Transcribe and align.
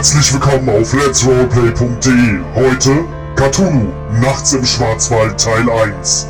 Herzlich 0.00 0.32
willkommen 0.32 0.66
auf 0.70 0.94
letsroleplay.de. 0.94 2.40
Heute 2.54 3.04
Cthulhu, 3.36 3.92
Nachts 4.22 4.54
im 4.54 4.64
Schwarzwald 4.64 5.38
Teil 5.38 5.68
1. 5.68 6.24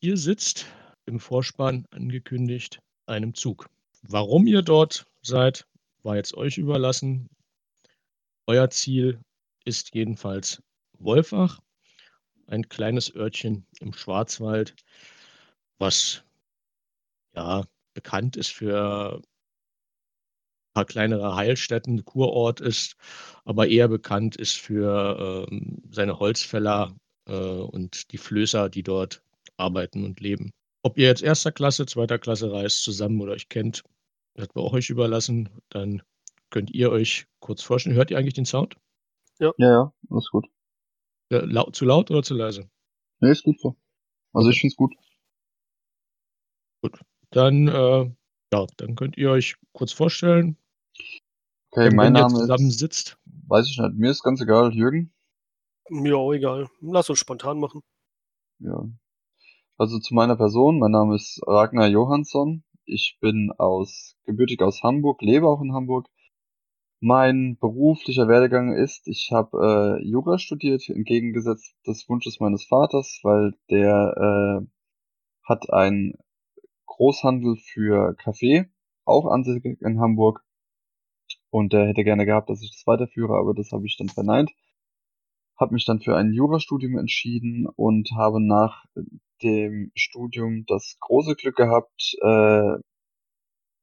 Ihr 0.00 0.18
sitzt 0.18 0.66
im 1.06 1.20
Vorspann 1.20 1.86
angekündigt 1.90 2.82
einem 3.06 3.34
Zug. 3.34 3.70
Warum 4.02 4.46
ihr 4.46 4.60
dort 4.60 5.06
seid, 5.22 5.66
war 6.02 6.16
jetzt 6.16 6.34
euch 6.34 6.58
überlassen. 6.58 7.30
Euer 8.46 8.68
Ziel 8.68 9.22
ist 9.64 9.94
jedenfalls 9.94 10.62
Wolfach, 10.98 11.60
ein 12.46 12.68
kleines 12.68 13.14
Örtchen 13.14 13.66
im 13.80 13.94
Schwarzwald, 13.94 14.74
was 15.78 16.22
ja 17.34 17.64
bekannt 17.94 18.36
ist 18.36 18.50
für 18.50 19.22
paar 20.72 20.84
kleinere 20.84 21.36
Heilstätten, 21.36 22.04
Kurort 22.04 22.60
ist, 22.60 22.96
aber 23.44 23.68
eher 23.68 23.88
bekannt 23.88 24.36
ist 24.36 24.56
für 24.56 25.46
ähm, 25.50 25.82
seine 25.90 26.18
Holzfäller 26.18 26.94
äh, 27.26 27.32
und 27.34 28.12
die 28.12 28.18
Flößer, 28.18 28.68
die 28.68 28.82
dort 28.82 29.22
arbeiten 29.56 30.04
und 30.04 30.20
leben. 30.20 30.52
Ob 30.82 30.98
ihr 30.98 31.06
jetzt 31.06 31.22
erster 31.22 31.52
Klasse, 31.52 31.86
zweiter 31.86 32.18
Klasse 32.18 32.52
reist 32.52 32.82
zusammen 32.82 33.20
oder 33.20 33.32
euch 33.32 33.48
kennt, 33.48 33.84
das 34.34 34.48
wir 34.54 34.62
auch 34.62 34.72
euch 34.72 34.90
überlassen. 34.90 35.48
Dann 35.68 36.02
könnt 36.50 36.70
ihr 36.72 36.90
euch 36.90 37.26
kurz 37.40 37.62
vorstellen. 37.62 37.96
Hört 37.96 38.10
ihr 38.10 38.18
eigentlich 38.18 38.34
den 38.34 38.46
Sound? 38.46 38.76
Ja, 39.38 39.52
ja, 39.58 39.92
alles 40.10 40.28
gut. 40.30 40.46
Ja, 41.30 41.40
laut, 41.44 41.76
zu 41.76 41.84
laut 41.84 42.10
oder 42.10 42.22
zu 42.22 42.34
leise? 42.34 42.68
Nee, 43.20 43.30
ist 43.30 43.44
gut 43.44 43.60
so. 43.60 43.76
Also 44.32 44.50
ich 44.50 44.60
finde 44.60 44.72
es 44.72 44.76
gut. 44.76 44.94
Gut. 46.82 47.00
Dann, 47.30 47.68
äh, 47.68 48.10
ja, 48.52 48.66
dann 48.76 48.96
könnt 48.96 49.16
ihr 49.16 49.30
euch 49.30 49.56
kurz 49.72 49.92
vorstellen. 49.92 50.56
Okay, 51.74 51.86
wenn 51.86 51.96
mein 51.96 52.12
Name 52.12 52.34
zusammen 52.34 52.68
ist, 52.68 52.78
sitzt. 52.80 53.18
weiß 53.48 53.66
ich 53.70 53.78
nicht, 53.78 53.94
mir 53.94 54.10
ist 54.10 54.22
ganz 54.22 54.42
egal, 54.42 54.74
Jürgen. 54.74 55.10
Mir 55.88 56.18
auch 56.18 56.32
egal. 56.32 56.68
Lass 56.82 57.08
uns 57.08 57.18
spontan 57.18 57.58
machen. 57.58 57.80
Ja. 58.58 58.84
Also 59.78 59.98
zu 59.98 60.12
meiner 60.12 60.36
Person, 60.36 60.78
mein 60.78 60.90
Name 60.90 61.16
ist 61.16 61.40
Ragnar 61.46 61.88
Johansson. 61.88 62.62
Ich 62.84 63.16
bin 63.22 63.52
aus, 63.56 64.16
gebürtig 64.24 64.60
aus 64.60 64.82
Hamburg, 64.82 65.22
lebe 65.22 65.48
auch 65.48 65.62
in 65.62 65.72
Hamburg. 65.72 66.08
Mein 67.00 67.56
beruflicher 67.58 68.28
Werdegang 68.28 68.74
ist, 68.76 69.08
ich 69.08 69.30
habe 69.32 69.98
äh, 69.98 70.06
Jura 70.06 70.38
studiert, 70.38 70.86
entgegengesetzt 70.90 71.74
des 71.86 72.06
Wunsches 72.06 72.38
meines 72.38 72.64
Vaters, 72.64 73.18
weil 73.22 73.54
der 73.70 74.60
äh, 74.62 74.66
hat 75.42 75.72
einen 75.72 76.18
Großhandel 76.84 77.56
für 77.56 78.14
Kaffee, 78.16 78.70
auch 79.06 79.24
ansässig 79.24 79.80
in 79.80 80.00
Hamburg. 80.00 80.44
Und 81.52 81.74
der 81.74 81.86
hätte 81.86 82.02
gerne 82.02 82.24
gehabt, 82.24 82.48
dass 82.48 82.62
ich 82.62 82.70
das 82.70 82.86
weiterführe, 82.86 83.34
aber 83.34 83.52
das 83.52 83.72
habe 83.72 83.84
ich 83.84 83.98
dann 83.98 84.08
verneint. 84.08 84.50
Habe 85.60 85.74
mich 85.74 85.84
dann 85.84 86.00
für 86.00 86.16
ein 86.16 86.32
Jurastudium 86.32 86.96
entschieden 86.96 87.68
und 87.76 88.08
habe 88.16 88.42
nach 88.42 88.86
dem 89.42 89.92
Studium 89.94 90.64
das 90.66 90.96
große 91.00 91.34
Glück 91.34 91.54
gehabt, 91.56 92.16
äh, 92.22 92.78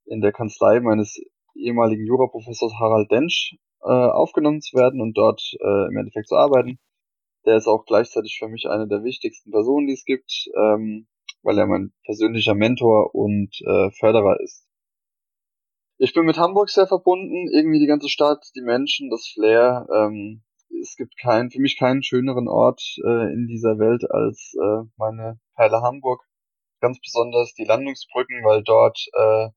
in 0.06 0.22
der 0.22 0.32
Kanzlei 0.32 0.80
meines 0.80 1.22
ehemaligen 1.54 2.08
Juraprofessors 2.08 2.74
Harald 2.80 3.12
Densch 3.12 3.56
äh, 3.82 3.88
aufgenommen 3.88 4.62
zu 4.62 4.76
werden 4.76 5.00
und 5.00 5.16
dort 5.16 5.40
äh, 5.60 5.88
im 5.90 5.98
Endeffekt 5.98 6.28
zu 6.28 6.38
arbeiten. 6.38 6.80
Der 7.46 7.58
ist 7.58 7.68
auch 7.68 7.86
gleichzeitig 7.86 8.38
für 8.40 8.48
mich 8.48 8.66
eine 8.68 8.88
der 8.88 9.04
wichtigsten 9.04 9.52
Personen, 9.52 9.86
die 9.86 9.94
es 9.94 10.06
gibt, 10.06 10.50
ähm, 10.58 11.08
weil 11.44 11.60
er 11.60 11.68
mein 11.68 11.94
persönlicher 12.04 12.56
Mentor 12.56 13.14
und 13.14 13.52
äh, 13.62 13.92
Förderer 13.92 14.40
ist. 14.42 14.69
Ich 16.02 16.14
bin 16.14 16.24
mit 16.24 16.38
Hamburg 16.38 16.70
sehr 16.70 16.88
verbunden, 16.88 17.50
irgendwie 17.52 17.78
die 17.78 17.86
ganze 17.86 18.08
Stadt, 18.08 18.46
die 18.56 18.62
Menschen, 18.62 19.10
das 19.10 19.28
Flair. 19.34 19.86
Ähm, 19.94 20.46
es 20.82 20.96
gibt 20.96 21.18
keinen, 21.18 21.52
für 21.52 21.60
mich 21.60 21.78
keinen 21.78 22.04
schöneren 22.04 22.48
Ort 22.48 22.82
äh, 23.04 23.34
in 23.34 23.48
dieser 23.48 23.78
Welt 23.80 24.10
als 24.10 24.56
äh, 24.56 24.88
meine 24.96 25.42
Perle 25.56 25.82
Hamburg. 25.82 26.22
Ganz 26.80 27.02
besonders 27.02 27.54
die 27.54 27.66
Landungsbrücken, 27.66 28.46
weil 28.46 28.64
dort 28.64 28.98
äh, 29.12 29.50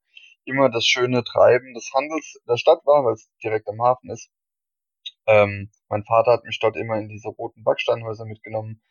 immer 0.44 0.68
das 0.68 0.84
schöne 0.84 1.22
Treiben 1.22 1.74
des 1.74 1.92
Handels 1.94 2.40
der 2.48 2.56
Stadt 2.56 2.84
war, 2.86 3.04
weil 3.04 3.14
es 3.14 3.30
direkt 3.44 3.68
am 3.68 3.80
Hafen 3.80 4.10
ist. 4.10 4.28
Ähm, 5.28 5.70
mein 5.88 6.02
Vater 6.02 6.32
hat 6.32 6.42
mich 6.42 6.58
dort 6.58 6.74
immer 6.74 6.98
in 6.98 7.08
diese 7.08 7.28
roten 7.28 7.62
Backsteinhäuser 7.62 8.24
mitgenommen 8.24 8.82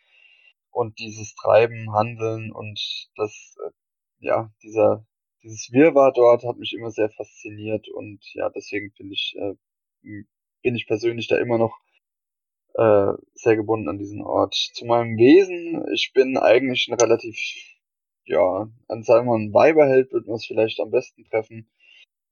und 0.70 0.98
dieses 0.98 1.34
Treiben, 1.34 1.92
Handeln 1.92 2.50
und 2.50 2.80
das, 3.16 3.56
äh, 3.62 4.26
ja, 4.26 4.50
dieser, 4.62 5.06
dieses 5.42 5.72
Wirrwarr 5.72 6.12
dort 6.12 6.44
hat 6.44 6.58
mich 6.58 6.72
immer 6.72 6.90
sehr 6.90 7.10
fasziniert 7.10 7.88
und 7.88 8.20
ja, 8.34 8.50
deswegen 8.50 8.92
finde 8.92 9.14
ich, 9.14 9.34
äh, 9.36 9.54
bin 10.62 10.76
ich 10.76 10.86
persönlich 10.86 11.28
da 11.28 11.38
immer 11.38 11.58
noch 11.58 11.78
äh, 12.74 13.12
sehr 13.34 13.56
gebunden 13.56 13.88
an 13.88 13.98
diesen 13.98 14.22
Ort. 14.22 14.54
Zu 14.54 14.86
meinem 14.86 15.16
Wesen, 15.16 15.84
ich 15.92 16.12
bin 16.14 16.36
eigentlich 16.36 16.88
ein 16.88 16.98
relativ, 16.98 17.36
ja, 18.24 18.68
an 18.88 19.02
sagen 19.02 19.26
wir 19.26 19.32
mal, 19.38 19.44
ein 19.44 19.54
Weiberheld 19.54 20.12
würde 20.12 20.26
man 20.28 20.36
es 20.36 20.46
vielleicht 20.46 20.80
am 20.80 20.90
besten 20.90 21.24
treffen, 21.24 21.70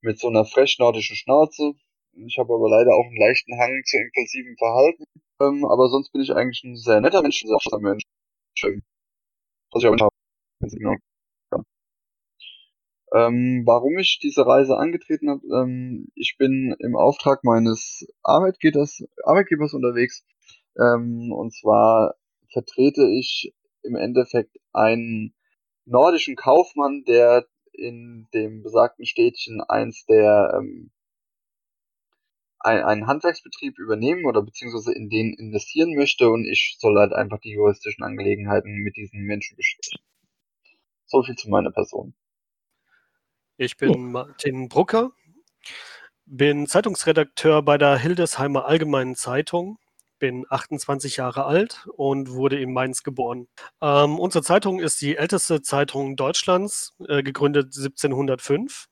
mit 0.01 0.19
so 0.19 0.29
einer 0.29 0.45
frech 0.45 0.79
nordischen 0.79 1.17
Schnauze. 1.17 1.75
Ich 2.13 2.39
habe 2.39 2.55
aber 2.55 2.69
leider 2.69 2.95
auch 2.95 3.07
einen 3.07 3.21
leichten 3.21 3.59
Hang 3.59 3.83
zu 3.85 3.97
impulsivem 3.99 4.57
Verhalten. 4.57 5.05
Ähm, 5.41 5.65
aber 5.65 5.89
sonst 5.89 6.13
bin 6.13 6.23
ich 6.23 6.33
eigentlich 6.33 6.63
ein 6.65 6.77
sehr 6.77 7.01
netter 7.01 7.23
Mensch, 7.23 7.43
ein 7.45 7.49
sehr 7.49 7.81
Mensch. 7.81 8.03
Was 9.73 9.83
ich 9.83 9.87
aber 9.87 9.97
nicht 9.97 10.03
habe. 10.03 11.10
Ähm, 13.13 13.63
warum 13.67 13.99
ich 13.99 14.21
diese 14.23 14.47
Reise 14.47 14.77
angetreten 14.77 15.31
habe, 15.31 15.47
ähm, 15.53 16.09
ich 16.15 16.37
bin 16.39 16.77
im 16.79 16.97
Auftrag 16.97 17.43
meines 17.43 18.07
Arbeitgebers, 18.23 19.05
Arbeitgebers 19.25 19.75
unterwegs. 19.75 20.25
Ähm, 20.79 21.33
und 21.33 21.53
zwar 21.53 22.15
vertrete 22.53 23.07
ich 23.09 23.53
im 23.83 23.97
Endeffekt 23.97 24.57
einen 24.73 25.35
nordischen 25.87 26.37
Kaufmann, 26.37 27.05
der 27.05 27.47
in 27.73 28.29
dem 28.35 28.63
besagten 28.63 29.07
Städtchen 29.07 29.61
eins 29.61 30.05
der 30.07 30.55
ähm, 30.57 30.93
ein, 32.61 32.83
einen 32.85 33.07
Handwerksbetrieb 33.07 33.79
übernehmen 33.79 34.27
oder 34.27 34.43
beziehungsweise 34.43 34.93
in 34.93 35.09
den 35.09 35.33
investieren 35.35 35.95
möchte 35.95 36.31
und 36.31 36.45
ich 36.45 36.77
soll 36.79 36.97
halt 36.99 37.13
einfach 37.13 37.41
die 37.41 37.53
juristischen 37.53 38.05
Angelegenheiten 38.05 38.83
mit 38.83 38.97
diesen 38.97 39.23
Menschen 39.23 39.57
besprechen. 39.57 39.99
So 41.07 41.23
viel 41.23 41.37
zu 41.37 41.49
meiner 41.49 41.73
Person. 41.73 42.15
Ich 43.63 43.77
bin 43.77 43.91
oh. 43.91 43.99
Martin 43.99 44.71
Brucker, 44.71 45.13
bin 46.25 46.67
Zeitungsredakteur 46.67 47.61
bei 47.61 47.77
der 47.77 47.99
Hildesheimer 47.99 48.65
Allgemeinen 48.65 49.17
Zeitung, 49.17 49.77
bin 50.19 50.47
28 50.49 51.19
Jahre 51.19 51.45
alt 51.45 51.87
und 51.95 52.31
wurde 52.31 52.59
in 52.59 52.73
Mainz 52.73 53.03
geboren. 53.03 53.49
Ähm, 53.83 54.19
unsere 54.19 54.43
Zeitung 54.43 54.81
ist 54.81 55.03
die 55.03 55.19
älteste 55.19 55.61
Zeitung 55.61 56.17
Deutschlands, 56.17 56.95
äh, 57.07 57.23
gegründet 57.23 57.75
1705 57.77 58.87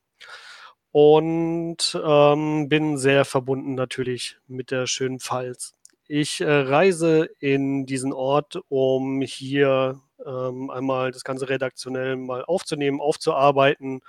und 0.93 1.99
ähm, 2.05 2.69
bin 2.69 2.99
sehr 2.99 3.25
verbunden 3.25 3.75
natürlich 3.75 4.37
mit 4.49 4.71
der 4.71 4.87
schönen 4.87 5.19
Pfalz. 5.19 5.73
Ich 6.09 6.43
äh, 6.43 6.45
reise 6.47 7.31
in 7.41 7.87
diesen 7.87 8.12
Ort, 8.12 8.61
um 8.69 9.23
hier 9.23 10.03
ähm, 10.28 10.71
einmal 10.71 11.11
das 11.11 11.25
Ganze 11.25 11.49
redaktionell 11.49 12.16
mal 12.16 12.44
aufzunehmen, 12.44 13.00
aufzuarbeiten 13.00 14.03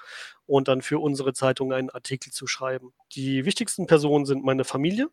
und 0.46 0.68
dann 0.68 0.82
für 0.82 1.00
unsere 1.00 1.34
Zeitung 1.34 1.72
einen 1.72 1.90
Artikel 1.90 2.32
zu 2.34 2.46
schreiben. 2.48 2.94
Die 3.14 3.46
wichtigsten 3.46 3.88
Personen 3.88 4.26
sind 4.26 4.44
meine 4.44 4.66
Familie. 4.66 5.10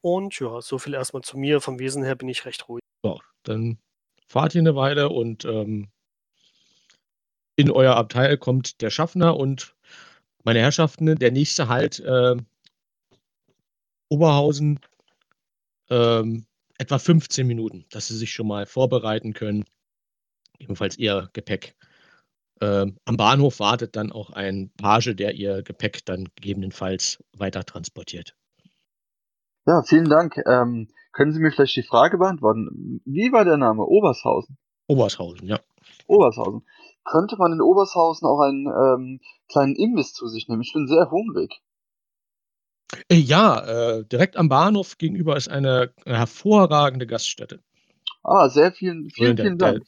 Und 0.00 0.38
ja, 0.38 0.60
so 0.60 0.78
viel 0.78 0.94
erstmal 0.94 1.22
zu 1.22 1.38
mir. 1.38 1.60
Vom 1.60 1.78
Wesen 1.78 2.04
her 2.04 2.14
bin 2.14 2.28
ich 2.28 2.44
recht 2.44 2.68
ruhig. 2.68 2.82
So, 3.02 3.20
dann 3.42 3.78
fahrt 4.26 4.54
ihr 4.54 4.60
eine 4.60 4.76
Weile 4.76 5.08
und 5.08 5.44
ähm, 5.44 5.88
in 7.56 7.70
euer 7.70 7.96
Abteil 7.96 8.36
kommt 8.36 8.80
der 8.82 8.90
Schaffner 8.90 9.36
und 9.36 9.74
meine 10.42 10.60
Herrschaften, 10.60 11.16
der 11.16 11.30
nächste 11.30 11.68
Halt 11.68 12.00
äh, 12.00 12.36
Oberhausen, 14.08 14.80
ähm, 15.88 16.44
etwa 16.78 16.98
15 16.98 17.46
Minuten, 17.46 17.84
dass 17.90 18.08
Sie 18.08 18.16
sich 18.16 18.32
schon 18.32 18.48
mal 18.48 18.66
vorbereiten 18.66 19.32
können. 19.32 19.64
Ebenfalls 20.58 20.98
Ihr 20.98 21.28
Gepäck. 21.32 21.76
Ähm, 22.60 22.96
am 23.04 23.16
Bahnhof 23.16 23.60
wartet 23.60 23.96
dann 23.96 24.12
auch 24.12 24.30
ein 24.30 24.70
Page, 24.76 25.14
der 25.16 25.34
Ihr 25.34 25.62
Gepäck 25.62 26.04
dann 26.04 26.28
gegebenenfalls 26.36 27.22
weiter 27.36 27.64
transportiert. 27.64 28.36
Ja, 29.66 29.82
vielen 29.82 30.08
Dank. 30.08 30.36
Ähm, 30.46 30.88
können 31.12 31.32
Sie 31.32 31.40
mir 31.40 31.50
vielleicht 31.50 31.76
die 31.76 31.82
Frage 31.82 32.18
beantworten? 32.18 33.00
Wie 33.04 33.32
war 33.32 33.44
der 33.44 33.56
Name? 33.56 33.84
Obershausen? 33.84 34.58
Obershausen, 34.86 35.46
ja. 35.48 35.60
Obershausen. 36.06 36.66
Könnte 37.04 37.36
man 37.38 37.52
in 37.52 37.60
Obershausen 37.60 38.26
auch 38.26 38.40
einen 38.40 38.66
ähm, 38.66 39.20
kleinen 39.48 39.74
Imbiss 39.74 40.12
zu 40.12 40.28
sich 40.28 40.48
nehmen? 40.48 40.62
Ich 40.62 40.72
bin 40.72 40.86
sehr 40.86 41.10
hungrig. 41.10 41.62
Äh, 43.08 43.16
ja, 43.16 43.98
äh, 43.98 44.04
direkt 44.04 44.36
am 44.36 44.48
Bahnhof 44.48 44.98
gegenüber 44.98 45.36
ist 45.36 45.48
eine 45.48 45.92
hervorragende 46.04 47.06
Gaststätte. 47.06 47.62
Ah, 48.22 48.48
sehr 48.48 48.72
vielen, 48.72 49.10
vielen, 49.10 49.36
Der, 49.36 49.46
vielen 49.46 49.58
der, 49.58 49.58
Dank. 49.58 49.84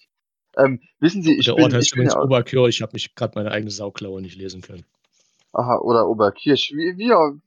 Ähm, 0.56 0.80
wissen 1.00 1.22
Sie, 1.22 1.36
ich 1.38 1.46
der 1.46 1.54
bin, 1.54 1.64
Ort 1.64 1.72
heißt 1.74 1.88
ich 1.88 1.92
übrigens 1.92 2.14
ja, 2.14 2.20
Oberkirch. 2.20 2.76
Ich 2.76 2.82
habe 2.82 2.92
mich 2.94 3.14
gerade 3.14 3.32
meine 3.36 3.50
eigene 3.52 3.70
Sauklaue 3.70 4.22
nicht 4.22 4.36
lesen 4.36 4.62
können. 4.62 4.86
aha, 5.52 5.78
oder 5.78 6.08
Oberkirch, 6.08 6.72
wie, 6.74 6.96
wir, 6.98 7.40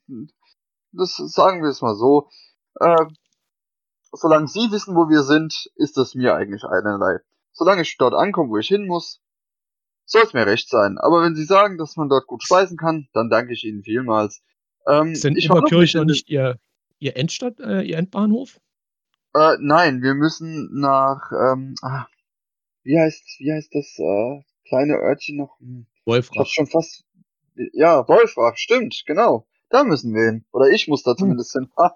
das 0.92 1.16
sagen 1.18 1.62
wir 1.64 1.70
es 1.70 1.82
mal 1.82 1.96
so. 1.96 2.30
Äh, 2.80 3.06
solange 4.12 4.48
Sie 4.48 4.72
wissen, 4.72 4.96
wo 4.96 5.10
wir 5.10 5.24
sind, 5.24 5.72
ist 5.76 5.98
es 5.98 6.16
mir 6.16 6.36
eigentlich 6.36 6.64
einerlei. 6.66 7.20
Solange 7.54 7.82
ich 7.84 7.98
dort 7.98 8.14
ankomme, 8.14 8.50
wo 8.50 8.58
ich 8.58 8.68
hin 8.68 8.88
muss, 8.88 9.22
soll 10.06 10.24
es 10.24 10.34
mir 10.34 10.46
recht 10.46 10.70
sein. 10.70 10.98
Aber 11.00 11.22
wenn 11.24 11.36
Sie 11.36 11.46
sagen, 11.46 11.78
dass 11.78 11.96
man 11.98 12.10
dort 12.10 12.28
gut 12.28 12.44
speisen 12.44 12.78
kann, 12.78 13.08
dann 13.14 13.30
danke 13.30 13.54
ich 13.54 13.64
Ihnen 13.64 13.84
vielmals. 13.84 14.42
Ähm, 14.90 15.12
Ist 15.12 15.24
denn 15.24 15.36
ich 15.36 15.50
Oberkirch 15.50 15.94
noch 15.94 16.06
nicht 16.06 16.30
Ihr, 16.30 16.60
Ihr 17.00 17.16
Endstadt, 17.18 17.60
äh, 17.60 17.82
Ihr 17.84 17.98
Endbahnhof? 17.98 18.60
Äh, 19.36 19.58
nein, 19.60 20.02
wir 20.02 20.16
müssen 20.16 20.70
nach, 20.80 21.32
ähm, 21.32 21.76
ah, 21.82 22.06
wie 22.84 22.98
heißt, 22.98 23.24
wie 23.40 23.52
heißt 23.54 23.70
das, 23.74 23.98
äh, 24.00 24.42
kleine 24.68 24.96
Örtchen 24.96 25.38
noch? 25.38 25.60
Hm, 25.60 25.86
Ich 25.94 26.06
Wolfrach. 26.08 26.48
schon 26.48 26.68
fast, 26.68 27.04
ja, 27.74 28.08
Wolfrach, 28.08 28.58
stimmt, 28.58 29.04
genau. 29.06 29.46
Da 29.70 29.84
müssen 29.84 30.16
wir 30.16 30.24
hin. 30.26 30.46
Oder 30.52 30.70
ich 30.70 30.88
muss 30.88 31.04
da 31.04 31.16
zumindest 31.16 31.52
hin. 31.54 31.70
Ha, 31.78 31.96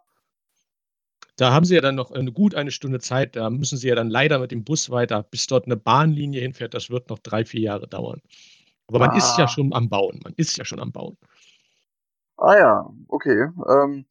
Da 1.37 1.51
haben 1.51 1.65
Sie 1.65 1.73
ja 1.73 1.81
dann 1.81 1.95
noch 1.95 2.11
eine, 2.11 2.31
gut 2.31 2.53
eine 2.53 2.69
Stunde 2.69 2.99
Zeit. 2.99 3.35
Da 3.35 3.49
müssen 3.49 3.77
Sie 3.79 3.87
ja 3.87 3.95
dann 3.95 4.11
leider 4.11 4.37
mit 4.37 4.51
dem 4.51 4.63
Bus 4.63 4.91
weiter, 4.91 5.23
bis 5.23 5.47
dort 5.47 5.65
eine 5.65 5.75
Bahnlinie 5.77 6.39
hinfährt. 6.41 6.75
Das 6.75 6.91
wird 6.91 7.09
noch 7.09 7.17
drei, 7.17 7.43
vier 7.45 7.61
Jahre 7.61 7.87
dauern. 7.87 8.21
Aber 8.87 8.99
man 8.99 9.15
ist 9.17 9.35
ja 9.39 9.45
Ah. 9.45 9.47
schon 9.47 9.73
am 9.73 9.89
Bauen. 9.89 10.19
Man 10.23 10.33
ist 10.37 10.55
ja 10.57 10.65
schon 10.65 10.79
am 10.79 10.91
Bauen. 10.91 11.17
Ah 12.43 12.57
ja, 12.57 12.93
okay. 13.07 13.49
Ähm, 13.69 14.05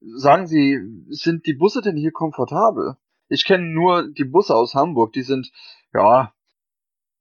sagen 0.00 0.46
Sie, 0.46 0.78
sind 1.08 1.46
die 1.46 1.54
Busse 1.54 1.80
denn 1.82 1.96
hier 1.96 2.12
komfortabel? 2.12 2.96
Ich 3.28 3.44
kenne 3.44 3.64
nur 3.66 4.08
die 4.12 4.24
Busse 4.24 4.54
aus 4.54 4.74
Hamburg, 4.74 5.12
die 5.12 5.22
sind, 5.22 5.50
ja, 5.92 6.32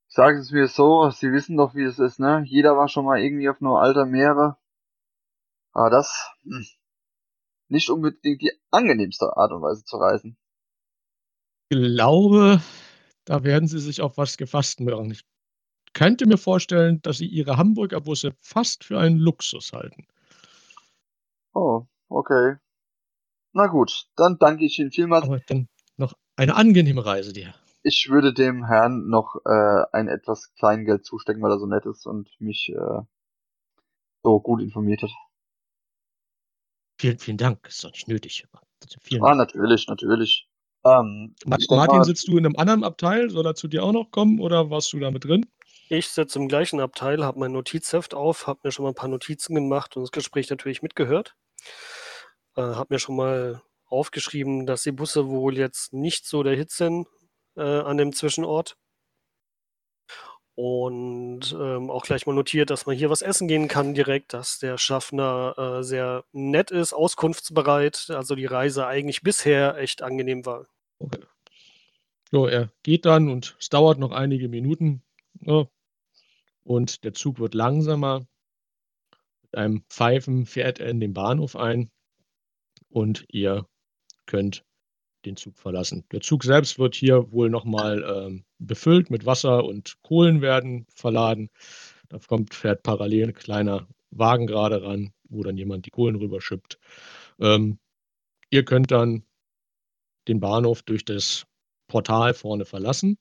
sagen 0.08 0.42
Sie 0.42 0.48
es 0.48 0.52
mir 0.52 0.68
so, 0.68 1.10
Sie 1.10 1.32
wissen 1.32 1.58
doch, 1.58 1.76
wie 1.76 1.84
es 1.84 2.00
ist, 2.00 2.20
ne? 2.20 2.44
Jeder 2.46 2.78
war 2.78 2.88
schon 2.88 3.06
mal 3.06 3.20
irgendwie 3.20 3.50
auf 3.50 3.62
nur 3.62 3.82
alter 3.82 4.06
Meere. 4.06 4.58
Aber 5.72 5.90
das, 5.90 6.32
hm, 6.44 6.66
nicht 7.70 7.90
unbedingt 7.90 8.42
die 8.42 8.52
angenehmste 8.72 9.36
Art 9.38 9.52
und 9.52 9.62
Weise 9.62 9.84
zu 9.84 9.98
reisen. 9.98 10.38
glaube, 11.70 12.62
da 13.26 13.44
werden 13.44 13.68
Sie 13.68 13.80
sich 13.80 14.02
auf 14.02 14.18
was 14.18 14.38
gefasst 14.38 14.80
machen. 14.80 15.12
Ich 15.12 15.26
könnte 15.94 16.26
mir 16.26 16.38
vorstellen, 16.38 17.02
dass 17.02 17.18
Sie 17.18 17.28
Ihre 17.28 17.58
Hamburger 17.58 18.02
Busse 18.02 18.34
fast 18.40 18.84
für 18.84 19.00
einen 19.00 19.18
Luxus 19.18 19.74
halten. 19.74 20.08
Oh, 21.54 21.88
okay. 22.10 22.56
Na 23.54 23.68
gut, 23.68 24.08
dann 24.16 24.38
danke 24.40 24.66
ich 24.66 24.78
Ihnen 24.80 24.92
vielmals. 24.92 25.26
Aber 25.26 25.40
dann 25.40 25.68
noch 25.98 26.14
eine 26.36 26.56
angenehme 26.56 27.06
Reise 27.06 27.34
dir. 27.34 27.54
Ich 27.84 28.10
würde 28.10 28.34
dem 28.34 28.66
Herrn 28.66 29.08
noch 29.08 29.36
äh, 29.46 29.84
ein 29.94 30.08
etwas 30.08 30.54
Kleingeld 30.56 31.06
zustecken, 31.06 31.42
weil 31.42 31.52
er 31.52 31.60
so 31.60 31.66
nett 31.66 31.86
ist 31.86 32.06
und 32.06 32.30
mich 32.40 32.70
äh, 32.70 33.02
so 34.24 34.40
gut 34.40 34.62
informiert 34.62 35.02
hat. 35.02 35.12
Vielen, 37.00 37.20
vielen 37.20 37.38
Dank. 37.38 37.66
Ist 37.68 37.84
doch 37.84 37.92
nicht 37.92 38.08
nötig. 38.08 38.46
Vielen 39.02 39.24
Ah, 39.24 39.28
Dank. 39.28 39.38
natürlich, 39.38 39.88
natürlich. 39.88 40.50
Ähm, 40.84 41.36
Martin, 41.46 41.76
mal, 41.76 42.04
sitzt 42.04 42.28
du 42.28 42.38
in 42.38 42.46
einem 42.46 42.56
anderen 42.58 42.84
Abteil? 42.84 43.30
Soll 43.30 43.46
er 43.46 43.56
zu 43.56 43.68
dir 43.68 43.84
auch 43.84 43.94
noch 43.94 44.12
kommen 44.12 44.40
oder 44.40 44.70
warst 44.70 44.92
du 44.94 45.00
da 45.00 45.12
mit 45.12 45.26
drin? 45.26 45.46
Ich 45.90 46.10
sitze 46.10 46.38
im 46.40 46.50
gleichen 46.50 46.82
Abteil, 46.82 47.24
habe 47.24 47.40
mein 47.40 47.54
Notizheft 47.54 48.14
auf, 48.14 48.46
habe 48.46 48.60
mir 48.64 48.72
schon 48.72 48.84
mal 48.84 48.90
ein 48.90 48.96
paar 48.96 49.08
Notizen 49.08 49.56
gemacht 49.56 49.96
und 49.96 50.04
das 50.04 50.12
Gespräch 50.12 50.50
natürlich 50.50 50.82
mitgehört. 50.82 51.36
Äh, 52.58 52.62
habe 52.62 52.94
mir 52.94 53.00
schon 53.00 53.16
mal 53.16 53.62
aufgeschrieben, 53.86 54.66
dass 54.66 54.84
die 54.84 54.92
Busse 54.92 55.30
wohl 55.30 55.58
jetzt 55.58 55.94
nicht 55.94 56.26
so 56.26 56.44
der 56.44 56.56
Hit 56.56 56.72
sind 56.72 57.08
äh, 57.56 57.62
an 57.62 57.98
dem 57.98 58.12
Zwischenort. 58.12 58.78
Und 60.56 61.56
ähm, 61.58 61.92
auch 61.92 62.04
gleich 62.04 62.26
mal 62.26 62.34
notiert, 62.34 62.72
dass 62.72 62.88
man 62.88 62.98
hier 62.98 63.12
was 63.12 63.22
essen 63.22 63.48
gehen 63.48 63.68
kann 63.68 63.94
direkt, 63.94 64.34
dass 64.34 64.58
der 64.58 64.78
Schaffner 64.80 65.54
äh, 65.56 65.84
sehr 65.84 66.26
nett 66.32 66.72
ist, 66.72 66.94
auskunftsbereit, 66.94 68.08
also 68.10 68.34
die 68.34 68.48
Reise 68.48 68.88
eigentlich 68.88 69.22
bisher 69.22 69.78
echt 69.78 70.02
angenehm 70.02 70.46
war. 70.46 70.66
Okay. 71.00 71.20
So, 72.32 72.48
er 72.48 72.72
geht 72.84 73.06
dann 73.06 73.30
und 73.30 73.56
es 73.60 73.70
dauert 73.70 74.00
noch 74.00 74.12
einige 74.12 74.50
Minuten. 74.50 75.04
Ja. 75.42 75.68
Und 76.68 77.06
der 77.06 77.14
Zug 77.14 77.40
wird 77.40 77.54
langsamer. 77.54 78.28
Mit 79.42 79.56
einem 79.56 79.86
Pfeifen 79.90 80.46
fährt 80.46 80.82
er 80.82 80.90
in 80.90 81.00
den 81.00 81.14
Bahnhof 81.14 81.56
ein 81.56 81.90
und 82.90 83.26
ihr 83.32 83.66
könnt 84.26 84.66
den 85.24 85.38
Zug 85.38 85.58
verlassen. 85.58 86.04
Der 86.12 86.20
Zug 86.20 86.44
selbst 86.44 86.78
wird 86.78 86.94
hier 86.94 87.32
wohl 87.32 87.50
nochmal 87.50 88.04
ähm, 88.04 88.44
befüllt 88.60 89.10
mit 89.10 89.26
Wasser 89.26 89.64
und 89.64 89.96
Kohlen 90.02 90.42
werden 90.42 90.86
verladen. 90.94 91.50
Da 92.10 92.20
kommt, 92.20 92.54
fährt 92.54 92.84
parallel 92.84 93.30
ein 93.30 93.34
kleiner 93.34 93.88
Wagen 94.12 94.46
gerade 94.46 94.84
ran, 94.84 95.14
wo 95.30 95.44
dann 95.44 95.56
jemand 95.56 95.86
die 95.86 95.92
Kohlen 95.92 96.18
rüberschippt. 96.18 96.80
Ähm, 97.40 97.80
ihr 98.50 98.66
könnt 98.66 98.92
dann 98.92 99.24
den 100.28 100.42
Bahnhof 100.42 100.82
durch 100.84 101.06
das 101.06 101.46
Portal 101.88 102.34
vorne 102.34 102.66
verlassen. 102.66 103.18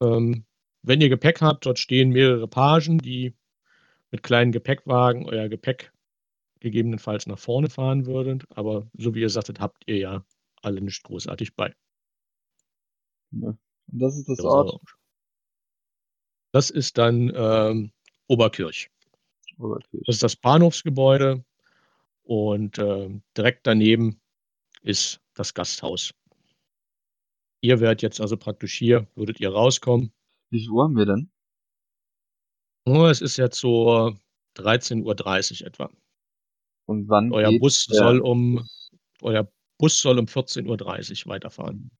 Ähm, 0.00 0.46
wenn 0.82 1.00
ihr 1.00 1.08
Gepäck 1.08 1.40
habt, 1.40 1.66
dort 1.66 1.78
stehen 1.78 2.10
mehrere 2.10 2.48
Pagen, 2.48 2.98
die 2.98 3.34
mit 4.10 4.22
kleinen 4.22 4.52
Gepäckwagen 4.52 5.26
euer 5.26 5.48
Gepäck 5.48 5.92
gegebenenfalls 6.60 7.26
nach 7.26 7.38
vorne 7.38 7.70
fahren 7.70 8.06
würden. 8.06 8.42
Aber 8.50 8.88
so 8.94 9.14
wie 9.14 9.20
ihr 9.20 9.30
sagtet, 9.30 9.60
habt 9.60 9.84
ihr 9.86 9.98
ja 9.98 10.24
alle 10.62 10.80
nicht 10.80 11.02
großartig 11.04 11.54
bei. 11.56 11.74
ne. 13.30 13.58
Und 13.92 13.98
das 13.98 14.16
ist 14.16 14.28
das 14.28 14.36
Das, 14.38 14.46
Ort. 14.46 14.80
das 16.52 16.70
ist 16.70 16.98
dann 16.98 17.32
ähm, 17.34 17.92
Oberkirch. 18.28 18.90
Oberkirch. 19.58 20.02
Das 20.06 20.16
ist 20.16 20.22
das 20.22 20.36
Bahnhofsgebäude 20.36 21.44
und 22.22 22.78
ähm, 22.78 23.22
direkt 23.36 23.66
daneben 23.66 24.20
ist 24.82 25.20
das 25.34 25.54
Gasthaus. 25.54 26.14
Ihr 27.62 27.80
werdet 27.80 28.02
jetzt 28.02 28.20
also 28.20 28.36
praktisch 28.36 28.74
hier, 28.74 29.06
würdet 29.14 29.40
ihr 29.40 29.50
rauskommen. 29.50 30.12
Wie 30.50 30.60
viel 30.60 30.70
Uhr 30.70 30.84
haben 30.84 30.96
wir 30.96 31.06
denn? 31.06 31.30
Oh, 32.86 33.06
es 33.06 33.20
ist 33.20 33.36
jetzt 33.36 33.58
so 33.58 34.14
13.30 34.56 35.62
Uhr 35.62 35.66
etwa. 35.66 35.90
Und 36.86 37.08
wann 37.08 37.32
Euer 37.32 37.56
Bus 37.58 37.86
der 37.86 37.98
soll 37.98 38.18
um 38.20 38.66
euer 39.22 39.48
Bus 39.78 40.00
soll 40.00 40.18
um 40.18 40.24
14.30 40.26 41.26
Uhr 41.26 41.32
weiterfahren. 41.32 41.90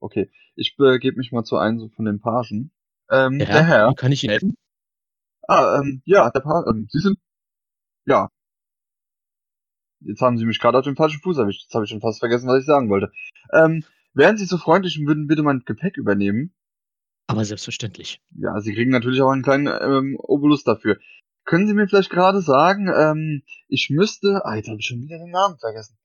Okay, 0.00 0.30
ich 0.54 0.76
begebe 0.76 1.16
mich 1.16 1.32
mal 1.32 1.42
zu 1.44 1.56
einem 1.56 1.90
von 1.90 2.04
den 2.04 2.20
Pagen. 2.20 2.70
Ähm, 3.10 3.38
Der 3.38 3.46
der 3.48 3.56
Herr, 3.56 3.66
Herr. 3.66 3.90
wie 3.90 3.94
kann 3.94 4.12
ich 4.12 4.22
Ihnen 4.22 4.30
helfen? 4.30 4.54
Ah, 5.48 5.80
ähm, 5.80 6.02
ja, 6.04 6.30
der 6.30 6.40
Page. 6.40 6.66
Ähm, 6.68 6.86
Sie 6.90 7.00
sind. 7.00 7.18
Ja. 8.06 8.28
Jetzt 10.00 10.20
haben 10.20 10.38
Sie 10.38 10.44
mich 10.44 10.60
gerade 10.60 10.78
auf 10.78 10.84
den 10.84 10.94
falschen 10.94 11.20
Fuß 11.20 11.38
erwischt. 11.38 11.62
Jetzt 11.64 11.74
habe 11.74 11.84
ich 11.84 11.90
schon 11.90 12.00
fast 12.00 12.20
vergessen, 12.20 12.46
was 12.46 12.60
ich 12.60 12.66
sagen 12.66 12.88
wollte. 12.90 13.10
Ähm, 13.52 13.82
wären 14.12 14.36
Sie 14.36 14.44
so 14.44 14.58
freundlich 14.58 14.98
und 15.00 15.06
würden 15.08 15.26
bitte 15.26 15.42
mein 15.42 15.62
Gepäck 15.64 15.96
übernehmen? 15.96 16.54
Aber 17.28 17.44
selbstverständlich. 17.44 18.20
Ja, 18.36 18.58
Sie 18.60 18.74
kriegen 18.74 18.90
natürlich 18.90 19.20
auch 19.20 19.30
einen 19.30 19.42
kleinen 19.42 19.66
ähm, 19.68 20.16
Obolus 20.18 20.64
dafür. 20.64 20.98
Können 21.44 21.66
Sie 21.66 21.74
mir 21.74 21.86
vielleicht 21.86 22.10
gerade 22.10 22.40
sagen, 22.42 22.88
ähm, 22.88 23.42
ich 23.68 23.90
müsste. 23.90 24.40
Ah, 24.44 24.56
jetzt 24.56 24.68
habe 24.68 24.78
ich 24.80 24.86
schon 24.86 25.00
wieder 25.02 25.18
den 25.18 25.30
Namen 25.30 25.58
vergessen. 25.58 25.96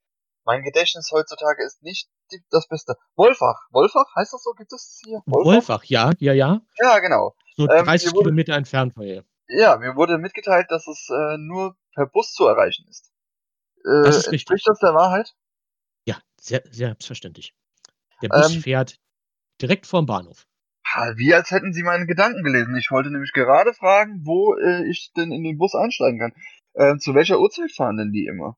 Mein 0.46 0.64
Gedächtnis 0.64 1.10
heutzutage 1.14 1.64
ist 1.66 1.82
nicht 1.82 2.10
die, 2.32 2.44
das 2.50 2.68
Beste. 2.68 2.96
Wolfach. 3.16 3.56
Wolfach? 3.72 4.06
Heißt 4.16 4.34
das 4.34 4.44
so? 4.44 4.52
Gibt 4.52 4.74
es 4.74 5.02
hier? 5.06 5.22
Wolfach, 5.26 5.86
ja, 5.86 6.12
ja, 6.20 6.34
ja. 6.34 6.62
Ja, 6.82 7.00
genau. 7.00 7.34
So 7.56 7.64
Ähm, 7.70 7.86
30 7.86 8.08
mir 8.10 8.16
wurde- 8.16 8.24
Kilometer 8.26 8.54
entfernt 8.56 8.94
von 8.94 9.04
hier. 9.04 9.24
Ja, 9.48 9.78
mir 9.78 9.96
wurde 9.96 10.18
mitgeteilt, 10.18 10.68
dass 10.70 10.88
es 10.88 11.08
äh, 11.10 11.38
nur 11.38 11.78
per 11.96 12.06
Bus 12.08 12.34
zu 12.34 12.46
erreichen 12.48 12.86
ist. 12.90 13.12
Äh, 13.86 14.04
Das 14.04 14.18
ist 14.18 14.18
richtig. 14.32 14.34
Entspricht 14.52 14.68
das 14.68 14.80
der 14.80 14.94
Wahrheit? 14.94 15.34
Ja, 16.06 16.18
sehr, 16.42 16.62
sehr 16.70 16.88
selbstverständlich. 16.90 17.54
Der 18.22 18.30
Bus 18.30 18.54
Ähm, 18.56 18.62
fährt 18.62 18.98
direkt 19.62 19.88
vorm 19.88 20.06
Bahnhof. 20.06 20.46
Wie 21.16 21.34
als 21.34 21.52
hätten 21.52 21.74
Sie 21.74 21.84
meine 21.84 22.06
Gedanken 22.06 22.44
gelesen. 22.44 22.76
Ich 22.76 22.92
wollte 22.92 23.10
nämlich 23.10 23.34
gerade 23.34 23.74
fragen, 23.74 24.22
wo 24.26 24.56
äh, 24.56 24.88
ich 24.88 25.12
denn 25.16 25.32
in 25.32 25.44
den 25.44 25.58
Bus 25.58 25.76
einsteigen 25.76 26.20
kann. 26.20 26.34
Äh, 26.74 26.98
zu 26.98 27.16
welcher 27.16 27.40
Uhrzeit 27.40 27.72
fahren 27.72 27.98
denn 27.98 28.12
die 28.12 28.26
immer? 28.26 28.58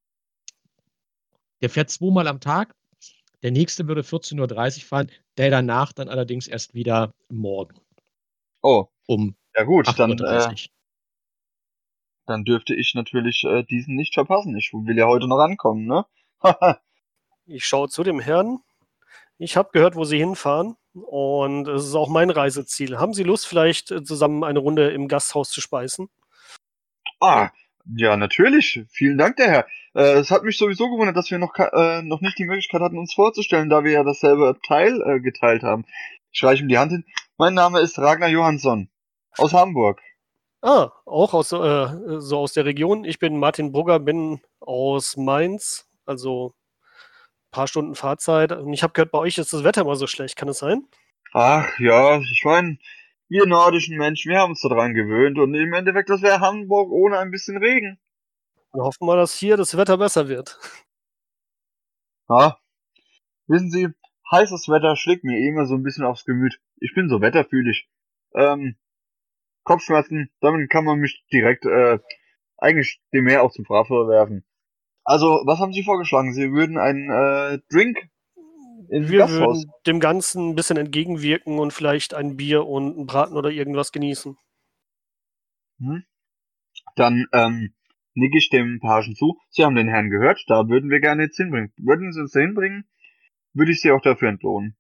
Der 1.62 1.70
fährt 1.70 1.90
zweimal 1.90 2.28
am 2.28 2.40
Tag. 2.40 2.76
Der 3.44 3.52
nächste 3.52 3.88
würde 3.88 4.02
14.30 4.02 4.78
Uhr 4.78 4.88
fahren, 4.88 5.12
der 5.38 5.50
danach 5.50 5.94
dann 5.94 6.10
allerdings 6.10 6.48
erst 6.48 6.74
wieder 6.74 7.14
morgen 7.30 7.80
Oh, 8.62 8.88
um 9.06 9.36
ja 9.56 9.64
gut, 9.64 9.88
dann, 10.00 10.12
äh, 10.12 10.16
8.30 10.16 10.66
Uhr. 10.66 10.72
dann 12.26 12.44
dürfte 12.44 12.74
ich 12.74 12.96
natürlich 12.96 13.44
äh, 13.44 13.64
diesen 13.64 13.96
nicht 13.96 14.16
verpassen. 14.16 14.58
Ich 14.58 14.74
will 14.74 14.98
ja 14.98 15.06
heute 15.06 15.28
noch 15.28 15.40
ankommen, 15.40 15.86
ne? 15.86 16.06
Ich 17.48 17.64
schaue 17.68 17.90
zu 17.90 18.02
dem 18.02 18.20
Herrn. 18.20 18.58
Ich 19.38 19.56
habe 19.56 19.70
gehört, 19.72 19.96
wo 19.96 20.04
Sie 20.04 20.18
hinfahren 20.18 20.78
und 20.96 21.68
es 21.68 21.86
ist 21.86 21.96
auch 21.96 22.10
mein 22.10 22.30
Reiseziel. 22.30 22.98
Haben 22.98 23.14
Sie 23.14 23.24
Lust, 23.24 23.48
vielleicht 23.48 23.92
äh, 23.92 24.04
zusammen 24.04 24.44
eine 24.44 24.60
Runde 24.60 24.92
im 24.92 25.08
Gasthaus 25.08 25.50
zu 25.50 25.62
speisen? 25.62 26.10
ah, 27.22 27.50
ja, 27.96 28.18
natürlich. 28.18 28.84
Vielen 28.90 29.18
Dank, 29.18 29.38
der 29.38 29.48
Herr. 29.48 29.68
Äh, 29.94 30.20
es 30.20 30.32
hat 30.32 30.44
mich 30.44 30.58
sowieso 30.58 30.90
gewundert, 30.90 31.16
dass 31.16 31.30
wir 31.30 31.38
noch, 31.38 31.54
äh, 31.58 32.02
noch 32.02 32.22
nicht 32.22 32.38
die 32.38 32.46
Möglichkeit 32.46 32.82
hatten, 32.82 32.98
uns 32.98 33.14
vorzustellen, 33.14 33.70
da 33.70 33.84
wir 33.84 33.92
ja 33.92 34.04
dasselbe 34.04 34.58
Teil 34.68 35.02
äh, 35.02 35.20
geteilt 35.20 35.64
haben. 35.64 35.86
Ich 36.32 36.44
reiche 36.44 36.64
ihm 36.64 36.68
die 36.68 36.78
Hand 36.78 36.92
hin. 36.92 37.06
Mein 37.38 37.54
Name 37.54 37.80
ist 37.80 38.00
Ragnar 38.00 38.30
Johansson 38.30 38.90
aus 39.38 39.54
Hamburg. 39.54 40.02
Ah, 40.62 40.92
auch 41.06 41.34
aus, 41.34 41.52
äh, 41.52 42.20
so 42.20 42.40
aus 42.40 42.54
der 42.54 42.66
Region. 42.66 43.06
Ich 43.06 43.20
bin 43.20 43.38
Martin 43.38 43.72
Brugger, 43.72 44.00
bin 44.00 44.42
aus 44.60 45.16
Mainz, 45.16 45.88
also 46.06 46.56
paar 47.56 47.68
Stunden 47.68 47.96
Fahrzeit. 47.96 48.52
Und 48.52 48.74
ich 48.74 48.84
habe 48.84 48.94
gehört, 48.94 49.12
bei 49.12 49.20
euch 49.20 49.38
ist 49.38 49.54
das 49.54 49.64
Wetter 49.64 49.82
immer 49.82 49.96
so 49.96 50.08
schlecht. 50.08 50.36
Kann 50.36 50.50
es 50.50 50.60
sein? 50.60 50.86
Ach 51.32 51.68
ja, 51.80 52.20
ich 52.20 52.44
meine, 52.44 52.78
wir 53.30 53.46
nordischen 53.46 53.98
Menschen, 53.98 54.32
wir 54.32 54.40
haben 54.40 54.52
uns 54.52 54.62
daran 54.62 54.94
gewöhnt 54.94 55.40
und 55.40 55.54
im 55.56 55.74
Endeffekt, 55.74 56.10
das 56.10 56.22
wäre 56.22 56.42
Hamburg 56.42 56.92
ohne 56.92 57.18
ein 57.18 57.32
bisschen 57.32 57.58
Regen. 57.58 57.98
Dann 58.74 58.82
hoffen 58.82 59.08
wir, 59.08 59.16
dass 59.16 59.34
hier 59.34 59.58
das 59.58 59.76
Wetter 59.78 59.98
besser 59.98 60.28
wird. 60.28 60.60
Ja, 62.28 62.58
wissen 63.48 63.72
Sie, 63.72 63.88
heißes 64.32 64.68
Wetter 64.68 64.96
schlägt 64.96 65.24
mir 65.24 65.38
eh 65.38 65.48
immer 65.48 65.66
so 65.66 65.76
ein 65.76 65.84
bisschen 65.84 66.06
aufs 66.06 66.26
Gemüt. 66.26 66.60
Ich 66.80 66.94
bin 66.94 67.08
so 67.08 67.22
wetterfühlig. 67.22 67.90
Ähm, 68.34 68.76
Kopfschmerzen, 69.64 70.30
damit 70.42 70.70
kann 70.70 70.86
man 70.86 71.00
mich 71.00 71.24
direkt, 71.32 71.66
äh, 71.66 72.00
eigentlich 72.58 73.02
dem 73.14 73.26
Meer 73.26 73.44
auch 73.44 73.52
zum 73.52 73.66
Frapper 73.66 74.08
werfen. 74.08 74.46
Also, 75.06 75.44
was 75.46 75.60
haben 75.60 75.72
Sie 75.72 75.84
vorgeschlagen? 75.84 76.34
Sie 76.34 76.52
würden 76.52 76.78
einen 76.78 77.10
äh, 77.10 77.60
Drink 77.70 78.10
ins 78.90 79.10
Wir 79.10 79.20
Gasthaus? 79.20 79.58
würden 79.60 79.72
dem 79.86 80.00
Ganzen 80.00 80.50
ein 80.50 80.56
bisschen 80.56 80.78
entgegenwirken 80.78 81.60
und 81.60 81.72
vielleicht 81.72 82.14
ein 82.14 82.36
Bier 82.36 82.66
und 82.66 82.96
einen 82.96 83.06
Braten 83.06 83.36
oder 83.38 83.52
irgendwas 83.52 83.92
genießen. 83.92 84.36
Hm? 85.80 86.04
Dann 86.96 87.26
ähm, 87.34 87.74
nicke 88.16 88.38
ich 88.38 88.50
dem 88.50 88.80
Pagen 88.80 89.16
zu. 89.16 89.38
Sie 89.50 89.64
haben 89.64 89.76
den 89.76 89.90
Herrn 89.90 90.10
gehört, 90.10 90.44
da 90.48 90.68
würden 90.68 90.90
wir 90.90 91.00
gerne 91.02 91.24
jetzt 91.24 91.38
hinbringen. 91.38 91.72
Würden 91.78 92.12
Sie 92.12 92.22
uns 92.22 92.32
da 92.32 92.40
hinbringen, 92.40 92.88
würde 93.54 93.72
ich 93.72 93.82
Sie 93.82 93.92
auch 93.92 94.02
dafür 94.02 94.30
entlohnen. 94.30 94.76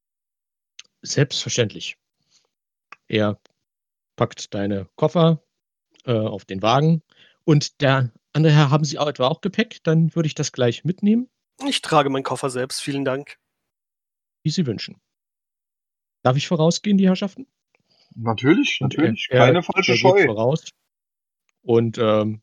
Selbstverständlich. 1.01 1.98
Er 3.08 3.39
packt 4.15 4.53
deine 4.53 4.88
Koffer 4.96 5.44
äh, 6.05 6.13
auf 6.13 6.46
den 6.46 6.62
Wagen 6.62 7.03
und 7.44 7.82
der 7.82 8.12
andere 8.35 8.53
Herr, 8.53 8.69
haben 8.69 8.83
Sie 8.85 8.97
auch 8.99 9.07
etwa 9.07 9.27
auch 9.27 9.41
Gepäck? 9.41 9.79
Dann 9.83 10.13
würde 10.15 10.27
ich 10.27 10.35
das 10.35 10.51
gleich 10.51 10.83
mitnehmen, 10.83 11.29
Ich 11.67 11.81
trage 11.81 12.09
meinen 12.09 12.23
Koffer 12.23 12.49
selbst, 12.49 12.81
vielen 12.81 13.05
Dank. 13.05 13.37
wie 14.43 14.51
Sie 14.51 14.65
wünschen. 14.67 14.99
Darf 16.23 16.37
ich 16.37 16.47
vorausgehen, 16.47 16.97
die 16.97 17.07
Herrschaften? 17.07 17.47
Natürlich, 18.15 18.77
natürlich. 18.81 19.27
er- 19.31 19.39
er- 19.39 19.45
Keine 19.47 19.63
falsche 19.63 19.91
er 19.93 19.95
geht 19.95 20.01
Scheu. 20.01 20.25
voraus 20.25 20.69
und 21.63 21.97
ähm, 21.97 22.41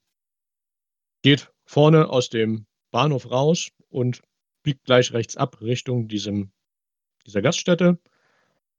geht 1.22 1.52
vorne 1.64 2.08
aus 2.11 2.28
dem 2.28 2.66
Bahnhof 2.90 3.30
raus 3.30 3.70
und 3.88 4.22
biegt 4.64 4.84
gleich 4.84 5.12
rechts 5.12 5.37
ab 5.37 5.61
Richtung 5.61 6.08
diesem, 6.08 6.52
dieser 7.26 7.42
Gaststätte 7.42 7.99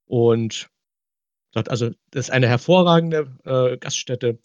und 0.05 0.70
sagt 1.53 1.70
also, 1.70 1.89
das 2.12 2.25
ist 2.27 2.29
eine 2.32 2.48
hervorragende 2.48 3.38
äh, 3.46 3.77
Gaststätte 3.77 4.39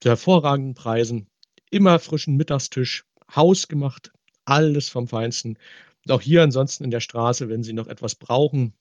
zu 0.00 0.08
hervorragenden 0.08 0.74
Preisen, 0.74 1.28
immer 1.70 1.98
frischen 1.98 2.36
Mittagstisch, 2.36 3.04
hausgemacht, 3.34 4.12
alles 4.44 4.88
vom 4.88 5.08
Feinsten. 5.08 5.58
Und 6.04 6.12
auch 6.12 6.20
hier 6.20 6.42
ansonsten 6.42 6.84
in 6.84 6.90
der 6.90 7.00
Straße, 7.00 7.48
wenn 7.48 7.62
Sie 7.62 7.72
noch 7.72 7.86
etwas 7.86 8.14
brauchen 8.14 8.74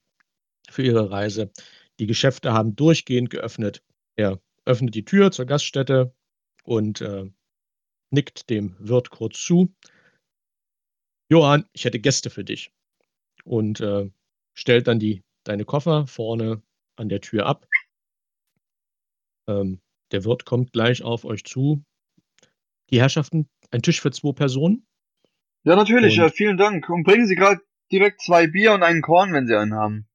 für 0.69 0.83
Ihre 0.83 1.11
Reise, 1.11 1.51
die 1.99 2.07
Geschäfte 2.07 2.53
haben 2.53 2.75
durchgehend 2.75 3.29
geöffnet. 3.29 3.83
Er 4.15 4.39
öffnet 4.65 4.95
die 4.95 5.05
Tür 5.05 5.31
zur 5.31 5.45
Gaststätte 5.45 6.13
und 6.63 7.01
äh, 7.01 7.29
nickt 8.11 8.49
dem 8.49 8.75
Wirt 8.79 9.09
kurz 9.09 9.43
zu. 9.43 9.73
Johann, 11.29 11.65
ich 11.73 11.85
hätte 11.85 11.99
Gäste 11.99 12.29
für 12.29 12.43
dich. 12.43 12.71
Und 13.43 13.81
äh, 13.81 14.09
stellt 14.53 14.87
dann 14.87 14.99
die, 14.99 15.23
deine 15.43 15.65
Koffer 15.65 16.07
vorne 16.07 16.61
an 16.95 17.09
der 17.09 17.21
Tür 17.21 17.45
ab. 17.45 17.67
Ähm, 19.47 19.79
der 20.11 20.25
Wirt 20.25 20.45
kommt 20.45 20.73
gleich 20.73 21.03
auf 21.03 21.25
euch 21.25 21.43
zu. 21.43 21.83
Die 22.89 22.99
Herrschaften, 23.01 23.49
ein 23.71 23.81
Tisch 23.81 24.01
für 24.01 24.11
zwei 24.11 24.31
Personen. 24.33 24.85
Ja, 25.63 25.75
natürlich, 25.75 26.17
Und- 26.17 26.25
ja, 26.25 26.29
vielen 26.29 26.57
Dank. 26.57 26.89
Und 26.89 27.03
bringen 27.03 27.27
Sie 27.27 27.35
gerade 27.35 27.61
direkt 27.91 28.21
zwei 28.21 28.47
Bier 28.47 28.73
und 28.73 28.83
einen 28.83 29.01
Korn, 29.01 29.33
wenn 29.33 29.47
Sie 29.47 29.55
einen 29.57 29.73
haben. 29.73 30.07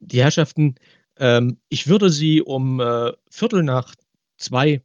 Die 0.00 0.22
Herrschaften, 0.22 0.76
ähm, 1.18 1.60
ich 1.68 1.88
würde 1.88 2.10
sie 2.10 2.42
um 2.42 2.80
äh, 2.80 3.12
Viertel 3.30 3.62
nach 3.62 3.94
zwei 4.36 4.82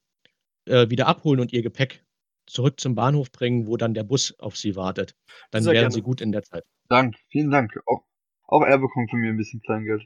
äh, 0.65 0.89
wieder 0.89 1.07
abholen 1.07 1.39
und 1.41 1.51
ihr 1.51 1.62
Gepäck 1.62 2.03
zurück 2.48 2.79
zum 2.79 2.95
Bahnhof 2.95 3.31
bringen, 3.31 3.67
wo 3.67 3.77
dann 3.77 3.93
der 3.93 4.03
Bus 4.03 4.33
auf 4.39 4.55
sie 4.57 4.75
wartet. 4.75 5.15
Dann 5.51 5.63
Sehr 5.63 5.74
wären 5.74 5.81
gerne. 5.83 5.93
sie 5.93 6.01
gut 6.01 6.21
in 6.21 6.31
der 6.31 6.43
Zeit. 6.43 6.63
Dank, 6.88 7.15
vielen 7.29 7.51
Dank. 7.51 7.77
Auch, 7.86 8.03
auch 8.48 8.63
er 8.63 8.77
bekommt 8.77 9.10
von 9.10 9.19
mir 9.19 9.29
ein 9.29 9.38
bisschen 9.38 9.62
Kleingeld. 9.62 10.03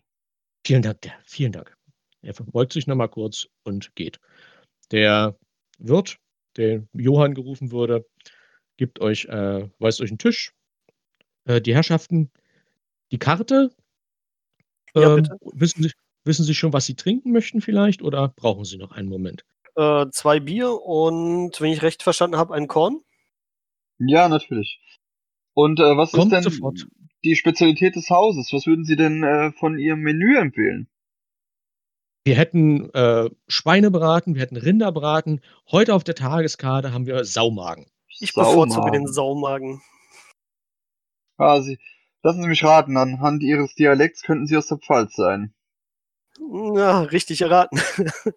Vielen 0.66 0.82
Dank, 0.82 1.02
der, 1.02 1.14
vielen 1.24 1.52
Dank. 1.52 1.76
Er 2.22 2.34
verbeugt 2.34 2.74
sich 2.74 2.88
nochmal 2.88 3.10
kurz 3.10 3.48
und 3.64 3.96
geht. 3.96 4.20
Der 4.92 5.38
Wirt, 5.78 6.18
der 6.58 6.88
Johann 6.94 7.34
gerufen 7.34 7.72
wurde, 7.72 8.06
gibt 8.78 9.00
euch, 9.00 9.26
äh, 9.26 9.70
weist 9.80 10.02
euch 10.02 10.10
einen 10.10 10.18
Tisch. 10.18 10.54
Äh, 11.46 11.62
die 11.62 11.74
Herrschaften, 11.76 12.32
die 13.12 13.20
Karte. 13.20 13.72
Ja, 14.96 15.10
Ähm, 15.10 15.24
bitte. 15.24 15.38
wissen, 15.54 15.84
Sie, 15.84 15.92
wissen 16.24 16.46
Sie 16.46 16.56
schon, 16.56 16.74
was 16.74 16.86
Sie 16.86 16.96
trinken 16.96 17.32
möchten 17.32 17.62
vielleicht 17.62 18.02
oder 18.02 18.30
brauchen 18.30 18.66
Sie 18.66 18.78
noch 18.78 18.92
einen 18.92 19.10
Moment? 19.10 19.46
Äh, 19.76 20.06
zwei 20.12 20.40
Bier 20.40 20.82
und, 20.82 21.60
wenn 21.60 21.72
ich 21.72 21.82
recht 21.82 22.02
verstanden 22.02 22.38
habe, 22.38 22.54
ein 22.54 22.68
Korn. 22.68 23.02
Ja, 24.00 24.30
natürlich. 24.30 24.80
Und 25.54 25.80
äh, 25.80 25.98
was 25.98 26.12
Kommt 26.12 26.34
ist 26.34 26.46
denn 26.46 26.52
sofort. 26.52 26.88
die 27.24 27.36
Spezialität 27.36 27.96
des 27.96 28.10
Hauses? 28.10 28.52
Was 28.54 28.66
würden 28.68 28.86
Sie 28.86 28.96
denn 28.96 29.24
äh, 29.24 29.52
von 29.54 29.78
Ihrem 29.78 30.02
Menü 30.02 30.38
empfehlen? 30.38 30.88
Wir 32.26 32.36
hätten 32.36 32.90
äh, 32.96 33.30
Schweinebraten, 33.48 34.34
wir 34.34 34.42
hätten 34.42 34.58
Rinderbraten. 34.58 35.42
Heute 35.72 35.94
auf 35.94 36.04
der 36.04 36.16
Tageskarte 36.16 36.92
haben 36.92 37.06
wir 37.06 37.24
Saumagen. 37.24 37.86
Ich 38.20 38.34
bevorzuge 38.34 38.90
den 38.90 39.06
Saumagen. 39.06 39.80
Saumagen. 39.80 39.82
Ah, 41.38 41.62
Sie, 41.62 41.78
lassen 42.24 42.42
Sie 42.42 42.48
mich 42.48 42.64
raten, 42.64 42.98
anhand 42.98 43.44
Ihres 43.44 43.76
Dialekts 43.76 44.24
könnten 44.24 44.48
Sie 44.48 44.58
aus 44.58 44.66
der 44.66 44.80
Pfalz 44.80 45.16
sein. 45.16 45.54
Ja, 46.76 47.02
richtig 47.02 47.42
erraten. 47.42 47.80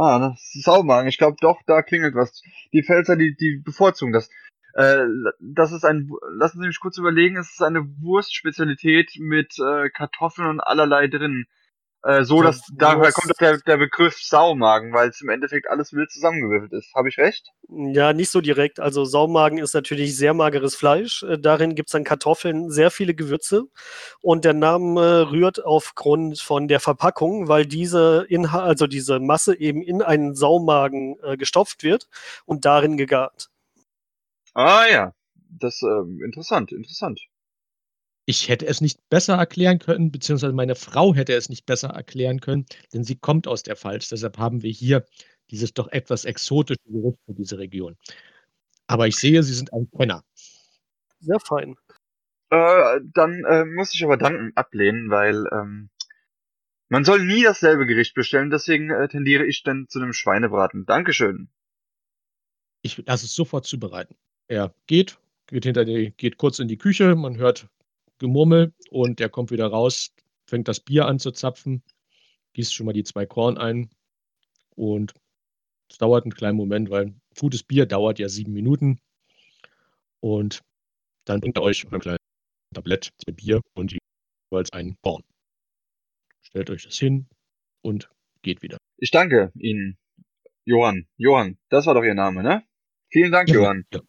Ah, 0.00 0.20
das 0.20 0.54
ist 0.54 0.62
Saumagen. 0.62 1.08
Ich 1.08 1.18
glaube 1.18 1.38
doch, 1.40 1.60
da 1.66 1.82
klingelt 1.82 2.14
was. 2.14 2.40
Die 2.72 2.84
Pfälzer, 2.84 3.16
die, 3.16 3.34
die 3.34 3.60
bevorzugen 3.64 4.12
das. 4.12 4.30
Äh, 4.74 4.98
das 5.40 5.72
ist 5.72 5.84
ein, 5.84 6.08
lassen 6.36 6.60
Sie 6.60 6.68
mich 6.68 6.78
kurz 6.78 6.98
überlegen, 6.98 7.36
es 7.36 7.50
ist 7.50 7.62
eine 7.62 7.84
Wurstspezialität 8.00 9.16
mit 9.18 9.58
äh, 9.58 9.90
Kartoffeln 9.90 10.46
und 10.46 10.60
allerlei 10.60 11.08
drin. 11.08 11.46
Äh, 12.08 12.24
so, 12.24 12.40
dass 12.40 12.62
daher 12.72 13.00
Wurst. 13.00 13.16
kommt 13.16 13.38
der, 13.38 13.58
der 13.58 13.76
Begriff 13.76 14.16
Saumagen, 14.18 14.94
weil 14.94 15.10
es 15.10 15.20
im 15.20 15.28
Endeffekt 15.28 15.68
alles 15.68 15.92
wild 15.92 16.10
zusammengewürfelt 16.10 16.72
ist. 16.72 16.94
Habe 16.94 17.10
ich 17.10 17.18
recht? 17.18 17.50
Ja, 17.68 18.14
nicht 18.14 18.30
so 18.30 18.40
direkt. 18.40 18.80
Also 18.80 19.04
Saumagen 19.04 19.58
ist 19.58 19.74
natürlich 19.74 20.16
sehr 20.16 20.32
mageres 20.32 20.74
Fleisch. 20.74 21.22
Äh, 21.24 21.38
Darin 21.38 21.74
gibt 21.74 21.90
es 21.90 21.92
dann 21.92 22.04
Kartoffeln, 22.04 22.70
sehr 22.70 22.90
viele 22.90 23.14
Gewürze. 23.14 23.64
Und 24.22 24.46
der 24.46 24.54
Name 24.54 25.30
rührt 25.30 25.62
aufgrund 25.62 26.40
von 26.40 26.66
der 26.66 26.80
Verpackung, 26.80 27.46
weil 27.46 27.66
diese 27.66 28.24
Inha 28.30 28.62
also 28.62 28.86
diese 28.86 29.20
Masse 29.20 29.60
eben 29.60 29.82
in 29.82 30.00
einen 30.00 30.34
Saumagen 30.34 31.18
äh, 31.22 31.36
gestopft 31.36 31.82
wird 31.82 32.08
und 32.46 32.64
darin 32.64 32.96
gegart. 32.96 33.50
Ah 34.54 34.86
ja, 34.90 35.12
das 35.50 35.82
ähm, 35.82 36.22
interessant, 36.24 36.72
interessant. 36.72 37.20
Ich 38.30 38.50
hätte 38.50 38.66
es 38.66 38.82
nicht 38.82 39.08
besser 39.08 39.36
erklären 39.36 39.78
können, 39.78 40.12
beziehungsweise 40.12 40.52
meine 40.52 40.74
Frau 40.74 41.14
hätte 41.14 41.32
es 41.32 41.48
nicht 41.48 41.64
besser 41.64 41.88
erklären 41.88 42.40
können, 42.40 42.66
denn 42.92 43.02
sie 43.02 43.16
kommt 43.16 43.48
aus 43.48 43.62
der 43.62 43.74
Pfalz. 43.74 44.10
Deshalb 44.10 44.36
haben 44.36 44.62
wir 44.62 44.70
hier 44.70 45.06
dieses 45.50 45.72
doch 45.72 45.88
etwas 45.88 46.26
exotische 46.26 46.82
Gericht 46.84 47.18
für 47.24 47.32
diese 47.32 47.56
Region. 47.56 47.96
Aber 48.86 49.06
ich 49.06 49.16
sehe, 49.16 49.42
Sie 49.42 49.54
sind 49.54 49.72
ein 49.72 49.88
Kenner. 49.96 50.24
Sehr 51.20 51.40
fein. 51.40 51.76
Äh, 52.50 53.00
dann 53.14 53.44
äh, 53.44 53.64
muss 53.64 53.94
ich 53.94 54.04
aber 54.04 54.18
danken 54.18 54.52
ablehnen, 54.56 55.08
weil 55.08 55.46
ähm, 55.50 55.88
man 56.90 57.06
soll 57.06 57.24
nie 57.24 57.42
dasselbe 57.42 57.86
Gericht 57.86 58.12
bestellen, 58.12 58.50
deswegen 58.50 58.90
äh, 58.90 59.08
tendiere 59.08 59.46
ich 59.46 59.62
dann 59.62 59.88
zu 59.88 60.00
einem 60.00 60.12
Schweinebraten. 60.12 60.84
Dankeschön. 60.84 61.48
Ich 62.82 62.98
lasse 63.06 63.24
es 63.24 63.34
sofort 63.34 63.64
zubereiten. 63.64 64.16
Er 64.48 64.74
geht, 64.86 65.18
geht 65.46 65.64
hinter 65.64 65.86
die, 65.86 66.12
geht 66.18 66.36
kurz 66.36 66.58
in 66.58 66.68
die 66.68 66.76
Küche, 66.76 67.16
man 67.16 67.38
hört 67.38 67.70
Gemurmel 68.18 68.72
und 68.90 69.20
er 69.20 69.28
kommt 69.28 69.50
wieder 69.50 69.66
raus, 69.66 70.12
fängt 70.46 70.68
das 70.68 70.80
Bier 70.80 71.06
an 71.06 71.18
zu 71.18 71.30
zapfen, 71.30 71.82
gießt 72.54 72.74
schon 72.74 72.86
mal 72.86 72.92
die 72.92 73.04
zwei 73.04 73.26
Korn 73.26 73.58
ein 73.58 73.90
und 74.74 75.14
es 75.90 75.98
dauert 75.98 76.24
einen 76.24 76.34
kleinen 76.34 76.56
Moment, 76.56 76.90
weil 76.90 77.14
gutes 77.38 77.62
Bier 77.62 77.86
dauert 77.86 78.18
ja 78.18 78.28
sieben 78.28 78.52
Minuten 78.52 79.00
und 80.20 80.62
dann 81.24 81.40
bringt 81.40 81.56
er 81.56 81.62
euch 81.62 81.86
ein 81.90 82.00
kleines 82.00 82.18
Tablett 82.74 83.10
mit 83.26 83.36
Bier 83.36 83.60
und 83.74 83.96
jeweils 84.50 84.72
einen 84.72 84.96
Korn. 85.02 85.22
Stellt 86.42 86.70
euch 86.70 86.84
das 86.84 86.98
hin 86.98 87.26
und 87.82 88.10
geht 88.42 88.62
wieder. 88.62 88.78
Ich 88.96 89.10
danke 89.10 89.52
Ihnen, 89.54 89.98
Johann. 90.64 91.06
Johann, 91.16 91.58
das 91.68 91.86
war 91.86 91.94
doch 91.94 92.02
Ihr 92.02 92.14
Name, 92.14 92.42
ne? 92.42 92.64
Vielen 93.10 93.32
Dank, 93.32 93.48
Johann. 93.48 93.84
Ja, 93.92 94.00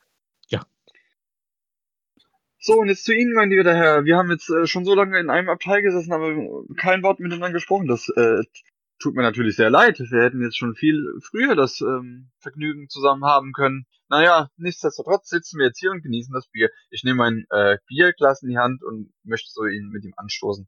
So, 2.62 2.74
und 2.80 2.89
jetzt 2.89 3.06
zu 3.06 3.13
Ihnen, 3.13 3.34
mein 3.34 3.50
lieber 3.50 3.74
Herr. 3.74 4.04
Wir 4.04 4.18
haben 4.18 4.30
jetzt 4.32 4.50
äh, 4.50 4.68
schon 4.68 4.84
so 4.84 4.94
lange 4.94 5.18
in 5.20 5.30
einem 5.30 5.50
Abteil 5.50 5.82
gesessen, 5.82 6.12
aber 6.12 6.34
kein 6.75 7.04
Wort 7.04 7.20
miteinander 7.20 7.54
gesprochen. 7.54 7.88
Das 7.88 8.10
äh, 8.10 8.44
tut 9.01 9.16
mir 9.16 9.22
natürlich 9.22 9.56
sehr 9.56 9.70
leid. 9.70 9.98
Wir 10.00 10.24
hätten 10.24 10.42
jetzt 10.42 10.58
schon 10.58 10.75
viel 10.75 11.01
früher 11.22 11.56
das 11.56 11.80
ähm, 11.80 12.32
Vergnügen 12.39 12.89
zusammen 12.89 13.24
haben 13.24 13.54
können. 13.54 13.86
Naja, 14.10 14.50
nichtsdestotrotz 14.58 15.30
sitzen 15.30 15.58
wir 15.60 15.68
jetzt 15.68 15.80
hier 15.80 15.92
und 15.92 16.01
genießen 16.04 16.34
das 16.34 16.48
Bier. 16.50 16.70
Ich 16.89 17.04
nehme 17.04 17.18
mein 17.18 17.46
äh, 17.50 17.78
Bierglas 17.88 18.42
in 18.44 18.50
die 18.50 18.58
Hand 18.58 18.84
und 18.84 19.13
möchte 19.24 19.50
so 19.51 19.63
ihn 19.66 19.88
mit 19.89 20.04
ihm 20.04 20.13
anstoßen. 20.18 20.68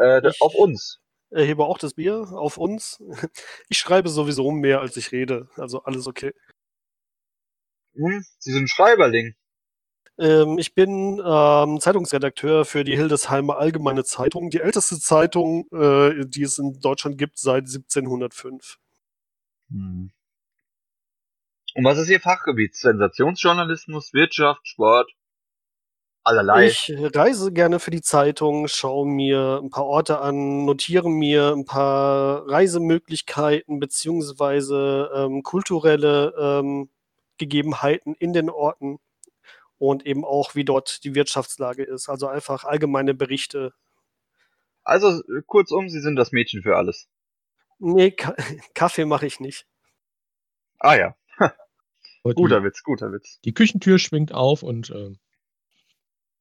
Äh, 0.00 0.28
Ich- 0.28 0.40
auf 0.40 0.54
uns. 0.54 1.00
Erhebe 1.30 1.64
auch 1.64 1.78
das 1.78 1.94
Bier 1.94 2.28
auf 2.32 2.58
uns. 2.58 3.02
Ich 3.68 3.78
schreibe 3.78 4.08
sowieso 4.08 4.50
mehr, 4.52 4.80
als 4.80 4.96
ich 4.96 5.10
rede. 5.12 5.48
Also 5.56 5.82
alles 5.82 6.06
okay. 6.06 6.32
Hm, 7.96 8.24
Sie 8.38 8.52
sind 8.52 8.70
Schreiberling. 8.70 9.34
Ähm, 10.18 10.58
ich 10.58 10.74
bin 10.74 11.22
ähm, 11.24 11.80
Zeitungsredakteur 11.80 12.64
für 12.64 12.82
die 12.82 12.96
Hildesheimer 12.96 13.58
Allgemeine 13.58 14.04
Zeitung, 14.04 14.50
die 14.50 14.60
älteste 14.60 14.98
Zeitung, 14.98 15.66
äh, 15.72 16.26
die 16.26 16.42
es 16.42 16.58
in 16.58 16.80
Deutschland 16.80 17.18
gibt 17.18 17.38
seit 17.38 17.66
1705. 17.66 18.78
Hm. 19.70 20.10
Und 21.74 21.84
was 21.84 21.98
ist 21.98 22.10
Ihr 22.10 22.20
Fachgebiet? 22.20 22.74
Sensationsjournalismus, 22.74 24.12
Wirtschaft, 24.12 24.66
Sport? 24.66 25.12
Allerlei. 26.24 26.66
Ich 26.66 26.92
reise 27.14 27.52
gerne 27.52 27.78
für 27.78 27.90
die 27.90 28.02
Zeitung, 28.02 28.68
schaue 28.68 29.06
mir 29.06 29.60
ein 29.62 29.70
paar 29.70 29.86
Orte 29.86 30.20
an, 30.20 30.64
notiere 30.64 31.08
mir 31.08 31.54
ein 31.56 31.64
paar 31.64 32.46
Reisemöglichkeiten 32.50 33.78
beziehungsweise 33.78 35.10
ähm, 35.14 35.42
kulturelle 35.42 36.34
ähm, 36.38 36.90
Gegebenheiten 37.38 38.14
in 38.14 38.32
den 38.32 38.50
Orten 38.50 38.98
und 39.78 40.06
eben 40.06 40.24
auch, 40.24 40.54
wie 40.54 40.64
dort 40.64 41.04
die 41.04 41.14
Wirtschaftslage 41.14 41.84
ist. 41.84 42.08
Also 42.08 42.26
einfach 42.28 42.64
allgemeine 42.64 43.14
Berichte. 43.14 43.72
Also 44.82 45.22
kurzum, 45.46 45.88
Sie 45.88 46.00
sind 46.00 46.16
das 46.16 46.32
Mädchen 46.32 46.62
für 46.62 46.76
alles. 46.76 47.08
Nee, 47.78 48.10
Ka 48.10 48.34
Kaffee 48.74 49.04
mache 49.04 49.26
ich 49.26 49.40
nicht. 49.40 49.66
Ah 50.80 50.96
ja, 50.96 51.16
guter 52.34 52.64
Witz, 52.64 52.82
guter 52.82 53.12
Witz. 53.12 53.40
Die 53.44 53.54
Küchentür 53.54 53.98
schwingt 53.98 54.32
auf 54.32 54.62
und 54.62 54.90
äh, 54.90 55.12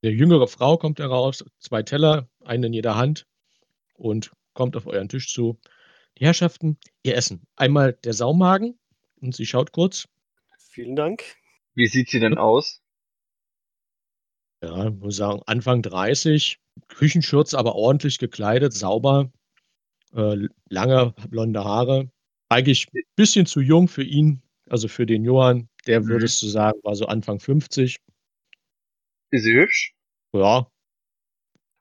eine 0.04 0.14
jüngere 0.14 0.48
Frau 0.48 0.78
kommt 0.78 1.00
heraus, 1.00 1.44
zwei 1.60 1.84
Teller, 1.84 2.30
einen 2.44 2.66
in 2.66 2.74
jeder 2.74 2.96
Hand 2.96 3.28
und 3.96 4.32
kommt 4.54 4.76
auf 4.76 4.88
euren 4.88 5.10
Tisch 5.10 5.34
zu. 5.34 5.60
Die 6.18 6.26
Herrschaften, 6.26 6.78
ihr 7.04 7.16
Essen. 7.16 7.48
Einmal 7.56 7.94
der 7.94 8.14
Saumagen 8.14 8.80
und 9.22 9.36
sie 9.36 9.46
schaut 9.46 9.72
kurz. 9.72 10.08
Vielen 10.72 10.96
Dank. 10.96 11.24
Wie 11.74 11.88
sieht 11.88 12.10
sie 12.10 12.20
denn 12.20 12.38
aus? 12.38 12.82
Ja, 14.64 14.90
muss 14.90 15.18
sagen, 15.18 15.42
Anfang 15.46 15.82
30, 15.82 16.60
Küchenschürze, 16.88 17.58
aber 17.58 17.76
ordentlich 17.76 18.18
gekleidet, 18.18 18.74
sauber, 18.74 19.32
äh, 20.16 20.48
lange 20.70 21.14
blonde 21.30 21.64
Haare. 21.64 22.10
Eigentlich 22.50 22.88
ein 22.94 23.04
bisschen 23.16 23.46
zu 23.46 23.62
jung 23.62 23.88
für 23.88 24.04
ihn, 24.04 24.42
also 24.70 24.88
für 24.88 25.06
den 25.06 25.24
Johann. 25.24 25.70
Der 25.86 26.02
Mhm. 26.02 26.10
würdest 26.10 26.42
du 26.42 26.48
sagen, 26.48 26.80
war 26.84 26.96
so 26.96 27.06
Anfang 27.06 27.40
50. 27.40 27.98
Ist 29.32 29.44
sie 29.44 29.54
hübsch? 29.54 29.94
Ja, 30.34 30.68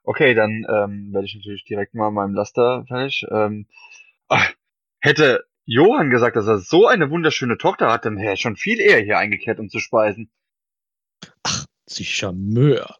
Okay, 0.05 0.35
dann 0.35 0.65
ähm, 0.69 1.13
werde 1.13 1.27
ich 1.27 1.35
natürlich 1.35 1.65
direkt 1.65 1.95
mal 1.95 2.11
meinem 2.11 2.35
Laster 2.35 2.85
fertig. 2.87 3.27
Ähm, 3.31 3.67
ach, 4.29 4.53
hätte 5.01 5.45
Johann 5.65 6.11
gesagt, 6.11 6.37
dass 6.37 6.47
er 6.47 6.59
so 6.59 6.87
eine 6.87 7.11
wunderschöne 7.11 7.59
Tochter 7.59 7.91
hat, 7.91 8.05
dann 8.05 8.17
wäre 8.17 8.31
er 8.31 8.37
schon 8.37 8.57
viel 8.57 8.81
eher 8.81 9.01
hier 9.01 9.19
eingekehrt, 9.19 9.59
um 9.59 9.69
zu 9.69 9.81
speisen. 9.81 10.31
Sie 11.87 12.05
Charmeur. 12.05 12.99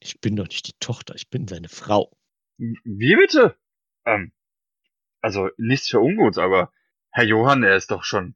Ich 0.00 0.20
bin 0.20 0.36
doch 0.36 0.48
nicht 0.48 0.66
die 0.66 0.76
Tochter, 0.80 1.14
ich 1.14 1.30
bin 1.30 1.46
seine 1.46 1.68
Frau. 1.68 2.10
Wie 2.58 3.16
bitte? 3.16 3.56
Ähm, 4.04 4.32
also 5.20 5.48
nichts 5.56 5.88
für 5.88 6.00
ungut, 6.00 6.38
aber 6.38 6.72
Herr 7.10 7.24
Johann, 7.24 7.62
er 7.62 7.76
ist 7.76 7.90
doch 7.90 8.02
schon 8.04 8.34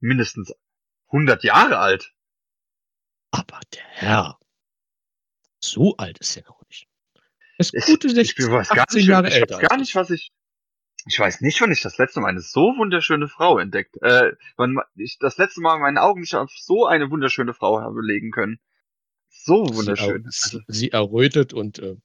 mindestens 0.00 0.54
100 1.08 1.42
Jahre 1.42 1.78
alt. 1.78 2.14
Aber 3.30 3.60
der 3.74 3.84
Herr, 3.84 4.38
so 5.60 5.96
alt 5.96 6.18
ist 6.18 6.36
er 6.36 6.44
noch 6.44 6.62
nicht. 6.68 6.88
Er 7.56 7.60
ist 7.60 7.74
Ich, 7.74 7.84
gute 7.86 8.08
ich 8.08 8.14
16, 8.14 8.50
weiß 8.52 8.68
gar 8.68 8.84
18 8.84 8.98
nicht, 8.98 9.08
Jahre 9.08 9.28
ich 9.28 9.34
älter. 9.34 9.56
weiß 9.56 9.68
gar 9.68 9.76
nicht, 9.78 9.94
was 9.94 10.10
ich. 10.10 10.32
Ich 11.06 11.18
weiß 11.18 11.40
nicht, 11.40 11.60
wann 11.60 11.72
ich 11.72 11.80
das 11.80 11.96
letzte 11.96 12.20
Mal 12.20 12.28
eine 12.28 12.40
so 12.40 12.74
wunderschöne 12.76 13.28
Frau 13.28 13.58
entdeckt. 13.58 13.96
Äh, 14.02 14.32
wann 14.56 14.78
ich 14.96 15.18
das 15.18 15.38
letzte 15.38 15.60
Mal 15.60 15.78
meine 15.78 16.02
Augen 16.02 16.20
nicht 16.20 16.34
auf 16.34 16.52
so 16.52 16.86
eine 16.86 17.10
wunderschöne 17.10 17.54
Frau 17.54 17.80
habe 17.80 18.02
legen 18.02 18.30
können. 18.30 18.60
So 19.44 19.66
wunderschön. 19.74 20.24
Sie, 20.30 20.56
er, 20.58 20.62
sie 20.68 20.90
errötet 20.92 21.54
und 21.54 21.78
äh, 21.78 21.96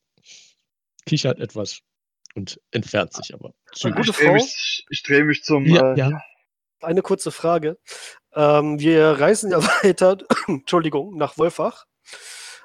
kichert 1.06 1.39
etwas 1.39 1.80
und 2.36 2.60
entfernt 2.72 3.13
sich 3.13 3.34
aber. 3.34 3.54
Eine 3.84 3.93
gute 3.96 4.12
ich 4.12 4.15
drehe 4.17 4.28
Frau? 4.28 4.34
mich, 4.34 4.86
ich 4.89 5.04
dreh 5.04 5.24
mich 5.24 5.43
zum. 5.43 5.65
Ja, 5.65 5.93
äh, 5.93 5.98
ja. 6.00 6.22
Eine 6.82 7.02
kurze 7.02 7.32
Frage. 7.32 7.78
Ähm, 8.34 8.80
wir 8.80 9.04
reisen 9.19 9.52
ja 9.52 9.62
weiter, 9.84 10.17
Entschuldigung, 10.48 11.17
nach 11.17 11.38
Wolfach. 11.38 11.86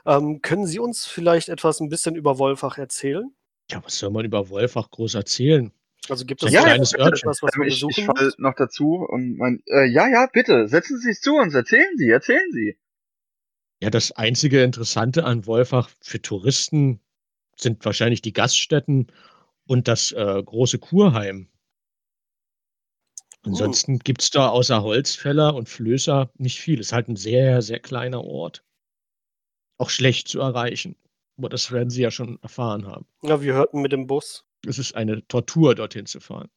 Ähm, 0.06 0.40
können 0.42 0.66
Sie 0.66 0.78
uns 0.78 1.06
vielleicht 1.06 1.48
etwas 1.48 1.80
ein 1.80 1.88
bisschen 1.88 2.14
über 2.16 2.38
Wolfach 2.38 2.78
erzählen? 2.78 3.30
ja, 3.70 3.84
was 3.84 3.98
soll 3.98 4.10
man 4.10 4.24
über 4.24 4.48
Wolfach 4.48 4.90
groß 4.90 5.14
erzählen? 5.14 5.72
Also 6.08 6.24
gibt 6.24 6.42
es 6.42 6.48
ein 6.48 6.54
Ja, 6.54 6.62
kleines 6.62 6.92
bitte. 6.92 7.02
Örtchen. 7.04 7.28
etwas, 7.28 7.42
was 7.42 7.54
Ähm, 7.54 7.58
man 7.58 7.68
ich, 7.68 7.74
ich 7.74 7.80
besuchen 7.82 8.06
fall 8.16 8.32
noch 8.38 8.54
dazu 8.54 8.94
und 9.06 9.36
mein. 9.36 9.62
Äh, 9.66 9.84
ja, 9.86 10.08
ja, 10.08 10.26
bitte. 10.32 10.66
Setzen 10.68 10.98
Sie 10.98 11.08
sich 11.12 11.20
zu 11.20 11.34
uns. 11.36 11.54
Erzählen 11.54 11.96
Sie, 11.98 12.08
erzählen 12.08 12.50
Sie. 12.52 12.78
Ja, 13.80 13.90
das 13.90 14.12
einzige 14.12 14.62
Interessante 14.62 15.24
an 15.24 15.46
Wolfach 15.46 15.88
für 16.00 16.20
Touristen 16.20 17.00
sind 17.56 17.84
wahrscheinlich 17.84 18.22
die 18.22 18.32
Gaststätten 18.32 19.06
und 19.66 19.86
das 19.86 20.12
äh, 20.12 20.42
große 20.42 20.78
Kurheim. 20.78 21.48
Ansonsten 23.44 24.00
gibt 24.00 24.22
es 24.22 24.30
da 24.30 24.48
außer 24.48 24.82
Holzfäller 24.82 25.54
und 25.54 25.68
Flößer 25.68 26.30
nicht 26.36 26.60
viel. 26.60 26.80
Es 26.80 26.88
ist 26.88 26.92
halt 26.92 27.08
ein 27.08 27.16
sehr, 27.16 27.62
sehr 27.62 27.78
kleiner 27.78 28.24
Ort. 28.24 28.64
Auch 29.78 29.90
schlecht 29.90 30.28
zu 30.28 30.40
erreichen. 30.40 30.96
Aber 31.38 31.48
das 31.48 31.70
werden 31.70 31.88
Sie 31.88 32.02
ja 32.02 32.10
schon 32.10 32.40
erfahren 32.42 32.86
haben. 32.86 33.06
Ja, 33.22 33.40
wir 33.40 33.54
hörten 33.54 33.80
mit 33.80 33.92
dem 33.92 34.08
Bus. 34.08 34.44
Es 34.66 34.78
ist 34.78 34.96
eine 34.96 35.26
Tortur, 35.28 35.76
dorthin 35.76 36.06
zu 36.06 36.18
fahren. 36.18 36.50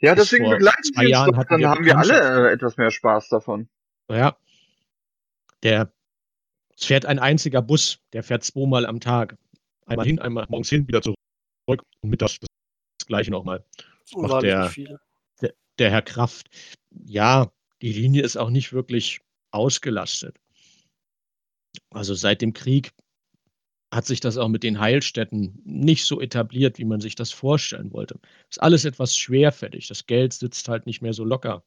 Ja, 0.00 0.14
Bis 0.14 0.24
deswegen 0.24 0.50
begleiten 0.50 0.82
zwei 0.82 1.02
Sie 1.02 1.06
uns 1.06 1.10
Jahren 1.12 1.32
doch. 1.32 1.44
Dann 1.44 1.60
wir 1.60 1.70
haben 1.70 1.84
wir 1.84 1.96
alle 1.96 2.48
äh, 2.48 2.52
etwas 2.52 2.76
mehr 2.76 2.90
Spaß 2.90 3.28
davon. 3.28 3.68
Ja, 4.10 4.36
der, 5.62 5.93
es 6.78 6.84
fährt 6.86 7.06
ein 7.06 7.18
einziger 7.18 7.62
Bus, 7.62 7.98
der 8.12 8.22
fährt 8.22 8.44
zweimal 8.44 8.86
am 8.86 9.00
Tag. 9.00 9.36
Einmal 9.86 10.06
hin, 10.06 10.18
einmal 10.18 10.46
morgens 10.48 10.68
hin, 10.70 10.88
wieder 10.88 11.02
zurück 11.02 11.16
und 12.00 12.10
mittags 12.10 12.38
das, 12.40 13.06
gleiche 13.06 13.30
nochmal. 13.30 13.64
Macht 14.14 14.42
der- 14.42 14.70
viel. 14.70 14.98
Der 15.78 15.90
Herr 15.90 16.02
Kraft. 16.02 16.48
Ja, 17.04 17.50
die 17.82 17.92
Linie 17.92 18.22
ist 18.22 18.36
auch 18.36 18.50
nicht 18.50 18.72
wirklich 18.72 19.20
ausgelastet. 19.50 20.36
Also 21.90 22.14
seit 22.14 22.42
dem 22.42 22.52
Krieg 22.52 22.92
hat 23.92 24.06
sich 24.06 24.20
das 24.20 24.36
auch 24.36 24.48
mit 24.48 24.62
den 24.62 24.78
Heilstätten 24.78 25.60
nicht 25.64 26.04
so 26.04 26.20
etabliert, 26.20 26.78
wie 26.78 26.84
man 26.84 27.00
sich 27.00 27.16
das 27.16 27.32
vorstellen 27.32 27.92
wollte. 27.92 28.20
Ist 28.50 28.62
alles 28.62 28.84
etwas 28.84 29.16
schwerfällig. 29.16 29.88
Das 29.88 30.06
Geld 30.06 30.32
sitzt 30.32 30.68
halt 30.68 30.86
nicht 30.86 31.02
mehr 31.02 31.12
so 31.12 31.24
locker. 31.24 31.64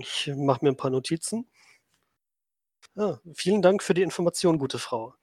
Ich 0.00 0.30
mache 0.36 0.64
mir 0.64 0.70
ein 0.70 0.76
paar 0.76 0.90
Notizen. 0.90 1.46
Ja, 2.96 3.20
vielen 3.34 3.60
Dank 3.60 3.82
für 3.82 3.92
die 3.92 4.02
Information, 4.02 4.58
gute 4.58 4.78
Frau. 4.78 5.14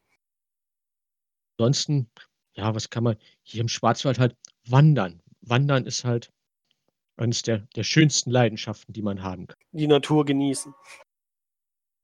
Ansonsten, 1.58 2.10
ja, 2.54 2.76
was 2.76 2.90
kann 2.90 3.04
man 3.04 3.18
hier 3.42 3.62
im 3.62 3.68
Schwarzwald 3.68 4.20
halt 4.20 4.38
wandern. 4.68 5.22
Wandern 5.42 5.86
ist 5.86 6.04
halt 6.04 6.32
eines 7.18 7.42
der, 7.42 7.68
der 7.76 7.84
schönsten 7.84 8.30
Leidenschaften, 8.30 8.94
die 8.94 9.02
man 9.02 9.24
haben 9.24 9.48
kann. 9.48 9.58
Die 9.72 9.88
Natur 9.88 10.24
genießen. 10.24 10.74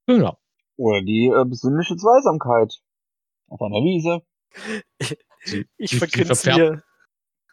Genau. 0.07 0.39
Oder 0.77 1.01
die 1.03 1.27
äh, 1.27 1.45
besinnliche 1.45 1.95
Zweisamkeit. 1.97 2.81
Auf 3.47 3.61
einer 3.61 3.83
Wiese. 3.83 4.21
Sie, 5.43 5.67
Ich 5.77 5.97
vergrinse 5.97 6.51
mir. 6.53 6.83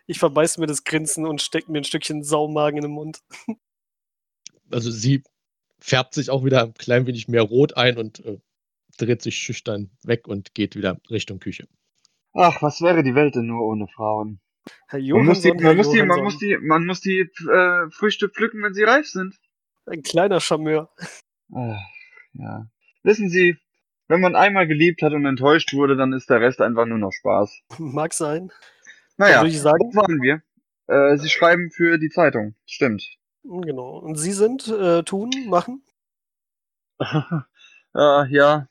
Ich 0.07 0.19
verbeiß 0.19 0.59
mir 0.59 0.67
das 0.67 0.85
Grinsen 0.85 1.27
und 1.27 1.43
steck 1.43 1.69
mir 1.69 1.79
ein 1.79 1.85
Stückchen 1.85 2.23
Saumagen 2.23 2.79
in 2.79 2.83
den 2.85 2.93
Mund. 2.93 3.21
Also 4.71 4.91
sie 4.91 5.23
färbt 5.79 6.15
sich 6.15 6.31
auch 6.31 6.45
wieder 6.45 6.63
ein 6.65 6.75
klein 6.75 7.07
wenig 7.07 7.29
mehr 7.29 7.43
rot 7.43 7.77
ein 7.77 7.97
und 7.99 8.25
äh, 8.25 8.39
dreht 8.99 9.23
sich 9.23 9.37
schüchtern 9.37 9.91
weg 10.05 10.27
und 10.29 10.55
geht 10.55 10.77
wieder 10.77 10.99
Richtung 11.11 11.39
Küche. 11.39 11.69
Ach, 12.35 12.61
was 12.63 12.81
wäre 12.81 13.03
die 13.03 13.15
Welt 13.15 13.35
denn 13.35 13.47
nur 13.47 13.65
ohne 13.67 13.87
Frauen? 13.89 14.41
Herr 14.89 15.01
Man 15.01 15.27
muss 15.27 15.41
die, 15.43 15.53
man 15.53 15.77
muss 15.77 15.91
die, 15.91 16.03
man 16.03 16.23
muss 16.23 16.39
die, 16.39 16.57
man 16.61 16.87
muss 16.87 17.01
die 17.01 17.21
äh, 17.21 17.91
Früchte 17.91 18.29
pflücken, 18.29 18.63
wenn 18.63 18.75
sie 18.75 18.83
reif 18.83 19.07
sind. 19.07 19.37
ein 19.87 20.03
kleiner 20.03 20.41
Charmeur. 20.41 20.91
Ach, 21.55 21.81
ja. 22.33 22.69
Wissen 23.05 23.29
Sie, 23.29 23.57
wenn 24.09 24.21
man 24.21 24.35
einmal 24.35 24.67
geliebt 24.67 25.03
hat 25.03 25.13
und 25.13 25.25
enttäuscht 25.27 25.73
wurde, 25.73 25.97
dann 25.97 26.13
ist 26.13 26.29
der 26.29 26.41
Rest 26.41 26.61
einfach 26.61 26.87
nur 26.87 26.99
noch 26.99 27.13
Spaß. 27.13 27.61
Mag 27.79 28.13
sein. 28.13 28.51
Naja, 29.17 29.49
sagen- 29.49 29.79
wo 29.79 29.95
waren 29.95 30.21
wir? 30.21 30.43
Äh, 30.89 31.17
Sie 31.19 31.29
schreiben 31.29 31.71
für 31.71 31.99
die 31.99 32.11
Zeitung. 32.11 32.55
Stimmt. 32.67 33.05
Genau. 33.49 33.99
Und 33.99 34.17
Sie 34.17 34.33
sind 34.33 34.69
äh, 34.69 35.03
tun, 35.03 35.31
machen? 35.49 35.83
äh, 36.99 37.45
ja. 38.29 38.69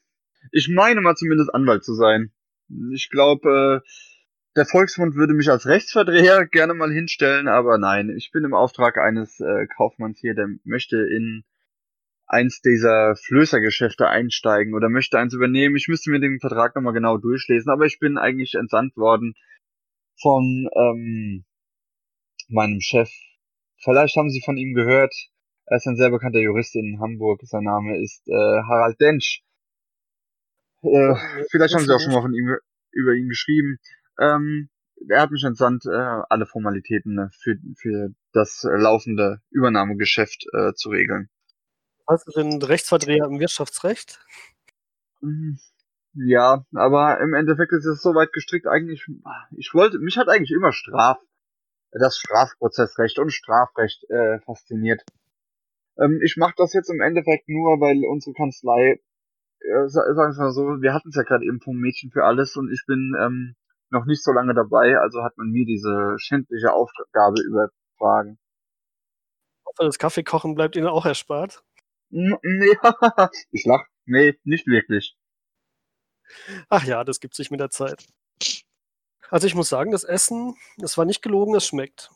Ich 0.52 0.70
meine 0.70 1.02
mal 1.02 1.16
zumindest 1.16 1.54
Anwalt 1.54 1.84
zu 1.84 1.94
sein. 1.94 2.32
Ich 2.94 3.10
glaube, 3.10 3.82
äh, 3.84 3.90
der 4.56 4.66
Volksmund 4.66 5.16
würde 5.16 5.34
mich 5.34 5.50
als 5.50 5.66
Rechtsverdreher 5.66 6.46
gerne 6.52 6.74
mal 6.74 6.92
hinstellen, 6.92 7.48
aber 7.48 7.78
nein, 7.78 8.10
ich 8.10 8.32
bin 8.32 8.44
im 8.44 8.54
Auftrag 8.54 8.98
eines 8.98 9.40
äh, 9.40 9.68
Kaufmanns 9.68 10.20
hier, 10.20 10.34
der 10.34 10.48
möchte 10.64 10.98
in 10.98 11.44
eins 12.28 12.62
dieser 12.62 13.16
Flößergeschäfte 13.16 14.08
einsteigen 14.08 14.74
oder 14.74 14.90
möchte 14.90 15.20
eins 15.20 15.34
übernehmen. 15.34 15.76
Ich 15.76 15.88
müsste 15.88 16.10
mir 16.10 16.20
den 16.20 16.40
Vertrag 16.40 16.76
nochmal 16.76 16.94
genau 16.94 17.18
durchlesen, 17.18 17.72
aber 17.72 17.86
ich 17.86 18.00
bin 18.00 18.18
eigentlich 18.18 18.56
entsandt 18.56 18.98
worden 18.98 19.36
von 20.20 20.68
ähm, 20.76 21.46
meinem 22.48 22.82
Chef. 22.82 23.12
Vielleicht 23.84 24.16
haben 24.16 24.30
Sie 24.30 24.42
von 24.42 24.58
ihm 24.58 24.74
gehört. 24.74 25.14
Er 25.66 25.78
ist 25.78 25.88
ein 25.88 25.96
sehr 25.96 26.12
bekannter 26.12 26.40
Jurist 26.40 26.76
in 26.76 27.00
Hamburg. 27.00 27.42
Sein 27.44 27.64
Name 27.64 28.02
ist 28.02 28.28
äh, 28.28 28.32
Harald 28.32 29.00
Densch. 29.00 29.42
Äh, 30.84 31.16
vielleicht 31.50 31.74
haben 31.74 31.86
Sie 31.86 31.94
auch 31.94 32.00
schon 32.00 32.14
mal 32.14 32.22
von 32.22 32.34
ihm 32.34 32.56
über 32.92 33.14
ihn 33.14 33.30
geschrieben. 33.30 33.80
Ähm, 34.20 34.70
er 35.10 35.22
hat 35.22 35.32
mich 35.32 35.44
entsandt, 35.44 35.86
äh, 35.86 36.22
alle 36.30 36.46
Formalitäten 36.46 37.18
äh, 37.18 37.30
für, 37.42 37.58
für 37.78 38.10
das 38.32 38.64
laufende 38.64 39.42
Übernahmegeschäft 39.50 40.46
äh, 40.54 40.74
zu 40.74 40.90
regeln. 40.90 41.30
Hast 42.08 42.28
du 42.28 42.32
denn 42.32 42.62
Rechtsverdreher 42.62 43.26
im 43.26 43.40
Wirtschaftsrecht? 43.40 44.20
Mhm. 45.22 45.60
Ja, 46.14 46.66
aber 46.74 47.20
im 47.20 47.34
Endeffekt 47.34 47.74
ist 47.74 47.86
es 47.86 48.02
so 48.02 48.16
weit 48.16 48.32
gestrickt, 48.32 48.68
eigentlich, 48.68 49.06
ich 49.58 49.74
wollte, 49.74 50.00
mich 50.00 50.18
hat 50.18 50.30
eigentlich 50.30 50.52
immer 50.52 50.72
Straf, 50.72 51.18
das 52.00 52.18
Strafprozessrecht 52.18 53.20
und 53.20 53.32
Strafrecht 53.32 54.04
äh, 54.10 54.40
fasziniert. 54.42 55.02
Ähm, 55.98 56.20
ich 56.24 56.36
mache 56.38 56.54
das 56.58 56.74
jetzt 56.74 56.90
im 56.90 57.02
Endeffekt 57.02 57.48
nur, 57.48 57.80
weil 57.80 58.04
unsere 58.06 58.34
Kanzlei, 58.34 59.00
äh, 59.60 59.88
sagen 59.88 60.16
wir 60.16 60.44
mal 60.44 60.52
so, 60.52 60.82
wir 60.82 60.94
hatten 60.94 61.10
es 61.10 61.16
ja 61.16 61.24
gerade 61.24 61.46
eben 61.46 61.62
vom 61.62 61.78
Mädchen 61.78 62.12
für 62.12 62.26
alles 62.26 62.56
und 62.56 62.72
ich 62.72 62.84
bin 62.86 63.14
ähm, 63.20 63.56
noch 63.90 64.06
nicht 64.06 64.24
so 64.24 64.32
lange 64.32 64.54
dabei, 64.54 64.98
also 64.98 65.24
hat 65.24 65.38
man 65.38 65.50
mir 65.50 65.66
diese 65.66 66.16
schändliche 66.18 66.74
Aufgabe 66.74 67.42
übertragen. 67.42 68.38
Ich 69.60 69.66
hoffe, 69.66 69.86
das 69.86 69.98
Kaffeekochen 69.98 70.56
bleibt 70.56 70.76
Ihnen 70.76 70.88
auch 70.88 71.06
erspart. 71.06 71.64
Nee, 72.10 72.38
ich 73.52 73.66
lach. 73.66 73.86
Nee, 74.06 74.38
nicht 74.44 74.68
wirklich. 74.68 75.18
Ach 76.70 76.84
ja, 76.86 77.04
das 77.04 77.20
gibt 77.20 77.36
sich 77.36 77.52
mit 77.52 77.60
der 77.60 77.70
Zeit. 77.70 78.06
Also 79.30 79.48
ich 79.48 79.56
muss 79.56 79.70
sagen, 79.70 79.92
das 79.92 80.04
Essen, 80.04 80.56
das 80.78 80.98
war 80.98 81.06
nicht 81.06 81.22
gelogen, 81.22 81.56
es 81.56 81.66
schmeckt. 81.66 82.12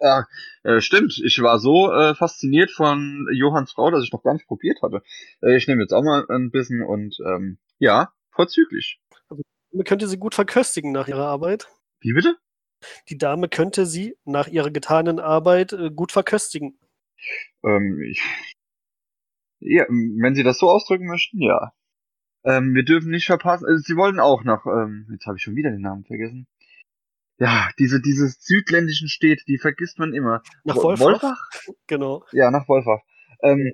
Ja, 0.00 0.26
äh, 0.64 0.80
stimmt. 0.80 1.20
Ich 1.24 1.40
war 1.42 1.60
so 1.60 1.92
äh, 1.92 2.14
fasziniert 2.16 2.72
von 2.72 3.28
Johanns 3.32 3.72
Frau, 3.72 3.90
dass 3.90 4.02
ich 4.02 4.12
noch 4.12 4.24
gar 4.24 4.32
nicht 4.34 4.48
probiert 4.48 4.82
hatte. 4.82 5.02
Äh, 5.42 5.56
ich 5.56 5.68
nehme 5.68 5.82
jetzt 5.82 5.92
auch 5.92 6.02
mal 6.02 6.26
ein 6.28 6.50
bisschen 6.50 6.82
und 6.82 7.18
ähm, 7.24 7.58
ja, 7.78 8.12
vorzüglich. 8.32 9.00
Also, 9.28 9.42
man 9.72 9.84
könnte 9.84 10.08
sie 10.08 10.18
gut 10.18 10.34
verköstigen 10.34 10.90
nach 10.90 11.06
ihrer 11.06 11.26
Arbeit. 11.26 11.68
Wie 12.00 12.12
bitte? 12.12 12.36
Die 13.08 13.18
Dame 13.18 13.48
könnte 13.48 13.86
sie 13.86 14.16
nach 14.24 14.48
ihrer 14.48 14.70
getanen 14.70 15.20
Arbeit 15.20 15.72
äh, 15.72 15.90
gut 15.90 16.10
verköstigen. 16.10 16.78
Ähm, 17.64 18.00
ich, 18.10 18.20
ja, 19.60 19.84
wenn 19.88 20.34
Sie 20.34 20.42
das 20.42 20.58
so 20.58 20.68
ausdrücken 20.68 21.06
möchten, 21.06 21.40
ja. 21.40 21.72
Ähm, 22.44 22.74
wir 22.74 22.84
dürfen 22.84 23.10
nicht 23.10 23.26
verpassen. 23.26 23.66
Also, 23.66 23.82
Sie 23.84 23.96
wollen 23.96 24.20
auch 24.20 24.44
nach. 24.44 24.66
Ähm, 24.66 25.06
jetzt 25.12 25.26
habe 25.26 25.36
ich 25.36 25.42
schon 25.42 25.56
wieder 25.56 25.70
den 25.70 25.80
Namen 25.80 26.04
vergessen. 26.04 26.46
Ja, 27.38 27.70
diese 27.78 28.00
diese 28.00 28.28
südländischen 28.28 29.08
Städte, 29.08 29.44
die 29.46 29.58
vergisst 29.58 29.98
man 29.98 30.12
immer. 30.14 30.42
Nach 30.64 30.76
Wolfach? 30.76 31.04
Wolfach? 31.04 31.50
Genau. 31.86 32.24
Ja, 32.32 32.50
nach 32.50 32.68
Wolfach. 32.68 33.00
Ähm, 33.42 33.72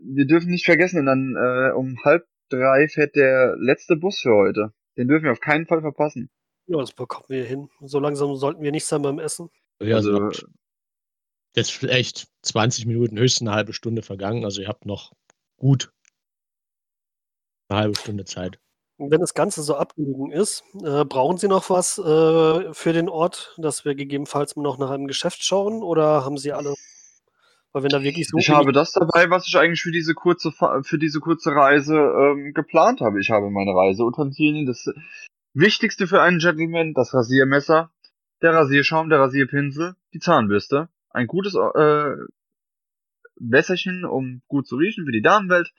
wir 0.00 0.26
dürfen 0.26 0.50
nicht 0.50 0.64
vergessen, 0.64 1.00
und 1.00 1.06
dann 1.06 1.36
äh, 1.36 1.72
um 1.72 1.98
halb 2.04 2.26
drei 2.48 2.88
fährt 2.88 3.16
der 3.16 3.56
letzte 3.58 3.96
Bus 3.96 4.20
für 4.20 4.34
heute. 4.34 4.72
Den 4.96 5.08
dürfen 5.08 5.24
wir 5.24 5.32
auf 5.32 5.40
keinen 5.40 5.66
Fall 5.66 5.80
verpassen. 5.80 6.30
Ja, 6.66 6.78
das 6.78 6.92
bekommen 6.92 7.26
wir 7.28 7.44
hin. 7.44 7.68
So 7.80 7.98
langsam 7.98 8.34
sollten 8.36 8.62
wir 8.62 8.72
nicht 8.72 8.86
sein 8.86 9.02
beim 9.02 9.18
Essen. 9.18 9.50
Ja, 9.80 9.96
also, 9.96 10.30
jetzt 11.54 11.72
vielleicht 11.72 12.28
20 12.42 12.86
Minuten, 12.86 13.18
höchstens 13.18 13.48
eine 13.48 13.56
halbe 13.56 13.72
Stunde 13.72 14.02
vergangen. 14.02 14.44
Also 14.44 14.62
ihr 14.62 14.68
habt 14.68 14.86
noch 14.86 15.12
gut 15.56 15.92
eine 17.68 17.80
halbe 17.80 17.98
Stunde 17.98 18.24
Zeit. 18.24 18.58
Wenn 18.98 19.20
das 19.20 19.34
Ganze 19.34 19.62
so 19.62 19.76
abgelegen 19.76 20.32
ist, 20.32 20.64
äh, 20.82 21.04
brauchen 21.04 21.36
Sie 21.36 21.48
noch 21.48 21.68
was 21.68 21.98
äh, 21.98 22.72
für 22.72 22.92
den 22.94 23.10
Ort, 23.10 23.54
dass 23.58 23.84
wir 23.84 23.94
gegebenenfalls 23.94 24.56
noch 24.56 24.78
nach 24.78 24.90
einem 24.90 25.06
Geschäft 25.06 25.44
schauen 25.44 25.82
oder 25.82 26.24
haben 26.24 26.38
Sie 26.38 26.52
alle? 26.52 26.74
Weil 27.72 27.82
wenn 27.82 27.90
da 27.90 28.02
wirklich 28.02 28.26
so 28.26 28.38
Ich 28.38 28.48
habe 28.48 28.72
das 28.72 28.92
dabei, 28.92 29.28
was 29.28 29.46
ich 29.46 29.56
eigentlich 29.58 29.82
für 29.82 29.92
diese 29.92 30.14
kurze 30.14 30.50
für 30.50 30.98
diese 30.98 31.20
kurze 31.20 31.50
Reise 31.50 31.94
ähm, 31.94 32.54
geplant 32.54 33.02
habe. 33.02 33.20
Ich 33.20 33.28
habe 33.28 33.50
meine 33.50 33.72
Reiseutensilien, 33.72 34.64
das 34.64 34.86
Wichtigste 35.52 36.06
für 36.06 36.22
einen 36.22 36.38
Gentleman, 36.38 36.94
das 36.94 37.12
Rasiermesser, 37.12 37.90
der 38.40 38.54
Rasierschaum, 38.54 39.10
der 39.10 39.20
Rasierpinsel, 39.20 39.94
die 40.14 40.20
Zahnbürste, 40.20 40.88
ein 41.10 41.26
gutes 41.26 41.54
äh, 41.54 42.16
Wässerchen, 43.38 44.06
um 44.06 44.40
gut 44.48 44.66
zu 44.66 44.76
riechen 44.76 45.04
für 45.04 45.12
die 45.12 45.22
Damenwelt, 45.22 45.70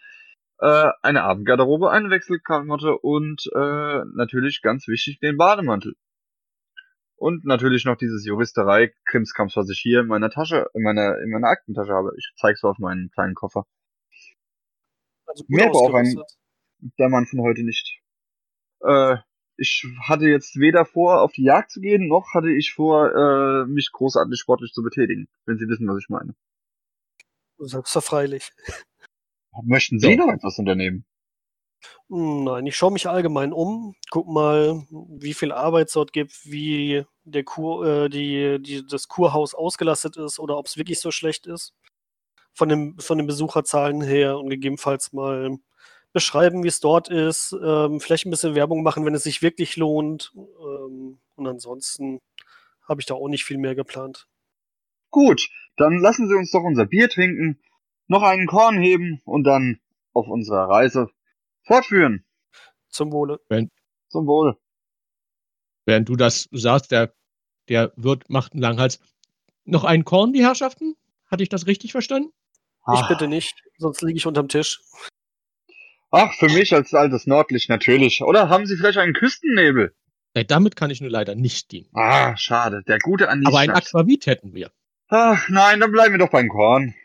äh, 0.60 0.90
eine 1.02 1.24
Abendgarderobe, 1.24 1.92
eine 1.92 2.10
Wechselklamotte 2.10 2.98
und 2.98 3.44
äh, 3.54 4.04
natürlich 4.16 4.62
ganz 4.62 4.88
wichtig 4.88 5.20
den 5.20 5.38
Bademantel. 5.38 5.96
Und 7.16 7.46
natürlich 7.46 7.86
noch 7.86 7.98
dieses 7.98 8.26
Juristerei 8.26 8.94
Krimskrams, 9.06 9.56
was 9.56 9.70
ich 9.70 9.80
hier 9.80 10.02
in 10.02 10.08
meiner 10.08 10.30
Tasche, 10.30 10.68
in 10.74 10.84
meiner, 10.84 11.18
in 11.20 11.32
meiner 11.32 11.48
Aktentasche 11.48 11.94
habe. 11.94 12.12
Ich 12.18 12.32
zeig's 12.36 12.64
auf 12.64 12.78
meinen 12.78 13.10
kleinen 13.10 13.34
Koffer. 13.34 13.66
Also 15.26 15.44
Mehr 15.48 15.70
braucht 15.70 15.96
ein 15.96 16.16
der 17.00 17.10
Mann 17.10 17.26
von 17.26 17.42
heute 17.42 17.64
nicht. 17.64 18.00
Äh, 18.82 19.18
ich 19.58 19.86
hatte 20.08 20.26
jetzt 20.26 20.60
weder 20.60 20.86
vor, 20.86 21.22
auf 21.22 21.32
die 21.32 21.44
Jagd 21.44 21.72
zu 21.72 21.82
gehen, 21.82 22.08
noch 22.08 22.34
hatte 22.34 22.52
ich 22.52 22.74
vor, 22.74 23.12
äh, 23.12 23.66
mich 23.66 23.92
großartig 23.92 24.40
sportlich 24.40 24.72
zu 24.72 24.84
betätigen, 24.84 25.28
wenn 25.46 25.58
Sie 25.58 25.68
wissen, 25.68 25.88
was 25.88 25.98
ich 26.00 26.10
meine. 26.10 26.36
Selbstverfreilich. 27.58 28.52
Möchten 29.64 30.00
Sie 30.00 30.16
noch 30.16 30.30
etwas 30.30 30.58
unternehmen? 30.60 31.06
Hm, 32.10 32.46
nein, 32.46 32.66
ich 32.66 32.76
schaue 32.76 32.92
mich 32.92 33.08
allgemein 33.08 33.54
um, 33.54 33.96
guck 34.10 34.28
mal, 34.28 34.86
wie 34.90 35.34
viel 35.34 35.52
Arbeit 35.52 35.88
es 35.88 35.94
dort 35.94 36.14
gibt, 36.14 36.46
wie 36.46 37.04
der 37.24 37.44
Kur, 37.44 37.86
äh, 37.86 38.10
die, 38.10 38.62
die, 38.62 38.86
das 38.88 39.08
Kurhaus 39.08 39.54
ausgelastet 39.54 40.18
ist 40.18 40.40
oder 40.40 40.58
ob 40.58 40.68
es 40.68 40.78
wirklich 40.78 41.00
so 41.00 41.12
schlecht 41.12 41.48
ist. 41.48 41.74
Von, 42.54 42.70
dem, 42.70 42.98
von 42.98 43.18
den 43.18 43.28
Besucherzahlen 43.28 44.02
her 44.02 44.38
und 44.40 44.50
gegebenenfalls 44.50 45.14
mal 45.14 45.58
beschreiben, 46.14 46.64
wie 46.64 46.70
es 46.70 46.80
dort 46.80 47.10
ist, 47.10 47.56
ähm, 47.64 48.00
vielleicht 48.00 48.26
ein 48.26 48.32
bisschen 48.32 48.56
Werbung 48.56 48.82
machen, 48.82 49.06
wenn 49.06 49.14
es 49.14 49.24
sich 49.24 49.44
wirklich 49.44 49.76
lohnt. 49.76 50.34
Ähm, 50.36 51.20
und 51.36 51.48
ansonsten 51.48 52.20
habe 52.88 53.02
ich 53.02 53.06
da 53.06 53.14
auch 53.14 53.28
nicht 53.28 53.44
viel 53.44 53.58
mehr 53.60 53.76
geplant. 53.76 54.28
Gut, 55.12 55.50
dann 55.76 56.00
lassen 56.00 56.28
Sie 56.28 56.36
uns 56.36 56.52
doch 56.52 56.64
unser 56.64 56.86
Bier 56.86 57.10
trinken, 57.10 57.60
noch 58.08 58.24
einen 58.24 58.48
Korn 58.48 58.80
heben 58.80 59.22
und 59.26 59.44
dann 59.44 59.80
auf 60.14 60.28
unserer 60.28 60.70
Reise 60.70 61.10
fortführen. 61.64 62.26
Zum 62.90 63.12
Wohle. 63.12 63.40
Wenn, 63.50 63.70
Zum 64.10 64.26
Wohl. 64.28 64.58
Während 65.86 66.10
du 66.10 66.16
das 66.16 66.50
sagst, 66.52 66.92
der, 66.92 67.14
der 67.70 67.94
Wirt 67.96 68.30
macht 68.30 68.54
einen 68.54 68.62
Langhals. 68.62 69.00
Noch 69.66 69.84
einen 69.84 70.06
Korn, 70.06 70.34
die 70.34 70.44
Herrschaften? 70.44 70.96
Hatte 71.30 71.44
ich 71.44 71.50
das 71.50 71.68
richtig 71.68 71.92
verstanden? 71.92 72.32
Ich 72.94 73.08
bitte 73.10 73.28
nicht, 73.28 73.54
sonst 73.78 74.02
liege 74.02 74.18
ich 74.18 74.26
unterm 74.26 74.48
Tisch. 74.48 74.80
Ach, 76.10 76.34
für 76.36 76.48
mich 76.48 76.74
als 76.74 76.94
altes 76.94 77.28
Nordlicht 77.28 77.68
natürlich. 77.68 78.22
Oder 78.22 78.48
haben 78.48 78.66
Sie 78.66 78.78
vielleicht 78.78 78.98
einen 78.98 79.14
Küstennebel? 79.14 79.94
Nee, 80.34 80.46
damit 80.46 80.78
kann 80.78 80.90
ich 80.90 81.02
nur 81.02 81.10
leider 81.10 81.36
nicht 81.36 81.72
dienen. 81.72 81.90
Ah, 81.94 82.38
schade. 82.38 82.84
Der 82.88 83.00
gute 83.00 83.28
Anis. 83.28 83.48
Aber 83.48 83.60
ein 83.60 83.72
Aquavit 83.72 84.26
hätten 84.26 84.54
wir. 84.54 84.72
Ach, 85.10 85.50
nein, 85.50 85.82
dann 85.82 85.92
bleiben 85.92 86.14
wir 86.14 86.20
doch 86.20 86.30
beim 86.30 86.48
Korn. 86.48 86.96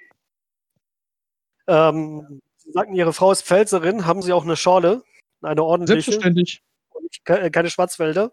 Ähm, 1.66 2.40
Sie 2.56 2.72
sagten, 2.72 2.94
Ihre 2.94 3.12
Frau 3.12 3.32
ist 3.32 3.42
Pfälzerin. 3.42 4.06
Haben 4.06 4.22
Sie 4.22 4.32
auch 4.32 4.44
eine 4.44 4.56
Schorle? 4.56 5.02
Eine 5.40 5.64
ordentliche? 5.64 6.02
Selbstverständlich. 6.02 6.62
Und 6.90 7.24
keine 7.24 7.70
Schwarzwälder? 7.70 8.32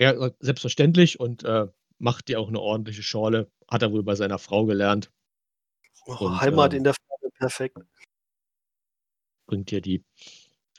Ja, 0.00 0.30
selbstverständlich 0.40 1.20
und 1.20 1.44
äh, 1.44 1.66
macht 1.98 2.28
dir 2.28 2.40
auch 2.40 2.48
eine 2.48 2.60
ordentliche 2.60 3.02
Schorle. 3.02 3.50
Hat 3.68 3.82
er 3.82 3.92
wohl 3.92 4.02
bei 4.02 4.14
seiner 4.14 4.38
Frau 4.38 4.64
gelernt. 4.64 5.10
Oh, 6.06 6.26
und, 6.26 6.40
Heimat 6.40 6.72
ähm, 6.72 6.78
in 6.78 6.84
der 6.84 6.94
Farbe, 6.94 7.30
perfekt 7.38 7.78
bringt 9.46 9.70
dir 9.70 9.80
die. 9.80 10.04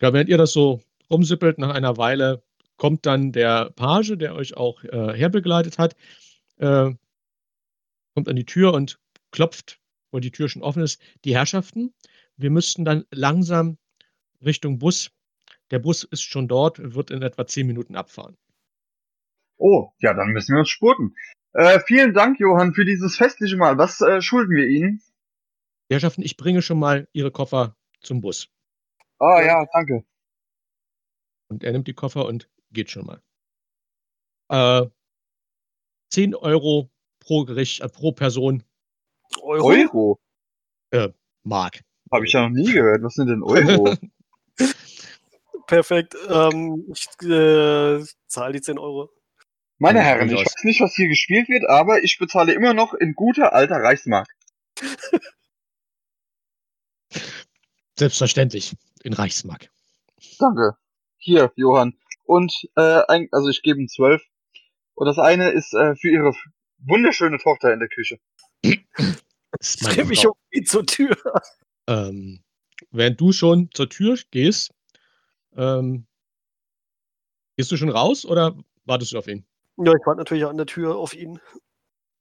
Ja, 0.01 0.13
während 0.13 0.29
ihr 0.29 0.37
das 0.37 0.53
so 0.53 0.81
rumsippelt, 1.09 1.57
nach 1.57 1.73
einer 1.73 1.97
Weile 1.97 2.43
kommt 2.77 3.05
dann 3.05 3.31
der 3.31 3.71
Page, 3.71 4.17
der 4.17 4.35
euch 4.35 4.57
auch 4.57 4.83
äh, 4.83 5.13
herbegleitet 5.17 5.77
hat, 5.77 5.95
äh, 6.57 6.91
kommt 8.13 8.29
an 8.29 8.35
die 8.35 8.45
Tür 8.45 8.73
und 8.73 8.99
klopft, 9.31 9.79
wo 10.11 10.19
die 10.19 10.31
Tür 10.31 10.49
schon 10.49 10.63
offen 10.63 10.83
ist. 10.83 11.01
Die 11.23 11.35
Herrschaften, 11.35 11.93
wir 12.37 12.49
müssten 12.49 12.85
dann 12.85 13.05
langsam 13.11 13.77
Richtung 14.43 14.79
Bus. 14.79 15.11
Der 15.71 15.79
Bus 15.79 16.03
ist 16.03 16.21
schon 16.21 16.47
dort, 16.47 16.95
wird 16.95 17.11
in 17.11 17.21
etwa 17.21 17.45
zehn 17.47 17.67
Minuten 17.67 17.95
abfahren. 17.95 18.37
Oh, 19.57 19.91
ja, 19.99 20.13
dann 20.13 20.29
müssen 20.29 20.53
wir 20.53 20.59
uns 20.59 20.69
spurten. 20.69 21.15
Äh, 21.53 21.79
vielen 21.79 22.13
Dank, 22.13 22.39
Johann, 22.39 22.73
für 22.73 22.85
dieses 22.85 23.15
festliche 23.15 23.55
Mal. 23.55 23.77
Was 23.77 24.01
äh, 24.01 24.21
schulden 24.21 24.53
wir 24.55 24.67
Ihnen? 24.67 25.01
Herrschaften, 25.89 26.21
ich 26.21 26.35
bringe 26.35 26.61
schon 26.61 26.79
mal 26.79 27.07
Ihre 27.13 27.31
Koffer 27.31 27.77
zum 28.01 28.21
Bus. 28.21 28.49
Ah 29.19 29.41
ja, 29.41 29.65
danke. 29.71 30.03
Und 31.47 31.63
er 31.63 31.71
nimmt 31.71 31.87
die 31.87 31.93
Koffer 31.93 32.25
und 32.25 32.49
geht 32.71 32.91
schon 32.91 33.05
mal. 33.05 33.21
Äh, 34.49 34.89
10 36.11 36.35
Euro 36.35 36.91
pro 37.19 37.45
Gericht, 37.45 37.81
äh, 37.81 37.89
pro 37.89 38.11
Person 38.11 38.63
Euro? 39.41 39.65
Euro? 39.67 40.19
Mark. 41.43 41.81
Habe 42.11 42.25
ich 42.25 42.33
ja 42.33 42.41
noch 42.41 42.55
nie 42.55 42.71
gehört. 42.71 43.03
Was 43.03 43.13
sind 43.13 43.27
denn 43.27 43.43
Euro? 43.43 43.95
Perfekt. 45.67 46.15
Ähm, 46.29 46.85
ich 46.91 47.07
äh, 47.27 48.03
zahle 48.27 48.53
die 48.53 48.61
10 48.61 48.77
Euro. 48.77 49.09
Meine 49.77 49.99
Ja, 49.99 50.05
Herren, 50.05 50.29
ich 50.29 50.39
weiß 50.39 50.63
nicht, 50.63 50.79
was 50.81 50.95
hier 50.95 51.09
gespielt 51.09 51.49
wird, 51.49 51.67
aber 51.67 52.01
ich 52.03 52.17
bezahle 52.17 52.53
immer 52.53 52.73
noch 52.73 52.93
in 52.93 53.13
guter 53.13 53.53
alter 53.53 53.75
Reichsmark. 53.75 54.27
Selbstverständlich 57.97 58.73
in 59.03 59.13
Reichsmark. 59.13 59.69
Danke. 60.39 60.77
Hier, 61.17 61.51
Johann. 61.55 61.97
Und, 62.23 62.53
äh, 62.75 63.01
ein, 63.07 63.27
also 63.31 63.49
ich 63.49 63.61
gebe 63.63 63.79
ihm 63.79 63.87
zwölf. 63.87 64.21
Und 64.93 65.07
das 65.07 65.17
eine 65.17 65.49
ist 65.49 65.73
äh, 65.73 65.95
für 65.95 66.09
ihre 66.09 66.33
wunderschöne 66.79 67.37
Tochter 67.37 67.73
in 67.73 67.79
der 67.79 67.89
Küche. 67.89 68.19
Ich 68.61 69.77
drehe 69.77 70.05
mich 70.05 70.23
irgendwie 70.23 70.63
zur 70.63 70.85
Tür. 70.85 71.15
Ähm, 71.87 72.43
während 72.91 73.19
du 73.21 73.31
schon 73.31 73.69
zur 73.73 73.89
Tür 73.89 74.17
gehst, 74.31 74.73
ähm, 75.55 76.07
gehst 77.57 77.71
du 77.71 77.77
schon 77.77 77.89
raus 77.89 78.25
oder 78.25 78.57
wartest 78.85 79.13
du 79.13 79.17
auf 79.17 79.27
ihn? 79.27 79.45
Ja, 79.77 79.93
ich 79.93 80.05
warte 80.05 80.19
natürlich 80.19 80.45
an 80.45 80.57
der 80.57 80.65
Tür 80.65 80.97
auf 80.97 81.13
ihn. 81.13 81.39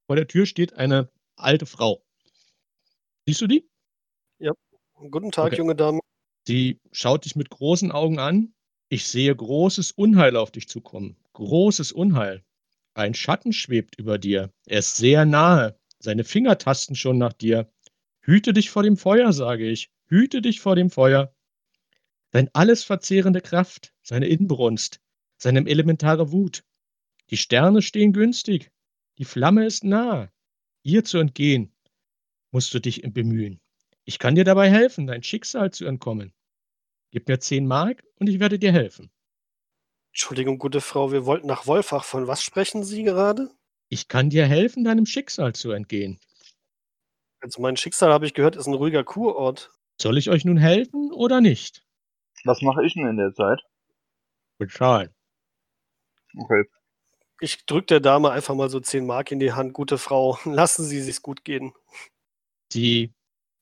Vor 0.06 0.16
der 0.16 0.26
Tür 0.28 0.46
steht 0.46 0.74
eine 0.74 1.10
alte 1.36 1.66
Frau. 1.66 2.04
Siehst 3.26 3.40
du 3.40 3.46
die? 3.46 3.68
Guten 5.10 5.32
Tag, 5.32 5.46
Okay. 5.46 5.56
junge 5.56 5.74
Dame. 5.74 6.00
Sie 6.46 6.80
schaut 6.92 7.24
dich 7.24 7.34
mit 7.36 7.50
großen 7.50 7.90
Augen 7.90 8.18
an. 8.18 8.54
Ich 8.88 9.08
sehe 9.08 9.34
großes 9.34 9.90
Unheil 9.92 10.36
auf 10.36 10.50
dich 10.52 10.68
zukommen. 10.68 11.16
Großes 11.32 11.90
Unheil. 11.92 12.44
Ein 12.94 13.14
Schatten 13.14 13.52
schwebt 13.52 13.98
über 13.98 14.18
dir. 14.18 14.52
Er 14.66 14.78
ist 14.78 14.96
sehr 14.96 15.24
nahe. 15.26 15.76
Seine 16.04 16.24
Finger 16.24 16.58
tasten 16.58 16.96
schon 16.96 17.16
nach 17.16 17.32
dir. 17.32 17.72
Hüte 18.20 18.52
dich 18.52 18.68
vor 18.68 18.82
dem 18.82 18.98
Feuer, 18.98 19.32
sage 19.32 19.66
ich. 19.66 19.90
Hüte 20.04 20.42
dich 20.42 20.60
vor 20.60 20.76
dem 20.76 20.90
Feuer. 20.90 21.34
Dein 22.30 22.50
alles 22.54 22.84
verzehrende 22.84 23.40
Kraft, 23.40 23.94
seine 24.02 24.26
Inbrunst, 24.26 25.00
seine 25.38 25.66
elementare 25.66 26.30
Wut. 26.30 26.62
Die 27.30 27.38
Sterne 27.38 27.80
stehen 27.80 28.12
günstig. 28.12 28.70
Die 29.16 29.24
Flamme 29.24 29.64
ist 29.64 29.82
nah. 29.82 30.30
Ihr 30.82 31.04
zu 31.04 31.16
entgehen, 31.16 31.72
musst 32.50 32.74
du 32.74 32.80
dich 32.80 33.00
bemühen. 33.02 33.62
Ich 34.04 34.18
kann 34.18 34.34
dir 34.34 34.44
dabei 34.44 34.70
helfen, 34.70 35.06
dein 35.06 35.22
Schicksal 35.22 35.70
zu 35.70 35.86
entkommen. 35.86 36.34
Gib 37.12 37.28
mir 37.28 37.40
10 37.40 37.66
Mark 37.66 38.04
und 38.16 38.28
ich 38.28 38.40
werde 38.40 38.58
dir 38.58 38.72
helfen. 38.72 39.10
Entschuldigung, 40.12 40.58
gute 40.58 40.82
Frau, 40.82 41.12
wir 41.12 41.24
wollten 41.24 41.46
nach 41.46 41.66
Wolfach. 41.66 42.04
Von 42.04 42.26
was 42.26 42.42
sprechen 42.42 42.84
Sie 42.84 43.04
gerade? 43.04 43.50
Ich 43.88 44.08
kann 44.08 44.30
dir 44.30 44.46
helfen, 44.46 44.84
deinem 44.84 45.06
Schicksal 45.06 45.54
zu 45.54 45.70
entgehen. 45.70 46.18
Also 47.40 47.60
mein 47.60 47.76
Schicksal, 47.76 48.12
habe 48.12 48.26
ich 48.26 48.34
gehört, 48.34 48.56
ist 48.56 48.66
ein 48.66 48.74
ruhiger 48.74 49.04
Kurort. 49.04 49.70
Soll 50.00 50.18
ich 50.18 50.30
euch 50.30 50.44
nun 50.44 50.56
helfen 50.56 51.12
oder 51.12 51.40
nicht? 51.40 51.84
Was 52.44 52.62
mache 52.62 52.84
ich 52.84 52.94
denn 52.94 53.06
in 53.06 53.16
der 53.16 53.32
Zeit? 53.34 53.60
Bezahlen. 54.58 55.14
Okay. 56.36 56.64
Ich 57.40 57.66
drücke 57.66 57.86
der 57.86 58.00
Dame 58.00 58.30
einfach 58.30 58.54
mal 58.54 58.70
so 58.70 58.80
10 58.80 59.06
Mark 59.06 59.30
in 59.30 59.40
die 59.40 59.52
Hand. 59.52 59.72
Gute 59.72 59.98
Frau, 59.98 60.38
lassen 60.44 60.84
Sie 60.84 61.00
sich's 61.00 61.22
gut 61.22 61.44
gehen. 61.44 61.72
Sie 62.72 63.12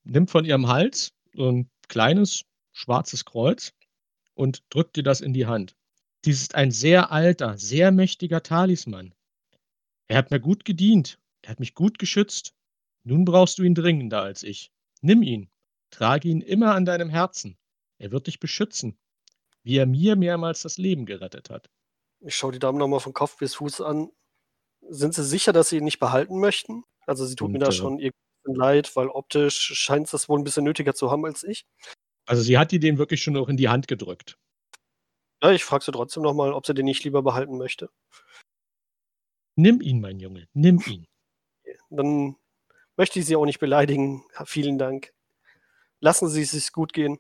nimmt 0.05 0.31
von 0.31 0.45
ihrem 0.45 0.69
Hals 0.69 1.13
so 1.35 1.51
ein 1.51 1.71
kleines 1.89 2.45
schwarzes 2.73 3.25
Kreuz 3.25 3.73
und 4.35 4.63
drückt 4.71 4.97
dir 4.97 5.03
das 5.03 5.21
in 5.21 5.33
die 5.33 5.47
Hand. 5.47 5.77
Dies 6.25 6.41
ist 6.41 6.55
ein 6.55 6.71
sehr 6.71 7.11
alter, 7.11 7.59
sehr 7.59 7.91
mächtiger 7.91 8.43
Talisman. 8.43 9.15
Er 10.09 10.17
hat 10.17 10.31
mir 10.31 10.41
gut 10.41 10.65
gedient. 10.65 11.19
Er 11.43 11.51
hat 11.51 11.61
mich 11.61 11.75
gut 11.75 11.99
geschützt. 11.99 12.55
Nun 13.05 13.25
brauchst 13.25 13.59
du 13.59 13.63
ihn 13.63 13.75
dringender 13.75 14.23
als 14.23 14.43
ich. 14.43 14.71
Nimm 15.01 15.23
ihn. 15.23 15.51
Trage 15.91 16.29
ihn 16.29 16.41
immer 16.41 16.75
an 16.75 16.85
deinem 16.85 17.09
Herzen. 17.09 17.59
Er 17.99 18.11
wird 18.13 18.27
dich 18.27 18.41
beschützen, 18.41 18.99
wie 19.63 19.77
er 19.77 19.87
mir 19.87 20.17
mehrmals 20.17 20.63
das 20.63 20.79
Leben 20.79 21.07
gerettet 21.07 21.51
hat. 21.51 21.71
Ich 22.21 22.37
schaue 22.37 22.53
die 22.53 22.59
Dame 22.59 22.79
nochmal 22.79 23.01
von 23.01 23.13
Kopf 23.13 23.37
bis 23.39 23.55
Fuß 23.57 23.81
an. 23.81 24.11
Sind 24.89 25.15
Sie 25.15 25.25
sicher, 25.25 25.53
dass 25.53 25.69
Sie 25.69 25.79
ihn 25.79 25.85
nicht 25.85 25.99
behalten 25.99 26.39
möchten? 26.39 26.85
Also 27.07 27.27
sie 27.27 27.35
tut 27.35 27.51
mir 27.51 27.55
Und, 27.55 27.61
da 27.61 27.69
äh, 27.69 27.73
schon 27.73 27.99
bisschen 27.99 28.57
leid, 28.57 28.95
weil 28.97 29.09
optisch 29.09 29.59
scheint 29.59 30.07
es 30.07 30.13
das 30.13 30.29
wohl 30.29 30.39
ein 30.39 30.45
bisschen 30.45 30.65
nötiger 30.65 30.95
zu 30.95 31.11
haben 31.11 31.25
als 31.25 31.43
ich. 31.43 31.67
Also 32.27 32.43
sie 32.43 32.59
hat 32.59 32.73
dir 32.73 32.81
den 32.81 32.99
wirklich 32.99 33.23
schon 33.23 33.35
noch 33.35 33.49
in 33.49 33.57
die 33.57 33.69
Hand 33.69 33.89
gedrückt. 33.89 34.39
Ja, 35.43 35.51
ich 35.51 35.65
frage 35.65 35.85
sie 35.85 35.93
trotzdem 35.93 36.23
nochmal, 36.23 36.53
ob 36.53 36.67
sie 36.67 36.75
den 36.75 36.85
nicht 36.85 37.03
lieber 37.05 37.23
behalten 37.23 37.59
möchte. 37.59 37.91
Nimm 39.57 39.81
ihn, 39.81 40.01
mein 40.01 40.19
Junge, 40.19 40.49
nimm 40.55 40.83
ihn. 40.87 41.07
Dann 41.91 42.37
möchte 42.97 43.19
ich 43.19 43.27
Sie 43.27 43.37
auch 43.37 43.45
nicht 43.45 43.61
beleidigen. 43.61 44.25
Vielen 44.45 44.79
Dank. 44.79 45.13
Lassen 46.01 46.29
Sie 46.29 46.43
es 46.43 46.53
sich 46.53 46.73
gut 46.73 46.93
gehen. 46.93 47.19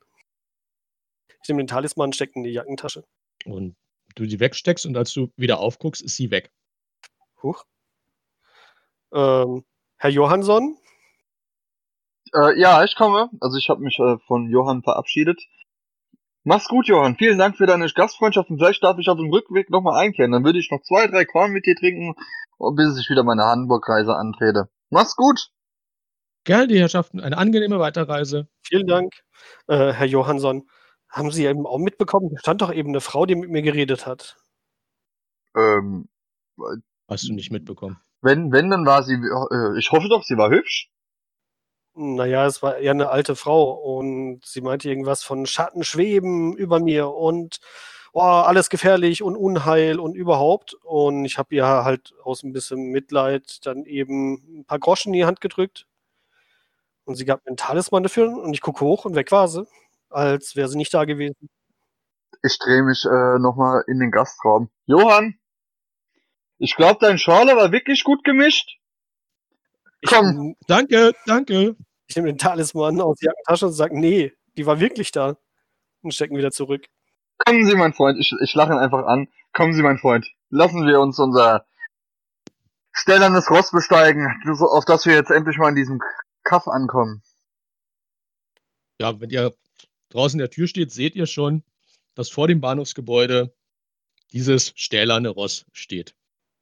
Ich 1.42 1.48
nehme 1.48 1.62
den 1.62 1.66
Talisman, 1.66 2.12
stecke 2.12 2.34
in 2.36 2.44
die 2.44 2.50
Jackentasche. 2.50 3.04
Und 3.44 3.76
du 4.14 4.28
sie 4.28 4.40
wegsteckst 4.40 4.86
und 4.86 4.96
als 4.96 5.12
du 5.12 5.30
wieder 5.36 5.58
aufguckst, 5.58 6.02
ist 6.02 6.16
sie 6.16 6.30
weg. 6.30 6.52
Huch. 7.42 7.64
Ähm, 9.12 9.64
Herr 9.98 10.10
Johansson, 10.10 10.78
Äh, 12.34 12.58
ja, 12.58 12.82
ich 12.84 12.96
komme. 12.96 13.28
Also 13.40 13.58
ich 13.58 13.68
habe 13.68 13.82
mich 13.82 13.98
äh, 13.98 14.18
von 14.26 14.48
Johann 14.50 14.82
verabschiedet. 14.82 15.40
Mach's 16.44 16.66
gut, 16.68 16.88
Johann. 16.88 17.16
Vielen 17.16 17.38
Dank 17.38 17.56
für 17.56 17.66
deine 17.66 17.86
Gastfreundschaft 17.88 18.50
und 18.50 18.58
vielleicht 18.58 18.82
darf 18.82 18.98
ich 18.98 19.08
auf 19.08 19.16
dem 19.16 19.30
Rückweg 19.30 19.70
nochmal 19.70 20.00
einkehren. 20.00 20.32
Dann 20.32 20.44
würde 20.44 20.58
ich 20.58 20.70
noch 20.70 20.82
zwei, 20.82 21.06
drei 21.06 21.24
Korn 21.24 21.52
mit 21.52 21.66
dir 21.66 21.76
trinken, 21.76 22.14
bis 22.76 22.98
ich 22.98 23.08
wieder 23.08 23.22
meine 23.22 23.44
Hamburg-Reise 23.44 24.14
antrete. 24.16 24.68
Mach's 24.90 25.14
gut. 25.14 25.50
Gell, 26.44 26.66
die 26.66 26.80
Herrschaften, 26.80 27.20
eine 27.20 27.38
angenehme 27.38 27.78
Weiterreise. 27.78 28.48
vielen 28.62 28.88
Dank. 28.88 29.12
Äh, 29.68 29.92
Herr 29.92 30.06
Johansson, 30.06 30.68
haben 31.08 31.30
Sie 31.30 31.44
eben 31.46 31.66
auch 31.66 31.78
mitbekommen, 31.78 32.30
da 32.32 32.38
stand 32.40 32.62
doch 32.62 32.72
eben 32.72 32.88
eine 32.88 33.00
Frau, 33.00 33.26
die 33.26 33.36
mit 33.36 33.50
mir 33.50 33.62
geredet 33.62 34.06
hat. 34.06 34.36
Ähm, 35.56 36.08
Hast 37.08 37.28
du 37.28 37.34
nicht 37.34 37.52
mitbekommen. 37.52 37.98
wenn, 38.22 38.50
wenn, 38.52 38.70
dann 38.70 38.86
war 38.86 39.02
sie, 39.02 39.14
äh, 39.14 39.78
ich 39.78 39.92
hoffe 39.92 40.08
doch, 40.08 40.22
sie 40.24 40.36
war 40.36 40.50
hübsch. 40.50 40.88
Naja, 41.94 42.46
es 42.46 42.62
war 42.62 42.78
eher 42.78 42.92
eine 42.92 43.10
alte 43.10 43.36
Frau 43.36 43.72
und 43.72 44.40
sie 44.44 44.62
meinte 44.62 44.88
irgendwas 44.88 45.22
von 45.22 45.44
Schatten 45.44 45.84
schweben 45.84 46.56
über 46.56 46.80
mir 46.80 47.08
und 47.08 47.60
oh, 48.12 48.20
alles 48.20 48.70
gefährlich 48.70 49.22
und 49.22 49.36
Unheil 49.36 49.98
und 49.98 50.14
überhaupt. 50.14 50.74
Und 50.84 51.24
ich 51.24 51.38
habe 51.38 51.54
ihr 51.54 51.66
halt 51.66 52.14
aus 52.22 52.42
ein 52.42 52.52
bisschen 52.52 52.90
Mitleid 52.90 53.66
dann 53.66 53.84
eben 53.84 54.60
ein 54.60 54.64
paar 54.64 54.78
Groschen 54.78 55.12
in 55.12 55.20
die 55.20 55.26
Hand 55.26 55.40
gedrückt. 55.40 55.86
Und 57.04 57.16
sie 57.16 57.24
gab 57.24 57.44
mir 57.44 57.48
einen 57.48 57.56
Talisman 57.56 58.04
dafür 58.04 58.28
und 58.28 58.54
ich 58.54 58.60
gucke 58.60 58.80
hoch 58.84 59.04
und 59.04 59.14
weg 59.14 59.32
war 59.32 59.48
sie, 59.48 59.66
als 60.08 60.56
wäre 60.56 60.68
sie 60.68 60.78
nicht 60.78 60.94
da 60.94 61.04
gewesen. 61.04 61.50
Ich 62.42 62.58
drehe 62.58 62.82
mich 62.82 63.04
äh, 63.04 63.38
nochmal 63.38 63.84
in 63.86 63.98
den 63.98 64.10
Gastraum. 64.10 64.70
Johann, 64.86 65.38
ich 66.58 66.76
glaube, 66.76 66.98
dein 67.00 67.18
Schorle 67.18 67.56
war 67.56 67.72
wirklich 67.72 68.04
gut 68.04 68.24
gemischt. 68.24 68.78
Ich, 70.02 70.10
Komm. 70.10 70.56
Danke, 70.66 71.12
danke. 71.26 71.76
ich 72.08 72.16
nehme 72.16 72.28
den 72.28 72.38
Talisman 72.38 73.00
aus 73.00 73.18
der 73.18 73.28
Jackentasche 73.30 73.66
und 73.66 73.72
sage, 73.72 73.98
nee, 73.98 74.32
die 74.56 74.66
war 74.66 74.78
wirklich 74.80 75.12
da. 75.12 75.36
Und 76.02 76.12
stecken 76.12 76.36
wieder 76.36 76.50
zurück. 76.50 76.86
Kommen 77.38 77.64
Sie, 77.64 77.74
mein 77.76 77.92
Freund. 77.94 78.18
Ich, 78.20 78.32
ich 78.42 78.54
lache 78.54 78.72
ihn 78.72 78.78
einfach 78.78 79.06
an. 79.06 79.28
Kommen 79.52 79.72
Sie, 79.72 79.82
mein 79.82 79.98
Freund. 79.98 80.26
Lassen 80.50 80.84
wir 80.86 81.00
uns 81.00 81.18
unser 81.20 81.64
stellernes 82.92 83.48
Ross 83.50 83.70
besteigen, 83.70 84.28
so- 84.54 84.68
auf 84.68 84.84
das 84.84 85.06
wir 85.06 85.14
jetzt 85.14 85.30
endlich 85.30 85.56
mal 85.58 85.68
in 85.70 85.76
diesem 85.76 86.00
Kaff 86.44 86.66
ankommen. 86.68 87.22
Ja, 89.00 89.18
wenn 89.20 89.30
ihr 89.30 89.54
draußen 90.10 90.38
in 90.38 90.42
der 90.42 90.50
Tür 90.50 90.66
steht, 90.66 90.92
seht 90.92 91.14
ihr 91.14 91.26
schon, 91.26 91.62
dass 92.14 92.28
vor 92.28 92.48
dem 92.48 92.60
Bahnhofsgebäude 92.60 93.54
dieses 94.32 94.72
stählerne 94.76 95.28
Ross 95.28 95.64
steht. 95.72 96.14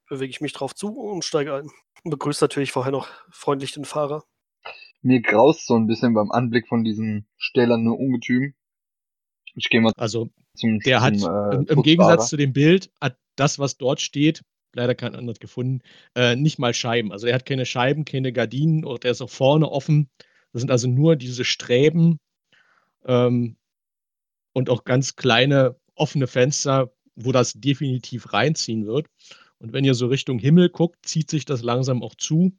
Bewege 0.08 0.30
ich 0.30 0.40
mich 0.40 0.52
drauf 0.52 0.74
zu 0.74 0.88
und 0.98 1.24
steige 1.24 1.54
ein. 1.54 1.70
Und 2.02 2.10
begrüße 2.10 2.44
natürlich 2.44 2.72
vorher 2.72 2.92
noch 2.92 3.08
freundlich 3.30 3.72
den 3.72 3.84
Fahrer. 3.84 4.24
Mir 5.02 5.20
graust 5.20 5.66
so 5.66 5.76
ein 5.76 5.86
bisschen 5.86 6.14
beim 6.14 6.30
Anblick 6.30 6.68
von 6.68 6.84
diesem 6.84 7.26
stählernen 7.36 7.88
Ungetüm. 7.88 8.54
Ich 9.54 9.68
gehe 9.68 9.80
mal 9.80 9.92
Also 9.96 10.30
zum 10.54 10.78
der 10.80 11.00
hat 11.00 11.18
zum, 11.18 11.32
äh, 11.32 11.54
im, 11.56 11.66
im. 11.66 11.82
Gegensatz 11.82 12.28
zu 12.28 12.36
dem 12.36 12.52
Bild, 12.52 12.90
hat 13.00 13.16
das, 13.36 13.58
was 13.58 13.76
dort 13.76 14.00
steht, 14.00 14.42
leider 14.74 14.94
kein 14.94 15.14
anderes 15.14 15.40
gefunden, 15.40 15.80
äh, 16.14 16.36
nicht 16.36 16.58
mal 16.58 16.74
Scheiben. 16.74 17.12
Also 17.12 17.26
er 17.26 17.34
hat 17.34 17.46
keine 17.46 17.66
Scheiben, 17.66 18.04
keine 18.04 18.32
Gardinen 18.32 18.84
und 18.84 19.04
der 19.04 19.12
ist 19.12 19.22
auch 19.22 19.30
vorne 19.30 19.70
offen. 19.70 20.08
Das 20.52 20.60
sind 20.60 20.70
also 20.70 20.88
nur 20.88 21.16
diese 21.16 21.44
Sträben 21.44 22.18
ähm, 23.04 23.56
und 24.52 24.70
auch 24.70 24.84
ganz 24.84 25.16
kleine 25.16 25.76
offene 25.94 26.26
Fenster, 26.26 26.92
wo 27.14 27.32
das 27.32 27.52
definitiv 27.54 28.32
reinziehen 28.32 28.86
wird. 28.86 29.06
Und 29.60 29.72
wenn 29.72 29.84
ihr 29.84 29.94
so 29.94 30.06
Richtung 30.06 30.38
Himmel 30.38 30.70
guckt, 30.70 31.06
zieht 31.06 31.30
sich 31.30 31.44
das 31.44 31.62
langsam 31.62 32.02
auch 32.02 32.14
zu. 32.14 32.52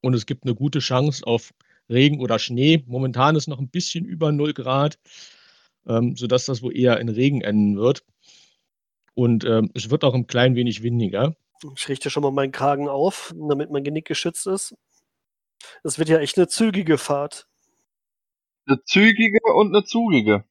Und 0.00 0.14
es 0.14 0.26
gibt 0.26 0.44
eine 0.44 0.54
gute 0.54 0.78
Chance 0.78 1.26
auf 1.26 1.52
Regen 1.90 2.20
oder 2.20 2.38
Schnee. 2.38 2.84
Momentan 2.86 3.34
ist 3.34 3.48
noch 3.48 3.58
ein 3.58 3.68
bisschen 3.68 4.04
über 4.04 4.30
0 4.30 4.54
Grad, 4.54 4.98
ähm, 5.86 6.16
sodass 6.16 6.46
das 6.46 6.62
wohl 6.62 6.76
eher 6.76 7.00
in 7.00 7.08
Regen 7.08 7.40
enden 7.40 7.76
wird. 7.76 8.04
Und 9.14 9.44
ähm, 9.44 9.70
es 9.74 9.90
wird 9.90 10.04
auch 10.04 10.14
ein 10.14 10.28
klein 10.28 10.54
wenig 10.54 10.84
windiger. 10.84 11.34
Ich 11.74 11.88
richte 11.88 12.10
schon 12.10 12.22
mal 12.22 12.30
meinen 12.30 12.52
Kragen 12.52 12.88
auf, 12.88 13.34
damit 13.36 13.70
mein 13.70 13.82
Genick 13.82 14.06
geschützt 14.06 14.46
ist. 14.46 14.76
Es 15.82 15.98
wird 15.98 16.08
ja 16.08 16.20
echt 16.20 16.36
eine 16.36 16.46
zügige 16.46 16.98
Fahrt. 16.98 17.48
Eine 18.66 18.84
zügige 18.84 19.40
und 19.54 19.74
eine 19.74 19.84
zugige. 19.84 20.44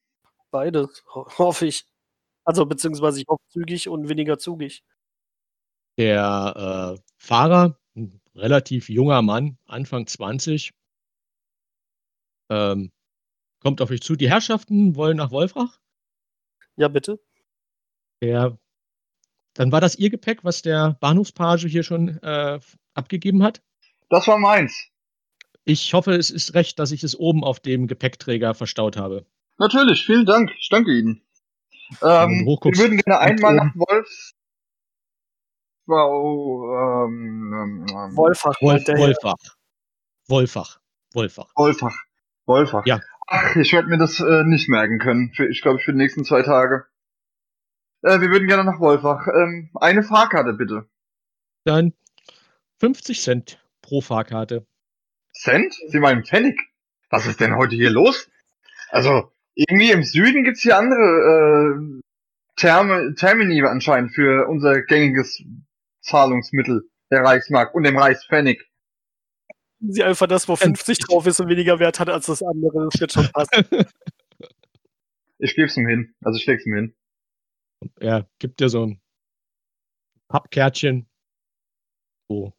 Beides, 0.51 1.05
ho 1.15 1.25
hoffe 1.37 1.67
ich. 1.67 1.85
Also 2.43 2.65
beziehungsweise 2.65 3.21
ich 3.21 3.27
hoffe 3.27 3.43
zügig 3.49 3.87
und 3.87 4.09
weniger 4.09 4.37
zugig. 4.37 4.83
Der 5.97 6.95
äh, 6.97 7.01
Fahrer, 7.17 7.79
ein 7.95 8.21
relativ 8.35 8.89
junger 8.89 9.21
Mann, 9.21 9.57
Anfang 9.65 10.05
20, 10.05 10.73
ähm, 12.49 12.91
kommt 13.59 13.81
auf 13.81 13.89
euch 13.89 14.01
zu. 14.01 14.15
Die 14.15 14.29
Herrschaften 14.29 14.95
wollen 14.95 15.17
nach 15.17 15.31
Wolfrach. 15.31 15.79
Ja, 16.75 16.87
bitte. 16.87 17.19
Der, 18.21 18.57
dann 19.53 19.71
war 19.71 19.81
das 19.81 19.95
Ihr 19.95 20.09
Gepäck, 20.09 20.43
was 20.43 20.61
der 20.61 20.97
Bahnhofspage 20.99 21.67
hier 21.67 21.83
schon 21.83 22.21
äh, 22.21 22.59
abgegeben 22.93 23.43
hat. 23.43 23.61
Das 24.09 24.27
war 24.27 24.37
meins. 24.37 24.89
Ich 25.65 25.93
hoffe, 25.93 26.13
es 26.13 26.29
ist 26.29 26.53
recht, 26.53 26.79
dass 26.79 26.91
ich 26.91 27.03
es 27.03 27.17
oben 27.17 27.43
auf 27.43 27.59
dem 27.59 27.87
Gepäckträger 27.87 28.53
verstaut 28.53 28.95
habe. 28.95 29.25
Natürlich, 29.57 30.05
vielen 30.05 30.25
Dank. 30.25 30.51
Ich 30.59 30.69
danke 30.69 30.91
Ihnen. 30.97 31.21
Ähm, 32.01 32.45
wir 32.45 32.77
würden 32.77 32.97
gerne 32.97 33.19
einmal 33.19 33.55
nach 33.55 33.75
Wolf. 33.75 34.33
Wow, 35.87 37.07
ähm, 37.07 37.53
ähm, 37.89 38.15
Wolfach. 38.17 38.61
Wolf. 38.61 38.85
Wolfach. 38.87 39.37
Wolfach. 40.27 40.79
Wolfach. 41.13 41.47
Wolfach. 41.55 41.95
Wolfach. 42.45 42.85
Ja. 42.85 42.99
Ach, 43.27 43.55
ich 43.55 43.71
werde 43.71 43.87
mir 43.87 43.97
das 43.97 44.19
äh, 44.19 44.43
nicht 44.43 44.67
merken 44.67 44.99
können. 44.99 45.31
Für, 45.33 45.47
ich 45.47 45.61
glaube, 45.61 45.79
für 45.79 45.93
die 45.93 45.97
nächsten 45.97 46.25
zwei 46.25 46.41
Tage. 46.41 46.85
Äh, 48.01 48.19
wir 48.19 48.29
würden 48.29 48.47
gerne 48.47 48.65
nach 48.65 48.81
Wolfach. 48.81 49.27
Ähm, 49.27 49.69
eine 49.75 50.03
Fahrkarte 50.03 50.53
bitte. 50.53 50.89
Dann 51.63 51.93
50 52.79 53.21
Cent 53.21 53.65
pro 53.81 54.01
Fahrkarte. 54.01 54.65
Cent? 55.33 55.73
Sie 55.87 55.99
meinen 55.99 56.25
Pfennig? 56.25 56.59
Was 57.09 57.25
ist 57.25 57.39
denn 57.39 57.55
heute 57.55 57.75
hier 57.75 57.91
los? 57.91 58.29
Also, 58.89 59.31
irgendwie 59.55 59.91
im 59.91 60.03
Süden 60.03 60.43
gibt's 60.43 60.61
hier 60.61 60.77
andere 60.77 60.99
äh, 60.99 62.01
Terme, 62.57 63.13
Termini 63.15 63.63
anscheinend 63.63 64.13
für 64.13 64.47
unser 64.47 64.81
gängiges 64.81 65.41
Zahlungsmittel, 66.07 66.89
der 67.11 67.21
Reichsmark 67.21 67.73
und 67.75 67.83
dem 67.83 67.97
Reichspfennig. 67.97 68.63
Sie 69.79 70.03
einfach 70.03 70.27
das, 70.27 70.47
wo 70.47 70.55
50 70.55 70.99
drauf 70.99 71.27
ist 71.27 71.39
und 71.39 71.49
weniger 71.49 71.79
Wert 71.79 71.99
hat 71.99 72.09
als 72.09 72.25
das 72.25 72.41
andere. 72.41 72.89
Das 72.91 72.99
wird 72.99 73.11
schon 73.11 73.29
passen. 73.29 73.65
Ich 75.39 75.55
geb's 75.55 75.77
ihm 75.77 75.87
hin. 75.87 76.15
Also 76.21 76.39
ich 76.39 76.47
leg's 76.47 76.65
ihm 76.65 76.73
hin. 76.73 76.95
Er 77.99 78.27
gibt 78.39 78.59
dir 78.59 78.69
so 78.69 78.87
ein 78.87 79.01
Pappkärtchen, 80.29 81.07
wo 82.27 82.53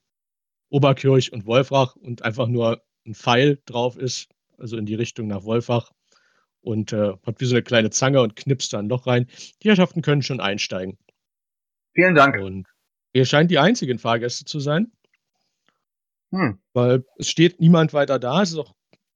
Oberkirch 0.71 1.33
und 1.33 1.45
Wolfrach 1.47 1.97
und 1.97 2.23
einfach 2.23 2.47
nur 2.47 2.85
ein 3.05 3.15
Pfeil 3.15 3.61
drauf 3.67 3.97
ist, 3.97 4.29
also 4.59 4.77
in 4.77 4.87
die 4.87 4.95
Richtung 4.95 5.27
nach 5.27 5.45
Wolfach. 5.45 5.93
Und 6.61 6.93
äh, 6.93 7.15
hat 7.25 7.41
wie 7.41 7.47
so 7.47 7.55
eine 7.55 7.63
kleine 7.63 7.91
Zange 7.91 8.21
und 8.21 8.37
knipst 8.37 8.73
da 8.73 8.79
ein 8.79 8.89
Loch 8.89 9.07
rein. 9.07 9.27
Die 9.63 9.69
Herrschaften 9.69 10.03
können 10.03 10.23
schon 10.23 10.41
einsteigen. 10.41 10.99
Vielen 11.95 12.15
Dank. 12.15 12.37
Und 12.37 12.67
ihr 13.19 13.27
scheint 13.27 13.51
die 13.51 13.59
einzigen 13.59 13.99
Fahrgäste 13.99 14.45
zu 14.45 14.61
sein, 14.61 14.93
Hm. 16.31 16.59
weil 16.73 17.05
es 17.17 17.29
steht 17.29 17.61
niemand 17.61 17.93
weiter 17.93 18.19
da. 18.19 18.43
Es 18.43 18.51
ist 18.53 18.59
auch, 18.59 18.75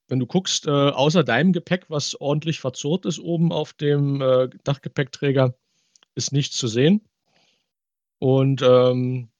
wenn 0.09 0.19
du 0.19 0.27
guckst, 0.27 0.67
äh, 0.67 0.71
außer 0.71 1.23
deinem 1.25 1.53
Gepäck, 1.53 1.87
was 1.89 2.15
ordentlich 2.21 2.59
verzurrt 2.59 3.07
ist 3.07 3.19
oben 3.19 3.53
auf 3.53 3.73
dem 3.75 4.21
äh, 4.21 4.49
Dachgepäckträger, 4.65 5.55
ist 6.15 6.33
nichts 6.33 6.57
zu 6.57 6.69
sehen. 6.69 7.03
Und 8.19 8.63
ähm, 8.63 9.31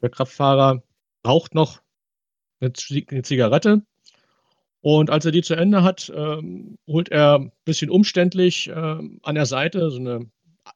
der 0.00 0.10
Kraftfahrer 0.10 0.82
raucht 1.26 1.54
noch 1.54 1.82
eine, 2.60 2.72
Zi- 2.72 3.06
eine 3.10 3.22
Zigarette. 3.22 3.82
Und 4.80 5.10
als 5.10 5.24
er 5.24 5.30
die 5.32 5.42
zu 5.42 5.54
Ende 5.54 5.82
hat, 5.84 6.12
ähm, 6.14 6.78
holt 6.88 7.08
er 7.10 7.38
ein 7.38 7.52
bisschen 7.64 7.90
umständlich 7.90 8.68
ähm, 8.74 9.20
an 9.22 9.36
der 9.36 9.46
Seite 9.46 9.90
so 9.90 9.98
eine 9.98 10.30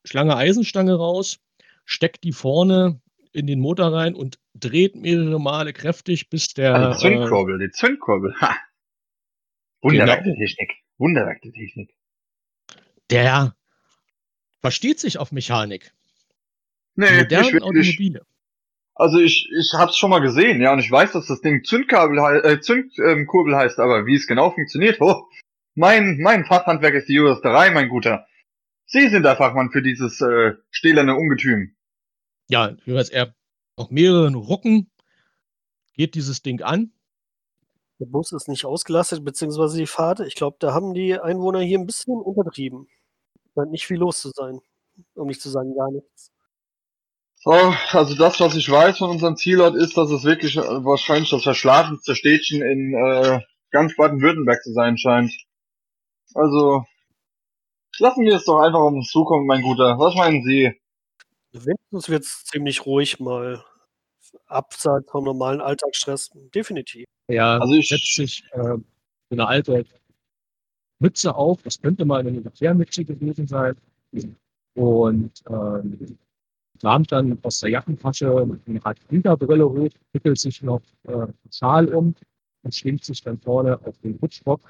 Schlange 0.04 0.36
Eisenstange 0.36 0.94
raus, 0.94 1.38
steckt 1.86 2.24
die 2.24 2.32
vorne 2.32 3.00
in 3.32 3.46
den 3.46 3.60
Motor 3.60 3.92
rein 3.94 4.14
und 4.14 4.38
dreht 4.54 4.96
mehrere 4.96 5.40
Male 5.40 5.72
kräftig, 5.72 6.28
bis 6.28 6.48
der. 6.48 6.74
Ah, 6.74 6.88
die 6.90 6.94
äh, 6.94 6.98
Zündkurbel, 6.98 7.58
die 7.58 7.70
Zündkurbel. 7.70 8.34
Ha. 8.40 8.56
Wunderwerk 9.80 10.24
Genau. 10.24 10.36
der 10.36 10.46
Technik. 10.46 10.72
Wunderwerk 10.98 11.40
der 11.42 11.52
Technik. 11.52 11.94
der 13.10 13.54
versteht 14.60 14.98
sich 14.98 15.18
auf 15.18 15.32
Mechanik. 15.32 15.92
Nee, 16.96 17.10
nicht 17.10 17.30
wirklich. 17.30 17.62
Automobile. 17.62 18.22
Also 18.94 19.18
ich, 19.18 19.48
ich 19.56 19.72
hab's 19.74 19.98
schon 19.98 20.08
mal 20.10 20.20
gesehen, 20.20 20.60
ja, 20.62 20.72
und 20.72 20.78
ich 20.78 20.90
weiß, 20.90 21.12
dass 21.12 21.26
das 21.26 21.42
Ding 21.42 21.62
Zündkabel, 21.64 22.18
äh, 22.42 22.60
Zündkurbel 22.60 23.52
ähm, 23.52 23.58
heißt, 23.58 23.78
aber 23.78 24.06
wie 24.06 24.14
es 24.14 24.26
genau 24.26 24.50
funktioniert, 24.50 25.00
oh, 25.00 25.26
mein, 25.74 26.18
mein 26.18 26.46
Fachhandwerk 26.46 26.94
ist 26.94 27.08
die 27.08 27.14
Juristerei, 27.14 27.70
mein 27.70 27.90
Guter. 27.90 28.26
Sie 28.86 29.08
sind 29.08 29.24
der 29.24 29.36
Fachmann 29.36 29.70
für 29.70 29.82
dieses 29.82 30.20
äh, 30.22 30.54
stählerne 30.70 31.14
Ungetüm. 31.14 31.75
Ja, 32.48 32.76
jeweils 32.84 33.10
er 33.10 33.34
auf 33.76 33.90
mehreren 33.90 34.34
Rucken 34.34 34.90
geht 35.94 36.14
dieses 36.14 36.42
Ding 36.42 36.62
an. 36.62 36.92
Der 37.98 38.06
Bus 38.06 38.32
ist 38.32 38.48
nicht 38.48 38.66
ausgelastet, 38.66 39.24
beziehungsweise 39.24 39.78
die 39.78 39.86
Fahrt. 39.86 40.20
Ich 40.20 40.34
glaube, 40.34 40.56
da 40.60 40.74
haben 40.74 40.92
die 40.92 41.18
Einwohner 41.18 41.60
hier 41.60 41.78
ein 41.78 41.86
bisschen 41.86 42.20
untertrieben. 42.20 42.88
Scheint 43.54 43.70
nicht 43.70 43.86
viel 43.86 43.96
los 43.98 44.20
zu 44.20 44.30
sein. 44.34 44.60
Um 45.14 45.28
nicht 45.28 45.40
zu 45.40 45.50
sagen, 45.50 45.74
gar 45.74 45.90
nichts. 45.90 46.30
So, 47.36 47.52
also 47.52 48.14
das, 48.16 48.40
was 48.40 48.56
ich 48.56 48.70
weiß 48.70 48.98
von 48.98 49.10
unserem 49.10 49.36
Zielort, 49.36 49.76
ist, 49.76 49.96
dass 49.96 50.10
es 50.10 50.24
wirklich 50.24 50.56
äh, 50.56 50.84
wahrscheinlich 50.84 51.30
das 51.30 51.42
verschlafenste 51.42 52.14
Städtchen 52.14 52.62
in 52.62 52.94
äh, 52.94 53.40
ganz 53.70 53.94
Baden-Württemberg 53.96 54.62
zu 54.62 54.72
sein 54.72 54.98
scheint. 54.98 55.32
Also, 56.34 56.84
lassen 57.98 58.24
wir 58.24 58.34
es 58.34 58.44
doch 58.44 58.58
einfach 58.58 58.80
auf 58.80 58.92
uns 58.92 59.10
zukommen, 59.10 59.46
mein 59.46 59.62
Guter. 59.62 59.98
Was 59.98 60.14
meinen 60.14 60.42
Sie? 60.44 60.74
Wenigstens 61.64 62.08
wird 62.08 62.24
es 62.24 62.44
ziemlich 62.44 62.84
ruhig 62.86 63.20
mal. 63.20 63.64
Abseits 64.46 65.10
vom 65.10 65.24
normalen 65.24 65.60
Alltagsstress. 65.60 66.30
Definitiv. 66.54 67.04
Er 67.28 67.60
Also 67.60 67.74
ich- 67.74 67.88
setzt 67.88 68.14
sich 68.14 68.44
äh, 68.52 68.76
eine 69.30 69.46
alte 69.46 69.84
Mütze 70.98 71.34
auf. 71.34 71.62
Das 71.62 71.80
könnte 71.80 72.04
mal 72.04 72.20
eine 72.20 72.30
Militärmütze 72.30 73.04
gewesen 73.04 73.46
sein. 73.46 73.76
Und 74.74 75.42
ähm, 75.48 76.18
kramt 76.80 77.12
dann 77.12 77.38
aus 77.42 77.60
der 77.60 77.70
Jackentasche 77.70 78.58
eine 78.66 78.84
Art 78.84 78.98
hoch, 79.10 79.88
wickelt 80.12 80.38
sich 80.38 80.62
noch 80.62 80.82
äh, 81.04 81.26
Schal 81.50 81.92
um 81.94 82.14
und 82.62 82.74
schwingt 82.74 83.04
sich 83.04 83.22
dann 83.22 83.38
vorne 83.40 83.78
auf 83.86 83.96
den 83.98 84.16
Rutschbock. 84.16 84.60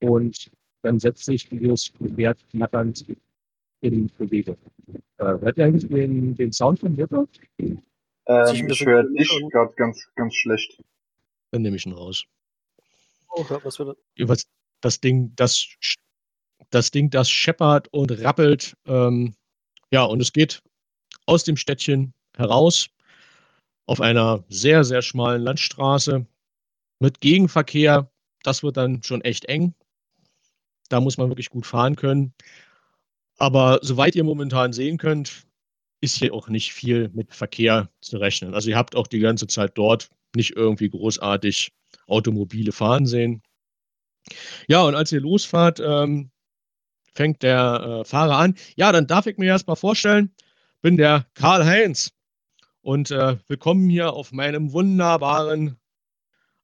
Und 0.00 0.50
dann 0.82 0.98
setzt 0.98 1.24
sich 1.24 1.48
dieses 1.48 1.88
Pferd 1.88 2.38
knatternd 2.50 3.06
in 3.84 4.10
Bewegung. 4.18 4.56
Äh, 5.18 5.24
hört 5.24 5.58
ihr 5.58 5.64
eigentlich 5.66 5.88
den, 5.88 6.34
den 6.34 6.52
Sound 6.52 6.80
von 6.80 6.92
ein 6.92 6.98
Ähm, 8.26 8.68
ich 8.70 8.86
höre 8.86 9.04
dich 9.04 9.48
gerade 9.50 9.74
ganz, 9.74 10.08
ganz 10.16 10.34
schlecht. 10.34 10.82
Dann 11.50 11.62
nehme 11.62 11.76
ich 11.76 11.86
ihn 11.86 11.92
raus. 11.92 12.24
Oh, 13.28 13.44
man's 13.62 13.78
wieder. 13.78 13.96
Übers- 14.18 14.46
das 14.80 15.00
Ding, 15.00 15.32
das, 15.36 15.66
das 16.70 16.90
Ding, 16.90 17.10
das 17.10 17.30
scheppert 17.30 17.88
und 17.92 18.10
rappelt. 18.10 18.76
Ähm, 18.86 19.34
ja, 19.90 20.04
und 20.04 20.20
es 20.20 20.32
geht 20.32 20.62
aus 21.26 21.44
dem 21.44 21.56
Städtchen 21.56 22.12
heraus 22.36 22.88
auf 23.86 24.00
einer 24.00 24.44
sehr, 24.48 24.84
sehr 24.84 25.02
schmalen 25.02 25.42
Landstraße 25.42 26.26
mit 27.00 27.20
Gegenverkehr. 27.20 28.10
Das 28.42 28.62
wird 28.62 28.76
dann 28.76 29.02
schon 29.02 29.20
echt 29.22 29.44
eng. 29.46 29.74
Da 30.88 31.00
muss 31.00 31.18
man 31.18 31.28
wirklich 31.28 31.50
gut 31.50 31.66
fahren 31.66 31.96
können. 31.96 32.34
Aber 33.38 33.80
soweit 33.82 34.14
ihr 34.14 34.24
momentan 34.24 34.72
sehen 34.72 34.98
könnt, 34.98 35.44
ist 36.00 36.18
hier 36.18 36.34
auch 36.34 36.48
nicht 36.48 36.72
viel 36.72 37.10
mit 37.14 37.34
Verkehr 37.34 37.90
zu 38.00 38.18
rechnen. 38.18 38.54
Also 38.54 38.70
ihr 38.70 38.76
habt 38.76 38.94
auch 38.94 39.06
die 39.06 39.20
ganze 39.20 39.46
Zeit 39.46 39.72
dort 39.76 40.10
nicht 40.36 40.56
irgendwie 40.56 40.90
großartig 40.90 41.72
Automobile 42.06 42.72
fahren 42.72 43.06
sehen. 43.06 43.42
Ja, 44.68 44.82
und 44.82 44.94
als 44.94 45.12
ihr 45.12 45.20
losfahrt, 45.20 45.80
ähm, 45.80 46.30
fängt 47.14 47.42
der 47.42 48.02
äh, 48.02 48.04
Fahrer 48.04 48.38
an. 48.38 48.54
Ja, 48.76 48.92
dann 48.92 49.06
darf 49.06 49.26
ich 49.26 49.38
mir 49.38 49.46
erst 49.46 49.66
mal 49.66 49.76
vorstellen, 49.76 50.34
bin 50.82 50.96
der 50.96 51.26
Karl-Heinz 51.34 52.12
und 52.82 53.10
äh, 53.10 53.36
willkommen 53.46 53.88
hier 53.88 54.12
auf 54.12 54.32
meinem 54.32 54.72
wunderbaren 54.72 55.78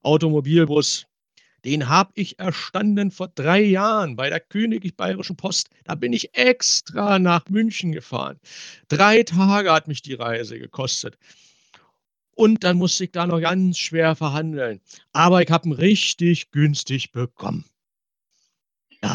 Automobilbus. 0.03 1.07
Den 1.63 1.89
habe 1.89 2.11
ich 2.15 2.39
erstanden 2.39 3.11
vor 3.11 3.27
drei 3.27 3.61
Jahren 3.61 4.15
bei 4.15 4.29
der 4.29 4.39
Königlich 4.39 4.95
Bayerischen 4.95 5.37
Post. 5.37 5.69
Da 5.83 5.95
bin 5.95 6.11
ich 6.11 6.35
extra 6.35 7.19
nach 7.19 7.47
München 7.49 7.91
gefahren. 7.91 8.39
Drei 8.87 9.23
Tage 9.23 9.71
hat 9.71 9.87
mich 9.87 10.01
die 10.01 10.15
Reise 10.15 10.57
gekostet. 10.57 11.17
Und 12.33 12.63
dann 12.63 12.77
musste 12.77 13.03
ich 13.03 13.11
da 13.11 13.27
noch 13.27 13.39
ganz 13.39 13.77
schwer 13.77 14.15
verhandeln. 14.15 14.81
Aber 15.13 15.43
ich 15.43 15.51
habe 15.51 15.69
ihn 15.69 15.73
richtig 15.73 16.49
günstig 16.49 17.11
bekommen. 17.11 17.65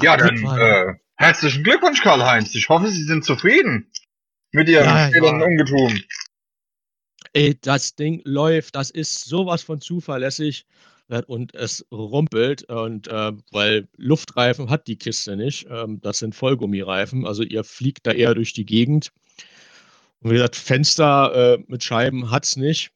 Ja, 0.02 0.16
das 0.16 0.28
dann 0.28 0.58
äh, 0.58 0.94
herzlichen 1.16 1.64
Glückwunsch, 1.64 2.00
Karl-Heinz. 2.02 2.54
Ich 2.54 2.68
hoffe, 2.68 2.88
Sie 2.88 3.04
sind 3.04 3.24
zufrieden. 3.24 3.90
Mit 4.52 4.68
ihrem 4.68 4.86
Ja, 4.86 5.08
ja. 5.08 5.44
Ungetüm. 5.44 6.02
Ey, 7.32 7.58
das 7.60 7.94
Ding 7.94 8.22
läuft, 8.24 8.76
das 8.76 8.90
ist 8.90 9.24
sowas 9.24 9.62
von 9.62 9.80
zuverlässig 9.80 10.66
und 11.26 11.54
es 11.54 11.86
rumpelt 11.92 12.64
und 12.64 13.08
äh, 13.08 13.32
weil 13.52 13.88
Luftreifen 13.96 14.70
hat 14.70 14.86
die 14.88 14.96
Kiste 14.96 15.36
nicht, 15.36 15.66
ähm, 15.70 16.00
das 16.00 16.18
sind 16.18 16.34
Vollgummireifen, 16.34 17.26
also 17.26 17.42
ihr 17.42 17.64
fliegt 17.64 18.06
da 18.06 18.12
eher 18.12 18.34
durch 18.34 18.52
die 18.52 18.66
Gegend. 18.66 19.12
Und 20.20 20.30
wie 20.30 20.34
gesagt, 20.34 20.56
Fenster 20.56 21.54
äh, 21.54 21.64
mit 21.68 21.84
Scheiben 21.84 22.30
hat's 22.30 22.56
nicht. 22.56 22.90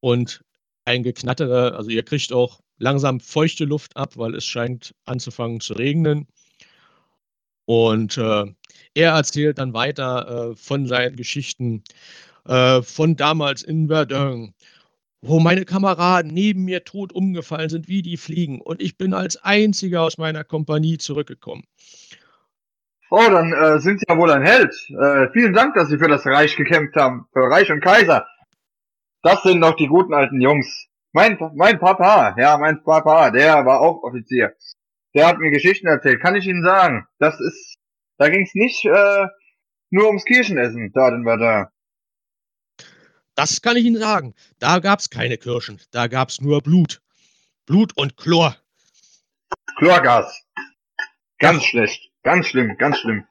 Und 0.00 0.44
ein 0.84 1.02
geknattere, 1.02 1.74
also 1.74 1.90
ihr 1.90 2.04
kriegt 2.04 2.32
auch 2.32 2.60
langsam 2.78 3.20
feuchte 3.20 3.64
Luft 3.64 3.96
ab, 3.96 4.16
weil 4.16 4.34
es 4.34 4.44
scheint 4.44 4.94
anzufangen 5.04 5.60
zu 5.60 5.74
regnen. 5.74 6.28
Und 7.64 8.16
äh, 8.16 8.46
er 8.94 9.12
erzählt 9.12 9.58
dann 9.58 9.74
weiter 9.74 10.52
äh, 10.52 10.56
von 10.56 10.86
seinen 10.86 11.16
Geschichten 11.16 11.82
äh, 12.46 12.80
von 12.82 13.16
damals 13.16 13.62
in 13.62 13.88
Verdun, 13.88 14.54
wo 15.20 15.40
meine 15.40 15.64
Kameraden 15.64 16.32
neben 16.32 16.64
mir 16.64 16.84
tot 16.84 17.12
umgefallen 17.12 17.68
sind 17.68 17.88
wie 17.88 18.02
die 18.02 18.16
Fliegen 18.16 18.60
und 18.60 18.80
ich 18.80 18.96
bin 18.96 19.14
als 19.14 19.36
einziger 19.42 20.02
aus 20.02 20.18
meiner 20.18 20.44
Kompanie 20.44 20.98
zurückgekommen. 20.98 21.64
Oh, 23.10 23.26
dann 23.30 23.52
äh, 23.52 23.80
sind 23.80 24.00
Sie 24.00 24.06
ja 24.06 24.18
wohl 24.18 24.30
ein 24.30 24.44
Held. 24.44 24.74
Äh, 24.90 25.28
vielen 25.32 25.54
Dank, 25.54 25.74
dass 25.74 25.88
Sie 25.88 25.98
für 25.98 26.08
das 26.08 26.26
Reich 26.26 26.56
gekämpft 26.56 26.94
haben. 26.96 27.26
Für 27.32 27.50
Reich 27.50 27.72
und 27.72 27.80
Kaiser. 27.80 28.26
Das 29.22 29.42
sind 29.42 29.62
doch 29.62 29.76
die 29.76 29.86
guten 29.86 30.12
alten 30.12 30.40
Jungs. 30.40 30.88
Mein, 31.12 31.38
mein 31.54 31.78
Papa, 31.78 32.34
ja, 32.38 32.58
mein 32.58 32.82
Papa, 32.82 33.30
der 33.30 33.64
war 33.64 33.80
auch 33.80 34.02
Offizier. 34.02 34.54
Der 35.14 35.26
hat 35.26 35.38
mir 35.38 35.50
Geschichten 35.50 35.86
erzählt, 35.86 36.20
kann 36.20 36.36
ich 36.36 36.46
Ihnen 36.46 36.62
sagen. 36.62 37.06
Das 37.18 37.40
ist, 37.40 37.76
da 38.18 38.28
ging's 38.28 38.54
nicht 38.54 38.84
äh, 38.84 39.26
nur 39.90 40.06
ums 40.08 40.24
Kirschenessen 40.24 40.92
dort 40.92 41.14
in 41.14 41.24
Verdun. 41.24 41.66
Das 43.38 43.62
kann 43.62 43.76
ich 43.76 43.84
Ihnen 43.84 44.00
sagen. 44.00 44.34
Da 44.58 44.80
gab 44.80 44.98
es 44.98 45.10
keine 45.10 45.38
Kirschen, 45.38 45.80
da 45.92 46.08
gab 46.08 46.30
es 46.30 46.40
nur 46.40 46.60
Blut. 46.60 47.00
Blut 47.66 47.96
und 47.96 48.16
Chlor. 48.16 48.56
Chlorgas. 49.76 50.42
Ganz 51.38 51.62
schlecht. 51.62 52.10
Ganz 52.24 52.48
schlimm, 52.48 52.76
ganz 52.78 52.98
schlimm. 52.98 53.24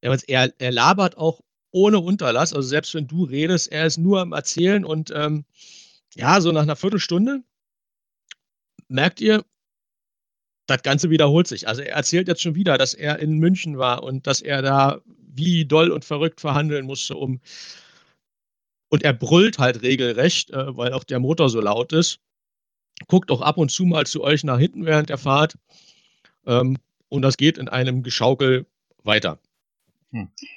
Ja, 0.00 0.16
er, 0.28 0.54
er 0.58 0.72
labert 0.72 1.18
auch 1.18 1.42
ohne 1.72 1.98
Unterlass, 1.98 2.54
also 2.54 2.66
selbst 2.66 2.94
wenn 2.94 3.06
du 3.06 3.24
redest, 3.24 3.70
er 3.70 3.84
ist 3.84 3.98
nur 3.98 4.22
am 4.22 4.32
Erzählen 4.32 4.82
und 4.82 5.10
ähm, 5.14 5.44
ja, 6.14 6.40
so 6.40 6.50
nach 6.50 6.62
einer 6.62 6.76
Viertelstunde 6.76 7.42
merkt 8.88 9.20
ihr, 9.20 9.44
das 10.66 10.80
Ganze 10.82 11.10
wiederholt 11.10 11.48
sich. 11.48 11.68
Also 11.68 11.82
er 11.82 11.96
erzählt 11.96 12.28
jetzt 12.28 12.40
schon 12.40 12.54
wieder, 12.54 12.78
dass 12.78 12.94
er 12.94 13.18
in 13.18 13.36
München 13.36 13.76
war 13.76 14.02
und 14.04 14.26
dass 14.26 14.40
er 14.40 14.62
da 14.62 15.02
wie 15.04 15.66
doll 15.66 15.90
und 15.90 16.06
verrückt 16.06 16.40
verhandeln 16.40 16.86
musste, 16.86 17.14
um 17.14 17.42
und 18.88 19.02
er 19.02 19.12
brüllt 19.12 19.58
halt 19.58 19.82
regelrecht, 19.82 20.50
äh, 20.50 20.76
weil 20.76 20.92
auch 20.92 21.04
der 21.04 21.20
Motor 21.20 21.48
so 21.48 21.60
laut 21.60 21.92
ist. 21.92 22.20
Guckt 23.08 23.30
auch 23.30 23.42
ab 23.42 23.58
und 23.58 23.70
zu 23.70 23.84
mal 23.84 24.06
zu 24.06 24.22
euch 24.22 24.44
nach 24.44 24.58
hinten 24.58 24.86
während 24.86 25.10
der 25.10 25.18
Fahrt. 25.18 25.56
Ähm, 26.46 26.78
und 27.08 27.22
das 27.22 27.36
geht 27.36 27.58
in 27.58 27.68
einem 27.68 28.02
Geschaukel 28.02 28.66
weiter. 29.02 29.38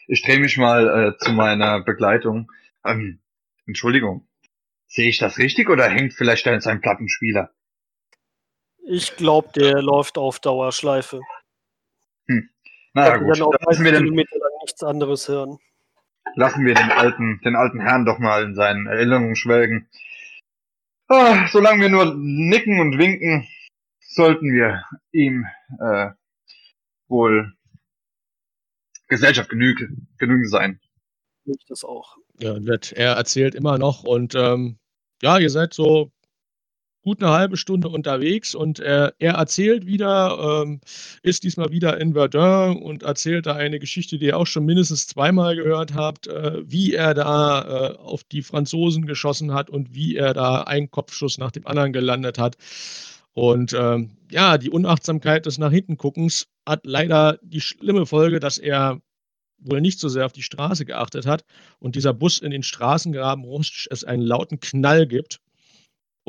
Ich 0.07 0.21
drehe 0.21 0.39
mich 0.39 0.57
mal 0.57 0.87
äh, 0.87 1.17
zu 1.17 1.31
meiner 1.31 1.81
Begleitung. 1.81 2.51
Ähm, 2.85 3.19
Entschuldigung. 3.65 4.25
Sehe 4.87 5.09
ich 5.09 5.17
das 5.17 5.37
richtig 5.37 5.69
oder 5.69 5.87
hängt 5.87 6.13
vielleicht 6.13 6.45
da 6.45 6.53
in 6.53 6.61
seinem 6.61 6.81
Plattenspieler? 6.81 7.51
Ich 8.87 9.15
glaube, 9.17 9.49
der 9.55 9.81
läuft 9.81 10.17
auf 10.17 10.39
Dauerschleife. 10.39 11.21
Na 12.93 13.13
Wir 13.13 13.19
gut, 13.19 13.35
dann 13.35 13.41
auch 13.43 13.53
lassen 13.67 13.83
wir, 13.83 13.91
den, 13.91 14.03
Kilometer 14.03 14.37
lang 14.39 14.51
nichts 14.63 14.83
anderes 14.83 15.27
hören. 15.27 15.59
Lassen 16.35 16.65
wir 16.65 16.75
den 16.75 16.91
alten, 16.91 17.39
den 17.43 17.55
alten 17.55 17.79
Herrn 17.79 18.05
doch 18.05 18.19
mal 18.19 18.43
in 18.43 18.55
seinen 18.55 18.87
Erinnerungen 18.87 19.35
schwelgen. 19.35 19.87
Ah, 21.07 21.47
solange 21.47 21.81
wir 21.81 21.89
nur 21.89 22.15
nicken 22.15 22.79
und 22.79 22.97
winken, 22.97 23.47
sollten 23.99 24.51
wir 24.53 24.83
ihm 25.11 25.45
äh, 25.79 26.11
wohl 27.07 27.53
Gesellschaft 29.07 29.49
genüge, 29.49 29.89
genügen 30.17 30.47
sein. 30.47 30.79
Ich 31.45 31.65
das 31.67 31.83
auch. 31.83 32.15
Ja, 32.39 32.59
nett. 32.59 32.91
Er 32.91 33.13
erzählt 33.13 33.55
immer 33.55 33.77
noch 33.77 34.03
und 34.03 34.35
ähm, 34.35 34.77
ja, 35.21 35.39
ihr 35.39 35.49
seid 35.49 35.73
so 35.73 36.11
gut 37.01 37.23
eine 37.23 37.31
halbe 37.31 37.57
Stunde 37.57 37.89
unterwegs 37.89 38.55
und 38.55 38.79
äh, 38.79 39.11
er 39.19 39.33
erzählt 39.33 39.85
wieder, 39.85 40.63
ähm, 40.63 40.81
ist 41.23 41.43
diesmal 41.43 41.71
wieder 41.71 41.99
in 41.99 42.13
Verdun 42.13 42.81
und 42.81 43.03
erzählt 43.03 43.45
da 43.45 43.55
eine 43.55 43.79
Geschichte, 43.79 44.17
die 44.17 44.27
ihr 44.27 44.37
auch 44.37 44.47
schon 44.47 44.65
mindestens 44.65 45.07
zweimal 45.07 45.55
gehört 45.55 45.93
habt, 45.93 46.27
äh, 46.27 46.61
wie 46.65 46.93
er 46.93 47.13
da 47.13 47.93
äh, 47.93 47.97
auf 47.97 48.23
die 48.25 48.41
Franzosen 48.41 49.05
geschossen 49.05 49.53
hat 49.53 49.69
und 49.69 49.93
wie 49.95 50.15
er 50.17 50.33
da 50.33 50.63
einen 50.63 50.91
Kopfschuss 50.91 51.37
nach 51.37 51.51
dem 51.51 51.65
anderen 51.67 51.93
gelandet 51.93 52.37
hat. 52.37 52.57
Und 53.33 53.73
ähm, 53.73 54.11
ja, 54.31 54.57
die 54.57 54.69
Unachtsamkeit 54.69 55.45
des 55.45 55.57
Nach 55.57 55.71
hinten 55.71 55.97
guckens 55.97 56.47
hat 56.67 56.85
leider 56.85 57.39
die 57.41 57.61
schlimme 57.61 58.05
Folge, 58.05 58.39
dass 58.39 58.57
er 58.57 58.99
wohl 59.59 59.81
nicht 59.81 59.99
so 59.99 60.09
sehr 60.09 60.25
auf 60.25 60.33
die 60.33 60.43
Straße 60.43 60.85
geachtet 60.85 61.25
hat 61.25 61.43
und 61.79 61.95
dieser 61.95 62.13
Bus 62.13 62.39
in 62.39 62.51
den 62.51 62.63
Straßengraben 62.63 63.43
rutscht, 63.43 63.87
es 63.91 64.03
einen 64.03 64.23
lauten 64.23 64.59
Knall 64.59 65.07
gibt 65.07 65.39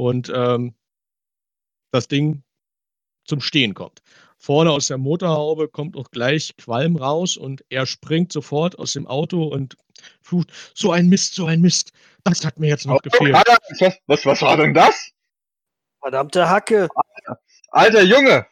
und 0.00 0.32
ähm, 0.34 0.74
das 1.92 2.08
Ding 2.08 2.42
zum 3.26 3.40
Stehen 3.40 3.74
kommt. 3.74 4.00
Vorne 4.38 4.70
aus 4.70 4.86
der 4.86 4.96
Motorhaube 4.96 5.68
kommt 5.68 5.96
auch 5.96 6.10
gleich 6.10 6.56
Qualm 6.56 6.96
raus 6.96 7.36
und 7.36 7.62
er 7.68 7.84
springt 7.84 8.32
sofort 8.32 8.78
aus 8.78 8.94
dem 8.94 9.06
Auto 9.06 9.44
und 9.44 9.76
flucht, 10.22 10.50
so 10.74 10.90
ein 10.92 11.08
Mist, 11.10 11.34
so 11.34 11.44
ein 11.44 11.60
Mist, 11.60 11.92
das 12.24 12.46
hat 12.46 12.58
mir 12.58 12.68
jetzt 12.68 12.86
noch 12.86 13.02
gefehlt. 13.02 13.34
Alter, 13.34 13.58
was, 13.78 13.98
was, 14.06 14.24
was 14.26 14.40
war 14.42 14.56
denn 14.56 14.72
das? 14.72 15.10
Verdammte 16.00 16.48
Hacke. 16.48 16.88
Alter 17.68 18.02
Junge! 18.02 18.46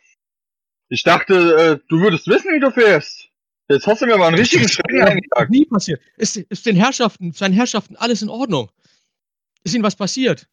Ich 0.90 1.02
dachte, 1.02 1.34
äh, 1.34 1.86
du 1.88 2.00
würdest 2.00 2.26
wissen, 2.26 2.52
wie 2.54 2.60
du 2.60 2.70
fährst. 2.70 3.28
Jetzt 3.70 3.86
hast 3.86 4.02
du 4.02 4.06
mir 4.06 4.18
mal 4.18 4.28
einen 4.28 4.36
richtigen 4.38 4.62
Das 4.64 4.72
ist 4.72 4.76
Schrecken 4.76 4.98
noch 4.98 5.06
eingejagt. 5.06 5.50
nie 5.50 5.64
passiert. 5.64 6.02
Ist, 6.18 6.36
ist 6.36 6.66
den 6.66 6.76
Herrschaften, 6.76 7.32
seinen 7.32 7.54
Herrschaften 7.54 7.96
alles 7.96 8.20
in 8.20 8.28
Ordnung? 8.28 8.70
Ist 9.64 9.74
ihnen 9.74 9.84
was 9.84 9.96
passiert? 9.96 10.46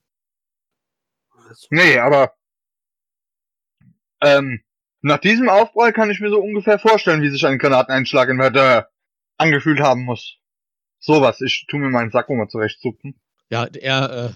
Nee, 1.70 1.99
aber 1.99 2.34
ähm, 4.22 4.62
nach 5.01 5.20
diesem 5.20 5.49
Aufprall 5.49 5.93
kann 5.93 6.10
ich 6.10 6.20
mir 6.20 6.30
so 6.30 6.39
ungefähr 6.41 6.80
vorstellen, 6.80 7.22
wie 7.22 7.30
sich 7.30 7.45
ein 7.45 7.60
Granateneinschlag 7.60 8.30
in 8.30 8.39
Verdun 8.39 8.84
angefühlt 9.38 9.80
haben 9.80 10.03
muss. 10.03 10.38
Sowas. 10.99 11.41
Ich 11.41 11.66
tu 11.68 11.78
mir 11.78 11.89
meinen 11.89 12.12
Sack 12.12 12.30
mal 12.30 12.47
zurechtzupfen. 12.47 13.20
Ja, 13.49 13.66
er 13.66 14.26
äh, 14.26 14.34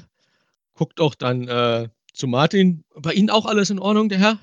guckt 0.74 1.02
auch 1.02 1.16
dann 1.16 1.48
äh, 1.48 1.90
zu 2.14 2.28
Martin. 2.28 2.84
Bei 2.96 3.14
Ihnen 3.14 3.30
auch 3.30 3.46
alles 3.46 3.70
in 3.70 3.80
Ordnung, 3.80 4.10
der 4.10 4.20
Herr? 4.20 4.40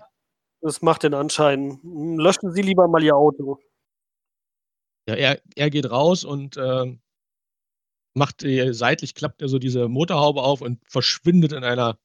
Das 0.61 0.83
macht 0.83 1.05
den 1.05 1.15
Anschein. 1.15 1.79
Löschen 2.19 2.53
Sie 2.53 2.63
lieber 2.63 2.89
mal 2.89 3.03
Ihr 3.03 3.15
Auto. 3.15 3.61
Ja, 5.09 5.15
er, 5.15 5.41
er 5.55 5.71
geht 5.71 5.89
raus 5.89 6.25
und 6.25 6.57
äh, 6.57 6.97
macht 8.15 8.43
äh, 8.43 8.73
seitlich 8.73 9.15
klappt 9.15 9.43
er 9.43 9.49
so 9.49 9.61
diese 9.61 9.89
Motorhaube 9.89 10.43
auf 10.43 10.63
und 10.63 10.81
verschwindet 10.89 11.53
in 11.53 11.63
einer 11.63 11.99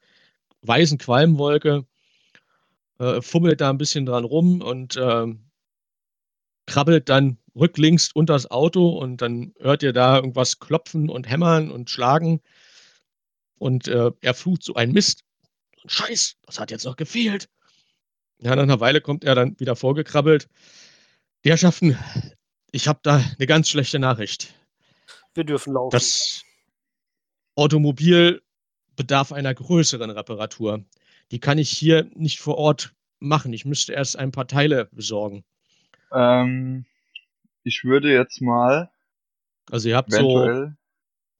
weißen 0.61 0.97
Qualmwolke, 0.97 1.85
äh, 2.99 3.21
fummelt 3.21 3.61
da 3.61 3.69
ein 3.69 3.77
bisschen 3.77 4.05
dran 4.05 4.23
rum 4.23 4.61
und 4.61 4.97
ähm, 4.97 5.51
krabbelt 6.67 7.09
dann 7.09 7.37
rücklinks 7.55 8.11
unters 8.13 8.49
Auto 8.49 8.89
und 8.89 9.21
dann 9.21 9.53
hört 9.59 9.83
ihr 9.83 9.93
da 9.93 10.15
irgendwas 10.15 10.59
klopfen 10.59 11.09
und 11.09 11.29
hämmern 11.29 11.71
und 11.71 11.89
schlagen 11.89 12.41
und 13.57 13.87
äh, 13.87 14.11
er 14.21 14.33
flucht 14.33 14.63
so 14.63 14.75
ein 14.75 14.91
Mist. 14.91 15.23
Scheiß, 15.85 16.37
das 16.45 16.59
hat 16.59 16.71
jetzt 16.71 16.85
noch 16.85 16.95
gefehlt. 16.95 17.49
Ja, 18.39 18.55
nach 18.55 18.63
einer 18.63 18.79
Weile 18.79 19.01
kommt 19.01 19.23
er 19.23 19.35
dann 19.35 19.59
wieder 19.59 19.75
vorgekrabbelt. 19.75 20.47
Die 21.43 21.49
Herrschaften, 21.49 21.97
ich 22.71 22.87
habe 22.87 22.99
da 23.03 23.23
eine 23.37 23.47
ganz 23.47 23.69
schlechte 23.69 23.99
Nachricht. 23.99 24.53
Wir 25.33 25.43
dürfen 25.43 25.73
laufen. 25.73 25.91
Das 25.91 26.41
Automobil 27.55 28.41
bedarf 29.01 29.31
einer 29.31 29.51
größeren 29.51 30.11
Reparatur. 30.11 30.85
Die 31.31 31.39
kann 31.39 31.57
ich 31.57 31.71
hier 31.71 32.07
nicht 32.13 32.39
vor 32.39 32.59
Ort 32.59 32.93
machen. 33.19 33.51
Ich 33.51 33.65
müsste 33.65 33.93
erst 33.93 34.15
ein 34.15 34.31
paar 34.31 34.45
Teile 34.45 34.89
besorgen. 34.91 35.43
Ähm, 36.13 36.85
ich 37.63 37.83
würde 37.83 38.13
jetzt 38.13 38.39
mal 38.41 38.91
Also 39.71 39.89
ihr 39.89 39.95
habt 39.95 40.13
so. 40.13 40.69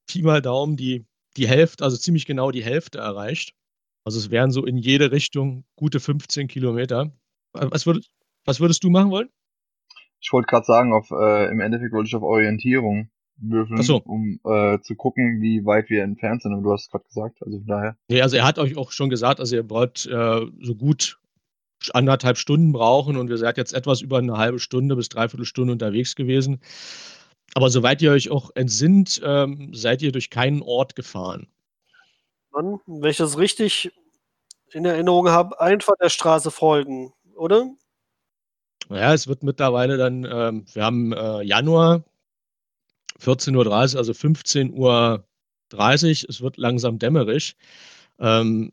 Pi 0.07 0.23
mal 0.23 0.41
Daumen 0.41 0.75
die, 0.75 1.05
die 1.37 1.47
Hälfte, 1.47 1.83
also 1.83 1.97
ziemlich 1.97 2.25
genau 2.25 2.49
die 2.49 2.63
Hälfte 2.63 2.97
erreicht. 2.97 3.53
Also 4.03 4.17
es 4.17 4.31
wären 4.31 4.49
so 4.49 4.65
in 4.65 4.77
jede 4.77 5.11
Richtung 5.11 5.63
gute 5.75 5.99
15 5.99 6.47
Kilometer. 6.47 7.11
Was 7.53 7.85
würdest, 7.85 8.09
was 8.43 8.59
würdest 8.59 8.83
du 8.83 8.89
machen 8.89 9.11
wollen? 9.11 9.29
Ich 10.19 10.33
wollte 10.33 10.47
gerade 10.47 10.65
sagen, 10.65 10.93
auf 10.93 11.11
äh, 11.11 11.51
im 11.51 11.59
Endeffekt 11.59 11.93
wollte 11.93 12.07
ich 12.07 12.15
auf 12.15 12.23
Orientierung 12.23 13.10
würfeln, 13.37 13.81
so. 13.81 14.01
um 14.03 14.39
äh, 14.43 14.79
zu 14.81 14.95
gucken, 14.95 15.41
wie 15.41 15.65
weit 15.65 15.89
wir 15.89 16.03
entfernt 16.03 16.43
sind. 16.43 16.53
Und 16.53 16.63
du 16.63 16.71
hast 16.71 16.83
es 16.83 16.89
gerade 16.89 17.05
gesagt, 17.05 17.41
also 17.43 17.57
von 17.57 17.67
daher. 17.67 17.97
Nee, 18.07 18.21
also 18.21 18.37
er 18.37 18.45
hat 18.45 18.59
euch 18.59 18.77
auch 18.77 18.91
schon 18.91 19.09
gesagt, 19.09 19.39
also 19.39 19.55
ihr 19.55 19.69
wollt 19.69 20.05
äh, 20.05 20.45
so 20.61 20.75
gut 20.75 21.19
anderthalb 21.93 22.37
Stunden 22.37 22.71
brauchen 22.71 23.17
und 23.17 23.29
ihr 23.29 23.37
seid 23.37 23.57
jetzt 23.57 23.73
etwas 23.73 24.01
über 24.01 24.19
eine 24.19 24.37
halbe 24.37 24.59
Stunde 24.59 24.95
bis 24.95 25.09
dreiviertel 25.09 25.45
Stunde 25.45 25.73
unterwegs 25.73 26.15
gewesen. 26.15 26.59
Aber 27.53 27.69
soweit 27.69 28.01
ihr 28.01 28.11
euch 28.11 28.29
auch 28.29 28.51
entsinnt, 28.55 29.21
ähm, 29.25 29.73
seid 29.73 30.01
ihr 30.01 30.11
durch 30.11 30.29
keinen 30.29 30.61
Ort 30.61 30.95
gefahren. 30.95 31.47
Dann, 32.53 32.79
wenn 32.85 33.09
ich 33.09 33.17
das 33.17 33.37
richtig 33.37 33.91
in 34.71 34.85
Erinnerung 34.85 35.29
habe, 35.29 35.59
einfach 35.59 35.93
der 36.01 36.09
Straße 36.09 36.51
folgen, 36.51 37.13
oder? 37.35 37.69
Ja, 38.89 39.13
es 39.13 39.27
wird 39.27 39.43
mittlerweile 39.43 39.97
dann, 39.97 40.25
ähm, 40.29 40.65
wir 40.73 40.83
haben 40.83 41.13
äh, 41.13 41.41
Januar, 41.43 42.03
14.30 43.21 43.55
Uhr, 43.93 43.99
also 43.99 44.11
15.30 44.11 44.71
Uhr. 44.73 45.25
Es 46.29 46.41
wird 46.41 46.57
langsam 46.57 46.99
dämmerig. 46.99 47.55
Ähm, 48.19 48.71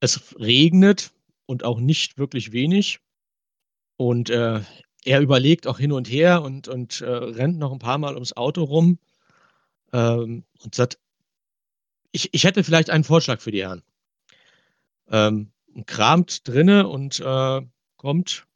es 0.00 0.34
regnet 0.38 1.12
und 1.46 1.64
auch 1.64 1.80
nicht 1.80 2.18
wirklich 2.18 2.52
wenig. 2.52 3.00
Und 3.96 4.30
äh, 4.30 4.60
er 5.04 5.20
überlegt 5.20 5.66
auch 5.66 5.78
hin 5.78 5.92
und 5.92 6.10
her 6.10 6.42
und, 6.42 6.68
und 6.68 7.00
äh, 7.00 7.10
rennt 7.10 7.58
noch 7.58 7.72
ein 7.72 7.78
paar 7.78 7.98
Mal 7.98 8.14
ums 8.14 8.36
Auto 8.36 8.64
rum 8.64 8.98
ähm, 9.92 10.44
und 10.62 10.74
sagt, 10.74 10.98
ich, 12.12 12.32
ich 12.32 12.44
hätte 12.44 12.64
vielleicht 12.64 12.90
einen 12.90 13.04
Vorschlag 13.04 13.40
für 13.40 13.50
die 13.50 13.62
Herren. 13.62 13.82
Ähm, 15.08 15.52
kramt 15.86 16.46
drinne 16.48 16.88
und 16.88 17.20
äh, 17.20 17.60
kommt 17.96 18.46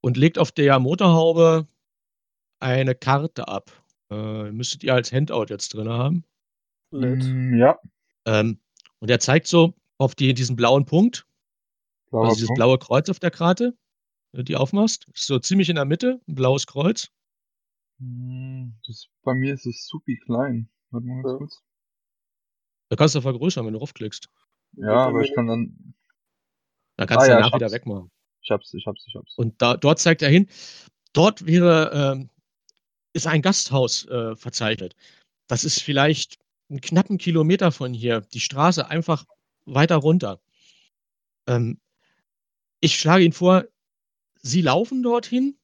und 0.00 0.16
legt 0.16 0.38
auf 0.38 0.52
der 0.52 0.78
Motorhaube 0.78 1.66
eine 2.60 2.94
Karte 2.94 3.48
ab. 3.48 3.70
Äh, 4.10 4.50
müsstet 4.52 4.84
ihr 4.84 4.94
als 4.94 5.12
Handout 5.12 5.46
jetzt 5.48 5.74
drin 5.74 5.88
haben. 5.88 6.24
Nett. 6.90 7.24
Mm, 7.24 7.58
ja. 7.58 7.78
Ähm, 8.24 8.60
und 9.00 9.10
er 9.10 9.18
zeigt 9.20 9.46
so 9.46 9.74
auf 9.98 10.14
die, 10.14 10.32
diesen 10.34 10.56
blauen 10.56 10.84
Punkt, 10.84 11.26
Blauer 12.10 12.24
also 12.24 12.34
dieses 12.36 12.48
Punkt. 12.48 12.58
blaue 12.58 12.78
Kreuz 12.78 13.08
auf 13.08 13.18
der 13.18 13.30
Karte, 13.30 13.76
wenn 14.32 14.38
du 14.38 14.44
die 14.44 14.56
aufmachst. 14.56 15.06
Ist 15.12 15.26
so 15.26 15.38
ziemlich 15.38 15.68
in 15.68 15.76
der 15.76 15.84
Mitte, 15.84 16.20
ein 16.28 16.34
blaues 16.34 16.66
Kreuz. 16.66 17.08
Mm, 17.98 18.70
Das, 18.86 19.08
bei 19.22 19.34
mir 19.34 19.54
ist 19.54 19.66
es 19.66 19.86
supi 19.86 20.18
klein. 20.24 20.68
Warte 20.90 21.06
mal 21.06 21.22
ganz 21.22 21.32
Ja. 21.32 21.38
kurz. 21.38 21.62
Da 22.88 22.96
kannst 22.96 23.14
du 23.16 23.20
vergrößern, 23.20 23.66
wenn 23.66 23.72
du 23.72 23.80
raufklickst. 23.80 24.28
Ja, 24.76 24.86
bei 24.86 24.94
aber 25.06 25.22
ich 25.22 25.34
kann 25.34 25.48
dann. 25.48 25.94
Da 26.96 27.06
kannst 27.06 27.24
Ah 27.24 27.26
du 27.26 27.32
ja, 27.32 27.38
danach 27.40 27.54
wieder 27.54 27.72
wegmachen. 27.72 28.10
Ich 28.42 28.50
hab's, 28.50 28.72
ich 28.74 28.86
hab's, 28.86 29.04
ich 29.08 29.14
hab's. 29.16 29.34
Und 29.36 29.60
da, 29.60 29.76
dort 29.76 29.98
zeigt 29.98 30.22
er 30.22 30.28
hin, 30.28 30.46
dort 31.12 31.44
wäre, 31.46 31.90
ähm, 31.92 32.30
ist 33.16 33.26
ein 33.26 33.42
Gasthaus 33.42 34.06
äh, 34.06 34.36
verzeichnet. 34.36 34.94
Das 35.48 35.64
ist 35.64 35.82
vielleicht 35.82 36.38
einen 36.68 36.80
knappen 36.80 37.18
Kilometer 37.18 37.72
von 37.72 37.92
hier, 37.94 38.20
die 38.20 38.40
Straße 38.40 38.88
einfach 38.88 39.24
weiter 39.64 39.96
runter. 39.96 40.40
Ähm, 41.48 41.80
ich 42.80 42.98
schlage 42.98 43.24
Ihnen 43.24 43.32
vor, 43.32 43.64
Sie 44.42 44.60
laufen 44.60 45.02
dorthin 45.02 45.56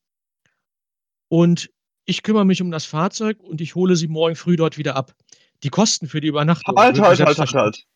und 1.29 1.71
ich 2.05 2.23
kümmere 2.23 2.47
mich 2.47 2.63
um 2.63 2.71
das 2.71 2.85
Fahrzeug 2.85 3.39
und 3.41 3.61
ich 3.61 3.75
hole 3.75 3.97
Sie 3.97 4.09
morgen 4.09 4.35
früh 4.35 4.57
dort 4.57 4.79
wieder 4.79 4.97
ab. 4.97 5.15
Die 5.63 5.71
Kosten 5.71 6.09
für 6.09 6.21
die 6.21 6.29
Übernachtung. 6.29 6.77
Halt, 6.77 6.99
halt, 6.99 7.21
halt, 7.21 7.39
halt, 7.39 7.55
halt. 7.55 7.87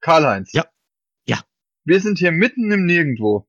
Karl-Heinz. 0.00 0.52
Ja. 0.52 0.66
Ja. 1.26 1.40
Wir 1.84 2.00
sind 2.00 2.18
hier 2.18 2.32
mitten 2.32 2.70
im 2.72 2.84
Nirgendwo. 2.84 3.46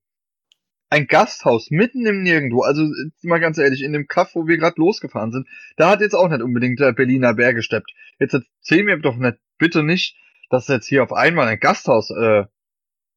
Ein 0.89 1.07
Gasthaus 1.07 1.69
mitten 1.69 2.05
im 2.05 2.23
Nirgendwo. 2.23 2.61
Also 2.61 2.87
mal 3.21 3.39
ganz 3.39 3.57
ehrlich, 3.57 3.81
in 3.81 3.93
dem 3.93 4.07
Kaff, 4.07 4.35
wo 4.35 4.47
wir 4.47 4.57
gerade 4.57 4.79
losgefahren 4.79 5.31
sind, 5.31 5.47
da 5.75 5.89
hat 5.89 6.01
jetzt 6.01 6.13
auch 6.15 6.29
nicht 6.29 6.41
unbedingt 6.41 6.79
der 6.79 6.93
Berliner 6.93 7.33
Bär 7.33 7.53
gesteppt. 7.53 7.91
Jetzt 8.19 8.33
erzähl 8.33 8.83
mir 8.83 8.97
doch 8.97 9.17
nicht, 9.17 9.37
bitte 9.57 9.83
nicht, 9.83 10.15
dass 10.49 10.67
jetzt 10.67 10.87
hier 10.87 11.03
auf 11.03 11.11
einmal 11.11 11.47
ein 11.47 11.59
Gasthaus 11.59 12.09
äh, 12.11 12.45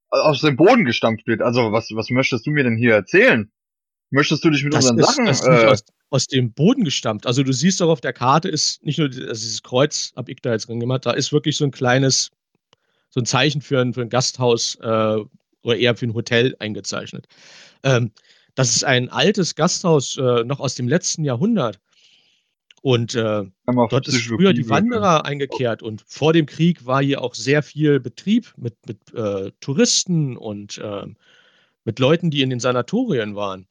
aus 0.09 0.41
dem 0.41 0.57
Boden 0.57 0.85
gestampft 0.85 1.27
wird. 1.27 1.43
Also 1.43 1.73
was, 1.73 1.91
was 1.95 2.11
möchtest 2.11 2.47
du 2.47 2.51
mir 2.51 2.65
denn 2.65 2.77
hier 2.77 2.95
erzählen? 2.95 3.51
Möchtest 4.11 4.45
du 4.45 4.51
dich 4.51 4.65
mit 4.65 4.75
Das 4.75 4.91
unseren 4.91 4.99
ist, 4.99 5.15
Sachen? 5.15 5.27
das 5.27 5.47
äh, 5.47 5.67
aus, 5.67 5.85
aus 6.11 6.27
dem 6.27 6.53
Boden 6.53 6.83
gestammt. 6.85 7.27
Also 7.27 7.45
du 7.45 7.53
siehst 7.53 7.81
doch 7.81 7.89
auf 7.89 8.01
der 8.01 8.13
Karte 8.13 8.49
ist 8.49 8.85
nicht 8.85 8.99
nur 8.99 9.07
also 9.09 9.21
dieses 9.31 9.63
Kreuz, 9.63 10.13
hab 10.17 10.29
ich 10.29 10.43
da 10.43 10.51
jetzt 10.51 10.69
drin 10.69 10.81
gemacht, 10.81 11.07
da 11.07 11.13
ist 11.13 11.33
wirklich 11.33 11.57
so 11.57 11.65
ein 11.65 11.71
kleines, 11.71 12.33
so 13.11 13.21
ein 13.21 13.27
Zeichen 13.27 13.61
für 13.61 13.81
ein, 13.81 13.95
für 13.95 14.03
ein 14.03 14.09
Gasthaus 14.09 14.77
äh, 14.83 15.19
oder 15.63 15.77
eher 15.77 15.97
für 15.97 16.07
ein 16.07 16.15
Hotel 16.15 16.57
eingezeichnet. 16.59 17.27
Ähm, 17.83 18.13
das 18.55 18.75
ist 18.75 18.85
ein 18.85 19.09
altes 19.09 19.55
Gasthaus, 19.55 20.17
äh, 20.17 20.45
noch 20.45 20.61
aus 20.61 20.75
dem 20.75 20.89
letzten 20.89 21.25
Jahrhundert. 21.25 21.81
Und 22.83 23.15
äh, 23.15 23.45
dort 23.67 24.09
ist 24.09 24.23
früher 24.23 24.55
die. 24.55 24.69
Wanderer 24.69 25.27
eingekehrt 25.27 25.83
und 25.83 26.03
vor 26.07 26.33
dem 26.33 26.47
Krieg 26.47 26.87
war 26.87 27.03
hier 27.03 27.21
auch 27.21 27.35
sehr 27.35 27.63
viel 27.63 28.01
Betrieb 28.01 28.55
mit, 28.57 28.75
mit 28.87 29.15
äh, 29.15 29.53
Touristen 29.61 30.37
und 30.37 30.81
ähm, 30.83 31.17
mit 31.85 31.99
Leuten, 31.99 32.31
die 32.31 32.41
in 32.41 32.51
den 32.51 32.61
Sanatorien 32.61 33.37
waren. 33.37 33.67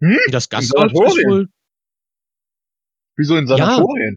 Hm? 0.00 0.18
Das 0.30 0.48
Gasthaus 0.48 0.92
ist 0.92 0.94
wohl 0.94 1.48
Wieso 3.16 3.36
in 3.36 3.46
Ja. 3.46 3.56
Sanatorien? 3.56 4.16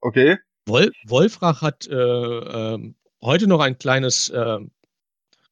Okay. 0.00 0.38
Wol 0.66 0.92
Wolfrach 1.06 1.62
hat 1.62 1.86
äh, 1.88 1.94
ähm, 1.94 2.94
heute 3.22 3.46
noch 3.46 3.60
ein 3.60 3.78
kleines, 3.78 4.32
ähm, 4.34 4.70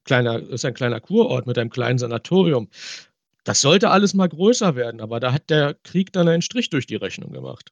kleiner, 0.09 0.39
ist 0.39 0.65
ein 0.65 0.73
kleiner 0.73 0.99
Kurort 0.99 1.45
mit 1.45 1.59
einem 1.59 1.69
kleinen 1.69 1.99
Sanatorium. 1.99 2.67
Das 3.43 3.61
sollte 3.61 3.91
alles 3.91 4.15
mal 4.15 4.27
größer 4.27 4.75
werden, 4.75 5.01
aber 5.01 5.19
da 5.19 5.31
hat 5.33 5.51
der 5.51 5.75
Krieg 5.83 6.11
dann 6.11 6.27
einen 6.27 6.41
Strich 6.41 6.71
durch 6.71 6.87
die 6.87 6.95
Rechnung 6.95 7.31
gemacht. 7.31 7.71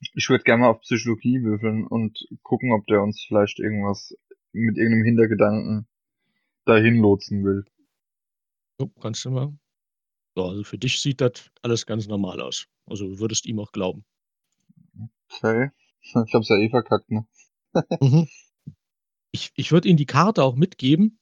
Ich 0.00 0.28
würde 0.28 0.42
gerne 0.42 0.62
mal 0.62 0.70
auf 0.70 0.80
Psychologie 0.80 1.42
würfeln 1.42 1.86
und 1.86 2.26
gucken, 2.42 2.72
ob 2.72 2.86
der 2.88 3.02
uns 3.02 3.24
vielleicht 3.26 3.60
irgendwas 3.60 4.14
mit 4.52 4.76
irgendeinem 4.76 5.04
Hintergedanken 5.04 5.86
dahin 6.64 6.96
lotsen 6.96 7.44
will. 7.44 7.64
So, 8.78 8.88
kannst 9.00 9.24
du 9.24 9.30
mal. 9.30 9.56
So, 10.34 10.44
also 10.44 10.64
für 10.64 10.78
dich 10.78 11.00
sieht 11.00 11.20
das 11.20 11.50
alles 11.62 11.86
ganz 11.86 12.08
normal 12.08 12.40
aus. 12.40 12.66
Also 12.84 13.06
du 13.06 13.20
würdest 13.20 13.46
ihm 13.46 13.60
auch 13.60 13.70
glauben. 13.70 14.04
Okay. 15.30 15.70
Ich 16.00 16.14
hab's 16.14 16.48
ja 16.48 16.56
eh 16.56 16.70
verkackt, 16.70 17.10
ne? 17.10 17.26
Mhm. 18.00 18.28
Ich, 19.32 19.50
ich 19.56 19.72
würde 19.72 19.88
Ihnen 19.88 19.96
die 19.96 20.06
Karte 20.06 20.44
auch 20.44 20.54
mitgeben. 20.54 21.18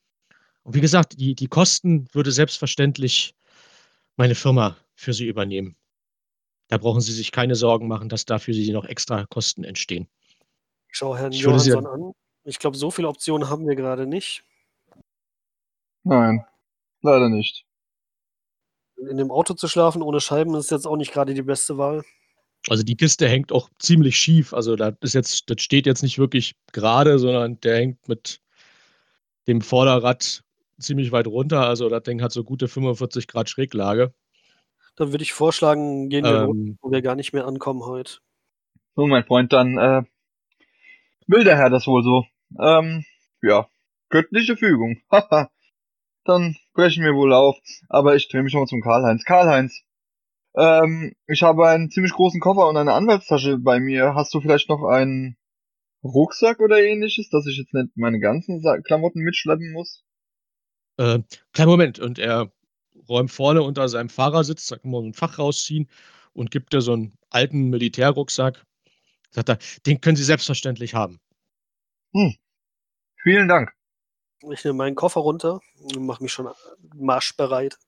Und 0.64 0.74
wie 0.74 0.80
gesagt, 0.80 1.18
die, 1.18 1.34
die 1.34 1.46
Kosten 1.46 2.08
würde 2.12 2.32
selbstverständlich 2.32 3.34
meine 4.16 4.34
Firma 4.34 4.76
für 4.94 5.12
Sie 5.12 5.26
übernehmen. 5.26 5.76
Da 6.68 6.78
brauchen 6.78 7.00
Sie 7.00 7.12
sich 7.12 7.32
keine 7.32 7.54
Sorgen 7.54 7.86
machen, 7.86 8.08
dass 8.08 8.24
da 8.24 8.38
für 8.38 8.54
Sie 8.54 8.72
noch 8.72 8.86
extra 8.86 9.26
Kosten 9.26 9.64
entstehen. 9.64 10.08
Ich 10.88 10.98
schaue 10.98 11.18
Herrn 11.18 11.32
Ich 11.32 11.40
Johansson 11.40 11.86
an. 11.86 12.12
Ich 12.44 12.58
glaube, 12.58 12.76
so 12.76 12.90
viele 12.90 13.08
Optionen 13.08 13.48
haben 13.48 13.66
wir 13.66 13.74
gerade 13.74 14.06
nicht. 14.06 14.42
Nein. 16.02 16.44
Leider 17.02 17.28
nicht. 17.28 17.66
In 18.96 19.18
dem 19.18 19.30
Auto 19.30 19.54
zu 19.54 19.68
schlafen 19.68 20.02
ohne 20.02 20.20
Scheiben 20.20 20.54
ist 20.54 20.70
jetzt 20.70 20.86
auch 20.86 20.96
nicht 20.96 21.12
gerade 21.12 21.34
die 21.34 21.42
beste 21.42 21.76
Wahl. 21.76 22.04
Also 22.68 22.82
die 22.82 22.96
Kiste 22.96 23.28
hängt 23.28 23.52
auch 23.52 23.68
ziemlich 23.78 24.16
schief. 24.16 24.54
Also 24.54 24.76
da 24.76 24.96
ist 25.00 25.14
jetzt, 25.14 25.50
das 25.50 25.60
steht 25.60 25.84
jetzt 25.84 26.02
nicht 26.02 26.18
wirklich 26.18 26.54
gerade, 26.72 27.18
sondern 27.18 27.60
der 27.60 27.76
hängt 27.76 28.08
mit 28.08 28.40
dem 29.46 29.60
Vorderrad 29.60 30.43
ziemlich 30.78 31.12
weit 31.12 31.26
runter. 31.26 31.66
Also 31.66 31.88
das 31.88 32.02
Ding 32.02 32.22
hat 32.22 32.32
so 32.32 32.44
gute 32.44 32.68
45 32.68 33.28
Grad 33.28 33.48
Schräglage. 33.48 34.14
Dann 34.96 35.12
würde 35.12 35.24
ich 35.24 35.32
vorschlagen, 35.32 36.08
gehen 36.08 36.24
wir 36.24 36.42
Ähm, 36.42 36.78
wo 36.80 36.90
wir 36.90 37.02
gar 37.02 37.16
nicht 37.16 37.32
mehr 37.32 37.46
ankommen 37.46 37.82
heute. 37.84 38.18
So, 38.94 39.06
mein 39.06 39.24
Freund, 39.24 39.52
dann 39.52 39.76
äh, 39.76 40.02
will 41.26 41.44
der 41.44 41.56
Herr 41.56 41.70
das 41.70 41.86
wohl 41.86 42.04
so. 42.04 42.24
Ähm, 42.60 43.04
ja. 43.42 43.68
Göttliche 44.08 44.56
Fügung. 44.56 45.00
Haha. 45.10 45.50
dann 46.24 46.56
brechen 46.74 47.04
wir 47.04 47.14
wohl 47.14 47.32
auf. 47.32 47.58
Aber 47.88 48.14
ich 48.14 48.28
drehe 48.28 48.42
mich 48.42 48.52
nochmal 48.52 48.68
zum 48.68 48.82
Karl-Heinz. 48.82 49.24
Karl-Heinz, 49.24 49.82
ähm, 50.56 51.14
ich 51.26 51.42
habe 51.42 51.68
einen 51.68 51.90
ziemlich 51.90 52.12
großen 52.12 52.40
Koffer 52.40 52.68
und 52.68 52.76
eine 52.76 52.92
Anwaltstasche 52.92 53.58
bei 53.58 53.80
mir. 53.80 54.14
Hast 54.14 54.32
du 54.32 54.40
vielleicht 54.40 54.68
noch 54.68 54.84
einen 54.84 55.36
Rucksack 56.04 56.60
oder 56.60 56.80
ähnliches, 56.80 57.28
dass 57.30 57.46
ich 57.46 57.58
jetzt 57.58 57.74
nicht 57.74 57.96
meine 57.96 58.20
ganzen 58.20 58.60
Sa 58.60 58.78
Klamotten 58.78 59.20
mitschleppen 59.20 59.72
muss? 59.72 60.04
Äh, 60.96 61.20
kleinen 61.52 61.70
Moment. 61.70 61.98
Und 61.98 62.18
er 62.18 62.52
räumt 63.08 63.30
vorne 63.30 63.62
unter 63.62 63.88
seinem 63.88 64.08
Fahrersitz, 64.08 64.68
da 64.68 64.76
kann 64.78 64.90
man 64.90 65.02
so 65.02 65.08
ein 65.08 65.14
Fach 65.14 65.38
rausziehen 65.38 65.88
und 66.32 66.50
gibt 66.50 66.72
dir 66.72 66.80
so 66.80 66.92
einen 66.92 67.12
alten 67.30 67.70
Militärrucksack. 67.70 68.64
Sagt 69.30 69.48
er, 69.48 69.58
den 69.86 70.00
können 70.00 70.16
Sie 70.16 70.24
selbstverständlich 70.24 70.94
haben. 70.94 71.20
Vielen 73.22 73.48
Dank. 73.48 73.72
Ich 74.52 74.64
nehme 74.64 74.76
meinen 74.76 74.94
Koffer 74.94 75.20
runter 75.20 75.60
und 75.80 76.04
mache 76.04 76.22
mich 76.22 76.32
schon 76.32 76.48
marschbereit. 76.94 77.78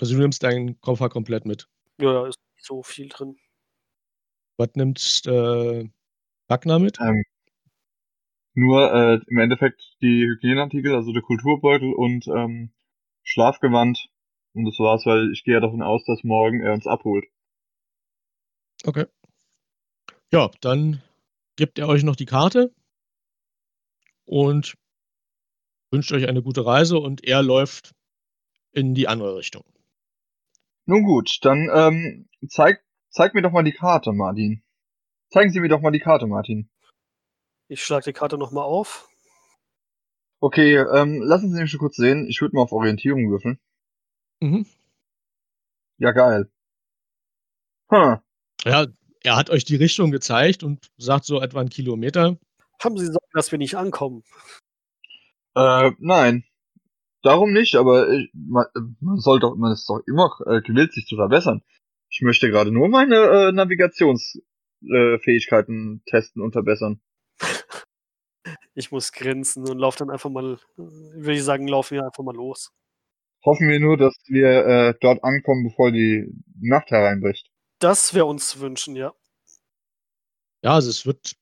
Also 0.00 0.14
du 0.14 0.20
nimmst 0.20 0.42
deinen 0.42 0.80
Koffer 0.80 1.08
komplett 1.08 1.44
mit. 1.44 1.68
Ja, 2.00 2.12
da 2.12 2.26
ist 2.28 2.38
nicht 2.54 2.64
so 2.64 2.82
viel 2.82 3.08
drin. 3.08 3.36
Was 4.56 4.70
nimmst 4.74 5.26
äh, 5.26 5.88
Ragnar 6.48 6.78
mit? 6.78 6.98
Ähm, 7.00 7.24
nur 8.56 8.92
äh, 8.92 9.20
im 9.26 9.38
Endeffekt 9.38 9.80
die 10.00 10.24
Hygieneartikel, 10.24 10.94
also 10.94 11.12
der 11.12 11.22
Kulturbeutel 11.22 11.92
und 11.92 12.26
ähm, 12.26 12.72
Schlafgewand. 13.22 14.08
Und 14.54 14.64
das 14.64 14.78
war's, 14.78 15.04
weil 15.04 15.30
ich 15.32 15.44
gehe 15.44 15.54
ja 15.54 15.60
davon 15.60 15.82
aus, 15.82 16.04
dass 16.04 16.24
morgen 16.24 16.62
er 16.62 16.72
uns 16.72 16.86
abholt. 16.86 17.26
Okay. 18.84 19.04
Ja, 20.32 20.50
dann 20.60 21.02
gibt 21.56 21.78
er 21.78 21.88
euch 21.88 22.02
noch 22.02 22.16
die 22.16 22.24
Karte 22.24 22.74
und 24.24 24.76
wünscht 25.90 26.12
euch 26.12 26.26
eine 26.26 26.42
gute 26.42 26.64
Reise 26.64 26.98
und 26.98 27.24
er 27.24 27.42
läuft 27.42 27.94
in 28.72 28.94
die 28.94 29.08
andere 29.08 29.36
Richtung. 29.36 29.64
Nun 30.86 31.04
gut, 31.04 31.38
dann 31.42 31.68
ähm, 31.72 32.28
zeigt 32.48 32.84
zeig 33.10 33.34
mir 33.34 33.42
doch 33.42 33.52
mal 33.52 33.64
die 33.64 33.72
Karte, 33.72 34.12
Martin. 34.12 34.62
Zeigen 35.30 35.50
Sie 35.50 35.60
mir 35.60 35.68
doch 35.68 35.80
mal 35.80 35.90
die 35.90 36.00
Karte, 36.00 36.26
Martin. 36.26 36.70
Ich 37.68 37.82
schlage 37.82 38.04
die 38.04 38.12
Karte 38.12 38.38
nochmal 38.38 38.64
auf. 38.64 39.08
Okay, 40.40 40.76
ähm, 40.76 41.22
lassen 41.22 41.52
Sie 41.52 41.60
mich 41.60 41.70
schon 41.70 41.80
kurz 41.80 41.96
sehen. 41.96 42.26
Ich 42.28 42.40
würde 42.40 42.54
mal 42.54 42.62
auf 42.62 42.72
Orientierung 42.72 43.30
würfeln. 43.30 43.58
Mhm. 44.40 44.66
Ja, 45.98 46.12
geil. 46.12 46.50
Hm. 47.88 48.18
Ja, 48.64 48.86
er 49.22 49.36
hat 49.36 49.50
euch 49.50 49.64
die 49.64 49.76
Richtung 49.76 50.10
gezeigt 50.10 50.62
und 50.62 50.90
sagt 50.98 51.24
so 51.24 51.40
etwa 51.40 51.60
einen 51.60 51.70
Kilometer. 51.70 52.36
Haben 52.82 52.98
Sie 52.98 53.06
Sorge, 53.06 53.26
dass 53.32 53.50
wir 53.50 53.58
nicht 53.58 53.76
ankommen? 53.76 54.22
Äh, 55.54 55.92
nein. 55.98 56.44
Darum 57.22 57.52
nicht, 57.52 57.76
aber 57.76 58.10
ich, 58.10 58.30
man, 58.34 58.66
man 59.00 59.18
soll 59.18 59.40
doch, 59.40 59.56
man 59.56 59.72
ist 59.72 59.88
doch 59.88 60.00
immer 60.06 60.30
äh, 60.46 60.60
gewillt, 60.60 60.92
sich 60.92 61.06
zu 61.06 61.16
verbessern. 61.16 61.62
Ich 62.08 62.20
möchte 62.22 62.50
gerade 62.50 62.70
nur 62.70 62.88
meine 62.88 63.16
äh, 63.16 63.50
Navigationsfähigkeiten 63.52 66.02
testen 66.06 66.42
und 66.42 66.52
verbessern. 66.52 67.00
Ich 68.78 68.92
muss 68.92 69.10
grinsen 69.10 69.66
und 69.68 69.78
laufe 69.78 69.98
dann 69.98 70.10
einfach 70.10 70.28
mal, 70.28 70.58
würde 70.76 71.32
ich 71.32 71.42
sagen, 71.42 71.66
laufen 71.66 71.94
wir 71.94 72.04
einfach 72.04 72.22
mal 72.22 72.34
los. 72.34 72.70
Hoffen 73.44 73.68
wir 73.68 73.80
nur, 73.80 73.96
dass 73.96 74.14
wir 74.26 74.66
äh, 74.66 74.94
dort 75.00 75.24
ankommen, 75.24 75.64
bevor 75.64 75.90
die 75.90 76.30
Nacht 76.60 76.90
hereinbricht. 76.90 77.50
Das 77.78 78.12
wäre 78.12 78.26
uns 78.26 78.50
zu 78.50 78.60
wünschen, 78.60 78.94
ja. 78.94 79.14
Ja, 80.62 80.74
also 80.74 80.90
es 80.90 81.06
wird, 81.06 81.36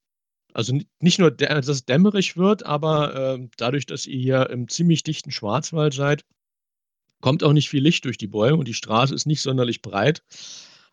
also 0.53 0.75
ni- 0.75 0.87
nicht 1.01 1.19
nur, 1.19 1.33
dass 1.33 1.67
es 1.67 1.85
dämmerig 1.85 2.37
wird, 2.37 2.65
aber 2.65 3.35
ähm, 3.35 3.51
dadurch, 3.57 3.87
dass 3.87 4.07
ihr 4.07 4.19
hier 4.21 4.51
im 4.51 4.69
ziemlich 4.69 5.03
dichten 5.03 5.33
Schwarzwald 5.33 5.93
seid, 5.93 6.25
kommt 7.21 7.43
auch 7.43 7.53
nicht 7.53 7.69
viel 7.69 7.83
Licht 7.83 8.05
durch 8.05 8.19
die 8.19 8.29
Bäume 8.29 8.59
und 8.59 8.69
die 8.69 8.75
Straße 8.75 9.15
ist 9.15 9.27
nicht 9.27 9.43
sonderlich 9.43 9.83
breit, 9.83 10.23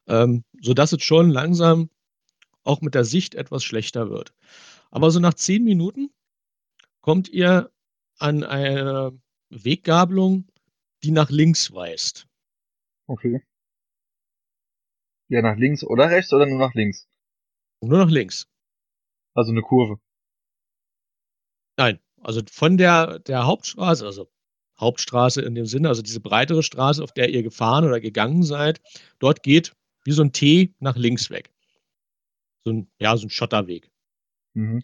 ähm, 0.08 0.44
sodass 0.60 0.92
es 0.94 1.04
schon 1.04 1.30
langsam 1.30 1.92
auch 2.64 2.82
mit 2.82 2.96
der 2.96 3.04
Sicht 3.06 3.36
etwas 3.36 3.64
schlechter 3.64 4.10
wird. 4.10 4.34
Aber 4.90 5.12
so 5.12 5.20
nach 5.20 5.34
zehn 5.36 5.64
Minuten 5.64 6.10
kommt 7.02 7.30
ihr 7.30 7.72
an 8.18 8.44
eine 8.44 9.20
Weggabelung, 9.50 10.48
die 11.04 11.12
nach 11.12 11.30
links 11.30 11.74
weist. 11.74 12.28
Okay. 13.08 13.44
Ja, 15.28 15.42
nach 15.42 15.58
links 15.58 15.84
oder 15.84 16.10
rechts 16.10 16.32
oder 16.34 16.46
nur 16.46 16.60
nach 16.60 16.74
links? 16.74 17.08
Nur 17.82 18.00
nach 18.00 18.10
links. 18.12 18.48
Also 19.34 19.52
eine 19.52 19.62
Kurve. 19.62 20.00
Nein, 21.78 22.00
also 22.22 22.42
von 22.52 22.78
der, 22.78 23.20
der 23.20 23.46
Hauptstraße, 23.46 24.06
also 24.06 24.30
Hauptstraße 24.80 25.42
in 25.42 25.56
dem 25.56 25.66
Sinne, 25.66 25.88
also 25.88 26.02
diese 26.02 26.20
breitere 26.20 26.64
Straße, 26.64 27.04
auf 27.04 27.14
der 27.14 27.30
ihr 27.30 27.44
gefahren 27.44 27.86
oder 27.86 28.00
gegangen 28.00 28.44
seid, 28.44 28.82
dort 29.20 29.42
geht 29.44 29.74
wie 30.04 30.12
so 30.12 30.24
ein 30.24 30.34
T 30.34 30.74
nach 30.80 30.96
links 30.96 31.30
weg. 31.30 31.52
So 32.66 32.72
ein, 32.72 32.92
ja, 33.00 33.16
so 33.18 33.28
ein 33.28 33.30
Schotterweg. 33.30 33.90
Mhm. 34.54 34.84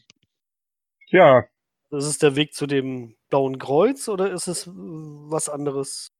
Ja, 1.10 1.48
Das 1.90 2.06
ist 2.06 2.22
der 2.22 2.36
Weg 2.36 2.54
zu 2.54 2.68
dem 2.68 3.16
blauen 3.30 3.58
Kreuz 3.60 4.08
oder 4.10 4.32
ist 4.32 4.48
es 4.48 4.68
äh, 4.68 4.72
was 4.74 5.48
anderes? 5.50 6.12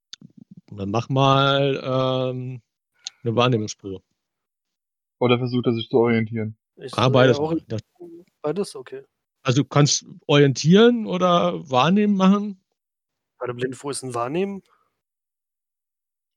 Dann 0.70 0.90
mach 0.90 1.08
mal 1.08 1.80
ähm, 1.82 2.62
eine 3.22 3.36
Wahrnehmungsprobe. 3.36 4.02
oder 5.18 5.38
versucht 5.38 5.66
er 5.66 5.74
sich 5.74 5.88
zu 5.88 5.98
orientieren? 5.98 6.56
Ich, 6.76 6.94
Ah, 6.96 7.08
beides. 7.08 7.38
auch, 7.38 7.54
beides, 8.42 8.76
okay. 8.76 9.04
Also 9.42 9.62
du 9.62 9.68
kannst 9.68 10.04
orientieren 10.26 11.06
oder 11.06 11.68
wahrnehmen 11.70 12.16
machen. 12.16 12.62
Bei 13.38 13.46
der 13.46 13.54
Blindfuhr 13.54 13.90
ist 13.90 14.02
ein 14.02 14.14
Wahrnehmen. 14.14 14.62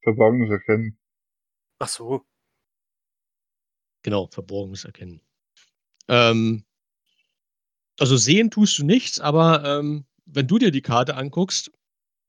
Verborgenes 0.04 0.50
erkennen. 0.50 0.98
Ach 1.80 1.88
so. 1.88 2.26
Genau, 4.04 4.28
Verborgenes 4.28 4.86
erkennen. 4.86 5.22
Ähm, 6.08 6.64
also 8.02 8.18
sehen 8.18 8.50
tust 8.50 8.80
du 8.80 8.84
nichts, 8.84 9.20
aber 9.20 9.64
ähm, 9.64 10.06
wenn 10.26 10.48
du 10.48 10.58
dir 10.58 10.72
die 10.72 10.82
Karte 10.82 11.16
anguckst 11.16 11.72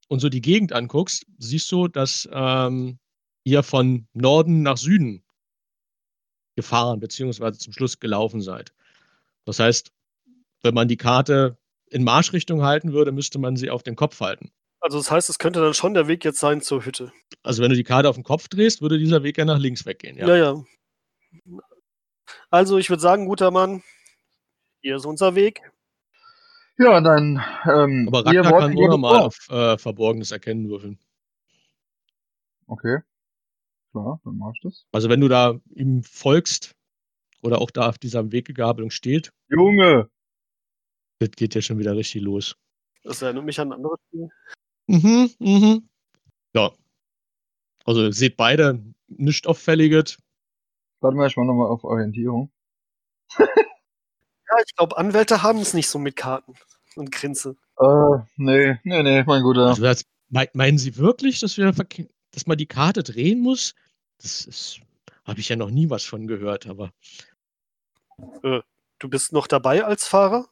und 0.08 0.20
so 0.20 0.28
die 0.28 0.42
Gegend 0.42 0.72
anguckst, 0.72 1.24
siehst 1.38 1.72
du, 1.72 1.88
dass 1.88 2.28
ähm, 2.30 2.98
ihr 3.44 3.62
von 3.62 4.06
Norden 4.12 4.62
nach 4.62 4.76
Süden 4.76 5.24
gefahren 6.56 7.00
bzw. 7.00 7.52
zum 7.52 7.72
Schluss 7.72 7.98
gelaufen 7.98 8.42
seid. 8.42 8.74
Das 9.46 9.58
heißt, 9.58 9.92
wenn 10.62 10.74
man 10.74 10.88
die 10.88 10.98
Karte 10.98 11.56
in 11.86 12.04
Marschrichtung 12.04 12.62
halten 12.62 12.92
würde, 12.92 13.10
müsste 13.10 13.38
man 13.38 13.56
sie 13.56 13.70
auf 13.70 13.82
den 13.82 13.96
Kopf 13.96 14.20
halten. 14.20 14.52
Also 14.80 14.98
das 14.98 15.10
heißt, 15.10 15.30
es 15.30 15.38
könnte 15.38 15.60
dann 15.60 15.72
schon 15.72 15.94
der 15.94 16.06
Weg 16.06 16.22
jetzt 16.24 16.40
sein 16.40 16.60
zur 16.60 16.84
Hütte. 16.84 17.12
Also 17.42 17.62
wenn 17.62 17.70
du 17.70 17.76
die 17.76 17.84
Karte 17.84 18.10
auf 18.10 18.16
den 18.16 18.24
Kopf 18.24 18.48
drehst, 18.48 18.82
würde 18.82 18.98
dieser 18.98 19.22
Weg 19.22 19.38
ja 19.38 19.46
nach 19.46 19.58
links 19.58 19.86
weggehen. 19.86 20.18
Ja. 20.18 20.28
Ja, 20.28 20.36
ja. 20.36 20.64
Also 22.50 22.76
ich 22.76 22.90
würde 22.90 23.00
sagen, 23.00 23.24
guter 23.24 23.50
Mann, 23.50 23.82
hier 24.82 24.96
ist 24.96 25.06
unser 25.06 25.34
Weg. 25.34 25.72
Ja, 26.78 27.00
dann, 27.00 27.42
ähm, 27.64 28.08
Aber 28.12 28.32
ihr 28.32 28.40
Ragnar 28.40 28.52
wollt 28.52 28.62
kann 28.62 28.76
auch 28.76 28.88
nochmal 28.88 29.20
auf 29.20 29.48
äh, 29.50 29.78
Verborgenes 29.78 30.30
erkennen 30.32 30.68
würfeln. 30.68 30.98
Okay. 32.66 32.98
Klar, 33.92 34.20
dann 34.24 34.38
mach 34.38 34.52
ich 34.54 34.60
das. 34.62 34.86
Also 34.92 35.08
wenn 35.08 35.20
du 35.20 35.28
da 35.28 35.60
ihm 35.74 36.02
folgst 36.02 36.74
oder 37.42 37.60
auch 37.60 37.70
da 37.70 37.88
auf 37.88 37.98
dieser 37.98 38.32
Weggabelung 38.32 38.90
steht, 38.90 39.32
Junge! 39.48 40.08
das 41.18 41.30
geht 41.32 41.54
ja 41.54 41.60
schon 41.60 41.78
wieder 41.78 41.94
richtig 41.94 42.22
los. 42.22 42.56
Das 43.04 43.22
erinnert 43.22 43.44
mich 43.44 43.60
an 43.60 43.68
ein 43.68 43.74
anderes 43.74 44.00
Spiel. 44.08 44.28
Mhm, 44.86 45.30
mhm. 45.38 45.88
Ja. 46.54 46.72
Also 47.84 48.10
seht 48.10 48.36
beide 48.36 48.82
nicht 49.08 49.46
auffälliges. 49.46 50.18
Warte 51.00 51.16
mal, 51.16 51.26
ich 51.26 51.36
mach 51.36 51.44
nochmal 51.44 51.68
auf 51.68 51.84
Orientierung. 51.84 52.50
Ja, 54.52 54.62
ich 54.66 54.74
glaube, 54.76 54.98
Anwälte 54.98 55.42
haben 55.42 55.60
es 55.60 55.72
nicht 55.72 55.88
so 55.88 55.98
mit 55.98 56.16
Karten 56.16 56.54
und 56.96 57.10
Grinse. 57.10 57.56
Äh, 57.78 58.18
nee, 58.36 58.78
nee, 58.84 59.02
nee, 59.02 59.24
mein 59.24 59.42
Guter. 59.42 59.66
Also 59.68 59.82
das, 59.82 60.04
mei- 60.28 60.50
meinen 60.52 60.78
Sie 60.78 60.96
wirklich, 60.96 61.40
dass 61.40 61.56
wir 61.56 61.72
dass 61.72 62.46
man 62.46 62.58
die 62.58 62.66
Karte 62.66 63.02
drehen 63.02 63.40
muss? 63.40 63.74
Das 64.20 64.78
habe 65.24 65.40
ich 65.40 65.48
ja 65.48 65.56
noch 65.56 65.70
nie 65.70 65.88
was 65.88 66.04
von 66.04 66.26
gehört, 66.26 66.66
aber 66.66 66.92
Du 68.98 69.08
bist 69.08 69.32
noch 69.32 69.46
dabei 69.46 69.84
als 69.84 70.06
Fahrer? 70.06 70.48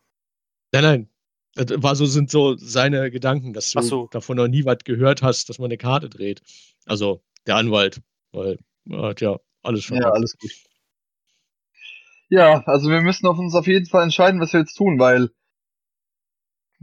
nein, 0.72 0.82
nein. 0.82 1.08
Das 1.54 1.82
war 1.82 1.96
so, 1.96 2.06
sind 2.06 2.30
so 2.30 2.56
seine 2.56 3.10
Gedanken, 3.10 3.52
dass 3.52 3.72
du 3.72 3.82
so. 3.82 4.08
davon 4.12 4.36
noch 4.36 4.46
nie 4.46 4.64
was 4.64 4.78
gehört 4.84 5.20
hast, 5.20 5.48
dass 5.48 5.58
man 5.58 5.66
eine 5.66 5.78
Karte 5.78 6.08
dreht. 6.08 6.42
Also 6.86 7.22
der 7.46 7.56
Anwalt, 7.56 8.00
weil 8.32 8.58
er 8.88 9.02
hat 9.02 9.20
ja 9.20 9.38
alles 9.62 9.84
schon. 9.84 9.98
Ja, 9.98 10.10
alles 10.10 10.36
gut. 10.38 10.50
Ja, 12.30 12.62
also 12.66 12.88
wir 12.88 13.00
müssen 13.00 13.26
auf 13.26 13.38
uns 13.38 13.54
auf 13.54 13.66
jeden 13.66 13.86
Fall 13.86 14.04
entscheiden, 14.04 14.40
was 14.40 14.52
wir 14.52 14.60
jetzt 14.60 14.76
tun, 14.76 15.00
weil 15.00 15.30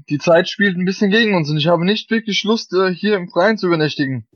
die 0.10 0.18
Zeit 0.18 0.50
spielt 0.50 0.78
ein 0.78 0.86
bisschen 0.86 1.10
gegen 1.10 1.36
uns 1.36 1.50
und 1.50 1.58
ich 1.58 1.68
habe 1.68 1.86
nicht 1.86 2.12
wirklich 2.12 2.44
Lust, 2.44 2.74
äh, 2.74 2.94
hier 2.94 3.16
im 3.16 3.30
Freien 3.30 3.58
zu 3.58 3.68
übernächtigen. 3.68 4.28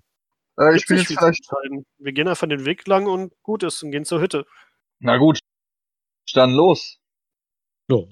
Äh, 0.57 0.75
ich 0.75 0.87
bin 0.87 0.97
nicht 0.97 1.09
jetzt 1.09 1.19
vielleicht. 1.19 1.39
entscheiden. 1.39 1.85
Wir 1.97 2.13
gehen 2.13 2.29
einfach 2.29 2.47
den 2.47 2.65
Weg 2.65 2.87
lang 2.87 3.07
und 3.07 3.33
gut 3.43 3.61
ist 3.63 3.83
und 3.83 3.91
gehen 3.91 4.05
zur 4.05 4.21
Hütte. 4.21 4.45
Na 4.99 5.17
gut. 5.17 5.39
Dann 6.33 6.53
los. 6.53 6.97
So. 7.89 8.09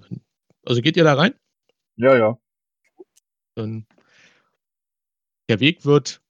Also 0.65 0.81
geht 0.81 0.97
ihr 0.97 1.05
da 1.05 1.13
rein? 1.13 1.33
Ja, 1.95 2.17
ja. 2.17 2.37
Dann 3.55 3.87
der 5.47 5.61
Weg 5.61 5.85
wird 5.85 6.21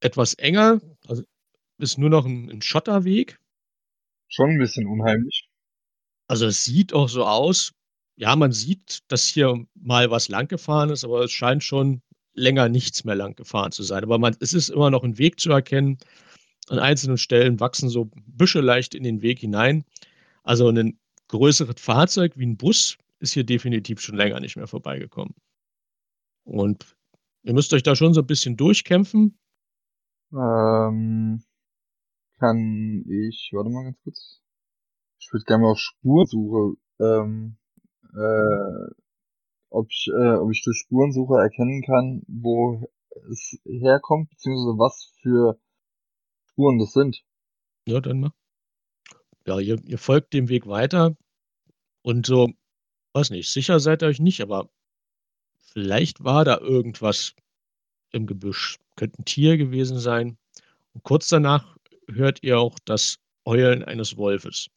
etwas 0.00 0.34
enger, 0.34 0.80
also 1.08 1.24
ist 1.78 1.98
nur 1.98 2.08
noch 2.08 2.24
ein, 2.24 2.48
ein 2.50 2.62
Schotterweg. 2.62 3.40
Schon 4.28 4.50
ein 4.50 4.58
bisschen 4.58 4.86
unheimlich. 4.86 5.51
Also 6.28 6.46
es 6.46 6.64
sieht 6.64 6.92
auch 6.92 7.08
so 7.08 7.24
aus. 7.24 7.72
Ja, 8.16 8.36
man 8.36 8.52
sieht, 8.52 9.00
dass 9.08 9.26
hier 9.26 9.64
mal 9.74 10.10
was 10.10 10.28
lang 10.28 10.48
gefahren 10.48 10.90
ist, 10.90 11.04
aber 11.04 11.24
es 11.24 11.32
scheint 11.32 11.64
schon 11.64 12.02
länger 12.34 12.68
nichts 12.68 13.04
mehr 13.04 13.14
lang 13.14 13.34
gefahren 13.34 13.72
zu 13.72 13.82
sein. 13.82 14.02
Aber 14.02 14.18
man, 14.18 14.36
es 14.40 14.52
ist 14.52 14.68
immer 14.68 14.90
noch 14.90 15.04
ein 15.04 15.18
Weg 15.18 15.40
zu 15.40 15.50
erkennen. 15.50 15.98
An 16.68 16.78
einzelnen 16.78 17.18
Stellen 17.18 17.60
wachsen 17.60 17.88
so 17.88 18.10
Büsche 18.26 18.60
leicht 18.60 18.94
in 18.94 19.02
den 19.02 19.22
Weg 19.22 19.40
hinein. 19.40 19.84
Also 20.42 20.68
ein 20.68 20.98
größeres 21.28 21.80
Fahrzeug 21.80 22.36
wie 22.36 22.46
ein 22.46 22.56
Bus 22.56 22.96
ist 23.18 23.32
hier 23.32 23.44
definitiv 23.44 24.00
schon 24.00 24.16
länger 24.16 24.40
nicht 24.40 24.56
mehr 24.56 24.66
vorbeigekommen. 24.66 25.34
Und 26.44 26.96
ihr 27.42 27.54
müsst 27.54 27.72
euch 27.72 27.82
da 27.82 27.96
schon 27.96 28.14
so 28.14 28.20
ein 28.20 28.26
bisschen 28.26 28.56
durchkämpfen. 28.56 29.38
Ähm, 30.32 31.42
kann 32.38 33.04
ich, 33.08 33.50
warte 33.52 33.70
mal 33.70 33.84
ganz 33.84 33.98
kurz. 34.02 34.41
Ich 35.22 35.32
würde 35.32 35.44
gerne 35.44 35.62
mal 35.62 35.70
auf 35.70 35.78
Spurensuche, 35.78 36.76
ähm, 36.98 37.56
äh, 38.12 38.90
ob 39.70 39.86
ich, 39.88 40.08
äh, 40.08 40.34
ob 40.34 40.50
ich 40.50 40.62
durch 40.64 40.78
Spurensuche 40.78 41.36
erkennen 41.36 41.82
kann, 41.82 42.22
wo 42.26 42.90
es 43.30 43.56
herkommt, 43.64 44.30
beziehungsweise 44.30 44.78
was 44.78 45.12
für 45.22 45.60
Spuren 46.50 46.78
das 46.80 46.92
sind. 46.92 47.22
Ja, 47.86 48.00
dann 48.00 48.20
mal. 48.20 48.32
Ja, 49.46 49.60
ihr, 49.60 49.80
ihr 49.84 49.98
folgt 49.98 50.34
dem 50.34 50.48
Weg 50.48 50.66
weiter 50.66 51.16
und 52.02 52.26
so, 52.26 52.50
weiß 53.12 53.30
nicht, 53.30 53.48
sicher 53.48 53.78
seid 53.78 54.02
ihr 54.02 54.08
euch 54.08 54.20
nicht, 54.20 54.40
aber 54.40 54.70
vielleicht 55.72 56.24
war 56.24 56.44
da 56.44 56.58
irgendwas 56.58 57.34
im 58.10 58.26
Gebüsch. 58.26 58.78
Könnte 58.96 59.22
ein 59.22 59.24
Tier 59.24 59.56
gewesen 59.56 59.98
sein. 59.98 60.36
Und 60.94 61.04
kurz 61.04 61.28
danach 61.28 61.76
hört 62.08 62.42
ihr 62.42 62.58
auch 62.58 62.78
das 62.84 63.18
Heulen 63.46 63.84
eines 63.84 64.16
Wolfes. 64.16 64.68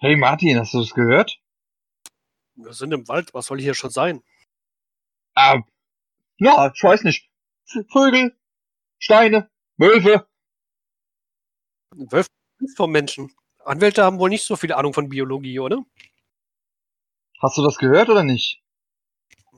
Hey 0.00 0.16
Martin, 0.16 0.58
hast 0.58 0.74
du 0.74 0.80
das 0.80 0.90
gehört? 0.92 1.38
Wir 2.56 2.74
sind 2.74 2.92
im 2.92 3.08
Wald, 3.08 3.32
was 3.32 3.46
soll 3.46 3.58
hier 3.58 3.72
schon 3.74 3.88
sein? 3.88 4.22
Ah, 5.34 5.62
ja, 6.38 6.72
ich 6.74 6.82
weiß 6.82 7.04
nicht. 7.04 7.28
Vögel, 7.92 8.36
Steine, 8.98 9.50
Wölfe. 9.78 10.26
Wölfe 11.96 12.28
sind 12.58 12.76
vom 12.76 12.90
Menschen. 12.92 13.30
Anwälte 13.64 14.02
haben 14.02 14.18
wohl 14.18 14.30
nicht 14.30 14.44
so 14.44 14.56
viel 14.56 14.72
Ahnung 14.72 14.94
von 14.94 15.08
Biologie, 15.10 15.58
oder? 15.58 15.84
Hast 17.40 17.56
du 17.58 17.62
das 17.64 17.78
gehört 17.78 18.08
oder 18.10 18.22
nicht? 18.22 18.62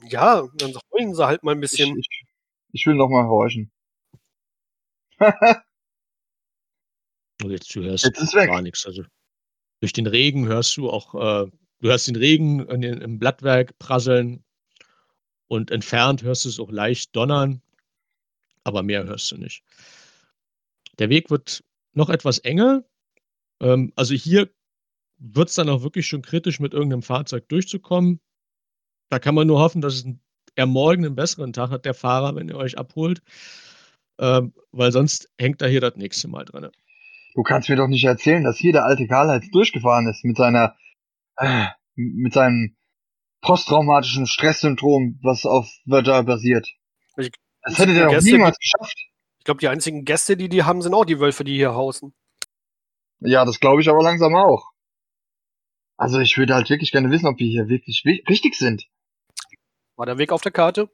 Ja, 0.08 0.46
dann 0.56 0.74
heulen 0.92 1.14
sie 1.14 1.26
halt 1.26 1.42
mal 1.42 1.52
ein 1.54 1.62
Ich, 1.62 1.70
bisschen. 1.70 1.98
ich, 1.98 2.24
ich 2.72 2.86
will 2.86 2.94
noch 2.96 3.08
mal 3.08 3.26
horchen. 3.28 3.70
Und 7.42 7.50
jetzt 7.50 7.74
du 7.74 7.82
hörst 7.82 8.04
Jetzt 8.04 8.20
ist 8.20 8.34
weg. 8.34 8.48
gar 8.50 8.62
nichts. 8.62 8.86
Also 8.86 9.02
durch 9.80 9.92
den 9.92 10.06
Regen 10.06 10.46
hörst 10.46 10.76
du 10.76 10.90
auch, 10.90 11.14
äh, 11.14 11.50
du 11.80 11.88
hörst 11.88 12.08
den 12.08 12.16
Regen 12.16 12.66
in 12.68 12.80
den, 12.82 13.00
im 13.00 13.18
Blattwerk 13.18 13.78
prasseln 13.78 14.44
und 15.48 15.70
entfernt 15.70 16.22
hörst 16.22 16.44
du 16.44 16.48
es 16.48 16.60
auch 16.60 16.70
leicht 16.70 17.16
donnern, 17.16 17.62
aber 18.64 18.82
mehr 18.82 19.04
hörst 19.04 19.30
du 19.32 19.36
nicht. 19.36 19.64
Der 20.98 21.08
Weg 21.08 21.30
wird 21.30 21.64
noch 21.92 22.10
etwas 22.10 22.38
enger. 22.38 22.84
Ähm, 23.60 23.92
also 23.96 24.14
hier 24.14 24.50
wird 25.18 25.48
es 25.48 25.54
dann 25.54 25.68
auch 25.68 25.82
wirklich 25.82 26.06
schon 26.06 26.22
kritisch, 26.22 26.60
mit 26.60 26.72
irgendeinem 26.72 27.02
Fahrzeug 27.02 27.48
durchzukommen. 27.48 28.20
Da 29.08 29.18
kann 29.18 29.34
man 29.34 29.46
nur 29.46 29.60
hoffen, 29.60 29.80
dass 29.80 30.04
er 30.54 30.66
morgen 30.66 31.04
einen 31.04 31.14
besseren 31.14 31.52
Tag 31.52 31.70
hat, 31.70 31.84
der 31.84 31.94
Fahrer, 31.94 32.34
wenn 32.36 32.48
ihr 32.48 32.56
euch 32.56 32.78
abholt. 32.78 33.22
Ähm, 34.18 34.52
weil 34.72 34.92
sonst 34.92 35.30
hängt 35.38 35.62
er 35.62 35.68
hier 35.68 35.80
das 35.80 35.96
nächste 35.96 36.28
Mal 36.28 36.44
dran. 36.44 36.70
Du 37.34 37.42
kannst 37.42 37.68
mir 37.68 37.76
doch 37.76 37.86
nicht 37.88 38.04
erzählen, 38.04 38.42
dass 38.44 38.58
hier 38.58 38.72
der 38.72 38.84
alte 38.84 39.06
Karl-Heinz 39.06 39.50
durchgefahren 39.50 40.08
ist 40.08 40.24
mit 40.24 40.36
seiner, 40.36 40.76
äh, 41.36 41.66
mit 41.94 42.32
seinem 42.32 42.76
posttraumatischen 43.40 44.26
Stresssyndrom, 44.26 45.18
was 45.22 45.46
auf 45.46 45.68
Wörter 45.84 46.22
basiert. 46.24 46.68
Ich- 47.16 47.30
Das 47.62 47.78
hätte 47.78 47.94
der 47.94 48.06
doch 48.06 48.12
niemals 48.22 48.58
geschafft. 48.58 48.96
Ich 49.38 49.44
glaube, 49.44 49.60
die 49.60 49.68
einzigen 49.68 50.04
Gäste, 50.04 50.36
die 50.36 50.48
die 50.48 50.64
haben, 50.64 50.82
sind 50.82 50.94
auch 50.94 51.04
die 51.04 51.20
Wölfe, 51.20 51.44
die 51.44 51.54
hier 51.54 51.74
hausen. 51.74 52.14
Ja, 53.20 53.44
das 53.44 53.60
glaube 53.60 53.80
ich 53.80 53.88
aber 53.88 54.02
langsam 54.02 54.34
auch. 54.34 54.70
Also 55.96 56.18
ich 56.20 56.36
würde 56.38 56.54
halt 56.54 56.68
wirklich 56.70 56.90
gerne 56.92 57.10
wissen, 57.10 57.26
ob 57.26 57.38
wir 57.38 57.46
hier 57.46 57.68
wirklich 57.68 58.02
wi- 58.04 58.24
richtig 58.28 58.54
sind. 58.54 58.86
War 59.96 60.06
der 60.06 60.18
Weg 60.18 60.32
auf 60.32 60.40
der 60.42 60.52
Karte? 60.52 60.90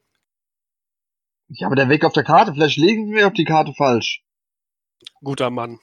Ja, 1.49 1.67
aber 1.67 1.77
der 1.77 1.87
Weg 1.89 2.03
auf 2.03 2.11
der 2.13 2.25
Karte, 2.25 2.53
vielleicht 2.53 2.77
legen 2.77 3.11
wir 3.13 3.27
auf 3.27 3.33
die 3.33 3.45
Karte 3.45 3.73
falsch. 3.73 4.23
Guter 5.21 5.49
Mann. 5.49 5.79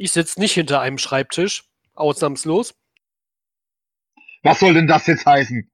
Ich 0.00 0.12
sitze 0.12 0.40
nicht 0.40 0.54
hinter 0.54 0.80
einem 0.80 0.96
Schreibtisch, 0.96 1.64
ausnahmslos, 1.92 2.74
Was 4.42 4.60
soll 4.60 4.72
denn 4.72 4.86
das 4.86 5.06
jetzt 5.06 5.26
heißen? 5.26 5.70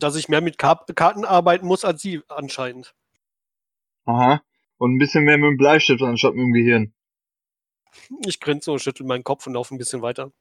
dass 0.00 0.16
ich 0.16 0.28
mehr 0.28 0.40
mit 0.40 0.58
Kar 0.58 0.84
Karten 0.96 1.24
arbeiten 1.24 1.64
muss 1.64 1.84
als 1.84 2.02
Sie 2.02 2.22
anscheinend. 2.26 2.92
Aha. 4.04 4.42
Und 4.78 4.96
ein 4.96 4.98
bisschen 4.98 5.22
mehr 5.22 5.38
mit 5.38 5.46
dem 5.48 5.58
Bleistift 5.58 6.02
anstatt 6.02 6.34
mit 6.34 6.42
dem 6.42 6.52
Gehirn. 6.54 6.92
Ich 8.26 8.40
grinse 8.40 8.72
und 8.72 8.80
schüttel 8.80 9.06
meinen 9.06 9.22
Kopf 9.22 9.46
und 9.46 9.52
laufe 9.52 9.72
ein 9.72 9.78
bisschen 9.78 10.02
weiter. 10.02 10.32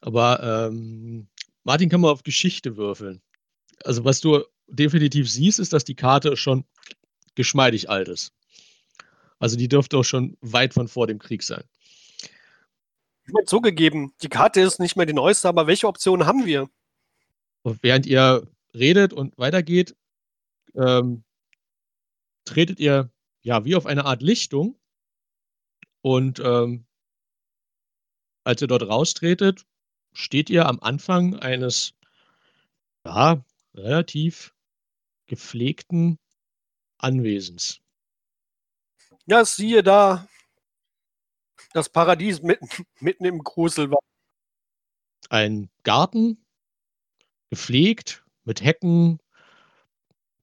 Aber 0.00 0.68
ähm, 0.68 1.26
Martin 1.64 1.88
kann 1.88 2.02
mal 2.02 2.12
auf 2.12 2.22
Geschichte 2.22 2.76
würfeln. 2.76 3.20
Also 3.84 4.04
was 4.04 4.20
du 4.20 4.44
definitiv 4.68 5.28
siehst, 5.28 5.58
ist, 5.58 5.72
dass 5.72 5.84
die 5.84 5.96
Karte 5.96 6.36
schon 6.36 6.64
geschmeidig 7.34 7.90
alt 7.90 8.06
ist. 8.06 8.32
Also 9.44 9.58
die 9.58 9.68
dürfte 9.68 9.98
auch 9.98 10.04
schon 10.04 10.38
weit 10.40 10.72
von 10.72 10.88
vor 10.88 11.06
dem 11.06 11.18
Krieg 11.18 11.42
sein. 11.42 11.64
Ich 13.26 13.32
meine, 13.34 13.44
zugegeben, 13.44 14.14
die 14.22 14.30
Karte 14.30 14.62
ist 14.62 14.80
nicht 14.80 14.96
mehr 14.96 15.04
die 15.04 15.12
neueste, 15.12 15.50
aber 15.50 15.66
welche 15.66 15.86
Optionen 15.86 16.26
haben 16.26 16.46
wir? 16.46 16.70
Und 17.60 17.82
während 17.82 18.06
ihr 18.06 18.50
redet 18.72 19.12
und 19.12 19.36
weitergeht, 19.36 19.96
ähm, 20.74 21.24
tretet 22.46 22.80
ihr 22.80 23.10
ja 23.42 23.66
wie 23.66 23.76
auf 23.76 23.84
eine 23.84 24.06
Art 24.06 24.22
Lichtung. 24.22 24.80
Und 26.00 26.40
ähm, 26.40 26.86
als 28.44 28.62
ihr 28.62 28.68
dort 28.68 28.88
raustretet, 28.88 29.66
steht 30.14 30.48
ihr 30.48 30.64
am 30.64 30.80
Anfang 30.80 31.38
eines 31.38 31.92
ja, 33.04 33.44
relativ 33.74 34.54
gepflegten 35.26 36.18
Anwesens. 36.96 37.83
Ja, 39.26 39.44
siehe 39.44 39.82
da, 39.82 40.28
das 41.72 41.88
Paradies 41.88 42.42
mitten, 42.42 42.68
mitten 43.00 43.24
im 43.24 43.38
Gruselwald. 43.38 44.00
Ein 45.30 45.70
Garten, 45.82 46.44
gepflegt 47.48 48.24
mit 48.44 48.62
Hecken, 48.62 49.18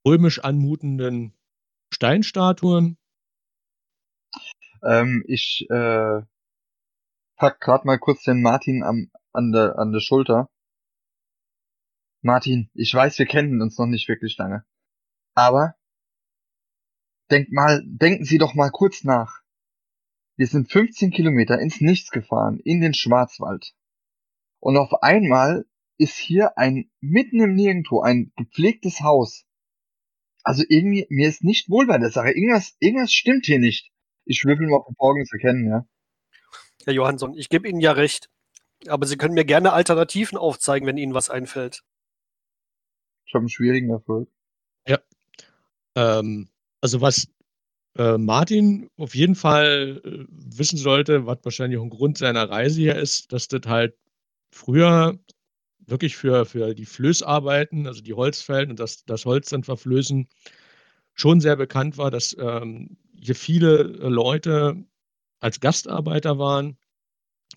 römisch 0.05 0.39
anmutenden 0.39 1.33
Steinstatuen. 1.93 2.97
Ähm, 4.83 5.23
ich 5.27 5.67
äh, 5.69 6.21
pack 7.35 7.59
grad 7.59 7.85
mal 7.85 7.99
kurz 7.99 8.23
den 8.23 8.41
Martin 8.41 8.81
am, 8.81 9.11
an 9.31 9.51
der 9.51 9.77
an 9.77 9.91
der 9.91 9.99
Schulter. 9.99 10.49
Martin, 12.23 12.71
ich 12.73 12.93
weiß, 12.93 13.19
wir 13.19 13.27
kennen 13.27 13.61
uns 13.61 13.77
noch 13.77 13.85
nicht 13.85 14.07
wirklich 14.07 14.37
lange. 14.37 14.65
Aber 15.35 15.75
denk 17.31 17.51
mal, 17.51 17.81
denken 17.85 18.25
Sie 18.25 18.37
doch 18.37 18.53
mal 18.53 18.69
kurz 18.69 19.03
nach. 19.03 19.41
Wir 20.37 20.47
sind 20.47 20.71
15 20.71 21.11
Kilometer 21.11 21.59
ins 21.59 21.81
Nichts 21.81 22.11
gefahren, 22.11 22.59
in 22.63 22.81
den 22.81 22.93
Schwarzwald. 22.93 23.73
Und 24.59 24.77
auf 24.77 25.01
einmal 25.01 25.65
ist 25.97 26.17
hier 26.17 26.57
ein, 26.57 26.89
mitten 26.99 27.41
im 27.41 27.53
Nirgendwo, 27.53 28.01
ein 28.01 28.31
gepflegtes 28.35 29.01
Haus. 29.01 29.45
Also 30.43 30.63
irgendwie, 30.67 31.05
mir 31.09 31.29
ist 31.29 31.43
nicht 31.43 31.69
wohl 31.69 31.85
bei 31.85 31.97
der 31.97 32.09
Sache. 32.09 32.31
Irgendwas, 32.31 32.75
irgendwas 32.79 33.13
stimmt 33.13 33.45
hier 33.45 33.59
nicht. 33.59 33.91
Ich 34.25 34.43
würfel 34.43 34.67
mal 34.67 34.77
auf 34.77 34.93
Folgendes 34.97 35.31
erkennen, 35.31 35.67
ja. 35.67 35.85
Herr 36.85 36.93
Johansson, 36.93 37.35
ich 37.35 37.49
gebe 37.49 37.69
Ihnen 37.69 37.79
ja 37.79 37.91
recht. 37.91 38.29
Aber 38.87 39.05
Sie 39.05 39.17
können 39.17 39.35
mir 39.35 39.45
gerne 39.45 39.73
Alternativen 39.73 40.37
aufzeigen, 40.37 40.87
wenn 40.87 40.97
Ihnen 40.97 41.13
was 41.13 41.29
einfällt. 41.29 41.83
Ich 43.25 43.33
habe 43.35 43.43
einen 43.43 43.49
schwierigen 43.49 43.91
Erfolg. 43.91 44.29
Ähm, 45.95 46.49
also 46.81 47.01
was 47.01 47.27
äh, 47.97 48.17
Martin 48.17 48.89
auf 48.97 49.15
jeden 49.15 49.35
Fall 49.35 50.01
äh, 50.03 50.25
wissen 50.29 50.77
sollte, 50.77 51.25
was 51.25 51.39
wahrscheinlich 51.43 51.79
auch 51.79 51.83
ein 51.83 51.89
Grund 51.89 52.17
seiner 52.17 52.49
Reise 52.49 52.79
hier 52.81 52.95
ist, 52.95 53.31
dass 53.31 53.47
das 53.47 53.61
halt 53.65 53.95
früher 54.51 55.19
wirklich 55.85 56.15
für, 56.15 56.45
für 56.45 56.73
die 56.73 56.85
Flößarbeiten, 56.85 57.87
also 57.87 58.01
die 58.01 58.13
Holzfällen 58.13 58.71
und 58.71 58.79
das, 58.79 59.05
das 59.05 59.25
Holz 59.25 59.49
dann 59.49 59.63
verflößen, 59.63 60.27
schon 61.13 61.41
sehr 61.41 61.55
bekannt 61.55 61.97
war, 61.97 62.11
dass 62.11 62.35
ähm, 62.39 62.97
hier 63.19 63.35
viele 63.35 63.83
Leute 63.83 64.83
als 65.39 65.59
Gastarbeiter 65.59 66.37
waren, 66.39 66.77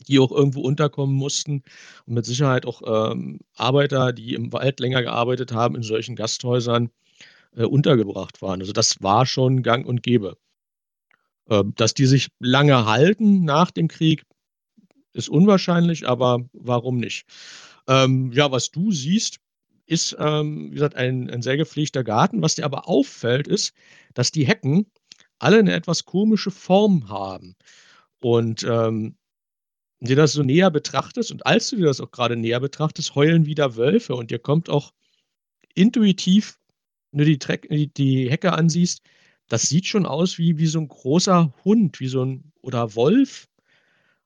die 0.09 0.19
auch 0.19 0.33
irgendwo 0.33 0.61
unterkommen 0.63 1.15
mussten. 1.15 1.63
Und 2.07 2.15
mit 2.15 2.27
Sicherheit 2.27 2.67
auch 2.67 3.13
ähm, 3.13 3.41
Arbeiter, 3.55 4.13
die 4.13 4.35
im 4.35 4.53
Wald 4.53 4.81
länger 4.81 5.03
gearbeitet 5.03 5.53
haben, 5.53 5.77
in 5.77 5.83
solchen 5.83 6.17
Gasthäusern 6.17 6.91
äh, 7.57 7.65
untergebracht 7.65 8.43
waren. 8.43 8.61
Also 8.61 8.73
das 8.73 9.03
war 9.03 9.27
schon 9.27 9.63
gang 9.63 9.87
und 9.87 10.03
gäbe. 10.03 10.37
Ähm, 11.49 11.75
dass 11.77 11.95
die 11.95 12.07
sich 12.07 12.29
lange 12.39 12.87
halten 12.87 13.45
nach 13.45 13.71
dem 13.71 13.89
Krieg, 13.89 14.25
ist 15.13 15.29
unwahrscheinlich, 15.29 16.09
aber 16.09 16.41
warum 16.53 16.99
nicht? 16.99 17.27
Ähm, 17.87 18.33
ja, 18.33 18.51
was 18.51 18.71
du 18.71 18.91
siehst, 18.91 19.39
ist, 19.87 20.17
ähm, 20.19 20.71
wie 20.71 20.75
gesagt, 20.75 20.97
ein, 20.97 21.31
ein 21.31 21.43
sehr 21.43 21.57
gepflegter 21.57 22.03
Garten. 22.03 22.43
Was 22.43 22.55
dir 22.55 22.65
aber 22.65 22.89
auffällt, 22.89 23.47
ist, 23.47 23.75
dass 24.15 24.31
die 24.31 24.47
Hecken 24.47 24.91
alle 25.39 25.59
eine 25.59 25.75
etwas 25.75 26.05
komische 26.05 26.51
Form 26.51 27.09
haben. 27.09 27.55
Und 28.21 28.63
ähm, 28.65 29.17
wenn 30.01 30.09
du 30.09 30.15
das 30.17 30.33
so 30.33 30.43
näher 30.43 30.71
betrachtest 30.71 31.31
und 31.31 31.47
als 31.47 31.71
du 31.71 31.77
dir 31.77 31.87
das 31.87 32.01
auch 32.01 32.11
gerade 32.11 32.37
näher 32.37 32.61
betrachtest, 32.61 33.15
heulen 33.15 33.47
wieder 33.47 33.77
Wölfe 33.77 34.15
und 34.15 34.31
dir 34.31 34.39
kommt 34.39 34.71
auch 34.71 34.93
intuitiv, 35.75 36.59
wenn 37.15 37.19
du 37.21 37.25
die, 37.27 37.39
Treck, 37.39 37.69
die, 37.71 37.87
die 37.87 38.29
Hecke 38.29 38.53
ansiehst, 38.53 39.03
das 39.49 39.69
sieht 39.69 39.87
schon 39.87 40.05
aus 40.05 40.37
wie, 40.39 40.59
wie 40.59 40.67
so 40.67 40.81
ein 40.81 40.89
großer 40.89 41.55
Hund, 41.65 42.01
wie 42.01 42.09
so 42.09 42.25
ein 42.25 42.53
oder 42.61 42.97
Wolf. 42.97 43.49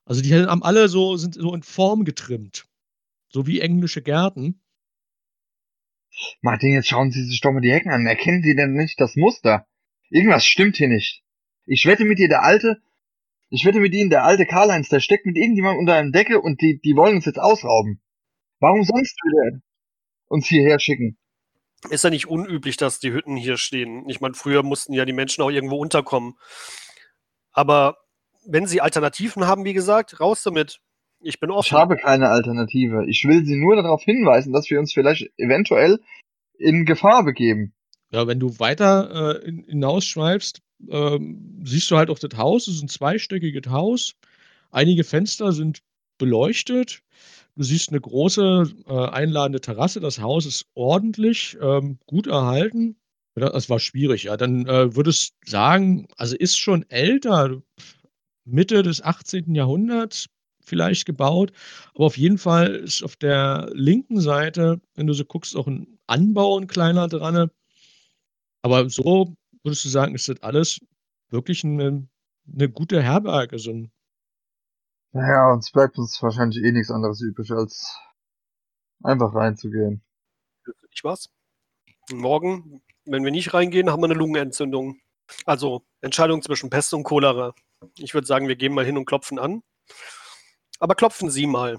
Also 0.07 0.23
die 0.23 0.35
haben 0.35 0.63
alle 0.63 0.89
so, 0.89 1.17
sind 1.17 1.35
so 1.35 1.55
in 1.55 1.63
Form 1.63 2.05
getrimmt. 2.05 2.67
So 3.29 3.47
wie 3.47 3.61
englische 3.61 4.01
Gärten. 4.01 4.63
Martin, 6.41 6.73
jetzt 6.73 6.89
schauen 6.89 7.11
Sie 7.11 7.25
sich 7.25 7.43
doch 7.43 7.53
mal 7.53 7.61
die 7.61 7.73
Hecken 7.73 7.91
an. 7.91 8.07
Erkennen 8.07 8.43
Sie 8.43 8.57
denn 8.57 8.73
nicht 8.73 8.99
das 8.99 9.17
Muster? 9.17 9.67
Irgendwas 10.09 10.47
stimmt 10.47 10.77
hier 10.77 10.89
nicht. 10.89 11.23
Ich 11.67 11.85
wette 11.85 12.07
mit 12.07 12.19
dir, 12.19 12.29
der 12.29 12.43
alte, 12.43 12.81
ich 13.51 13.67
wette 13.67 13.81
mit 13.81 13.93
Ihnen, 13.93 14.09
der 14.09 14.25
alte 14.25 14.47
Karl-Heinz, 14.47 14.89
der 14.89 15.01
steckt 15.01 15.27
mit 15.27 15.37
irgendjemandem 15.37 15.81
unter 15.81 15.95
einer 15.95 16.11
Decke 16.11 16.41
und 16.41 16.63
die, 16.63 16.81
die 16.83 16.97
wollen 16.97 17.17
uns 17.17 17.27
jetzt 17.27 17.39
ausrauben. 17.39 18.01
Warum 18.61 18.83
sonst 18.83 19.15
würde 19.23 19.57
er 19.57 19.63
uns 20.29 20.47
hierher 20.47 20.81
schicken? 20.81 21.19
Ist 21.91 22.05
ja 22.05 22.11
nicht 22.11 22.27
unüblich, 22.27 22.77
dass 22.77 22.99
die 22.99 23.13
Hütten 23.13 23.37
hier 23.37 23.57
stehen. 23.57 24.09
Ich 24.09 24.21
meine, 24.21 24.35
früher 24.35 24.63
mussten 24.63 24.93
ja 24.93 25.05
die 25.05 25.13
Menschen 25.13 25.43
auch 25.43 25.51
irgendwo 25.51 25.77
unterkommen. 25.77 26.35
Aber 27.53 27.99
wenn 28.47 28.67
Sie 28.67 28.81
Alternativen 28.81 29.47
haben, 29.47 29.65
wie 29.65 29.75
gesagt, 29.75 30.21
raus 30.21 30.43
damit. 30.43 30.81
Ich 31.21 31.41
bin 31.41 31.51
offen. 31.51 31.67
Ich 31.67 31.73
habe 31.73 31.97
keine 31.97 32.29
Alternative. 32.29 33.05
Ich 33.09 33.25
will 33.25 33.45
Sie 33.45 33.57
nur 33.57 33.77
darauf 33.77 34.03
hinweisen, 34.03 34.53
dass 34.53 34.71
wir 34.71 34.79
uns 34.79 34.93
vielleicht 34.93 35.29
eventuell 35.37 35.99
in 36.59 36.85
Gefahr 36.85 37.25
begeben. 37.25 37.75
Ja, 38.11 38.27
wenn 38.27 38.41
du 38.41 38.59
weiter 38.59 39.43
äh, 39.45 39.53
hinausschweifst, 39.67 40.63
ähm, 40.89 41.61
siehst 41.65 41.91
du 41.91 41.97
halt 41.97 42.11
auch 42.11 42.19
das 42.19 42.39
Haus. 42.39 42.69
Es 42.69 42.77
ist 42.77 42.83
ein 42.83 42.89
zweistöckiges 42.89 43.71
Haus. 43.71 44.15
Einige 44.71 45.05
Fenster 45.05 45.53
sind 45.53 45.83
beleuchtet. 46.19 47.03
Du 47.59 47.65
siehst 47.65 47.89
eine 47.89 48.01
große 48.01 48.73
äh, 48.87 49.09
einladende 49.09 49.61
Terrasse. 49.61 49.99
Das 49.99 50.21
Haus 50.21 50.47
ist 50.47 50.67
ordentlich, 50.75 51.59
ähm, 51.61 51.99
gut 52.07 52.29
erhalten. 52.29 53.01
Das 53.35 53.69
war 53.69 53.81
schwierig, 53.81 54.25
ja. 54.25 54.37
Dann 54.37 54.65
äh, 54.67 54.95
würdest 54.95 55.35
du 55.43 55.51
sagen, 55.51 56.07
also 56.17 56.37
ist 56.37 56.57
schon 56.57 56.89
älter, 56.89 57.61
Mitte 58.45 58.85
des 58.85 59.03
18. 59.03 59.57
Jahrhunderts 59.57 60.29
vielleicht 60.65 61.05
gebaut. 61.05 61.51
Aber 61.97 62.07
auf 62.07 62.17
jeden 62.17 62.39
Fall 62.39 62.77
ist 62.77 63.03
auf 63.03 63.17
der 63.17 63.69
linken 63.75 64.21
Seite, 64.21 64.81
wenn 64.95 65.09
du 65.09 65.13
so 65.13 65.25
guckst, 65.25 65.57
auch 65.57 65.67
ein 65.67 65.99
Anbau, 66.07 66.61
ein 66.61 66.69
kleiner 66.69 67.09
dran. 67.09 67.51
Aber 68.63 68.89
so 68.89 69.35
würdest 69.65 69.85
du 69.85 69.89
sagen, 69.89 70.15
ist 70.15 70.29
das 70.29 70.41
alles 70.43 70.79
wirklich 71.29 71.65
eine, 71.65 72.07
eine 72.55 72.69
gute 72.69 73.03
Herberge. 73.03 73.59
So 73.59 73.73
ein 73.73 73.91
naja, 75.13 75.53
uns 75.53 75.71
bleibt 75.71 75.99
uns 75.99 76.23
wahrscheinlich 76.23 76.63
eh 76.63 76.73
nichts 76.73 76.91
anderes 76.91 77.21
übrig, 77.21 77.51
als 77.53 77.97
einfach 79.03 79.35
reinzugehen. 79.35 80.03
Ich 80.91 81.05
was? 81.05 81.31
Morgen, 82.11 82.83
wenn 83.05 83.25
wir 83.25 83.31
nicht 83.31 83.55
reingehen, 83.55 83.91
haben 83.91 84.01
wir 84.01 84.07
eine 84.07 84.15
Lungenentzündung. 84.15 85.01
Also 85.45 85.85
Entscheidung 86.01 86.43
zwischen 86.43 86.71
Pest 86.71 86.95
und 86.95 87.05
Cholera. 87.05 87.55
Ich 87.97 88.15
würde 88.15 88.27
sagen, 88.27 88.49
wir 88.49 88.57
gehen 88.57 88.75
mal 88.75 88.85
hin 88.85 88.97
und 88.97 89.05
klopfen 89.05 89.39
an. 89.39 89.63
Aber 90.81 90.95
klopfen 90.95 91.31
Sie 91.31 91.47
mal. 91.47 91.79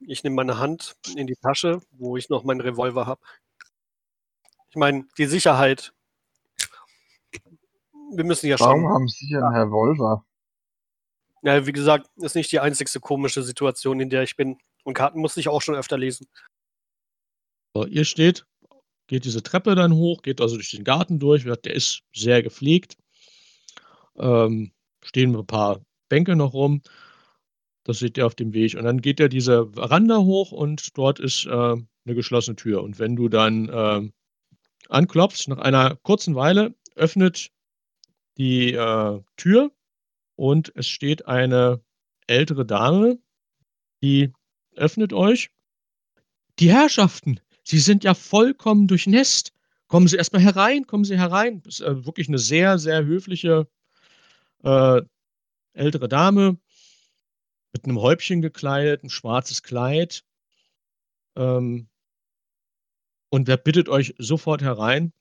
Ich 0.00 0.22
nehme 0.22 0.36
meine 0.36 0.58
Hand 0.58 0.96
in 1.16 1.26
die 1.26 1.36
Tasche, 1.36 1.80
wo 1.90 2.16
ich 2.16 2.28
noch 2.28 2.44
meinen 2.44 2.60
Revolver 2.60 3.06
habe. 3.06 3.20
Ich 4.70 4.76
meine, 4.76 5.06
die 5.16 5.26
Sicherheit. 5.26 5.92
Wir 8.14 8.24
müssen 8.24 8.46
ja 8.46 8.56
schauen. 8.56 8.82
Warum 8.82 8.94
haben 8.94 9.08
Sie 9.08 9.36
einen 9.36 9.54
Revolver? 9.54 10.24
Ja, 11.42 11.66
wie 11.66 11.72
gesagt, 11.72 12.08
ist 12.16 12.34
nicht 12.34 12.50
die 12.52 12.60
einzigste 12.60 13.00
komische 13.00 13.42
Situation, 13.42 14.00
in 14.00 14.10
der 14.10 14.22
ich 14.22 14.36
bin. 14.36 14.58
Und 14.84 14.94
Karten 14.94 15.20
muss 15.20 15.36
ich 15.36 15.48
auch 15.48 15.62
schon 15.62 15.74
öfter 15.74 15.98
lesen. 15.98 16.26
So, 17.74 17.86
ihr 17.86 18.04
steht, 18.04 18.46
geht 19.06 19.24
diese 19.24 19.42
Treppe 19.42 19.74
dann 19.74 19.94
hoch, 19.94 20.22
geht 20.22 20.40
also 20.40 20.56
durch 20.56 20.70
den 20.70 20.84
Garten 20.84 21.18
durch. 21.18 21.44
Der 21.44 21.74
ist 21.74 22.02
sehr 22.14 22.42
gepflegt. 22.42 22.96
Ähm, 24.16 24.72
stehen 25.04 25.36
ein 25.36 25.46
paar 25.46 25.80
Bänke 26.08 26.34
noch 26.34 26.54
rum. 26.54 26.82
Das 27.84 28.00
seht 28.00 28.18
ihr 28.18 28.26
auf 28.26 28.34
dem 28.34 28.52
Weg. 28.52 28.74
Und 28.74 28.84
dann 28.84 29.00
geht 29.00 29.20
er 29.20 29.28
diese 29.28 29.70
Veranda 29.72 30.18
hoch 30.18 30.52
und 30.52 30.96
dort 30.98 31.20
ist 31.20 31.46
äh, 31.46 31.50
eine 31.50 32.14
geschlossene 32.14 32.56
Tür. 32.56 32.82
Und 32.82 32.98
wenn 32.98 33.16
du 33.16 33.28
dann 33.28 33.68
äh, 33.68 34.10
anklopfst, 34.88 35.48
nach 35.48 35.58
einer 35.58 35.96
kurzen 35.96 36.34
Weile 36.34 36.74
öffnet 36.96 37.50
die 38.36 38.72
äh, 38.72 39.20
Tür 39.36 39.70
und 40.38 40.70
es 40.76 40.86
steht 40.86 41.26
eine 41.26 41.82
ältere 42.28 42.64
Dame, 42.64 43.18
die 44.02 44.32
öffnet 44.76 45.12
euch. 45.12 45.50
Die 46.60 46.70
Herrschaften, 46.70 47.40
Sie 47.64 47.80
sind 47.80 48.04
ja 48.04 48.14
vollkommen 48.14 48.86
durchnässt. 48.86 49.52
Kommen 49.88 50.06
Sie 50.06 50.16
erstmal 50.16 50.40
herein, 50.40 50.86
kommen 50.86 51.04
Sie 51.04 51.18
herein. 51.18 51.60
Das 51.62 51.80
ist 51.80 51.86
äh, 51.86 52.06
wirklich 52.06 52.28
eine 52.28 52.38
sehr, 52.38 52.78
sehr 52.78 53.04
höfliche 53.04 53.68
äh, 54.62 55.02
ältere 55.72 56.08
Dame 56.08 56.56
mit 57.72 57.84
einem 57.84 58.00
Häubchen 58.00 58.40
gekleidet, 58.40 59.02
ein 59.02 59.10
schwarzes 59.10 59.64
Kleid. 59.64 60.24
Ähm, 61.36 61.88
und 63.28 63.48
wer 63.48 63.56
bittet 63.56 63.88
euch 63.88 64.14
sofort 64.18 64.62
herein? 64.62 65.12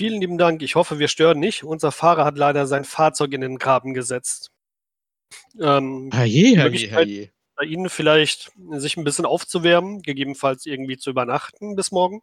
Vielen 0.00 0.22
lieben 0.22 0.38
Dank. 0.38 0.62
Ich 0.62 0.76
hoffe, 0.76 0.98
wir 0.98 1.08
stören 1.08 1.38
nicht. 1.38 1.62
Unser 1.62 1.92
Fahrer 1.92 2.24
hat 2.24 2.38
leider 2.38 2.66
sein 2.66 2.84
Fahrzeug 2.84 3.34
in 3.34 3.42
den 3.42 3.58
Graben 3.58 3.92
gesetzt. 3.92 4.50
Ähm, 5.60 6.08
herrje, 6.10 6.56
herrje, 6.56 6.88
herrje. 6.88 7.30
Bei 7.54 7.66
Ihnen 7.66 7.90
vielleicht 7.90 8.50
sich 8.70 8.96
ein 8.96 9.04
bisschen 9.04 9.26
aufzuwärmen, 9.26 10.00
gegebenenfalls 10.00 10.64
irgendwie 10.64 10.96
zu 10.96 11.10
übernachten 11.10 11.76
bis 11.76 11.92
morgen? 11.92 12.22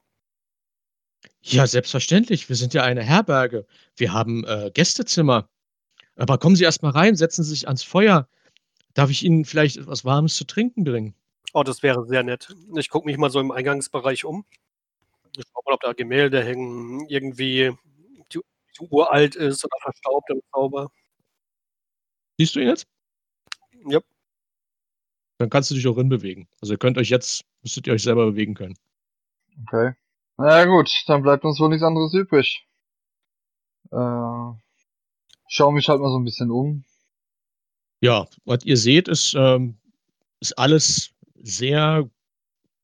Ja, 1.44 1.68
selbstverständlich. 1.68 2.50
Wir 2.50 2.56
sind 2.56 2.74
ja 2.74 2.82
eine 2.82 3.04
Herberge. 3.04 3.68
Wir 3.96 4.12
haben 4.12 4.44
äh, 4.46 4.72
Gästezimmer. 4.74 5.48
Aber 6.16 6.40
kommen 6.40 6.56
Sie 6.56 6.64
erst 6.64 6.82
mal 6.82 6.90
rein, 6.90 7.16
setzen 7.16 7.44
Sie 7.44 7.52
sich 7.52 7.68
ans 7.68 7.84
Feuer. 7.84 8.28
Darf 8.96 9.12
ich 9.12 9.24
Ihnen 9.24 9.46
vielleicht 9.46 9.78
etwas 9.78 10.04
Warmes 10.04 10.36
zu 10.36 10.46
trinken 10.46 10.84
bringen? 10.84 11.14
Oh, 11.54 11.62
das 11.62 11.84
wäre 11.84 12.08
sehr 12.08 12.24
nett. 12.24 12.56
Ich 12.76 12.90
gucke 12.90 13.06
mich 13.06 13.20
mal 13.20 13.30
so 13.30 13.40
im 13.40 13.52
Eingangsbereich 13.52 14.26
um. 14.26 14.46
Ich 15.38 15.46
schau 15.54 15.62
mal, 15.66 15.74
ob 15.74 15.82
da 15.82 15.94
Gemälde 15.94 16.44
hängen, 16.44 17.08
irgendwie 17.10 17.72
die, 18.34 18.40
die 18.80 18.88
uralt 18.90 19.36
ist 19.36 19.64
oder 19.64 19.78
verstaubt 19.82 20.30
im 20.32 20.42
Zauber. 20.52 20.92
Siehst 22.40 22.56
du 22.56 22.60
ihn 22.60 22.70
jetzt? 22.70 22.88
Ja. 23.88 24.00
Dann 25.38 25.50
kannst 25.50 25.70
du 25.70 25.76
dich 25.76 25.88
auch 25.88 25.96
hinbewegen. 25.96 26.48
Also 26.60 26.74
ihr 26.74 26.80
könnt 26.80 26.98
euch 26.98 27.10
jetzt, 27.10 27.46
müsstet 27.62 27.86
ihr 27.86 27.94
euch 27.94 28.02
selber 28.02 28.26
bewegen 28.26 28.56
können. 28.56 28.78
Okay. 29.64 29.94
Na 30.38 30.60
ja, 30.60 30.66
gut, 30.66 30.90
dann 31.08 31.22
bleibt 31.22 31.46
uns 31.46 31.60
wohl 31.60 31.70
nichts 31.70 31.84
anderes 31.84 32.14
übrig. 32.14 32.68
Äh, 33.92 34.54
schaue 35.48 35.74
mich 35.74 35.88
halt 35.88 36.02
mal 36.02 36.10
so 36.10 36.18
ein 36.18 36.26
bisschen 36.26 36.50
um. 36.50 36.84
Ja, 38.02 38.28
was 38.46 38.66
ihr 38.66 38.78
seht, 38.78 39.08
ist, 39.08 39.36
ähm, 39.36 39.78
ist 40.40 40.58
alles 40.58 41.12
sehr 41.36 42.10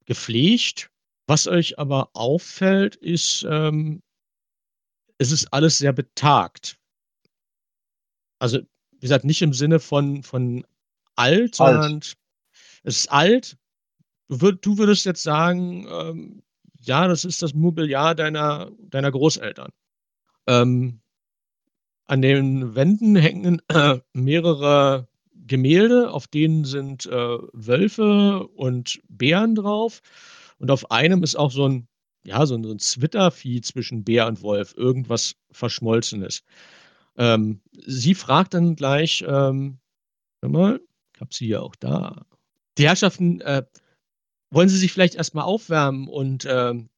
gepflegt. 0.06 0.90
Was 1.28 1.48
euch 1.48 1.80
aber 1.80 2.10
auffällt, 2.14 2.96
ist, 2.96 3.46
ähm, 3.50 4.02
es 5.18 5.32
ist 5.32 5.54
alles 5.54 5.78
sehr 5.78 5.94
betagt. 5.94 6.78
Also, 8.40 8.60
wie 8.60 9.00
gesagt, 9.00 9.24
nicht 9.24 9.42
im 9.42 9.54
Sinne 9.54 9.80
von, 9.80 10.24
von 10.24 10.66
alt, 11.16 11.56
sondern 11.56 11.94
alt. 11.94 12.18
es 12.84 12.98
ist 13.00 13.12
alt. 13.12 13.58
Du, 14.28 14.42
würd, 14.42 14.66
du 14.66 14.78
würdest 14.78 15.06
jetzt 15.06 15.24
sagen, 15.24 15.88
ähm, 15.90 16.44
ja, 16.80 17.08
das 17.08 17.24
ist 17.24 17.42
das 17.42 17.54
Mobiliar 17.54 18.16
deiner, 18.16 18.72
deiner 18.80 19.12
Großeltern. 19.12 19.72
Ähm, 20.48 21.00
an 22.06 22.22
den 22.22 22.76
Wänden 22.76 23.16
hängen 23.16 23.62
äh, 23.70 24.00
mehrere 24.14 25.08
Gemälde, 25.46 26.12
auf 26.12 26.28
denen 26.28 26.66
sind 26.66 27.06
äh, 27.06 27.38
Wölfe 27.54 28.48
und 28.48 29.02
Bären 29.08 29.56
drauf. 29.56 30.02
Und 30.60 30.72
auf 30.72 30.92
einem 30.92 31.24
ist 31.24 31.36
auch 31.36 31.52
so 31.52 31.68
ein, 31.68 31.88
ja, 32.26 32.46
so 32.46 32.56
ein, 32.56 32.64
so 32.64 32.72
ein 32.72 32.80
Zwittervieh 32.80 33.62
zwischen 33.62 34.04
Bär 34.04 34.28
und 34.28 34.42
Wolf, 34.42 34.74
irgendwas 34.78 35.36
Verschmolzenes. 35.52 36.44
Ähm, 37.18 37.62
sie 37.72 38.16
fragt 38.16 38.54
dann 38.54 38.76
gleich, 38.76 39.24
ähm, 39.28 39.80
mal, 40.42 40.82
ich 41.14 41.22
habe 41.22 41.34
sie 41.34 41.48
ja 41.48 41.60
auch 41.60 41.76
da. 41.76 42.26
Die 42.78 42.88
Herrschaften, 42.88 43.42
äh, 43.42 43.64
wollen 44.50 44.70
Sie 44.70 44.78
sich 44.78 44.92
vielleicht 44.94 45.16
erstmal 45.16 45.46
aufwärmen 45.46 46.08
und 46.08 46.46
ähm, 46.48 46.90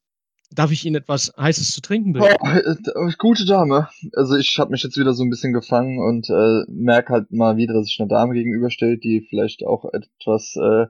Darf 0.54 0.72
ich 0.72 0.86
Ihnen 0.86 0.96
etwas 0.96 1.34
Heißes 1.38 1.72
zu 1.72 1.82
trinken 1.82 2.14
bringen? 2.14 2.38
Oh, 2.40 2.48
äh, 2.48 3.12
gute 3.18 3.46
Dame. 3.46 3.90
Also 4.14 4.36
ich 4.36 4.58
habe 4.60 4.72
mich 4.72 4.84
jetzt 4.84 4.98
wieder 4.98 5.14
so 5.14 5.24
ein 5.24 5.30
bisschen 5.30 5.54
gefangen 5.54 6.00
und 6.00 6.30
äh, 6.30 6.64
merke 6.68 7.14
halt 7.14 7.32
mal 7.32 7.58
wieder, 7.58 7.74
dass 7.74 7.88
sich 7.88 8.00
eine 8.00 8.10
Dame 8.10 8.34
gegenüberstellt, 8.34 9.04
die 9.04 9.26
vielleicht 9.28 9.66
auch 9.66 9.86
etwas 9.92 10.56
äh, 10.56 10.86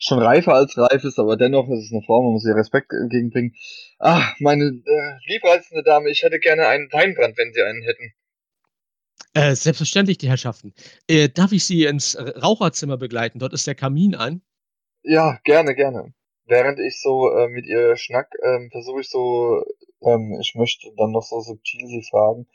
schon 0.00 0.18
reifer 0.18 0.54
als 0.54 0.76
reif 0.76 1.04
ist, 1.04 1.20
aber 1.20 1.36
dennoch 1.36 1.68
ist 1.68 1.84
es 1.84 1.92
eine 1.92 2.02
Frau, 2.02 2.22
man 2.22 2.32
muss 2.32 2.44
ihr 2.44 2.56
Respekt 2.56 2.92
entgegenbringen. 2.92 3.54
Ah, 4.00 4.32
meine 4.40 4.64
äh, 4.64 5.32
liebreizende 5.32 5.84
Dame, 5.84 6.10
ich 6.10 6.22
hätte 6.22 6.40
gerne 6.40 6.66
einen 6.66 6.90
Weinbrand, 6.90 7.38
wenn 7.38 7.52
Sie 7.52 7.62
einen 7.62 7.82
hätten. 7.82 8.12
Äh, 9.34 9.54
selbstverständlich, 9.54 10.18
die 10.18 10.28
Herrschaften. 10.28 10.74
Äh, 11.06 11.28
darf 11.28 11.52
ich 11.52 11.64
Sie 11.64 11.84
ins 11.84 12.18
Raucherzimmer 12.18 12.96
begleiten? 12.96 13.38
Dort 13.38 13.52
ist 13.52 13.68
der 13.68 13.76
Kamin 13.76 14.16
an. 14.16 14.42
Ja, 15.04 15.38
gerne, 15.44 15.76
gerne 15.76 16.12
während 16.50 16.80
ich 16.80 17.00
so 17.00 17.30
äh, 17.30 17.48
mit 17.48 17.64
ihr 17.64 17.96
schnack, 17.96 18.28
ähm, 18.42 18.68
versuche 18.70 19.00
ich 19.00 19.08
so, 19.08 19.64
ähm, 20.02 20.36
ich 20.40 20.54
möchte 20.56 20.92
dann 20.96 21.12
noch 21.12 21.22
so 21.22 21.40
subtil 21.40 21.86
sie 21.86 22.04
fragen. 22.10 22.46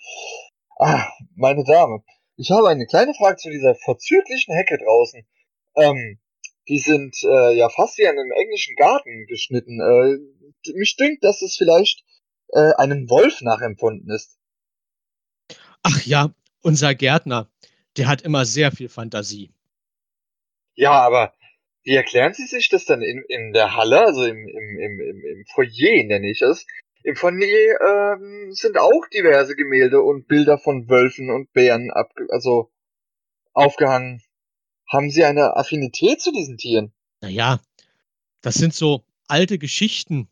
Ah, 0.77 1.07
meine 1.35 1.63
Dame, 1.63 2.03
ich 2.35 2.51
habe 2.51 2.67
eine 2.67 2.85
kleine 2.85 3.13
Frage 3.13 3.37
zu 3.37 3.49
dieser 3.49 3.73
vorzüglichen 3.75 4.53
Hecke 4.53 4.77
draußen. 4.77 5.25
Ähm, 5.77 6.19
die 6.67 6.79
sind 6.79 7.15
äh, 7.23 7.55
ja 7.55 7.69
fast 7.69 7.97
wie 7.97 8.07
an 8.07 8.17
einem 8.17 8.31
englischen 8.31 8.75
Garten 8.75 9.25
geschnitten. 9.27 9.79
Äh, 9.79 10.73
mich 10.73 10.95
dünkt, 10.95 11.23
dass 11.23 11.41
es 11.41 11.55
vielleicht 11.55 12.03
äh, 12.49 12.73
einem 12.77 13.09
Wolf 13.09 13.41
nachempfunden 13.41 14.09
ist. 14.09 14.37
Ach 15.83 16.01
ja, 16.05 16.33
unser 16.61 16.95
Gärtner, 16.95 17.49
der 17.97 18.07
hat 18.07 18.23
immer 18.23 18.45
sehr 18.45 18.71
viel 18.71 18.89
Fantasie. 18.89 19.51
Ja, 20.73 20.91
aber 20.91 21.33
wie 21.83 21.95
erklären 21.95 22.33
Sie 22.33 22.47
sich 22.47 22.69
das 22.69 22.85
dann 22.85 23.01
in, 23.03 23.23
in 23.27 23.53
der 23.53 23.75
Halle, 23.75 24.03
also 24.03 24.25
im, 24.25 24.47
im, 24.47 24.79
im, 24.79 24.99
im, 24.99 25.23
im 25.23 25.45
Foyer 25.53 26.03
nenne 26.03 26.29
ich 26.29 26.41
es? 26.41 26.65
Im 27.03 27.15
Foyer 27.15 27.37
ähm, 27.39 28.51
sind 28.51 28.79
auch 28.79 29.07
diverse 29.13 29.55
Gemälde 29.55 30.01
und 30.01 30.27
Bilder 30.27 30.57
von 30.57 30.89
Wölfen 30.89 31.29
und 31.29 31.53
Bären 31.53 31.91
ab, 31.91 32.11
also 32.29 32.71
aufgehangen. 33.53 34.23
Haben 34.87 35.09
Sie 35.09 35.23
eine 35.23 35.55
Affinität 35.55 36.21
zu 36.21 36.31
diesen 36.31 36.57
Tieren? 36.57 36.93
Naja, 37.21 37.59
das 38.41 38.55
sind 38.55 38.73
so 38.73 39.03
alte 39.27 39.57
Geschichten. 39.57 40.27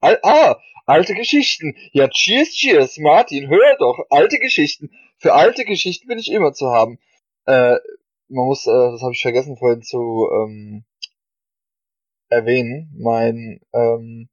Al 0.00 0.18
ah, 0.22 0.56
alte 0.86 1.14
Geschichten. 1.14 1.76
Ja, 1.92 2.08
cheers, 2.08 2.50
cheers, 2.50 2.98
Martin, 2.98 3.48
hör 3.48 3.76
doch. 3.78 4.06
Alte 4.10 4.38
Geschichten. 4.38 4.90
Für 5.18 5.34
alte 5.34 5.64
Geschichten 5.64 6.08
bin 6.08 6.18
ich 6.18 6.32
immer 6.32 6.52
zu 6.52 6.70
haben. 6.70 6.98
Äh, 7.46 7.76
man 8.28 8.46
muss, 8.46 8.66
äh, 8.66 8.70
das 8.70 9.02
habe 9.02 9.12
ich 9.12 9.22
vergessen 9.22 9.56
vorhin 9.56 9.82
zu 9.82 10.28
ähm, 10.32 10.84
erwähnen. 12.28 12.90
Mein 12.98 13.60
ähm, 13.72 14.28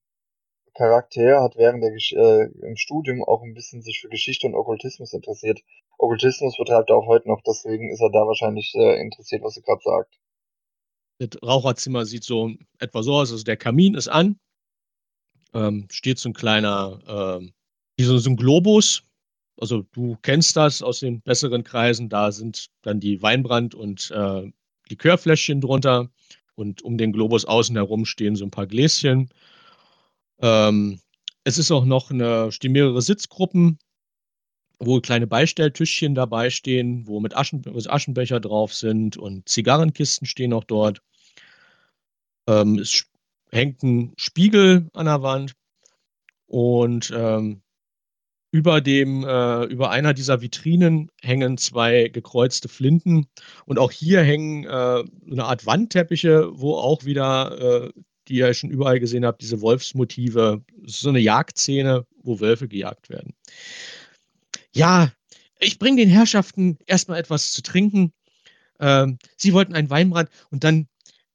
Charakter 0.78 1.42
hat 1.42 1.56
während 1.58 1.84
der 1.84 1.92
Gesch 1.92 2.14
äh, 2.14 2.46
im 2.62 2.78
Studium 2.78 3.24
auch 3.24 3.42
ein 3.42 3.56
bisschen 3.56 3.82
sich 3.82 4.00
für 4.00 4.10
Geschichte 4.10 4.46
und 4.46 4.54
Okkultismus 4.54 5.12
interessiert. 5.12 5.60
Okkultismus 5.98 6.56
betreibt 6.56 6.92
er 6.92 6.98
auch 6.98 7.08
heute 7.08 7.28
noch, 7.28 7.42
deswegen 7.46 7.92
ist 7.92 8.00
er 8.00 8.12
da 8.12 8.20
wahrscheinlich 8.28 8.74
äh, 8.76 9.02
interessiert, 9.02 9.44
was 9.44 9.58
er 9.58 9.64
gerade 9.64 9.82
sagt. 9.84 10.20
Das 11.20 11.42
Raucherzimmer 11.42 12.06
sieht 12.06 12.24
so 12.24 12.52
etwa 12.78 13.02
so 13.02 13.16
aus. 13.16 13.32
Also 13.32 13.44
der 13.44 13.58
Kamin 13.58 13.96
ist 13.96 14.08
an. 14.08 14.40
Ähm, 15.54 15.88
steht 15.90 16.20
so 16.20 16.30
ein 16.30 16.34
kleiner, 16.34 17.40
ähm, 17.42 17.54
wie 17.98 18.04
so, 18.04 18.18
so 18.20 18.30
ein 18.30 18.36
Globus. 18.36 19.04
Also 19.60 19.82
du 19.94 20.16
kennst 20.22 20.56
das 20.56 20.84
aus 20.84 21.00
den 21.00 21.22
besseren 21.22 21.64
Kreisen. 21.64 22.10
Da 22.10 22.32
sind 22.32 22.68
dann 22.84 23.00
die 23.00 23.24
Weinbrand- 23.24 23.74
und 23.74 24.12
äh, 24.12 24.52
Likörfläschchen 24.90 25.60
drunter. 25.60 26.12
Und 26.54 26.84
um 26.84 27.00
den 27.00 27.14
Globus 27.14 27.46
außen 27.46 27.76
herum 27.76 28.06
stehen 28.06 28.36
so 28.36 28.46
ein 28.46 28.52
paar 28.52 28.68
Gläschen. 28.68 29.30
Ähm, 30.42 31.00
es 31.44 31.58
ist 31.58 31.72
auch 31.72 31.86
noch 31.86 32.12
eine, 32.12 32.52
stehen 32.52 32.74
mehrere 32.74 33.02
Sitzgruppen, 33.02 33.80
wo 34.80 35.00
kleine 35.02 35.28
Beistelltischchen 35.28 36.14
dabei 36.16 36.50
stehen, 36.50 37.08
wo 37.08 37.20
mit 37.20 37.36
Aschen, 37.36 37.64
Aschenbecher 37.88 38.40
drauf 38.40 38.74
sind 38.74 39.18
und 39.18 39.50
Zigarrenkisten 39.50 40.28
stehen 40.28 40.54
auch 40.54 40.64
dort. 40.64 41.02
Ähm, 42.48 42.80
es 42.80 43.06
hängt 43.52 43.84
ein 43.84 44.14
Spiegel 44.18 44.90
an 44.94 45.06
der 45.06 45.22
Wand 45.22 45.56
und 46.48 47.12
ähm, 47.16 47.62
über 48.52 48.82
dem, 48.82 49.24
äh, 49.24 49.64
über 49.66 49.90
einer 49.90 50.14
dieser 50.14 50.42
Vitrinen 50.42 51.12
hängen 51.22 51.58
zwei 51.58 52.08
gekreuzte 52.08 52.70
Flinten 52.70 53.28
und 53.66 53.78
auch 53.78 53.92
hier 53.92 54.22
hängen 54.22 54.64
äh, 54.64 55.04
eine 55.32 55.46
Art 55.46 55.66
Wandteppiche, 55.66 56.50
wo 56.54 56.76
auch 56.76 57.04
wieder, 57.06 57.86
äh, 57.86 57.92
die 58.30 58.36
ihr 58.36 58.54
schon 58.54 58.70
überall 58.70 59.00
gesehen 59.00 59.26
habt, 59.26 59.42
diese 59.42 59.62
Wolfsmotive, 59.62 60.64
so 60.86 61.10
eine 61.10 61.20
Jagdszene, 61.20 62.06
wo 62.24 62.40
Wölfe 62.40 62.68
gejagt 62.68 63.10
werden. 63.10 63.34
Ja, 64.74 65.12
ich 65.60 65.80
bringe 65.80 65.98
den 65.98 66.10
Herrschaften 66.10 66.78
erstmal 66.86 67.20
etwas 67.20 67.52
zu 67.52 67.62
trinken. 67.62 68.14
Ähm, 68.80 69.18
sie 69.38 69.54
wollten 69.54 69.74
einen 69.74 69.90
Weinbrand 69.90 70.30
und 70.52 70.64
dann 70.64 70.88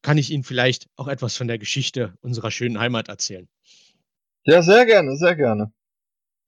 kann 0.02 0.18
ich 0.18 0.30
Ihnen 0.30 0.44
vielleicht 0.44 0.88
auch 0.96 1.08
etwas 1.08 1.36
von 1.36 1.48
der 1.48 1.58
Geschichte 1.58 2.14
unserer 2.20 2.50
schönen 2.50 2.78
Heimat 2.78 3.08
erzählen. 3.08 3.48
Ja, 4.44 4.62
sehr 4.62 4.84
gerne, 4.84 5.16
sehr 5.16 5.36
gerne. 5.36 5.72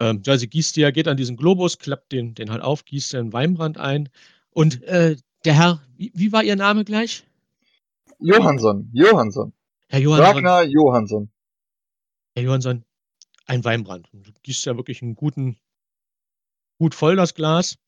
Ähm, 0.01 0.23
ja, 0.25 0.37
sie 0.37 0.49
gießt 0.49 0.77
ja, 0.77 0.91
geht 0.91 1.07
an 1.07 1.17
diesen 1.17 1.37
Globus, 1.37 1.79
klappt 1.79 2.11
den, 2.13 2.35
den 2.35 2.51
halt 2.51 2.63
auf, 2.63 2.85
gießt 2.85 3.13
den 3.13 3.33
Weinbrand 3.33 3.79
ein. 3.79 4.09
Und 4.51 4.83
äh, 4.83 5.17
der 5.45 5.55
Herr, 5.55 5.83
wie, 5.97 6.13
wie, 6.15 6.33
war 6.33 6.43
Ihr 6.43 6.57
Name 6.57 6.85
gleich? 6.85 7.25
Johansson, 8.19 8.91
Johansson. 8.93 9.53
Herr 9.89 10.01
Johansson. 10.01 10.27
Ragnar 10.27 10.65
Johansson. 10.65 11.31
Herr 12.35 12.45
Johansson, 12.45 12.85
ein 13.47 13.65
Weinbrand. 13.65 14.09
Du 14.13 14.33
gießt 14.43 14.67
ja 14.67 14.77
wirklich 14.77 15.03
einen 15.03 15.15
guten, 15.15 15.59
gut 16.79 16.95
voll 16.95 17.17
das 17.17 17.35
Glas. 17.35 17.79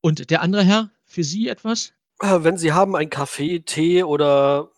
Und 0.00 0.30
der 0.30 0.42
andere 0.42 0.64
Herr, 0.64 0.90
für 1.04 1.24
Sie 1.24 1.48
etwas? 1.48 1.92
Äh, 2.20 2.42
wenn 2.42 2.58
Sie 2.58 2.72
haben 2.72 2.96
einen 2.96 3.10
Kaffee, 3.10 3.60
Tee 3.60 4.02
oder 4.02 4.70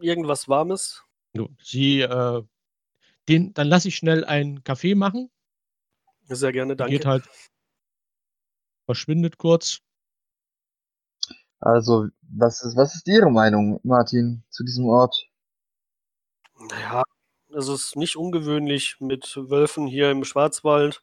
irgendwas 0.00 0.48
Warmes. 0.48 1.02
Sie, 1.62 2.00
äh, 2.00 2.42
den, 3.28 3.54
dann 3.54 3.68
lasse 3.68 3.88
ich 3.88 3.96
schnell 3.96 4.24
einen 4.24 4.64
Kaffee 4.64 4.94
machen. 4.94 5.30
Sehr 6.28 6.52
gerne, 6.52 6.76
danke. 6.76 6.92
Geht 6.92 7.06
halt, 7.06 7.28
verschwindet 8.86 9.38
kurz. 9.38 9.80
Also, 11.60 12.08
was 12.22 12.62
ist, 12.62 12.76
was 12.76 12.94
ist 12.94 13.08
Ihre 13.08 13.30
Meinung, 13.30 13.80
Martin, 13.82 14.44
zu 14.50 14.64
diesem 14.64 14.86
Ort? 14.86 15.27
Naja, 16.58 17.04
es 17.54 17.68
ist 17.68 17.96
nicht 17.96 18.16
ungewöhnlich 18.16 18.96
mit 19.00 19.36
Wölfen 19.36 19.86
hier 19.86 20.10
im 20.10 20.24
Schwarzwald 20.24 21.02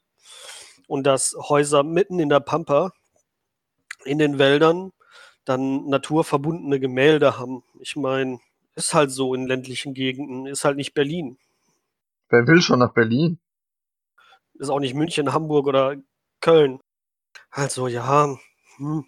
und 0.87 1.05
dass 1.05 1.35
Häuser 1.37 1.83
mitten 1.83 2.19
in 2.19 2.29
der 2.29 2.41
Pampa, 2.41 2.91
in 4.03 4.19
den 4.19 4.37
Wäldern, 4.37 4.91
dann 5.45 5.87
naturverbundene 5.87 6.79
Gemälde 6.79 7.39
haben. 7.39 7.63
Ich 7.79 7.95
meine, 7.95 8.39
ist 8.75 8.93
halt 8.93 9.11
so 9.11 9.33
in 9.33 9.47
ländlichen 9.47 9.93
Gegenden, 9.93 10.45
ist 10.45 10.65
halt 10.65 10.75
nicht 10.75 10.93
Berlin. 10.93 11.37
Wer 12.29 12.45
will 12.47 12.61
schon 12.61 12.79
nach 12.79 12.93
Berlin? 12.93 13.39
Ist 14.55 14.69
auch 14.69 14.79
nicht 14.79 14.93
München, 14.93 15.31
Hamburg 15.31 15.67
oder 15.67 15.95
Köln. 16.41 16.79
Also 17.49 17.87
ja, 17.87 18.37
hm. 18.77 19.05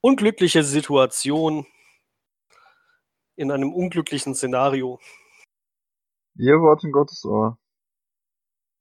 unglückliche 0.00 0.62
Situation 0.62 1.66
in 3.36 3.50
einem 3.50 3.72
unglücklichen 3.72 4.34
Szenario. 4.34 5.00
Ihr 6.38 6.60
Wort 6.60 6.84
in 6.84 6.92
Gottes 6.92 7.24
Ohr. 7.24 7.58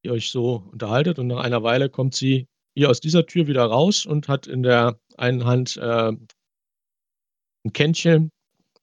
Ihr 0.03 0.11
euch 0.11 0.29
so 0.29 0.63
unterhaltet 0.71 1.17
und 1.17 1.25
nach 1.25 1.43
einer 1.43 1.63
Weile 1.63 1.89
kommt 1.89 2.13
sie 2.13 2.47
hier 2.75 2.89
aus 2.89 2.99
dieser 2.99 3.25
Tür 3.25 3.47
wieder 3.47 3.65
raus 3.65 4.05
und 4.05 4.27
hat 4.27 4.45
in 4.45 4.61
der 4.61 4.99
einen 5.17 5.45
Hand 5.45 5.75
äh, 5.77 6.11
ein 6.11 7.73
Kännchen 7.73 8.31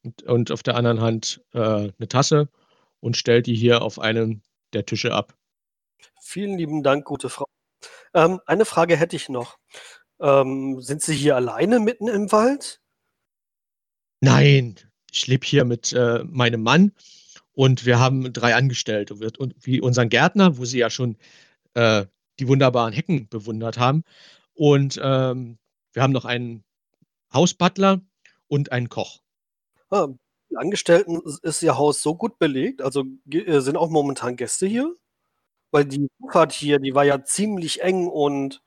und, 0.03 0.25
und, 0.25 0.51
auf 0.51 0.64
der 0.64 0.75
anderen 0.75 1.01
Hand 1.01 1.41
äh, 1.53 1.61
eine 1.61 2.09
Tasse 2.09 2.49
und 2.99 3.16
stellt 3.16 3.47
die 3.47 3.55
hier 3.55 3.83
auf 3.83 4.01
einem 4.01 4.43
der 4.72 4.85
Tische 4.85 5.14
ab. 5.14 5.37
Vielen 6.20 6.59
lieben 6.59 6.83
Dank, 6.83 7.05
gute 7.05 7.29
Frau. 7.29 7.47
Ähm, 8.12 8.41
eine 8.45 8.64
Frage 8.64 8.97
hätte 8.97 9.14
ich 9.14 9.29
noch. 9.29 9.57
Ähm, 10.18 10.81
sind 10.81 11.01
Sie 11.01 11.14
hier 11.14 11.37
alleine 11.37 11.79
mitten 11.79 12.09
im 12.09 12.33
Wald? 12.33 12.81
Nein, 14.20 14.75
ich 15.12 15.29
lebe 15.29 15.47
hier 15.47 15.64
mit 15.64 15.93
äh, 15.93 16.25
meinem 16.25 16.62
Mann 16.62 16.93
und 17.55 17.87
wir 17.87 17.99
haben 17.99 18.33
drei 18.33 18.55
Angestellte. 18.55 19.15
Und 19.15 19.55
wie 19.61 19.81
unseren 19.81 20.09
Gärtner, 20.09 20.59
wo 20.59 20.65
Sie 20.65 20.79
ja 20.79 20.91
schon 20.91 21.17
äh, 21.75 22.07
die 22.39 22.49
wunderbaren 22.49 22.93
Hecken 22.93 23.29
bewundert 23.29 23.79
haben. 23.79 24.05
Und 24.55 25.01
ähm, 25.03 25.59
wir 25.93 26.03
haben 26.03 26.13
noch 26.13 26.25
einen 26.25 26.65
Hausbutler 27.33 28.01
und 28.49 28.73
einen 28.73 28.89
Koch. 28.89 29.21
Ah, 29.91 30.09
die 30.51 30.57
Angestellten 30.57 31.21
ist 31.43 31.63
Ihr 31.63 31.79
Haus 31.79 32.03
so 32.03 32.17
gut 32.17 32.39
belegt? 32.39 32.83
Also 32.83 33.05
äh, 33.31 33.61
sind 33.61 33.77
auch 33.77 33.91
momentan 33.91 34.37
Gäste 34.37 34.67
hier? 34.67 34.95
Weil 35.71 35.85
die 35.85 36.09
Zufahrt 36.21 36.53
hier, 36.53 36.79
die 36.79 36.95
war 36.95 37.05
ja 37.05 37.25
ziemlich 37.25 37.83
eng 37.83 38.07
und 38.07 38.63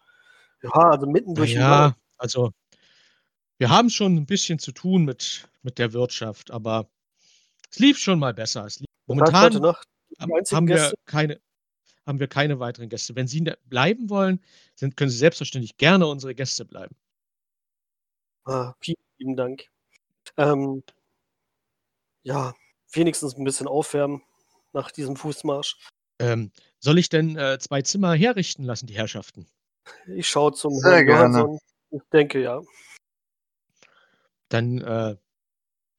ja, 0.61 0.71
also 0.71 1.05
mitten 1.07 1.35
durch 1.35 1.53
Ja, 1.53 1.95
also 2.17 2.51
wir 3.57 3.69
haben 3.69 3.89
schon 3.89 4.15
ein 4.15 4.25
bisschen 4.25 4.59
zu 4.59 4.71
tun 4.71 5.05
mit, 5.05 5.47
mit 5.61 5.77
der 5.77 5.93
Wirtschaft, 5.93 6.51
aber 6.51 6.89
es 7.69 7.79
lief 7.79 7.97
schon 7.97 8.19
mal 8.19 8.33
besser. 8.33 8.65
Es 8.65 8.79
lief, 8.79 8.87
momentan 9.05 9.55
haben 10.19 10.67
wir 10.67 10.75
Gäste? 10.75 10.95
keine, 11.05 11.41
haben 12.05 12.19
wir 12.19 12.27
keine 12.27 12.59
weiteren 12.59 12.89
Gäste. 12.89 13.15
Wenn 13.15 13.27
Sie 13.27 13.41
bleiben 13.65 14.09
wollen, 14.09 14.41
sind, 14.75 14.95
können 14.97 15.09
Sie 15.09 15.17
selbstverständlich 15.17 15.77
gerne 15.77 16.07
unsere 16.07 16.33
Gäste 16.33 16.65
bleiben. 16.65 16.95
Ah, 18.45 18.73
vielen 18.79 18.97
lieben 19.17 19.35
Dank. 19.35 19.65
Ähm, 20.37 20.83
ja, 22.23 22.53
wenigstens 22.91 23.35
ein 23.35 23.43
bisschen 23.43 23.67
aufwärmen 23.67 24.21
nach 24.73 24.91
diesem 24.91 25.15
Fußmarsch. 25.15 25.77
Ähm, 26.19 26.51
soll 26.79 26.97
ich 26.97 27.09
denn 27.09 27.37
äh, 27.37 27.59
zwei 27.59 27.81
Zimmer 27.81 28.13
herrichten 28.13 28.63
lassen, 28.63 28.87
die 28.87 28.95
Herrschaften? 28.95 29.47
Ich 30.07 30.27
schaue 30.27 30.53
zum 30.53 30.73
Sehr 30.73 30.91
Herrn 30.91 31.05
gerne. 31.05 31.37
Johansson. 31.39 31.59
Ich 31.91 32.01
denke 32.11 32.41
ja. 32.41 32.61
Dann 34.49 34.81
äh, 34.81 35.15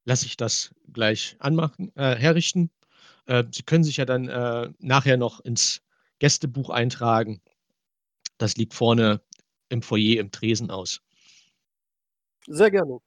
lasse 0.08 0.24
ich 0.24 0.38
das 0.38 0.74
gleich 0.90 1.36
anmachen, 1.38 1.92
äh, 1.94 2.16
herrichten. 2.16 2.70
Äh, 3.26 3.44
Sie 3.52 3.62
können 3.62 3.84
sich 3.84 3.98
ja 3.98 4.06
dann 4.06 4.28
äh, 4.28 4.70
nachher 4.78 5.18
noch 5.18 5.40
ins 5.40 5.82
Gästebuch 6.18 6.70
eintragen. 6.70 7.42
Das 8.38 8.56
liegt 8.56 8.72
vorne 8.72 9.20
im 9.68 9.82
Foyer 9.82 10.18
im 10.18 10.30
Tresen 10.30 10.70
aus. 10.70 11.02
Sehr 12.46 12.70
gerne. 12.70 13.00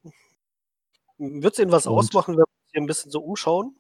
Wird 1.17 1.53
es 1.53 1.59
Ihnen 1.59 1.71
was 1.71 1.87
Und 1.87 1.97
ausmachen, 1.97 2.35
wenn 2.35 2.43
wir 2.43 2.45
uns 2.45 2.71
hier 2.71 2.81
ein 2.81 2.85
bisschen 2.85 3.11
so 3.11 3.21
umschauen? 3.21 3.75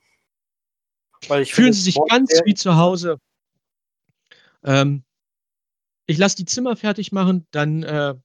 Fühlen 1.21 1.45
finde, 1.45 1.73
Sie 1.73 1.81
sich 1.81 1.99
ganz 2.09 2.41
wie 2.45 2.55
zu 2.55 2.75
Hause. 2.75 3.19
Ähm, 4.63 5.03
ich 6.07 6.17
lasse 6.17 6.37
die 6.37 6.45
Zimmer 6.45 6.75
fertig 6.75 7.11
machen, 7.11 7.45
dann 7.51 7.83
äh, 7.83 8.15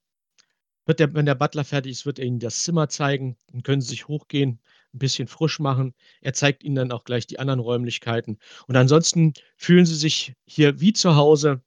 wird 0.86 1.00
der, 1.00 1.12
wenn 1.12 1.26
der 1.26 1.34
Butler 1.34 1.64
fertig 1.64 1.92
ist, 1.92 2.06
wird 2.06 2.18
er 2.18 2.24
Ihnen 2.24 2.38
das 2.38 2.62
Zimmer 2.62 2.88
zeigen. 2.88 3.36
Dann 3.48 3.62
können 3.62 3.82
Sie 3.82 3.88
sich 3.88 4.08
hochgehen, 4.08 4.60
ein 4.96 4.98
bisschen 4.98 5.28
frisch 5.28 5.60
machen. 5.60 5.94
Er 6.20 6.32
zeigt 6.32 6.64
Ihnen 6.64 6.74
dann 6.74 6.92
auch 6.92 7.04
gleich 7.04 7.26
die 7.26 7.38
anderen 7.38 7.60
Räumlichkeiten. 7.60 8.38
Und 8.66 8.76
ansonsten 8.76 9.34
fühlen 9.56 9.86
Sie 9.86 9.94
sich 9.94 10.34
hier 10.46 10.80
wie 10.80 10.92
zu 10.92 11.16
Hause. 11.16 11.62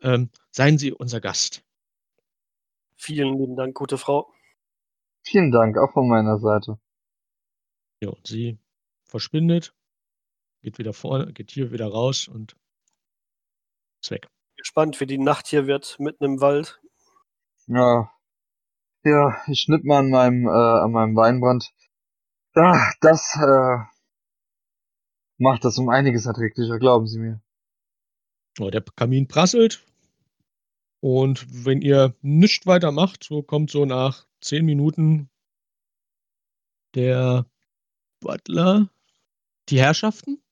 Ähm, 0.00 0.30
seien 0.50 0.78
Sie 0.78 0.92
unser 0.92 1.20
Gast. 1.20 1.64
Vielen 2.96 3.38
lieben 3.38 3.56
Dank, 3.56 3.74
gute 3.74 3.98
Frau. 3.98 4.32
Vielen 5.24 5.50
Dank, 5.50 5.78
auch 5.78 5.92
von 5.92 6.08
meiner 6.08 6.38
Seite. 6.38 6.78
Ja, 8.00 8.10
und 8.10 8.26
sie 8.26 8.58
verschwindet, 9.04 9.74
geht 10.62 10.78
wieder 10.78 10.92
vorne, 10.92 11.32
geht 11.32 11.50
hier 11.50 11.70
wieder 11.70 11.86
raus 11.86 12.28
und 12.28 12.56
ist 14.00 14.10
weg. 14.10 14.28
Gespannt, 14.56 15.00
wie 15.00 15.06
die 15.06 15.18
Nacht 15.18 15.46
hier 15.46 15.66
wird, 15.66 15.98
mitten 15.98 16.24
im 16.24 16.40
Wald. 16.40 16.80
Ja. 17.66 18.10
Ja, 19.04 19.36
ich 19.46 19.60
schnipp 19.60 19.84
mal 19.84 19.98
an 19.98 20.10
meinem, 20.10 20.46
äh, 20.46 20.50
an 20.50 20.92
meinem 20.92 21.16
Weinbrand. 21.16 21.72
Ah, 22.54 22.92
das, 23.00 23.36
äh, 23.36 23.78
macht 25.38 25.64
das 25.64 25.78
um 25.78 25.88
einiges 25.88 26.26
erträglicher, 26.26 26.78
glauben 26.78 27.06
Sie 27.06 27.18
mir. 27.18 27.40
Ja, 28.58 28.70
der 28.70 28.82
Kamin 28.82 29.26
prasselt. 29.26 29.86
Und 31.00 31.46
wenn 31.64 31.80
ihr 31.80 32.14
nichts 32.20 32.66
weiter 32.66 32.92
macht, 32.92 33.24
so 33.24 33.42
kommt 33.42 33.70
so 33.70 33.86
nach 33.86 34.26
zehn 34.40 34.64
Minuten 34.64 35.30
der 36.94 37.46
Butler, 38.20 38.88
die 39.68 39.80
Herrschaften. 39.80 40.42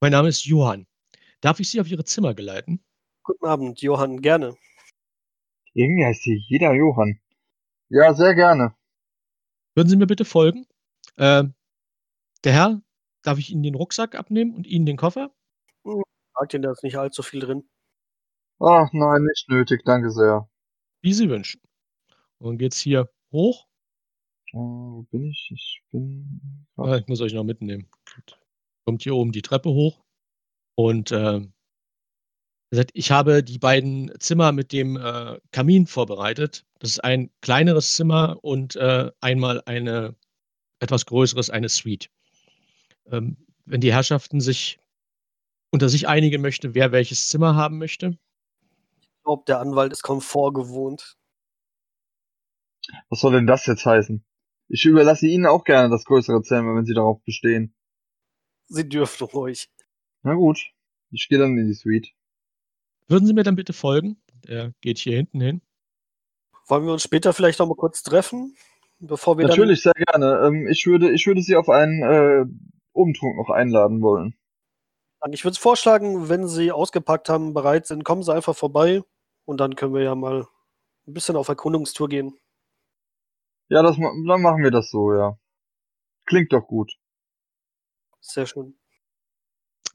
Mein 0.00 0.12
Name 0.12 0.28
ist 0.28 0.44
Johann. 0.44 0.86
Darf 1.40 1.60
ich 1.60 1.70
Sie 1.70 1.80
auf 1.80 1.88
Ihre 1.88 2.04
Zimmer 2.04 2.34
geleiten? 2.34 2.82
Guten 3.22 3.46
Abend, 3.46 3.80
Johann, 3.82 4.22
gerne. 4.22 4.56
Irgendwie 5.74 6.04
heißt 6.04 6.22
hier 6.22 6.38
jeder 6.48 6.72
Johann. 6.72 7.20
Ja, 7.90 8.14
sehr 8.14 8.34
gerne. 8.34 8.74
Würden 9.74 9.88
Sie 9.88 9.96
mir 9.96 10.06
bitte 10.06 10.24
folgen? 10.24 10.66
Ähm, 11.18 11.54
der 12.44 12.52
Herr, 12.52 12.82
darf 13.22 13.38
ich 13.38 13.50
Ihnen 13.50 13.62
den 13.62 13.74
Rucksack 13.74 14.14
abnehmen 14.14 14.54
und 14.54 14.66
Ihnen 14.66 14.86
den 14.86 14.96
Koffer? 14.96 15.34
Hat 16.34 16.54
Ihnen 16.54 16.62
da 16.62 16.70
ist 16.70 16.84
nicht 16.84 16.96
allzu 16.96 17.22
viel 17.22 17.40
drin. 17.40 17.68
Ach 18.60 18.88
nein, 18.92 19.22
nicht 19.22 19.48
nötig, 19.48 19.82
danke 19.84 20.10
sehr. 20.10 20.48
Wie 21.02 21.12
Sie 21.12 21.28
wünschen. 21.28 21.60
Und 22.38 22.46
dann 22.46 22.58
geht's 22.58 22.78
hier 22.78 23.10
hoch. 23.32 23.66
Äh, 24.52 24.56
wo 24.56 25.02
bin 25.10 25.26
ich? 25.26 25.50
Ich 25.52 25.82
bin. 25.90 26.66
Ah, 26.76 26.96
ich 26.96 27.06
muss 27.08 27.20
euch 27.20 27.34
noch 27.34 27.44
mitnehmen. 27.44 27.88
Gut. 28.14 28.38
Kommt 28.84 29.02
hier 29.02 29.14
oben 29.14 29.32
die 29.32 29.42
Treppe 29.42 29.70
hoch. 29.70 30.04
Und 30.76 31.10
ähm, 31.12 31.52
gesagt, 32.70 32.90
ich 32.94 33.10
habe 33.10 33.42
die 33.42 33.58
beiden 33.58 34.12
Zimmer 34.20 34.52
mit 34.52 34.72
dem 34.72 34.96
äh, 34.96 35.40
Kamin 35.50 35.86
vorbereitet. 35.86 36.64
Das 36.78 36.90
ist 36.90 37.04
ein 37.04 37.30
kleineres 37.40 37.96
Zimmer 37.96 38.38
und 38.42 38.76
äh, 38.76 39.10
einmal 39.20 39.62
eine 39.66 40.14
etwas 40.80 41.06
größeres, 41.06 41.50
eine 41.50 41.68
Suite. 41.68 42.10
Ähm, 43.06 43.36
wenn 43.64 43.80
die 43.80 43.92
Herrschaften 43.92 44.40
sich 44.40 44.78
unter 45.70 45.88
sich 45.88 46.08
einigen 46.08 46.40
möchte, 46.40 46.74
wer 46.74 46.92
welches 46.92 47.28
Zimmer 47.28 47.54
haben 47.54 47.78
möchte. 47.78 48.18
Ich 49.00 49.22
glaube, 49.24 49.44
der 49.46 49.60
Anwalt 49.60 49.92
ist 49.92 50.02
Komfort 50.02 50.52
gewohnt. 50.52 51.16
Was 53.10 53.20
soll 53.20 53.32
denn 53.32 53.46
das 53.46 53.66
jetzt 53.66 53.84
heißen? 53.84 54.24
Ich 54.68 54.84
überlasse 54.84 55.26
Ihnen 55.26 55.46
auch 55.46 55.64
gerne 55.64 55.90
das 55.90 56.04
größere 56.04 56.42
Zimmer, 56.42 56.74
wenn 56.74 56.84
Sie 56.84 56.94
darauf 56.94 57.22
bestehen. 57.22 57.74
Sie 58.68 58.88
dürfen 58.88 59.24
ruhig. 59.24 59.70
Na 60.22 60.34
gut, 60.34 60.58
ich 61.10 61.28
gehe 61.28 61.38
dann 61.38 61.56
in 61.56 61.68
die 61.68 61.74
Suite. 61.74 62.08
Würden 63.06 63.26
Sie 63.26 63.32
mir 63.32 63.44
dann 63.44 63.56
bitte 63.56 63.72
folgen? 63.72 64.20
Er 64.46 64.72
geht 64.80 64.98
hier 64.98 65.16
hinten 65.16 65.40
hin. 65.40 65.62
Wollen 66.66 66.84
wir 66.84 66.92
uns 66.92 67.02
später 67.02 67.32
vielleicht 67.32 67.58
noch 67.58 67.66
mal 67.66 67.76
kurz 67.76 68.02
treffen, 68.02 68.54
bevor 68.98 69.38
wir 69.38 69.46
Natürlich, 69.46 69.82
sehr 69.82 69.92
gerne. 69.92 70.46
Ähm, 70.46 70.68
ich, 70.68 70.86
würde, 70.86 71.12
ich 71.12 71.26
würde 71.26 71.42
Sie 71.42 71.56
auf 71.56 71.68
einen 71.68 72.02
äh, 72.02 72.44
Umtrunk 72.92 73.36
noch 73.36 73.50
einladen 73.50 74.02
wollen. 74.02 74.34
Ich 75.32 75.44
würde 75.44 75.58
vorschlagen, 75.58 76.28
wenn 76.28 76.46
Sie 76.46 76.70
ausgepackt 76.70 77.28
haben, 77.28 77.52
bereit 77.52 77.86
sind, 77.86 78.04
kommen 78.04 78.22
Sie 78.22 78.32
einfach 78.32 78.56
vorbei 78.56 79.02
und 79.44 79.58
dann 79.58 79.74
können 79.74 79.94
wir 79.94 80.02
ja 80.02 80.14
mal 80.14 80.46
ein 81.06 81.14
bisschen 81.14 81.36
auf 81.36 81.48
Erkundungstour 81.48 82.08
gehen. 82.08 82.38
Ja, 83.68 83.82
das, 83.82 83.96
dann 83.96 84.42
machen 84.42 84.62
wir 84.62 84.70
das 84.70 84.90
so, 84.90 85.12
ja. 85.12 85.38
Klingt 86.24 86.52
doch 86.52 86.66
gut. 86.66 86.92
Sehr 88.20 88.46
schön. 88.46 88.78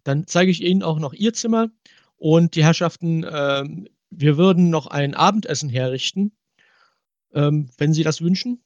Dann 0.04 0.28
zeige 0.28 0.52
ich 0.52 0.62
Ihnen 0.62 0.84
auch 0.84 1.00
noch 1.00 1.14
Ihr 1.14 1.34
Zimmer 1.34 1.70
und 2.18 2.56
die 2.56 2.64
Herrschaften, 2.64 3.26
ähm, 3.30 3.88
wir 4.10 4.38
würden 4.38 4.70
noch 4.70 4.88
ein 4.88 5.16
Abendessen 5.16 5.70
herrichten, 5.70 6.36
ähm, 7.34 7.70
wenn 7.78 7.94
Sie 7.94 8.04
das 8.04 8.22
wünschen. 8.22 8.64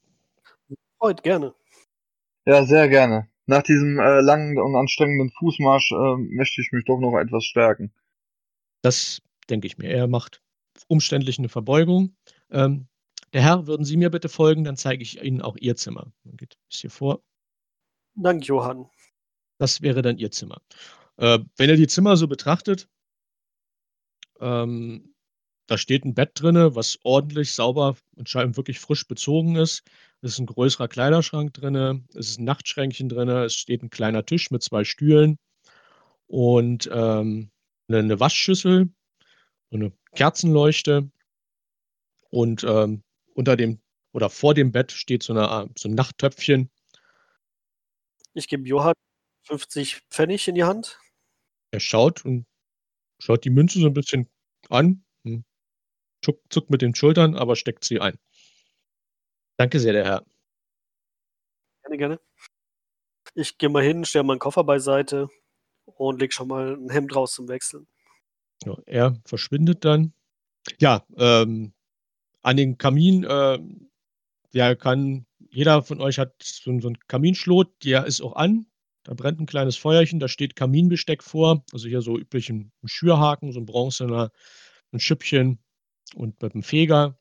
Freut 1.00 1.24
gerne. 1.24 1.54
Ja, 2.46 2.66
sehr 2.66 2.90
gerne. 2.90 3.30
Nach 3.46 3.64
diesem 3.64 4.00
äh, 4.00 4.22
langen 4.22 4.60
und 4.60 4.76
anstrengenden 4.76 5.32
Fußmarsch 5.32 5.92
äh, 5.92 6.18
möchte 6.36 6.62
ich 6.62 6.72
mich 6.72 6.86
doch 6.86 7.00
noch 7.00 7.18
etwas 7.18 7.46
stärken. 7.46 7.94
Das 8.82 9.22
denke 9.50 9.68
ich 9.68 9.78
mir. 9.78 9.90
Er 9.90 10.08
macht 10.08 10.42
umständlich 10.88 11.40
eine 11.40 11.50
Verbeugung. 11.50 12.16
Ähm, 12.52 12.88
der 13.34 13.42
Herr, 13.42 13.68
würden 13.68 13.86
Sie 13.86 13.98
mir 13.98 14.10
bitte 14.10 14.30
folgen, 14.30 14.64
dann 14.64 14.78
zeige 14.78 15.04
ich 15.04 15.22
Ihnen 15.22 15.42
auch 15.42 15.58
Ihr 15.58 15.76
Zimmer. 15.76 16.12
Dann 16.24 16.38
geht 16.38 16.58
es 16.70 16.80
hier 16.80 16.90
vor. 16.90 17.22
Dank, 18.16 18.46
Johann. 18.48 18.90
Das 19.60 19.82
wäre 19.82 20.02
dann 20.02 20.18
Ihr 20.18 20.32
Zimmer. 20.32 20.62
Äh, 21.18 21.40
wenn 21.58 21.70
ihr 21.70 21.78
die 21.78 21.88
Zimmer 21.88 22.16
so 22.16 22.28
betrachtet, 22.28 22.88
ähm, 24.40 25.16
da 25.68 25.78
steht 25.78 26.06
ein 26.06 26.14
Bett 26.14 26.32
drinne, 26.36 26.76
was 26.76 27.00
ordentlich 27.04 27.54
sauber 27.54 27.98
und 28.16 28.30
scheinbar 28.30 28.58
wirklich 28.58 28.80
frisch 28.80 29.08
bezogen 29.08 29.56
ist. 29.56 29.84
Es 30.22 30.34
ist 30.34 30.40
ein 30.40 30.48
größerer 30.48 30.88
Kleiderschrank 30.88 31.54
drinne, 31.54 32.04
es 32.16 32.30
ist 32.30 32.40
ein 32.40 32.46
Nachtschränkchen 32.46 33.08
drinne, 33.08 33.46
es 33.46 33.56
steht 33.56 33.84
ein 33.84 33.90
kleiner 33.90 34.26
Tisch 34.26 34.50
mit 34.50 34.64
zwei 34.64 34.84
Stühlen 34.84 35.38
und 36.26 36.90
ähm, 36.92 37.52
eine, 37.88 38.20
Waschschüssel, 38.20 38.90
eine 39.72 39.92
Kerzenleuchte 40.16 41.12
und 42.30 42.64
ähm, 42.64 43.04
unter 43.36 43.56
dem 43.56 43.80
oder 44.12 44.30
vor 44.32 44.56
dem 44.56 44.72
Bett 44.72 44.92
steht 44.92 45.22
so, 45.22 45.34
eine, 45.34 45.70
so 45.78 45.88
ein 45.88 45.94
Nachttöpfchen. 45.94 46.72
Ich 48.34 48.48
gebe 48.48 48.68
Johann 48.68 48.96
50 49.44 50.02
Pfennig 50.10 50.48
in 50.48 50.56
die 50.56 50.64
Hand. 50.64 51.00
Er 51.72 51.80
schaut 51.80 52.26
und 52.26 52.46
schaut 53.20 53.46
die 53.46 53.52
Münze 53.52 53.80
so 53.80 53.88
ein 53.88 53.94
bisschen 53.94 54.28
an, 54.70 55.06
hm, 55.24 55.46
zuckt, 56.24 56.52
zuckt 56.52 56.72
mit 56.72 56.82
den 56.82 56.96
Schultern, 56.96 57.36
aber 57.36 57.56
steckt 57.56 57.84
sie 57.84 58.00
ein. 58.00 58.18
Danke 59.58 59.80
sehr, 59.80 59.94
der 59.94 60.06
Herr. 60.06 60.26
Gerne, 61.84 61.98
gerne. 61.98 62.20
Ich 63.34 63.58
gehe 63.58 63.70
mal 63.70 63.84
hin, 63.84 64.06
stelle 64.06 64.24
meinen 64.24 64.40
Koffer 64.40 64.64
beiseite 64.64 65.30
und 65.86 66.20
leg 66.20 66.34
schon 66.34 66.48
mal 66.48 66.76
ein 66.76 66.90
Hemd 66.90 67.16
raus 67.16 67.34
zum 67.34 67.48
Wechseln. 67.48 67.88
Ja, 68.66 68.78
er 68.86 69.18
verschwindet 69.26 69.84
dann. 69.86 70.14
Ja, 70.80 71.06
ähm, 71.18 71.74
an 72.42 72.58
den 72.58 72.78
Kamin, 72.78 73.24
äh, 73.24 73.60
der 74.54 74.76
kann, 74.76 75.26
jeder 75.50 75.84
von 75.84 76.02
euch 76.02 76.20
hat 76.20 76.34
so, 76.42 76.80
so 76.80 76.88
einen 76.88 77.00
Kaminschlot, 77.08 77.84
der 77.84 78.06
ist 78.06 78.22
auch 78.22 78.36
an. 78.36 78.68
Da 79.04 79.14
brennt 79.14 79.40
ein 79.40 79.46
kleines 79.46 79.78
Feuerchen, 79.78 80.20
da 80.20 80.28
steht 80.28 80.56
Kaminbesteck 80.56 81.24
vor, 81.24 81.64
also 81.72 81.88
hier 81.88 82.02
so 82.02 82.18
üblich 82.18 82.50
ein, 82.50 82.72
ein 82.84 82.88
Schürhaken, 82.88 83.54
so 83.54 83.60
ein 83.60 83.66
bronzener, 83.66 84.32
ein 84.92 85.00
Schüppchen 85.00 85.60
und 86.16 86.42
mit 86.42 86.54
einem 86.54 86.64
Feger. 86.64 87.18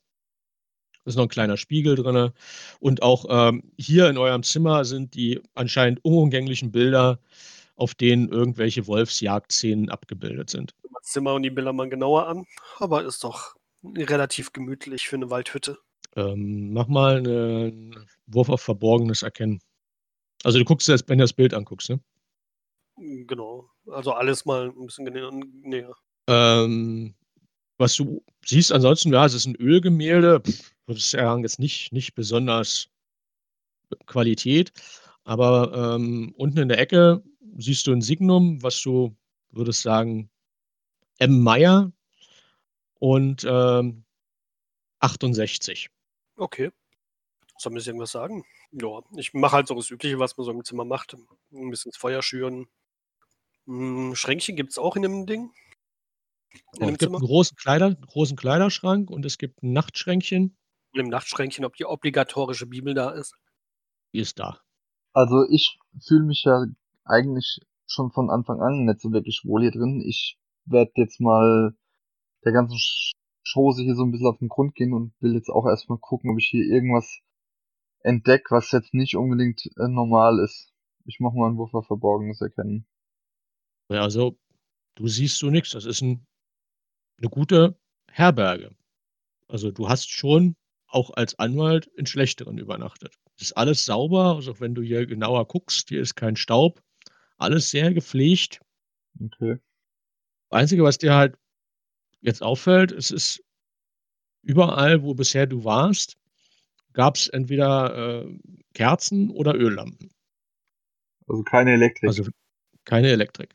Ist 1.07 1.17
noch 1.17 1.23
ein 1.23 1.29
kleiner 1.29 1.57
Spiegel 1.57 1.95
drin. 1.95 2.33
Und 2.81 3.03
auch 3.03 3.27
ähm, 3.29 3.63
hier 3.79 4.11
in 4.11 4.19
eurem 4.19 4.43
Zimmer 4.43 4.85
sind 4.85 5.15
die 5.15 5.41
anscheinend 5.55 6.05
unumgänglichen 6.05 6.73
Bilder, 6.73 7.21
auf 7.77 7.95
denen 7.95 8.29
irgendwelche 8.29 8.87
Wolfsjagdszenen 8.87 9.89
abgebildet 9.89 10.51
sind. 10.51 10.75
Das 10.93 11.13
Zimmer 11.13 11.35
und 11.35 11.45
die 11.45 11.51
Bilder 11.51 11.73
mal 11.73 11.89
genauer 11.89 12.27
an, 12.27 12.45
aber 12.79 13.05
ist 13.05 13.23
doch 13.23 13.55
relativ 13.85 14.53
gemütlich 14.53 15.09
für 15.09 15.17
eine 15.17 15.31
Waldhütte. 15.31 15.79
Ähm, 16.17 16.73
mach 16.73 16.89
mal 16.89 17.19
einen 17.19 18.07
Wurf 18.27 18.49
auf 18.49 18.63
Verborgenes 18.63 19.23
erkennen. 19.23 19.61
Also 20.43 20.59
du 20.59 20.65
guckst 20.65 20.89
jetzt, 20.89 21.09
wenn 21.09 21.19
du 21.19 21.25
das 21.25 21.33
Bild 21.33 21.55
anguckst, 21.55 21.91
ne? 21.91 22.01
Genau. 22.97 23.71
Also 23.87 24.13
alles 24.13 24.45
mal 24.45 24.71
ein 24.71 24.87
bisschen 24.87 25.05
näher. 25.05 25.31
näher. 25.63 25.95
Ähm, 26.29 27.15
was 27.79 27.95
du 27.95 28.25
siehst, 28.45 28.73
ansonsten, 28.73 29.13
ja, 29.13 29.27
es 29.27 29.35
ist 29.35 29.47
ein 29.47 29.57
Ölgemälde. 29.57 30.41
Pff, 30.41 30.73
Würdest 30.87 31.13
du 31.13 31.19
sagen, 31.19 31.43
jetzt 31.43 31.59
nicht, 31.59 31.93
nicht 31.93 32.15
besonders 32.15 32.89
Qualität. 34.07 34.73
Aber 35.25 35.95
ähm, 35.97 36.33
unten 36.37 36.59
in 36.59 36.69
der 36.69 36.79
Ecke 36.79 37.23
siehst 37.57 37.87
du 37.87 37.93
ein 37.93 38.03
Signum, 38.03 38.63
was 38.63 38.81
du 38.83 39.17
würdest 39.51 39.83
sagen, 39.83 40.31
M. 41.19 41.41
Meyer 41.43 41.93
und 42.99 43.45
ähm, 43.49 44.05
68. 45.01 45.89
Okay. 46.37 46.71
Soll 47.59 47.73
mir 47.73 47.79
das 47.79 47.87
irgendwas 47.87 48.11
sagen? 48.13 48.45
Ja, 48.73 49.01
ich 49.17 49.33
mache 49.33 49.57
halt 49.57 49.69
so 49.69 49.75
das 49.75 49.91
Übliche, 49.91 50.19
was 50.19 50.37
man 50.37 50.45
so 50.45 50.51
im 50.53 50.65
Zimmer 50.65 50.85
macht. 50.85 51.15
Ein 51.53 51.71
bisschen 51.71 51.91
das 51.91 51.99
Feuer 51.99 52.23
schüren. 52.23 52.67
Hm, 53.67 54.15
Schränkchen 54.15 54.57
gibt 54.57 54.71
es 54.73 54.79
auch 54.79 54.97
in 54.97 55.03
dem 55.03 55.27
Ding? 55.27 55.53
In 56.73 56.83
Und 56.83 56.89
dem 56.89 56.95
es 56.95 56.99
gibt 56.99 57.01
Zimmer? 57.01 57.19
einen 57.19 57.27
großen, 57.27 57.57
Kleider, 57.57 57.95
großen 57.95 58.37
Kleiderschrank 58.37 59.11
und 59.11 59.25
es 59.25 59.39
gibt 59.39 59.63
ein 59.63 59.73
Nachtschränkchen, 59.73 60.57
Und 60.97 61.03
im 61.03 61.09
Nachtschränkchen, 61.11 61.65
ob 61.65 61.77
die 61.77 61.85
obligatorische 61.87 62.67
Bibel 62.67 62.95
da 62.95 63.11
ist. 63.11 63.35
die 64.13 64.19
ist 64.21 64.39
da. 64.41 64.59
Also 65.15 65.45
ich 65.51 65.79
fühle 66.07 66.25
mich 66.25 66.45
ja 66.45 66.65
eigentlich 67.05 67.61
schon 67.87 68.11
von 68.13 68.31
Anfang 68.31 68.61
an 68.63 68.85
nicht 68.85 69.01
so 69.01 69.13
wirklich 69.13 69.43
wohl 69.45 69.63
hier 69.63 69.73
drin. 69.73 70.03
Ich 70.07 70.39
werde 70.67 70.93
jetzt 70.97 71.21
mal 71.21 71.77
der 72.45 72.53
ganzen 72.53 72.77
Sch- 72.77 73.13
Chose 73.53 73.83
hier 73.83 73.97
so 73.97 74.05
ein 74.05 74.13
bisschen 74.13 74.29
auf 74.29 74.39
den 74.39 74.49
Grund 74.49 74.75
gehen 74.75 74.95
und 74.95 75.15
will 75.21 75.35
jetzt 75.35 75.51
auch 75.51 75.67
erstmal 75.67 75.99
gucken, 75.99 76.31
ob 76.31 76.39
ich 76.39 76.49
hier 76.51 76.65
irgendwas 76.65 77.21
entdecke, 78.01 78.47
was 78.51 78.73
jetzt 78.73 78.95
nicht 78.95 79.17
unbedingt 79.17 79.67
äh, 79.79 79.89
normal 79.89 80.41
ist. 80.41 80.73
Ich 81.07 81.21
mache 81.21 81.37
mal 81.37 81.49
einen 81.49 81.59
Wurf 81.59 81.75
auf 81.75 81.87
Verborgenes 81.87 82.41
erkennen. 82.41 82.87
Ja, 83.91 84.03
also, 84.03 84.39
du 84.97 85.09
siehst 85.09 85.39
so 85.39 85.51
nichts. 85.51 85.71
Das 85.73 85.85
ist 85.87 86.03
'n 86.03 86.27
'ne 87.21 87.29
gute 87.31 87.79
Herberge. 88.11 88.77
Also, 89.49 89.71
du 89.73 89.89
hast 89.89 90.11
schon 90.11 90.57
auch 90.89 91.11
als 91.11 91.39
Anwalt 91.39 91.87
in 91.87 92.07
schlechteren 92.07 92.59
übernachtet. 92.59 93.15
Ist 93.39 93.57
alles 93.57 93.85
sauber, 93.85 94.37
also, 94.37 94.61
wenn 94.61 94.75
du 94.75 94.83
hier 94.83 95.07
genauer 95.07 95.47
guckst, 95.47 95.89
hier 95.89 96.01
ist 96.01 96.15
kein 96.15 96.37
Staub, 96.37 96.83
alles 97.39 97.71
sehr 97.71 97.93
gepflegt. 97.93 98.61
Okay. 99.21 99.59
Einzige, 100.51 100.85
was 100.85 100.99
dir 100.99 101.15
halt 101.15 101.37
jetzt 102.21 102.43
auffällt, 102.43 102.93
es 102.93 103.11
ist 103.11 103.43
überall, 104.43 105.03
wo 105.03 105.15
bisher 105.15 105.47
du 105.47 105.65
warst, 105.65 106.17
gab's 106.93 107.29
entweder, 107.29 108.25
äh, 108.25 108.39
Kerzen 108.75 109.31
oder 109.31 109.55
Öllampen. 109.55 110.11
Also, 111.29 111.43
keine 111.43 111.73
Elektrik. 111.73 112.09
Also, 112.09 112.25
keine 112.85 113.09
Elektrik. 113.09 113.55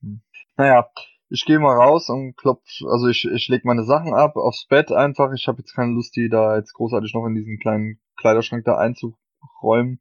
Hm. 0.00 0.20
Na 0.56 0.66
ja, 0.66 0.90
ich 1.28 1.44
gehe 1.44 1.58
mal 1.58 1.76
raus 1.76 2.08
und 2.08 2.36
klopfe 2.36 2.86
also, 2.88 3.08
ich 3.08 3.24
ich 3.24 3.48
lege 3.48 3.66
meine 3.66 3.84
Sachen 3.84 4.14
ab 4.14 4.36
aufs 4.36 4.66
Bett 4.66 4.92
einfach. 4.92 5.32
Ich 5.32 5.48
habe 5.48 5.58
jetzt 5.58 5.74
keine 5.74 5.92
Lust, 5.92 6.14
die 6.16 6.28
da 6.28 6.56
jetzt 6.56 6.72
großartig 6.74 7.14
noch 7.14 7.26
in 7.26 7.34
diesen 7.34 7.58
kleinen 7.58 8.00
Kleiderschrank 8.16 8.64
da 8.64 8.76
einzuräumen. 8.76 10.00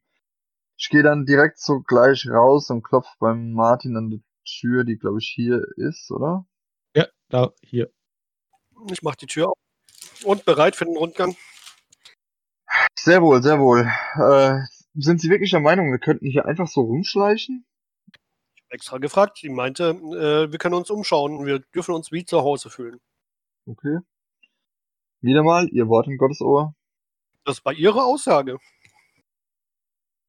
Ich 0.78 0.90
gehe 0.90 1.04
dann 1.04 1.26
direkt 1.26 1.60
so 1.60 1.80
gleich 1.82 2.28
raus 2.30 2.70
und 2.70 2.84
klopfe 2.84 3.14
beim 3.20 3.54
Martin 3.54 3.96
an 3.98 4.10
die 4.10 4.24
Tür, 4.46 4.84
die, 4.84 4.98
glaube 4.98 5.20
ich, 5.20 5.32
hier 5.34 5.66
ist, 5.78 6.12
oder? 6.12 6.46
Ja, 6.96 7.08
da, 7.30 7.54
hier. 7.62 7.90
Ich 8.92 9.02
mache 9.02 9.18
die 9.18 9.28
Tür 9.28 9.50
auf. 9.50 9.58
Und 10.24 10.46
bereit 10.46 10.76
für 10.76 10.86
den 10.86 10.98
Rundgang? 10.98 11.36
Sehr 12.98 13.22
wohl, 13.22 13.42
sehr 13.42 13.60
wohl. 13.60 13.90
Äh, 14.16 14.62
sind 14.94 15.22
Sie 15.22 15.30
wirklich 15.30 15.52
der 15.52 15.60
Meinung, 15.60 15.92
wir 15.92 16.00
könnten 16.00 16.26
hier 16.26 16.46
einfach 16.46 16.68
so 16.68 16.82
rumschleichen? 16.82 17.66
Extra 18.76 18.98
gefragt. 18.98 19.38
Sie 19.38 19.50
meinte, 19.50 19.90
äh, 19.92 20.52
wir 20.52 20.60
können 20.60 20.76
uns 20.76 20.90
umschauen. 20.90 21.46
Wir 21.46 21.60
dürfen 21.74 21.96
uns 21.96 22.12
wie 22.12 22.26
zu 22.26 22.42
Hause 22.42 22.70
fühlen. 22.70 23.00
Okay. 23.66 24.00
Wieder 25.22 25.44
mal 25.44 25.68
Ihr 25.70 25.88
Wort 25.88 26.08
in 26.08 26.18
Gottes 26.18 26.42
Ohr. 26.42 26.76
Das 27.46 27.64
war 27.64 27.74
Ihre 27.74 28.04
Aussage. 28.04 28.58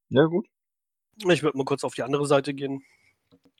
Ja, 0.09 0.25
gut. 0.27 0.47
Ich 1.29 1.43
würde 1.43 1.59
mal 1.59 1.65
kurz 1.65 1.83
auf 1.83 1.95
die 1.95 2.03
andere 2.05 2.27
Seite 2.27 2.55
gehen 2.55 2.85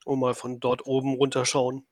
und 0.05 0.21
mal 0.21 0.35
von 0.35 0.61
dort 0.61 0.87
oben 0.87 1.15
runterschauen. 1.15 1.87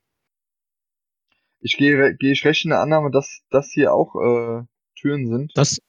Ich 1.59 1.77
gehe 1.77 2.15
gehe 2.15 2.31
ich 2.31 2.45
recht 2.45 2.63
in 2.63 2.69
der 2.69 2.79
Annahme, 2.79 3.11
dass 3.11 3.41
das 3.49 3.71
hier 3.71 3.93
auch, 3.93 4.15
äh, 4.15 4.63
Türen 4.95 5.27
sind? 5.27 5.51
Das 5.55 5.79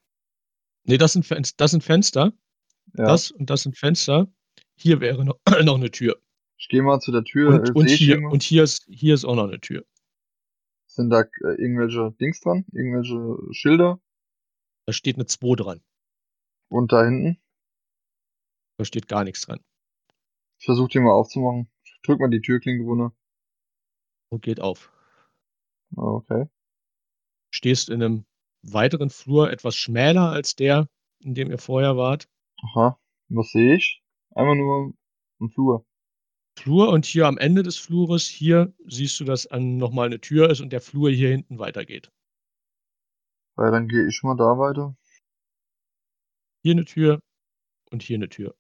ne, 0.85 0.99
das 0.99 1.13
sind 1.13 1.61
das 1.61 1.71
sind 1.71 1.85
Fenster. 1.85 2.33
Ja. 2.97 3.07
Das 3.07 3.31
und 3.31 3.49
das 3.51 3.63
sind 3.63 3.79
Fenster. 3.79 4.27
Hier 4.77 5.01
wäre 5.01 5.25
no 5.25 5.35
noch 5.63 5.79
'ne 5.79 5.91
Tür. 5.91 6.21
Ich 6.61 6.69
gehe 6.69 6.83
mal 6.83 7.01
zu 7.01 7.13
der 7.13 7.25
Tür. 7.25 7.55
Und 7.55 7.69
Äh, 7.69 7.73
und 7.75 7.91
hier 7.91 8.19
und 8.29 8.43
hier 8.43 8.63
ist 8.65 8.85
hier 8.89 9.15
ist 9.15 9.25
auch 9.25 9.35
noch 9.37 9.47
'ne 9.47 9.61
Tür. 9.61 9.87
Sind 10.99 11.11
da, 11.11 11.21
äh, 11.45 11.61
irgendwelche 11.61 12.13
Dings 12.19 12.41
dran? 12.41 12.65
Irgendwelche 12.73 13.37
Schilder? 13.53 14.01
Da 14.89 14.93
steht 14.93 15.17
'ne 15.19 15.27
2 15.27 15.57
dran. 15.57 15.81
Und 16.73 16.93
da 16.93 17.05
hinten? 17.05 17.39
Da 18.81 18.85
steht 18.85 19.09
gar 19.09 19.25
nix 19.25 19.41
dran. 19.43 19.61
Ich 20.61 20.67
versuche 20.67 20.89
die 20.89 21.01
mal 21.01 21.13
aufzumachen. 21.13 21.69
Ich 21.85 22.01
drücke 22.03 22.23
mal 22.23 22.31
die 22.31 22.41
Türklinke 22.41 22.85
runter. 22.85 23.13
Und 24.33 24.43
geht 24.43 24.61
auf. 24.61 24.91
Ah, 25.95 26.03
okay. 26.17 26.47
Stehst 27.53 27.89
in 27.91 27.99
'nem 28.01 28.25
weiteren 28.63 29.11
Flur, 29.11 29.51
etwas 29.51 29.77
schmäler 29.77 30.31
als 30.31 30.57
der, 30.57 30.89
in 31.21 31.35
dem 31.35 31.51
ihr 31.51 31.59
vorher 31.59 31.97
wart. 31.97 32.29
Aha. 32.65 32.99
Was 33.29 33.51
sehe 33.53 33.75
ich? 33.77 34.03
Einfach 34.35 34.55
nur 34.55 34.95
'n 35.41 35.51
Flur. 35.51 35.85
Flur 36.59 36.89
und 36.89 37.05
hier 37.05 37.27
am 37.27 37.37
Ende 37.39 37.63
des 37.63 37.77
Flures, 37.77 38.25
hier 38.27 38.73
siehst 38.87 39.21
du, 39.21 39.25
dass 39.25 39.47
an 39.47 39.77
noch 39.77 39.93
mal 39.93 40.09
'ne 40.09 40.21
Tür 40.21 40.51
ist 40.51 40.61
und 40.61 40.73
der 40.73 40.81
Flur 40.81 41.11
hier 41.11 41.29
hinten 41.29 41.59
weitergeht. 41.59 42.11
Ja, 43.59 43.71
dann 43.71 43.89
gehe 43.89 44.07
ich 44.07 44.23
mal 44.23 44.37
da 44.37 44.59
weiter. 44.59 44.97
Hier 46.65 46.75
'ne 46.75 46.85
Tür 46.85 47.21
und 47.91 48.03
hier 48.03 48.19
'ne 48.19 48.29
Tür. 48.31 48.55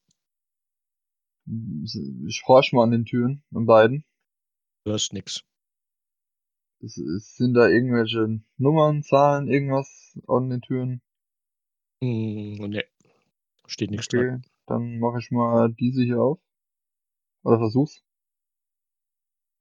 Hm, 1.46 1.84
ich 2.26 2.42
horche 2.46 2.74
mal 2.74 2.84
an 2.84 2.90
den 2.90 3.04
Türen, 3.04 3.42
an 3.54 3.66
beiden. 3.66 4.04
Hörst 4.86 5.12
nix. 5.12 5.42
S 6.82 6.98
s 6.98 7.36
sind 7.36 7.54
da 7.54 7.68
irgendwelche 7.68 8.40
Nummern, 8.58 9.02
Zahlen, 9.02 9.48
irgendwas 9.48 10.18
an 10.28 10.50
den 10.50 10.60
Türen? 10.60 11.00
Hm, 12.02 12.56
ne. 12.70 12.84
Steht 13.66 13.90
nix 13.92 14.08
Okay, 14.08 14.08
dran. 14.08 14.44
dann 14.66 14.98
mache 14.98 15.18
ich 15.20 15.30
mal 15.30 15.70
diese 15.72 16.02
hier 16.02 16.20
auf. 16.20 16.38
Oder 17.46 17.58
versuch's. 17.58 18.00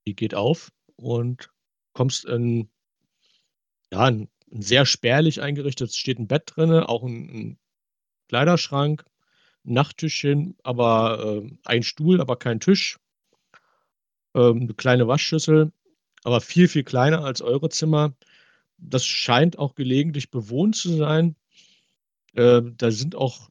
Die 0.07 0.15
geht 0.15 0.35
auf 0.35 0.71
und 0.97 1.49
kommst 1.93 2.25
in 2.25 2.69
ja, 3.91 4.07
'n 4.07 4.27
'n 4.51 4.61
sehr 4.61 4.85
spärlich 4.85 5.41
eingerichtetes 5.41 5.97
steht 5.97 6.19
'n 6.19 6.27
Bett 6.27 6.43
drinne, 6.55 6.89
auch 6.89 7.03
'n 7.03 7.29
'n 7.29 7.57
Kleiderschrank, 8.29 9.05
'n 9.65 9.73
Nachttischchen, 9.73 10.57
aber, 10.63 11.41
ähm 11.43 11.59
ein 11.65 11.83
Stuhl, 11.83 12.21
aber 12.21 12.37
kein 12.37 12.59
Tisch. 12.61 12.97
Ähm, 14.35 14.65
'ne 14.67 14.73
kleine 14.73 15.07
Waschschüssel, 15.07 15.71
aber 16.23 16.41
viel, 16.41 16.67
viel 16.67 16.83
kleiner 16.83 17.23
als 17.23 17.41
eure 17.41 17.69
Zimmer. 17.69 18.13
Das 18.77 19.05
scheint 19.05 19.59
auch 19.59 19.75
gelegentlich 19.75 20.31
bewohnt 20.31 20.75
zu 20.75 20.89
sein. 20.97 21.35
Ähm, 22.35 22.75
da 22.77 22.91
sind 22.91 23.15
auch 23.15 23.49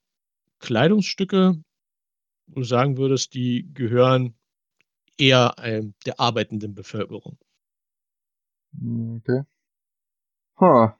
Kleidungsstücke, 0.61 1.64
wo 2.47 2.61
du 2.61 2.65
sagen 2.65 2.97
würdest, 2.97 3.35
die 3.35 3.69
gehören 3.75 4.35
eher, 5.19 5.55
ähm, 5.59 5.95
der 6.07 6.21
arbeitenden 6.21 6.75
Bevölkerung. 6.75 7.39
Hm, 8.79 9.17
okay. 9.23 9.43
Ha. 10.61 10.99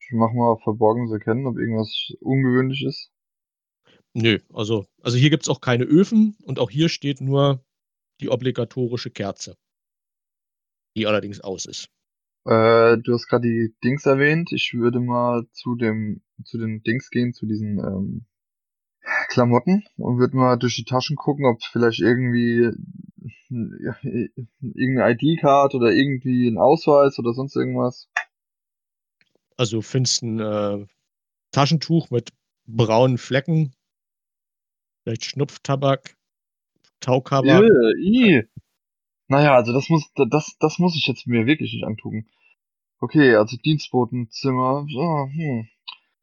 Ich 0.00 0.10
mache 0.12 0.34
mal 0.34 0.56
Verborgenes 0.62 1.12
erkennen, 1.12 1.46
ob 1.46 1.56
irgendwas 1.58 2.12
ungewöhnlich 2.20 2.84
ist. 2.84 3.10
Nö, 4.14 4.38
also 4.52 4.86
also, 5.02 5.16
hier 5.16 5.30
gibt's 5.30 5.48
auch 5.48 5.60
keine 5.60 5.84
Öfen 5.84 6.36
und 6.44 6.58
auch 6.58 6.70
hier 6.70 6.88
steht 6.88 7.20
nur 7.20 7.64
die 8.20 8.28
obligatorische 8.28 9.10
Kerze. 9.10 9.56
Die 10.96 11.06
allerdings 11.06 11.40
aus 11.40 11.64
ist. 11.64 11.88
Äh, 12.44 12.98
du 12.98 13.14
hast 13.14 13.28
grad 13.28 13.42
die 13.42 13.74
Dings 13.82 14.04
erwähnt. 14.04 14.52
Ich 14.52 14.74
würde 14.74 15.00
mal 15.00 15.46
zu 15.52 15.76
dem 15.76 16.22
zu 16.44 16.58
den 16.58 16.82
Dings 16.82 17.10
gehen, 17.10 17.32
zu 17.32 17.46
diesen, 17.46 17.78
ähm, 17.78 18.26
Klamotten 19.28 19.84
und 19.96 20.18
würde 20.18 20.36
mal 20.36 20.56
durch 20.56 20.76
die 20.76 20.84
Taschen 20.84 21.16
gucken, 21.16 21.44
ob 21.46 21.62
vielleicht 21.64 22.00
irgendwie 22.00 22.70
'n 23.50 23.78
ja, 23.82 23.96
i 24.04 24.30
irgend 24.74 24.96
'ne 24.98 25.10
ID-Card 25.12 25.74
oder 25.74 25.92
irgendwie 25.92 26.48
'n 26.48 26.58
Ausweis 26.58 27.18
oder 27.18 27.32
sonst 27.32 27.56
irgendwas. 27.56 28.06
Also, 29.58 29.82
findest 29.82 30.22
'n, 30.22 30.40
äh, 30.40 30.86
Taschentuch 31.52 32.10
mit 32.10 32.30
braunen 32.66 33.18
Flecken. 33.18 33.74
Vielleicht 35.06 35.24
Schnupftabak, 35.24 36.16
Taucover. 37.00 37.70
Äh, 37.70 37.92
i. 38.00 38.42
Na 39.28 39.42
ja, 39.44 39.54
also, 39.56 39.72
das 39.74 39.88
muss 39.90 40.04
das 40.30 40.56
das 40.60 40.78
muss 40.80 40.96
ich 40.96 41.06
jetzt 41.08 41.26
mir 41.28 41.46
wirklich 41.46 41.72
nicht 41.74 41.84
angucken. 41.86 42.26
Okay, 43.00 43.36
also, 43.36 43.56
Dienstbotenzimmer. 43.58 44.86
So, 44.90 45.28
hm. 45.32 45.68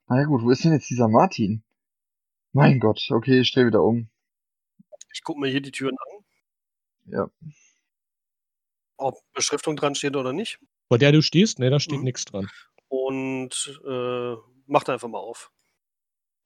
Na 0.10 0.20
ja 0.20 0.26
gut, 0.26 0.44
wo 0.44 0.52
ist 0.52 0.64
denn 0.66 0.74
jetzt 0.74 0.90
dieser 0.90 1.10
Martin? 1.10 1.64
Mein 2.56 2.80
Gott, 2.80 3.08
okay, 3.12 3.42
ich 3.42 3.52
drehe 3.54 3.68
wieder 3.68 3.84
um. 3.84 4.10
Ich 5.14 5.24
gucke 5.24 5.40
mir 5.42 5.50
hier 5.50 5.62
die 5.62 5.72
Türen 5.72 5.98
an. 6.00 6.26
Ja. 7.14 7.30
Ob 9.00 9.16
Beschriftung 9.34 9.78
dran 9.78 9.96
steht 9.96 10.18
oder 10.18 10.34
nicht. 10.34 10.60
Vor 10.92 10.98
der 10.98 11.12
du 11.12 11.22
stehst? 11.22 11.60
Ne, 11.60 11.70
da 11.70 11.80
steht 11.80 12.00
Mhm. 12.00 12.04
nix 12.04 12.26
dran. 12.26 12.50
Und, 12.90 13.80
äh, 13.88 14.36
mache 14.68 14.92
einfach 14.94 15.08
mal 15.08 15.20
auf. 15.20 15.50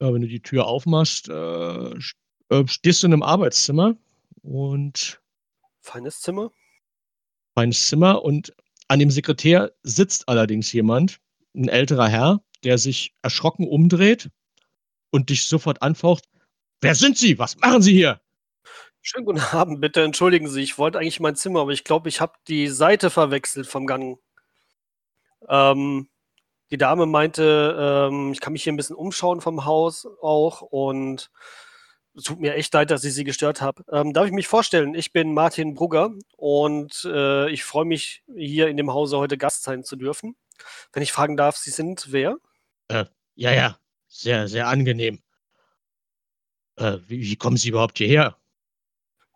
Ja, 0.00 0.12
wenn 0.12 0.22
du 0.22 0.28
die 0.28 0.42
Tür 0.42 0.66
aufmachst, 0.66 1.28
äh, 1.28 1.90
äh, 2.50 2.66
stehst 2.66 3.02
du 3.02 3.06
in 3.06 3.10
'nem 3.12 3.22
Arbeitszimmer 3.22 3.96
und 4.42 5.20
Feines 5.84 6.20
Zimmer. 6.20 6.50
feines 7.56 7.86
Zimmer 7.88 8.22
und 8.24 8.52
an 8.88 8.98
dem 8.98 9.10
Sekretär 9.10 9.72
sitzt 9.84 10.28
allerdings 10.28 10.72
jemand, 10.72 11.20
'n 11.54 11.68
älterer 11.68 12.08
Herr, 12.08 12.42
der 12.64 12.78
sich 12.78 13.14
erschrocken 13.22 13.66
umdreht 13.68 14.30
und 15.14 15.30
dich 15.30 15.46
sofort 15.46 15.80
anfaucht: 15.82 16.24
„Wer 16.82 16.94
sind 16.96 17.16
Sie? 17.18 17.38
Was 17.38 17.56
machen 17.58 17.82
Sie 17.82 17.92
hier?“ 17.92 18.20
Schönen 19.02 19.26
guten 19.26 19.40
Abend, 19.40 19.80
bitte 19.82 20.02
entschuldigen 20.02 20.48
Sie, 20.48 20.62
ich 20.62 20.78
wollte 20.78 20.98
eigentlich 20.98 21.18
in 21.18 21.24
mein 21.24 21.36
Zimmer, 21.36 21.60
aber 21.60 21.72
ich 21.72 21.84
glaube, 21.84 22.08
ich 22.08 22.20
habe 22.22 22.32
die 22.48 22.68
Seite 22.68 23.10
verwechselt 23.10 23.66
vom 23.66 23.86
Gang. 23.86 24.18
Ähm, 25.48 26.08
die 26.70 26.78
Dame 26.78 27.06
meinte, 27.06 28.08
ähm, 28.10 28.32
ich 28.32 28.40
kann 28.40 28.52
mich 28.54 28.64
hier 28.64 28.72
'n 28.72 28.76
bisschen 28.76 28.96
umschauen 28.96 29.40
vom 29.40 29.64
Haus 29.64 30.06
auch 30.22 30.62
und 30.62 31.30
es 32.16 32.24
tut 32.24 32.40
mir 32.40 32.54
echt 32.54 32.72
leid, 32.74 32.90
dass 32.90 33.04
ich 33.04 33.14
Sie 33.14 33.24
gestört 33.24 33.60
habe. 33.60 33.84
Ähm, 33.92 34.12
darf 34.12 34.26
ich 34.26 34.32
mich 34.32 34.48
vorstellen? 34.48 34.94
Ich 34.94 35.12
bin 35.12 35.34
Martin 35.34 35.74
Brugger 35.74 36.12
und, 36.36 37.04
äh, 37.06 37.50
ich 37.50 37.64
freue 37.64 37.84
mich, 37.86 38.22
hier 38.36 38.68
in 38.68 38.76
dem 38.76 38.92
Hause 38.92 39.18
heute 39.18 39.38
Gast 39.38 39.64
sein 39.64 39.84
zu 39.84 39.96
dürfen. 39.96 40.36
Wenn 40.92 41.02
ich 41.02 41.12
fragen 41.12 41.36
darf, 41.36 41.56
Sie 41.56 41.70
sind 41.70 42.12
wer? 42.12 42.36
Äh, 42.88 43.06
ja, 43.36 43.52
ja, 43.52 43.78
sehr, 44.14 44.48
sehr 44.48 44.68
angenehm. 44.68 45.20
Äh, 46.76 46.98
wie, 47.06 47.20
wie 47.22 47.36
kommen 47.36 47.56
Sie 47.56 47.70
überhaupt 47.70 47.98
hierher? 47.98 48.38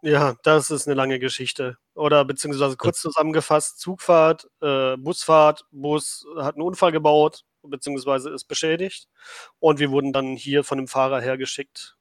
Ja, 0.03 0.37
das 0.45 0.71
ist 0.71 0.87
eine 0.87 0.95
lange 0.95 1.19
Geschichte. 1.19 1.77
Oder 1.95 2.25
beziehungsweise 2.25 2.77
kurz 2.77 3.01
zusammengefasst, 3.01 3.81
Zugfahrt, 3.81 4.49
äh, 4.61 4.97
Busfahrt, 4.97 5.67
Bus 5.73 6.25
hat 6.37 6.55
einen 6.55 6.63
Unfall 6.63 6.93
gebaut, 6.93 7.45
beziehungsweise 7.63 8.31
ist 8.31 8.45
beschädigt. 8.45 9.09
Und 9.59 9.81
wir 9.81 9.91
wurden 9.91 10.13
dann 10.13 10.37
hier 10.37 10.63
von 10.63 10.79
dem 10.79 10.87
Fahrer 10.87 11.21
hergeschickt. 11.21 11.97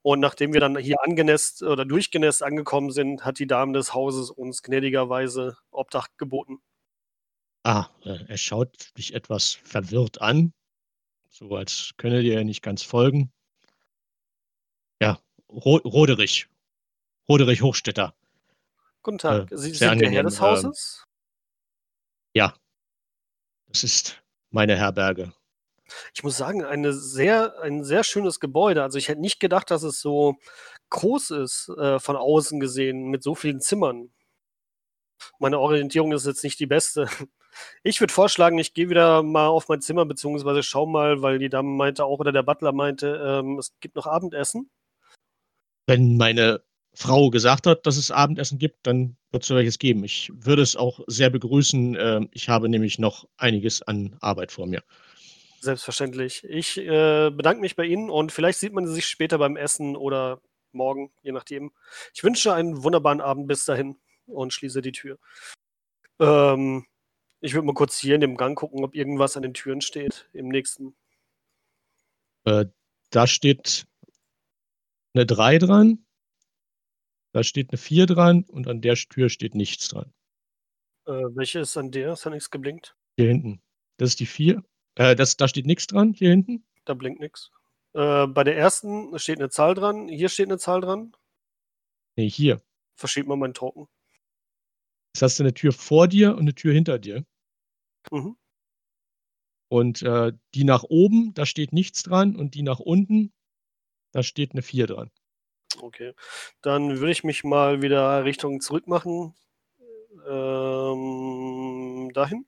Und 0.00 0.20
nachdem 0.20 0.54
wir 0.54 0.60
dann 0.60 0.76
hier 0.78 0.96
angenässt 1.02 1.62
oder 1.62 1.84
durchgenässt 1.84 2.42
angekommen 2.42 2.90
sind, 2.90 3.24
hat 3.24 3.38
die 3.38 3.46
Dame 3.46 3.74
des 3.74 3.92
Hauses 3.92 4.30
uns 4.30 4.62
gnädigerweise 4.62 5.58
Obdach 5.70 6.08
geboten. 6.16 6.62
Ah, 7.62 7.88
äh, 8.04 8.24
er 8.26 8.38
schaut 8.38 8.96
dich 8.96 9.14
etwas 9.14 9.52
verwirrt 9.62 10.20
an, 10.20 10.54
so 11.32 11.56
als 11.56 11.94
könne 11.96 12.22
dir 12.22 12.44
nicht 12.44 12.62
ganz 12.62 12.82
folgen. 12.82 13.32
Ja, 15.00 15.18
Ro 15.48 15.76
Roderich. 15.78 16.48
Roderich 17.28 17.62
Hochstetter. 17.62 18.14
Guten 19.02 19.18
Tag. 19.18 19.50
Äh, 19.50 19.56
Sie 19.56 19.72
sind 19.72 20.00
der 20.00 20.10
Herr 20.10 20.22
des 20.22 20.36
ähm, 20.36 20.40
Hauses? 20.42 21.04
Ja, 22.34 22.54
das 23.66 23.82
ist 23.82 24.22
meine 24.50 24.76
Herberge. 24.76 25.32
Ich 26.14 26.22
muss 26.22 26.36
sagen, 26.36 26.64
eine 26.64 26.92
sehr, 26.92 27.60
ein 27.60 27.84
sehr 27.84 28.04
schönes 28.04 28.38
Gebäude. 28.38 28.82
Also 28.82 28.98
ich 28.98 29.08
hätte 29.08 29.20
nicht 29.20 29.40
gedacht, 29.40 29.70
dass 29.70 29.82
es 29.82 30.00
so 30.00 30.36
groß 30.90 31.30
ist, 31.30 31.70
äh, 31.78 31.98
von 31.98 32.16
außen 32.16 32.60
gesehen, 32.60 33.08
mit 33.08 33.22
so 33.22 33.34
vielen 33.34 33.60
Zimmern. 33.60 34.12
Meine 35.38 35.58
Orientierung 35.58 36.12
ist 36.12 36.26
jetzt 36.26 36.44
nicht 36.44 36.60
die 36.60 36.66
beste. 36.66 37.06
Ich 37.82 38.00
würde 38.00 38.14
vorschlagen, 38.14 38.56
ich 38.56 38.72
gehe 38.72 38.88
wieder 38.88 39.22
mal 39.22 39.48
auf 39.48 39.68
mein 39.68 39.82
Zimmer, 39.82 40.06
beziehungsweise 40.06 40.62
schau 40.62 40.86
mal, 40.86 41.20
weil 41.20 41.38
die 41.38 41.50
Dame 41.50 41.68
meinte 41.68 42.06
auch, 42.06 42.18
oder 42.18 42.32
der 42.32 42.42
Butler 42.42 42.72
meinte, 42.72 43.22
ähm, 43.22 43.58
es 43.58 43.74
gibt 43.78 43.94
noch 43.94 44.06
Abendessen. 44.06 44.70
Wenn 45.86 46.16
meine 46.16 46.62
Frau 46.94 47.30
gesagt 47.30 47.66
hat, 47.66 47.86
dass 47.86 47.96
es 47.96 48.10
Abendessen 48.10 48.58
gibt, 48.58 48.86
dann 48.86 49.16
wird 49.30 49.44
es 49.44 49.50
welches 49.50 49.78
geben. 49.78 50.04
Ich 50.04 50.30
würde 50.34 50.62
es 50.62 50.76
auch 50.76 51.00
sehr 51.06 51.30
begrüßen. 51.30 51.96
Ähm, 51.98 52.28
ich 52.32 52.48
habe 52.48 52.68
nämlich 52.68 52.98
noch 52.98 53.28
einiges 53.36 53.82
an 53.82 54.16
Arbeit 54.20 54.52
vor 54.52 54.66
mir. 54.66 54.82
Selbstverständlich. 55.60 56.44
Ich 56.44 56.76
äh, 56.78 57.30
bedanke 57.30 57.60
mich 57.60 57.76
bei 57.76 57.84
Ihnen 57.84 58.10
und 58.10 58.32
vielleicht 58.32 58.58
sieht 58.58 58.72
man 58.72 58.86
sich 58.86 59.06
später 59.06 59.38
beim 59.38 59.56
Essen 59.56 59.96
oder 59.96 60.40
morgen, 60.72 61.12
je 61.22 61.32
nachdem. 61.32 61.72
Ich 62.14 62.24
wünsche 62.24 62.52
einen 62.52 62.82
wunderbaren 62.82 63.20
Abend 63.20 63.46
bis 63.46 63.64
dahin 63.64 63.96
und 64.32 64.52
schließe 64.52 64.82
die 64.82 64.92
Tür. 64.92 65.18
Ähm, 66.18 66.86
ich 67.40 67.54
würde 67.54 67.66
mal 67.66 67.74
kurz 67.74 67.98
hier 67.98 68.14
in 68.14 68.20
dem 68.20 68.36
Gang 68.36 68.56
gucken, 68.56 68.84
ob 68.84 68.94
irgendwas 68.94 69.36
an 69.36 69.42
den 69.42 69.54
Türen 69.54 69.80
steht. 69.80 70.28
Im 70.32 70.48
nächsten. 70.48 70.96
Äh, 72.44 72.66
da 73.10 73.26
steht 73.26 73.86
eine 75.14 75.26
3 75.26 75.58
dran, 75.58 76.06
da 77.32 77.42
steht 77.42 77.70
eine 77.70 77.78
4 77.78 78.06
dran 78.06 78.44
und 78.44 78.68
an 78.68 78.80
der 78.80 78.94
Tür 78.94 79.28
steht 79.28 79.54
nichts 79.54 79.88
dran. 79.88 80.12
Äh, 81.06 81.12
welche 81.34 81.60
ist 81.60 81.76
an 81.76 81.90
der? 81.90 82.12
Ist 82.12 82.26
da 82.26 82.30
nichts 82.30 82.50
geblinkt? 82.50 82.96
Hier 83.16 83.28
hinten. 83.28 83.60
Das 83.96 84.10
ist 84.10 84.20
die 84.20 84.26
4. 84.26 84.62
Äh, 84.96 85.16
das, 85.16 85.36
da 85.36 85.48
steht 85.48 85.66
nichts 85.66 85.86
dran, 85.86 86.12
hier 86.12 86.30
hinten. 86.30 86.64
Da 86.84 86.94
blinkt 86.94 87.20
nichts. 87.20 87.50
Äh, 87.94 88.26
bei 88.26 88.44
der 88.44 88.56
ersten 88.56 89.18
steht 89.18 89.38
eine 89.38 89.50
Zahl 89.50 89.74
dran. 89.74 90.08
Hier 90.08 90.28
steht 90.28 90.48
eine 90.48 90.58
Zahl 90.58 90.80
dran. 90.80 91.14
Nee, 92.16 92.28
hier. 92.28 92.62
Verschiebt 92.94 93.28
mal 93.28 93.36
meinen 93.36 93.54
Token. 93.54 93.88
Jetzt 95.14 95.22
hast 95.22 95.38
du 95.38 95.42
eine 95.42 95.54
Tür 95.54 95.72
vor 95.72 96.08
dir 96.08 96.32
und 96.32 96.40
eine 96.40 96.54
Tür 96.54 96.72
hinter 96.72 96.98
dir. 96.98 97.24
Mhm. 98.10 98.36
Und 99.68 100.02
äh, 100.02 100.32
die 100.54 100.64
nach 100.64 100.84
oben, 100.84 101.32
da 101.34 101.46
steht 101.46 101.72
nichts 101.72 102.02
dran. 102.02 102.36
Und 102.36 102.54
die 102.54 102.62
nach 102.62 102.80
unten, 102.80 103.32
da 104.12 104.22
steht 104.22 104.52
eine 104.52 104.62
4 104.62 104.86
dran. 104.86 105.10
Okay. 105.80 106.14
Dann 106.60 106.98
würde 106.98 107.12
ich 107.12 107.24
mich 107.24 107.44
mal 107.44 107.82
wieder 107.82 108.24
Richtung 108.24 108.60
zurück 108.60 108.86
machen. 108.86 109.34
Ähm, 110.28 112.10
dahin. 112.12 112.46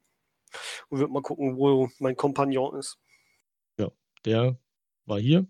Und 0.88 0.98
würde 0.98 1.12
mal 1.12 1.22
gucken, 1.22 1.56
wo 1.56 1.88
mein 1.98 2.16
Kompagnon 2.16 2.76
ist. 2.76 2.98
Der 4.24 4.58
war 5.04 5.18
hier. 5.18 5.46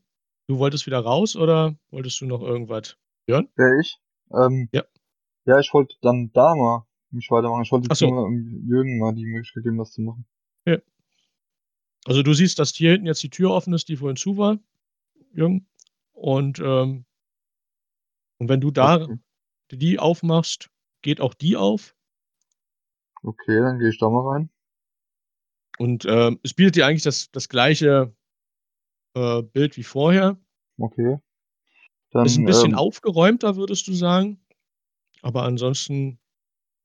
Du 0.49 0.59
wolltest 0.59 0.87
wieder 0.87 0.99
raus 0.99 1.37
oder 1.37 1.77
wolltest 1.91 2.21
du 2.21 2.27
noch 2.27 2.43
irgendwas 2.43 2.97
hören? 3.29 3.49
Wer 3.57 3.79
ich? 3.81 3.99
Ähm, 4.33 4.69
Ja. 4.73 4.83
Ja, 5.47 5.59
ich 5.61 5.73
wollte 5.73 5.97
dann 6.01 6.33
da 6.33 6.55
mal 6.55 6.87
mich 7.15 7.31
weitermachen. 7.31 7.63
Ich 7.63 7.73
wollte 7.73 7.95
so. 7.95 8.09
nur 8.09 8.31
Jürgen 8.31 8.99
mal 8.99 9.15
die 9.15 9.27
Möglichkeit 9.27 9.65
geben, 9.65 9.79
was 9.79 9.93
zu 9.93 10.03
machen. 10.03 10.27
Also 12.05 12.23
du 12.23 12.35
siehst, 12.35 12.59
dass 12.59 12.75
hier 12.75 12.93
hinten 12.93 13.07
jetzt 13.07 13.23
die 13.23 13.31
Tür 13.31 13.51
offen 13.51 13.73
ist, 13.73 13.89
die 13.89 13.97
vorhin 13.97 14.17
zu 14.17 14.37
war, 14.37 14.59
Jürgen. 15.33 15.67
Und, 16.13 16.59
ähm, 16.59 17.07
und 18.39 18.49
wenn 18.49 18.61
du 18.61 18.71
da 18.71 19.03
Okay, 19.03 19.19
die 19.71 19.99
aufmachst, 19.99 20.71
geht 21.03 21.21
auch 21.21 21.35
die 21.35 21.57
auf. 21.57 21.97
okay 23.23 23.59
dann 23.61 23.79
gehe 23.79 23.89
ich 23.89 23.99
da 23.99 24.09
mal 24.11 24.29
rein. 24.29 24.51
Und 25.79 26.05
ähm, 26.05 26.39
es 26.43 26.55
bietet 26.55 26.77
dir 26.77 26.87
eigentlich 26.87 27.03
das, 27.03 27.31
das 27.33 27.49
gleiche 27.49 28.15
äh, 29.15 29.43
Bild 29.43 29.77
wie 29.77 29.83
vorher. 29.83 30.39
Okay. 30.79 31.19
Dann, 32.11 32.27
Ist 32.27 32.37
ein 32.37 32.45
bisschen 32.45 32.73
ähm, 32.73 32.79
aufgeräumter, 32.79 33.57
würdest 33.57 33.89
du 33.89 33.93
sagen. 33.93 34.41
Aber 35.23 35.43
ansonsten 35.43 36.21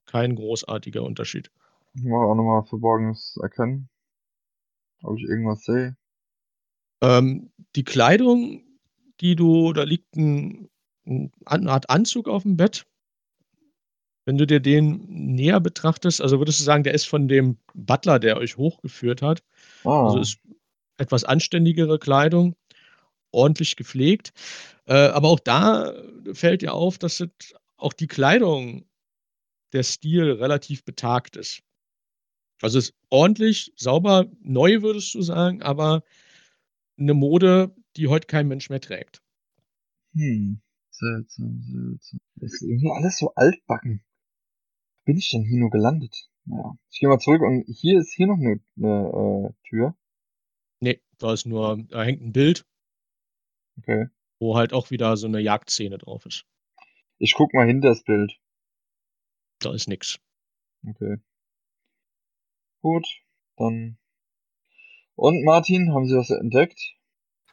kein 0.09 0.35
großartiger 0.35 1.03
Unterschied. 1.03 1.51
ich 1.93 2.03
mache 2.03 2.25
auch 2.25 2.35
nochmal 2.35 2.63
Verborgenes 2.63 3.37
erkennen. 3.41 3.89
Ob 5.03 5.17
ich 5.17 5.23
irgendwas 5.23 5.63
sehe. 5.63 5.95
Ähm, 7.01 7.51
die 7.75 7.83
Kleidung, 7.85 8.63
die 9.21 9.35
du, 9.35 9.71
da 9.73 9.83
liegt 9.83 10.15
ein, 10.15 10.69
ein, 11.05 11.31
eine 11.45 11.71
Art 11.71 11.89
Anzug 11.89 12.27
auf 12.27 12.43
dem 12.43 12.57
Bett. 12.57 12.85
Wenn 14.25 14.37
du 14.37 14.45
dir 14.45 14.59
den 14.59 15.05
näher 15.07 15.59
betrachtest, 15.59 16.21
also 16.21 16.39
würdest 16.39 16.59
du 16.59 16.63
sagen, 16.63 16.83
der 16.83 16.93
ist 16.93 17.05
von 17.05 17.27
dem 17.27 17.57
Butler, 17.73 18.19
der 18.19 18.37
euch 18.37 18.57
hochgeführt 18.57 19.21
hat. 19.21 19.43
Also 19.83 20.17
Ah, 20.17 20.21
ist 20.21 20.39
etwas 20.97 21.23
anständigere 21.23 21.97
Kleidung, 21.97 22.55
ordentlich 23.31 23.75
gepflegt. 23.75 24.33
Äh, 24.85 24.93
aber 24.93 25.29
auch 25.29 25.39
da 25.39 25.93
fällt 26.33 26.61
dir 26.61 26.73
auf, 26.73 26.97
dass 26.97 27.23
auch 27.77 27.93
die 27.93 28.07
Kleidung, 28.07 28.85
der 29.73 29.83
Stil 29.83 30.31
relativ 30.31 30.83
betagt 30.83 31.35
ist. 31.37 31.61
Also 32.61 32.79
ist 32.79 32.93
ordentlich, 33.09 33.71
sauber, 33.77 34.25
neu 34.41 34.81
würdest 34.81 35.13
du 35.13 35.21
sagen, 35.21 35.61
aber 35.61 36.03
eine 36.97 37.13
Mode, 37.13 37.73
die 37.95 38.07
heute 38.07 38.27
kein 38.27 38.47
Mensch 38.47 38.69
mehr 38.69 38.81
trägt. 38.81 39.21
hm. 40.13 40.61
Seltsam, 40.91 41.61
seltsam. 41.61 42.19
Das 42.35 42.51
ist 42.53 42.61
irgendwie 42.63 42.91
alles 42.91 43.17
so 43.17 43.33
altbacken. 43.35 44.03
Bin 45.05 45.15
ich 45.17 45.29
denn 45.29 45.45
hier 45.45 45.57
nur 45.59 45.69
gelandet? 45.69 46.13
Naja. 46.43 46.75
Ich 46.91 46.99
gehe 46.99 47.07
mal 47.07 47.19
zurück 47.19 47.41
und 47.41 47.63
hier 47.67 47.99
ist 47.99 48.13
hier 48.13 48.27
noch 48.27 48.35
eine, 48.37 48.59
eine 48.75 49.47
äh, 49.49 49.67
Tür. 49.69 49.95
Nee, 50.81 51.01
da 51.19 51.31
ist 51.33 51.45
nur, 51.45 51.77
da 51.87 52.03
hängt 52.03 52.21
ein 52.21 52.33
Bild, 52.33 52.65
Okay. 53.77 54.07
wo 54.39 54.57
halt 54.57 54.73
auch 54.73 54.91
wieder 54.91 55.15
so 55.15 55.27
eine 55.27 55.39
Jagdszene 55.39 55.97
drauf 55.97 56.25
ist. 56.25 56.45
Ich 57.17 57.33
guck 57.33 57.53
mal 57.53 57.65
hinter 57.67 57.89
das 57.89 58.03
Bild. 58.03 58.33
Da 59.59 59.73
ist 59.73 59.87
nix. 59.87 60.19
Okay. 60.87 61.17
Gut, 62.81 63.05
dann. 63.57 63.97
Und 65.15 65.43
Martin, 65.43 65.93
haben 65.93 66.05
Sie 66.05 66.15
was 66.15 66.29
entdeckt? 66.29 66.79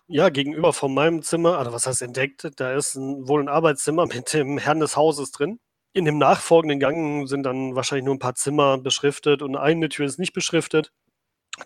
Ja, 0.08 0.28
gegenüber 0.28 0.72
von 0.72 0.94
meinem 0.94 1.22
Zimmer, 1.22 1.58
also 1.58 1.72
was 1.72 1.86
heißt 1.86 2.02
entdeckt, 2.02 2.48
da 2.56 2.74
ist 2.74 2.94
ein, 2.94 3.26
wohl 3.26 3.42
ein 3.42 3.48
Arbeitszimmer 3.48 4.06
mit 4.14 4.32
dem 4.32 4.58
Herrn 4.58 4.80
des 4.80 4.96
Hauses 4.96 5.32
drin. 5.32 5.58
In 5.92 6.04
dem 6.04 6.18
nachfolgenden 6.18 6.78
Gang 6.78 7.26
sind 7.26 7.42
dann 7.42 7.74
wahrscheinlich 7.74 8.04
nur 8.04 8.14
ein 8.14 8.20
paar 8.20 8.34
Zimmer 8.34 8.78
beschriftet 8.78 9.42
und 9.42 9.56
eine 9.56 9.88
Tür 9.88 10.06
ist 10.06 10.18
nicht 10.18 10.32
beschriftet. 10.32 10.92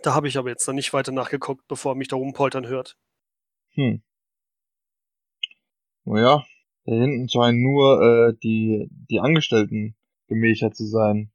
Da 0.02 0.14
habe 0.14 0.28
ich 0.28 0.38
aber 0.38 0.48
jetzt 0.48 0.66
noch 0.66 0.74
nicht 0.74 0.92
weiter 0.92 1.12
nachgeguckt, 1.12 1.66
bevor 1.68 1.92
er 1.92 1.96
mich 1.96 2.08
da 2.08 2.16
rumpoltern 2.16 2.66
hört. 2.66 2.96
Hm. 3.74 4.02
Naja, 6.04 6.44
da 6.84 6.92
hinten 6.92 7.28
scheinen 7.28 7.62
nur 7.62 8.02
äh, 8.02 8.34
die, 8.42 8.88
die 9.10 9.20
Angestellten 9.20 9.96
Gemächer 10.30 10.72
zu 10.72 10.86
sein. 10.86 11.30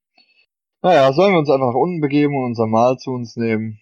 Naja, 0.81 1.13
sollen 1.13 1.33
wir 1.33 1.39
uns 1.39 1.49
einfach 1.49 1.67
nach 1.67 1.79
unten 1.79 2.01
begeben 2.01 2.35
und 2.35 2.45
unser 2.45 2.65
Mahl 2.65 2.97
zu 2.97 3.11
uns 3.11 3.35
nehmen? 3.35 3.79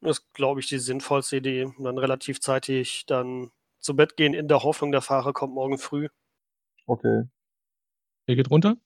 Das 0.00 0.18
ist, 0.18 0.34
glaube 0.34 0.60
ich, 0.60 0.68
die 0.68 0.78
sinnvollste 0.78 1.36
Idee. 1.36 1.64
Und 1.64 1.84
dann 1.84 1.98
relativ 1.98 2.40
zeitig 2.40 3.06
dann 3.06 3.50
zu 3.80 3.94
Bett 3.94 4.16
gehen, 4.16 4.34
in 4.34 4.48
der 4.48 4.62
Hoffnung, 4.62 4.90
der 4.90 5.02
Fahrer 5.02 5.32
kommt 5.32 5.54
morgen 5.54 5.78
früh. 5.78 6.08
Okay. 6.86 7.24
Der 8.26 8.36
geht 8.36 8.50
runter. 8.50 8.76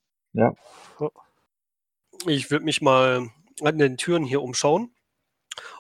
Ich 2.26 2.50
würde 2.50 2.64
mich 2.64 2.82
mal 2.82 3.30
an 3.62 3.78
den 3.78 3.96
Türen 3.96 4.24
hier 4.24 4.42
umschauen, 4.42 4.92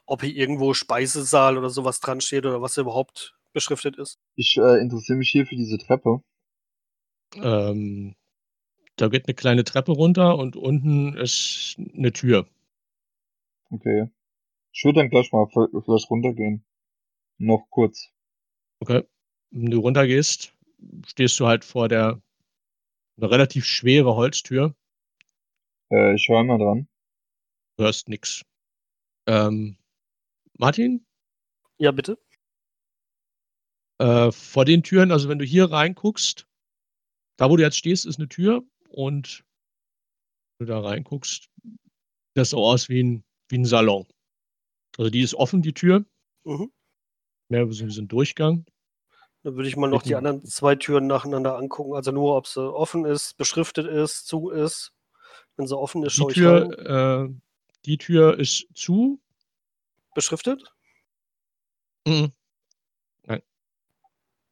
ob 0.06 0.22
hier 0.22 0.34
irgendwo 0.34 0.74
Speisesaal 0.74 1.58
oder 1.58 1.70
sowas 1.70 2.00
dran 2.00 2.20
steht 2.20 2.46
oder 2.46 2.62
was 2.62 2.76
überhaupt 2.76 3.36
beschriftet 3.52 3.96
ist. 3.98 4.18
Ich 4.36 4.56
äh, 4.56 4.80
interessiere 4.80 5.18
mich 5.18 5.30
hier 5.30 5.46
für 5.46 5.56
diese 5.56 5.78
Treppe. 5.78 6.22
Ähm, 7.34 8.14
da 9.00 9.08
geht 9.08 9.26
eine 9.26 9.34
kleine 9.34 9.64
Treppe 9.64 9.92
runter 9.92 10.36
und 10.36 10.56
unten 10.56 11.16
ist 11.16 11.76
eine 11.94 12.12
Tür. 12.12 12.48
Okay. 13.70 14.10
Ich 14.72 14.84
würde 14.84 15.00
dann 15.00 15.10
gleich 15.10 15.32
mal 15.32 15.48
vielleicht 15.50 16.10
runtergehen. 16.10 16.64
Noch 17.38 17.66
kurz. 17.70 18.10
Okay. 18.80 19.04
Wenn 19.50 19.70
du 19.70 19.80
runtergehst, 19.80 20.54
stehst 21.06 21.38
du 21.40 21.46
halt 21.46 21.64
vor 21.64 21.88
der 21.88 22.20
eine 23.16 23.30
relativ 23.30 23.64
schwere 23.64 24.14
Holztür. 24.14 24.74
Äh, 25.90 26.14
ich 26.14 26.28
höre 26.28 26.44
mal 26.44 26.58
dran. 26.58 26.88
Hörst 27.78 28.08
nix. 28.08 28.44
Ähm, 29.26 29.76
Martin? 30.58 31.06
Ja, 31.78 31.92
bitte. 31.92 32.18
Äh, 33.98 34.30
vor 34.30 34.64
den 34.64 34.82
Türen, 34.82 35.10
also 35.10 35.28
wenn 35.28 35.38
du 35.38 35.44
hier 35.44 35.70
reinguckst, 35.70 36.46
da 37.36 37.50
wo 37.50 37.56
du 37.56 37.62
jetzt 37.62 37.76
stehst, 37.76 38.06
ist 38.06 38.18
eine 38.18 38.28
Tür 38.28 38.64
und 38.88 39.44
wenn 40.58 40.66
du 40.66 40.72
da 40.72 40.80
reinguckst, 40.80 41.48
sieht 41.62 41.78
das 42.34 42.50
so 42.50 42.64
aus 42.64 42.88
wie 42.88 43.02
ein, 43.02 43.24
wie 43.48 43.58
ein 43.58 43.64
Salon. 43.64 44.06
Also 44.96 45.10
die 45.10 45.20
ist 45.20 45.34
offen, 45.34 45.62
die 45.62 45.74
Tür. 45.74 46.04
Mhm. 46.44 46.72
Mehr 47.48 47.70
so 47.72 47.86
wie 47.86 47.90
so 47.90 48.02
ein 48.02 48.08
Durchgang. 48.08 48.66
Dann 49.42 49.54
würde 49.56 49.68
ich 49.68 49.76
mal 49.76 49.88
noch 49.88 50.02
die 50.02 50.16
anderen 50.16 50.44
zwei 50.44 50.74
Türen 50.74 51.06
nacheinander 51.06 51.56
angucken. 51.56 51.94
Also 51.94 52.10
nur, 52.10 52.36
ob 52.36 52.46
sie 52.46 52.60
offen 52.60 53.04
ist, 53.04 53.36
beschriftet 53.36 53.86
ist, 53.86 54.26
zu 54.26 54.50
ist. 54.50 54.92
Wenn 55.56 55.66
sie 55.66 55.78
offen 55.78 56.02
ist, 56.02 56.16
Die 56.16 56.20
schaue 56.20 56.32
ich 56.32 56.44
rein. 56.44 56.70
Tür, 56.70 57.28
äh, 57.28 57.34
die 57.84 57.98
Tür 57.98 58.38
ist 58.38 58.66
zu. 58.74 59.20
Beschriftet? 60.14 60.74
Mhm. 62.06 62.32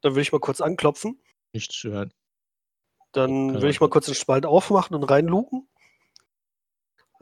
Dann 0.07 0.13
würde 0.13 0.23
ich 0.23 0.31
mal 0.31 0.39
kurz 0.39 0.61
anklopfen. 0.61 1.21
Nichts 1.53 1.77
zu 1.77 1.91
hören. 1.91 2.13
Dann 3.17 3.63
will 3.63 3.71
ich 3.71 3.81
mal 3.81 3.89
kurz 3.89 4.05
den 4.05 4.15
Spalt 4.15 4.45
aufmachen 4.45 4.95
und 4.95 5.05
reinluken. 5.05 5.67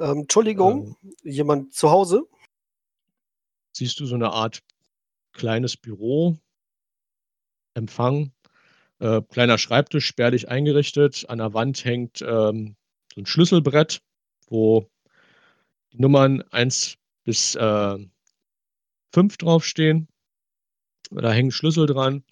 Ähm, 0.01 0.23
Entschuldigung, 0.23 0.97
Ähm, 1.05 1.15
jemand 1.23 1.73
zu 1.73 1.91
Hause? 1.91 2.27
siehst 3.77 4.01
du 4.01 4.07
so 4.07 4.16
eine 4.16 4.31
Art 4.33 4.62
kleines 5.33 5.77
Büro, 5.77 6.37
Empfang, 7.75 8.33
äh, 8.99 9.21
kleiner 9.23 9.59
Schreibtisch, 9.59 10.07
spärlich 10.07 10.49
eingerichtet. 10.49 11.29
An 11.29 11.39
der 11.39 11.55
Wand 11.55 11.85
hängt 11.85 12.23
ähm, 12.23 12.77
so 13.15 13.21
ein 13.21 13.27
Schlüsselbrett, 13.27 14.01
wo 14.49 14.89
die 15.93 16.01
Nummern 16.01 16.43
1 16.51 16.97
bis 17.23 17.55
äh, 17.55 17.99
5 19.12 19.37
draufstehen. 19.37 20.09
Da 21.11 21.33
hängen 21.33 21.53
Schlüssel 21.53 21.87
dran 21.87 22.25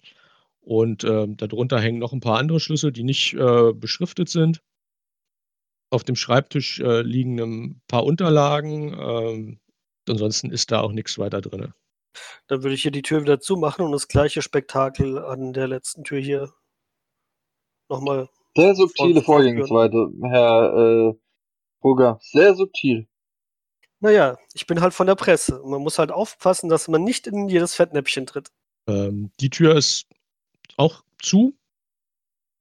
und 0.63 1.03
ähm, 1.03 1.35
darunter 1.37 1.79
hängen 1.79 1.99
noch 1.99 2.13
ein 2.13 2.21
paar 2.21 2.39
andere 2.39 2.59
Schlüssel, 2.59 2.91
die 2.91 3.03
nicht 3.03 3.33
äh, 3.33 3.73
beschriftet 3.73 4.29
sind. 4.29 4.61
Auf 5.91 6.03
dem 6.03 6.15
Schreibtisch 6.15 6.79
äh, 6.79 7.01
liegen 7.01 7.39
ein 7.39 7.81
paar 7.87 8.05
Unterlagen. 8.05 8.93
Ähm, 8.97 9.59
ansonsten 10.07 10.51
ist 10.51 10.71
da 10.71 10.81
auch 10.81 10.91
nichts 10.91 11.19
weiter 11.19 11.41
drin. 11.41 11.73
Dann 12.47 12.63
würde 12.63 12.75
ich 12.75 12.81
hier 12.81 12.91
die 12.91 13.01
Tür 13.01 13.21
wieder 13.21 13.39
zumachen 13.39 13.85
und 13.85 13.91
das 13.91 14.07
gleiche 14.07 14.41
Spektakel 14.41 15.19
an 15.19 15.53
der 15.53 15.67
letzten 15.67 16.03
Tür 16.03 16.19
hier 16.19 16.53
nochmal. 17.89 18.29
Sehr 18.55 18.75
subtile 18.75 19.21
Vorgehensweise, 19.21 20.11
Herr 20.23 21.09
äh, 21.09 21.13
Brugger. 21.81 22.19
Sehr 22.21 22.55
subtil. 22.55 23.07
Naja, 23.99 24.37
ich 24.53 24.67
bin 24.67 24.81
halt 24.81 24.93
von 24.93 25.07
der 25.07 25.15
Presse. 25.15 25.61
Man 25.65 25.81
muss 25.81 25.97
halt 25.97 26.11
aufpassen, 26.11 26.69
dass 26.69 26.87
man 26.87 27.03
nicht 27.03 27.27
in 27.27 27.49
jedes 27.49 27.73
Fettnäpfchen 27.73 28.25
tritt. 28.25 28.49
Ähm, 28.87 29.31
die 29.39 29.49
Tür 29.49 29.75
ist 29.75 30.07
auch 30.77 31.03
zu. 31.21 31.53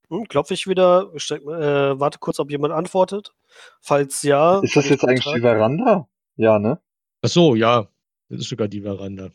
Hm, 0.09 0.29
klopfe 0.29 0.55
ich 0.55 0.67
wieder, 0.67 1.11
steck, 1.17 1.43
äh, 1.43 1.99
warte 1.99 2.19
kurz, 2.19 2.39
ob 2.39 2.51
jemand 2.51 2.75
antwortet. 2.75 3.33
Falls 3.81 4.23
ja. 4.23 4.61
Ist 4.61 4.77
das 4.77 4.89
jetzt 4.89 5.05
eigentlich 5.05 5.25
die 5.25 5.41
Veranda? 5.41 6.09
Ja, 6.37 6.59
ne? 6.59 6.81
Ach 7.23 7.29
so, 7.29 7.55
ja, 7.55 7.89
das 8.29 8.41
ist 8.41 8.49
sogar 8.49 8.69
die 8.69 8.83
Veranda. 8.83 9.31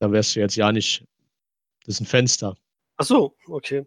Da 0.00 0.10
wärst 0.12 0.36
du 0.36 0.40
jetzt 0.40 0.56
ja 0.56 0.72
nicht. 0.72 1.06
Das 1.86 1.96
ist 1.96 2.00
ein 2.00 2.06
Fenster. 2.06 2.56
Ach 2.96 3.04
so, 3.04 3.36
okay. 3.46 3.86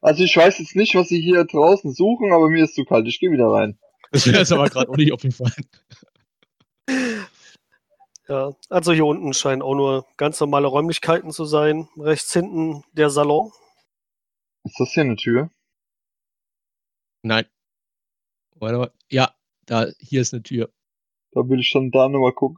Also 0.00 0.24
ich 0.24 0.36
weiß 0.36 0.58
jetzt 0.58 0.76
nicht, 0.76 0.94
was 0.94 1.08
Sie 1.08 1.20
hier 1.20 1.44
draußen 1.44 1.92
suchen, 1.92 2.32
aber 2.32 2.48
mir 2.48 2.64
ist 2.64 2.74
zu 2.74 2.84
kalt. 2.84 3.06
Ich 3.06 3.20
gehe 3.20 3.30
wieder 3.30 3.48
rein. 3.48 3.78
Das 4.12 4.26
wäre 4.26 4.40
jetzt 4.40 4.52
aber 4.52 4.68
gerade 4.68 4.90
auch 4.90 4.96
nicht 4.96 5.10
aufgefallen. 5.10 5.66
Ja, 8.32 8.56
also 8.70 8.94
hier 8.94 9.04
unten 9.04 9.34
scheinen 9.34 9.60
auch 9.60 9.74
nur 9.74 10.06
ganz 10.16 10.40
normale 10.40 10.66
Räumlichkeiten 10.66 11.32
zu 11.32 11.44
sein. 11.44 11.90
Rechts 11.98 12.32
hinten 12.32 12.82
der 12.94 13.10
Salon. 13.10 13.52
Ist 14.64 14.80
das 14.80 14.90
hier 14.92 15.02
eine 15.02 15.16
Tür? 15.16 15.50
Nein. 17.20 17.44
Warte 18.54 18.78
mal. 18.78 18.92
Ja, 19.10 19.34
da, 19.66 19.84
hier 19.98 20.22
ist 20.22 20.32
eine 20.32 20.42
Tür. 20.42 20.72
Da 21.32 21.46
will 21.46 21.60
ich 21.60 21.68
schon 21.68 21.90
da 21.90 22.08
nochmal 22.08 22.32
gucken. 22.32 22.56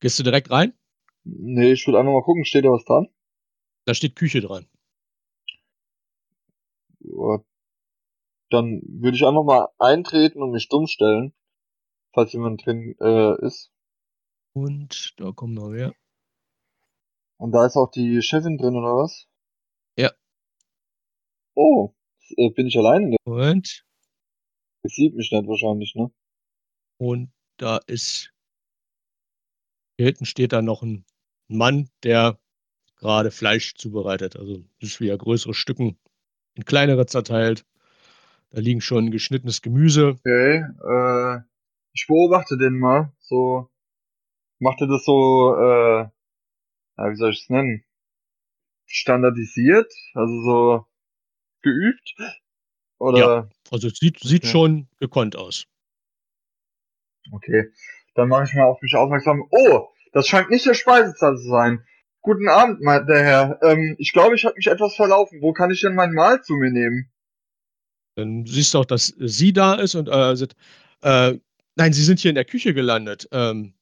Gehst 0.00 0.18
du 0.18 0.24
direkt 0.24 0.50
rein? 0.50 0.76
Nee, 1.22 1.70
ich 1.70 1.86
will 1.86 1.94
einfach 1.94 2.12
mal 2.12 2.24
gucken. 2.24 2.44
Steht 2.44 2.64
da 2.64 2.70
was 2.70 2.84
dran? 2.84 3.06
Da 3.84 3.94
steht 3.94 4.16
Küche 4.16 4.40
dran. 4.40 4.66
Dann 8.50 8.82
würde 8.88 9.16
ich 9.16 9.24
einfach 9.24 9.44
mal 9.44 9.68
eintreten 9.78 10.42
und 10.42 10.50
mich 10.50 10.68
dumm 10.68 10.88
stellen, 10.88 11.32
falls 12.12 12.32
jemand 12.32 12.66
drin 12.66 12.96
äh, 12.98 13.40
ist. 13.46 13.72
Und 14.54 15.14
da 15.16 15.32
kommen 15.32 15.54
noch 15.54 15.68
mehr. 15.68 15.92
Und 17.38 17.52
da 17.52 17.66
ist 17.66 17.76
auch 17.76 17.90
die 17.90 18.22
Chefin 18.22 18.58
drin, 18.58 18.76
oder 18.76 18.96
was? 18.96 19.26
Ja. 19.96 20.12
Oh, 21.54 21.94
äh, 22.36 22.50
bin 22.50 22.66
ich 22.66 22.76
alleine? 22.78 23.16
Und, 23.24 23.84
Der 24.84 24.90
sieht 24.90 25.14
mich 25.14 25.30
nicht 25.32 25.46
wahrscheinlich, 25.46 25.94
ne? 25.94 26.10
und 26.98 27.32
da 27.56 27.78
ist. 27.86 28.32
Hier 29.96 30.06
hinten 30.06 30.24
steht 30.24 30.52
da 30.52 30.62
noch 30.62 30.82
ein 30.82 31.04
Mann, 31.48 31.90
der 32.02 32.38
gerade 32.96 33.30
Fleisch 33.30 33.74
zubereitet. 33.74 34.36
Also 34.36 34.58
das 34.80 34.90
ist 34.90 35.00
wieder 35.00 35.18
größere 35.18 35.54
Stücken 35.54 35.98
in 36.54 36.64
kleinere 36.64 37.06
zerteilt. 37.06 37.66
Da 38.50 38.60
liegen 38.60 38.80
schon 38.80 39.10
geschnittenes 39.10 39.62
Gemüse. 39.62 40.16
Okay, 40.20 40.64
äh, 40.84 41.40
ich 41.92 42.06
beobachte 42.06 42.56
den 42.56 42.78
mal. 42.78 43.12
So, 43.18 43.68
macht 44.62 44.80
er 44.80 44.86
das 44.86 45.04
so, 45.04 45.56
äh, 45.56 46.08
ja, 46.96 47.10
wie 47.10 47.16
soll 47.16 47.30
ich 47.30 47.42
es 47.42 47.50
nennen? 47.50 47.84
Standardisiert? 48.86 49.92
Also 50.14 50.42
so 50.42 50.86
geübt? 51.62 52.14
Oder? 52.98 53.50
Also 53.70 53.88
es 53.88 53.98
sieht, 53.98 54.20
sieht 54.20 54.44
Okay. 54.44 54.52
schon 54.52 54.88
gekonnt 55.00 55.34
aus. 55.36 55.64
Okay, 57.32 57.72
dann 58.14 58.28
mache 58.28 58.44
ich 58.44 58.54
mal 58.54 58.64
auf 58.64 58.80
mich 58.82 58.94
aufmerksam. 58.94 59.44
Oh, 59.50 59.88
das 60.12 60.28
scheint 60.28 60.50
nicht 60.50 60.66
der 60.66 60.74
Speisesaal 60.74 61.36
zu 61.36 61.48
sein. 61.48 61.84
Guten 62.20 62.48
Abend, 62.48 62.80
mein, 62.82 63.06
der 63.06 63.24
Herr. 63.24 63.58
Ähm, 63.62 63.96
ich 63.98 64.12
glaube, 64.12 64.36
ich 64.36 64.44
habe 64.44 64.54
mich 64.56 64.68
etwas 64.68 64.94
verlaufen. 64.94 65.40
Wo 65.40 65.52
kann 65.52 65.70
ich 65.72 65.80
denn 65.80 65.94
mein 65.94 66.12
Mahl 66.12 66.40
zu 66.42 66.54
mir 66.54 66.70
nehmen? 66.70 67.10
Dann 68.14 68.46
siehst 68.46 68.74
du 68.74 68.78
auch, 68.78 68.84
dass 68.84 69.06
sie 69.18 69.52
da 69.52 69.74
ist 69.74 69.94
und 69.94 70.08
äh, 70.08 70.36
sind, 70.36 70.54
äh, 71.02 71.38
nein, 71.74 71.92
sie 71.92 72.04
sind 72.04 72.20
hier 72.20 72.28
in 72.28 72.34
der 72.36 72.44
Küche 72.44 72.74
gelandet. 72.74 73.28
Ähm, 73.32 73.74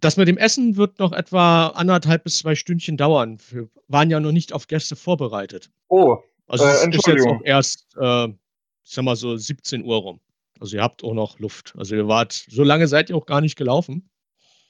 das 0.00 0.16
mit 0.16 0.28
dem 0.28 0.38
Essen 0.38 0.76
wird 0.76 0.98
noch 0.98 1.12
etwa 1.12 1.68
anderthalb 1.68 2.24
bis 2.24 2.38
zwei 2.38 2.54
Stündchen 2.54 2.96
dauern. 2.96 3.38
Wir 3.50 3.68
waren 3.88 4.10
ja 4.10 4.20
noch 4.20 4.32
nicht 4.32 4.52
auf 4.52 4.66
Gäste 4.66 4.96
vorbereitet. 4.96 5.70
Oh, 5.88 6.18
Also 6.46 6.64
Äh, 6.64 6.88
es 6.88 6.96
ist 6.96 7.06
jetzt 7.06 7.26
auch 7.26 7.40
erst, 7.44 7.96
äh, 7.96 8.28
ich 8.28 8.90
sag 8.90 9.04
mal 9.04 9.16
so 9.16 9.36
17 9.36 9.84
Uhr 9.84 9.96
rum. 9.96 10.20
Also 10.60 10.76
ihr 10.76 10.82
habt 10.82 11.04
auch 11.04 11.14
noch 11.14 11.38
Luft. 11.38 11.74
Also 11.76 11.94
ihr 11.94 12.08
wart, 12.08 12.32
so 12.32 12.62
lange 12.62 12.86
seid 12.88 13.10
ihr 13.10 13.16
auch 13.16 13.26
gar 13.26 13.40
nicht 13.40 13.56
gelaufen. 13.56 14.08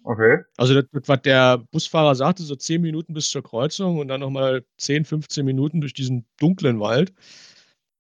okay. 0.04 0.38
Also 0.56 0.74
das, 0.74 0.84
das, 0.92 1.08
was 1.08 1.22
der 1.22 1.58
Busfahrer 1.70 2.14
sagte, 2.14 2.42
so 2.42 2.56
10 2.56 2.80
Minuten 2.82 3.14
bis 3.14 3.30
zur 3.30 3.42
Kreuzung 3.42 3.98
und 3.98 4.08
dann 4.08 4.20
nochmal 4.20 4.64
10, 4.78 5.04
15 5.04 5.44
Minuten 5.44 5.80
durch 5.80 5.94
diesen 5.94 6.26
dunklen 6.38 6.80
Wald. 6.80 7.12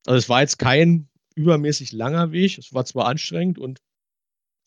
Also 0.06 0.16
es 0.18 0.28
war 0.28 0.40
jetzt 0.40 0.58
kein 0.58 1.08
übermäßig 1.34 1.92
langer 1.92 2.32
Weg. 2.32 2.58
Es 2.58 2.74
war 2.74 2.84
zwar 2.84 3.06
anstrengend 3.06 3.58
und 3.58 3.78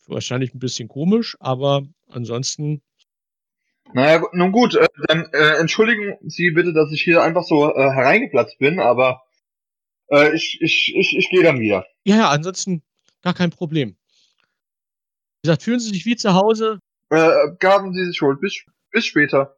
wahrscheinlich 0.06 0.54
ein 0.54 0.58
bisschen 0.58 0.88
komisch, 0.88 1.36
aber 1.40 1.82
ansonsten, 2.08 2.82
Naja, 3.92 4.22
nun 4.32 4.52
gut, 4.52 4.74
äh, 4.74 4.88
dann 5.08 5.26
äh, 5.32 5.58
entschuldigen 5.58 6.16
Sie 6.28 6.50
bitte, 6.50 6.72
dass 6.72 6.92
ich 6.92 7.02
hier 7.02 7.22
einfach 7.22 7.44
so 7.44 7.68
äh, 7.74 7.90
hereingeplatzt 7.90 8.58
bin, 8.58 8.80
aber 8.80 9.22
äh, 10.10 10.34
ich, 10.34 10.58
ich, 10.60 10.94
ich, 10.96 11.16
ich 11.18 11.30
gehe 11.30 11.42
dann 11.42 11.60
wieder. 11.60 11.86
ja, 12.04 12.16
ja, 12.16 12.30
ansonsten 12.30 12.82
gar 13.22 13.34
kein 13.34 13.50
Problem. 13.50 13.96
Wie 15.42 15.48
gesagt, 15.48 15.62
fühlen 15.62 15.80
Sie 15.80 15.90
sich 15.90 16.04
wie 16.06 16.16
zu 16.16 16.34
Hause. 16.34 16.80
Äh, 17.10 17.30
gaben 17.60 17.92
Sie 17.94 18.04
sich 18.04 18.20
wohl. 18.22 18.36
Bis, 18.38 18.64
bis 18.90 19.06
später. 19.06 19.56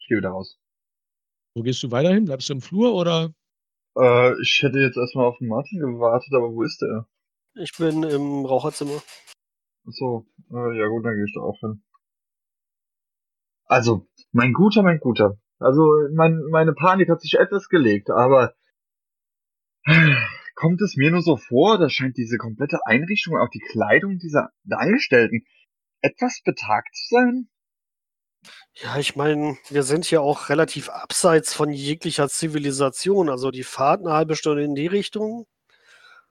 Ich 0.00 0.08
gehe 0.08 0.18
wieder 0.18 0.30
raus. 0.30 0.58
Wo 1.54 1.62
gehst 1.62 1.82
du 1.84 1.90
weiterhin? 1.92 2.24
Bleibst 2.24 2.48
du 2.48 2.54
im 2.54 2.60
Flur 2.60 2.94
oder? 2.94 3.32
Äh, 3.96 4.40
ich 4.42 4.58
hätte 4.62 4.80
jetzt 4.80 4.96
erstmal 4.96 5.26
auf 5.26 5.38
den 5.38 5.46
Martin 5.48 5.78
gewartet, 5.78 6.32
aber 6.34 6.52
wo 6.52 6.62
ist 6.64 6.80
der? 6.82 7.06
Ich 7.54 7.70
bin 7.78 8.02
im 8.02 8.44
Raucherzimmer. 8.44 9.00
Achso, 9.86 10.26
äh, 10.50 10.78
ja 10.78 10.88
gut, 10.88 11.04
dann 11.04 11.22
ich 11.24 11.34
da 11.34 11.40
auch 11.40 11.58
hin. 11.60 11.82
Also, 13.66 14.06
mein 14.32 14.52
Guter, 14.52 14.82
mein 14.82 14.98
Guter. 14.98 15.38
Also, 15.58 15.82
mein, 16.14 16.40
meine 16.50 16.72
Panik 16.72 17.08
hat 17.08 17.20
sich 17.20 17.34
etwas 17.34 17.68
gelegt, 17.68 18.10
aber 18.10 18.54
kommt 20.54 20.80
es 20.80 20.96
mir 20.96 21.10
nur 21.10 21.22
so 21.22 21.36
vor, 21.36 21.78
da 21.78 21.88
scheint 21.88 22.16
diese 22.16 22.38
komplette 22.38 22.78
Einrichtung, 22.86 23.36
auch 23.36 23.48
die 23.50 23.62
Kleidung 23.72 24.18
dieser 24.18 24.50
Angestellten, 24.70 25.44
etwas 26.00 26.42
betagt 26.44 26.94
zu 26.94 27.14
sein? 27.14 27.48
Ja, 28.74 28.98
ich 28.98 29.16
meine, 29.16 29.56
wir 29.68 29.82
sind 29.82 30.04
hier 30.04 30.20
auch 30.20 30.48
relativ 30.48 30.90
abseits 30.90 31.54
von 31.54 31.70
jeglicher 31.70 32.28
Zivilisation. 32.28 33.30
Also 33.30 33.50
die 33.50 33.62
Fahrt 33.62 34.00
eine 34.00 34.12
halbe 34.12 34.36
Stunde 34.36 34.64
in 34.64 34.74
die 34.74 34.86
Richtung. 34.86 35.46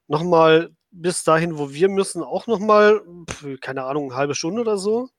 Nochmal 0.08 0.76
bis 0.94 1.24
dahin, 1.24 1.58
wo 1.58 1.72
wir 1.72 1.90
müssen, 1.90 2.24
auch 2.24 2.48
nochmal, 2.48 3.02
keine 3.62 3.84
Ahnung, 3.84 4.12
eine 4.12 4.16
halbe 4.16 4.36
Stunde 4.36 4.62
oder 4.62 4.78
so. 4.78 5.10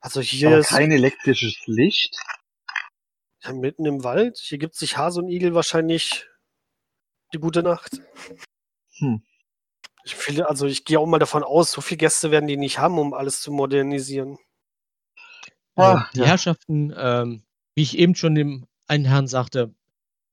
Also 0.00 0.20
hier 0.20 0.48
Aber 0.48 0.58
ist 0.58 0.70
kein 0.70 0.90
elektrisches 0.90 1.56
Licht. 1.66 2.16
ja, 3.44 3.52
mitten 3.52 3.86
im 3.86 4.02
Wald. 4.02 4.38
Hier 4.38 4.58
gibt 4.58 4.74
sich 4.74 4.96
Hase 4.96 5.20
und 5.20 5.28
Igel 5.28 5.54
wahrscheinlich 5.54 6.26
die 7.32 7.38
gute 7.38 7.62
Nacht. 7.62 8.00
Hm. 8.98 9.22
Ich 10.04 10.16
finde, 10.16 10.48
also 10.48 10.66
ich 10.66 10.84
gehe 10.84 10.98
auch 10.98 11.06
mal 11.06 11.20
davon 11.20 11.44
aus, 11.44 11.70
so 11.70 11.80
viele 11.80 11.98
Gäste 11.98 12.30
werden 12.32 12.48
die 12.48 12.56
nicht 12.56 12.78
haben, 12.78 12.98
um 12.98 13.14
alles 13.14 13.40
zu 13.40 13.52
modernisieren. 13.52 14.38
Ah, 15.76 16.06
die 16.14 16.20
ja. 16.20 16.26
Herrschaften, 16.26 16.92
ähm, 16.96 17.44
wie 17.74 17.82
ich 17.82 17.96
eben 17.96 18.14
schon 18.14 18.34
dem 18.34 18.66
einen 18.88 19.04
Herrn 19.04 19.28
sagte, 19.28 19.74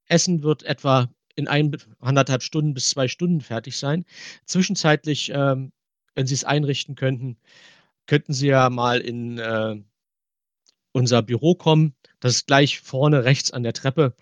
Essen 0.08 0.42
wird 0.42 0.64
etwa 0.64 1.10
in 1.40 1.48
ein, 1.48 1.76
anderthalb 2.00 2.44
Stunden 2.44 2.74
bis 2.74 2.90
zwei 2.90 3.08
Stunden 3.08 3.42
fertig 3.42 3.78
sein. 3.78 4.06
Zwischenzeitlich, 4.46 5.32
ähm, 5.34 5.72
wenn 6.16 6.28
Sie 6.28 6.36
es 6.36 6.44
einrichten 6.44 6.96
könnten, 6.96 7.38
könnten 8.06 8.34
Sie 8.34 8.48
ja 8.48 8.70
mal 8.70 9.00
in 9.00 9.40
äh, 9.40 9.78
unser 10.92 11.22
Büro 11.22 11.56
kommen. 11.56 11.96
Das 12.20 12.34
ist 12.34 12.48
gleich 12.48 12.80
vorne 12.80 13.24
rechts 13.24 13.52
an 13.52 13.64
der 13.64 13.74
Treppe. 13.74 14.16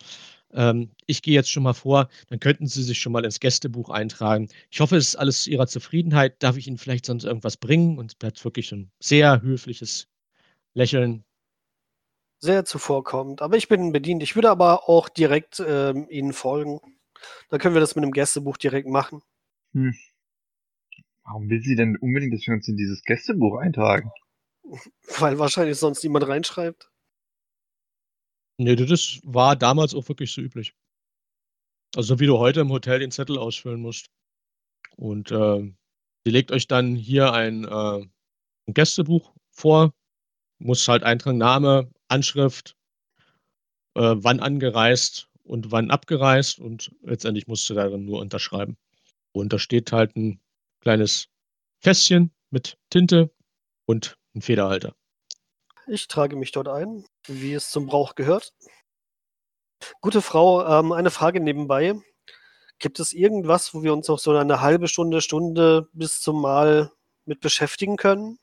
Ähm, 0.53 0.91
ich 1.05 1.21
gehe 1.21 1.33
jetzt 1.33 1.51
schon 1.51 1.63
mal 1.63 1.73
vor, 1.73 2.09
dann 2.29 2.39
könnten 2.39 2.67
Sie 2.67 2.83
sich 2.83 2.99
schon 2.99 3.11
mal 3.11 3.25
ins 3.25 3.39
Gästebuch 3.39 3.89
eintragen. 3.89 4.49
Ich 4.69 4.79
hoffe, 4.79 4.97
es 4.97 5.09
ist 5.09 5.15
alles 5.15 5.43
zu 5.43 5.51
Ihrer 5.51 5.67
Zufriedenheit. 5.67 6.41
Darf 6.43 6.57
ich 6.57 6.67
Ihnen 6.67 6.77
vielleicht 6.77 7.05
sonst 7.05 7.25
irgendwas 7.25 7.57
bringen? 7.57 7.97
Und 7.97 8.11
es 8.11 8.15
bleibt 8.15 8.43
wirklich 8.43 8.71
ein 8.71 8.91
sehr 8.99 9.41
höfliches 9.41 10.07
Lächeln. 10.73 11.23
Sehr 12.39 12.65
zuvorkommend. 12.65 13.41
Aber 13.41 13.57
ich 13.57 13.67
bin 13.67 13.91
bedient. 13.91 14.21
Ich 14.21 14.35
würde 14.35 14.49
aber 14.49 14.87
auch 14.89 15.09
direkt 15.09 15.63
ähm, 15.65 16.07
Ihnen 16.09 16.33
folgen. 16.33 16.79
Dann 17.49 17.59
können 17.59 17.75
wir 17.75 17.81
das 17.81 17.95
mit 17.95 18.03
dem 18.03 18.11
Gästebuch 18.11 18.57
direkt 18.57 18.87
machen. 18.87 19.21
Hm. 19.73 19.95
Warum 21.23 21.49
will 21.49 21.61
sie 21.61 21.75
denn 21.75 21.97
unbedingt, 21.97 22.33
dass 22.33 22.47
wir 22.47 22.53
uns 22.53 22.67
in 22.67 22.77
dieses 22.77 23.03
Gästebuch 23.03 23.57
eintragen? 23.59 24.11
Weil 25.19 25.39
wahrscheinlich 25.39 25.77
sonst 25.77 26.03
niemand 26.03 26.27
reinschreibt. 26.27 26.89
Nee, 28.57 28.75
das 28.75 29.19
war 29.23 29.55
damals 29.55 29.93
auch 29.93 30.07
wirklich 30.09 30.31
so 30.31 30.41
üblich. 30.41 30.73
Also 31.95 32.19
wie 32.19 32.25
du 32.25 32.37
heute 32.37 32.61
im 32.61 32.71
Hotel 32.71 32.99
den 32.99 33.11
Zettel 33.11 33.37
ausfüllen 33.37 33.81
musst. 33.81 34.09
Und 34.95 35.31
äh, 35.31 35.59
ihr 35.59 36.31
legt 36.31 36.51
euch 36.51 36.67
dann 36.67 36.95
hier 36.95 37.33
ein, 37.33 37.65
äh, 37.65 38.01
ein 38.67 38.73
Gästebuch 38.73 39.33
vor, 39.51 39.93
muss 40.59 40.87
halt 40.87 41.03
eintragen 41.03 41.37
Name, 41.37 41.91
Anschrift, 42.07 42.75
äh, 43.95 44.15
wann 44.17 44.39
angereist 44.39 45.29
und 45.47 45.71
wann 45.71 45.91
abgereist 45.91 46.59
und 46.59 46.91
letztendlich 47.01 47.47
musst 47.47 47.69
du 47.69 47.73
darin 47.73 48.05
nur 48.05 48.19
unterschreiben. 48.19 48.77
Und 49.31 49.53
da 49.53 49.59
steht 49.59 49.91
halt 49.91 50.15
ein 50.15 50.39
kleines 50.81 51.27
Fässchen 51.79 52.31
mit 52.49 52.77
Tinte 52.89 53.31
und 53.85 54.17
ein 54.35 54.41
Federhalter. 54.41 54.95
Ich 55.87 56.07
trage 56.07 56.35
mich 56.35 56.51
dort 56.51 56.67
ein, 56.67 57.05
wie 57.27 57.53
es 57.53 57.71
zum 57.71 57.87
Brauch 57.87 58.15
gehört. 58.15 58.53
Gute 60.01 60.21
Frau, 60.21 60.65
ähm, 60.65 60.91
eine 60.91 61.11
Frage 61.11 61.39
nebenbei. 61.39 61.95
Gibt 62.79 62.99
es 62.99 63.13
irgendwas, 63.13 63.73
wo 63.73 63.83
wir 63.83 63.93
uns 63.93 64.07
noch 64.07 64.19
so 64.19 64.35
eine 64.35 64.61
halbe 64.61 64.87
Stunde, 64.87 65.21
Stunde 65.21 65.87
bis 65.93 66.21
zum 66.21 66.41
Mahl 66.41 66.91
mit 67.25 67.39
beschäftigen 67.39 67.95
können? 67.95 68.37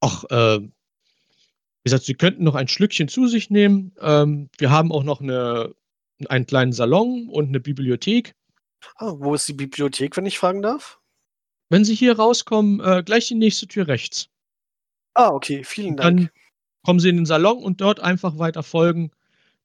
Ach, 0.00 0.24
äh, 0.24 0.60
wie 0.60 1.90
gesagt, 1.90 2.04
Sie 2.04 2.14
könnten 2.14 2.44
noch 2.44 2.54
ein 2.54 2.68
Schlückchen 2.68 3.08
zu 3.08 3.28
sich 3.28 3.48
nehmen. 3.48 3.94
Ähm, 4.00 4.50
wir 4.58 4.70
haben 4.70 4.92
auch 4.92 5.04
noch 5.04 5.20
eine, 5.20 5.74
einen 6.28 6.46
kleinen 6.46 6.72
Salon 6.72 7.28
und 7.28 7.48
eine 7.48 7.60
Bibliothek. 7.60 8.34
Ah, 8.96 9.12
wo 9.16 9.34
ist 9.34 9.48
die 9.48 9.52
Bibliothek, 9.52 10.16
wenn 10.16 10.26
ich 10.26 10.38
fragen 10.38 10.62
darf? 10.62 11.00
Wenn 11.68 11.84
Sie 11.84 11.94
hier 11.94 12.16
rauskommen, 12.16 12.80
äh, 12.80 13.02
gleich 13.02 13.28
die 13.28 13.34
nächste 13.34 13.66
Tür 13.66 13.88
rechts. 13.88 14.28
Ah, 15.14 15.28
okay, 15.28 15.64
vielen 15.64 15.96
Dank. 15.96 16.18
dann 16.18 16.30
kommen 16.84 17.00
Sie 17.00 17.08
in 17.08 17.16
den 17.16 17.26
Salon 17.26 17.62
und 17.62 17.80
dort 17.80 18.00
einfach 18.00 18.38
weiter 18.38 18.62
folgen. 18.62 19.10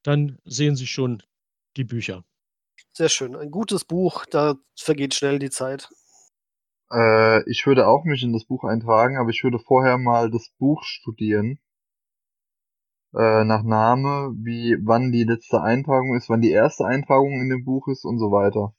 Dann 0.04 0.40
sehen 0.46 0.76
Sie 0.76 0.88
schon 0.88 1.22
die 1.78 1.84
Bücher. 1.84 2.24
Sehr 2.94 3.10
schön. 3.10 3.36
Ein 3.36 3.52
gutes 3.52 3.86
Buch, 3.86 4.26
da 4.26 4.56
vergeht 4.76 5.14
schnell 5.14 5.40
die 5.40 5.50
Zeit. 5.50 5.90
Äh, 6.92 7.50
ich 7.50 7.66
würde 7.66 7.88
auch 7.88 8.04
mich 8.04 8.24
in 8.24 8.34
das 8.34 8.46
Buch 8.46 8.64
eintragen, 8.64 9.18
aber 9.18 9.30
ich 9.30 9.44
würde 9.44 9.60
vorher 9.60 9.98
mal 9.98 10.30
das 10.30 10.50
Buch 10.58 10.84
studieren. 10.84 11.60
Äh, 13.14 13.44
nach 13.44 13.64
Name, 13.64 14.34
wie, 14.38 14.78
wann 14.82 15.12
die 15.12 15.26
letzte 15.26 15.62
Eintragung 15.62 16.16
ist, 16.16 16.30
wann 16.30 16.42
die 16.42 16.52
erste 16.52 16.86
Eintragung 16.86 17.42
in 17.42 17.50
dem 17.50 17.66
Buch 17.66 17.90
ist 17.90 18.06
und 18.06 18.20
so 18.20 18.32
weiter. 18.32 18.74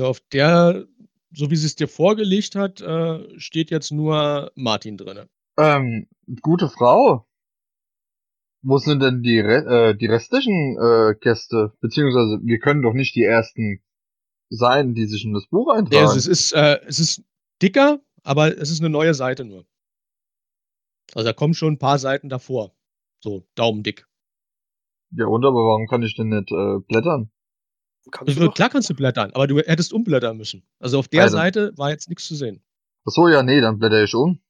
Auf 0.00 0.20
der, 0.32 0.86
so 1.30 1.50
wie 1.50 1.56
sie 1.56 1.66
es 1.66 1.76
dir 1.76 1.88
vorgelegt 1.88 2.54
hat, 2.54 2.80
äh, 2.80 3.38
steht 3.38 3.70
jetzt 3.70 3.90
nur 3.92 4.50
Martin 4.54 4.96
drin. 4.96 5.28
Ähm, 5.58 6.06
gute 6.40 6.70
Frau. 6.70 7.26
Wo 8.62 8.78
sind 8.78 9.02
denn 9.02 9.22
die, 9.22 9.40
Re 9.40 9.90
äh, 9.90 9.96
die 9.96 10.06
restlichen 10.06 10.78
äh, 10.78 11.14
Gäste? 11.20 11.74
Beziehungsweise, 11.80 12.40
wir 12.42 12.58
können 12.58 12.82
doch 12.82 12.94
nicht 12.94 13.14
die 13.14 13.24
ersten 13.24 13.82
sein, 14.48 14.94
die 14.94 15.06
sich 15.06 15.24
in 15.24 15.34
das 15.34 15.46
Buch 15.48 15.68
eintragen. 15.68 16.04
es, 16.06 16.16
es, 16.16 16.26
ist, 16.26 16.52
äh, 16.52 16.80
es 16.86 16.98
ist 16.98 17.22
dicker, 17.60 18.00
aber 18.22 18.56
es 18.56 18.70
ist 18.70 18.80
eine 18.80 18.90
neue 18.90 19.12
Seite 19.12 19.44
nur. 19.44 19.66
Also 21.14 21.26
da 21.26 21.32
kommen 21.32 21.54
schon 21.54 21.74
ein 21.74 21.78
paar 21.78 21.98
Seiten 21.98 22.28
davor. 22.28 22.75
So, 23.20 23.46
daumendick. 23.54 24.06
Ja, 25.10 25.26
und 25.26 25.44
aber 25.44 25.56
warum 25.56 25.86
kann 25.86 26.02
ich 26.02 26.14
denn 26.16 26.28
nicht 26.28 26.50
äh, 26.52 26.78
blättern? 26.86 27.30
Kannst 28.10 28.28
du 28.36 28.40
Also, 28.40 28.46
doch? 28.48 28.54
klar 28.54 28.68
kannst 28.70 28.90
du 28.90 28.94
blättern, 28.94 29.32
aber 29.32 29.46
du 29.46 29.58
hättest 29.58 29.92
umblättern 29.92 30.36
müssen. 30.36 30.66
Also 30.78 30.98
auf 30.98 31.08
der 31.08 31.22
Also- 31.24 31.36
Seite 31.36 31.72
war 31.76 31.90
jetzt 31.90 32.08
nichts 32.08 32.26
zu 32.26 32.34
sehen. 32.36 32.62
Ach 33.06 33.12
so, 33.12 33.28
ja, 33.28 33.42
nee, 33.42 33.60
dann 33.60 33.78
blätter 33.78 34.02
ich 34.02 34.14
um. 34.14 34.40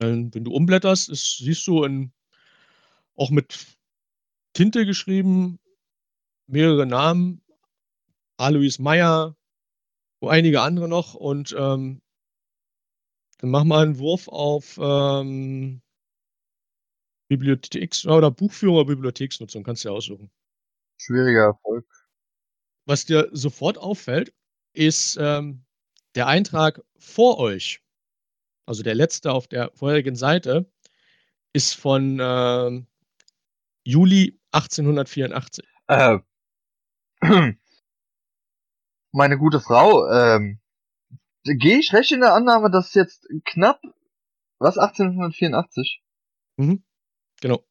Ähm, 0.00 0.32
wenn 0.34 0.44
du 0.44 0.52
umblätterst, 0.52 1.08
ist, 1.08 1.38
siehst 1.38 1.66
du 1.66 1.84
in, 1.84 2.12
auch 3.14 3.30
mit 3.30 3.76
Tinte 4.52 4.84
geschrieben, 4.86 5.58
mehrere 6.46 6.84
Namen, 6.86 7.42
Alois 8.36 8.78
Meyer, 8.78 9.36
wo 10.20 10.28
einige 10.28 10.60
andere 10.62 10.88
noch 10.88 11.14
und 11.14 11.54
ähm, 11.58 12.02
dann 13.38 13.50
mach 13.50 13.64
mal 13.64 13.84
einen 13.84 13.98
Wurf 13.98 14.28
auf 14.28 14.78
ähm, 14.80 15.80
Bibliotheks- 17.28 18.06
oder 18.06 18.30
Buchführung 18.30 18.76
oder 18.76 18.86
Bibliotheksnutzung, 18.86 19.64
kannst 19.64 19.84
du 19.84 19.88
ja 19.88 19.94
aussuchen. 19.94 20.30
Schwieriger 20.98 21.44
Erfolg. 21.44 21.86
Was 22.86 23.04
dir 23.04 23.28
sofort 23.32 23.78
auffällt, 23.78 24.32
ist 24.72 25.18
ähm, 25.20 25.64
der 26.14 26.28
Eintrag 26.28 26.82
vor 26.98 27.38
euch, 27.38 27.82
also 28.64 28.82
der 28.82 28.94
letzte 28.94 29.32
auf 29.32 29.48
der 29.48 29.72
vorherigen 29.74 30.16
Seite, 30.16 30.70
ist 31.52 31.74
von 31.74 32.18
ähm, 32.20 32.86
Juli 33.84 34.38
1884. 34.52 35.64
Äh, 35.88 36.18
meine 39.12 39.38
gute 39.38 39.60
Frau, 39.60 40.08
ähm, 40.10 40.60
gehe 41.44 41.78
ich 41.78 41.92
recht 41.92 42.12
in 42.12 42.20
der 42.20 42.34
Annahme, 42.34 42.70
dass 42.70 42.94
jetzt 42.94 43.26
knapp, 43.44 43.80
was, 44.58 44.78
1884? 44.78 46.02
Mhm. 46.56 46.82
Genau. 47.40 47.62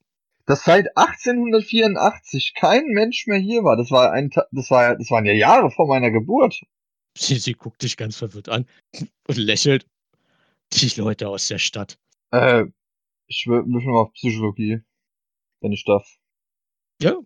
Dass 0.45 0.63
seit 0.63 0.95
1884 0.95 2.53
kein 2.55 2.85
Mensch 2.87 3.25
mehr 3.27 3.39
hier 3.39 3.63
war. 3.63 3.77
Das 3.77 3.89
war 3.91 4.11
ein, 4.11 4.29
das 4.51 4.69
war, 4.69 4.83
ja- 4.83 4.95
das 4.95 5.09
waren 5.09 5.25
ja 5.25 5.33
Jahre 5.33 5.71
vor 5.71 5.87
meiner 5.87 6.11
Geburt. 6.11 6.61
Sie, 7.17 7.35
sie 7.37 7.53
guckt 7.53 7.81
dich 7.81 7.97
ganz 7.97 8.17
verwirrt 8.17 8.49
an 8.49 8.67
und 9.27 9.37
lächelt. 9.37 9.87
Die 10.73 10.89
Leute 10.99 11.29
aus 11.29 11.47
der 11.47 11.59
Stadt. 11.59 11.97
Äh, 12.31 12.65
ich 13.27 13.45
würfel 13.47 13.69
mal 13.91 14.01
auf 14.01 14.13
Psychologie, 14.13 14.81
wenn 15.61 15.71
ich 15.71 15.83
darf. 15.85 16.07
Ja. 17.01 17.17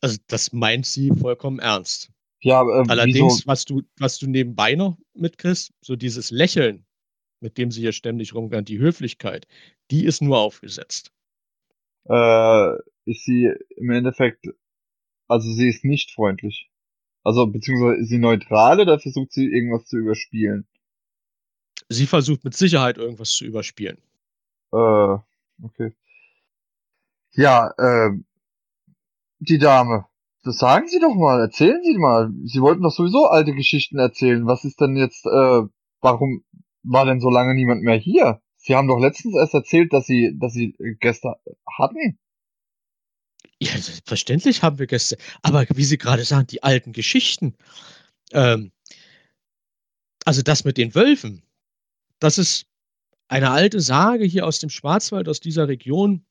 Also 0.00 0.18
das 0.26 0.52
meint 0.52 0.84
sie 0.86 1.10
vollkommen 1.10 1.60
ernst. 1.60 2.10
Ja, 2.42 2.60
äh, 2.62 2.84
Allerdings, 2.88 3.38
wieso, 3.38 3.46
was 3.46 3.64
du, 3.64 3.82
was 3.98 4.18
du 4.18 4.26
nebenbei 4.26 4.74
noch 4.74 4.98
mitkriegst, 5.14 5.72
so 5.80 5.96
dieses 5.96 6.30
Lächeln, 6.30 6.84
mit 7.40 7.56
dem 7.56 7.70
sie 7.70 7.80
hier 7.80 7.92
ständig 7.92 8.34
rumgeht, 8.34 8.68
die 8.68 8.78
Höflichkeit, 8.78 9.46
die 9.90 10.04
ist 10.04 10.20
nur 10.20 10.38
aufgesetzt. 10.38 11.10
Äh, 12.08 12.74
ist 13.04 13.24
sie 13.24 13.52
im 13.76 13.90
Endeffekt, 13.90 14.46
also 15.28 15.50
sie 15.50 15.68
ist 15.68 15.84
nicht 15.84 16.12
freundlich. 16.12 16.70
Also, 17.22 17.46
beziehungsweise 17.46 18.00
ist 18.00 18.08
sie 18.08 18.18
neutral 18.18 18.80
oder 18.80 18.98
versucht 18.98 19.32
sie 19.32 19.46
irgendwas 19.46 19.86
zu 19.86 19.96
überspielen? 19.96 20.66
Sie 21.88 22.06
versucht 22.06 22.44
mit 22.44 22.54
Sicherheit 22.54 22.98
irgendwas 22.98 23.30
zu 23.30 23.44
überspielen. 23.44 23.98
Äh, 24.72 25.16
okay. 25.62 25.94
Ja, 27.32 27.72
ähm, 27.78 28.26
die 29.38 29.58
Dame. 29.58 30.06
Das 30.42 30.58
sagen 30.58 30.88
Sie 30.88 31.00
doch 31.00 31.14
mal, 31.14 31.40
erzählen 31.40 31.82
Sie 31.82 31.96
mal. 31.96 32.30
Sie 32.44 32.60
wollten 32.60 32.82
doch 32.82 32.92
sowieso 32.92 33.26
alte 33.26 33.54
Geschichten 33.54 33.98
erzählen. 33.98 34.46
Was 34.46 34.64
ist 34.64 34.80
denn 34.80 34.96
jetzt, 34.96 35.24
äh, 35.24 35.62
warum 36.00 36.44
war 36.82 37.06
denn 37.06 37.20
so 37.20 37.30
lange 37.30 37.54
niemand 37.54 37.82
mehr 37.82 37.96
hier? 37.96 38.42
Sie 38.64 38.74
haben 38.74 38.88
doch 38.88 38.98
letztens 38.98 39.36
erst 39.36 39.52
erzählt, 39.52 39.92
dass 39.92 40.06
Sie, 40.06 40.34
dass 40.40 40.54
Sie 40.54 40.74
äh, 40.78 40.94
Gäste 40.94 41.34
hatten. 41.78 42.18
Ja, 43.60 43.72
selbstverständlich 43.72 44.62
haben 44.62 44.78
wir 44.78 44.86
Gäste. 44.86 45.18
Aber 45.42 45.66
wie 45.74 45.84
Sie 45.84 45.98
gerade 45.98 46.24
sagen, 46.24 46.46
die 46.46 46.62
alten 46.62 46.92
Geschichten. 46.92 47.56
Ähm, 48.32 48.72
also 50.24 50.40
das 50.40 50.64
mit 50.64 50.78
den 50.78 50.94
Wölfen, 50.94 51.42
das 52.20 52.38
ist 52.38 52.66
eine 53.28 53.50
alte 53.50 53.80
Sage 53.80 54.24
hier 54.24 54.46
aus 54.46 54.60
dem 54.60 54.70
Schwarzwald, 54.70 55.28
aus 55.28 55.40
dieser 55.40 55.68
Region, 55.68 56.24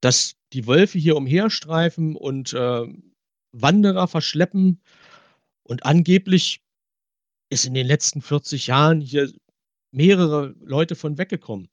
dass 0.00 0.34
die 0.52 0.66
Wölfe 0.66 0.98
hier 0.98 1.16
umherstreifen 1.16 2.16
und 2.16 2.52
äh, 2.54 2.86
Wanderer 3.52 4.08
verschleppen. 4.08 4.82
Und 5.62 5.86
angeblich 5.86 6.60
ist 7.50 7.66
in 7.66 7.74
den 7.74 7.86
letzten 7.86 8.20
40 8.20 8.66
Jahren 8.66 9.00
hier 9.00 9.32
mehrere 9.92 10.54
Leute 10.60 10.96
von 10.96 11.18
weggekommen. 11.18 11.68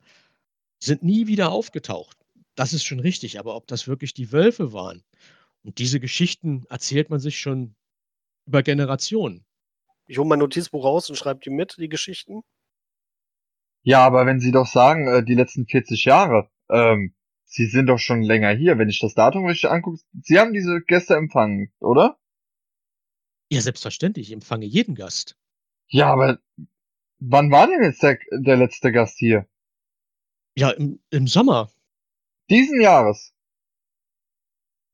Sind 0.79 1.03
nie 1.03 1.27
wieder 1.27 1.51
aufgetaucht. 1.51 2.17
Das 2.55 2.73
ist 2.73 2.83
schon 2.83 2.99
richtig, 2.99 3.39
aber 3.39 3.55
ob 3.55 3.67
das 3.67 3.87
wirklich 3.87 4.13
die 4.13 4.31
Wölfe 4.31 4.73
waren 4.73 5.03
und 5.63 5.77
diese 5.77 5.99
Geschichten 5.99 6.65
erzählt 6.69 7.09
man 7.09 7.19
sich 7.19 7.39
schon 7.39 7.75
über 8.45 8.63
Generationen. 8.63 9.45
Ich 10.07 10.17
hole 10.17 10.27
mein 10.27 10.39
Notizbuch 10.39 10.83
raus 10.83 11.09
und 11.09 11.15
schreibe 11.15 11.41
die 11.43 11.51
mit, 11.51 11.75
die 11.77 11.89
Geschichten. 11.89 12.41
Ja, 13.83 14.05
aber 14.05 14.25
wenn 14.25 14.39
Sie 14.39 14.51
doch 14.51 14.65
sagen, 14.65 15.07
äh, 15.07 15.23
die 15.23 15.35
letzten 15.35 15.67
40 15.67 16.05
Jahre, 16.05 16.49
ähm, 16.69 17.13
Sie 17.45 17.65
sind 17.65 17.87
doch 17.87 17.99
schon 17.99 18.21
länger 18.21 18.51
hier. 18.51 18.77
Wenn 18.77 18.89
ich 18.89 18.99
das 18.99 19.13
Datum 19.13 19.45
richtig 19.45 19.69
angucke, 19.69 19.99
Sie 20.21 20.39
haben 20.39 20.53
diese 20.53 20.81
Gäste 20.81 21.15
empfangen, 21.15 21.71
oder? 21.79 22.17
Ja, 23.51 23.61
selbstverständlich, 23.61 24.27
ich 24.27 24.33
empfange 24.33 24.65
jeden 24.65 24.95
Gast. 24.95 25.35
Ja, 25.87 26.11
aber 26.11 26.39
wann 27.19 27.51
war 27.51 27.67
denn 27.67 27.83
jetzt 27.83 28.01
der, 28.03 28.17
der 28.31 28.57
letzte 28.57 28.91
Gast 28.91 29.17
hier? 29.17 29.47
Ja, 30.57 30.71
im, 30.71 30.99
im 31.09 31.27
Sommer. 31.27 31.71
Diesen 32.49 32.81
Jahres. 32.81 33.33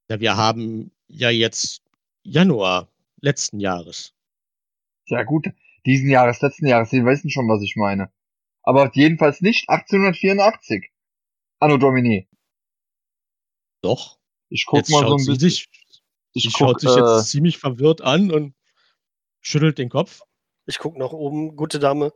Ja, 0.09 0.19
wir 0.19 0.37
haben 0.37 0.91
ja 1.07 1.29
jetzt 1.29 1.81
Januar 2.23 2.89
letzten 3.21 3.59
Jahres. 3.59 4.13
Ja 5.07 5.23
gut, 5.23 5.47
diesen 5.85 6.09
Jahres, 6.09 6.41
letzten 6.41 6.67
Jahres, 6.67 6.89
Sie 6.89 7.05
wissen 7.05 7.29
schon, 7.29 7.47
was 7.47 7.61
ich 7.63 7.75
meine. 7.75 8.11
Aber 8.63 8.91
jedenfalls 8.93 9.41
nicht 9.41 9.69
1884. 9.69 10.91
Anno 11.59 11.77
Domini. 11.77 12.27
Doch. 13.81 14.19
Ich 14.49 14.65
guck 14.65 14.79
Jetzt 14.79 14.89
mal 14.89 15.07
so 15.07 15.13
ein 15.13 15.19
sie 15.19 15.31
bisschen. 15.31 15.49
sich, 15.49 15.69
ich 16.33 16.45
guck, 16.45 16.57
schaut 16.57 16.81
sich 16.81 16.89
äh, 16.91 16.99
jetzt 16.99 17.29
ziemlich 17.29 17.57
verwirrt 17.57 18.01
an 18.01 18.31
und 18.31 18.55
schüttelt 19.41 19.77
den 19.77 19.89
Kopf. 19.89 20.21
Ich 20.65 20.79
gucke 20.79 20.97
nach 20.99 21.11
oben. 21.11 21.55
Gute 21.55 21.79
Dame. 21.79 22.11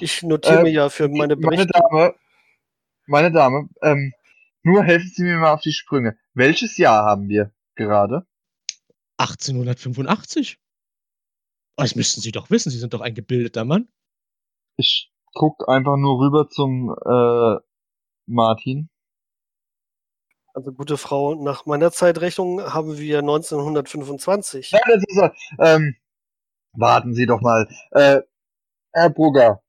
Ich 0.00 0.22
notiere 0.22 0.60
Äh, 0.60 0.62
mir 0.64 0.70
ja 0.70 0.88
für 0.88 1.08
meine 1.08 1.36
meine 1.36 1.36
Berichte. 1.36 1.66
Dame, 1.66 2.14
meine 3.06 3.32
Dame, 3.32 3.68
ähm, 3.82 4.12
nur 4.62 4.84
helfen 4.84 5.10
Sie 5.14 5.22
mir 5.24 5.38
mal 5.38 5.52
auf 5.52 5.62
die 5.62 5.72
Sprünge. 5.72 6.16
Welches 6.34 6.76
Jahr 6.76 7.04
haben 7.04 7.28
wir 7.28 7.52
gerade? 7.74 8.26
1885. 9.18 10.58
Oh, 11.76 11.82
Das 11.82 11.94
müssten 11.96 12.20
Sie 12.20 12.32
doch 12.32 12.50
wissen. 12.50 12.70
Sie 12.70 12.78
sind 12.78 12.94
doch 12.94 13.00
ein 13.00 13.14
gebildeter 13.14 13.64
Mann. 13.64 13.88
Ich 14.76 15.12
guck 15.34 15.68
einfach 15.68 15.96
nur 15.96 16.20
rüber 16.20 16.48
zum 16.48 16.90
äh, 17.04 17.56
Martin. 18.26 18.90
Also 20.54 20.72
gute 20.72 20.96
Frau, 20.96 21.34
nach 21.34 21.66
meiner 21.66 21.92
Zeitrechnung 21.92 22.60
haben 22.72 22.98
wir 22.98 23.18
1925. 23.20 24.72
Ja, 24.72 24.80
das 24.86 25.04
ist. 25.06 25.22
Ähm, 25.60 25.96
warten 26.78 27.14
Sie 27.14 27.26
doch 27.26 27.40
mal. 27.40 27.68
Äh, 27.90 28.22
Herr 28.92 29.10
Brugger, 29.10 29.62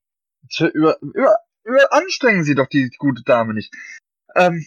über, 0.72 1.00
über, 1.02 1.36
überanstrengen 1.64 2.44
Sie 2.44 2.54
doch 2.54 2.66
die 2.68 2.90
gute 2.98 3.22
Dame 3.22 3.54
nicht. 3.54 3.72
Ähm, 4.34 4.66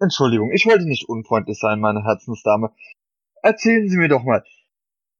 Entschuldigung, 0.00 0.52
ich 0.52 0.66
wollte 0.66 0.86
nicht 0.86 1.08
unfreundlich 1.08 1.58
sein, 1.58 1.80
meine 1.80 2.04
Herzensdame. 2.04 2.72
Erzählen 3.42 3.88
Sie 3.88 3.96
mir 3.96 4.08
doch 4.08 4.22
mal. 4.24 4.44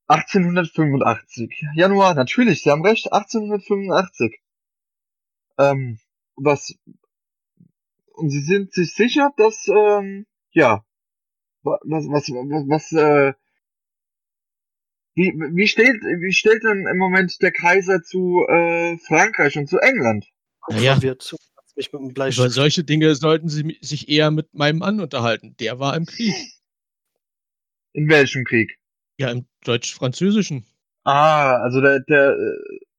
1885. 0.08 1.66
Januar, 1.74 2.14
natürlich, 2.14 2.62
Sie 2.62 2.70
haben 2.70 2.84
recht, 2.84 3.12
1885. 3.12 4.40
Ähm, 5.58 5.98
was, 6.36 6.74
und 8.12 8.30
Sie 8.30 8.40
sind 8.40 8.72
sich 8.72 8.94
sicher, 8.94 9.32
dass, 9.36 9.66
ähm, 9.68 10.26
ja, 10.52 10.84
wa- 11.62 11.80
was, 11.84 12.04
was, 12.08 12.28
was, 12.30 12.68
was, 12.68 12.92
äh, 12.92 13.34
wie, 15.18 15.32
wie 15.56 15.66
steht, 15.66 16.00
wie 16.00 16.32
steht 16.32 16.62
denn 16.62 16.86
im 16.86 16.96
Moment 16.96 17.42
der 17.42 17.50
Kaiser 17.50 18.02
zu, 18.02 18.46
äh, 18.48 18.96
Frankreich 18.98 19.58
und 19.58 19.68
zu 19.68 19.78
England? 19.78 20.26
Naja. 20.68 20.94
Verwirrt. 20.94 21.34
Hat's 21.56 21.74
mich 21.74 21.92
mit 21.92 22.00
dem 22.00 22.04
Über 22.06 22.14
Bleistift. 22.14 22.52
solche 22.52 22.84
Dinge 22.84 23.12
sollten 23.16 23.48
Sie 23.48 23.78
sich 23.80 24.08
eher 24.08 24.30
mit 24.30 24.54
meinem 24.54 24.78
Mann 24.78 25.00
unterhalten. 25.00 25.56
Der 25.58 25.80
war 25.80 25.96
im 25.96 26.06
Krieg. 26.06 26.34
In 27.94 28.08
welchem 28.08 28.44
Krieg? 28.44 28.78
Ja, 29.18 29.30
im 29.32 29.46
deutsch-französischen. 29.64 30.64
Ah, 31.02 31.56
also 31.56 31.80
der, 31.80 31.98
der, 32.00 32.36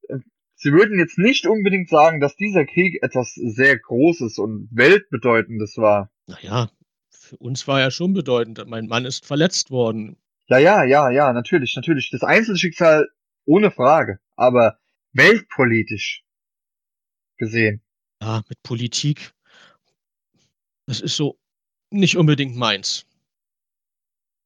äh, 0.10 0.18
Sie 0.56 0.74
würden 0.74 1.00
jetzt 1.00 1.18
nicht 1.18 1.48
unbedingt 1.48 1.88
sagen, 1.88 2.20
dass 2.20 2.36
dieser 2.36 2.66
Krieg 2.66 3.02
etwas 3.02 3.34
sehr 3.34 3.80
Großes 3.80 4.40
und 4.40 4.68
Weltbedeutendes 4.72 5.78
war. 5.78 6.12
Naja, 6.28 6.70
für 7.12 7.38
uns 7.38 7.66
war 7.66 7.80
er 7.80 7.92
schon 7.92 8.12
bedeutend. 8.12 8.62
Mein 8.68 8.88
Mann 8.88 9.06
ist 9.06 9.26
verletzt 9.26 9.72
worden. 9.72 10.18
Ja, 10.50 10.58
ja, 10.58 10.84
ja, 10.84 11.10
ja, 11.12 11.32
natürlich, 11.34 11.76
natürlich. 11.76 12.10
Das 12.10 12.24
Einzelschicksal 12.24 13.08
ohne 13.46 13.72
Frage. 13.72 14.20
Aber 14.36 14.80
weltpolitisch 15.14 16.24
gesehen. 17.38 17.82
Ja, 18.22 18.42
mit 18.50 18.62
Politik. 18.64 19.34
Das 20.88 21.00
ist 21.02 21.16
so 21.16 21.38
nicht 21.92 22.18
unbedingt 22.18 22.56
meins. 22.56 23.06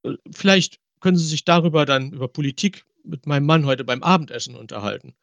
Äh, 0.04 0.16
Vielleicht 0.32 0.80
können 1.00 1.18
Sie 1.18 1.26
sich 1.26 1.46
darüber 1.46 1.86
dann 1.86 2.12
über 2.12 2.28
Politik 2.28 2.86
mit 3.04 3.26
meinem 3.26 3.46
Mann 3.46 3.66
heute 3.66 3.84
beim 3.84 4.04
Abendessen 4.04 4.56
unterhalten. 4.56 5.16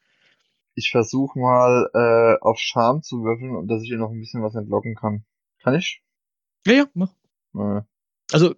Ich 0.74 0.90
versuche 0.90 1.38
mal 1.38 1.90
äh, 1.94 2.42
auf 2.42 2.58
Charme 2.58 3.02
zu 3.02 3.22
würfeln 3.22 3.54
und 3.56 3.68
dass 3.68 3.82
ich 3.82 3.90
ihr 3.90 3.98
noch 3.98 4.10
ein 4.10 4.20
bisschen 4.20 4.42
was 4.42 4.54
entlocken 4.54 4.94
kann. 4.94 5.24
Kann 5.62 5.74
ich? 5.74 6.02
Ja, 6.66 6.72
ja, 6.72 6.86
mach. 6.94 7.12
Äh, 7.54 7.82
Also, 8.32 8.54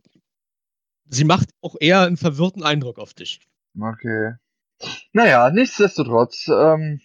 sie 1.13 1.25
macht 1.25 1.51
auch 1.61 1.77
eher 1.79 2.01
einen 2.01 2.17
verwirrten 2.17 2.63
Eindruck 2.63 2.99
auf 2.99 3.15
dich. 3.15 3.41
okay. 3.79 4.35
Naja, 5.13 5.51
nichtsdestotrotz, 5.51 6.49
ähm, 6.49 7.01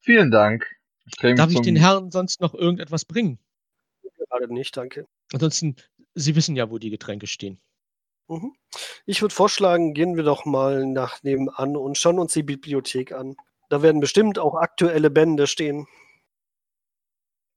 vielen 0.00 0.32
Dank. 0.32 0.66
Ich 1.06 1.14
Darf 1.36 1.50
ich 1.50 1.60
den 1.60 1.76
Herrn 1.76 2.10
sonst 2.10 2.40
noch 2.40 2.54
irgendetwas 2.54 3.04
bringen? 3.04 3.38
Gerade 4.30 4.52
nicht, 4.52 4.76
danke. 4.76 5.06
Ansonsten, 5.32 5.76
Sie 6.14 6.34
wissen 6.34 6.56
ja, 6.56 6.70
wo 6.70 6.78
die 6.78 6.90
Getränke 6.90 7.26
stehen. 7.26 7.60
Mhm. 8.28 8.52
Ich 9.04 9.20
würde 9.20 9.34
vorschlagen, 9.34 9.94
gehen 9.94 10.16
wir 10.16 10.24
doch 10.24 10.44
mal 10.44 10.86
nach 10.86 11.22
nebenan 11.22 11.76
und 11.76 11.98
schauen 11.98 12.18
uns 12.18 12.32
die 12.32 12.42
Bibliothek 12.42 13.12
an. 13.12 13.36
Da 13.68 13.82
werden 13.82 14.00
bestimmt 14.00 14.38
auch 14.38 14.54
aktuelle 14.54 15.10
Bände 15.10 15.46
stehen. 15.46 15.86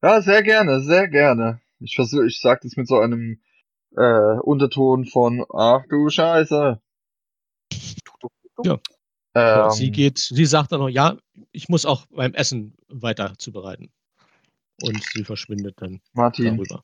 Ja, 0.04 0.22
sehr 0.22 0.44
gerne, 0.44 0.82
sehr 0.82 1.08
gerne. 1.08 1.62
Ich 1.80 1.96
versuche, 1.96 2.28
ich 2.28 2.40
sag 2.42 2.62
das 2.62 2.76
mit 2.76 2.88
so 2.88 3.00
einem 3.00 3.42
äh, 3.98 4.40
Unterton 4.40 5.06
von 5.06 5.45
Ach 5.53 5.82
du 5.90 6.10
Scheiße. 6.10 6.80
Ja. 8.64 8.80
Ähm, 9.36 9.72
sie 9.72 9.91
geht, 9.91 10.18
sie 10.19 10.45
sagt 10.45 10.72
dann 10.72 10.80
noch, 10.80 10.90
ja, 10.90 11.18
ich 11.52 11.69
muss 11.69 11.86
auch 11.86 12.06
beim 12.07 12.34
Essen 12.34 12.76
weiter 12.88 13.34
zubereiten. 13.38 13.91
Und 14.82 15.03
sie 15.03 15.24
verschwindet 15.24 15.76
dann 15.82 16.02
Martin, 16.14 16.57
darüber. 16.57 16.84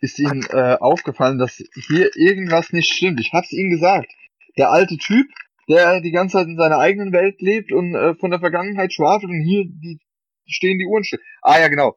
ist 0.00 0.18
Ihnen 0.18 0.42
äh, 0.50 0.76
aufgefallen, 0.80 1.38
dass 1.38 1.62
hier 1.88 2.10
irgendwas 2.16 2.72
nicht 2.72 2.92
stimmt? 2.92 3.20
Ich 3.20 3.32
hab's 3.32 3.52
Ihnen 3.52 3.70
gesagt. 3.70 4.10
Der 4.56 4.70
alte 4.70 4.96
Typ, 4.98 5.26
der 5.68 6.00
die 6.00 6.10
ganze 6.12 6.38
Zeit 6.38 6.46
in 6.46 6.56
seiner 6.56 6.78
eigenen 6.78 7.12
Welt 7.12 7.40
lebt 7.40 7.72
und 7.72 7.94
äh, 7.94 8.14
von 8.14 8.30
der 8.30 8.40
Vergangenheit 8.40 8.92
schwafelt 8.92 9.30
und 9.30 9.42
hier 9.42 9.64
die, 9.66 9.98
stehen 10.46 10.78
die 10.78 10.86
Uhren 10.86 11.04
still. 11.04 11.20
Ah 11.42 11.58
ja, 11.58 11.68
genau. 11.68 11.96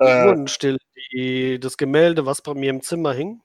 Die 0.00 0.04
Äh, 0.04 0.26
Uhren 0.26 0.48
still. 0.48 0.78
Die, 1.12 1.60
das 1.60 1.76
Gemälde, 1.76 2.26
was 2.26 2.42
bei 2.42 2.54
mir 2.54 2.70
im 2.70 2.82
Zimmer 2.82 3.12
hing, 3.12 3.40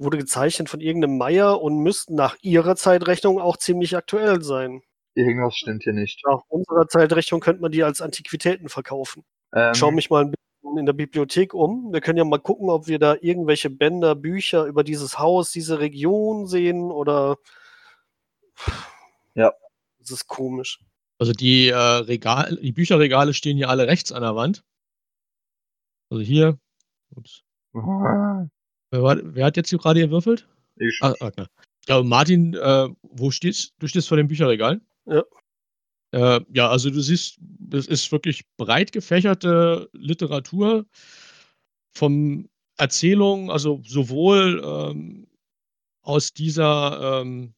wurde 0.00 0.18
gezeichnet 0.18 0.68
von 0.68 0.80
irgendeinem 0.80 1.18
Meier 1.18 1.60
und 1.60 1.78
müsste 1.78 2.14
nach 2.14 2.36
ihrer 2.40 2.74
Zeitrechnung 2.76 3.40
auch 3.40 3.56
ziemlich 3.56 3.96
aktuell 3.96 4.42
sein. 4.42 4.82
Irgendwas 5.14 5.54
stimmt 5.56 5.82
hier 5.82 5.92
nicht. 5.92 6.22
Nach 6.26 6.40
unserer 6.48 6.88
Zeitrechnung 6.88 7.40
könnte 7.40 7.60
man 7.62 7.72
die 7.72 7.84
als 7.84 8.00
Antiquitäten 8.00 8.68
verkaufen. 8.68 9.24
Ähm, 9.54 9.72
Ich 9.72 9.78
schaue 9.78 9.92
mich 9.92 10.08
mal 10.08 10.24
ein 10.24 10.30
bisschen 10.30 10.78
in 10.78 10.86
der 10.86 10.92
Bibliothek 10.94 11.52
um. 11.52 11.92
Wir 11.92 12.00
können 12.00 12.18
ja 12.18 12.24
mal 12.24 12.38
gucken, 12.38 12.70
ob 12.70 12.86
wir 12.86 12.98
da 12.98 13.16
irgendwelche 13.20 13.70
Bänder, 13.70 14.14
Bücher 14.14 14.64
über 14.64 14.84
dieses 14.84 15.18
Haus, 15.18 15.50
diese 15.50 15.80
Region 15.80 16.46
sehen 16.46 16.90
oder. 16.90 17.36
Ja. 19.34 19.52
Das 19.98 20.10
ist 20.10 20.26
komisch. 20.26 20.80
Also 21.18 21.32
die, 21.32 21.68
äh, 21.68 21.76
Regal, 21.76 22.58
die 22.62 22.72
Bücherregale 22.72 23.34
stehen 23.34 23.58
hier 23.58 23.68
alle 23.68 23.86
rechts 23.86 24.12
an 24.12 24.22
der 24.22 24.34
Wand. 24.34 24.64
Also 26.08 26.22
hier. 26.22 26.58
Ups. 27.14 27.42
Ah, 28.90 28.96
Wer, 28.96 29.02
war, 29.02 29.16
wer 29.22 29.46
hat 29.46 29.56
jetzt 29.56 29.70
hier 29.70 29.78
gerade 29.78 30.00
gewürfelt? 30.00 30.46
ich, 30.76 30.98
Ah, 31.00 31.14
Ragnar. 31.20 31.48
Ja, 31.88 31.96
und 31.98 32.08
Martin, 32.08 32.54
äh, 32.54 32.88
wo 33.02 33.30
stehst 33.30 33.74
du? 33.78 33.86
stehst 33.86 34.08
vor 34.08 34.16
dem 34.16 34.28
Bücherregal? 34.28 34.80
Ja. 35.06 35.24
Äh, 36.12 36.40
ja, 36.52 36.68
also 36.68 36.90
du 36.90 37.00
siehst, 37.00 37.38
es 37.72 37.86
ist 37.86 38.10
wirklich 38.12 38.42
breit 38.56 38.92
gefächerte 38.92 39.88
Literatur 39.92 40.86
vom 41.92 42.48
Erzählungen, 42.76 43.50
also 43.50 43.80
sowohl 43.84 44.62
ähm, 44.64 45.26
aus 46.02 46.32
dieser 46.32 47.20
ähm, 47.22 47.54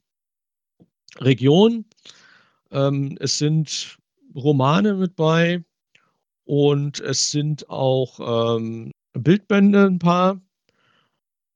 Region. 1.18 1.84
Ähm, 2.70 3.16
es 3.20 3.38
sind 3.38 3.98
Romane 4.34 4.94
mit 4.94 5.16
bei 5.16 5.64
und 6.44 7.00
es 7.00 7.30
sind 7.30 7.68
auch 7.70 8.56
ähm, 8.56 8.90
Bildbände 9.12 9.86
ein 9.86 9.98
paar. 9.98 10.40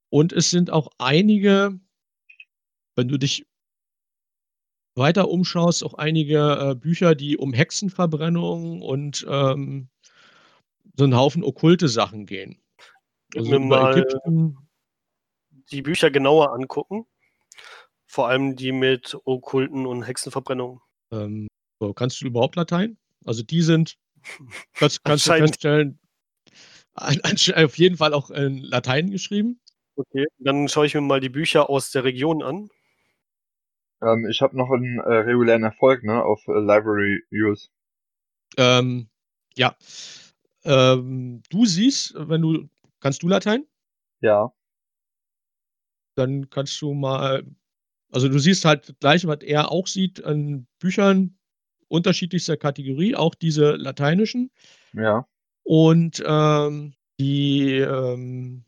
Und 0.09 0.33
es 0.33 0.49
sind 0.49 0.71
auch 0.71 0.89
einige, 0.97 1.79
wenn 2.95 3.07
du 3.07 3.17
dich 3.17 3.45
weiter 4.95 5.29
umschaust, 5.29 5.83
auch 5.83 5.93
einige 5.93 6.71
äh, 6.71 6.75
Bücher, 6.75 7.15
die 7.15 7.37
um 7.37 7.53
Hexenverbrennung 7.53 8.81
und 8.81 9.25
ähm, 9.29 9.89
so 10.95 11.03
einen 11.03 11.15
Haufen 11.15 11.43
okkulte 11.43 11.87
Sachen 11.87 12.25
gehen. 12.25 12.59
Also 13.35 13.51
mir 13.51 13.59
mal 13.59 13.97
Ägypten. 13.97 14.57
die 15.71 15.81
Bücher 15.81 16.09
genauer 16.09 16.53
angucken. 16.53 17.05
Vor 18.05 18.29
allem 18.29 18.55
die 18.55 18.71
mit 18.71 19.17
Okkulten 19.25 19.85
und 19.85 20.03
Hexenverbrennungen. 20.03 20.79
Ähm, 21.11 21.47
so, 21.79 21.93
kannst 21.93 22.21
du 22.21 22.25
überhaupt 22.25 22.55
Latein? 22.55 22.97
Also 23.25 23.43
die 23.43 23.61
sind, 23.61 23.97
das 24.79 25.03
kannst 25.03 25.27
du 25.27 25.33
feststellen, 25.33 25.99
auf 26.95 27.77
jeden 27.77 27.97
Fall 27.97 28.13
auch 28.13 28.31
in 28.31 28.57
Latein 28.59 29.11
geschrieben. 29.11 29.59
Okay, 29.97 30.27
dann 30.37 30.67
schaue 30.67 30.85
ich 30.85 30.93
mir 30.93 31.01
mal 31.01 31.19
die 31.19 31.29
Bücher 31.29 31.71
aus 31.71 31.89
der 31.89 32.03
Region 32.03 32.43
an. 32.43 32.69
Ähm, 34.03 34.27
ich 34.29 34.41
habe 34.43 34.55
noch 34.55 34.69
einen 34.69 34.99
äh, 34.99 35.11
regulären 35.11 35.63
Erfolg, 35.63 36.03
ne, 36.03 36.23
auf 36.23 36.47
äh, 36.47 36.51
Library 36.51 37.23
Use. 37.31 37.69
Ähm, 38.57 39.09
ja. 39.55 39.75
Ähm, 40.63 41.41
du 41.49 41.65
siehst, 41.65 42.13
wenn 42.15 42.43
du, 42.43 42.69
kannst 42.99 43.23
du 43.23 43.27
Latein? 43.27 43.65
Ja. 44.21 44.53
Dann 46.15 46.47
kannst 46.51 46.79
du 46.79 46.93
mal, 46.93 47.43
also 48.11 48.29
du 48.29 48.37
siehst 48.37 48.65
halt 48.65 48.95
gleich, 48.99 49.25
was 49.25 49.41
er 49.41 49.71
auch 49.71 49.87
sieht 49.87 50.23
an 50.23 50.67
Büchern 50.77 51.39
unterschiedlichster 51.87 52.57
Kategorie, 52.57 53.15
auch 53.15 53.33
diese 53.33 53.77
lateinischen. 53.77 54.51
Ja. 54.93 55.27
Und 55.63 56.23
ähm, 56.23 56.93
die 57.19 57.79
ähm, 57.79 58.63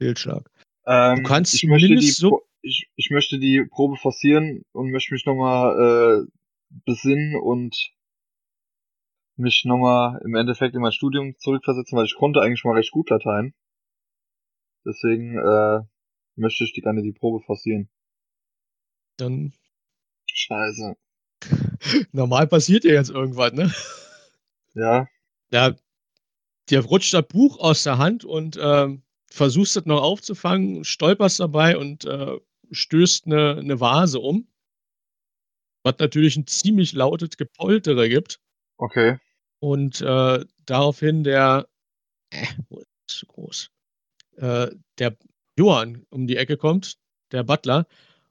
Fehlschlag. 0.00 0.50
Ähm, 0.86 1.22
kannst 1.24 1.54
ich 1.54 1.64
möchte 1.64 1.88
die 1.88 1.94
zumindest 1.94 2.16
so- 2.18 2.42
ich, 2.62 2.88
ich 2.96 3.10
möchte 3.10 3.38
die 3.38 3.64
Probe 3.70 3.96
forcieren 3.96 4.62
und 4.72 4.90
möchte 4.90 5.12
mich 5.14 5.24
nochmal 5.26 6.24
äh, 6.26 6.30
besinnen 6.86 7.36
und 7.40 7.74
mich 9.36 9.64
nochmal 9.64 10.20
im 10.24 10.34
Endeffekt 10.34 10.74
in 10.74 10.80
mein 10.82 10.92
Studium 10.92 11.34
zurückversetzen, 11.38 11.96
weil 11.96 12.04
ich 12.06 12.14
konnte 12.16 12.40
eigentlich 12.40 12.64
mal 12.64 12.74
recht 12.74 12.90
gut 12.90 13.10
Latein. 13.10 13.54
Deswegen 14.86 15.38
äh, 15.38 15.80
möchte 16.36 16.64
ich 16.64 16.72
die 16.72 16.80
gerne 16.80 17.02
die 17.02 17.12
Probe 17.12 17.42
forcieren. 17.44 17.90
Dann 19.18 19.52
Scheiße. 20.26 20.96
normal 22.12 22.46
passiert 22.46 22.84
ja 22.84 22.92
jetzt 22.92 23.10
irgendwas, 23.10 23.52
ne? 23.52 23.72
Ja. 24.74 25.06
Ja, 25.50 25.74
dir 26.68 26.80
rutscht 26.84 27.12
das 27.14 27.26
Buch 27.26 27.58
aus 27.58 27.82
der 27.82 27.98
Hand 27.98 28.24
und 28.24 28.58
ähm, 28.60 29.02
versuchst 29.30 29.76
es 29.76 29.86
noch 29.86 30.02
aufzufangen, 30.02 30.84
stolperst 30.84 31.40
dabei 31.40 31.78
und 31.78 32.04
äh, 32.04 32.38
stößt 32.70 33.26
eine, 33.26 33.56
eine 33.56 33.80
Vase 33.80 34.20
um. 34.20 34.46
Was 35.82 35.94
natürlich 35.98 36.36
ein 36.36 36.46
ziemlich 36.46 36.92
lautes 36.92 37.36
Gepoltere 37.36 38.08
gibt. 38.08 38.40
Okay. 38.76 39.18
Und 39.60 40.00
äh, 40.00 40.44
daraufhin 40.66 41.24
der, 41.24 41.68
äh, 42.30 42.46
wo 42.68 42.78
ist 42.80 42.88
das 43.06 43.18
so 43.18 43.26
groß? 43.26 43.70
Äh, 44.36 44.70
der 44.98 45.16
Johann 45.56 46.06
um 46.10 46.26
die 46.26 46.36
Ecke 46.36 46.56
kommt, 46.56 46.98
der 47.32 47.44
Butler, 47.44 47.86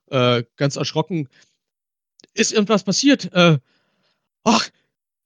äh, 0.07 0.43
ganz 0.57 0.75
erschrocken. 0.75 1.29
Ist 2.33 2.51
irgendwas 2.51 2.83
passiert? 2.83 3.31
Äh, 3.33 3.59
ach, 4.43 4.69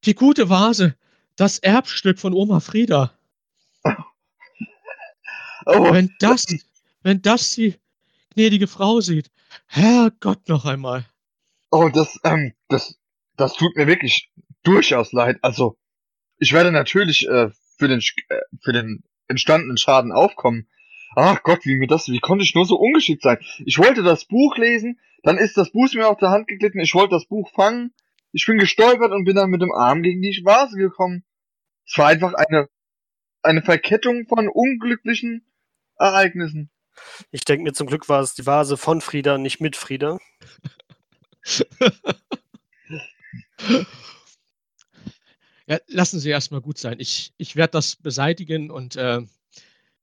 die 0.05 0.15
gute 0.15 0.49
Vase, 0.49 0.95
das 1.35 1.59
Erbstück 1.59 2.19
von 2.19 2.33
Oma 2.33 2.59
Frieda. 2.59 3.17
Oh, 5.65 5.93
Wenn 5.93 6.13
das, 6.19 6.45
wenn 7.03 7.21
das 7.21 7.51
die 7.55 7.75
gnädige 8.33 8.67
Frau 8.67 9.01
sieht, 9.01 9.31
Herrgott 9.67 10.47
noch 10.49 10.65
einmal. 10.65 11.05
oh, 11.71 11.89
das, 11.89 12.19
ähm, 12.23 12.53
das, 12.69 12.99
das 13.37 13.53
tut 13.53 13.75
mir 13.75 13.87
wirklich 13.87 14.31
durchaus 14.63 15.11
leid. 15.11 15.37
Also, 15.41 15.77
ich 16.37 16.53
werde 16.53 16.71
natürlich 16.71 17.27
äh, 17.27 17.49
für 17.77 17.87
den, 17.87 17.99
äh, 18.29 18.39
für 18.61 18.73
den 18.73 19.03
entstandenen 19.27 19.77
Schaden 19.77 20.11
aufkommen. 20.11 20.67
Ach 21.15 21.43
Gott, 21.43 21.65
wie 21.65 21.75
mir 21.77 21.87
das, 21.87 22.07
wie 22.09 22.19
konnte 22.19 22.43
ich 22.43 22.55
nur 22.55 22.65
so 22.65 22.75
ungeschickt 22.75 23.21
sein? 23.21 23.37
Ich 23.65 23.77
wollte 23.77 24.01
das 24.03 24.25
Buch 24.25 24.57
lesen, 24.57 24.99
dann 25.21 25.37
ist 25.37 25.57
das 25.57 25.71
Buch 25.71 25.93
mir 25.93 26.07
auf 26.07 26.17
der 26.17 26.29
Hand 26.29 26.47
geglitten, 26.47 26.79
ich 26.79 26.95
wollte 26.95 27.11
das 27.11 27.25
Buch 27.27 27.51
fangen, 27.53 27.93
ich 28.31 28.45
bin 28.47 28.57
gestolpert 28.57 29.11
und 29.11 29.25
bin 29.25 29.35
dann 29.35 29.51
mit 29.51 29.61
dem 29.61 29.71
Arm 29.71 30.01
gegen 30.01 30.21
die 30.21 30.41
Vase 30.43 30.75
gekommen. 30.77 31.23
Es 31.85 31.97
war 31.97 32.07
einfach 32.07 32.33
eine, 32.33 32.67
eine 33.43 33.61
Verkettung 33.61 34.25
von 34.27 34.49
unglücklichen 34.49 35.45
Ereignissen. 36.03 36.69
Ich 37.31 37.43
denke 37.45 37.63
mir, 37.63 37.73
zum 37.73 37.87
Glück 37.87 38.09
war 38.09 38.21
es 38.21 38.35
die 38.35 38.45
Vase 38.45 38.77
von 38.77 39.01
Frieda, 39.01 39.37
nicht 39.37 39.61
mit 39.61 39.75
Frieda. 39.75 40.19
Ja, 45.65 45.79
lassen 45.87 46.19
Sie 46.19 46.29
erstmal 46.29 46.59
gut 46.59 46.77
sein. 46.77 46.99
Ich, 46.99 47.33
ich 47.37 47.55
werde 47.55 47.71
das 47.71 47.95
beseitigen 47.95 48.69
und 48.69 48.97
äh, 48.97 49.21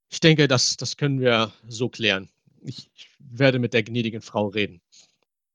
ich 0.08 0.20
denke, 0.20 0.48
das, 0.48 0.76
das 0.78 0.96
können 0.96 1.20
wir 1.20 1.52
so 1.68 1.90
klären. 1.90 2.30
Ich, 2.62 2.90
ich 2.94 3.10
werde 3.18 3.58
mit 3.58 3.74
der 3.74 3.82
gnädigen 3.82 4.22
Frau 4.22 4.48
reden. 4.48 4.80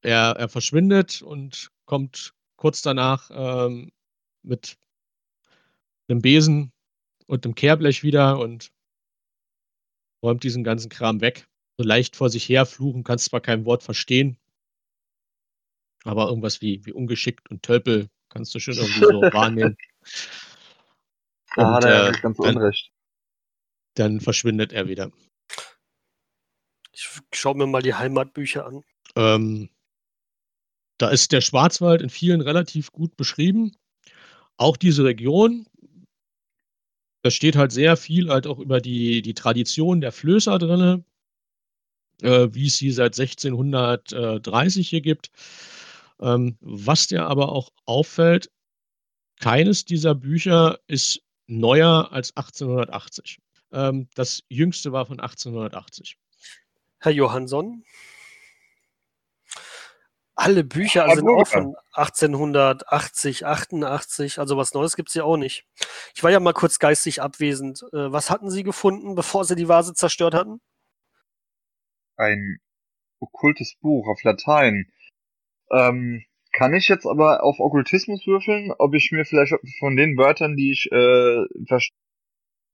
Er, 0.01 0.35
er 0.38 0.47
verschwindet 0.47 1.23
und 1.23 1.72
kommt 1.85 2.34
kurz 2.55 2.84
danach 2.84 3.31
ähm, 3.34 3.91
mit 4.43 4.77
einem 6.07 6.22
Besen 6.22 6.72
und 7.26 7.45
einem 7.45 7.55
Kehrblech 7.55 8.03
wieder 8.03 8.38
und 8.38 8.72
räumt 10.24 10.44
diesen 10.44 10.64
ganzen 10.64 10.90
Kram 10.90 11.22
weg. 11.22 11.48
So 11.78 11.84
leicht 11.86 12.16
vor 12.16 12.30
sich 12.30 12.48
her 12.48 12.66
fluchen, 12.66 13.04
kannst 13.04 13.26
zwar 13.26 13.42
kein 13.42 13.66
Wort 13.66 13.84
verstehen, 13.84 14.38
aber 16.04 16.28
irgendwas 16.30 16.62
wie, 16.62 16.86
wie 16.86 16.94
ungeschickt 16.94 17.50
und 17.52 17.64
Tölpel 17.64 18.10
kannst 18.30 18.56
du 18.56 18.60
schon 18.60 18.76
irgendwie 18.76 19.00
so 19.00 19.22
wahrnehmen. 19.34 19.78
Da 21.56 21.74
hat 21.74 21.84
Und, 21.84 21.90
er 21.90 21.96
ja 21.96 22.08
äh, 22.08 22.12
nicht 22.12 22.22
ganz 22.22 22.38
dann- 22.38 22.56
unrecht. 22.58 22.92
Dann 23.96 24.20
verschwindet 24.20 24.74
er 24.74 24.90
wieder. 24.90 25.12
Ich 26.92 27.08
schaue 27.34 27.56
mir 27.56 27.66
mal 27.66 27.82
die 27.82 27.94
Heimatbücher 27.94 28.66
an. 28.66 28.84
Ähm, 29.16 29.70
da 30.98 31.10
ist 31.10 31.32
der 31.32 31.42
Schwarzwald 31.42 32.02
in 32.02 32.10
vielen 32.10 32.42
relativ 32.42 32.92
gut 32.92 33.16
beschrieben. 33.16 33.76
Auch 34.58 34.76
diese 34.78 35.04
Region. 35.06 35.66
Da 37.26 37.31
steht 37.31 37.56
halt 37.56 37.72
sehr 37.72 37.97
viel 37.97 38.30
halt 38.30 38.45
auch 38.45 38.60
über 38.60 38.80
die, 38.80 39.23
die 39.23 39.34
Tradition 39.34 39.99
der 39.99 40.11
Flößer 40.11 40.60
drin, 40.60 41.03
äh, 42.22 42.49
wie 42.52 42.68
es 42.68 42.77
sie 42.77 42.91
seit 42.91 43.18
1630 43.18 44.88
hier 44.88 45.02
gibt. 45.02 45.31
Ähm, 46.22 46.56
was 46.61 47.07
dir 47.07 47.26
aber 47.26 47.52
auch 47.52 47.72
auffällt, 47.85 48.52
keines 49.39 49.85
dieser 49.85 50.14
Bücher 50.14 50.77
ist 50.85 51.23
neuer 51.47 52.11
als 52.11 52.38
1880. 52.38 53.39
Ähm, 53.72 54.07
das 54.14 54.43
jüngste 54.47 54.91
war 54.91 55.07
von 55.07 55.19
1880. 55.19 56.19
Herr 56.99 57.11
Johansson. 57.11 57.84
Alle 60.38 60.64
Bücher 60.66 61.10
sind 61.16 61.28
auch 61.30 61.48
von 61.48 61.76
1880, 61.94 63.45
88, 63.45 64.38
also 64.40 64.57
was 64.57 64.74
Neues 64.74 64.95
gibt 64.98 65.07
es 65.10 65.16
ja 65.16 65.24
auch 65.24 65.38
nicht. 65.38 65.66
Ich 66.14 66.24
war 66.24 66.32
ja 66.32 66.40
mal 66.41 66.52
kurz 66.53 66.78
geistig 66.80 67.22
abwesend. 67.22 67.84
Äh, 67.94 68.12
Was 68.12 68.30
hatten 68.30 68.49
Sie 68.49 68.64
gefunden, 68.64 69.16
bevor 69.16 69.45
Sie 69.45 69.56
die 69.56 69.70
Vase 69.70 69.94
zerstört 69.94 70.34
hatten? 70.34 70.60
ein 72.18 72.60
okkultes 73.20 73.76
Buch 73.82 74.07
auf 74.07 74.24
Latein. 74.24 74.90
Ähm, 75.72 76.24
kann 76.53 76.74
ich 76.74 76.88
jetzt 76.88 77.06
aber 77.06 77.44
auf 77.44 77.60
Okkultismus 77.60 78.26
würfeln, 78.26 78.72
ob 78.78 78.94
ich 78.94 79.12
mir 79.12 79.26
vielleicht 79.26 79.53
von 79.80 79.95
den 79.98 80.18
Wörtern, 80.18 80.56
die 80.56 80.72
ich 80.72 80.90
äh, 80.94 81.44
verstehe, 81.68 81.98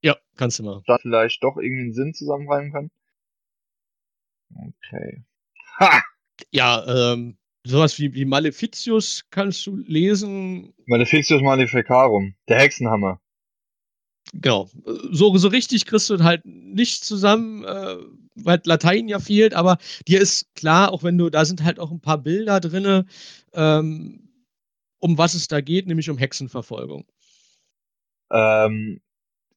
Ja, 0.03 0.17
kannst 0.37 0.59
du 0.59 0.63
mal. 0.63 0.83
vielleicht 1.01 1.43
doch 1.43 1.57
irgendwie 1.57 1.83
einen 1.85 1.93
Sinn 1.93 2.13
zusammenreimen 2.13 2.71
kann? 2.71 2.91
Okay. 4.55 5.23
Ha! 5.79 6.03
Ja, 6.51 7.13
ähm, 7.13 7.37
sowas 7.63 7.99
wie, 7.99 8.13
wie 8.13 8.25
Maleficius 8.25 9.25
kannst 9.29 9.65
du 9.67 9.77
lesen. 9.77 10.73
Maleficius 10.85 11.41
Maleficarum. 11.41 12.35
Der 12.47 12.59
Hexenhammer. 12.59 13.19
Genau. 14.33 14.69
So, 15.11 15.35
so 15.37 15.47
richtig 15.47 15.85
kriegst 15.85 16.09
du 16.09 16.23
halt 16.23 16.45
nicht 16.45 17.03
zusammen, 17.03 17.63
äh, 17.65 17.97
weil 18.35 18.61
Latein 18.63 19.07
ja 19.07 19.19
fehlt, 19.19 19.53
aber 19.53 19.77
dir 20.07 20.21
ist 20.21 20.53
klar, 20.55 20.91
auch 20.91 21.03
wenn 21.03 21.17
du, 21.17 21.29
da 21.29 21.43
sind 21.43 21.63
halt 21.63 21.79
auch 21.79 21.91
ein 21.91 21.99
paar 21.99 22.17
Bilder 22.17 22.59
drin, 22.59 23.05
ähm, 23.53 24.29
um 24.99 25.17
was 25.17 25.33
es 25.33 25.47
da 25.47 25.59
geht, 25.61 25.87
nämlich 25.87 26.09
um 26.09 26.17
Hexenverfolgung. 26.17 27.05
Ähm, 28.31 29.01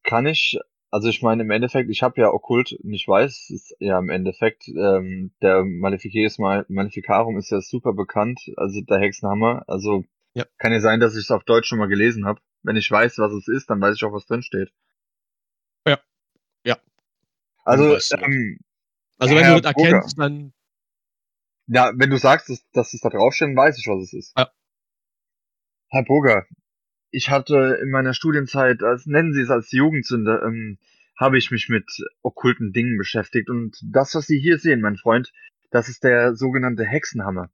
kann 0.02 0.26
ich, 0.26 0.58
also 0.94 1.08
ich 1.08 1.22
meine 1.22 1.42
im 1.42 1.50
Endeffekt, 1.50 1.90
ich 1.90 2.04
habe 2.04 2.20
ja 2.20 2.28
Okkult 2.30 2.72
und 2.72 2.92
ich 2.92 3.08
weiß, 3.08 3.50
ist 3.50 3.74
ja 3.80 3.98
im 3.98 4.10
Endeffekt, 4.10 4.68
ähm, 4.68 5.32
der 5.42 5.64
Maleficaris 5.64 6.38
Maleficarum 6.38 7.36
ist 7.36 7.50
ja 7.50 7.60
super 7.60 7.92
bekannt, 7.94 8.40
also 8.56 8.80
der 8.80 9.00
Hexenhammer. 9.00 9.64
Also 9.66 10.04
Ja. 10.34 10.44
kann 10.56 10.70
ja 10.70 10.78
sein, 10.78 11.00
dass 11.00 11.14
ich 11.16 11.24
es 11.24 11.32
auf 11.32 11.42
Deutsch 11.42 11.66
schon 11.66 11.80
mal 11.80 11.88
gelesen 11.88 12.26
habe. 12.26 12.40
Wenn 12.62 12.76
ich 12.76 12.88
weiß, 12.88 13.18
was 13.18 13.32
es 13.32 13.48
ist, 13.48 13.68
dann 13.70 13.80
weiß 13.80 13.96
ich 13.96 14.04
auch, 14.04 14.12
was 14.12 14.24
drin 14.26 14.42
steht. 14.42 14.72
Ja. 15.84 15.98
Ja. 16.64 16.78
Also, 17.64 17.96
ähm, 18.16 18.60
Also 19.18 19.34
wenn 19.34 19.44
Herr 19.44 19.56
du 19.56 19.62
das 19.62 19.74
erkennst, 19.74 20.16
dann 20.16 20.52
Ja, 21.66 21.90
wenn 21.96 22.10
du 22.10 22.18
sagst, 22.18 22.48
dass, 22.50 22.70
dass 22.70 22.94
es 22.94 23.00
da 23.00 23.08
draufsteht, 23.08 23.48
dann 23.48 23.56
weiß 23.56 23.78
ich, 23.80 23.86
was 23.88 24.00
es 24.00 24.12
ist. 24.12 24.38
Ja. 24.38 24.48
Herr 25.88 26.04
Burger, 26.04 26.46
ich 27.14 27.30
hatte 27.30 27.78
in 27.80 27.90
meiner 27.90 28.12
Studienzeit, 28.12 28.82
als 28.82 29.06
nennen 29.06 29.32
Sie 29.32 29.42
es 29.42 29.50
als 29.50 29.70
Jugendsünde, 29.70 30.42
ähm, 30.44 30.78
habe 31.16 31.38
ich 31.38 31.52
mich 31.52 31.68
mit 31.68 31.88
okkulten 32.22 32.72
Dingen 32.72 32.98
beschäftigt. 32.98 33.48
Und 33.48 33.76
das, 33.84 34.14
was 34.16 34.26
Sie 34.26 34.38
hier 34.40 34.58
sehen, 34.58 34.80
mein 34.80 34.96
Freund, 34.96 35.32
das 35.70 35.88
ist 35.88 36.02
der 36.02 36.34
sogenannte 36.34 36.84
Hexenhammer. 36.84 37.50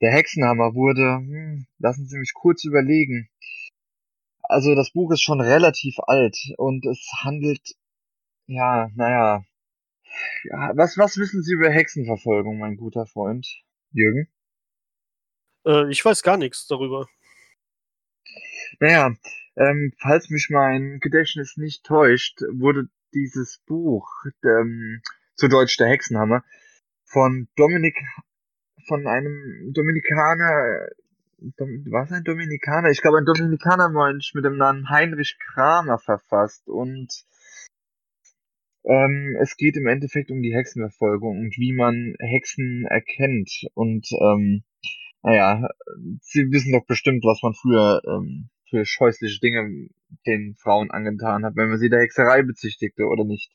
Der 0.00 0.12
Hexenhammer 0.12 0.74
wurde, 0.74 1.18
hm, 1.18 1.66
lassen 1.78 2.06
Sie 2.06 2.16
mich 2.16 2.32
kurz 2.32 2.64
überlegen. 2.64 3.28
Also 4.42 4.76
das 4.76 4.92
Buch 4.92 5.10
ist 5.12 5.22
schon 5.22 5.40
relativ 5.40 5.96
alt 6.06 6.36
und 6.56 6.86
es 6.86 7.04
handelt, 7.24 7.74
ja, 8.46 8.88
naja, 8.94 9.44
ja, 10.44 10.72
was, 10.76 10.96
was 10.96 11.16
wissen 11.18 11.42
Sie 11.42 11.54
über 11.54 11.70
Hexenverfolgung, 11.70 12.58
mein 12.58 12.76
guter 12.76 13.06
Freund? 13.06 13.46
Jürgen? 13.92 14.28
Äh, 15.66 15.90
ich 15.90 16.04
weiß 16.04 16.22
gar 16.22 16.36
nichts 16.36 16.66
darüber. 16.66 17.06
Naja, 18.78 19.14
ähm, 19.56 19.92
falls 19.98 20.30
mich 20.30 20.48
mein 20.50 21.00
Gedächtnis 21.00 21.56
nicht 21.56 21.84
täuscht, 21.84 22.40
wurde 22.52 22.88
dieses 23.12 23.58
Buch, 23.66 24.08
ähm, 24.44 25.02
zu 25.34 25.48
Deutsch 25.48 25.76
der 25.76 25.88
Hexenhammer, 25.88 26.44
von 27.04 27.48
Dominik, 27.56 27.96
von 28.86 29.06
einem 29.06 29.72
Dominikaner, 29.72 30.88
Dom, 31.56 31.84
was 31.90 32.12
ein 32.12 32.24
Dominikaner? 32.24 32.90
Ich 32.90 33.00
glaube, 33.00 33.18
ein 33.18 33.24
Dominikanermönch 33.24 34.32
mit 34.34 34.44
dem 34.44 34.56
Namen 34.56 34.90
Heinrich 34.90 35.38
Kramer 35.38 35.98
verfasst 35.98 36.68
und 36.68 37.08
ähm, 38.84 39.36
es 39.40 39.56
geht 39.56 39.76
im 39.76 39.86
Endeffekt 39.86 40.30
um 40.30 40.42
die 40.42 40.54
Hexenverfolgung 40.54 41.38
und 41.38 41.56
wie 41.58 41.72
man 41.72 42.14
Hexen 42.18 42.86
erkennt. 42.86 43.50
Und 43.74 44.08
ähm, 44.12 44.64
naja, 45.22 45.68
Sie 46.20 46.50
wissen 46.50 46.72
doch 46.72 46.86
bestimmt, 46.86 47.24
was 47.24 47.42
man 47.42 47.54
früher 47.54 48.02
ähm, 48.06 48.50
für 48.68 48.84
scheußliche 48.84 49.40
Dinge 49.40 49.88
den 50.26 50.56
Frauen 50.56 50.90
angetan 50.90 51.44
hat, 51.44 51.56
wenn 51.56 51.68
man 51.68 51.78
sie 51.78 51.90
der 51.90 52.00
Hexerei 52.00 52.42
bezichtigte 52.42 53.04
oder 53.04 53.24
nicht. 53.24 53.50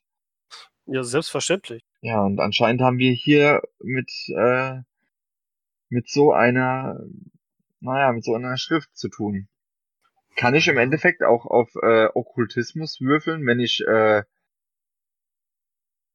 Ja, 0.86 1.04
selbstverständlich. 1.04 1.84
Ja, 2.02 2.22
und 2.22 2.40
anscheinend 2.40 2.82
haben 2.82 3.00
wir 3.00 3.12
hier 3.12 3.62
mit, 3.80 4.12
äh, 4.36 4.82
mit 5.90 6.08
so 6.10 6.32
einer, 6.34 7.00
naja, 7.80 8.12
mit 8.12 8.24
so 8.24 8.36
einer 8.36 8.58
Schrift 8.58 8.96
zu 8.96 9.10
tun. 9.10 9.48
Kann 10.36 10.54
ich 10.54 10.68
im 10.68 10.78
Endeffekt 10.78 11.24
auch 11.24 11.46
auf 11.46 11.70
äh, 11.82 12.08
Okkultismus 12.14 13.00
würfeln, 13.00 13.46
wenn 13.48 13.60
ich 13.60 13.82
äh, 13.88 14.24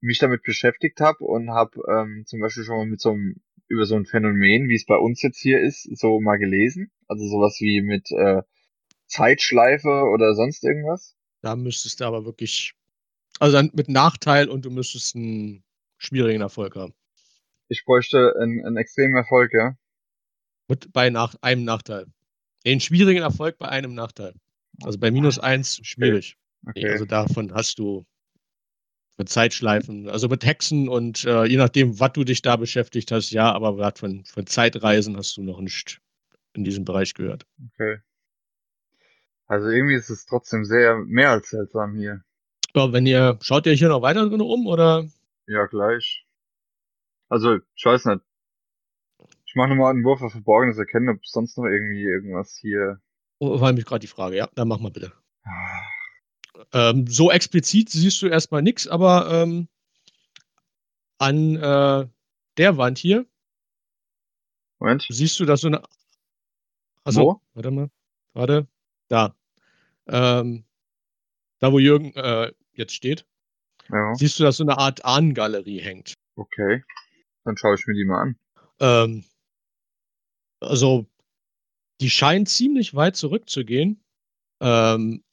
mich 0.01 0.19
damit 0.19 0.43
beschäftigt 0.43 1.01
habe 1.01 1.25
und 1.25 1.51
habe 1.51 1.81
ähm, 1.89 2.25
zum 2.27 2.41
Beispiel 2.41 2.65
schon 2.65 2.77
mal 2.77 2.87
mit 2.87 3.01
so 3.01 3.11
einem 3.11 3.41
über 3.71 3.87
so 3.87 3.95
ein 3.95 4.05
Phänomen, 4.05 4.69
wie 4.69 4.75
es 4.75 4.85
bei 4.85 4.97
uns 4.97 5.23
jetzt 5.23 5.41
hier 5.41 5.61
ist, 5.61 5.89
so 5.97 6.21
mal 6.21 6.39
gelesen. 6.39 6.91
Also 7.07 7.27
sowas 7.27 7.57
wie 7.61 7.81
mit 7.81 8.11
äh, 8.11 8.43
Zeitschleife 9.07 10.05
oder 10.13 10.35
sonst 10.35 10.65
irgendwas. 10.65 11.17
da 11.41 11.57
müsstest 11.57 12.01
du 12.01 12.05
aber 12.05 12.25
wirklich, 12.25 12.75
also 13.39 13.57
dann 13.57 13.71
mit 13.73 13.89
Nachteil 13.89 14.49
und 14.49 14.65
du 14.65 14.71
müsstest 14.71 15.17
einen 15.17 15.65
schwierigen 15.99 16.41
Erfolg 16.41 16.77
haben. 16.77 16.95
Ich 17.69 17.85
bräuchte 17.85 18.35
einen, 18.41 18.65
einen 18.67 18.77
extremen 18.77 19.15
Erfolg, 19.15 19.53
ja. 19.53 19.77
Mit 20.69 20.93
bei 20.93 21.11
nach, 21.11 21.37
einem 21.41 21.65
Nachteil. 21.65 22.07
Den 22.67 22.81
schwierigen 22.81 23.23
Erfolg 23.23 23.59
bei 23.59 23.69
einem 23.69 23.95
Nachteil. 23.95 24.35
Also 24.83 24.99
bei 24.99 25.11
minus 25.11 25.39
eins 25.39 25.81
schwierig. 25.83 26.37
Okay. 26.67 26.91
Also 26.91 27.05
davon 27.05 27.55
hast 27.55 27.79
du 27.79 28.05
mit 29.21 29.29
Zeitschleifen, 29.29 30.09
also 30.09 30.29
mit 30.29 30.47
Hexen 30.47 30.89
und 30.89 31.27
äh, 31.27 31.45
je 31.45 31.59
nachdem, 31.59 32.01
was 32.01 32.13
du 32.15 32.25
dich 32.25 32.41
da 32.41 32.57
beschäftigt 32.57 33.13
hast, 33.13 33.31
ja, 33.33 33.53
aber 33.53 33.77
grad 33.77 33.99
von, 33.99 34.25
von 34.25 34.47
Zeitreisen 34.47 35.15
hast 35.19 35.37
du 35.37 35.43
noch 35.43 35.61
nicht 35.61 36.01
in 36.55 36.65
diesem 36.65 36.87
Bereich 36.87 37.13
gehört. 37.13 37.47
okay. 37.75 38.01
Also 39.47 39.69
irgendwie 39.69 39.97
ist 39.97 40.09
es 40.09 40.25
trotzdem 40.25 40.65
sehr 40.65 40.97
mehr 40.97 41.31
als 41.31 41.51
seltsam 41.51 41.97
hier. 41.97 42.25
Ja, 42.75 42.93
wenn 42.95 43.05
ihr, 43.05 43.37
schaut 43.43 43.67
ihr 43.67 43.75
hier 43.75 43.89
noch 43.91 44.01
weiter 44.01 44.23
um 44.23 44.67
oder? 44.67 45.05
Ja, 45.47 45.67
gleich. 45.67 46.25
Also, 47.29 47.59
ich 47.75 47.85
weiß 47.85 48.07
nicht. 48.07 48.21
Ich 49.45 49.55
mache 49.55 49.69
nochmal 49.69 49.91
einen 49.91 50.05
Wurf 50.05 50.23
auf 50.23 50.33
Verborgenes 50.33 50.79
erkennen, 50.79 51.11
ob 51.11 51.27
sonst 51.27 51.59
noch 51.59 51.65
irgendwie 51.65 52.05
irgendwas 52.05 52.57
hier. 52.59 53.01
Oh, 53.39 53.61
war 53.61 53.73
mich 53.73 53.85
gerade 53.85 54.01
die 54.01 54.07
Frage, 54.07 54.37
ja, 54.37 54.49
dann 54.55 54.69
mach 54.69 54.79
mal 54.79 54.93
bitte. 54.93 55.13
Ähm, 56.73 57.07
so 57.07 57.31
explizit 57.31 57.91
siehst 57.91 58.21
du 58.23 58.27
erstmal 58.29 58.63
nichts, 58.63 58.87
aber 58.87 59.31
ähm, 59.31 59.69
an 61.19 61.57
äh, 61.57 62.09
der 62.57 62.77
Wand 62.77 62.99
hier 62.99 63.27
Moment. 64.79 65.05
siehst 65.09 65.39
du, 65.41 65.45
dass 65.45 65.61
so 65.61 65.69
eine. 65.69 65.83
Achso, 67.05 67.21
Wo? 67.23 67.43
warte 67.55 67.71
mal. 67.71 67.91
Warte. 68.35 68.67
Da. 69.09 69.35
Ähm, 70.07 70.65
da, 71.59 71.73
wo 71.73 71.79
Jürgen 71.79 72.15
äh, 72.15 72.53
jetzt 72.73 72.95
steht, 72.95 73.27
Ja, 73.91 74.15
siehst 74.15 74.39
du, 74.39 74.45
dass 74.45 74.57
so 74.57 74.65
eine 74.65 74.79
Art 74.79 75.05
Ahnengalerie 75.05 75.81
hängt. 75.81 76.15
okay. 76.37 76.83
Dann 77.45 77.57
schaue 77.57 77.75
ich 77.75 77.87
mir 77.87 77.95
die 77.95 78.05
mal 78.05 78.21
an. 78.23 78.39
Ähm, 78.81 79.25
also, 80.61 81.07
die 82.01 82.11
scheint 82.11 82.49
ziemlich 82.49 82.95
weit 82.95 83.17
zurückzugehen. 83.17 84.03
Ähm, 84.61 85.25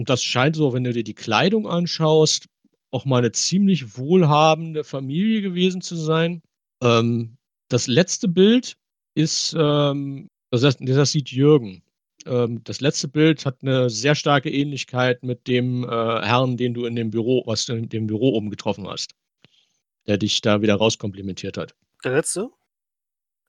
und 0.00 0.08
das 0.08 0.24
scheint 0.24 0.56
so, 0.56 0.72
wenn 0.72 0.84
du 0.84 0.94
dir 0.94 1.04
die 1.04 1.12
Kleidung 1.12 1.68
anschaust, 1.68 2.46
auch 2.90 3.04
mal 3.04 3.18
eine 3.18 3.32
ziemlich 3.32 3.98
wohlhabende 3.98 4.82
Familie 4.82 5.42
gewesen 5.42 5.82
zu 5.82 5.94
sein. 5.94 6.40
Ähm, 6.82 7.36
das 7.68 7.86
letzte 7.86 8.26
Bild 8.26 8.78
ist, 9.14 9.54
ähm, 9.58 10.30
also 10.50 10.68
das, 10.68 10.78
das 10.80 11.12
sieht 11.12 11.30
Jürgen. 11.30 11.82
Ähm, 12.24 12.64
das 12.64 12.80
letzte 12.80 13.08
Bild 13.08 13.44
hat 13.44 13.58
eine 13.60 13.90
sehr 13.90 14.14
starke 14.14 14.50
Ähnlichkeit 14.50 15.22
mit 15.22 15.46
dem 15.46 15.84
äh, 15.84 15.86
Herrn, 15.88 16.56
den 16.56 16.72
du 16.72 16.86
in 16.86 16.96
dem 16.96 17.10
Büro, 17.10 17.42
was 17.44 17.66
du 17.66 17.74
in 17.74 17.90
dem 17.90 18.06
Büro 18.06 18.30
oben 18.30 18.48
getroffen 18.48 18.88
hast, 18.88 19.14
der 20.06 20.16
dich 20.16 20.40
da 20.40 20.62
wieder 20.62 20.76
rauskomplimentiert 20.76 21.58
hat. 21.58 21.74
Der 22.04 22.12
letzte? 22.12 22.48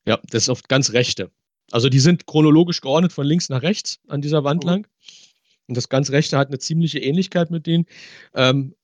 Ja, 0.05 0.19
das 0.29 0.43
ist 0.43 0.49
oft 0.49 0.67
ganz 0.67 0.91
rechte. 0.91 1.31
Also 1.71 1.87
die 1.87 2.01
sind 2.01 2.27
chronologisch 2.27 2.81
geordnet 2.81 3.13
von 3.13 3.25
links 3.25 3.47
nach 3.47 3.61
rechts 3.61 4.01
an 4.09 4.21
dieser 4.21 4.43
Wand 4.43 4.65
Mhm. 4.65 4.69
lang. 4.69 4.87
Und 5.71 5.77
das 5.77 5.87
ganz 5.87 6.09
rechte 6.11 6.37
hat 6.37 6.49
eine 6.49 6.59
ziemliche 6.59 6.99
Ähnlichkeit 6.99 7.49
mit 7.49 7.65
denen. 7.65 7.85
Ähm, 8.33 8.75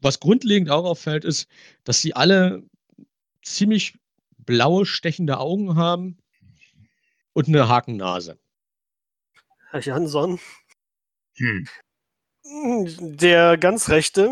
was 0.00 0.20
grundlegend 0.20 0.70
auch 0.70 0.86
auffällt, 0.86 1.26
ist, 1.26 1.50
dass 1.84 2.00
sie 2.00 2.16
alle 2.16 2.62
ziemlich 3.42 3.98
blaue, 4.38 4.86
stechende 4.86 5.36
Augen 5.36 5.76
haben 5.76 6.16
und 7.34 7.48
eine 7.48 7.68
Hakennase. 7.68 8.38
Herr 9.68 9.80
Jansson. 9.82 10.40
Hm. 11.36 11.68
Der 13.18 13.58
ganz 13.58 13.90
rechte 13.90 14.30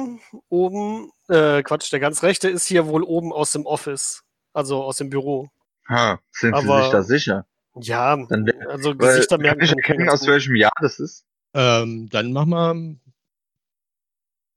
oben, 0.48 1.12
äh, 1.28 1.62
Quatsch, 1.62 1.92
der 1.92 2.00
ganz 2.00 2.22
rechte 2.22 2.48
ist 2.48 2.64
hier 2.66 2.86
wohl 2.86 3.02
oben 3.02 3.34
aus 3.34 3.52
dem 3.52 3.66
Office, 3.66 4.22
also 4.54 4.82
aus 4.82 4.96
dem 4.96 5.10
Büro. 5.10 5.50
Ha, 5.90 6.18
sind 6.32 6.56
Sie 6.56 6.62
Aber- 6.64 6.84
sich 6.84 6.90
da 6.92 7.02
sicher? 7.02 7.46
Ja, 7.74 8.16
Dann 8.16 8.46
wär- 8.46 8.70
also 8.70 8.96
Gesichter 8.96 9.36
kann 9.36 9.42
merken 9.42 9.60
ich 9.62 9.68
kann 9.68 9.78
ich 9.78 9.84
erkennen, 9.90 10.08
aus 10.08 10.26
welchem 10.26 10.56
Jahr 10.56 10.72
das 10.80 10.98
ist? 10.98 11.26
Ähm, 11.54 12.08
dann 12.10 12.32
mach 12.32 12.46
mal. 12.46 12.96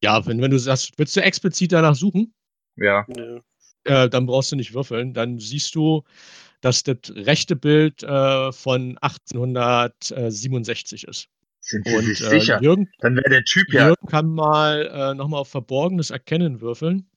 Ja, 0.03 0.25
wenn, 0.25 0.41
wenn 0.41 0.51
du 0.51 0.59
sagst, 0.59 0.93
willst 0.97 1.15
du 1.15 1.21
explizit 1.21 1.71
danach 1.71 1.95
suchen, 1.95 2.33
Ja. 2.75 3.05
Äh, 3.83 4.09
dann 4.09 4.25
brauchst 4.25 4.51
du 4.51 4.55
nicht 4.55 4.73
würfeln. 4.73 5.13
Dann 5.13 5.39
siehst 5.39 5.75
du, 5.75 6.03
dass 6.61 6.83
das 6.83 6.97
rechte 7.15 7.55
Bild 7.55 8.03
äh, 8.03 8.51
von 8.51 8.97
1867 8.99 11.07
ist. 11.07 11.27
Sind 11.59 11.87
Sie 11.87 11.95
Und 11.95 12.03
sich 12.03 12.21
äh, 12.21 12.29
sicher? 12.29 12.61
Jürgen, 12.61 12.89
Dann 12.99 13.15
wäre 13.15 13.29
der 13.29 13.43
Typ 13.43 13.71
ja. 13.71 13.87
Jürgen 13.87 14.07
kann 14.07 14.29
mal 14.29 14.87
äh, 14.87 15.13
nochmal 15.13 15.41
auf 15.41 15.49
Verborgenes 15.49 16.09
Erkennen 16.09 16.61
würfeln. 16.61 17.07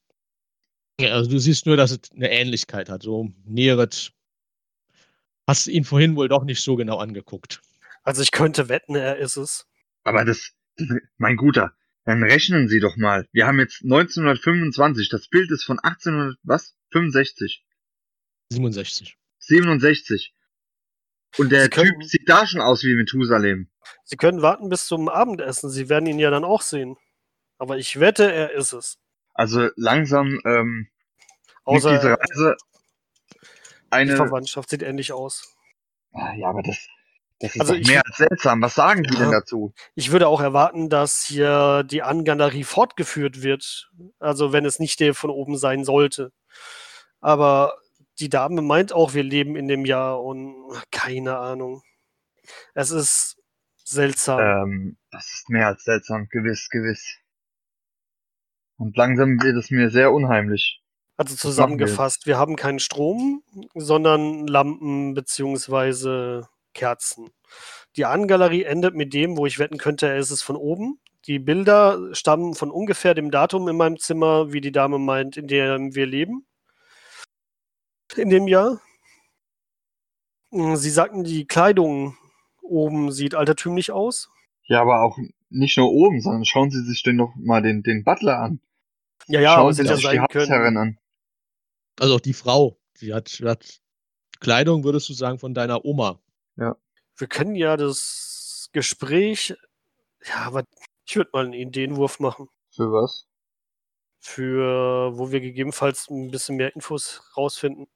Ja, 1.00 1.14
also 1.14 1.30
du 1.30 1.38
siehst 1.38 1.66
nur, 1.66 1.76
dass 1.76 1.90
es 1.90 2.12
eine 2.12 2.30
Ähnlichkeit 2.30 2.88
hat. 2.88 3.02
So 3.02 3.32
näheres. 3.44 4.12
Hast 5.46 5.66
ihn 5.66 5.84
vorhin 5.84 6.16
wohl 6.16 6.28
doch 6.28 6.44
nicht 6.44 6.62
so 6.62 6.76
genau 6.76 6.98
angeguckt. 6.98 7.60
Also 8.04 8.22
ich 8.22 8.30
könnte 8.30 8.68
wetten, 8.68 8.94
er 8.94 9.16
ist 9.16 9.36
es. 9.36 9.66
Aber 10.04 10.24
das, 10.24 10.52
mein 11.16 11.36
Guter, 11.36 11.74
dann 12.04 12.22
rechnen 12.22 12.68
Sie 12.68 12.80
doch 12.80 12.96
mal. 12.96 13.26
Wir 13.32 13.46
haben 13.46 13.58
jetzt 13.58 13.82
1925. 13.82 15.08
Das 15.08 15.28
Bild 15.28 15.50
ist 15.50 15.64
von 15.64 15.78
1800, 15.78 16.38
was? 16.42 16.76
65. 16.92 17.64
67. 18.50 19.16
67. 19.38 20.34
Und 21.38 21.50
der 21.50 21.68
können- 21.68 21.90
Typ 21.98 22.04
sieht 22.04 22.28
da 22.28 22.46
schon 22.46 22.60
aus 22.60 22.84
wie 22.84 22.94
Methusalem. 22.94 23.70
Sie 24.04 24.16
können 24.16 24.42
warten 24.42 24.68
bis 24.68 24.86
zum 24.86 25.08
Abendessen. 25.08 25.70
Sie 25.70 25.88
werden 25.88 26.06
ihn 26.06 26.18
ja 26.18 26.30
dann 26.30 26.44
auch 26.44 26.62
sehen. 26.62 26.96
Aber 27.58 27.78
ich 27.78 27.98
wette, 28.00 28.30
er 28.30 28.52
ist 28.52 28.72
es. 28.72 28.98
Also 29.32 29.70
langsam 29.76 30.38
ähm, 30.44 30.88
Außer 31.64 31.96
diese 31.96 32.10
Reise 32.10 32.56
die 33.32 33.90
eine. 33.90 34.16
Verwandtschaft 34.16 34.68
sieht 34.70 34.82
ähnlich 34.82 35.12
aus. 35.12 35.56
Ah, 36.12 36.34
Ja, 36.34 36.48
aber 36.50 36.62
das, 36.62 36.86
Also 37.58 37.74
ich- 37.74 37.86
mehr 37.86 38.02
als 38.06 38.16
seltsam. 38.16 38.62
Was 38.62 38.74
sagen 38.74 39.02
die 39.02 39.14
Ja. 39.14 39.20
denn 39.20 39.30
dazu? 39.32 39.72
Ich 39.94 40.10
würde 40.12 40.28
auch 40.28 40.40
erwarten, 40.40 40.88
dass 40.88 41.22
hier 41.22 41.82
die 41.84 42.02
Angalerie 42.02 42.64
fortgeführt 42.64 43.42
wird. 43.42 43.90
Also 44.18 44.52
wenn 44.52 44.64
es 44.64 44.78
nicht 44.78 45.00
der 45.00 45.14
von 45.14 45.30
oben 45.30 45.56
sein 45.56 45.84
sollte. 45.84 46.32
Aber 47.20 47.74
die 48.18 48.28
Dame 48.28 48.62
meint 48.62 48.92
auch, 48.92 49.14
wir 49.14 49.22
leben 49.24 49.56
in 49.56 49.66
dem 49.68 49.84
Jahr 49.84 50.22
und 50.22 50.54
keine 50.90 51.38
Ahnung. 51.38 51.82
Es 52.74 52.90
ist 52.90 53.36
seltsam. 53.84 54.40
Ähm, 54.40 54.96
das 55.10 55.26
ist 55.32 55.48
mehr 55.50 55.66
als 55.68 55.84
seltsam, 55.84 56.28
gewiss, 56.28 56.68
gewiss. 56.70 57.18
Und 58.76 58.96
langsam 58.96 59.40
wird 59.42 59.56
es 59.56 59.70
mir 59.70 59.90
sehr 59.90 60.12
unheimlich. 60.12 60.80
Also 61.16 61.36
zusammengefasst, 61.36 62.26
wir 62.26 62.38
haben 62.38 62.56
keinen 62.56 62.80
Strom, 62.80 63.42
sondern 63.74 64.46
Lampen 64.48 65.14
beziehungsweise 65.14 66.48
Kerzen. 66.74 67.30
Die 67.96 68.04
Angalerie 68.04 68.64
endet 68.64 68.94
mit 68.94 69.14
dem, 69.14 69.36
wo 69.36 69.46
ich 69.46 69.58
wetten 69.58 69.78
könnte, 69.78 70.08
er 70.08 70.18
ist 70.18 70.30
es 70.30 70.42
von 70.42 70.56
oben. 70.56 71.00
Die 71.26 71.38
Bilder 71.38 72.14
stammen 72.14 72.54
von 72.54 72.70
ungefähr 72.70 73.14
dem 73.14 73.30
Datum 73.30 73.66
in 73.68 73.76
meinem 73.76 73.98
Zimmer, 73.98 74.52
wie 74.52 74.60
die 74.60 74.72
Dame 74.72 74.98
meint, 74.98 75.36
in 75.38 75.46
dem 75.46 75.94
wir 75.94 76.06
leben. 76.06 76.46
In 78.16 78.28
dem 78.28 78.46
Jahr. 78.46 78.80
Sie 80.50 80.90
sagten, 80.90 81.24
die 81.24 81.46
Kleidung 81.46 82.16
oben 82.62 83.10
sieht 83.10 83.34
altertümlich 83.34 83.90
aus. 83.90 84.28
Ja, 84.66 84.80
aber 84.82 85.02
auch 85.02 85.18
nicht 85.50 85.76
nur 85.78 85.90
oben, 85.90 86.20
sondern 86.20 86.44
schauen 86.44 86.70
Sie 86.70 86.82
sich 86.84 87.02
denn 87.02 87.18
doch 87.18 87.32
mal 87.36 87.62
den, 87.62 87.82
den 87.82 88.04
Butler 88.04 88.38
an. 88.40 88.60
Ja, 89.26 89.40
ja, 89.40 89.54
schauen 89.54 89.72
Sie 89.72 89.82
hätte 89.82 89.92
ja 89.92 89.96
sich 89.96 90.08
die. 90.08 90.20
Hausherrin 90.20 90.76
an. 90.76 90.98
Also 91.98 92.16
auch 92.16 92.20
die 92.20 92.32
Frau, 92.34 92.76
sie 92.94 93.14
hat, 93.14 93.28
sie 93.28 93.44
hat 93.44 93.80
Kleidung, 94.40 94.84
würdest 94.84 95.08
du 95.08 95.14
sagen, 95.14 95.38
von 95.38 95.54
deiner 95.54 95.84
Oma. 95.84 96.20
Wir 96.56 97.28
können 97.28 97.54
ja 97.54 97.76
das 97.76 98.68
Gespräch, 98.72 99.54
ja, 100.26 100.36
aber 100.46 100.64
ich 101.06 101.16
würde 101.16 101.30
mal 101.32 101.44
einen 101.44 101.52
Ideenwurf 101.54 102.18
machen. 102.20 102.48
Für 102.70 102.90
was? 102.90 103.26
für 104.26 105.12
wo 105.18 105.30
wir 105.30 105.40
gegebenenfalls 105.40 106.08
ein 106.08 106.30
bisschen 106.30 106.56
mehr 106.56 106.74
Infos 106.74 107.22
rausfinden. 107.36 107.86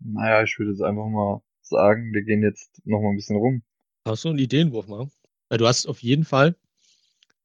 Naja, 0.00 0.42
ich 0.42 0.58
würde 0.58 0.72
jetzt 0.72 0.82
einfach 0.82 1.06
mal 1.06 1.40
sagen, 1.62 2.12
wir 2.12 2.22
gehen 2.22 2.42
jetzt 2.42 2.70
noch 2.84 3.00
mal 3.00 3.08
ein 3.08 3.16
bisschen 3.16 3.36
rum. 3.36 3.62
Hast 4.06 4.24
du 4.24 4.28
einen 4.28 4.38
Ideenwurf 4.38 4.86
machen? 4.86 5.10
Weil 5.48 5.56
du 5.58 5.66
hast 5.66 5.86
auf 5.86 6.02
jeden 6.02 6.24
Fall 6.26 6.56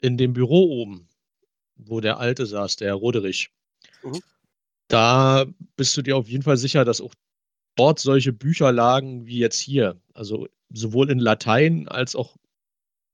in 0.01 0.17
dem 0.17 0.33
Büro 0.33 0.81
oben, 0.81 1.07
wo 1.77 2.01
der 2.01 2.17
Alte 2.17 2.45
saß, 2.45 2.75
der 2.75 2.89
Herr 2.89 2.95
Roderich, 2.95 3.49
Mhm. 4.03 4.19
da 4.89 5.45
bist 5.77 5.95
du 5.95 6.01
dir 6.01 6.17
auf 6.17 6.27
jeden 6.27 6.43
Fall 6.43 6.57
sicher, 6.57 6.83
dass 6.83 6.99
auch 6.99 7.13
dort 7.79 7.99
solche 7.99 8.33
Bücher 8.33 8.71
lagen 8.71 9.25
wie 9.25 9.39
jetzt 9.39 9.59
hier. 9.59 9.99
Also 10.13 10.47
sowohl 10.69 11.09
in 11.09 11.19
Latein 11.19 11.87
als 11.87 12.15
auch, 12.15 12.35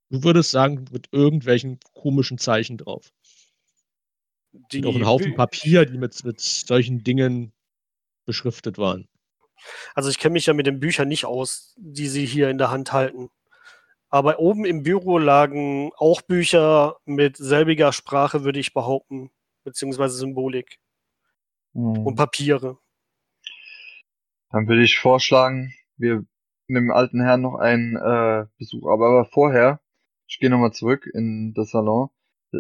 du 0.10 0.24
würdest 0.24 0.52
sagen, 0.52 0.86
mit 0.92 1.10
irgendwelchen 1.12 1.80
komischen 1.94 2.38
Zeichen 2.38 2.78
drauf. 2.78 3.12
Die 4.72 4.80
Und 4.80 4.88
auch 4.88 4.96
ein 4.96 5.06
Haufen 5.06 5.34
Bü- 5.34 5.36
Papier, 5.36 5.86
die 5.86 5.98
mit, 5.98 6.24
mit 6.24 6.42
solchen 6.42 7.04
Dingen 7.04 7.54
beschriftet 8.26 8.78
waren. 8.78 9.08
Also 9.94 10.10
ich 10.10 10.18
kenne 10.20 10.34
mich 10.34 10.48
ja 10.48 10.54
mit 10.54 10.66
den 10.68 10.80
Büchern 10.80 11.08
nicht 11.08 11.26
aus, 11.26 11.76
die 11.78 12.08
sie 12.08 12.26
hier 12.26 12.50
in 12.50 12.58
der 12.58 12.72
Hand 12.72 12.92
halten. 12.92 13.30
Aber 14.10 14.40
oben 14.40 14.66
im 14.66 14.84
Büro 14.84 15.18
lagen 15.18 15.92
auch 15.98 16.22
Bücher 16.22 16.98
mit 17.06 17.38
selbiger 17.38 17.92
Sprache, 17.92 18.44
würde 18.44 18.60
ich 18.60 18.74
behaupten, 18.74 19.30
beziehungsweise 19.64 20.16
Symbolik 20.18 20.80
Hm. 21.74 22.06
und 22.06 22.16
Papiere. 22.16 22.78
Dann 24.56 24.70
würde 24.70 24.84
ich 24.84 24.98
vorschlagen, 24.98 25.74
wir 25.98 26.24
nehmen 26.68 26.88
dem 26.88 26.92
alten 26.92 27.22
Herrn 27.22 27.42
noch 27.42 27.56
einen 27.56 27.98
äh, 27.98 28.46
Besuch. 28.58 28.88
Aber, 28.88 29.08
aber 29.10 29.26
vorher, 29.26 29.82
ich 30.28 30.40
gehe 30.40 30.50
nochmal 30.50 30.72
zurück 30.72 31.06
in 31.14 31.54
das 31.54 31.72
Salon. 31.72 32.08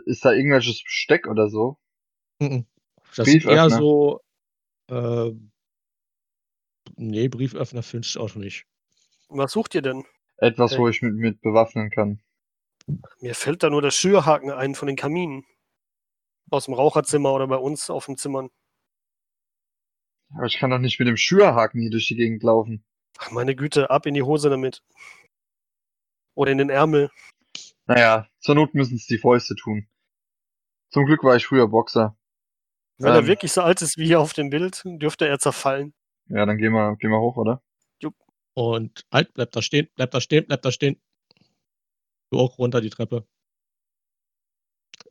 Ist 0.05 0.25
da 0.25 0.33
irgendwelches 0.33 0.83
Besteck 0.83 1.25
oder 1.25 1.47
so? 1.47 1.77
Mhm. 2.39 2.65
Das 3.15 3.27
sind 3.29 3.45
eher 3.45 3.69
Brieföffner. 3.69 3.77
so, 3.77 4.21
äh, 4.89 5.31
nee, 6.97 7.29
Brieföffner 7.29 7.81
findest 7.81 8.15
du 8.15 8.19
auch 8.19 8.35
nicht. 8.35 8.65
Was 9.29 9.53
sucht 9.53 9.73
ihr 9.73 9.81
denn? 9.81 10.03
Etwas, 10.35 10.77
wo 10.77 10.81
Okay. 10.81 10.89
ich 10.89 11.01
mit, 11.01 11.15
mit 11.15 11.39
bewaffnen 11.39 11.91
kann. 11.91 12.19
Mir 13.21 13.35
fällt 13.35 13.63
da 13.63 13.69
nur 13.69 13.81
der 13.81 13.91
Schürhaken 13.91 14.51
ein 14.51 14.75
von 14.75 14.87
den 14.87 14.97
Kaminen. 14.97 15.45
Aus 16.51 16.65
dem 16.65 16.73
Raucherzimmer 16.73 17.31
oder 17.31 17.47
bei 17.47 17.55
uns 17.55 17.89
auf 17.89 18.07
dem 18.07 18.17
Zimmern. 18.17 18.49
Aber 20.33 20.45
ich 20.45 20.57
kann 20.57 20.69
doch 20.71 20.79
nicht 20.79 20.99
mit 20.99 21.07
dem 21.07 21.17
Schürhaken 21.17 21.81
hier 21.81 21.91
durch 21.91 22.07
die 22.07 22.15
Gegend 22.15 22.43
laufen. 22.43 22.83
Ach, 23.17 23.31
meine 23.31 23.55
Güte, 23.55 23.89
ab 23.89 24.05
in 24.05 24.13
die 24.13 24.23
Hose 24.23 24.49
damit. 24.49 24.83
Oder 26.33 26.51
in 26.51 26.57
den 26.57 26.69
Ärmel. 26.69 27.09
Naja, 27.85 28.27
zur 28.39 28.55
Not 28.55 28.73
müssen 28.73 28.95
es 28.95 29.05
die 29.05 29.17
Fäuste 29.17 29.55
tun. 29.55 29.87
Zum 30.89 31.05
Glück 31.05 31.23
war 31.23 31.35
ich 31.35 31.45
früher 31.45 31.67
Boxer. 31.67 32.17
Wenn 32.97 33.13
er 33.13 33.19
Ähm. 33.19 33.27
wirklich 33.27 33.51
so 33.51 33.61
alt 33.61 33.81
ist 33.81 33.97
wie 33.97 34.07
hier 34.07 34.19
auf 34.19 34.33
dem 34.33 34.49
Bild, 34.49 34.81
dürfte 34.85 35.27
er 35.27 35.39
zerfallen. 35.39 35.93
Ja, 36.27 36.45
dann 36.45 36.57
gehen 36.57 36.73
wir, 36.73 36.95
gehen 36.97 37.11
wir 37.11 37.19
hoch, 37.19 37.37
oder? 37.37 37.61
Und 38.57 39.05
halt, 39.11 39.33
bleib 39.33 39.51
da 39.51 39.61
stehen, 39.61 39.89
bleib 39.95 40.11
da 40.11 40.21
stehen, 40.21 40.45
bleib 40.47 40.61
da 40.61 40.71
stehen. 40.71 40.99
Du 42.31 42.39
auch 42.39 42.57
runter 42.57 42.79
die 42.79 42.89
Treppe. 42.89 43.27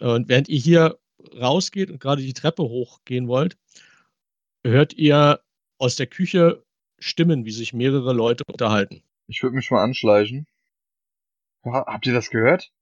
Und 0.00 0.28
während 0.28 0.48
ihr 0.48 0.58
hier 0.58 0.98
rausgeht 1.38 1.90
und 1.90 2.00
gerade 2.00 2.22
die 2.22 2.32
Treppe 2.32 2.62
hochgehen 2.62 3.28
wollt, 3.28 3.58
hört 4.64 4.94
ihr 4.94 5.40
aus 5.78 5.96
der 5.96 6.06
Küche 6.06 6.64
Stimmen, 6.98 7.44
wie 7.44 7.50
sich 7.52 7.72
mehrere 7.72 8.12
Leute 8.12 8.44
unterhalten. 8.50 9.02
Ich 9.26 9.42
würde 9.42 9.56
mich 9.56 9.70
mal 9.70 9.82
anschleichen. 9.82 10.46
Ja, 11.64 11.84
habt 11.86 12.06
ihr 12.06 12.12
das 12.14 12.30
gehört? 12.30 12.72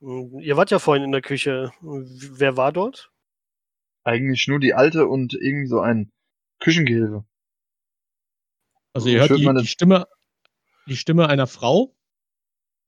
Hm, 0.00 0.38
Ihr 0.40 0.56
wart 0.56 0.70
ja 0.70 0.78
vorhin 0.78 1.04
in 1.04 1.12
der 1.12 1.22
Küche. 1.22 1.72
Wer 1.80 2.56
war 2.56 2.72
dort? 2.72 3.10
Eigentlich 4.04 4.46
nur 4.46 4.60
die 4.60 4.74
alte 4.74 5.06
und 5.06 5.34
irgendwie 5.34 5.66
so 5.66 5.80
ein 5.80 6.12
Küchengehilfe. 6.60 7.24
Also 8.92 9.08
ihr 9.08 9.20
hört 9.20 9.38
die, 9.38 9.44
meine- 9.44 9.60
die 9.62 9.66
Stimme, 9.66 10.06
die 10.86 10.96
Stimme 10.96 11.28
einer 11.28 11.46
Frau 11.46 11.94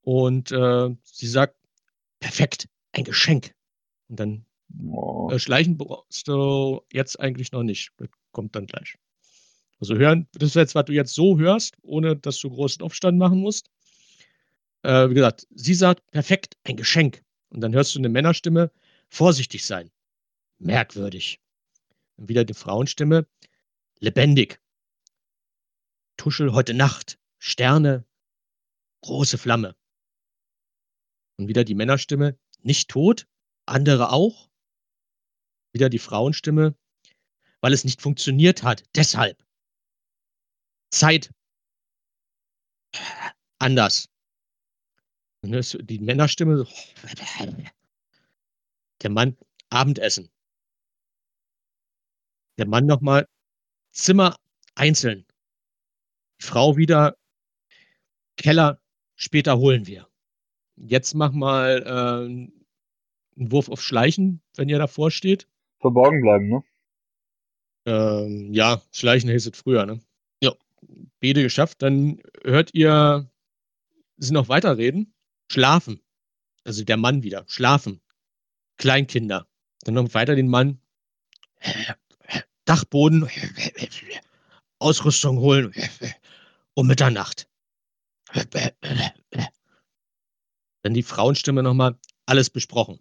und 0.02 0.52
äh, 0.52 0.94
sie 1.02 1.26
sagt, 1.26 1.56
perfekt, 2.20 2.68
ein 2.92 3.04
Geschenk. 3.04 3.54
Und 4.08 4.20
dann 4.20 4.46
äh, 5.30 5.38
schleichen 5.38 5.76
brauchst 5.76 6.28
du 6.28 6.82
jetzt 6.92 7.18
eigentlich 7.20 7.52
noch 7.52 7.62
nicht. 7.62 7.92
Das 7.98 8.08
kommt 8.32 8.54
dann 8.56 8.66
gleich. 8.66 8.96
Also 9.80 9.94
hören, 9.96 10.28
das 10.32 10.50
ist 10.50 10.54
jetzt, 10.56 10.74
was 10.74 10.86
du 10.86 10.92
jetzt 10.92 11.14
so 11.14 11.38
hörst, 11.38 11.76
ohne 11.82 12.16
dass 12.16 12.38
du 12.40 12.50
großen 12.50 12.82
Aufstand 12.82 13.18
machen 13.18 13.38
musst. 13.38 13.70
Äh, 14.82 15.10
wie 15.10 15.14
gesagt, 15.14 15.46
sie 15.50 15.74
sagt, 15.74 16.10
perfekt, 16.10 16.56
ein 16.64 16.76
Geschenk. 16.76 17.22
Und 17.50 17.60
dann 17.60 17.74
hörst 17.74 17.94
du 17.94 17.98
eine 18.00 18.08
Männerstimme, 18.08 18.72
vorsichtig 19.08 19.64
sein. 19.64 19.90
Merkwürdig. 20.58 21.40
Und 22.16 22.28
wieder 22.28 22.44
die 22.44 22.54
Frauenstimme, 22.54 23.26
lebendig. 24.00 24.60
Tuschel 26.16 26.52
heute 26.52 26.74
Nacht, 26.74 27.18
Sterne, 27.38 28.04
große 29.02 29.38
Flamme. 29.38 29.76
Und 31.36 31.46
wieder 31.46 31.62
die 31.62 31.76
Männerstimme, 31.76 32.36
nicht 32.62 32.90
tot, 32.90 33.28
andere 33.66 34.10
auch. 34.10 34.50
Wieder 35.72 35.88
die 35.88 36.00
Frauenstimme, 36.00 36.74
weil 37.60 37.72
es 37.72 37.84
nicht 37.84 38.00
funktioniert 38.00 38.62
hat, 38.62 38.84
deshalb. 38.94 39.42
Zeit. 40.90 41.30
Anders. 43.58 44.08
Die 45.42 45.98
Männerstimme, 46.00 46.66
der 49.02 49.10
Mann, 49.10 49.36
Abendessen. 49.70 50.30
Der 52.58 52.66
Mann 52.66 52.86
nochmal, 52.86 53.28
Zimmer 53.92 54.36
einzeln. 54.74 55.26
Die 56.40 56.46
Frau 56.46 56.76
wieder, 56.76 57.16
Keller, 58.36 58.80
später 59.14 59.58
holen 59.58 59.86
wir. 59.86 60.08
Jetzt 60.76 61.14
mach 61.14 61.32
mal 61.32 61.82
äh, 61.82 63.38
einen 63.40 63.52
Wurf 63.52 63.68
auf 63.68 63.82
Schleichen, 63.82 64.42
wenn 64.56 64.68
ihr 64.68 64.78
davor 64.78 65.10
steht. 65.10 65.48
Verborgen 65.80 66.20
bleiben, 66.20 66.48
ne? 66.48 66.64
Ähm, 67.88 68.52
ja, 68.52 68.82
Schleichen 68.92 69.30
hieß 69.30 69.46
es 69.46 69.58
früher, 69.58 69.86
ne? 69.86 69.98
Ja, 70.42 70.52
beide 71.20 71.42
geschafft. 71.42 71.80
Dann 71.80 72.20
hört 72.44 72.74
ihr 72.74 73.30
sie 74.18 74.32
noch 74.34 74.50
weiterreden. 74.50 75.14
Schlafen. 75.50 76.02
Also 76.64 76.84
der 76.84 76.98
Mann 76.98 77.22
wieder. 77.22 77.44
Schlafen. 77.48 78.02
Kleinkinder. 78.76 79.46
Dann 79.84 79.94
noch 79.94 80.12
weiter 80.12 80.34
den 80.34 80.48
Mann. 80.48 80.82
Dachboden. 82.66 83.26
Ausrüstung 84.78 85.38
holen. 85.38 85.72
Um 86.74 86.86
Mitternacht. 86.86 87.48
Dann 90.82 90.92
die 90.92 91.02
Frauenstimme 91.02 91.62
nochmal, 91.62 91.98
alles 92.26 92.50
besprochen. 92.50 93.00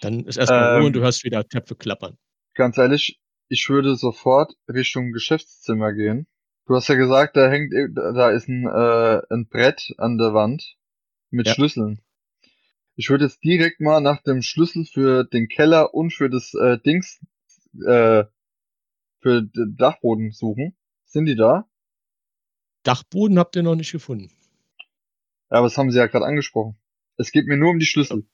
Dann 0.00 0.24
ist 0.24 0.36
erstmal 0.36 0.78
Ruhe 0.78 0.86
und 0.86 0.94
du 0.94 0.98
Ähm. 0.98 1.04
hörst 1.04 1.22
wieder 1.22 1.46
Töpfe 1.48 1.76
klappern. 1.76 2.18
Ganz 2.54 2.76
ehrlich, 2.78 3.19
ich 3.50 3.68
würde 3.68 3.96
sofort 3.96 4.54
Richtung 4.68 5.12
Geschäftszimmer 5.12 5.92
gehen. 5.92 6.26
Du 6.66 6.76
hast 6.76 6.88
ja 6.88 6.94
gesagt, 6.94 7.36
da 7.36 7.50
hängt, 7.50 7.72
ir- 7.72 7.88
da 7.92 8.30
ist 8.30 8.48
ein, 8.48 8.64
äh, 8.64 9.22
ein 9.28 9.48
Brett 9.48 9.92
an 9.98 10.18
der 10.18 10.32
Wand 10.32 10.76
mit 11.30 11.48
Ja. 11.48 11.54
Schlüsseln. 11.54 12.00
Ich 12.94 13.10
würde 13.10 13.24
jetzt 13.24 13.42
direkt 13.42 13.80
mal 13.80 14.00
nach 14.00 14.22
dem 14.22 14.40
Schlüssel 14.42 14.84
für 14.84 15.24
den 15.24 15.48
Keller 15.48 15.94
und 15.94 16.12
für 16.14 16.30
das 16.30 16.54
äh, 16.54 16.78
Dings, 16.78 17.20
äh, 17.84 18.24
für 19.20 19.42
den 19.42 19.76
Dachboden 19.76 20.30
suchen. 20.30 20.76
Sind 21.04 21.26
die 21.26 21.36
da? 21.36 21.68
Dachboden 22.84 23.38
habt 23.38 23.56
ihr 23.56 23.62
noch 23.64 23.74
nicht 23.74 23.90
gefunden. 23.92 24.30
Ja, 25.50 25.58
aber 25.58 25.66
das 25.66 25.76
haben 25.76 25.90
sie 25.90 25.98
ja 25.98 26.06
gerade 26.06 26.24
angesprochen. 26.24 26.78
Es 27.16 27.32
geht 27.32 27.46
mir 27.46 27.56
nur 27.56 27.70
um 27.70 27.78
die 27.80 27.86
Schlüssel. 27.86 28.26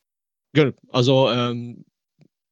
Genau. 0.53 0.73
Also 0.91 1.31
ähm, 1.31 1.85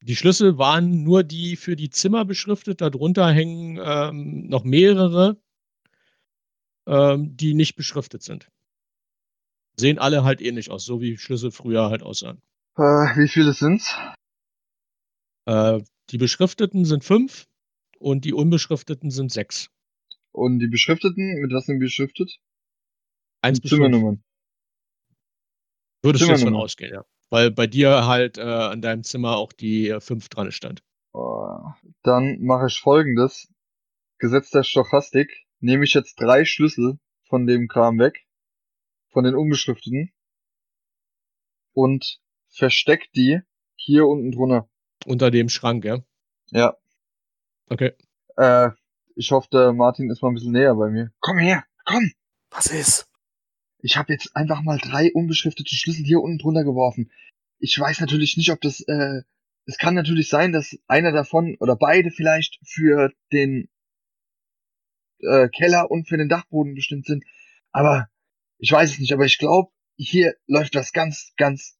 die 0.04 0.16
Schlüssel 0.16 0.58
waren 0.58 1.02
nur 1.02 1.22
die 1.22 1.56
für 1.56 1.76
die 1.76 1.88
Zimmer 1.88 2.26
beschriftet. 2.26 2.82
Darunter 2.82 3.30
hängen 3.32 3.78
ähm, 3.82 4.46
noch 4.48 4.62
mehrere, 4.62 5.40
ähm, 6.86 7.34
die 7.36 7.54
nicht 7.54 7.74
beschriftet 7.74 8.22
sind. 8.22 8.50
Sehen 9.76 9.98
alle 9.98 10.22
halt 10.22 10.42
ähnlich 10.42 10.70
aus, 10.70 10.84
so 10.84 11.00
wie 11.00 11.16
Schlüssel 11.16 11.50
früher 11.50 11.88
halt 11.88 12.02
aussahen. 12.02 12.42
Äh, 12.76 12.82
wie 12.82 13.28
viele 13.28 13.54
sind's? 13.54 13.96
Äh, 15.46 15.80
die 16.10 16.18
beschrifteten 16.18 16.84
sind 16.84 17.02
fünf 17.02 17.46
und 17.98 18.26
die 18.26 18.34
unbeschrifteten 18.34 19.10
sind 19.10 19.32
sechs. 19.32 19.70
Und 20.32 20.58
die 20.58 20.68
beschrifteten, 20.68 21.40
mit 21.40 21.50
was 21.52 21.64
sind 21.64 21.78
beschriftet? 21.78 22.30
Eins 23.40 23.60
bis. 23.60 23.70
Zimmernummern. 23.70 24.22
Würdest 26.02 26.24
du 26.24 26.28
jetzt 26.28 26.32
von 26.32 26.38
Zimmernummer. 26.38 26.64
ausgehen, 26.64 26.92
ja. 26.92 27.04
Weil 27.34 27.50
bei 27.50 27.66
dir 27.66 28.06
halt 28.06 28.38
äh, 28.38 28.42
an 28.42 28.80
deinem 28.80 29.02
Zimmer 29.02 29.38
auch 29.38 29.52
die 29.52 29.88
äh, 29.88 29.98
fünf 29.98 30.28
dran 30.28 30.52
stand. 30.52 30.84
Dann 32.04 32.38
mache 32.40 32.68
ich 32.68 32.78
folgendes. 32.78 33.52
Gesetz 34.18 34.50
der 34.50 34.62
Stochastik. 34.62 35.44
Nehme 35.58 35.82
ich 35.82 35.94
jetzt 35.94 36.14
drei 36.14 36.44
Schlüssel 36.44 37.00
von 37.28 37.48
dem 37.48 37.66
Kram 37.66 37.98
weg. 37.98 38.24
Von 39.08 39.24
den 39.24 39.34
unbeschrifteten. 39.34 40.12
Und 41.72 42.20
versteck 42.50 43.10
die 43.16 43.40
hier 43.74 44.06
unten 44.06 44.30
drunter. 44.30 44.68
Unter 45.04 45.32
dem 45.32 45.48
Schrank, 45.48 45.84
ja. 45.84 46.04
Ja. 46.52 46.76
Okay. 47.68 47.94
Äh, 48.36 48.70
ich 49.16 49.32
hoffe, 49.32 49.48
der 49.50 49.72
Martin 49.72 50.08
ist 50.08 50.22
mal 50.22 50.28
ein 50.28 50.34
bisschen 50.34 50.52
näher 50.52 50.76
bei 50.76 50.88
mir. 50.88 51.10
Komm 51.18 51.38
her, 51.38 51.64
komm! 51.84 52.12
Was 52.50 52.66
ist? 52.66 53.08
Ich 53.84 53.98
habe 53.98 54.14
jetzt 54.14 54.34
einfach 54.34 54.62
mal 54.62 54.78
drei 54.78 55.12
unbeschriftete 55.12 55.74
Schlüssel 55.74 56.04
hier 56.06 56.20
unten 56.20 56.38
drunter 56.38 56.64
geworfen. 56.64 57.10
Ich 57.58 57.78
weiß 57.78 58.00
natürlich 58.00 58.38
nicht, 58.38 58.50
ob 58.50 58.60
das. 58.62 58.80
Äh, 58.80 59.22
es 59.66 59.76
kann 59.76 59.94
natürlich 59.94 60.30
sein, 60.30 60.52
dass 60.52 60.78
einer 60.86 61.12
davon 61.12 61.56
oder 61.60 61.76
beide 61.76 62.10
vielleicht 62.10 62.58
für 62.64 63.12
den 63.30 63.68
äh, 65.20 65.48
Keller 65.48 65.90
und 65.90 66.08
für 66.08 66.16
den 66.16 66.30
Dachboden 66.30 66.74
bestimmt 66.74 67.04
sind. 67.04 67.24
Aber 67.72 68.08
ich 68.58 68.72
weiß 68.72 68.90
es 68.92 68.98
nicht. 68.98 69.12
Aber 69.12 69.26
ich 69.26 69.36
glaube, 69.36 69.70
hier 69.96 70.34
läuft 70.46 70.74
was 70.74 70.92
ganz, 70.92 71.34
ganz 71.36 71.76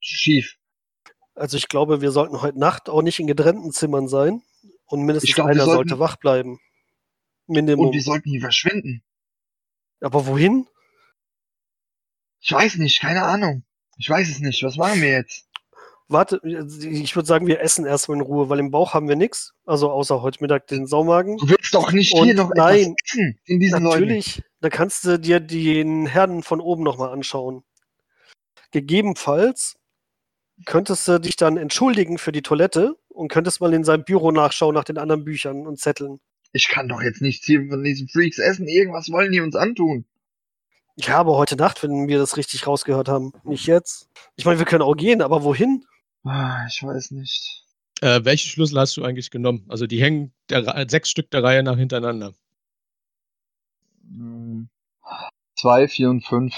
schief. 0.00 0.56
Also 1.34 1.56
ich 1.56 1.66
glaube, 1.68 2.00
wir 2.02 2.12
sollten 2.12 2.40
heute 2.40 2.58
Nacht 2.60 2.88
auch 2.88 3.02
nicht 3.02 3.18
in 3.18 3.26
getrennten 3.26 3.72
Zimmern 3.72 4.06
sein 4.06 4.42
und 4.86 5.02
mindestens 5.02 5.36
wir 5.36 5.44
einer 5.44 5.64
sollten- 5.64 5.88
sollte 5.88 5.98
wach 5.98 6.16
bleiben. 6.16 6.60
Minimum. 7.48 7.86
Und 7.88 7.94
wir 7.94 8.02
sollten 8.02 8.30
hier 8.30 8.40
verschwinden. 8.40 9.02
Aber 10.00 10.26
wohin? 10.26 10.66
Ich 12.46 12.52
weiß 12.52 12.76
nicht, 12.76 13.00
keine 13.00 13.24
Ahnung. 13.24 13.64
Ich 13.98 14.08
weiß 14.08 14.28
es 14.28 14.38
nicht. 14.38 14.62
Was 14.62 14.76
machen 14.76 15.02
wir 15.02 15.10
jetzt? 15.10 15.48
Warte, 16.06 16.40
ich 16.44 17.16
würde 17.16 17.26
sagen, 17.26 17.48
wir 17.48 17.60
essen 17.60 17.84
erstmal 17.84 18.18
in 18.18 18.22
Ruhe, 18.22 18.48
weil 18.48 18.60
im 18.60 18.70
Bauch 18.70 18.94
haben 18.94 19.08
wir 19.08 19.16
nichts. 19.16 19.52
Also 19.64 19.90
außer 19.90 20.22
heute 20.22 20.38
Mittag 20.40 20.68
den 20.68 20.86
Saumagen. 20.86 21.38
Du 21.38 21.48
willst 21.48 21.74
doch 21.74 21.90
nicht 21.90 22.14
Und 22.14 22.26
hier 22.26 22.36
noch 22.36 22.52
nein, 22.54 22.92
etwas 22.92 22.94
essen 23.04 23.40
in 23.46 23.58
diesen 23.58 23.82
Leuten. 23.82 24.02
Natürlich, 24.02 24.42
da 24.60 24.68
kannst 24.68 25.04
du 25.04 25.18
dir 25.18 25.40
den 25.40 26.06
Herden 26.06 26.44
von 26.44 26.60
oben 26.60 26.84
nochmal 26.84 27.12
anschauen. 27.12 27.64
Gegebenenfalls 28.70 29.74
könntest 30.66 31.08
du 31.08 31.18
dich 31.18 31.34
dann 31.34 31.56
entschuldigen 31.56 32.16
für 32.16 32.30
die 32.30 32.42
Toilette 32.42 32.94
und 33.08 33.26
könntest 33.26 33.60
mal 33.60 33.74
in 33.74 33.82
seinem 33.82 34.04
Büro 34.04 34.30
nachschauen 34.30 34.74
nach 34.76 34.84
den 34.84 34.98
anderen 34.98 35.24
Büchern 35.24 35.66
und 35.66 35.80
Zetteln. 35.80 36.20
Ich 36.52 36.68
kann 36.68 36.88
doch 36.88 37.02
jetzt 37.02 37.22
nichts 37.22 37.44
hier 37.44 37.66
von 37.68 37.82
diesen 37.82 38.08
Freaks 38.08 38.38
essen. 38.38 38.68
Irgendwas 38.68 39.10
wollen 39.10 39.32
die 39.32 39.40
uns 39.40 39.56
antun. 39.56 40.04
Ja, 40.98 41.18
aber 41.18 41.36
heute 41.36 41.56
Nacht, 41.56 41.82
wenn 41.82 42.08
wir 42.08 42.18
das 42.18 42.36
richtig 42.36 42.66
rausgehört 42.66 43.08
haben. 43.08 43.32
Nicht 43.44 43.66
jetzt. 43.66 44.08
Ich 44.36 44.46
meine, 44.46 44.58
wir 44.58 44.64
können 44.66 44.82
auch 44.82 44.96
gehen, 44.96 45.20
aber 45.20 45.44
wohin? 45.44 45.84
Ah, 46.24 46.66
Ich 46.66 46.82
weiß 46.82 47.10
nicht. 47.12 47.64
Äh, 48.00 48.24
welche 48.24 48.48
Schlüssel 48.48 48.78
hast 48.78 48.96
du 48.96 49.04
eigentlich 49.04 49.30
genommen? 49.30 49.64
Also 49.68 49.86
die 49.86 50.00
hängen 50.00 50.34
der, 50.50 50.86
sechs 50.88 51.10
Stück 51.10 51.30
der 51.30 51.42
Reihe 51.42 51.62
nach 51.62 51.76
hintereinander. 51.76 52.34
Hm. 54.02 54.68
Zwei, 55.58 55.88
vier 55.88 56.10
und 56.10 56.22
fünf. 56.26 56.54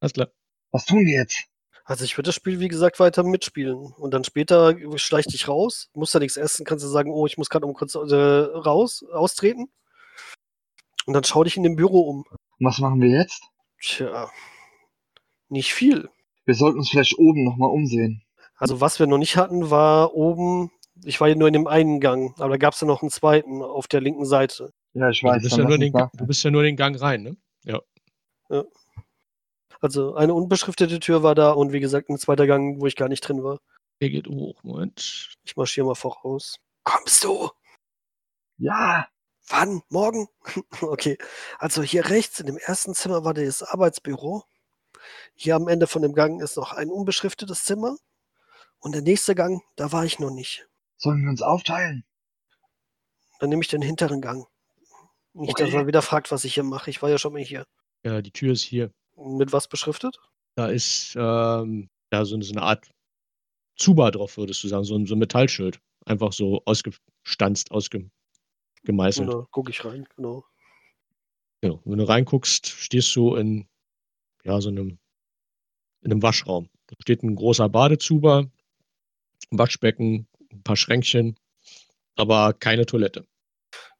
Alles 0.00 0.12
klar. 0.12 0.28
Was 0.70 0.84
tun 0.84 1.04
die 1.04 1.12
jetzt? 1.12 1.44
Also 1.84 2.04
ich 2.04 2.16
würde 2.16 2.28
das 2.28 2.34
Spiel, 2.34 2.60
wie 2.60 2.68
gesagt, 2.68 3.00
weiter 3.00 3.22
mitspielen. 3.22 3.76
Und 3.76 4.12
dann 4.12 4.24
später 4.24 4.76
schleich 4.98 5.26
dich 5.26 5.48
raus, 5.48 5.90
musst 5.94 6.14
da 6.14 6.18
nichts 6.18 6.36
essen, 6.36 6.66
kannst 6.66 6.84
du 6.84 6.88
sagen, 6.88 7.10
oh, 7.10 7.26
ich 7.26 7.38
muss 7.38 7.48
gerade 7.48 7.66
um 7.66 7.72
kurz 7.74 7.94
äh, 7.94 7.98
raus, 7.98 9.04
austreten. 9.10 9.70
Und 11.06 11.14
dann 11.14 11.24
schau 11.24 11.44
dich 11.44 11.56
in 11.56 11.62
dem 11.62 11.76
Büro 11.76 12.02
um. 12.02 12.24
Was 12.60 12.78
machen 12.78 13.00
wir 13.00 13.08
jetzt? 13.20 13.42
Tja, 13.80 14.30
nicht 15.48 15.72
viel. 15.72 16.08
Wir 16.44 16.54
sollten 16.54 16.78
uns 16.78 16.90
vielleicht 16.90 17.18
oben 17.18 17.44
nochmal 17.44 17.70
umsehen. 17.70 18.22
Also 18.56 18.80
was 18.80 18.98
wir 18.98 19.06
noch 19.06 19.18
nicht 19.18 19.36
hatten, 19.36 19.70
war 19.70 20.14
oben, 20.14 20.70
ich 21.04 21.20
war 21.20 21.28
ja 21.28 21.34
nur 21.36 21.46
in 21.48 21.52
dem 21.54 21.66
einen 21.66 22.00
Gang, 22.00 22.34
aber 22.40 22.50
da 22.50 22.56
gab 22.56 22.74
es 22.74 22.80
ja 22.80 22.86
noch 22.86 23.02
einen 23.02 23.10
zweiten 23.10 23.62
auf 23.62 23.86
der 23.86 24.00
linken 24.00 24.24
Seite. 24.24 24.72
Ja, 24.94 25.10
ich 25.10 25.20
Du 25.20 25.28
weiß. 25.28 25.42
bist, 25.42 25.52
dann 25.52 25.62
ja 25.62 25.68
nur 25.68 25.78
den, 25.78 25.92
du 25.92 26.26
bist 26.26 26.42
ja 26.42 26.50
nur 26.50 26.62
den 26.62 26.76
Gang 26.76 27.00
rein, 27.00 27.22
ne? 27.22 27.36
Also 29.80 30.14
eine 30.16 30.34
unbeschriftete 30.34 30.98
Tür 30.98 31.22
war 31.22 31.36
da 31.36 31.52
und 31.52 31.72
wie 31.72 31.78
gesagt 31.78 32.08
ein 32.08 32.18
zweiter 32.18 32.48
Gang, 32.48 32.80
wo 32.80 32.86
ich 32.86 32.96
gar 32.96 33.08
nicht 33.08 33.20
drin 33.20 33.44
war. 33.44 33.60
Der 34.00 34.10
geht 34.10 34.26
hoch. 34.26 34.60
Moment. 34.64 35.36
Ich 35.44 35.56
marschiere 35.56 35.86
mal 35.86 35.94
voraus. 35.94 36.56
Kommst 36.82 37.22
du? 37.22 37.50
Ja, 38.56 39.06
Wann? 39.48 39.82
Morgen? 39.88 40.28
okay. 40.82 41.18
Also 41.58 41.82
hier 41.82 42.06
rechts 42.10 42.40
in 42.40 42.46
dem 42.46 42.58
ersten 42.58 42.94
Zimmer 42.94 43.24
war 43.24 43.34
das 43.34 43.62
Arbeitsbüro. 43.62 44.44
Hier 45.34 45.56
am 45.56 45.68
Ende 45.68 45.86
von 45.86 46.02
dem 46.02 46.14
Gang 46.14 46.42
ist 46.42 46.56
noch 46.56 46.72
ein 46.72 46.90
unbeschriftetes 46.90 47.64
Zimmer. 47.64 47.96
Und 48.80 48.92
der 48.92 49.02
nächste 49.02 49.34
Gang, 49.34 49.62
da 49.76 49.90
war 49.92 50.04
ich 50.04 50.18
noch 50.18 50.30
nicht. 50.30 50.66
sollen 50.98 51.22
wir 51.22 51.30
uns 51.30 51.42
aufteilen? 51.42 52.04
Dann 53.38 53.50
nehme 53.50 53.62
ich 53.62 53.68
den 53.68 53.82
hinteren 53.82 54.20
Gang. 54.20 54.46
Nicht, 55.32 55.58
dass 55.60 55.68
Okay. 55.68 55.76
er 55.78 55.86
wieder 55.86 56.02
fragt, 56.02 56.30
was 56.32 56.44
ich 56.44 56.54
hier 56.54 56.64
mache. 56.64 56.90
Ich 56.90 57.00
war 57.02 57.08
ja 57.10 57.18
schon 57.18 57.32
mal 57.32 57.42
hier. 57.42 57.66
Ja, 58.04 58.20
die 58.20 58.32
Tür 58.32 58.52
ist 58.52 58.62
hier. 58.62 58.92
Mit 59.16 59.52
was 59.52 59.68
beschriftet? 59.68 60.18
Da 60.56 60.66
ist 60.68 61.14
ähm, 61.16 61.88
ja, 62.12 62.24
so, 62.24 62.40
so 62.40 62.52
eine 62.52 62.62
Art 62.62 62.88
Zuba 63.76 64.10
drauf, 64.10 64.36
würdest 64.36 64.62
du 64.64 64.68
sagen. 64.68 64.82
So 64.84 64.96
ein, 64.96 65.06
so 65.06 65.14
ein 65.14 65.18
Metallschild. 65.20 65.80
Einfach 66.04 66.32
so 66.32 66.62
ausgestanzt, 66.64 67.70
ausgemeißelt. 68.88 69.28
Da 69.28 69.46
gucke 69.50 69.70
ich 69.70 69.84
rein, 69.84 70.06
genau. 70.16 70.44
Genau. 71.60 71.80
Wenn 71.84 71.98
du 71.98 72.08
reinguckst, 72.08 72.66
stehst 72.66 73.14
du 73.16 73.34
in 73.34 73.68
ja, 74.44 74.60
so 74.60 74.70
einem, 74.70 74.98
in 76.02 76.12
einem 76.12 76.22
Waschraum. 76.22 76.68
Da 76.86 76.96
steht 77.00 77.22
ein 77.22 77.34
großer 77.34 77.68
Badezuber, 77.68 78.50
ein 79.50 79.58
Waschbecken, 79.58 80.28
ein 80.50 80.62
paar 80.62 80.76
Schränkchen, 80.76 81.36
aber 82.16 82.54
keine 82.54 82.86
Toilette. 82.86 83.26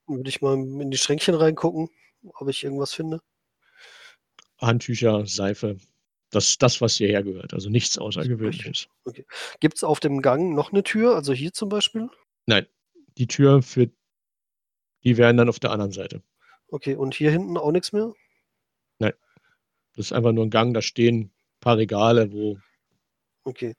Würde 0.06 0.28
ich 0.28 0.40
mal 0.40 0.54
in 0.54 0.90
die 0.90 0.96
Schränkchen 0.96 1.34
reingucken, 1.34 1.90
ob 2.34 2.48
ich 2.48 2.64
irgendwas 2.64 2.94
finde. 2.94 3.20
Handtücher, 4.58 5.26
Seife. 5.26 5.76
Das 6.30 6.48
ist 6.48 6.62
das, 6.62 6.80
was 6.80 6.94
hierher 6.94 7.22
gehört. 7.22 7.54
Also 7.54 7.70
nichts 7.70 7.98
Außergewöhnliches. 7.98 8.88
Gibt 9.60 9.76
es 9.76 9.84
auf 9.84 10.00
dem 10.00 10.20
Gang 10.22 10.54
noch 10.54 10.72
eine 10.72 10.82
Tür? 10.82 11.14
Also 11.14 11.32
hier 11.32 11.52
zum 11.52 11.68
Beispiel? 11.68 12.08
Nein, 12.46 12.66
die 13.16 13.26
Tür 13.26 13.62
für 13.62 13.90
die 15.04 15.16
wären 15.16 15.36
dann 15.36 15.48
auf 15.48 15.60
der 15.60 15.70
anderen 15.70 15.92
Seite. 15.92 16.22
Okay, 16.70 16.94
und 16.94 17.14
hier 17.14 17.30
hinten 17.30 17.56
auch 17.56 17.72
nichts 17.72 17.92
mehr? 17.92 18.12
Das 19.98 20.06
ist 20.06 20.12
einfach 20.12 20.30
nur 20.30 20.46
ein 20.46 20.50
Gang, 20.50 20.74
da 20.74 20.80
stehen 20.80 21.18
ein 21.18 21.32
paar 21.58 21.76
Regale, 21.76 22.32
wo 22.32 22.54
ein 22.54 22.62
Okay. 23.42 23.74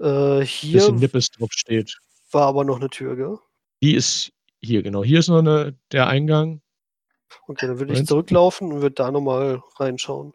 Äh, 0.00 0.40
hier 0.44 0.80
bisschen 0.80 0.96
Nippes 0.96 1.30
drauf 1.30 1.50
steht. 1.52 1.96
war 2.30 2.46
aber 2.46 2.64
noch 2.64 2.76
eine 2.76 2.90
Tür, 2.90 3.16
gell? 3.16 3.38
Die 3.82 3.94
ist 3.94 4.32
hier, 4.60 4.82
genau. 4.82 5.02
Hier 5.02 5.20
ist 5.20 5.28
noch 5.28 5.38
eine, 5.38 5.78
der 5.90 6.08
Eingang. 6.08 6.60
Okay, 7.46 7.68
dann 7.68 7.78
würde 7.78 7.94
ich 7.94 8.04
zurücklaufen 8.04 8.70
und 8.70 8.82
würde 8.82 8.96
da 8.96 9.10
nochmal 9.10 9.62
reinschauen. 9.78 10.34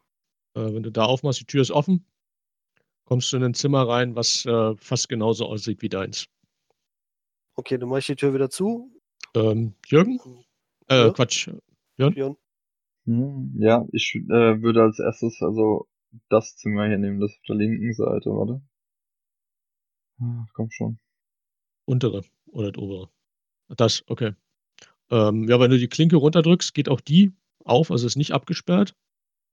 Äh, 0.56 0.74
wenn 0.74 0.82
du 0.82 0.92
da 0.92 1.06
aufmachst, 1.06 1.42
die 1.42 1.46
Tür 1.46 1.62
ist 1.62 1.72
offen, 1.72 2.04
kommst 3.04 3.32
du 3.32 3.38
in 3.38 3.44
ein 3.44 3.54
Zimmer 3.54 3.88
rein, 3.88 4.16
was 4.16 4.44
äh, 4.46 4.76
fast 4.78 5.08
genauso 5.08 5.46
aussieht 5.46 5.84
wie 5.84 5.90
deins. 5.90 6.26
Okay, 7.56 7.78
dann 7.78 7.90
mache 7.90 8.00
ich 8.00 8.08
die 8.08 8.16
Tür 8.16 8.34
wieder 8.34 8.50
zu. 8.50 8.90
Ähm, 9.38 9.74
Jürgen? 9.88 10.20
Äh, 10.90 11.08
Ja. 11.08 11.10
Quatsch. 11.12 11.50
Björn. 11.98 12.38
Hm, 13.06 13.56
ja, 13.60 13.86
ich 13.92 14.16
äh, 14.16 14.62
würde 14.62 14.84
als 14.84 15.00
erstes 15.00 15.42
also 15.42 15.88
das 16.30 16.56
Zimmer 16.58 16.88
hier 16.88 16.98
nehmen, 16.98 17.20
das 17.20 17.32
auf 17.32 17.44
der 17.48 17.56
linken 17.56 17.94
Seite, 17.94 18.30
warte. 18.32 18.62
Ah, 20.20 20.46
komm 20.54 20.70
schon. 20.72 21.00
Untere 21.86 22.24
oder 22.48 22.72
das 22.72 22.82
obere? 22.82 23.10
Das, 23.70 24.04
okay. 24.08 24.34
Ähm, 25.10 25.48
ja, 25.48 25.60
wenn 25.60 25.72
du 25.72 25.78
die 25.78 25.88
Klinke 25.90 26.18
runterdrückst, 26.18 26.74
geht 26.74 26.90
auch 26.90 27.02
die 27.02 27.34
auf, 27.64 27.92
also 27.92 28.08
ist 28.08 28.16
nicht 28.16 28.32
abgesperrt. 28.34 28.96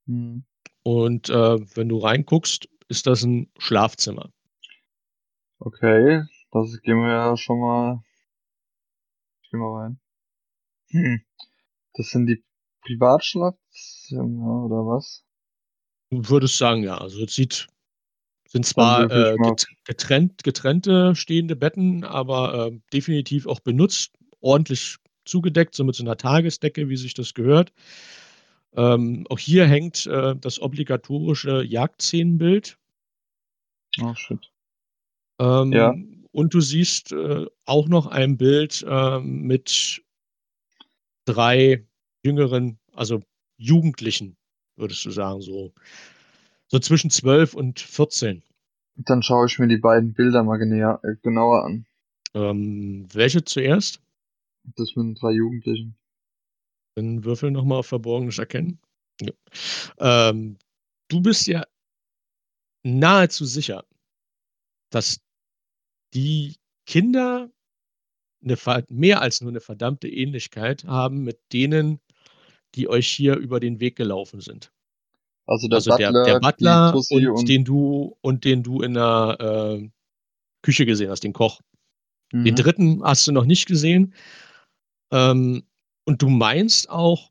Mhm. 0.07 0.45
Und 0.83 1.31
äh, 1.31 1.59
wenn 1.77 1.89
du 1.89 1.99
reinguckst, 1.99 2.69
ist 2.89 3.07
das 3.07 3.25
ein 3.25 3.51
Schlafzimmer. 3.59 4.31
Okay, 5.59 6.23
das 6.53 6.81
gehen 6.83 6.99
wir 6.99 7.11
ja 7.11 7.37
schon 7.37 7.61
mal. 7.61 8.04
Geh 9.55 9.61
mal 9.61 9.83
rein. 9.83 10.01
Hm. 10.91 11.21
Das 11.93 12.09
sind 12.09 12.27
die 12.27 12.43
Privatschlafzimmer 12.81 14.65
oder 14.65 14.85
was? 14.85 15.25
Du 16.11 16.29
würdest 16.29 16.59
sagen, 16.59 16.83
ja. 16.83 16.99
Also 16.99 17.23
es 17.23 17.37
sieht, 17.37 17.69
sind 18.49 18.67
zwar 18.67 19.09
äh, 19.13 19.37
getrennt, 19.85 20.43
getrennte 20.43 21.15
stehende 21.15 21.55
Betten, 21.55 22.03
aber 22.03 22.67
äh, 22.67 22.81
definitiv 22.93 23.47
auch 23.47 23.61
benutzt, 23.61 24.17
ordentlich 24.41 24.97
zugedeckt, 25.25 25.77
so 25.77 25.85
mit 25.85 25.95
so 25.95 26.03
einer 26.03 26.17
Tagesdecke, 26.17 26.89
wie 26.89 26.97
sich 26.97 27.15
das 27.15 27.33
gehört. 27.33 27.73
Ähm, 28.73 29.25
auch 29.31 29.39
hier 29.39 29.67
hängt 29.67 30.05
äh, 30.07 30.35
das 30.35 30.61
obligatorische 30.61 31.63
Jagdszenenbild. 31.63 32.77
Oh 34.03 34.15
shit. 34.17 34.51
Ähm, 35.39 35.71
Ja. 35.71 35.95
Und 36.35 36.53
du 36.53 36.61
siehst 36.61 37.13
äh, 37.13 37.47
auch 37.65 37.87
noch 37.87 38.09
ein 38.09 38.37
Bild 38.37 38.85
äh, 38.89 39.21
mit 39.21 40.03
drei 41.27 41.87
jüngeren, 42.25 42.81
also 42.93 43.23
Jugendlichen, 43.57 44.37
würdest 44.75 45.05
du 45.05 45.13
sagen, 45.13 45.43
so, 45.43 45.73
so 46.67 46.81
zwischen 46.81 47.11
12 47.11 47.55
und 47.55 47.79
14. 47.79 48.43
Dann 48.97 49.23
schaue 49.23 49.47
ich 49.47 49.61
mir 49.61 49.69
die 49.69 49.77
beiden 49.77 50.13
Bilder 50.13 50.43
mal 50.43 50.57
genäher, 50.57 50.99
äh, 51.05 51.15
genauer 51.23 51.67
an. 51.67 51.87
Ähm, 52.35 53.07
welche 53.13 53.45
zuerst? 53.45 54.03
Das 54.75 54.97
mit 54.97 55.07
den 55.07 55.15
drei 55.15 55.31
Jugendlichen. 55.31 55.95
Dann 56.97 57.23
würfel 57.23 57.53
nochmal 57.53 57.79
auf 57.79 57.87
Verborgenes 57.87 58.39
Erkennen. 58.39 58.81
Ja. 59.21 59.33
Ähm, 60.01 60.59
du 61.07 61.21
bist 61.21 61.47
ja 61.47 61.65
nahezu 62.83 63.45
sicher, 63.45 63.85
dass 64.91 65.24
die 66.15 66.57
Kinder 66.87 67.51
eine, 68.43 68.57
mehr 68.89 69.21
als 69.21 69.41
nur 69.41 69.51
eine 69.51 69.61
verdammte 69.61 70.09
Ähnlichkeit 70.09 70.85
haben 70.85 71.23
mit 71.25 71.41
denen, 71.53 72.01
die 72.75 72.89
euch 72.89 73.09
hier 73.09 73.37
über 73.37 73.61
den 73.61 73.81
Weg 73.81 73.97
gelaufen 73.97 74.41
sind. 74.41 74.73
Also 75.47 75.69
der 75.69 75.77
Also 75.77 75.91
der, 75.91 76.13
Butler, 76.13 76.25
der 76.25 76.41
die 76.41 76.47
Butler 76.47 76.95
und, 76.95 77.29
und, 77.29 77.49
den 77.49 77.65
du 77.65 78.17
und 78.21 78.45
den 78.45 78.63
du 78.63 78.83
in 78.83 78.95
der 78.95 79.37
äh, 79.41 79.89
Küche 80.63 80.87
gesehen 80.87 81.11
hast, 81.11 81.25
den 81.25 81.33
Koch. 81.33 81.61
Den 82.33 82.53
Mhm. 82.53 82.57
dritten 82.57 83.03
hast 83.03 83.27
du 83.27 83.33
noch 83.33 83.45
nicht 83.45 83.67
gesehen. 83.67 84.15
Ähm, 85.13 85.65
und 86.07 86.23
du 86.23 86.29
meinst 86.29 86.91
auch, 86.91 87.31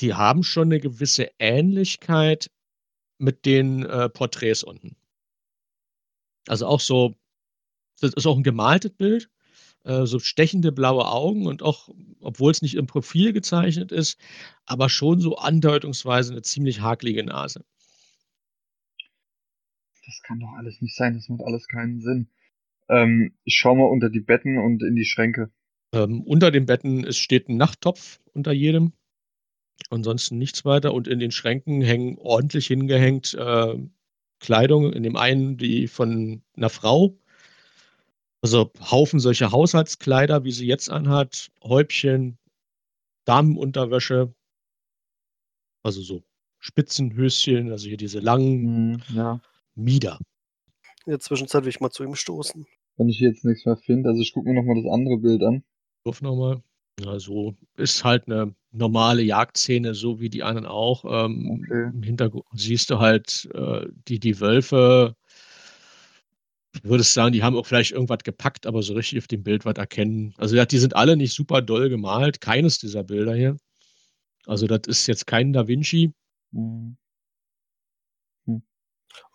die 0.00 0.14
haben 0.14 0.42
schon 0.42 0.68
eine 0.68 0.80
gewisse 0.80 1.30
Ähnlichkeit 1.38 2.50
mit 3.18 3.46
den 3.46 3.84
äh, 3.84 4.08
Porträts 4.08 4.64
unten. 4.64 4.96
Also 6.48 6.66
auch 6.66 6.80
so, 6.80 7.14
das 8.00 8.12
ist 8.14 8.26
auch 8.26 8.36
ein 8.36 8.42
gemaltes 8.42 8.92
Bild, 8.92 9.30
äh, 9.84 10.06
so 10.06 10.18
stechende 10.18 10.72
blaue 10.72 11.06
Augen 11.06 11.46
und 11.46 11.62
auch, 11.62 11.88
obwohl 12.20 12.50
es 12.50 12.62
nicht 12.62 12.74
im 12.74 12.86
Profil 12.86 13.32
gezeichnet 13.32 13.92
ist, 13.92 14.18
aber 14.66 14.88
schon 14.88 15.20
so 15.20 15.36
andeutungsweise 15.36 16.32
eine 16.32 16.42
ziemlich 16.42 16.80
hakelige 16.80 17.24
Nase. 17.24 17.64
Das 20.06 20.20
kann 20.22 20.40
doch 20.40 20.52
alles 20.58 20.80
nicht 20.80 20.96
sein, 20.96 21.14
das 21.14 21.28
macht 21.28 21.42
alles 21.44 21.66
keinen 21.66 22.00
Sinn. 22.00 22.28
Ähm, 22.88 23.34
ich 23.44 23.56
schau 23.56 23.74
mal 23.74 23.84
unter 23.84 24.10
die 24.10 24.20
Betten 24.20 24.58
und 24.58 24.82
in 24.82 24.94
die 24.94 25.04
Schränke. 25.04 25.50
Ähm, 25.92 26.22
unter 26.22 26.50
den 26.50 26.66
Betten 26.66 27.04
ist, 27.04 27.18
steht 27.18 27.48
ein 27.48 27.56
Nachttopf 27.56 28.20
unter 28.32 28.52
jedem. 28.52 28.92
Ansonsten 29.90 30.38
nichts 30.38 30.64
weiter. 30.64 30.92
Und 30.92 31.08
in 31.08 31.18
den 31.18 31.30
Schränken 31.30 31.80
hängen 31.82 32.18
ordentlich 32.18 32.66
hingehängt 32.66 33.34
äh, 33.34 33.78
Kleidung. 34.40 34.92
In 34.92 35.02
dem 35.02 35.16
einen 35.16 35.56
die 35.56 35.88
von 35.88 36.42
einer 36.56 36.70
Frau. 36.70 37.18
Also 38.44 38.70
Haufen 38.78 39.20
solcher 39.20 39.52
Haushaltskleider, 39.52 40.44
wie 40.44 40.52
sie 40.52 40.66
jetzt 40.66 40.90
anhat. 40.90 41.50
Häubchen, 41.62 42.36
Damenunterwäsche. 43.24 44.34
Also 45.82 46.02
so 46.02 46.22
Spitzenhöschen, 46.58 47.70
also 47.72 47.88
hier 47.88 47.96
diese 47.96 48.20
langen 48.20 48.90
Mhm, 48.92 49.02
ja. 49.14 49.40
Mieder. 49.74 50.18
In 51.06 51.12
der 51.12 51.20
Zwischenzeit 51.20 51.62
will 51.62 51.70
ich 51.70 51.80
mal 51.80 51.88
zu 51.88 52.04
ihm 52.04 52.14
stoßen. 52.14 52.66
Wenn 52.98 53.08
ich 53.08 53.16
hier 53.16 53.30
jetzt 53.30 53.46
nichts 53.46 53.64
mehr 53.64 53.78
finde, 53.78 54.10
also 54.10 54.20
ich 54.20 54.34
gucke 54.34 54.46
mir 54.46 54.54
nochmal 54.54 54.76
das 54.82 54.92
andere 54.92 55.16
Bild 55.16 55.42
an. 55.42 55.64
Wurf 56.04 56.20
nochmal. 56.20 56.62
Ja, 57.00 57.18
so 57.18 57.54
ist 57.78 58.04
halt 58.04 58.26
eine 58.26 58.54
normale 58.72 59.22
Jagdszene, 59.22 59.94
so 59.94 60.20
wie 60.20 60.28
die 60.28 60.42
anderen 60.42 60.66
auch. 60.66 61.06
Ähm, 61.06 61.62
Okay. 61.64 61.90
Im 61.94 62.02
Hintergrund 62.02 62.44
siehst 62.52 62.90
du 62.90 62.98
halt 62.98 63.48
äh, 63.54 63.86
die, 64.06 64.18
die 64.18 64.38
Wölfe. 64.38 65.16
Ich 66.74 66.84
würde 66.84 67.04
sagen, 67.04 67.32
die 67.32 67.42
haben 67.42 67.56
auch 67.56 67.66
vielleicht 67.66 67.92
irgendwas 67.92 68.24
gepackt, 68.24 68.66
aber 68.66 68.82
so 68.82 68.94
richtig 68.94 69.18
auf 69.18 69.26
dem 69.28 69.42
Bild 69.42 69.64
was 69.64 69.76
erkennen. 69.76 70.34
Also 70.38 70.56
ja, 70.56 70.66
die 70.66 70.78
sind 70.78 70.96
alle 70.96 71.16
nicht 71.16 71.32
super 71.32 71.62
doll 71.62 71.88
gemalt. 71.88 72.40
Keines 72.40 72.78
dieser 72.78 73.04
Bilder 73.04 73.34
hier. 73.34 73.56
Also 74.46 74.66
das 74.66 74.80
ist 74.86 75.06
jetzt 75.06 75.26
kein 75.26 75.52
Da 75.52 75.68
Vinci. 75.68 76.12
Mhm. 76.50 76.96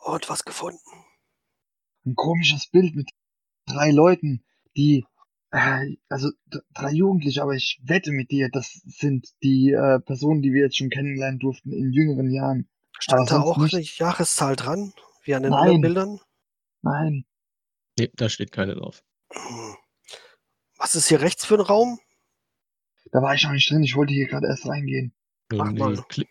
Oh, 0.01 0.13
und 0.13 0.29
was 0.29 0.43
gefunden. 0.43 0.79
Ein 2.05 2.15
komisches 2.15 2.67
Bild 2.67 2.95
mit 2.95 3.09
drei 3.65 3.91
Leuten, 3.91 4.43
die, 4.75 5.05
äh, 5.51 5.95
also 6.07 6.29
drei 6.73 6.91
Jugendliche, 6.91 7.41
aber 7.41 7.53
ich 7.53 7.79
wette 7.83 8.11
mit 8.11 8.31
dir, 8.31 8.49
das 8.49 8.81
sind 8.85 9.27
die 9.43 9.71
äh, 9.71 9.99
Personen, 9.99 10.41
die 10.41 10.53
wir 10.53 10.63
jetzt 10.63 10.77
schon 10.77 10.89
kennenlernen 10.89 11.39
durften 11.39 11.71
in 11.71 11.91
jüngeren 11.91 12.31
Jahren. 12.31 12.69
Stand 12.99 13.31
da 13.31 13.41
auch 13.41 13.57
nicht. 13.57 13.73
eine 13.73 13.83
Jahreszahl 13.83 14.55
dran? 14.55 14.93
Wie 15.23 15.35
an 15.35 15.43
den 15.43 15.53
anderen 15.53 15.73
Nein. 15.75 15.81
Bildern? 15.81 16.19
Nein. 16.81 17.25
Nee, 17.99 18.11
da 18.15 18.29
steht 18.29 18.51
keine 18.51 18.75
drauf. 18.75 19.03
Was 20.77 20.95
ist 20.95 21.07
hier 21.09 21.21
rechts 21.21 21.45
für 21.45 21.55
ein 21.55 21.61
Raum? 21.61 21.99
Da 23.11 23.21
war 23.21 23.33
ich 23.35 23.43
noch 23.43 23.51
nicht 23.51 23.69
drin, 23.69 23.83
ich 23.83 23.95
wollte 23.95 24.13
hier 24.13 24.27
gerade 24.27 24.47
erst 24.47 24.67
reingehen. 24.67 25.13
Wenn 25.49 25.57
Mach 25.57 25.67
du 25.69 25.73
die, 25.73 25.79
mal. 25.79 26.03
Kli 26.07 26.27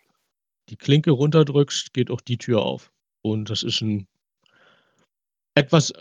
die 0.69 0.77
Klinke 0.77 1.11
runterdrückst, 1.11 1.93
geht 1.93 2.11
auch 2.11 2.21
die 2.21 2.37
Tür 2.37 2.61
auf. 2.61 2.91
Und 3.21 3.49
das 3.49 3.63
ist 3.63 3.81
ein 3.81 4.07
etwas, 5.55 5.91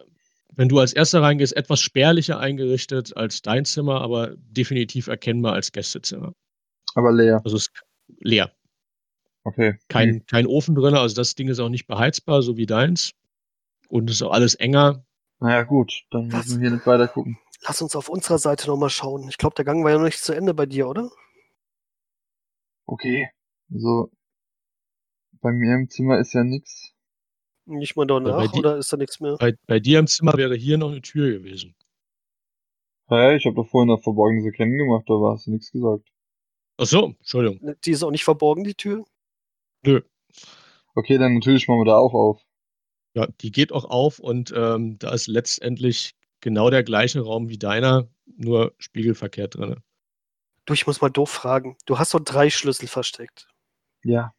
wenn 0.54 0.68
du 0.68 0.78
als 0.78 0.92
Erster 0.92 1.22
reingehst, 1.22 1.56
etwas 1.56 1.80
spärlicher 1.80 2.38
eingerichtet 2.38 3.16
als 3.16 3.42
dein 3.42 3.64
Zimmer, 3.64 4.00
aber 4.02 4.34
definitiv 4.36 5.06
erkennbar 5.06 5.54
als 5.54 5.72
Gästezimmer. 5.72 6.32
Aber 6.94 7.12
leer. 7.12 7.40
Also 7.44 7.56
es 7.56 7.68
ist 7.68 7.82
leer. 8.20 8.52
Okay. 9.44 9.78
Kein, 9.88 10.08
Hm. 10.10 10.26
kein 10.26 10.46
Ofen 10.46 10.74
drin, 10.74 10.94
also 10.94 11.14
das 11.14 11.34
Ding 11.34 11.48
ist 11.48 11.58
auch 11.60 11.70
nicht 11.70 11.86
beheizbar, 11.86 12.42
so 12.42 12.56
wie 12.56 12.66
deins. 12.66 13.12
Und 13.88 14.10
es 14.10 14.16
ist 14.16 14.22
auch 14.22 14.32
alles 14.32 14.54
enger. 14.54 15.04
Naja, 15.40 15.62
gut, 15.62 16.04
dann 16.10 16.32
Was? 16.32 16.46
müssen 16.46 16.60
wir 16.60 16.68
hier 16.68 16.76
nicht 16.76 16.86
weiter 16.86 17.08
gucken. 17.08 17.38
Lass 17.62 17.82
uns 17.82 17.94
auf 17.96 18.08
unserer 18.08 18.38
Seite 18.38 18.66
nochmal 18.68 18.90
schauen. 18.90 19.28
Ich 19.28 19.38
glaube, 19.38 19.54
der 19.54 19.64
Gang 19.64 19.84
war 19.84 19.90
ja 19.90 19.98
noch 19.98 20.04
nicht 20.04 20.22
zu 20.22 20.32
Ende 20.32 20.54
bei 20.54 20.66
dir, 20.66 20.88
oder? 20.88 21.10
Okay. 22.86 23.30
Also, 23.72 24.10
bei 25.40 25.52
mir 25.52 25.74
im 25.74 25.88
Zimmer 25.88 26.18
ist 26.18 26.32
ja 26.32 26.42
nix. 26.42 26.92
Nicht 27.66 27.96
mal 27.96 28.06
danach, 28.06 28.52
oder 28.54 28.78
ist 28.78 28.92
da 28.92 28.96
nichts 28.96 29.20
mehr? 29.20 29.36
Bei, 29.38 29.54
bei 29.66 29.78
dir 29.78 29.98
im 29.98 30.06
Zimmer 30.06 30.32
wäre 30.36 30.56
hier 30.56 30.78
noch 30.78 30.90
eine 30.90 31.02
Tür 31.02 31.30
gewesen. 31.30 31.76
Hä, 33.08 33.36
ich 33.36 33.44
habe 33.44 33.56
doch 33.56 33.68
vorhin 33.68 33.88
das 33.88 34.02
Verborgenes 34.02 34.44
Erkennen 34.46 34.76
gemacht, 34.78 35.04
da 35.06 35.14
hast 35.32 35.46
du 35.46 35.50
nichts 35.50 35.70
gesagt. 35.70 36.08
Ach 36.78 36.86
so, 36.86 37.06
Entschuldigung. 37.18 37.58
Ne, 37.62 37.76
Die 37.84 37.90
ist 37.90 38.02
auch 38.02 38.10
nicht 38.10 38.24
verborgen, 38.24 38.64
die 38.64 38.74
Tür. 38.74 39.04
Nö. 39.82 40.00
Okay, 40.94 41.18
dann 41.18 41.34
natürlich 41.34 41.68
machen 41.68 41.80
wir 41.80 41.84
da 41.86 41.98
auch 41.98 42.14
auf. 42.14 42.40
Ja, 43.18 43.26
die 43.40 43.50
geht 43.50 43.72
auch 43.72 43.84
auf 43.84 44.20
und 44.20 44.52
ähm, 44.54 44.96
da 45.00 45.12
ist 45.12 45.26
letztendlich 45.26 46.14
genau 46.40 46.70
der 46.70 46.84
gleiche 46.84 47.20
Raum 47.20 47.48
wie 47.48 47.58
deiner, 47.58 48.06
nur 48.26 48.76
spiegelverkehrt 48.78 49.56
drin. 49.56 49.82
Du, 50.66 50.72
ich 50.72 50.86
muss 50.86 51.00
mal 51.00 51.08
doof 51.08 51.28
fragen. 51.28 51.76
Du 51.84 51.98
hast 51.98 52.14
doch 52.14 52.20
drei 52.20 52.48
Schlüssel 52.48 52.86
versteckt. 52.86 53.48
Ja. 54.04 54.34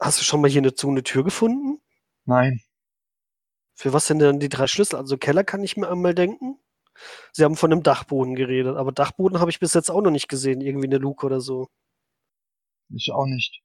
Hast 0.00 0.18
du 0.18 0.24
schon 0.24 0.40
mal 0.40 0.50
hier 0.50 0.62
eine, 0.62 0.74
zu 0.74 0.88
eine 0.88 1.04
Tür 1.04 1.22
gefunden? 1.22 1.80
Nein. 2.24 2.60
Für 3.74 3.92
was 3.92 4.08
sind 4.08 4.18
denn 4.18 4.40
die 4.40 4.48
drei 4.48 4.66
Schlüssel? 4.66 4.96
Also 4.96 5.16
Keller 5.16 5.44
kann 5.44 5.62
ich 5.62 5.76
mir 5.76 5.88
einmal 5.88 6.16
denken. 6.16 6.58
Sie 7.30 7.44
haben 7.44 7.54
von 7.54 7.70
einem 7.70 7.84
Dachboden 7.84 8.34
geredet, 8.34 8.76
aber 8.76 8.90
Dachboden 8.90 9.38
habe 9.38 9.52
ich 9.52 9.60
bis 9.60 9.74
jetzt 9.74 9.92
auch 9.92 10.02
noch 10.02 10.10
nicht 10.10 10.26
gesehen. 10.26 10.60
Irgendwie 10.60 10.88
eine 10.88 10.98
Luke 10.98 11.24
oder 11.24 11.40
so. 11.40 11.68
Ich 12.88 13.12
auch 13.12 13.26
nicht. 13.26 13.62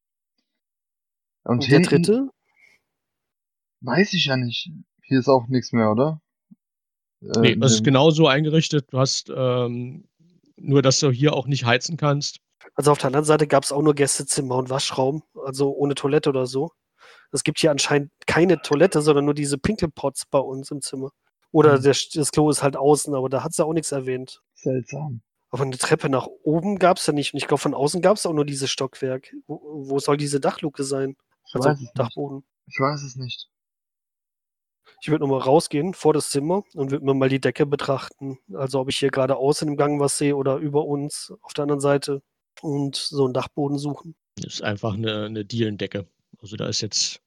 Und, 1.44 1.64
Und 1.64 1.72
der 1.72 1.80
hinten 1.80 2.04
dritte? 2.04 2.30
Weiß 3.82 4.14
ich 4.14 4.26
ja 4.26 4.38
nicht. 4.38 4.70
Hier 5.04 5.20
ist 5.20 5.28
auch 5.30 5.48
nichts 5.48 5.72
mehr, 5.72 5.92
oder? 5.92 6.22
Äh, 7.22 7.40
Nee, 7.40 7.56
das 7.56 7.72
ist 7.72 7.80
dem- 7.80 7.86
genau 7.86 8.10
so 8.12 8.28
eingerichtet. 8.28 8.88
Du 8.92 9.00
hast 9.00 9.32
ähm, 9.36 10.08
nur, 10.58 10.82
dass 10.82 11.00
du 11.00 11.12
hier 11.12 11.34
auch 11.34 11.48
nicht 11.48 11.66
heizen 11.66 11.98
kannst. 11.98 12.40
Also 12.76 12.92
auf 12.92 12.98
der 12.98 13.08
anderen 13.08 13.26
Seite 13.26 13.48
gab 13.48 13.64
es 13.64 13.72
auch 13.72 13.82
nur 13.82 13.96
Gästezimmer 13.96 14.56
und 14.56 14.70
Waschraum, 14.70 15.24
also 15.46 15.72
ohne 15.72 15.96
Toilette 15.96 16.30
oder 16.30 16.46
so. 16.48 16.72
Es 17.32 17.44
gibt 17.44 17.60
hier 17.60 17.72
anscheinend 17.72 18.12
keine 18.26 18.62
Toilette, 18.62 19.02
sondern 19.02 19.26
nur 19.26 19.34
diese 19.34 19.58
Pinkelpots 19.58 20.26
bei 20.30 20.40
uns 20.40 20.72
im 20.72 20.82
Zimmer. 20.82 21.12
Oder 21.52 21.78
Mhm. 21.80 21.84
der, 21.84 21.96
das 22.14 22.32
Klo 22.32 22.50
ist 22.50 22.62
halt 22.64 22.76
außen, 22.76 23.14
aber 23.16 23.30
da 23.30 23.44
hat 23.44 23.54
sie 23.54 23.66
auch 23.66 23.74
nichts 23.74 23.92
erwähnt. 23.92 24.42
Seltsam. 24.54 25.22
Aber 25.50 25.64
eine 25.64 25.78
Treppe 25.78 26.10
nach 26.10 26.28
oben 26.44 26.78
gab 26.78 26.98
es 26.98 27.08
ja 27.08 27.14
nicht. 27.14 27.34
Und 27.34 27.38
ich 27.38 27.48
glaube, 27.48 27.62
von 27.62 27.74
außen 27.74 28.02
gab 28.02 28.18
es 28.18 28.26
auch 28.26 28.34
nur 28.34 28.46
dieses 28.46 28.70
Stockwerk. 28.70 29.34
Wo, 29.48 29.86
wo 29.90 30.00
soll 30.00 30.18
diese 30.18 30.40
Dachluke 30.42 30.84
sein? 30.84 31.16
Ich 31.48 31.56
Also 31.56 31.70
weiß 31.70 31.76
es 31.76 31.82
nicht. 31.82 31.98
Dachboden. 32.00 32.44
Ich 32.68 32.78
weiß 32.80 33.02
es 33.04 33.16
nicht. 33.16 33.48
Ich 35.02 35.10
würde 35.10 35.24
nochmal 35.26 35.42
rausgehen 35.42 35.94
vor 35.94 36.14
das 36.14 36.30
Zimmer 36.30 36.64
und 36.74 36.92
würde 36.92 37.06
mir 37.06 37.14
mal 37.14 37.30
die 37.30 37.40
Decke 37.40 37.66
betrachten. 37.66 38.40
Also 38.54 38.80
ob 38.80 38.90
ich 38.90 38.98
hier 38.98 39.10
gerade 39.10 39.38
außen 39.38 39.68
im 39.68 39.78
Gang 39.78 40.00
was 40.00 40.18
sehe 40.18 40.36
oder 40.36 40.58
über 40.58 40.86
uns 40.86 41.34
auf 41.42 41.54
der 41.54 41.64
anderen 41.64 41.82
Seite 41.82 42.22
und 42.62 42.96
so 42.96 43.26
einen 43.26 43.34
Dachboden 43.34 43.78
suchen. 43.78 44.16
Das 44.38 44.56
ist 44.56 44.62
einfach 44.64 44.94
eine, 44.94 45.26
eine 45.26 45.46
Dielendecke. 45.46 46.08
Also 46.42 46.56
da 46.56 46.68
ist 46.68 46.82
jetzt 46.82 47.22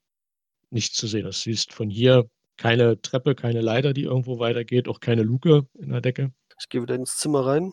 nichts 0.71 0.97
zu 0.97 1.07
sehen. 1.07 1.25
Du 1.25 1.33
siehst 1.33 1.73
von 1.73 1.91
hier 1.91 2.29
keine 2.57 3.01
Treppe, 3.01 3.35
keine 3.35 3.61
Leiter, 3.61 3.93
die 3.93 4.05
irgendwo 4.05 4.39
weitergeht, 4.39 4.89
auch 4.89 5.01
keine 5.01 5.23
Luke 5.23 5.67
in 5.75 5.91
der 5.91 6.01
Decke. 6.01 6.33
Ich 6.59 6.69
gehe 6.69 6.83
wieder 6.83 6.95
ins 6.95 7.17
Zimmer 7.19 7.47
rein. 7.47 7.73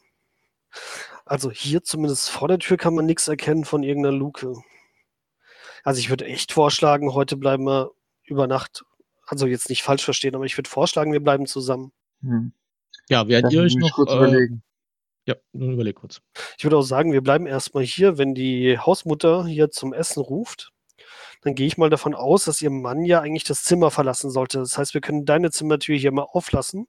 Also 1.25 1.51
hier 1.51 1.83
zumindest 1.83 2.29
vor 2.29 2.47
der 2.47 2.59
Tür 2.59 2.77
kann 2.77 2.95
man 2.95 3.05
nichts 3.05 3.27
erkennen 3.27 3.65
von 3.65 3.83
irgendeiner 3.83 4.15
Luke. 4.15 4.53
Also 5.83 5.99
ich 5.99 6.09
würde 6.09 6.25
echt 6.25 6.51
vorschlagen, 6.51 7.13
heute 7.13 7.37
bleiben 7.37 7.65
wir 7.65 7.91
über 8.23 8.47
Nacht. 8.47 8.83
Also 9.27 9.45
jetzt 9.45 9.69
nicht 9.69 9.83
falsch 9.83 10.03
verstehen, 10.03 10.35
aber 10.35 10.45
ich 10.45 10.57
würde 10.57 10.69
vorschlagen, 10.69 11.11
wir 11.11 11.19
bleiben 11.19 11.45
zusammen. 11.45 11.91
Hm. 12.21 12.53
Ja, 13.09 13.27
während 13.27 13.51
ihr 13.53 13.61
euch 13.61 13.75
noch. 13.75 13.91
kurz 13.91 14.11
Äh, 14.11 14.15
überlegen. 14.15 14.63
ja, 15.25 15.35
nur 15.51 15.73
überleg 15.73 15.95
kurz. 15.95 16.21
Ich 16.57 16.63
würde 16.63 16.77
auch 16.77 16.83
sagen, 16.83 17.11
wir 17.11 17.21
bleiben 17.21 17.45
erstmal 17.45 17.83
hier, 17.83 18.17
wenn 18.17 18.33
die 18.33 18.79
Hausmutter 18.79 19.45
hier 19.45 19.69
zum 19.69 19.93
Essen 19.93 20.21
ruft. 20.21 20.71
Dann 21.41 21.55
gehe 21.55 21.67
ich 21.67 21.77
mal 21.77 21.89
davon 21.89 22.15
aus, 22.15 22.45
dass 22.45 22.61
ihr 22.61 22.69
Mann 22.71 23.03
ja 23.03 23.21
eigentlich 23.21 23.43
das 23.43 23.63
Zimmer 23.63 23.91
verlassen 23.91 24.31
sollte. 24.31 24.59
Das 24.59 24.77
heißt, 24.77 24.93
wir 24.93 25.01
können 25.01 25.25
deine 25.25 25.51
Zimmertür 25.51 25.97
hier 25.97 26.11
mal 26.11 26.27
auflassen. 26.31 26.87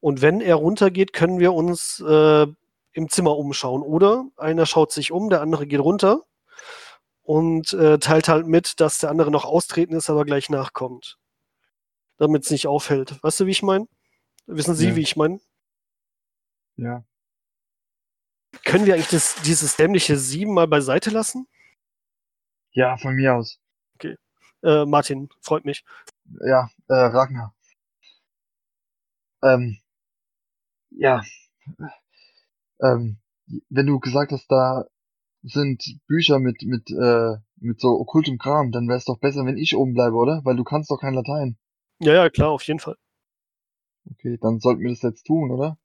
Und 0.00 0.22
wenn 0.22 0.40
er 0.40 0.56
runtergeht, 0.56 1.12
können 1.12 1.40
wir 1.40 1.54
uns 1.54 2.00
äh, 2.06 2.46
im 2.92 3.08
Zimmer 3.08 3.36
umschauen. 3.36 3.82
Oder 3.82 4.26
einer 4.36 4.66
schaut 4.66 4.92
sich 4.92 5.10
um, 5.10 5.30
der 5.30 5.40
andere 5.40 5.66
geht 5.66 5.80
runter 5.80 6.22
und 7.28 7.74
äh, 7.74 7.98
teilt 7.98 8.26
halt 8.28 8.46
mit, 8.46 8.80
dass 8.80 9.00
der 9.00 9.10
andere 9.10 9.30
noch 9.30 9.44
austreten 9.44 9.94
ist, 9.94 10.08
aber 10.08 10.24
gleich 10.24 10.48
nachkommt. 10.48 11.18
Damit 12.16 12.44
es 12.44 12.50
nicht 12.50 12.66
auffällt. 12.66 13.22
Weißt 13.22 13.38
du, 13.40 13.44
wie 13.44 13.50
ich 13.50 13.62
meine? 13.62 13.86
Wissen 14.46 14.74
Sie, 14.74 14.88
Ja. 14.88 14.96
wie 14.96 15.02
ich 15.02 15.14
meine? 15.14 15.38
Ja. 16.76 17.04
Können 18.64 18.86
wir 18.86 18.94
eigentlich 18.94 19.10
das, 19.10 19.34
dieses 19.42 19.76
dämliche 19.76 20.16
Sieben 20.16 20.54
mal 20.54 20.66
beiseite 20.66 21.10
lassen? 21.10 21.46
Ja, 22.70 22.96
von 22.96 23.14
mir 23.14 23.34
aus. 23.34 23.60
Äh, 24.62 24.86
Martin, 24.86 25.28
freut 25.42 25.66
mich. 25.66 25.84
Ja, 26.40 26.70
äh, 26.88 26.94
Ragnar. 26.94 27.54
Ähm, 29.42 29.78
ja. 30.92 31.22
Ähm, 32.80 33.18
wenn 33.68 33.86
du 33.86 34.00
gesagt 34.00 34.32
hast, 34.32 34.50
da 34.50 34.86
sind 35.42 35.82
Bücher 36.06 36.38
mit, 36.38 36.62
mit, 36.62 36.90
äh, 36.90 37.36
mit 37.56 37.80
so 37.80 37.88
okkultem 38.00 38.38
Kram, 38.38 38.72
dann 38.72 38.88
wäre 38.88 38.98
es 38.98 39.04
doch 39.04 39.18
besser, 39.18 39.44
wenn 39.46 39.56
ich 39.56 39.76
oben 39.76 39.94
bleibe, 39.94 40.16
oder? 40.16 40.40
Weil 40.44 40.56
du 40.56 40.64
kannst 40.64 40.90
doch 40.90 41.00
kein 41.00 41.14
Latein. 41.14 41.56
Ja, 42.00 42.14
ja, 42.14 42.30
klar, 42.30 42.50
auf 42.50 42.62
jeden 42.62 42.80
Fall. 42.80 42.96
Okay, 44.10 44.38
dann 44.40 44.60
sollten 44.60 44.82
wir 44.82 44.90
das 44.90 45.02
jetzt 45.02 45.24
tun, 45.24 45.50
oder? 45.50 45.78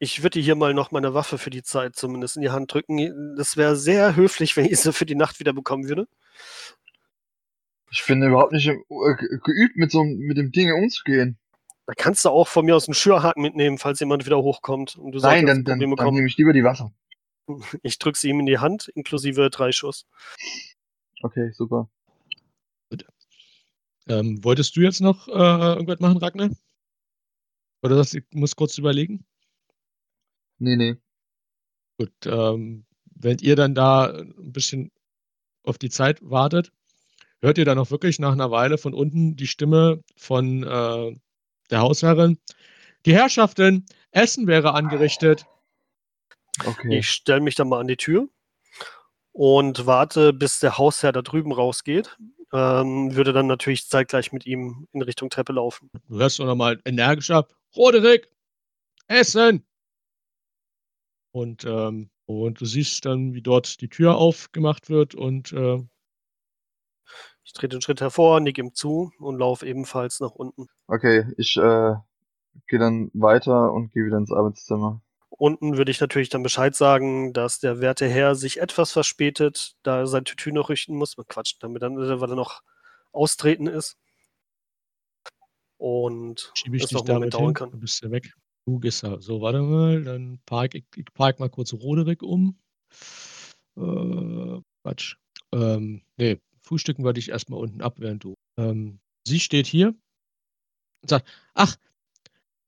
Ich 0.00 0.22
würde 0.22 0.38
dir 0.38 0.42
hier 0.44 0.56
mal 0.56 0.74
noch 0.74 0.90
meine 0.90 1.14
Waffe 1.14 1.38
für 1.38 1.50
die 1.50 1.62
Zeit 1.62 1.94
zumindest 1.94 2.36
in 2.36 2.42
die 2.42 2.50
Hand 2.50 2.72
drücken. 2.74 3.36
Das 3.36 3.56
wäre 3.56 3.76
sehr 3.76 4.16
höflich, 4.16 4.56
wenn 4.56 4.66
ich 4.66 4.80
sie 4.80 4.92
für 4.92 5.06
die 5.06 5.14
Nacht 5.14 5.40
wieder 5.40 5.52
bekommen 5.52 5.88
würde. 5.88 6.08
Ich 7.90 8.04
bin 8.06 8.22
überhaupt 8.22 8.52
nicht 8.52 8.66
äh, 8.66 8.74
ge- 8.80 9.38
geübt, 9.44 9.76
mit 9.76 9.90
so 9.90 10.02
mit 10.04 10.36
dem 10.36 10.50
Ding 10.50 10.72
umzugehen. 10.72 11.38
Da 11.86 11.94
kannst 11.94 12.24
du 12.24 12.30
auch 12.30 12.48
von 12.48 12.66
mir 12.66 12.74
aus 12.74 12.88
einen 12.88 12.94
Schürhaken 12.94 13.40
mitnehmen, 13.40 13.78
falls 13.78 14.00
jemand 14.00 14.26
wieder 14.26 14.38
hochkommt 14.38 14.96
und 14.96 15.12
du 15.12 15.20
Nein, 15.20 15.46
dann, 15.46 15.62
dann, 15.62 15.78
dann 15.78 16.14
nehme 16.14 16.26
ich 16.26 16.36
lieber 16.36 16.52
die 16.52 16.64
Waffe. 16.64 16.90
Ich 17.82 17.98
drücke 17.98 18.18
sie 18.18 18.30
ihm 18.30 18.40
in 18.40 18.46
die 18.46 18.58
Hand, 18.58 18.88
inklusive 18.94 19.50
drei 19.50 19.72
Schuss. 19.72 20.06
Okay, 21.22 21.52
super. 21.52 21.88
Ähm, 24.08 24.42
wolltest 24.44 24.76
du 24.76 24.82
jetzt 24.82 25.00
noch 25.00 25.26
äh, 25.28 25.32
irgendwas 25.32 25.98
machen, 25.98 26.18
Ragnar? 26.18 26.50
Oder 27.82 27.96
das, 27.96 28.14
ich 28.14 28.24
muss 28.32 28.54
kurz 28.54 28.78
überlegen? 28.78 29.26
Nee, 30.58 30.76
nee. 30.76 30.96
Gut, 31.98 32.12
ähm, 32.24 32.86
wenn 33.14 33.38
ihr 33.38 33.56
dann 33.56 33.74
da 33.74 34.06
ein 34.06 34.52
bisschen 34.52 34.92
auf 35.64 35.78
die 35.78 35.90
Zeit 35.90 36.20
wartet, 36.22 36.72
hört 37.40 37.58
ihr 37.58 37.64
dann 37.64 37.78
auch 37.78 37.90
wirklich 37.90 38.18
nach 38.18 38.32
einer 38.32 38.50
Weile 38.50 38.78
von 38.78 38.94
unten 38.94 39.36
die 39.36 39.46
Stimme 39.46 40.02
von 40.16 40.62
äh, 40.62 41.16
der 41.70 41.80
Hausherrin. 41.80 42.38
Die 43.06 43.14
Herrschaften, 43.14 43.86
Essen 44.12 44.46
wäre 44.46 44.74
angerichtet. 44.74 45.46
Okay. 46.64 46.98
Ich 46.98 47.10
stelle 47.10 47.40
mich 47.40 47.54
dann 47.54 47.68
mal 47.68 47.80
an 47.80 47.88
die 47.88 47.96
Tür 47.96 48.28
und 49.32 49.86
warte, 49.86 50.32
bis 50.32 50.60
der 50.60 50.78
Hausherr 50.78 51.12
da 51.12 51.22
drüben 51.22 51.52
rausgeht. 51.52 52.16
Ähm, 52.52 53.14
würde 53.14 53.32
dann 53.32 53.46
natürlich 53.48 53.88
zeitgleich 53.88 54.32
mit 54.32 54.46
ihm 54.46 54.86
in 54.92 55.02
Richtung 55.02 55.30
Treppe 55.30 55.52
laufen. 55.52 55.90
Du 56.08 56.18
hörst 56.18 56.38
noch 56.38 56.54
mal 56.54 56.80
energischer, 56.84 57.46
Roderick, 57.74 58.30
Essen! 59.08 59.66
Und, 61.32 61.64
ähm, 61.64 62.10
und 62.24 62.60
du 62.60 62.64
siehst 62.64 63.04
dann, 63.04 63.34
wie 63.34 63.42
dort 63.42 63.80
die 63.80 63.88
Tür 63.88 64.16
aufgemacht 64.16 64.88
wird 64.88 65.14
und 65.14 65.52
äh, 65.52 65.82
Ich 67.44 67.52
trete 67.52 67.76
einen 67.76 67.82
Schritt 67.82 68.00
hervor, 68.00 68.40
nick 68.40 68.58
ihm 68.58 68.74
zu 68.74 69.12
und 69.18 69.38
laufe 69.38 69.66
ebenfalls 69.66 70.18
nach 70.20 70.32
unten. 70.32 70.66
Okay, 70.88 71.26
ich 71.36 71.56
äh, 71.56 71.94
gehe 72.66 72.78
dann 72.78 73.10
weiter 73.14 73.72
und 73.72 73.92
gehe 73.92 74.04
wieder 74.04 74.18
ins 74.18 74.32
Arbeitszimmer. 74.32 75.00
Unten 75.28 75.76
würde 75.76 75.90
ich 75.90 76.00
natürlich 76.00 76.28
dann 76.28 76.42
Bescheid 76.42 76.74
sagen, 76.74 77.32
dass 77.32 77.58
der 77.58 77.80
werte 77.80 78.08
Herr 78.08 78.34
sich 78.34 78.60
etwas 78.60 78.92
verspätet, 78.92 79.76
da 79.82 79.98
er 79.98 80.06
sein 80.06 80.24
Tütü 80.24 80.52
noch 80.52 80.70
richten 80.70 80.94
muss. 80.96 81.16
Quatsch, 81.28 81.56
damit 81.60 81.82
dann, 81.82 81.96
weil 81.96 82.30
er 82.30 82.36
noch 82.36 82.62
austreten 83.12 83.66
ist. 83.66 83.98
Und 85.78 86.52
schiebe 86.54 86.76
ich 86.76 86.86
dich 86.86 87.02
damit 87.02 87.34
dauern 87.34 87.46
hin. 87.46 87.54
kann. 87.54 87.70
Du 87.70 87.78
bist 87.78 88.02
ja 88.02 88.10
weg. 88.10 88.32
Du 88.66 88.78
gehst 88.80 89.02
da. 89.02 89.20
So, 89.20 89.40
warte 89.40 89.60
mal, 89.62 90.02
dann 90.02 90.40
park 90.46 90.74
ich, 90.74 90.84
ich 90.96 91.04
park 91.12 91.38
mal 91.38 91.50
kurz 91.50 91.72
Roderick 91.72 92.22
um. 92.22 92.58
Äh, 93.76 94.60
Quatsch. 94.82 95.16
Ähm, 95.52 96.02
nee, 96.16 96.40
frühstücken 96.62 97.04
wollte 97.04 97.20
ich 97.20 97.28
erstmal 97.28 97.60
unten 97.60 97.82
ab, 97.82 97.94
während 97.98 98.24
du. 98.24 98.34
Ähm, 98.56 99.00
sie 99.26 99.40
steht 99.40 99.66
hier 99.66 99.88
und 101.02 101.08
sagt, 101.08 101.28
ach, 101.54 101.76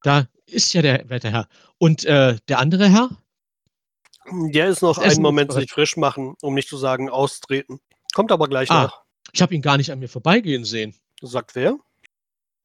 da 0.02 0.26
ist 0.46 0.72
ja 0.72 0.82
der 0.82 1.08
werte 1.08 1.30
Herr. 1.30 1.48
Und 1.78 2.04
äh, 2.04 2.36
der 2.48 2.58
andere 2.58 2.88
Herr? 2.88 3.10
Der 4.52 4.68
ist 4.68 4.82
noch 4.82 4.96
Das 4.96 5.04
Essen 5.06 5.16
einen 5.18 5.22
Moment 5.22 5.52
sich 5.52 5.70
frisch 5.70 5.96
machen, 5.96 6.34
um 6.42 6.54
nicht 6.54 6.68
zu 6.68 6.76
sagen 6.76 7.08
austreten. 7.08 7.80
Kommt 8.14 8.32
aber 8.32 8.48
gleich 8.48 8.70
Ah. 8.70 8.84
nach. 8.84 9.02
Ich 9.32 9.42
habe 9.42 9.54
ihn 9.54 9.62
gar 9.62 9.76
nicht 9.76 9.90
an 9.92 9.98
mir 9.98 10.08
vorbeigehen 10.08 10.64
sehen, 10.64 10.94
Sagt 11.20 11.54
wer? 11.54 11.78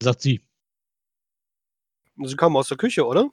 sagt 0.02 0.22
sie. 0.22 0.42
Sie 2.18 2.36
kamen 2.36 2.56
aus 2.58 2.68
der 2.68 2.78
Küche, 2.78 3.06
oder? 3.06 3.30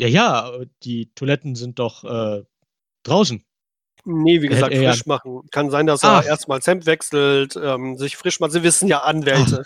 Ja, 0.00 0.08
ja, 0.08 0.52
die 0.82 1.10
Toiletten 1.14 1.54
sind 1.54 1.78
doch 1.78 2.04
äh, 2.04 2.44
draußen. 3.02 3.42
Nee, 4.04 4.40
wie 4.42 4.48
gesagt, 4.48 4.74
frisch 4.74 5.06
machen. 5.06 5.48
Kann 5.50 5.70
sein, 5.70 5.86
dass 5.86 6.04
Ach. 6.04 6.22
er 6.22 6.28
erstmal 6.28 6.58
das 6.58 6.66
Hemd 6.66 6.86
wechselt, 6.86 7.56
ähm, 7.56 7.96
sich 7.98 8.16
frisch 8.16 8.40
macht. 8.40 8.52
Sie 8.52 8.62
wissen 8.62 8.88
ja 8.88 9.00
Anwälte. 9.02 9.64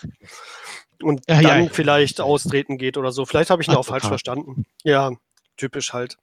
Und 1.03 1.21
Ja, 1.27 1.41
dann 1.41 1.63
ja. 1.65 1.69
vielleicht 1.71 2.21
austreten 2.21 2.77
geht 2.77 2.97
oder 2.97 3.11
so. 3.11 3.25
Vielleicht 3.25 3.49
habe 3.49 3.61
ich 3.61 3.67
ihn 3.67 3.75
auch 3.75 3.85
falsch 3.85 4.03
Advokat. 4.05 4.21
verstanden. 4.21 4.65
Ja, 4.83 5.11
typisch 5.57 5.93
halt. 5.93 6.17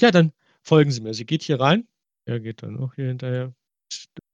Ja, 0.00 0.10
dann 0.10 0.32
folgen 0.62 0.90
Sie 0.90 1.00
mir. 1.00 1.14
Sie 1.14 1.24
geht 1.26 1.42
hier 1.42 1.60
rein. 1.60 1.86
Er 2.26 2.40
geht 2.40 2.62
dann 2.62 2.78
auch 2.78 2.94
hier 2.94 3.06
hinterher. 3.06 3.52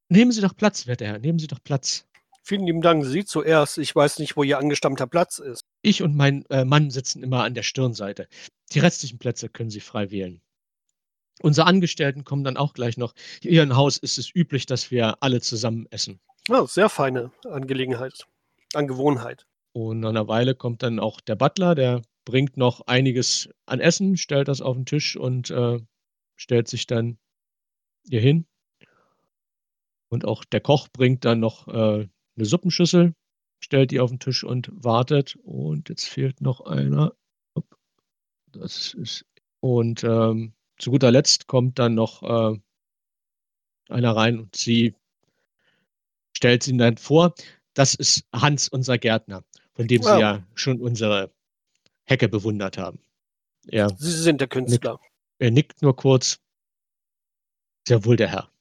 Nehmen 0.09 0.31
Sie 0.31 0.41
doch 0.41 0.55
Platz, 0.55 0.87
werter 0.87 1.05
Herr. 1.05 1.19
Nehmen 1.19 1.39
Sie 1.39 1.47
doch 1.47 1.59
Platz. 1.63 2.05
Vielen 2.43 2.65
lieben 2.65 2.81
Dank. 2.81 3.05
Sie 3.05 3.23
zuerst. 3.23 3.77
Ich 3.77 3.95
weiß 3.95 4.19
nicht, 4.19 4.35
wo 4.35 4.43
Ihr 4.43 4.57
angestammter 4.57 5.07
Platz 5.07 5.39
ist. 5.39 5.61
Ich 5.81 6.01
und 6.01 6.15
mein 6.15 6.45
äh, 6.49 6.65
Mann 6.65 6.91
sitzen 6.91 7.23
immer 7.23 7.43
an 7.43 7.53
der 7.53 7.63
Stirnseite. 7.63 8.27
Die 8.73 8.79
restlichen 8.79 9.17
Plätze 9.19 9.47
können 9.49 9.69
Sie 9.69 9.79
frei 9.79 10.11
wählen. 10.11 10.41
Unsere 11.41 11.67
Angestellten 11.67 12.25
kommen 12.25 12.43
dann 12.43 12.57
auch 12.57 12.73
gleich 12.73 12.97
noch. 12.97 13.13
Hier 13.41 13.63
im 13.63 13.75
Haus 13.75 13.97
ist 13.97 14.17
es 14.17 14.33
üblich, 14.35 14.65
dass 14.65 14.91
wir 14.91 15.21
alle 15.21 15.41
zusammen 15.41 15.87
essen. 15.89 16.19
Ja, 16.49 16.65
sehr 16.67 16.89
feine 16.89 17.31
Angelegenheit. 17.49 18.27
Angewohnheit. 18.75 19.45
Und 19.73 20.01
nach 20.01 20.09
einer 20.09 20.27
Weile 20.27 20.55
kommt 20.55 20.83
dann 20.83 20.99
auch 20.99 21.19
der 21.21 21.35
Butler, 21.35 21.75
der 21.75 22.01
bringt 22.25 22.57
noch 22.57 22.81
einiges 22.87 23.49
an 23.65 23.79
Essen, 23.79 24.17
stellt 24.17 24.47
das 24.47 24.61
auf 24.61 24.75
den 24.75 24.85
Tisch 24.85 25.15
und 25.17 25.49
äh, 25.49 25.79
stellt 26.35 26.67
sich 26.67 26.87
dann 26.87 27.17
hier 28.07 28.21
hin. 28.21 28.45
Und 30.09 30.25
auch 30.25 30.45
der 30.45 30.61
Koch 30.61 30.89
bringt 30.89 31.25
dann 31.25 31.39
noch 31.39 31.67
äh, 31.67 32.07
eine 32.35 32.45
Suppenschüssel, 32.45 33.13
stellt 33.59 33.91
die 33.91 33.99
auf 33.99 34.11
den 34.11 34.19
Tisch 34.19 34.43
und 34.43 34.69
wartet. 34.71 35.37
Und 35.43 35.89
jetzt 35.89 36.07
fehlt 36.07 36.41
noch 36.41 36.61
einer. 36.61 37.15
Das 38.51 38.93
ist 38.93 39.25
Und 39.59 40.03
ähm, 40.03 40.53
zu 40.77 40.91
guter 40.91 41.11
Letzt 41.11 41.47
kommt 41.47 41.79
dann 41.79 41.95
noch 41.95 42.21
äh, 42.21 42.59
einer 43.89 44.15
rein 44.15 44.39
und 44.39 44.55
sie 44.55 44.95
stellt 46.35 46.67
ihn 46.67 46.77
dann 46.77 46.97
vor. 46.97 47.33
Das 47.73 47.95
ist 47.95 48.25
Hans, 48.33 48.67
unser 48.69 48.97
Gärtner, 48.97 49.43
von 49.73 49.87
dem 49.87 50.03
Sie 50.03 50.19
Ja. 50.19 50.45
schon 50.55 50.79
unsere 50.81 51.31
Hecke 52.05 52.27
bewundert 52.29 52.77
haben. 52.77 52.99
Er, 53.67 53.89
Sie 53.97 54.11
sind 54.11 54.41
der 54.41 54.47
Künstler. 54.47 54.99
er 55.39 55.51
nickt 55.51 55.81
nur 55.81 55.95
kurz. 55.95 56.39
Sehr 57.87 58.03
wohl 58.05 58.15
der 58.15 58.29
Herr. 58.29 58.51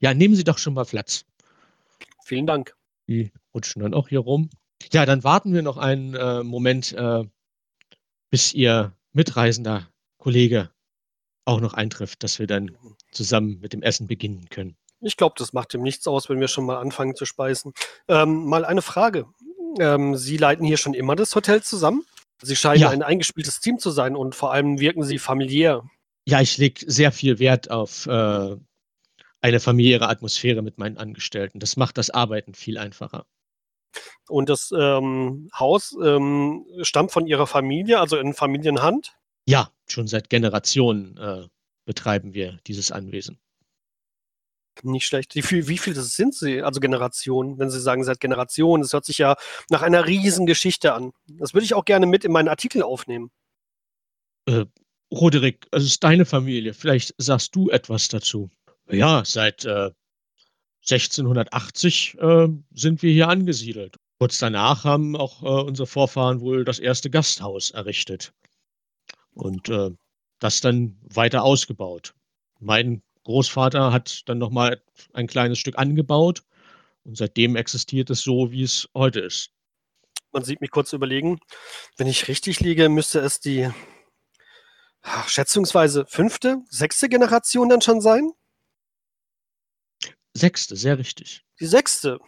Ja, 0.00 0.14
nehmen 0.14 0.34
Sie 0.34 0.44
doch 0.44 0.58
schon 0.58 0.74
mal 0.74 0.84
Platz. 0.84 1.24
Vielen 2.24 2.46
Dank. 2.46 2.76
Die 3.08 3.32
rutschen 3.54 3.82
dann 3.82 3.94
auch 3.94 4.08
hier 4.08 4.20
rum. 4.20 4.50
Ja, 4.92 5.06
dann 5.06 5.24
warten 5.24 5.52
wir 5.52 5.62
noch 5.62 5.76
einen 5.76 6.14
äh, 6.14 6.42
Moment, 6.42 6.92
äh, 6.92 7.24
bis 8.30 8.52
Ihr 8.54 8.96
mitreisender 9.12 9.88
Kollege 10.18 10.70
auch 11.44 11.60
noch 11.60 11.74
eintrifft, 11.74 12.22
dass 12.22 12.38
wir 12.38 12.46
dann 12.46 12.76
zusammen 13.10 13.58
mit 13.60 13.72
dem 13.72 13.82
Essen 13.82 14.06
beginnen 14.06 14.48
können. 14.48 14.76
Ich 15.02 15.16
glaube, 15.16 15.34
das 15.36 15.52
macht 15.52 15.74
ihm 15.74 15.82
nichts 15.82 16.06
aus, 16.06 16.28
wenn 16.28 16.40
wir 16.40 16.48
schon 16.48 16.64
mal 16.64 16.78
anfangen 16.78 17.14
zu 17.14 17.26
speisen. 17.26 17.72
Ähm, 18.08 18.46
mal 18.46 18.64
eine 18.64 18.82
Frage. 18.82 19.26
Ähm, 19.80 20.16
Sie 20.16 20.36
leiten 20.36 20.64
hier 20.64 20.76
schon 20.76 20.94
immer 20.94 21.16
das 21.16 21.34
Hotel 21.34 21.62
zusammen? 21.62 22.04
Sie 22.42 22.56
scheinen 22.56 22.80
Ja. 22.82 22.90
ein 22.90 23.02
eingespieltes 23.02 23.60
Team 23.60 23.78
zu 23.78 23.90
sein 23.90 24.16
und 24.16 24.34
vor 24.34 24.52
allem 24.52 24.80
wirken 24.80 25.04
Sie 25.04 25.18
familiär. 25.18 25.82
Ja, 26.26 26.40
ich 26.40 26.56
lege 26.58 26.84
sehr 26.90 27.12
viel 27.12 27.38
Wert 27.38 27.70
auf 27.70 28.06
äh, 28.06 28.56
eine 29.40 29.60
familiäre 29.60 30.08
Atmosphäre 30.08 30.62
mit 30.62 30.78
meinen 30.78 30.98
Angestellten. 30.98 31.58
Das 31.58 31.76
macht 31.76 31.98
das 31.98 32.10
Arbeiten 32.10 32.54
viel 32.54 32.78
einfacher. 32.78 33.26
Und 34.28 34.48
das 34.48 34.72
ähm, 34.76 35.50
Haus 35.58 35.96
ähm, 36.02 36.64
stammt 36.82 37.12
von 37.12 37.26
Ihrer 37.26 37.46
Familie, 37.46 38.00
also 38.00 38.16
in 38.16 38.34
Familienhand? 38.34 39.14
Ja, 39.46 39.70
schon 39.88 40.06
seit 40.06 40.30
Generationen 40.30 41.16
äh, 41.18 41.48
betreiben 41.84 42.32
wir 42.34 42.58
dieses 42.66 42.92
Anwesen. 42.92 43.38
Nicht 44.82 45.06
schlecht. 45.06 45.34
Wie 45.34 45.42
viel, 45.42 45.68
wie 45.68 45.78
viele 45.78 46.00
sind 46.00 46.34
Sie, 46.34 46.62
also 46.62 46.80
Generationen, 46.80 47.58
wenn 47.58 47.70
Sie 47.70 47.80
sagen, 47.80 48.04
seit 48.04 48.20
Generationen? 48.20 48.82
Das 48.82 48.92
hört 48.92 49.04
sich 49.04 49.18
ja 49.18 49.36
nach 49.70 49.82
einer 49.82 50.06
riesen 50.06 50.46
Geschichte 50.46 50.94
an. 50.94 51.12
Das 51.26 51.54
würde 51.54 51.64
ich 51.64 51.74
auch 51.74 51.84
gerne 51.84 52.06
mit 52.06 52.24
in 52.24 52.32
meinen 52.32 52.48
Artikel 52.48 52.82
aufnehmen. 52.82 53.30
Roderick, 55.12 55.66
es 55.70 55.84
ist 55.84 56.02
deine 56.02 56.24
Familie. 56.24 56.74
Vielleicht 56.74 57.14
sagst 57.18 57.54
du 57.54 57.70
etwas 57.70 58.08
dazu. 58.08 58.50
Ja, 58.90 59.22
seit 59.24 59.64
äh, 59.64 59.90
1680 60.90 62.18
äh, 62.18 62.48
sind 62.74 63.02
wir 63.02 63.12
hier 63.12 63.28
angesiedelt. 63.28 63.96
Kurz 64.18 64.38
danach 64.38 64.84
haben 64.84 65.16
auch 65.16 65.42
äh, 65.42 65.46
unsere 65.46 65.86
Vorfahren 65.86 66.40
wohl 66.40 66.64
das 66.64 66.78
erste 66.78 67.10
Gasthaus 67.10 67.70
errichtet 67.70 68.32
und 69.34 69.68
äh, 69.68 69.90
das 70.38 70.60
dann 70.60 70.96
weiter 71.02 71.44
ausgebaut. 71.44 72.14
Mein 72.58 73.02
Großvater 73.24 73.92
hat 73.92 74.28
dann 74.28 74.38
noch 74.38 74.50
mal 74.50 74.82
ein 75.12 75.26
kleines 75.26 75.58
Stück 75.58 75.78
angebaut 75.78 76.42
und 77.04 77.16
seitdem 77.16 77.56
existiert 77.56 78.10
es 78.10 78.22
so, 78.22 78.50
wie 78.50 78.62
es 78.62 78.88
heute 78.94 79.20
ist. 79.20 79.50
Man 80.32 80.44
sieht 80.44 80.60
mich 80.60 80.70
kurz 80.70 80.92
überlegen. 80.92 81.40
Wenn 81.96 82.06
ich 82.06 82.28
richtig 82.28 82.60
liege, 82.60 82.88
müsste 82.88 83.20
es 83.20 83.40
die 83.40 83.70
ach, 85.02 85.28
schätzungsweise 85.28 86.06
fünfte, 86.06 86.58
sechste 86.68 87.08
Generation 87.08 87.68
dann 87.68 87.82
schon 87.82 88.00
sein? 88.00 88.32
Sechste, 90.34 90.76
sehr 90.76 90.98
richtig. 90.98 91.44
Die 91.60 91.66
sechste. 91.66 92.18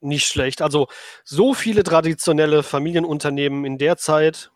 Nicht 0.00 0.26
schlecht. 0.26 0.60
Also 0.60 0.88
so 1.24 1.54
viele 1.54 1.82
traditionelle 1.82 2.62
Familienunternehmen 2.62 3.64
in 3.64 3.78
der 3.78 3.96
Zeit, 3.96 4.50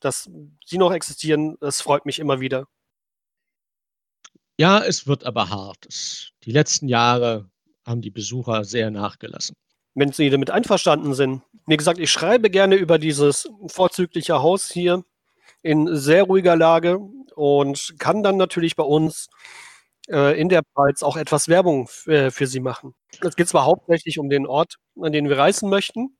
dass 0.00 0.30
sie 0.64 0.78
noch 0.78 0.92
existieren, 0.92 1.56
das 1.60 1.80
freut 1.80 2.06
mich 2.06 2.18
immer 2.18 2.40
wieder. 2.40 2.66
Ja, 4.58 4.82
es 4.82 5.06
wird 5.06 5.24
aber 5.24 5.50
hart. 5.50 6.30
Die 6.44 6.52
letzten 6.52 6.88
Jahre 6.88 7.50
haben 7.86 8.00
die 8.00 8.10
Besucher 8.10 8.64
sehr 8.64 8.90
nachgelassen. 8.90 9.56
Wenn 9.94 10.12
Sie 10.12 10.30
damit 10.30 10.50
einverstanden 10.50 11.14
sind. 11.14 11.42
Wie 11.66 11.76
gesagt, 11.76 11.98
ich 11.98 12.10
schreibe 12.10 12.50
gerne 12.50 12.76
über 12.76 12.98
dieses 12.98 13.48
vorzügliche 13.66 14.40
Haus 14.42 14.70
hier 14.70 15.04
in 15.62 15.94
sehr 15.96 16.24
ruhiger 16.24 16.56
Lage 16.56 16.98
und 17.34 17.94
kann 17.98 18.22
dann 18.22 18.36
natürlich 18.36 18.74
bei 18.76 18.84
uns 18.84 19.28
äh, 20.08 20.38
in 20.40 20.48
der 20.48 20.62
Pfalz 20.62 21.02
auch 21.02 21.16
etwas 21.16 21.48
Werbung 21.48 21.88
äh, 22.06 22.30
für 22.30 22.46
Sie 22.46 22.60
machen. 22.60 22.94
Es 23.20 23.36
geht 23.36 23.48
zwar 23.48 23.64
hauptsächlich 23.64 24.18
um 24.18 24.28
den 24.28 24.46
Ort, 24.46 24.76
an 25.00 25.12
den 25.12 25.28
wir 25.28 25.38
reisen 25.38 25.68
möchten, 25.68 26.16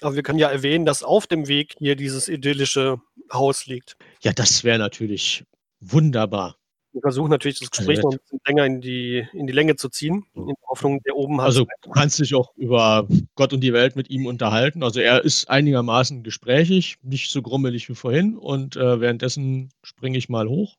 aber 0.00 0.14
wir 0.14 0.22
können 0.22 0.38
ja 0.38 0.50
erwähnen, 0.50 0.84
dass 0.84 1.02
auf 1.02 1.26
dem 1.26 1.48
Weg 1.48 1.74
hier 1.78 1.96
dieses 1.96 2.28
idyllische 2.28 3.00
Haus 3.32 3.66
liegt. 3.66 3.96
Ja, 4.22 4.32
das 4.32 4.64
wäre 4.64 4.78
natürlich 4.78 5.44
wunderbar. 5.80 6.56
Wir 6.94 7.00
versuchen 7.00 7.30
natürlich 7.30 7.58
das 7.58 7.72
Gespräch 7.72 7.98
noch 7.98 8.12
ein 8.12 8.18
bisschen 8.18 8.40
länger 8.46 8.66
in 8.66 8.80
die, 8.80 9.26
in 9.32 9.48
die 9.48 9.52
Länge 9.52 9.74
zu 9.74 9.88
ziehen, 9.88 10.26
in 10.34 10.46
der 10.46 10.54
Hoffnung, 10.68 11.02
der 11.02 11.16
oben 11.16 11.40
hat. 11.40 11.46
Also 11.46 11.66
du 11.82 11.90
kannst 11.90 12.20
dich 12.20 12.36
auch 12.36 12.54
über 12.56 13.08
Gott 13.34 13.52
und 13.52 13.62
die 13.62 13.72
Welt 13.72 13.96
mit 13.96 14.10
ihm 14.10 14.26
unterhalten. 14.26 14.84
Also 14.84 15.00
er 15.00 15.24
ist 15.24 15.50
einigermaßen 15.50 16.22
gesprächig, 16.22 16.98
nicht 17.02 17.32
so 17.32 17.42
grummelig 17.42 17.88
wie 17.88 17.96
vorhin. 17.96 18.38
Und 18.38 18.76
äh, 18.76 19.00
währenddessen 19.00 19.70
springe 19.82 20.18
ich 20.18 20.28
mal 20.28 20.48
hoch. 20.48 20.76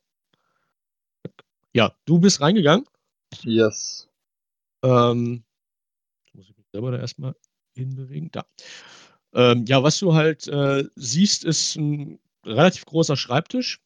Ja, 1.74 1.92
du 2.06 2.18
bist 2.18 2.40
reingegangen. 2.40 2.86
Yes. 3.42 4.08
Ähm, 4.82 5.44
muss 6.32 6.48
ich 6.48 6.56
mich 6.56 6.66
selber 6.72 6.92
da 6.92 6.98
erstmal 6.98 7.36
hinbewegen. 7.74 8.30
Da. 8.32 8.46
Ähm, 9.34 9.66
ja, 9.66 9.82
was 9.82 9.98
du 9.98 10.14
halt 10.14 10.48
äh, 10.48 10.84
siehst, 10.94 11.44
ist 11.44 11.76
ein 11.76 12.18
relativ 12.42 12.86
großer 12.86 13.18
Schreibtisch. 13.18 13.82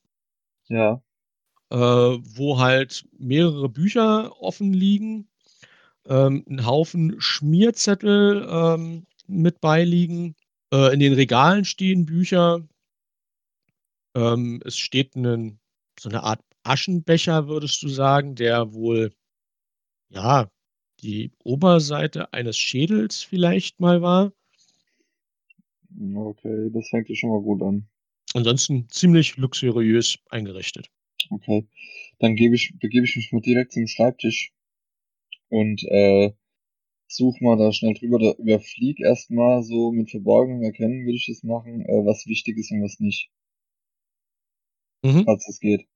Ja. 0.68 1.02
Äh, 1.70 1.76
wo 1.76 2.58
halt 2.58 3.06
mehrere 3.18 3.68
Bücher 3.68 4.40
offen 4.40 4.72
liegen, 4.72 5.28
ähm, 6.06 6.44
ein 6.48 6.66
Haufen 6.66 7.20
Schmierzettel 7.20 8.46
ähm, 8.50 9.06
mit 9.26 9.60
beiliegen. 9.60 10.34
Äh, 10.72 10.92
in 10.92 11.00
den 11.00 11.12
Regalen 11.12 11.64
stehen 11.64 12.06
Bücher. 12.06 12.66
Ähm, 14.14 14.60
es 14.64 14.76
steht 14.76 15.14
ein, 15.14 15.60
so 15.98 16.08
eine 16.08 16.22
Art 16.22 16.42
Aschenbecher, 16.64 17.48
würdest 17.48 17.82
du 17.82 17.88
sagen, 17.88 18.34
der 18.34 18.74
wohl, 18.74 19.12
ja, 20.08 20.50
die 21.00 21.32
Oberseite 21.44 22.32
eines 22.32 22.58
Schädels 22.58 23.22
vielleicht 23.22 23.80
mal 23.80 24.02
war. 24.02 24.32
Okay, 26.14 26.70
das 26.72 26.88
fängt 26.88 27.08
ja 27.08 27.14
schon 27.14 27.30
mal 27.30 27.42
gut 27.42 27.62
an. 27.62 27.88
Ansonsten 28.34 28.88
ziemlich 28.90 29.36
luxuriös 29.36 30.18
eingerichtet. 30.28 30.90
Okay. 31.28 31.68
Dann 32.18 32.36
gebe 32.36 32.54
ich, 32.54 32.72
begebe 32.80 33.04
ich 33.04 33.16
mich 33.16 33.32
mal 33.32 33.40
direkt 33.40 33.72
zum 33.72 33.86
Schreibtisch 33.86 34.52
und 35.48 35.82
äh, 35.84 36.32
such 37.08 37.40
mal 37.40 37.56
da 37.56 37.72
schnell 37.72 37.94
drüber, 37.94 38.18
da 38.18 38.32
überflieg 38.40 39.00
erstmal 39.00 39.62
so 39.62 39.90
mit 39.92 40.10
Verborgenem 40.10 40.62
erkennen, 40.62 41.04
würde 41.04 41.16
ich 41.16 41.26
das 41.26 41.42
machen, 41.42 41.82
äh, 41.82 42.06
was 42.06 42.26
wichtig 42.26 42.56
ist 42.58 42.70
und 42.70 42.82
was 42.82 43.00
nicht, 43.00 43.30
Mhm. 45.04 45.24
falls 45.24 45.48
es 45.48 45.60
geht. 45.60 45.86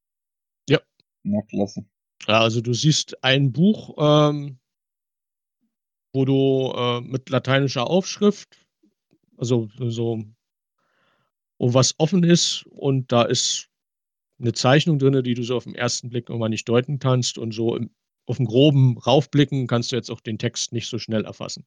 Ja. 0.68 0.80
Na 1.22 1.42
klasse. 1.42 1.84
Ja, 2.26 2.40
also 2.40 2.60
du 2.60 2.72
siehst 2.72 3.22
ein 3.22 3.52
Buch, 3.52 3.94
ähm, 3.98 4.58
wo 6.12 6.24
du 6.24 6.72
äh, 6.74 7.00
mit 7.00 7.28
lateinischer 7.28 7.88
Aufschrift, 7.88 8.66
also 9.36 9.68
so, 9.78 10.24
wo 11.58 11.74
was 11.74 11.94
offen 11.98 12.24
ist 12.24 12.64
und 12.70 13.12
da 13.12 13.22
ist 13.22 13.68
eine 14.40 14.52
Zeichnung 14.52 14.98
drin, 14.98 15.22
die 15.22 15.34
du 15.34 15.42
so 15.42 15.56
auf 15.56 15.64
den 15.64 15.74
ersten 15.74 16.10
Blick 16.10 16.28
immer 16.30 16.48
nicht 16.48 16.68
deuten 16.68 16.98
kannst 16.98 17.38
und 17.38 17.52
so 17.54 17.76
im, 17.76 17.90
auf 18.26 18.36
dem 18.38 18.46
groben 18.46 18.98
Raufblicken 18.98 19.66
kannst 19.66 19.92
du 19.92 19.96
jetzt 19.96 20.10
auch 20.10 20.20
den 20.20 20.38
Text 20.38 20.72
nicht 20.72 20.88
so 20.88 20.98
schnell 20.98 21.24
erfassen. 21.24 21.64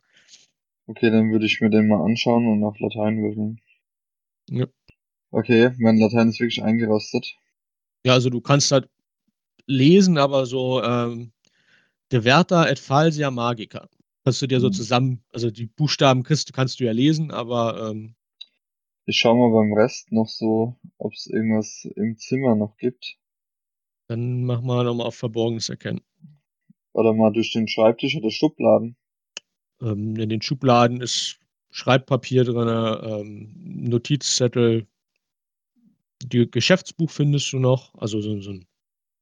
Okay, 0.88 1.11
dann 1.11 1.31
würde 1.31 1.45
ich 1.45 1.61
mir 1.61 1.69
den 1.69 1.88
mal 1.88 2.03
anschauen 2.03 2.48
und 2.48 2.64
auf 2.64 2.80
Latein 2.80 3.22
würfeln. 3.22 3.61
Ja. 4.49 4.68
Okay, 5.31 5.72
mein 5.77 5.98
Latein 5.98 6.30
ist 6.30 6.39
wirklich 6.39 6.64
eingerostet. 6.64 7.35
Ja, 8.06 8.14
also 8.14 8.30
du 8.30 8.41
kannst 8.41 8.72
halt 8.72 8.89
lesen, 9.68 10.18
aber 10.18 10.45
so 10.45 10.84
ähm, 10.84 11.31
De 12.11 12.22
Verta 12.23 12.68
et 12.68 12.80
Falsia 12.80 13.31
Magica. 13.31 13.89
Kannst 14.26 14.41
du 14.41 14.48
dir 14.48 14.60
so 14.61 14.69
Mhm. 14.69 14.73
zusammen, 14.73 15.23
also 15.34 15.52
die 15.52 15.68
Buchstaben 15.68 16.23
kriegst, 16.23 16.53
kannst 16.53 16.80
du 16.80 16.85
ja 16.85 16.91
lesen, 16.94 17.31
aber 17.31 17.91
ähm, 17.91 18.15
Ich 19.10 19.20
schau 19.20 19.36
mal 19.36 19.54
beim 19.54 19.72
Rest 19.72 20.12
noch 20.12 20.28
so, 20.28 20.76
ob 20.98 21.14
es 21.14 21.28
irgendwas 21.28 21.88
im 21.96 22.18
Zimmer 22.18 22.56
noch 22.56 22.76
gibt. 22.76 23.18
Dann 24.10 24.44
machen 24.44 24.66
wir 24.68 24.84
nochmal 24.84 25.08
auf 25.08 25.16
Verborgenes 25.16 25.70
erkennen. 25.70 26.02
Oder 26.92 27.14
mal 27.14 27.32
durch 27.32 27.54
den 27.54 27.70
Schreibtisch 27.70 28.18
oder 28.18 28.32
Schubladen. 28.32 28.98
Ähm, 29.82 30.18
in 30.18 30.28
den 30.28 30.42
Schubladen 30.42 31.00
ist 31.00 31.40
Schreibpapier 31.72 32.44
drin, 32.44 32.68
ähm, 32.68 33.54
Notizzettel, 33.90 34.88
die 36.22 36.52
Geschäftsbuch 36.52 37.10
findest 37.10 37.54
du 37.54 37.60
noch, 37.60 37.96
also 37.96 38.20
so, 38.20 38.42
so 38.42 38.52
ein 38.52 38.66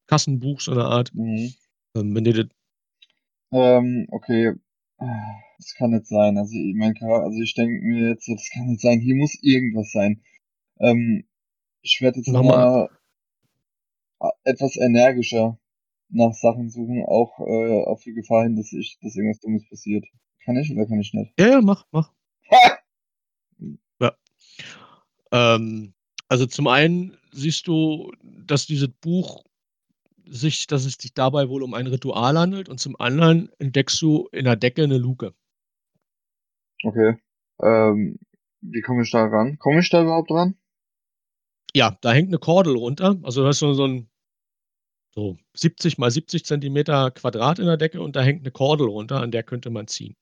Kassenbuch, 0.07 0.61
so 0.61 0.71
eine 0.71 0.85
Art. 0.85 1.13
Mhm. 1.13 1.53
Ähm, 1.95 2.15
wenn 2.15 2.23
dir 2.23 2.33
das, 2.33 2.47
Ähm, 3.51 4.07
okay. 4.09 4.53
Das 4.97 5.73
kann 5.77 5.91
nicht 5.91 6.07
sein. 6.07 6.37
Also, 6.37 6.53
ich 6.55 6.75
mein, 6.75 6.95
also 7.01 7.41
ich 7.41 7.53
denke 7.53 7.81
mir 7.85 8.09
jetzt, 8.09 8.27
das 8.27 8.49
kann 8.53 8.67
nicht 8.67 8.81
sein. 8.81 8.99
Hier 8.99 9.15
muss 9.15 9.37
irgendwas 9.41 9.91
sein. 9.91 10.21
Ähm, 10.79 11.25
Ich 11.81 11.99
werde 12.01 12.17
jetzt 12.17 12.27
Nochmal. 12.29 12.89
mal 14.19 14.31
etwas 14.43 14.75
energischer 14.77 15.59
nach 16.09 16.33
Sachen 16.33 16.69
suchen, 16.69 17.03
auch 17.05 17.39
äh, 17.39 17.83
auf 17.83 18.01
die 18.03 18.13
Gefahr 18.13 18.43
hin, 18.43 18.55
dass 18.55 18.71
ich, 18.73 18.97
dass 19.01 19.15
irgendwas 19.15 19.39
Dummes 19.39 19.67
passiert. 19.69 20.05
Kann 20.43 20.55
ich 20.57 20.71
oder 20.71 20.85
kann 20.85 20.99
ich 20.99 21.13
nicht? 21.13 21.33
Ja, 21.39 21.47
ja, 21.47 21.61
mach, 21.61 21.85
mach. 21.91 22.11
Ja. 23.99 24.13
Ähm, 25.31 25.93
also 26.27 26.45
zum 26.45 26.67
einen 26.67 27.17
siehst 27.31 27.67
du, 27.67 28.11
dass 28.23 28.65
dieses 28.65 28.89
Buch 28.89 29.43
sich, 30.27 30.67
dass 30.67 30.85
es 30.85 30.93
sich 30.93 31.13
dabei 31.13 31.49
wohl 31.49 31.63
um 31.63 31.73
ein 31.73 31.87
Ritual 31.87 32.37
handelt 32.37 32.69
und 32.69 32.79
zum 32.79 32.99
anderen 32.99 33.49
entdeckst 33.59 34.01
du 34.01 34.27
in 34.31 34.45
der 34.45 34.55
Decke 34.55 34.83
eine 34.83 34.97
Luke. 34.97 35.33
Okay. 36.83 37.17
Ähm, 37.61 38.19
wie 38.61 38.81
komme 38.81 39.03
ich 39.03 39.11
da 39.11 39.25
ran? 39.25 39.57
Komme 39.59 39.79
ich 39.79 39.89
da 39.89 40.01
überhaupt 40.01 40.31
ran? 40.31 40.55
Ja, 41.73 41.97
da 42.01 42.13
hängt 42.13 42.29
eine 42.29 42.39
Kordel 42.39 42.75
runter. 42.75 43.17
Also 43.23 43.41
du 43.41 43.47
hast 43.47 43.59
so, 43.59 43.73
so 43.73 43.85
ein 43.85 44.09
so 45.15 45.37
70 45.53 45.97
mal 45.97 46.11
70 46.11 46.45
Zentimeter 46.45 47.11
Quadrat 47.11 47.59
in 47.59 47.65
der 47.65 47.77
Decke 47.77 48.01
und 48.01 48.15
da 48.15 48.21
hängt 48.21 48.41
eine 48.41 48.51
Kordel 48.51 48.87
runter, 48.87 49.21
an 49.21 49.31
der 49.31 49.43
könnte 49.43 49.69
man 49.69 49.87
ziehen. 49.87 50.15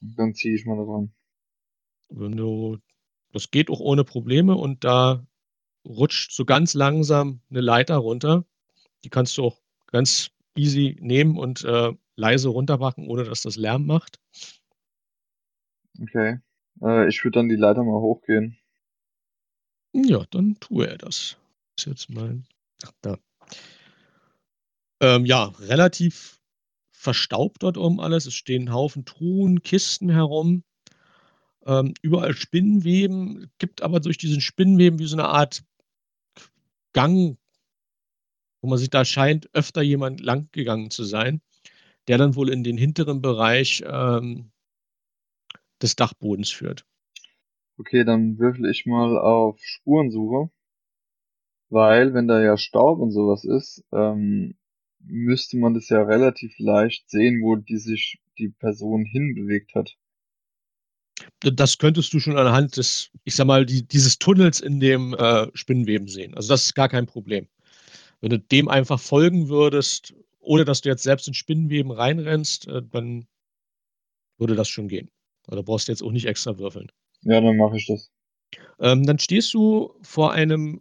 Dann 0.00 0.34
ziehe 0.34 0.54
ich 0.54 0.66
mal 0.66 0.76
da 0.76 0.84
dran. 0.84 1.14
Wenn 2.08 2.36
du, 2.36 2.78
das 3.32 3.50
geht 3.50 3.70
auch 3.70 3.80
ohne 3.80 4.04
Probleme 4.04 4.56
und 4.56 4.84
da 4.84 5.24
rutscht 5.86 6.32
so 6.32 6.44
ganz 6.44 6.74
langsam 6.74 7.40
eine 7.50 7.60
Leiter 7.60 7.96
runter. 7.96 8.44
Die 9.04 9.10
kannst 9.10 9.36
du 9.38 9.44
auch 9.44 9.60
ganz 9.86 10.30
easy 10.56 10.96
nehmen 11.00 11.38
und 11.38 11.64
äh, 11.64 11.92
leise 12.16 12.48
runterpacken, 12.48 13.08
ohne 13.08 13.24
dass 13.24 13.42
das 13.42 13.56
Lärm 13.56 13.86
macht. 13.86 14.20
Okay. 16.00 16.38
Äh, 16.80 17.08
ich 17.08 17.22
würde 17.24 17.38
dann 17.38 17.48
die 17.48 17.56
Leiter 17.56 17.84
mal 17.84 18.00
hochgehen. 18.00 18.56
Ja, 19.92 20.24
dann 20.30 20.56
tue 20.60 20.86
er 20.86 20.98
das. 20.98 21.36
Ist 21.76 21.86
jetzt 21.86 22.10
mein. 22.10 22.46
Ach, 22.84 22.92
da. 23.02 23.18
Ähm, 25.00 25.26
ja, 25.26 25.46
relativ 25.58 26.40
verstaubt 26.90 27.62
dort 27.62 27.76
oben 27.76 28.00
alles. 28.00 28.26
Es 28.26 28.34
stehen 28.34 28.72
Haufen 28.72 29.04
Truhen, 29.04 29.62
Kisten 29.62 30.08
herum. 30.08 30.64
Ähm, 31.66 31.94
überall 32.02 32.34
Spinnenweben. 32.34 33.50
Gibt 33.58 33.82
aber 33.82 34.00
durch 34.00 34.18
diesen 34.18 34.40
Spinnenweben 34.40 34.98
wie 34.98 35.06
so 35.06 35.16
eine 35.16 35.28
Art 35.28 35.64
Gang, 36.92 37.38
wo 38.62 38.68
man 38.68 38.78
sich 38.78 38.90
da 38.90 39.04
scheint, 39.04 39.50
öfter 39.52 39.82
jemand 39.82 40.20
langgegangen 40.20 40.90
zu 40.90 41.04
sein, 41.04 41.42
der 42.08 42.16
dann 42.16 42.36
wohl 42.36 42.48
in 42.48 42.64
den 42.64 42.78
hinteren 42.78 43.20
Bereich 43.20 43.82
ähm, 43.86 44.50
des 45.82 45.96
Dachbodens 45.96 46.50
führt. 46.50 46.86
Okay, 47.78 48.04
dann 48.04 48.38
würfel 48.38 48.70
ich 48.70 48.86
mal 48.86 49.18
auf 49.18 49.58
Spurensuche. 49.60 50.50
Weil, 51.68 52.14
wenn 52.14 52.28
da 52.28 52.40
ja 52.40 52.56
Staub 52.56 53.00
und 53.00 53.12
sowas 53.12 53.44
ist, 53.44 53.82
ähm, 53.92 54.56
müsste 55.00 55.56
man 55.56 55.74
das 55.74 55.88
ja 55.88 56.02
relativ 56.02 56.54
leicht 56.58 57.08
sehen, 57.08 57.42
wo 57.42 57.56
die 57.56 57.78
sich 57.78 58.20
die 58.38 58.50
Person 58.50 59.04
hinbewegt 59.04 59.74
hat. 59.74 59.96
Das 61.40 61.78
könntest 61.78 62.12
du 62.12 62.20
schon 62.20 62.36
anhand 62.36 62.76
des, 62.76 63.10
ich 63.24 63.34
sag 63.34 63.46
mal, 63.46 63.66
die, 63.66 63.86
dieses 63.86 64.18
Tunnels 64.18 64.60
in 64.60 64.80
dem 64.80 65.14
äh, 65.14 65.48
Spinnenweben 65.54 66.08
sehen. 66.08 66.34
Also 66.34 66.48
das 66.50 66.66
ist 66.66 66.74
gar 66.74 66.88
kein 66.88 67.06
Problem. 67.06 67.48
Wenn 68.22 68.30
du 68.30 68.38
dem 68.38 68.68
einfach 68.68 69.00
folgen 69.00 69.48
würdest, 69.48 70.14
ohne 70.38 70.64
dass 70.64 70.80
du 70.80 70.88
jetzt 70.88 71.02
selbst 71.02 71.26
in 71.28 71.34
Spinnenweben 71.34 71.90
reinrennst, 71.90 72.68
äh, 72.68 72.80
dann 72.82 73.26
würde 74.38 74.54
das 74.54 74.68
schon 74.68 74.88
gehen. 74.88 75.10
Also 75.48 75.62
brauchst 75.62 75.88
du 75.88 75.92
jetzt 75.92 76.02
auch 76.02 76.12
nicht 76.12 76.26
extra 76.26 76.56
würfeln. 76.58 76.90
Ja, 77.22 77.40
dann 77.40 77.56
mache 77.56 77.76
ich 77.76 77.86
das. 77.86 78.10
Ähm, 78.78 79.04
dann 79.04 79.18
stehst 79.18 79.52
du 79.54 79.94
vor 80.02 80.32
einem 80.32 80.80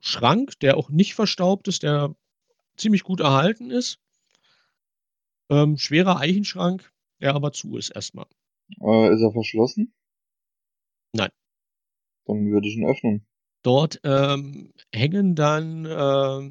Schrank, 0.00 0.58
der 0.60 0.76
auch 0.76 0.90
nicht 0.90 1.14
verstaubt 1.14 1.66
ist, 1.66 1.82
der 1.82 2.14
ziemlich 2.76 3.04
gut 3.04 3.20
erhalten 3.20 3.70
ist. 3.70 3.98
Ähm, 5.48 5.78
schwerer 5.78 6.18
Eichenschrank, 6.18 6.92
der 7.20 7.34
aber 7.34 7.52
zu 7.52 7.78
ist 7.78 7.90
erstmal. 7.90 8.26
Äh, 8.80 9.14
ist 9.14 9.22
er 9.22 9.32
verschlossen? 9.32 9.94
Nein. 11.12 11.30
Dann 12.26 12.50
würde 12.50 12.68
ich 12.68 12.76
ihn 12.76 12.86
öffnen. 12.86 13.26
Dort 13.62 14.00
ähm, 14.04 14.72
hängen 14.92 15.34
dann 15.34 15.84
äh, 15.84 16.50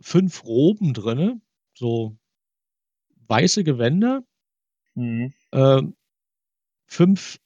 fünf 0.00 0.44
Roben 0.44 0.94
drinne, 0.94 1.40
so 1.74 2.16
weiße 3.26 3.64
Gewänder, 3.64 4.24
Mhm. 4.94 5.32
ähm, 5.52 5.96
fünf 6.86 7.38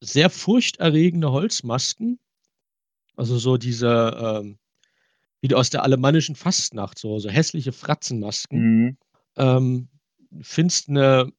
sehr 0.00 0.30
furchterregende 0.30 1.32
Holzmasken, 1.32 2.20
also 3.16 3.38
so 3.38 3.56
diese, 3.56 4.42
ähm, 4.42 4.58
wie 5.40 5.54
aus 5.54 5.70
der 5.70 5.82
alemannischen 5.82 6.36
Fastnacht, 6.36 6.98
so, 6.98 7.18
so 7.18 7.28
hässliche 7.30 7.72
Fratzenmasken. 7.72 8.60
Mhm. 8.60 8.98
Ähm, 9.36 9.88
findest 10.42 10.88
eine 10.88 11.32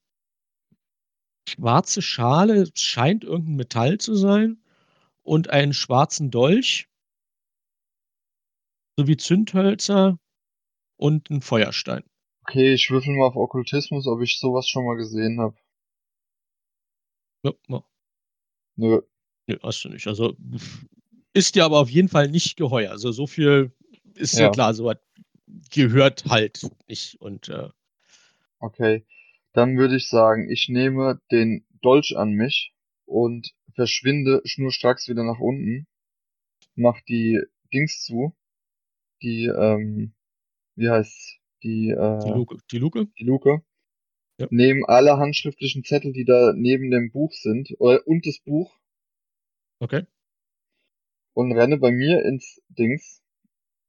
schwarze 1.47 2.01
Schale, 2.01 2.69
scheint 2.75 3.23
irgendein 3.23 3.55
Metall 3.55 3.97
zu 3.97 4.15
sein, 4.15 4.58
und 5.29 5.51
einen 5.51 5.73
schwarzen 5.73 6.31
Dolch, 6.31 6.89
sowie 8.97 9.15
Zündhölzer 9.15 10.17
und 10.97 11.29
einen 11.29 11.41
Feuerstein. 11.41 12.03
Okay, 12.47 12.73
ich 12.73 12.89
würfel 12.89 13.15
mal 13.15 13.27
auf 13.27 13.35
Okkultismus, 13.35 14.07
ob 14.07 14.21
ich 14.21 14.39
sowas 14.39 14.67
schon 14.67 14.85
mal 14.85 14.97
gesehen 14.97 15.39
habe. 15.39 15.55
Ja, 17.43 17.51
ja. 17.67 17.83
Nö. 18.75 19.01
Nö, 19.47 19.57
hast 19.61 19.83
du 19.83 19.89
nicht. 19.89 20.07
Also 20.07 20.35
ist 21.33 21.53
dir 21.53 21.63
aber 21.63 21.77
auf 21.77 21.91
jeden 21.91 22.09
Fall 22.09 22.27
nicht 22.29 22.57
geheuer. 22.57 22.89
Also 22.89 23.11
so 23.11 23.27
viel 23.27 23.71
ist 24.15 24.33
dir 24.33 24.45
Ja. 24.45 24.49
klar, 24.49 24.73
so 24.73 24.85
was 24.85 24.97
gehört 25.69 26.25
halt 26.25 26.67
nicht. 26.87 27.21
Und 27.21 27.49
äh, 27.49 27.69
Okay. 28.59 29.05
Dann 29.53 29.77
würde 29.77 29.95
ich 29.95 30.09
sagen, 30.09 30.49
ich 30.49 30.69
nehme 30.69 31.21
den 31.31 31.67
Dolch 31.81 32.15
an 32.17 32.31
mich 32.31 32.73
und 33.09 33.53
verschwinde 33.73 34.41
schnurstracks 34.45 35.07
wieder 35.07 35.23
nach 35.23 35.39
unten. 35.39 35.87
Mach 36.75 37.01
die 37.01 37.41
Dings 37.73 38.03
zu. 38.03 38.35
Die, 39.21 39.45
ähm, 39.45 40.13
wie 40.75 40.89
heißt's? 40.89 41.37
Die, 41.63 41.89
äh, 41.89 42.19
die 42.23 42.29
Luke. 42.31 42.57
Die 42.71 42.77
Luke? 42.77 43.07
die 43.19 43.23
Luke. 43.25 43.61
Ja. 44.37 44.47
Nehmen 44.49 44.85
alle 44.85 45.17
handschriftlichen 45.17 45.83
Zettel, 45.83 46.13
die 46.13 46.23
da 46.23 46.53
neben 46.55 46.89
dem 46.91 47.11
Buch 47.11 47.33
sind, 47.33 47.75
oder, 47.79 48.07
und 48.07 48.25
das 48.25 48.39
Buch 48.39 48.73
Okay. 49.81 50.05
und 51.33 51.51
renne 51.51 51.77
bei 51.77 51.91
mir 51.91 52.23
ins 52.23 52.61
Dings, 52.69 53.21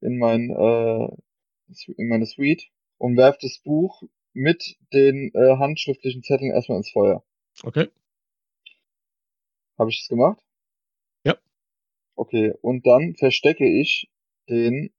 in 0.01 0.19
mein, 0.19 0.51
äh, 0.51 1.09
in 1.97 2.09
meine 2.09 2.27
Suite 2.27 2.65
und 2.99 3.17
werf 3.17 3.39
das 3.39 3.59
Buch 3.59 4.03
mit 4.33 4.77
den 4.93 5.33
äh, 5.35 5.57
handschriftlichen 5.57 6.23
Zetteln 6.23 6.53
erstmal 6.53 6.79
ins 6.79 6.91
Feuer. 6.91 7.25
Okay. 7.63 7.89
Habe 9.81 9.91
ich 9.91 10.01
das 10.01 10.09
gemacht? 10.09 10.39
Ja. 11.25 11.37
Okay, 12.15 12.53
und 12.61 12.87
dann 12.87 13.15
verstecke 13.17 13.67
ich 13.67 14.11
den 14.47 14.93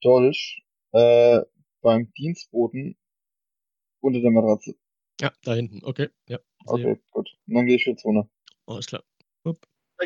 Dolch 0.00 0.62
äh, 0.92 1.40
beim 1.82 2.12
Dienstboten 2.12 2.96
unter 4.00 4.20
der 4.20 4.30
Matratze. 4.30 4.76
Ja, 5.20 5.32
da 5.42 5.54
hinten. 5.54 5.84
Okay. 5.84 6.08
Ja. 6.28 6.38
Okay, 6.66 7.00
gut. 7.10 7.30
Und 7.48 7.56
dann 7.56 7.66
gehe 7.66 7.74
ich 7.76 7.84
jetzt 7.84 8.04
runter. 8.04 8.30
Alles 8.66 8.86
klar. 8.86 9.02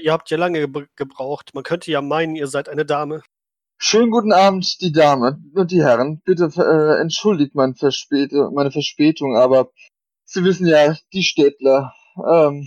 Ihr 0.03 0.13
habt 0.13 0.31
ja 0.31 0.39
lange 0.39 0.67
ge- 0.69 0.87
gebraucht. 0.97 1.55
Man 1.55 1.63
könnte 1.63 1.91
ja 1.93 2.01
meinen, 2.01 2.35
ihr 2.37 2.49
seid 2.49 2.71
eine 2.71 2.87
Dame. 2.87 3.23
Schönen 3.77 4.11
guten 4.11 4.33
Abend, 4.33 4.81
die 4.81 4.93
Dame 4.93 5.41
und 5.55 5.71
die 5.71 5.83
Herren. 5.83 6.23
Bitte 6.25 6.51
äh, 6.57 7.01
entschuldigt 7.01 7.55
mein 7.55 7.75
Verspäte, 7.75 8.51
meine 8.53 8.71
Verspätung, 8.71 9.37
aber 9.37 9.71
Sie 10.25 10.43
wissen 10.43 10.67
ja, 10.67 10.97
die 11.13 11.23
Städtler. 11.23 11.93
Ähm, 12.17 12.67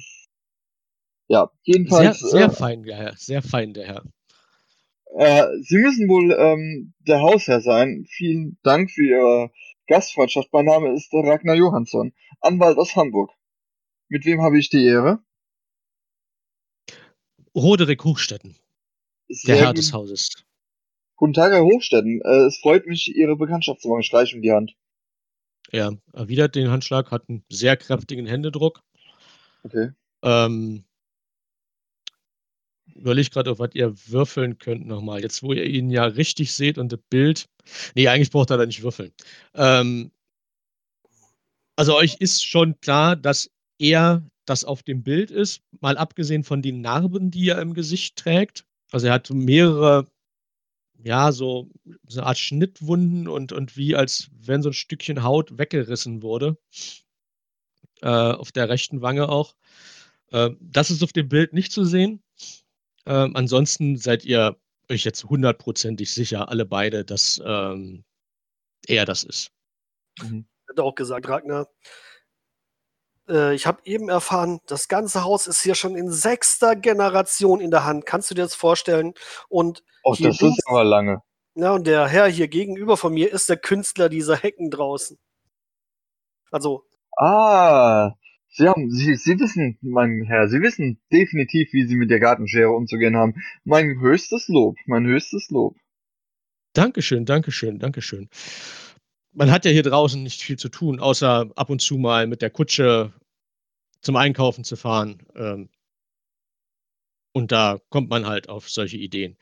ja, 1.28 1.50
Sehr, 1.64 1.76
jedenfalls. 1.76 2.20
sehr 2.20 2.46
äh, 2.46 2.50
fein, 2.50 2.84
der 2.84 2.96
Herr. 2.98 3.14
Sehr 3.18 3.42
fein, 3.42 3.74
der 3.74 3.86
Herr. 3.88 4.04
Äh, 5.18 5.46
Sie 5.62 5.78
müssen 5.78 6.08
wohl 6.10 6.32
ähm, 6.38 6.94
der 7.08 7.22
Hausherr 7.22 7.62
sein. 7.62 8.06
Vielen 8.10 8.58
Dank 8.64 8.92
für 8.92 9.04
Ihre 9.06 9.52
Gastfreundschaft. 9.88 10.50
Mein 10.52 10.66
Name 10.66 10.94
ist 10.94 11.12
der 11.14 11.24
Ragnar 11.24 11.56
Johansson, 11.56 12.14
Anwalt 12.42 12.78
aus 12.78 12.96
Hamburg. 12.96 13.32
Mit 14.10 14.26
wem 14.26 14.42
habe 14.42 14.60
ich 14.60 14.70
die 14.70 14.86
Ehre? 14.86 15.20
Roderick 17.56 18.04
Hochstetten, 18.04 18.56
der 19.30 19.36
Sehr 19.36 19.56
Herr 19.58 19.68
gut- 19.68 19.78
des 19.80 19.94
Hauses. 19.94 20.30
Guten 21.16 21.34
Tag, 21.34 21.52
Herr 21.52 21.64
Hochstetten. 21.64 22.22
Äh, 22.24 22.46
es 22.48 22.60
freut 22.60 22.86
mich, 22.86 23.08
Ihre 23.16 23.36
Bekanntschaft 23.36 23.82
zu 23.82 23.90
machen. 23.90 24.02
Ich 24.02 24.14
reiche 24.14 24.36
ihm 24.36 24.42
die 24.44 24.52
Hand. 24.52 24.76
Er 25.72 25.98
erwidert 26.14 26.56
den 26.56 26.70
Handschlag, 26.70 27.10
hat 27.12 27.28
einen 27.28 27.44
sehr 27.50 27.76
kräftigen 27.76 28.28
Händedruck. 28.28 28.84
Okay. 29.64 29.90
Ähm, 30.22 30.86
überlege 32.98 33.30
gerade, 33.30 33.52
auf 33.52 33.60
was 33.60 33.74
ihr 33.74 33.94
würfeln 34.08 34.58
könnt 34.58 34.86
nochmal. 34.86 35.22
Jetzt, 35.22 35.44
wo 35.44 35.54
ihr 35.54 35.66
ihn 35.66 35.90
ja 35.90 36.06
richtig 36.06 36.54
seht 36.54 36.78
und 36.78 36.92
das 36.92 37.00
Bild. 37.10 37.50
Nee, 37.96 38.08
eigentlich 38.08 38.32
braucht 38.32 38.50
er 38.50 38.58
da 38.58 38.66
nicht 38.66 38.84
würfeln. 38.84 39.12
Ähm, 39.54 40.12
also 41.76 41.96
euch 41.96 42.16
ist 42.20 42.44
schon 42.44 42.80
klar, 42.82 43.16
dass 43.16 43.50
er 43.80 44.24
das 44.46 44.64
auf 44.64 44.82
dem 44.84 45.04
Bild 45.04 45.30
ist, 45.30 45.62
mal 45.82 45.98
abgesehen 45.98 46.44
von 46.44 46.62
den 46.62 46.82
Narben, 46.82 47.32
die 47.32 47.50
er 47.50 47.62
im 47.62 47.74
Gesicht 47.74 48.16
trägt. 48.16 48.66
Also 48.92 49.08
er 49.08 49.14
hat 49.14 49.30
mehrere 49.30 50.08
ja, 51.04 51.32
so, 51.32 51.70
so 52.08 52.20
eine 52.20 52.28
Art 52.28 52.38
Schnittwunden 52.38 53.28
und, 53.28 53.52
und 53.52 53.78
wie 53.78 53.96
als 53.96 54.30
wenn 54.32 54.62
so 54.62 54.70
ein 54.70 54.74
Stückchen 54.74 55.24
Haut 55.24 55.58
weggerissen 55.58 56.22
wurde. 56.22 56.58
Äh, 58.02 58.10
auf 58.10 58.52
der 58.52 58.70
rechten 58.70 59.02
Wange 59.02 59.30
auch. 59.30 59.56
Äh, 60.32 60.52
das 60.60 60.92
ist 60.92 61.04
auf 61.04 61.14
dem 61.14 61.30
Bild 61.30 61.54
nicht 61.54 61.72
zu 61.72 61.84
sehen. 61.86 62.22
Ähm, 63.08 63.36
ansonsten 63.36 63.98
seid 63.98 64.26
ihr 64.26 64.58
euch 64.92 65.06
jetzt 65.06 65.24
hundertprozentig 65.24 66.14
sicher, 66.14 66.50
alle 66.50 66.66
beide, 66.66 67.06
dass 67.06 67.42
ähm, 67.44 68.04
er 68.86 69.06
das 69.06 69.24
ist. 69.24 69.52
Mhm. 70.22 70.46
Hat 70.70 70.80
auch 70.80 70.94
gesagt, 70.94 71.28
Ragnar. 71.30 71.70
Äh, 73.30 73.56
ich 73.56 73.66
habe 73.66 73.82
eben 73.86 74.10
erfahren, 74.10 74.60
das 74.68 74.90
ganze 74.90 75.24
Haus 75.24 75.48
ist 75.48 75.62
hier 75.62 75.76
schon 75.76 75.96
in 75.96 76.12
sechster 76.12 76.76
Generation 76.76 77.62
in 77.62 77.72
der 77.72 77.86
Hand. 77.86 78.06
Kannst 78.06 78.30
du 78.30 78.36
dir 78.36 78.44
das 78.44 78.56
vorstellen? 78.56 79.14
Und 79.48 79.84
oh, 80.04 80.14
das 80.20 80.42
ist 80.42 80.64
aber 80.68 80.84
lange. 80.84 81.22
Ja, 81.56 81.72
und 81.72 81.88
der 81.88 82.08
Herr 82.08 82.28
hier 82.28 82.50
gegenüber 82.50 82.98
von 82.98 83.14
mir 83.14 83.32
ist 83.32 83.48
der 83.48 83.58
Künstler 83.58 84.10
dieser 84.10 84.36
Hecken 84.36 84.70
draußen. 84.70 85.18
Also. 86.52 86.84
Ah, 87.18 88.12
Sie 88.58 88.68
haben, 88.68 88.90
Sie, 88.90 89.14
Sie 89.14 89.40
wissen, 89.40 89.78
mein 89.82 90.24
Herr, 90.24 90.48
Sie 90.48 90.60
wissen 90.62 91.00
definitiv, 91.14 91.74
wie 91.74 91.86
Sie 91.86 91.96
mit 91.96 92.10
der 92.10 92.20
Gartenschere 92.20 92.72
umzugehen 92.72 93.16
haben. 93.16 93.36
Mein 93.66 94.00
höchstes 94.00 94.48
Lob, 94.48 94.78
mein 94.88 95.06
höchstes 95.06 95.52
Lob. 95.52 95.78
Dankeschön, 96.74 97.26
Dankeschön, 97.26 97.78
Dankeschön. 97.78 98.30
Man 99.32 99.52
hat 99.52 99.64
ja 99.66 99.70
hier 99.70 99.84
draußen 99.84 100.24
nicht 100.24 100.42
viel 100.42 100.58
zu 100.58 100.70
tun, 100.70 101.00
außer 101.00 101.52
ab 101.56 101.70
und 101.70 101.82
zu 101.82 102.00
mal 102.00 102.26
mit 102.26 102.42
der 102.42 102.50
Kutsche 102.50 103.14
zum 104.02 104.16
Einkaufen 104.16 104.64
zu 104.64 104.76
fahren. 104.76 105.22
Ähm, 105.36 105.70
und 107.34 107.52
da 107.52 107.80
kommt 107.90 108.10
man 108.10 108.26
halt 108.26 108.50
auf 108.50 108.72
solche 108.72 108.98
Ideen. 108.98 109.38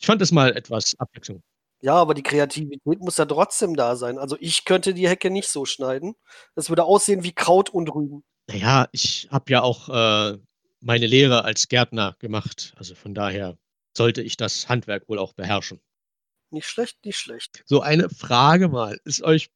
Ich 0.00 0.06
fand 0.06 0.20
es 0.20 0.32
mal 0.32 0.56
etwas 0.56 0.96
Abwechslung. 0.98 1.40
Ja, 1.84 1.96
aber 1.96 2.14
die 2.14 2.22
Kreativität 2.22 3.00
muss 3.00 3.18
ja 3.18 3.26
trotzdem 3.26 3.76
da 3.76 3.94
sein. 3.94 4.16
Also 4.16 4.38
ich 4.40 4.64
könnte 4.64 4.94
die 4.94 5.06
Hecke 5.06 5.28
nicht 5.28 5.50
so 5.50 5.66
schneiden. 5.66 6.14
Das 6.54 6.70
würde 6.70 6.84
aussehen 6.84 7.24
wie 7.24 7.34
Kraut 7.34 7.68
und 7.68 7.94
Rüben. 7.94 8.24
Naja, 8.46 8.88
ich 8.92 9.28
habe 9.30 9.52
ja 9.52 9.60
auch 9.60 9.90
äh, 9.90 10.38
meine 10.80 11.06
Lehre 11.06 11.44
als 11.44 11.68
Gärtner 11.68 12.16
gemacht. 12.20 12.72
Also 12.78 12.94
von 12.94 13.12
daher 13.12 13.58
sollte 13.94 14.22
ich 14.22 14.38
das 14.38 14.70
Handwerk 14.70 15.10
wohl 15.10 15.18
auch 15.18 15.34
beherrschen. 15.34 15.78
Nicht 16.48 16.68
schlecht, 16.68 17.04
nicht 17.04 17.18
schlecht. 17.18 17.62
So 17.66 17.82
eine 17.82 18.08
Frage 18.08 18.68
mal. 18.70 18.98
Ist 19.04 19.22
euch 19.22 19.50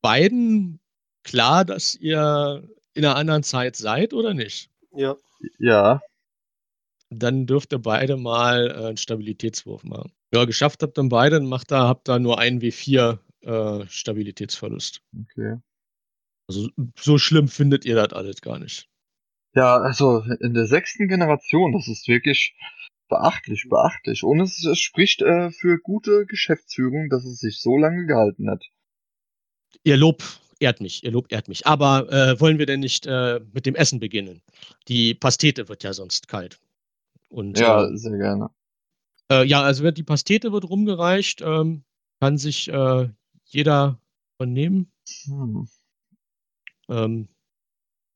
beiden 0.00 0.80
klar, 1.24 1.66
dass 1.66 1.94
ihr 1.94 2.66
in 2.94 3.04
einer 3.04 3.16
anderen 3.16 3.42
Zeit 3.42 3.76
seid 3.76 4.14
oder 4.14 4.32
nicht? 4.32 4.70
Ja. 4.92 5.14
Ja. 5.58 6.00
Dann 7.10 7.46
dürft 7.46 7.72
ihr 7.72 7.78
beide 7.78 8.16
mal 8.16 8.70
äh, 8.70 8.86
einen 8.88 8.96
Stabilitätswurf 8.96 9.84
machen. 9.84 10.12
Ja, 10.34 10.44
geschafft 10.44 10.82
habt 10.82 10.98
dann 10.98 11.08
beide, 11.08 11.36
dann 11.36 11.48
macht 11.48 11.70
da, 11.70 11.86
habt 11.86 12.08
da 12.08 12.18
nur 12.18 12.38
einen 12.38 12.60
W4 12.60 13.18
äh, 13.42 13.86
Stabilitätsverlust. 13.88 15.02
Okay. 15.14 15.60
Also 16.48 16.68
so 16.98 17.18
schlimm 17.18 17.48
findet 17.48 17.84
ihr 17.84 17.94
das 17.94 18.12
alles 18.12 18.40
gar 18.40 18.58
nicht. 18.58 18.88
Ja, 19.54 19.78
also 19.78 20.22
in 20.40 20.54
der 20.54 20.66
sechsten 20.66 21.08
Generation, 21.08 21.72
das 21.72 21.88
ist 21.88 22.08
wirklich 22.08 22.54
beachtlich, 23.08 23.66
beachtlich. 23.68 24.22
Und 24.22 24.40
es, 24.40 24.64
es 24.64 24.78
spricht 24.78 25.22
äh, 25.22 25.50
für 25.50 25.78
gute 25.78 26.26
Geschäftsführung, 26.26 27.08
dass 27.08 27.24
es 27.24 27.38
sich 27.38 27.60
so 27.60 27.76
lange 27.76 28.06
gehalten 28.06 28.50
hat. 28.50 28.64
Ihr 29.82 29.96
Lob 29.96 30.22
ehrt 30.60 30.80
mich, 30.80 31.04
ihr 31.04 31.10
Lob 31.10 31.32
ehrt 31.32 31.48
mich. 31.48 31.66
Aber 31.66 32.12
äh, 32.12 32.40
wollen 32.40 32.58
wir 32.58 32.66
denn 32.66 32.80
nicht 32.80 33.06
äh, 33.06 33.40
mit 33.52 33.66
dem 33.66 33.74
Essen 33.74 34.00
beginnen? 34.00 34.42
Die 34.88 35.14
Pastete 35.14 35.68
wird 35.68 35.84
ja 35.84 35.92
sonst 35.92 36.28
kalt. 36.28 36.58
Und, 37.28 37.58
ja, 37.58 37.84
äh, 37.84 37.96
sehr 37.96 38.16
gerne. 38.16 38.50
Äh, 39.30 39.44
ja, 39.44 39.62
also 39.62 39.90
die 39.90 40.02
Pastete 40.02 40.52
wird 40.52 40.68
rumgereicht, 40.68 41.42
ähm, 41.42 41.84
kann 42.20 42.38
sich 42.38 42.68
äh, 42.68 43.08
jeder 43.44 44.00
von 44.36 44.52
nehmen. 44.52 44.92
Hm. 45.24 45.68
Ähm, 46.88 47.28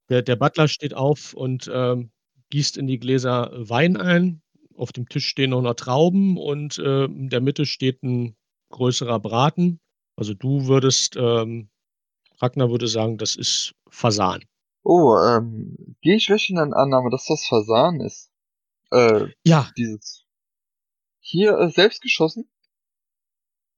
der, 0.09 0.23
der 0.23 0.37
Butler 0.37 0.69
steht 0.69 0.95
auf 0.95 1.35
und 1.35 1.71
ähm, 1.73 2.11
gießt 2.51 2.77
in 2.77 2.87
die 2.87 2.99
Gläser 2.99 3.51
Wein 3.53 3.97
ein. 3.97 4.43
Auf 4.77 4.93
dem 4.93 5.09
Tisch 5.09 5.27
stehen 5.27 5.51
noch, 5.51 5.63
noch 5.63 5.75
Trauben 5.75 6.37
und 6.37 6.79
äh, 6.79 7.05
in 7.05 7.29
der 7.29 7.41
Mitte 7.41 7.67
steht 7.67 8.03
ein 8.03 8.37
größerer 8.71 9.21
Braten. 9.21 9.81
Also 10.17 10.35
du 10.35 10.67
würdest, 10.67 11.17
ähm, 11.17 11.69
Ragnar 12.39 12.71
würde 12.71 12.89
sagen, 12.89 13.19
das 13.19 13.37
ist 13.37 13.75
Fasan. 13.89 14.45
Oh, 14.83 15.17
ähm, 15.19 15.77
gehe 16.01 16.17
ich 16.17 16.29
in 16.49 16.57
der 16.57 16.77
Annahme, 16.77 17.11
dass 17.11 17.27
das 17.27 17.45
Fasan 17.47 18.01
ist? 18.01 18.30
Äh, 18.91 19.29
ja. 19.45 19.71
Dieses 19.77 20.27
hier 21.21 21.59
äh, 21.59 21.71
selbst 21.71 22.03
geschossen? 22.03 22.51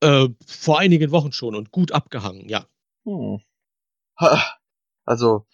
Äh, 0.00 0.28
vor 0.46 0.78
einigen 0.78 1.10
Wochen 1.10 1.32
schon 1.32 1.54
und 1.54 1.70
gut 1.70 1.92
abgehangen, 1.92 2.48
ja. 2.48 2.66
Hm. 3.04 3.40
Ha, 4.18 4.58
also 5.04 5.46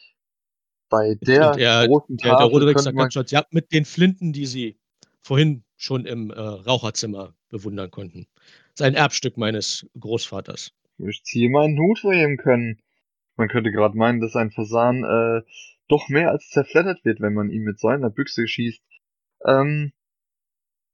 bei 0.89 1.17
der 1.21 1.55
er, 1.59 1.87
großen 1.87 2.17
der, 2.17 2.37
der 2.37 2.47
Roderick 2.47 2.79
sagt 2.79 2.97
man... 2.97 3.11
ja, 3.29 3.45
mit 3.51 3.73
den 3.73 3.85
Flinten, 3.85 4.33
die 4.33 4.47
sie 4.47 4.79
vorhin 5.21 5.65
schon 5.77 6.07
im 6.07 6.31
äh, 6.31 6.41
Raucherzimmer 6.41 7.35
bewundern 7.49 7.91
konnten. 7.91 8.27
Das 8.75 8.81
ist 8.81 8.87
ein 8.87 8.95
Erbstück 8.95 9.37
meines 9.37 9.87
Großvaters. 9.99 10.73
Ich 10.99 11.23
ziehe 11.25 11.51
meinen 11.51 11.79
Hut 11.79 11.99
vor 12.01 12.13
ihm 12.13 12.37
können. 12.37 12.81
Man 13.37 13.49
könnte 13.49 13.71
gerade 13.71 13.97
meinen, 13.97 14.21
dass 14.21 14.35
ein 14.35 14.51
Fasan 14.51 15.05
äh, 15.05 15.43
doch 15.89 16.09
mehr 16.09 16.31
als 16.31 16.49
zerfleddert 16.49 17.05
wird, 17.05 17.21
wenn 17.21 17.35
man 17.35 17.51
ihn 17.51 17.63
mit 17.63 17.79
so 17.79 17.89
einer 17.89 18.11
Büchse 18.11 18.49
schießt. 18.49 18.83
Ähm, 19.45 19.93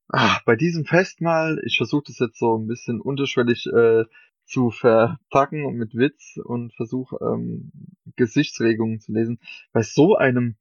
Ah, 0.09 0.41
bei 0.45 0.55
diesem 0.55 0.85
Festmahl, 0.85 1.61
ich 1.65 1.77
versuche 1.79 2.05
das 2.07 2.19
jetzt 2.19 2.39
so 2.39 2.57
ein 2.57 2.67
bisschen 2.67 3.01
unterschwellig 3.01 3.67
äh, 3.67 4.05
zu 4.45 4.71
verpacken 4.71 5.65
und 5.65 5.77
mit 5.77 5.95
Witz 5.95 6.37
und 6.45 6.75
versuche 6.75 7.17
ähm, 7.23 7.73
Gesichtsregungen 8.17 9.01
zu 9.01 9.13
lesen. 9.13 9.41
Bei 9.73 9.83
so 9.83 10.17
einem 10.17 10.57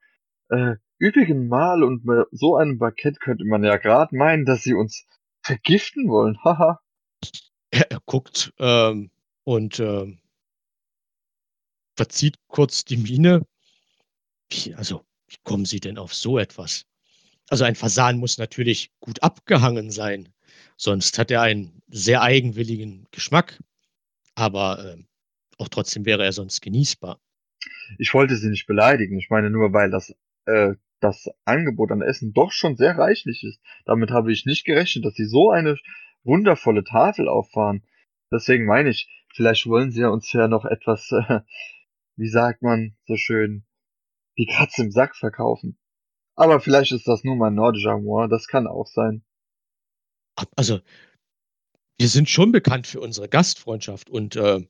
äh, 0.49 0.77
üppigen 0.99 1.49
Mahl 1.49 1.83
und 1.83 2.05
bei 2.05 2.23
so 2.31 2.55
einem 2.55 2.79
Bankett 2.79 3.19
könnte 3.19 3.43
man 3.45 3.63
ja 3.63 3.77
gerade 3.77 4.15
meinen, 4.15 4.45
dass 4.45 4.63
sie 4.63 4.73
uns 4.73 5.05
vergiften 5.43 6.07
wollen. 6.07 6.37
Haha. 6.43 6.79
er, 7.71 7.91
er 7.91 7.99
guckt 8.05 8.53
ähm, 8.59 9.11
und 9.43 9.79
ähm, 9.81 10.19
verzieht 11.97 12.37
kurz 12.47 12.85
die 12.85 12.97
Miene. 12.97 13.45
Wie, 14.49 14.73
also, 14.73 15.05
wie 15.27 15.37
kommen 15.43 15.65
Sie 15.65 15.81
denn 15.81 15.97
auf 15.97 16.13
so 16.13 16.39
etwas? 16.39 16.85
Also 17.53 17.65
ein 17.65 17.75
Fasan 17.75 18.17
muss 18.17 18.40
natürlich 18.40 18.91
gut 18.99 19.22
abgehangen 19.22 19.91
sein, 19.91 20.33
sonst 20.75 21.19
hat 21.19 21.30
er 21.30 21.43
einen 21.43 21.83
sehr 21.88 22.23
eigenwilligen 22.23 23.06
Geschmack, 23.11 23.59
aber 24.33 24.83
äh, 24.83 25.03
auch 25.59 25.67
trotzdem 25.67 26.03
wäre 26.03 26.25
er 26.25 26.32
sonst 26.32 26.61
genießbar. 26.61 27.22
Ich 27.99 28.11
wollte 28.15 28.38
Sie 28.38 28.49
nicht 28.49 28.65
beleidigen. 28.65 29.19
Ich 29.19 29.30
meine 29.30 29.51
nur, 29.51 29.72
weil 29.72 29.91
das, 29.91 30.15
äh, 30.48 30.73
das 30.99 31.30
Angebot 31.45 31.91
an 31.91 32.01
Essen 32.01 32.33
doch 32.33 32.51
schon 32.51 32.75
sehr 32.75 32.98
reichlich 32.98 33.43
ist. 33.43 33.59
Damit 33.85 34.09
habe 34.09 34.32
ich 34.32 34.48
nicht 34.48 34.65
gerechnet, 34.65 35.06
dass 35.06 35.14
Sie 35.14 35.25
so 35.25 35.51
eine 35.51 35.77
wundervolle 36.23 36.83
Tafel 36.83 37.27
auffahren. 37.27 37.83
Deswegen 38.32 38.65
meine 38.65 38.90
ich, 38.90 39.07
vielleicht 39.32 39.67
wollen 39.67 39.91
Sie 39.91 40.03
uns 40.06 40.33
ja 40.33 40.48
noch 40.48 40.65
etwas, 40.65 41.11
äh, 41.11 41.41
wie 42.15 42.30
sagt 42.30 42.64
man 42.64 42.95
so 43.06 43.15
schön, 43.15 43.64
die 44.40 44.48
Katze 44.48 44.82
im 44.82 44.90
Sack 44.90 45.15
verkaufen. 45.15 45.77
Aber 46.35 46.59
vielleicht 46.59 46.91
ist 46.91 47.07
das 47.07 47.23
nur 47.23 47.35
mein 47.35 47.55
nordischer 47.55 47.93
Humor, 47.95 48.27
das 48.27 48.47
kann 48.47 48.67
auch 48.67 48.87
sein. 48.87 49.23
Also, 50.55 50.79
wir 51.97 52.07
sind 52.07 52.29
schon 52.29 52.51
bekannt 52.51 52.87
für 52.87 52.99
unsere 52.99 53.29
Gastfreundschaft 53.29 54.09
und 54.09 54.35
äh, 54.35 54.65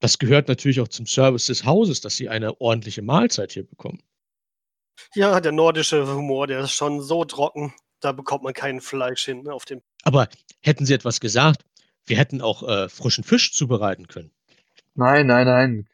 das 0.00 0.18
gehört 0.18 0.48
natürlich 0.48 0.80
auch 0.80 0.88
zum 0.88 1.06
Service 1.06 1.46
des 1.46 1.64
Hauses, 1.64 2.00
dass 2.00 2.16
Sie 2.16 2.28
eine 2.28 2.60
ordentliche 2.60 3.02
Mahlzeit 3.02 3.52
hier 3.52 3.66
bekommen. 3.66 4.02
Ja, 5.14 5.40
der 5.40 5.52
nordische 5.52 6.06
Humor, 6.06 6.46
der 6.46 6.60
ist 6.60 6.72
schon 6.72 7.00
so 7.00 7.24
trocken, 7.24 7.74
da 8.00 8.12
bekommt 8.12 8.44
man 8.44 8.54
kein 8.54 8.80
Fleisch 8.80 9.24
hin 9.24 9.48
auf 9.48 9.64
dem. 9.64 9.82
Aber 10.04 10.28
hätten 10.62 10.86
Sie 10.86 10.94
etwas 10.94 11.20
gesagt, 11.20 11.64
wir 12.04 12.16
hätten 12.16 12.40
auch 12.40 12.62
äh, 12.62 12.88
frischen 12.88 13.24
Fisch 13.24 13.52
zubereiten 13.52 14.06
können. 14.06 14.30
Nein, 14.94 15.26
nein, 15.26 15.46
nein. 15.46 15.88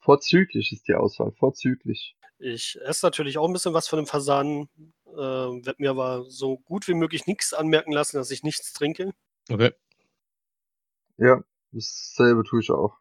Vorzüglich 0.00 0.72
ist 0.72 0.88
die 0.88 0.94
Auswahl, 0.94 1.32
vorzüglich. 1.32 2.16
Ich 2.40 2.78
esse 2.80 3.04
natürlich 3.04 3.36
auch 3.36 3.46
ein 3.46 3.52
bisschen 3.52 3.74
was 3.74 3.86
von 3.86 3.98
dem 3.98 4.06
Fasan, 4.06 4.68
äh, 5.06 5.14
werde 5.14 5.76
mir 5.78 5.90
aber 5.90 6.24
so 6.24 6.56
gut 6.56 6.88
wie 6.88 6.94
möglich 6.94 7.26
nichts 7.26 7.52
anmerken 7.52 7.92
lassen, 7.92 8.16
dass 8.16 8.30
ich 8.30 8.42
nichts 8.42 8.72
trinke. 8.72 9.12
Okay. 9.50 9.72
Ja, 11.18 11.42
dasselbe 11.72 12.42
tue 12.44 12.60
ich 12.60 12.70
auch. 12.70 12.96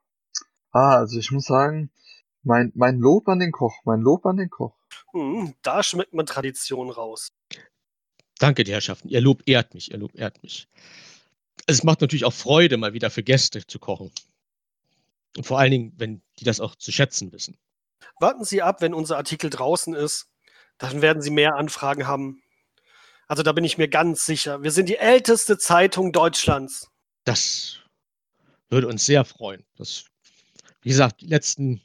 Ah, 0.71 0.97
also 0.97 1.17
ich 1.17 1.31
muss 1.31 1.45
sagen, 1.45 1.89
mein, 2.43 2.71
mein 2.75 2.99
Lob 2.99 3.29
an 3.29 3.39
den 3.39 3.53
Koch, 3.53 3.75
mein 3.85 4.01
Lob 4.01 4.25
an 4.25 4.37
den 4.37 4.49
Koch. 4.49 4.75
Hm, 5.13 5.55
da 5.61 5.83
schmeckt 5.83 6.13
man 6.13 6.25
Tradition 6.25 6.89
raus. 6.89 7.31
Danke, 8.39 8.65
die 8.65 8.73
Herrschaften. 8.73 9.09
Ihr 9.09 9.21
Lob 9.21 9.43
ehrt 9.45 9.73
mich, 9.73 9.91
ihr 9.91 9.97
Lob 9.97 10.15
ehrt 10.15 10.43
mich. 10.43 10.67
Es 11.65 11.83
macht 11.83 12.01
natürlich 12.01 12.25
auch 12.25 12.33
Freude, 12.33 12.77
mal 12.77 12.93
wieder 12.93 13.09
für 13.09 13.23
Gäste 13.23 13.65
zu 13.65 13.79
kochen. 13.79 14.11
Und 15.37 15.45
vor 15.45 15.59
allen 15.59 15.71
Dingen, 15.71 15.93
wenn 15.97 16.21
die 16.39 16.43
das 16.43 16.59
auch 16.59 16.75
zu 16.75 16.91
schätzen 16.91 17.31
wissen. 17.31 17.57
Warten 18.19 18.43
Sie 18.45 18.61
ab, 18.61 18.81
wenn 18.81 18.93
unser 18.93 19.17
Artikel 19.17 19.49
draußen 19.49 19.93
ist. 19.93 20.27
Dann 20.77 21.01
werden 21.01 21.21
Sie 21.21 21.31
mehr 21.31 21.55
Anfragen 21.55 22.07
haben. 22.07 22.41
Also 23.27 23.43
da 23.43 23.51
bin 23.51 23.63
ich 23.63 23.77
mir 23.77 23.87
ganz 23.87 24.25
sicher. 24.25 24.63
Wir 24.63 24.71
sind 24.71 24.89
die 24.89 24.97
älteste 24.97 25.57
Zeitung 25.57 26.11
Deutschlands. 26.11 26.89
Das 27.25 27.79
würde 28.69 28.87
uns 28.87 29.05
sehr 29.05 29.25
freuen. 29.25 29.65
Das, 29.75 30.05
wie 30.81 30.89
gesagt, 30.89 31.21
die 31.21 31.27
letzten 31.27 31.81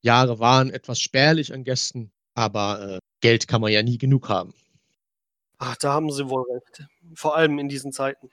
Jahre 0.00 0.38
waren 0.38 0.70
etwas 0.70 1.00
spärlich 1.00 1.52
an 1.52 1.64
Gästen, 1.64 2.12
aber 2.34 2.96
äh, 2.96 2.98
Geld 3.20 3.48
kann 3.48 3.60
man 3.60 3.72
ja 3.72 3.82
nie 3.82 3.98
genug 3.98 4.28
haben. 4.28 4.52
Ach, 5.58 5.76
da 5.76 5.92
haben 5.92 6.10
Sie 6.10 6.28
wohl 6.28 6.44
recht. 6.52 6.86
Vor 7.14 7.36
allem 7.36 7.58
in 7.58 7.68
diesen 7.68 7.92
Zeiten. 7.92 8.30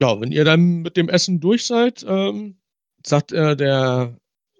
Ja, 0.00 0.20
wenn 0.20 0.32
ihr 0.32 0.44
dann 0.44 0.82
mit 0.82 0.96
dem 0.96 1.08
Essen 1.08 1.40
durch 1.40 1.66
seid, 1.66 2.04
ähm, 2.06 2.58
sagt 3.04 3.32
äh, 3.32 3.56
der 3.56 4.16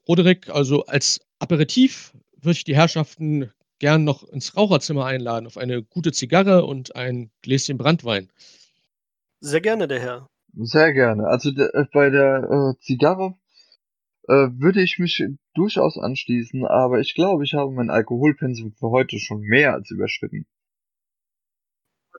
Roderick, 0.08 0.48
also 0.48 0.84
als 0.86 1.20
Aperitif 1.40 2.12
würde 2.36 2.52
ich 2.52 2.64
die 2.64 2.76
Herrschaften 2.76 3.50
gern 3.78 4.04
noch 4.04 4.22
ins 4.24 4.56
Raucherzimmer 4.56 5.06
einladen 5.06 5.46
auf 5.46 5.56
eine 5.56 5.82
gute 5.82 6.12
Zigarre 6.12 6.64
und 6.64 6.94
ein 6.94 7.30
Gläschen 7.42 7.78
Brandwein. 7.78 8.30
Sehr 9.40 9.60
gerne, 9.60 9.88
der 9.88 10.00
Herr. 10.00 10.30
Sehr 10.54 10.92
gerne. 10.92 11.26
Also 11.26 11.50
de, 11.50 11.66
äh, 11.72 11.86
bei 11.92 12.10
der 12.10 12.74
äh, 12.76 12.80
Zigarre 12.84 13.34
äh, 14.28 14.48
würde 14.52 14.82
ich 14.82 14.98
mich 14.98 15.24
durchaus 15.54 15.96
anschließen, 15.96 16.66
aber 16.66 17.00
ich 17.00 17.14
glaube, 17.14 17.44
ich 17.44 17.54
habe 17.54 17.70
mein 17.72 17.90
Alkoholpensum 17.90 18.72
für 18.72 18.90
heute 18.90 19.18
schon 19.18 19.40
mehr 19.40 19.72
als 19.72 19.90
überschritten. 19.90 20.46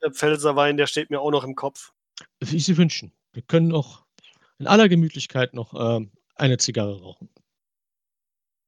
Der 0.01 0.11
Pfälzerwein, 0.11 0.77
der 0.77 0.88
steht 0.88 1.11
mir 1.11 1.22
auch 1.22 1.30
noch 1.30 1.43
im 1.43 1.53
Kopf. 1.53 1.93
Wie 2.40 2.59
Sie 2.59 2.77
wünschen. 2.77 3.14
Wir 3.33 3.43
können 3.43 3.67
noch 3.67 4.03
in 4.58 4.66
aller 4.66 4.90
Gemütlichkeit 4.90 5.53
noch 5.53 5.74
ähm, 5.75 6.11
eine 6.35 6.58
Zigarre 6.58 7.00
rauchen. 7.01 7.30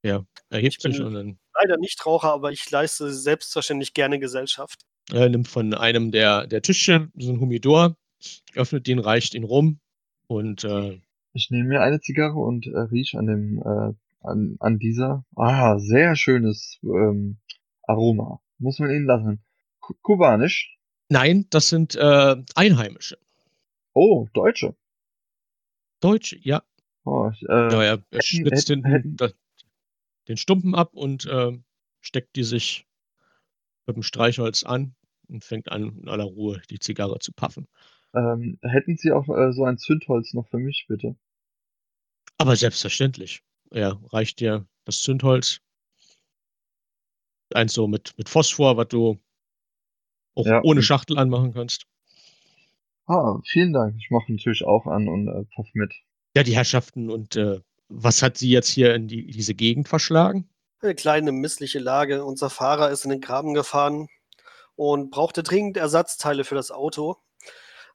Ja, 0.03 0.25
erhebt 0.49 0.75
Ich 0.77 0.83
bin- 0.83 0.91
sich 0.93 1.01
und 1.01 1.13
dann 1.13 1.39
Leider 1.61 1.77
nicht 1.77 2.03
Raucher, 2.05 2.33
aber 2.33 2.51
ich 2.51 2.69
leiste 2.71 3.13
selbstverständlich 3.13 3.93
gerne 3.93 4.19
Gesellschaft. 4.19 4.81
äh, 5.11 5.29
nimmt 5.29 5.47
von 5.47 5.73
einem 5.73 6.11
der, 6.11 6.47
der 6.47 6.61
Tischchen 6.61 7.11
so 7.15 7.31
ein 7.31 7.39
Humidor, 7.39 7.95
öffnet 8.55 8.87
den, 8.87 8.99
reicht 8.99 9.33
ihn 9.35 9.43
rum 9.43 9.79
und 10.27 10.63
äh, 10.63 10.99
Ich 11.33 11.49
nehme 11.51 11.67
mir 11.69 11.81
eine 11.81 12.01
Zigarre 12.01 12.37
und 12.39 12.65
äh, 12.67 12.77
riech 12.79 13.15
an 13.17 13.27
dem 13.27 13.59
äh, 13.59 13.93
an, 14.25 14.55
an 14.59 14.79
dieser 14.79 15.25
ah 15.35 15.77
sehr 15.79 16.15
schönes 16.15 16.79
ähm, 16.83 17.37
Aroma. 17.83 18.39
Muss 18.57 18.79
man 18.79 18.89
ihnen 18.91 19.05
lassen. 19.05 19.43
Ku- 19.79 19.95
Kubanisch. 20.01 20.77
nein, 21.09 21.45
das 21.49 21.69
sind 21.69 21.95
äh, 21.95 22.35
Einheimische. 22.55 23.17
Oh, 23.93 24.27
Deutsche. 24.33 24.75
Deutsche, 25.99 26.37
ja. 26.41 26.63
Oh, 27.05 27.29
ich, 27.33 27.41
äh, 27.43 27.71
ja 27.71 27.83
er, 27.83 28.03
er 28.11 28.21
schnitzt 28.21 28.69
hätten- 28.69 28.85
hinten 28.85 29.17
hätten- 29.17 29.33
den 30.27 30.37
Stumpen 30.37 30.75
ab 30.75 30.93
und 30.93 31.25
äh, 31.25 31.57
steckt 32.01 32.35
die 32.35 32.43
sich 32.43 32.85
mit 33.85 33.95
dem 33.95 34.03
Streichholz 34.03 34.63
an 34.63 34.95
und 35.27 35.43
fängt 35.43 35.71
an, 35.71 35.99
in 36.01 36.09
aller 36.09 36.23
Ruhe 36.25 36.61
die 36.69 36.79
Zigarre 36.79 37.19
zu 37.19 37.31
paffen. 37.33 37.67
ähm, 38.15 38.59
hätten 38.61 38.97
Sie 38.97 39.11
auch 39.11 39.27
äh, 39.29 39.51
so 39.53 39.65
ein 39.65 39.77
Zündholz 39.77 40.33
noch 40.33 40.47
für 40.47 40.57
mich, 40.59 40.85
bitte? 40.87 41.15
Aber 42.37 42.55
selbstverständlich. 42.55 43.41
Er 43.71 43.99
reicht 44.11 44.39
dir 44.39 44.67
das 44.85 45.01
Zündholz. 45.01 45.59
Eins 47.53 47.73
so 47.73 47.87
mit, 47.87 48.13
mit 48.17 48.29
Phosphor, 48.29 48.77
was 48.77 48.87
du 48.89 49.19
auch 50.35 50.45
Ja. 50.45 50.61
ohne 50.63 50.81
Schachtel 50.81 51.17
anmachen 51.17 51.53
kannst. 51.53 51.85
Ah, 53.05 53.39
vielen 53.45 53.73
Dank. 53.73 53.95
Ich 53.97 54.09
mache 54.11 54.31
natürlich 54.31 54.63
auch 54.63 54.87
an 54.87 55.07
und 55.07 55.27
äh, 55.27 55.43
puff 55.55 55.67
mit. 55.73 55.93
Ja, 56.35 56.43
die 56.43 56.55
Herrschaften 56.55 57.09
und 57.09 57.35
äh, 57.35 57.59
was 57.93 58.21
hat 58.21 58.37
sie 58.37 58.49
jetzt 58.49 58.69
hier 58.69 58.95
in 58.95 59.07
die, 59.07 59.27
diese 59.27 59.53
Gegend 59.53 59.87
verschlagen? 59.87 60.49
Eine 60.81 60.95
kleine 60.95 61.31
missliche 61.31 61.79
Lage. 61.79 62.25
Unser 62.25 62.49
Fahrer 62.49 62.89
ist 62.89 63.05
in 63.05 63.11
den 63.11 63.21
Graben 63.21 63.53
gefahren 63.53 64.07
und 64.75 65.11
brauchte 65.11 65.43
dringend 65.43 65.77
Ersatzteile 65.77 66.43
für 66.43 66.55
das 66.55 66.71
Auto. 66.71 67.17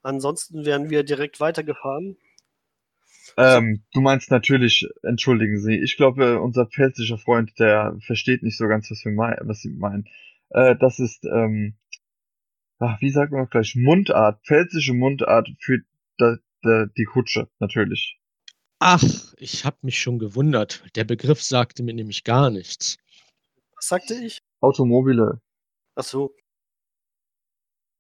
Ansonsten 0.03 0.65
wären 0.65 0.91
wir 0.91 1.03
direkt 1.03 1.41
weitergefahren. 1.41 2.17
Ähm, 3.37 3.85
du 3.93 4.01
meinst 4.01 4.31
natürlich, 4.31 4.89
entschuldigen 5.03 5.61
Sie, 5.61 5.79
ich 5.79 5.97
glaube, 5.97 6.41
unser 6.41 6.67
pfälzischer 6.67 7.19
Freund, 7.19 7.53
der 7.59 7.97
versteht 8.01 8.43
nicht 8.43 8.57
so 8.57 8.67
ganz, 8.69 8.91
was 8.91 9.05
wir 9.05 9.13
mei 9.13 9.37
was 9.43 9.61
Sie 9.61 9.71
meinen. 9.71 10.09
Äh, 10.51 10.77
das 10.77 10.99
ist, 10.99 11.25
ähm, 11.25 11.77
ach, 12.79 13.01
wie 13.01 13.11
sagt 13.11 13.33
man 13.33 13.49
gleich, 13.49 13.75
Mundart, 13.77 14.41
pfälzische 14.45 14.95
Mundart 14.95 15.49
für 15.61 15.79
da, 16.17 16.37
da, 16.63 16.87
die 16.97 17.05
Kutsche, 17.05 17.49
natürlich. 17.59 18.18
Ach, 18.81 19.03
ich 19.37 19.65
habe 19.65 19.77
mich 19.83 19.99
schon 20.01 20.19
gewundert. 20.19 20.83
Der 20.95 21.05
Begriff 21.05 21.43
sagte 21.43 21.83
mir 21.83 21.95
nämlich 21.95 22.25
gar 22.25 22.51
nichts. 22.51 22.97
Was 23.75 23.89
sagte 23.89 24.15
ich? 24.15 24.41
Automobile. 24.61 25.41
Ach 25.97 26.05
so. 26.05 26.35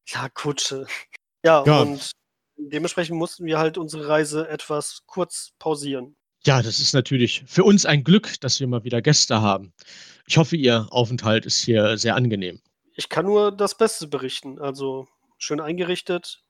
Ja, 0.08 0.28
Kutsche. 0.28 0.86
Ja, 1.44 1.64
Ja. 1.66 1.80
und 1.82 2.12
dementsprechend 2.56 3.16
mussten 3.18 3.44
wir 3.44 3.58
halt 3.58 3.76
unsere 3.78 4.08
Reise 4.08 4.48
etwas 4.48 5.02
kurz 5.06 5.52
pausieren. 5.58 6.16
Ja, 6.44 6.62
das 6.62 6.78
ist 6.78 6.92
natürlich 6.94 7.42
für 7.46 7.64
uns 7.64 7.84
ein 7.84 8.04
Glück, 8.04 8.40
dass 8.40 8.60
wir 8.60 8.68
mal 8.68 8.84
wieder 8.84 9.02
Gäste 9.02 9.40
haben. 9.42 9.72
Ich 10.26 10.36
hoffe, 10.38 10.56
Ihr 10.56 10.86
Aufenthalt 10.90 11.46
ist 11.46 11.58
hier 11.60 11.98
sehr 11.98 12.14
angenehm. 12.14 12.60
Ich 12.94 13.08
kann 13.08 13.26
nur 13.26 13.50
das 13.52 13.76
Beste 13.76 14.06
berichten. 14.06 14.58
Also 14.60 15.08
schön 15.38 15.60
eingerichtet. 15.60 16.42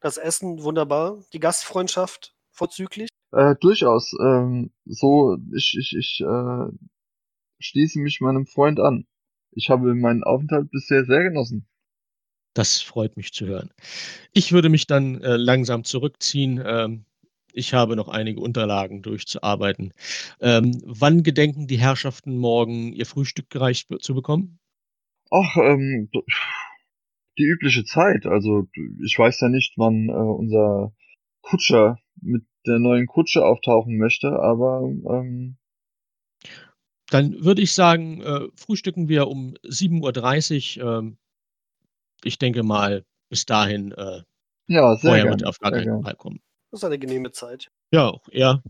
Das 0.00 0.16
Essen 0.16 0.62
wunderbar. 0.62 1.22
Die 1.32 1.40
Gastfreundschaft 1.40 2.34
vorzüglich. 2.50 3.07
Äh, 3.32 3.56
durchaus, 3.60 4.14
ähm, 4.20 4.70
so, 4.86 5.36
ich, 5.54 5.76
ich, 5.78 5.94
ich, 5.98 6.20
äh, 6.20 6.72
schließe 7.60 7.98
mich 7.98 8.20
meinem 8.20 8.46
Freund 8.46 8.80
an. 8.80 9.06
Ich 9.52 9.70
habe 9.70 9.94
meinen 9.94 10.24
Aufenthalt 10.24 10.70
bisher 10.70 11.04
sehr 11.04 11.24
genossen. 11.24 11.66
Das 12.54 12.80
freut 12.80 13.16
mich 13.16 13.32
zu 13.32 13.46
hören. 13.46 13.70
Ich 14.32 14.52
würde 14.52 14.68
mich 14.68 14.86
dann 14.86 15.20
äh, 15.20 15.36
langsam 15.36 15.84
zurückziehen. 15.84 16.62
Ähm, 16.64 17.04
ich 17.52 17.74
habe 17.74 17.96
noch 17.96 18.08
einige 18.08 18.40
Unterlagen 18.40 19.02
durchzuarbeiten. 19.02 19.92
Ähm, 20.40 20.80
wann 20.84 21.22
gedenken 21.22 21.66
die 21.66 21.78
Herrschaften 21.78 22.38
morgen 22.38 22.92
ihr 22.92 23.06
Frühstück 23.06 23.50
gereicht 23.50 23.88
zu 24.00 24.14
bekommen? 24.14 24.58
Ach, 25.30 25.56
ähm, 25.56 26.10
die 27.38 27.44
übliche 27.44 27.84
Zeit. 27.84 28.26
Also 28.26 28.68
ich 29.04 29.18
weiß 29.18 29.40
ja 29.40 29.48
nicht, 29.48 29.74
wann 29.76 30.08
äh, 30.08 30.12
unser 30.12 30.92
Kutscher 31.42 31.98
mit 32.20 32.44
der 32.66 32.78
neuen 32.78 33.06
Kutsche 33.06 33.44
auftauchen 33.44 33.96
möchte, 33.98 34.28
aber 34.40 34.82
ähm, 34.82 35.56
Dann 37.10 37.42
würde 37.44 37.62
ich 37.62 37.72
sagen, 37.72 38.20
äh, 38.20 38.48
frühstücken 38.54 39.08
wir 39.08 39.28
um 39.28 39.54
7.30 39.64 40.82
Uhr. 40.82 40.98
Ähm, 40.98 41.18
ich 42.24 42.38
denke 42.38 42.62
mal, 42.62 43.04
bis 43.30 43.46
dahin 43.46 43.92
äh, 43.92 44.22
ja, 44.68 44.94
sehr 44.96 45.10
vorher 45.10 45.24
wird 45.30 45.42
er 45.42 45.48
auf 45.48 45.58
gar 45.58 45.70
sehr 45.70 45.80
keinen 45.80 45.90
gerne. 45.90 46.02
Fall 46.02 46.16
kommen. 46.16 46.40
Das 46.70 46.80
ist 46.80 46.84
eine 46.84 46.98
genehme 46.98 47.30
Zeit. 47.32 47.70
Ja, 47.92 48.08
auch 48.08 48.28
er 48.30 48.62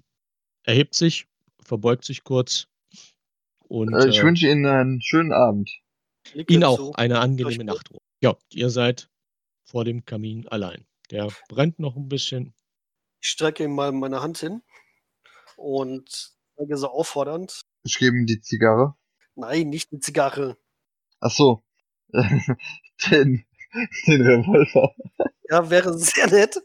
erhebt 0.64 0.94
sich, 0.94 1.26
verbeugt 1.60 2.04
sich 2.04 2.22
kurz 2.22 2.68
und 3.68 3.92
Äh, 3.94 4.08
ich 4.08 4.20
äh, 4.20 4.22
wünsche 4.22 4.46
Ihnen 4.48 4.66
einen 4.66 5.00
schönen 5.02 5.32
Abend. 5.32 5.70
Ihnen 6.34 6.64
auch 6.64 6.76
zu. 6.76 6.92
eine 6.94 7.18
angenehme 7.20 7.64
Nachtruhe. 7.64 7.98
Ja, 8.22 8.36
ihr 8.52 8.70
seid 8.70 9.08
vor 9.64 9.84
dem 9.84 10.04
Kamin 10.04 10.46
allein. 10.48 10.86
Der 11.10 11.28
brennt 11.48 11.78
noch 11.78 11.96
ein 11.96 12.08
bisschen. 12.08 12.54
Ich 13.20 13.28
strecke 13.28 13.64
ihm 13.64 13.74
mal 13.74 13.92
meine 13.92 14.22
Hand 14.22 14.38
hin 14.38 14.62
und 15.56 16.32
sage 16.56 16.76
so 16.76 16.88
auffordernd. 16.88 17.62
Ich 17.82 17.98
gebe 17.98 18.16
ihm 18.16 18.26
die 18.26 18.40
Zigarre. 18.40 18.94
Nein, 19.34 19.68
nicht 19.68 19.90
die 19.92 20.00
Zigarre. 20.00 20.56
Ach 21.20 21.30
so. 21.30 21.64
den, 22.12 23.44
den 24.06 24.22
Revolver. 24.22 24.94
Ja, 25.50 25.70
wäre 25.70 25.96
sehr 25.98 26.28
nett. 26.28 26.62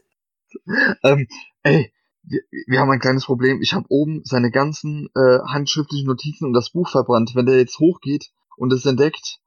Ähm, 1.02 1.26
ey, 1.62 1.92
wir, 2.22 2.40
wir 2.66 2.80
haben 2.80 2.90
ein 2.90 3.00
kleines 3.00 3.24
Problem. 3.24 3.60
Ich 3.62 3.72
habe 3.74 3.86
oben 3.88 4.22
seine 4.24 4.50
ganzen 4.50 5.08
äh, 5.14 5.38
handschriftlichen 5.46 6.06
Notizen 6.06 6.46
und 6.46 6.52
das 6.52 6.70
Buch 6.70 6.88
verbrannt. 6.88 7.32
Wenn 7.34 7.46
der 7.46 7.58
jetzt 7.58 7.78
hochgeht 7.78 8.32
und 8.56 8.72
es 8.72 8.86
entdeckt, 8.86 9.40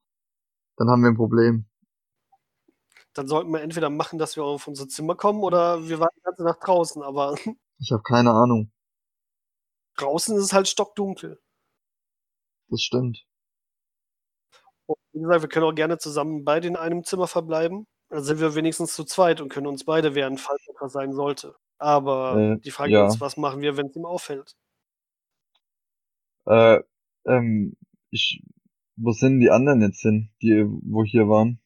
dann 0.77 0.89
haben 0.89 1.01
wir 1.01 1.09
ein 1.09 1.15
Problem. 1.15 1.65
Dann 3.17 3.27
sollten 3.27 3.51
wir 3.51 3.61
entweder 3.61 3.89
machen, 3.89 4.19
dass 4.19 4.35
wir 4.35 4.43
auf 4.43 4.67
unser 4.67 4.87
Zimmer 4.87 5.15
kommen 5.15 5.41
oder 5.43 5.87
wir 5.89 5.99
warten 5.99 6.17
die 6.19 6.23
ganze 6.23 6.43
Nacht 6.43 6.59
draußen. 6.61 7.01
Aber 7.01 7.35
Ich 7.79 7.91
habe 7.91 8.03
keine 8.03 8.31
Ahnung. 8.31 8.71
draußen 9.97 10.35
ist 10.37 10.43
es 10.43 10.53
halt 10.53 10.67
stockdunkel. 10.67 11.39
Das 12.69 12.81
stimmt. 12.81 13.25
Und 14.85 14.97
wie 15.13 15.21
gesagt, 15.21 15.41
wir 15.41 15.49
können 15.49 15.65
auch 15.65 15.75
gerne 15.75 15.97
zusammen 15.97 16.43
beide 16.43 16.67
in 16.67 16.75
einem 16.75 17.03
Zimmer 17.03 17.27
verbleiben. 17.27 17.87
Dann 18.09 18.23
sind 18.23 18.39
wir 18.39 18.55
wenigstens 18.55 18.93
zu 18.93 19.03
zweit 19.03 19.41
und 19.41 19.49
können 19.49 19.67
uns 19.67 19.83
beide 19.83 20.15
wehren, 20.15 20.37
falls 20.37 20.65
etwas 20.67 20.93
sein 20.93 21.13
sollte. 21.13 21.55
Aber 21.77 22.37
Äh, 22.37 22.59
die 22.59 22.71
Frage 22.71 22.93
ja. 22.93 23.07
ist, 23.07 23.19
was 23.19 23.37
machen 23.37 23.61
wir, 23.61 23.77
wenn 23.77 23.87
es 23.87 23.95
ihm 23.95 24.05
auffällt? 24.05 24.55
Äh, 26.45 26.79
ähm, 27.25 27.75
ich, 28.09 28.41
wo 28.95 29.11
sind 29.11 29.39
die 29.39 29.49
anderen 29.49 29.81
jetzt 29.81 30.01
hin, 30.01 30.29
die 30.41 30.65
wo 30.65 31.03
hier 31.03 31.27
waren? 31.27 31.59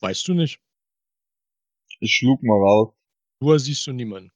Weißt 0.00 0.26
du 0.28 0.34
nicht. 0.34 0.60
Ich 2.00 2.16
schlug 2.16 2.42
mal 2.42 2.58
raus. 2.58 2.94
Nur 3.40 3.58
siehst 3.58 3.86
du 3.86 3.92
niemanden. 3.92 4.32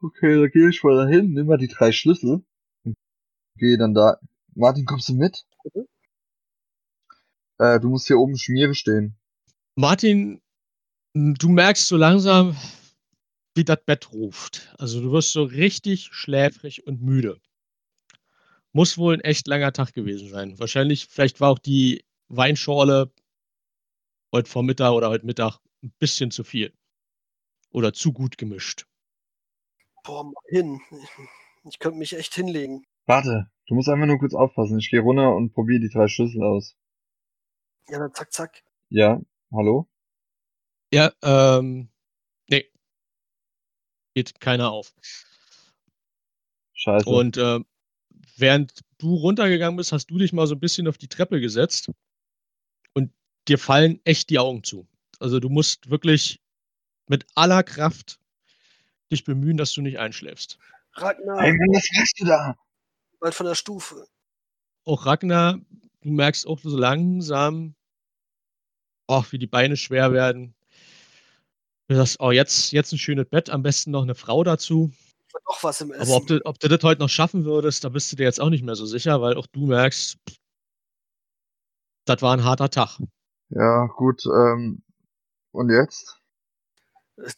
Okay, 0.00 0.40
da 0.40 0.46
gehe 0.48 0.68
ich 0.68 0.82
mal 0.82 0.96
dahin, 0.96 1.32
nimm 1.32 1.46
mal 1.46 1.58
die 1.58 1.68
drei 1.68 1.92
Schlüssel 1.92 2.44
gehe 3.56 3.78
dann 3.78 3.94
da. 3.94 4.18
Martin, 4.54 4.84
kommst 4.84 5.08
du 5.08 5.14
mit? 5.14 5.44
Mhm. 5.74 5.86
Äh, 7.58 7.80
du 7.80 7.88
musst 7.88 8.06
hier 8.06 8.18
oben 8.18 8.36
Schmiere 8.36 8.74
stehen. 8.74 9.16
Martin, 9.76 10.40
du 11.14 11.48
merkst 11.48 11.86
so 11.86 11.96
langsam, 11.96 12.56
wie 13.54 13.64
das 13.64 13.78
Bett 13.84 14.12
ruft. 14.12 14.74
Also 14.78 15.00
du 15.00 15.12
wirst 15.12 15.32
so 15.32 15.42
richtig 15.44 16.10
schläfrig 16.12 16.86
und 16.86 17.02
müde. 17.02 17.40
Muss 18.72 18.98
wohl 18.98 19.14
ein 19.14 19.20
echt 19.20 19.46
langer 19.46 19.72
Tag 19.72 19.94
gewesen 19.94 20.28
sein. 20.28 20.58
Wahrscheinlich, 20.58 21.06
vielleicht 21.06 21.40
war 21.40 21.50
auch 21.50 21.58
die 21.58 22.04
Weinschorle 22.28 23.10
heute 24.36 24.50
Vormittag 24.50 24.92
oder 24.92 25.08
heute 25.08 25.26
Mittag 25.26 25.58
ein 25.82 25.92
bisschen 25.98 26.30
zu 26.30 26.44
viel. 26.44 26.72
Oder 27.70 27.92
zu 27.92 28.12
gut 28.12 28.38
gemischt. 28.38 28.86
Boah, 30.04 30.24
mal 30.24 30.34
hin. 30.48 30.80
Ich 31.68 31.78
könnte 31.80 31.98
mich 31.98 32.12
echt 32.12 32.34
hinlegen. 32.34 32.86
Warte, 33.06 33.50
du 33.66 33.74
musst 33.74 33.88
einfach 33.88 34.06
nur 34.06 34.18
kurz 34.18 34.34
aufpassen. 34.34 34.78
Ich 34.78 34.90
gehe 34.90 35.00
runter 35.00 35.34
und 35.34 35.52
probiere 35.52 35.80
die 35.80 35.88
drei 35.88 36.06
Schlüssel 36.06 36.42
aus. 36.42 36.76
Ja, 37.88 37.98
dann 37.98 38.14
zack, 38.14 38.32
zack. 38.32 38.62
Ja, 38.88 39.20
hallo? 39.52 39.88
Ja, 40.92 41.12
ähm, 41.22 41.88
nee. 42.48 42.70
Geht 44.14 44.38
keiner 44.40 44.70
auf. 44.70 44.94
Scheiße. 46.74 47.08
Und 47.08 47.36
äh, 47.36 47.60
während 48.36 48.80
du 48.98 49.14
runtergegangen 49.14 49.76
bist, 49.76 49.92
hast 49.92 50.06
du 50.06 50.18
dich 50.18 50.32
mal 50.32 50.46
so 50.46 50.54
ein 50.54 50.60
bisschen 50.60 50.86
auf 50.88 50.98
die 50.98 51.08
Treppe 51.08 51.40
gesetzt 51.40 51.90
dir 53.48 53.58
fallen 53.58 54.00
echt 54.04 54.30
die 54.30 54.38
Augen 54.38 54.62
zu. 54.64 54.86
Also 55.18 55.40
du 55.40 55.48
musst 55.48 55.90
wirklich 55.90 56.40
mit 57.08 57.26
aller 57.34 57.62
Kraft 57.62 58.18
dich 59.10 59.24
bemühen, 59.24 59.56
dass 59.56 59.72
du 59.72 59.82
nicht 59.82 59.98
einschläfst. 59.98 60.58
Ragnar, 60.94 61.40
Hey 61.40 61.52
was 61.52 61.88
machst 61.96 62.20
du 62.20 62.24
da? 62.24 62.56
bald 63.20 63.34
von 63.34 63.46
der 63.46 63.54
Stufe. 63.54 64.06
Auch 64.84 65.06
Ragnar, 65.06 65.58
du 66.02 66.10
merkst 66.10 66.46
auch 66.46 66.58
so 66.60 66.76
langsam, 66.76 67.74
auch 69.06 69.32
wie 69.32 69.38
die 69.38 69.46
Beine 69.46 69.76
schwer 69.76 70.12
werden. 70.12 70.54
Du 71.88 71.96
sagst, 71.96 72.20
oh, 72.20 72.30
jetzt, 72.30 72.72
jetzt 72.72 72.92
ein 72.92 72.98
schönes 72.98 73.28
Bett, 73.28 73.48
am 73.50 73.62
besten 73.62 73.92
noch 73.92 74.02
eine 74.02 74.14
Frau 74.14 74.42
dazu. 74.44 74.92
War 75.32 75.40
Doch 75.46 75.62
was 75.62 75.80
im 75.80 75.92
Essen. 75.92 76.02
Aber 76.02 76.16
ob 76.16 76.26
du, 76.26 76.40
ob 76.44 76.58
du 76.58 76.68
das 76.68 76.82
heute 76.82 77.00
noch 77.00 77.08
schaffen 77.08 77.44
würdest, 77.44 77.84
da 77.84 77.88
bist 77.88 78.10
du 78.10 78.16
dir 78.16 78.24
jetzt 78.24 78.40
auch 78.40 78.50
nicht 78.50 78.64
mehr 78.64 78.74
so 78.74 78.86
sicher, 78.86 79.20
weil 79.20 79.36
auch 79.36 79.46
du 79.46 79.66
merkst, 79.66 80.18
das 82.04 82.22
war 82.22 82.36
ein 82.36 82.44
harter 82.44 82.70
Tag. 82.70 83.00
Ja, 83.50 83.86
gut, 83.86 84.24
ähm, 84.26 84.82
und 85.52 85.70
jetzt? 85.70 86.20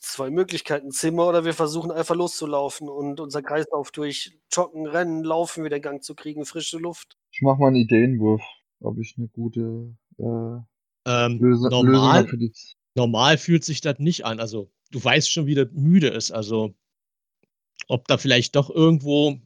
Zwei 0.00 0.30
Möglichkeiten, 0.30 0.90
Zimmer 0.90 1.28
oder 1.28 1.44
wir 1.44 1.54
versuchen 1.54 1.92
einfach 1.92 2.16
loszulaufen 2.16 2.88
und 2.88 3.20
unser 3.20 3.42
Kreislauf 3.42 3.92
durch 3.92 4.36
Joggen, 4.50 4.86
Rennen, 4.88 5.22
Laufen 5.22 5.64
wieder 5.64 5.76
in 5.76 5.82
Gang 5.82 6.02
zu 6.02 6.16
kriegen, 6.16 6.44
frische 6.44 6.78
Luft. 6.78 7.16
Ich 7.30 7.42
mach 7.42 7.58
mal 7.58 7.68
einen 7.68 7.76
Ideenwurf, 7.76 8.42
ob 8.80 8.98
ich 8.98 9.14
eine 9.16 9.28
gute 9.28 9.94
äh, 10.18 10.58
Ähm, 11.06 11.38
Lösung 11.38 11.68
normal, 11.70 12.22
hab 12.22 12.28
für 12.30 12.38
die. 12.38 12.52
normal 12.96 13.38
fühlt 13.38 13.64
sich 13.64 13.80
das 13.80 14.00
nicht 14.00 14.24
an. 14.24 14.40
Also 14.40 14.68
du 14.90 15.04
weißt 15.04 15.30
schon, 15.30 15.46
wie 15.46 15.54
das 15.54 15.68
müde 15.70 16.08
ist. 16.08 16.32
Also 16.32 16.74
ob 17.86 18.08
da 18.08 18.18
vielleicht 18.18 18.56
doch 18.56 18.70
irgendwo 18.70 19.38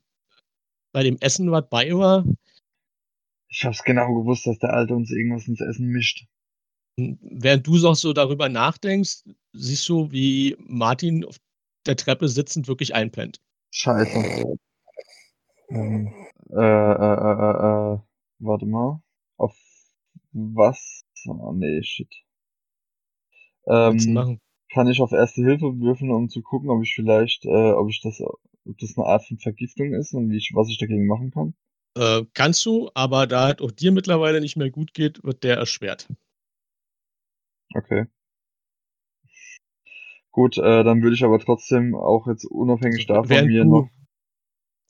bei 0.93 1.03
dem 1.03 1.19
Essen 1.21 1.51
was 1.51 1.69
bei 1.69 1.93
war. 1.93 2.25
Ich 3.49 3.67
hab's 3.67 3.83
genau 3.83 4.15
gewusst, 4.15 4.47
dass 4.47 4.59
der 4.61 4.73
Alte 4.73 4.95
uns 4.95 5.11
irgendwas 5.11 5.47
ins 5.47 5.61
Essen 5.61 5.89
mischt. 5.89 6.27
Während 6.97 7.67
du 7.67 7.77
auch 7.87 7.95
so 7.95 8.13
darüber 8.13 8.49
nachdenkst, 8.49 9.25
siehst 9.53 9.89
du, 9.89 10.11
wie 10.11 10.57
Martin 10.59 11.25
auf 11.25 11.39
der 11.87 11.97
Treppe 11.97 12.29
sitzend 12.29 12.69
wirklich 12.69 12.95
einpennt. 12.95 13.41
Scheiße. 13.71 14.59
Ähm, 15.71 16.13
äh, 16.51 16.61
äh, 16.61 17.15
äh, 17.15 17.95
äh, 17.95 17.95
äh, 17.95 17.99
warte 18.41 18.67
mal. 18.67 19.03
Auf 19.39 19.57
was? 20.33 21.03
Oh, 21.27 21.53
nee, 21.53 21.83
shit. 21.83 22.13
Ähm, 23.67 24.41
kann 24.73 24.89
ich 24.89 25.01
auf 25.01 25.13
Erste 25.13 25.43
Hilfe 25.43 25.79
würfeln, 25.81 26.11
um 26.11 26.29
zu 26.29 26.43
gucken, 26.43 26.71
ob 26.71 26.83
ich 26.83 26.95
vielleicht, 26.95 27.45
äh, 27.45 27.73
ob 27.73 27.89
ich 27.89 28.01
das, 28.03 28.21
ob 28.21 28.79
das 28.79 28.97
eine 28.97 29.07
Art 29.07 29.27
von 29.27 29.39
Vergiftung 29.39 29.95
ist 29.95 30.15
und 30.15 30.31
wie 30.31 30.37
ich, 30.37 30.53
was 30.55 30.69
ich 30.69 30.79
dagegen 30.79 31.07
machen 31.07 31.31
kann? 31.31 31.55
Äh, 31.97 32.25
kannst 32.35 32.65
du, 32.65 32.91
aber 32.95 33.27
da 33.27 33.51
es 33.51 33.61
auch 33.61 33.71
dir 33.71 33.93
mittlerweile 33.93 34.41
nicht 34.41 34.57
mehr 34.57 34.71
gut 34.71 34.95
geht, 34.95 35.23
wird 35.25 35.45
der 35.45 35.57
erschwert. 35.57 36.09
Okay. 37.75 38.07
Gut, 40.31 40.57
äh, 40.57 40.83
dann 40.85 41.03
würde 41.03 41.15
ich 41.15 41.25
aber 41.25 41.39
trotzdem 41.39 41.95
auch 41.95 42.27
jetzt 42.27 42.45
unabhängig 42.47 43.07
Also, 43.09 43.15
davon 43.15 43.29
während 43.29 43.49
mir 43.49 43.65
du- 43.65 43.71
noch, 43.71 43.91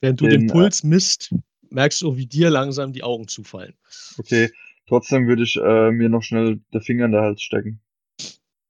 Während 0.00 0.20
du 0.20 0.26
den 0.28 0.40
Den, 0.40 0.48
äh, 0.48 0.52
Puls 0.52 0.82
misst, 0.82 1.34
merkst 1.70 2.02
du, 2.02 2.16
wie 2.16 2.26
dir 2.26 2.50
langsam 2.50 2.92
die 2.92 3.02
Augen 3.04 3.28
zufallen. 3.28 3.74
okay, 4.18 4.50
trotzdem 4.88 5.26
würde 5.28 5.44
ich 5.44 5.56
äh, 5.56 5.90
mir 5.92 6.08
noch 6.08 6.22
schnell 6.22 6.60
der 6.72 6.80
Finger 6.80 7.04
in 7.06 7.12
der 7.12 7.22
Hals 7.22 7.42
stecken. 7.42 7.80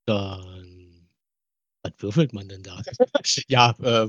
Dann. 0.07 1.09
Was 1.83 1.93
würfelt 1.99 2.33
man 2.33 2.49
denn 2.49 2.63
da? 2.63 2.81
ja, 3.49 3.75
äh, 3.83 4.09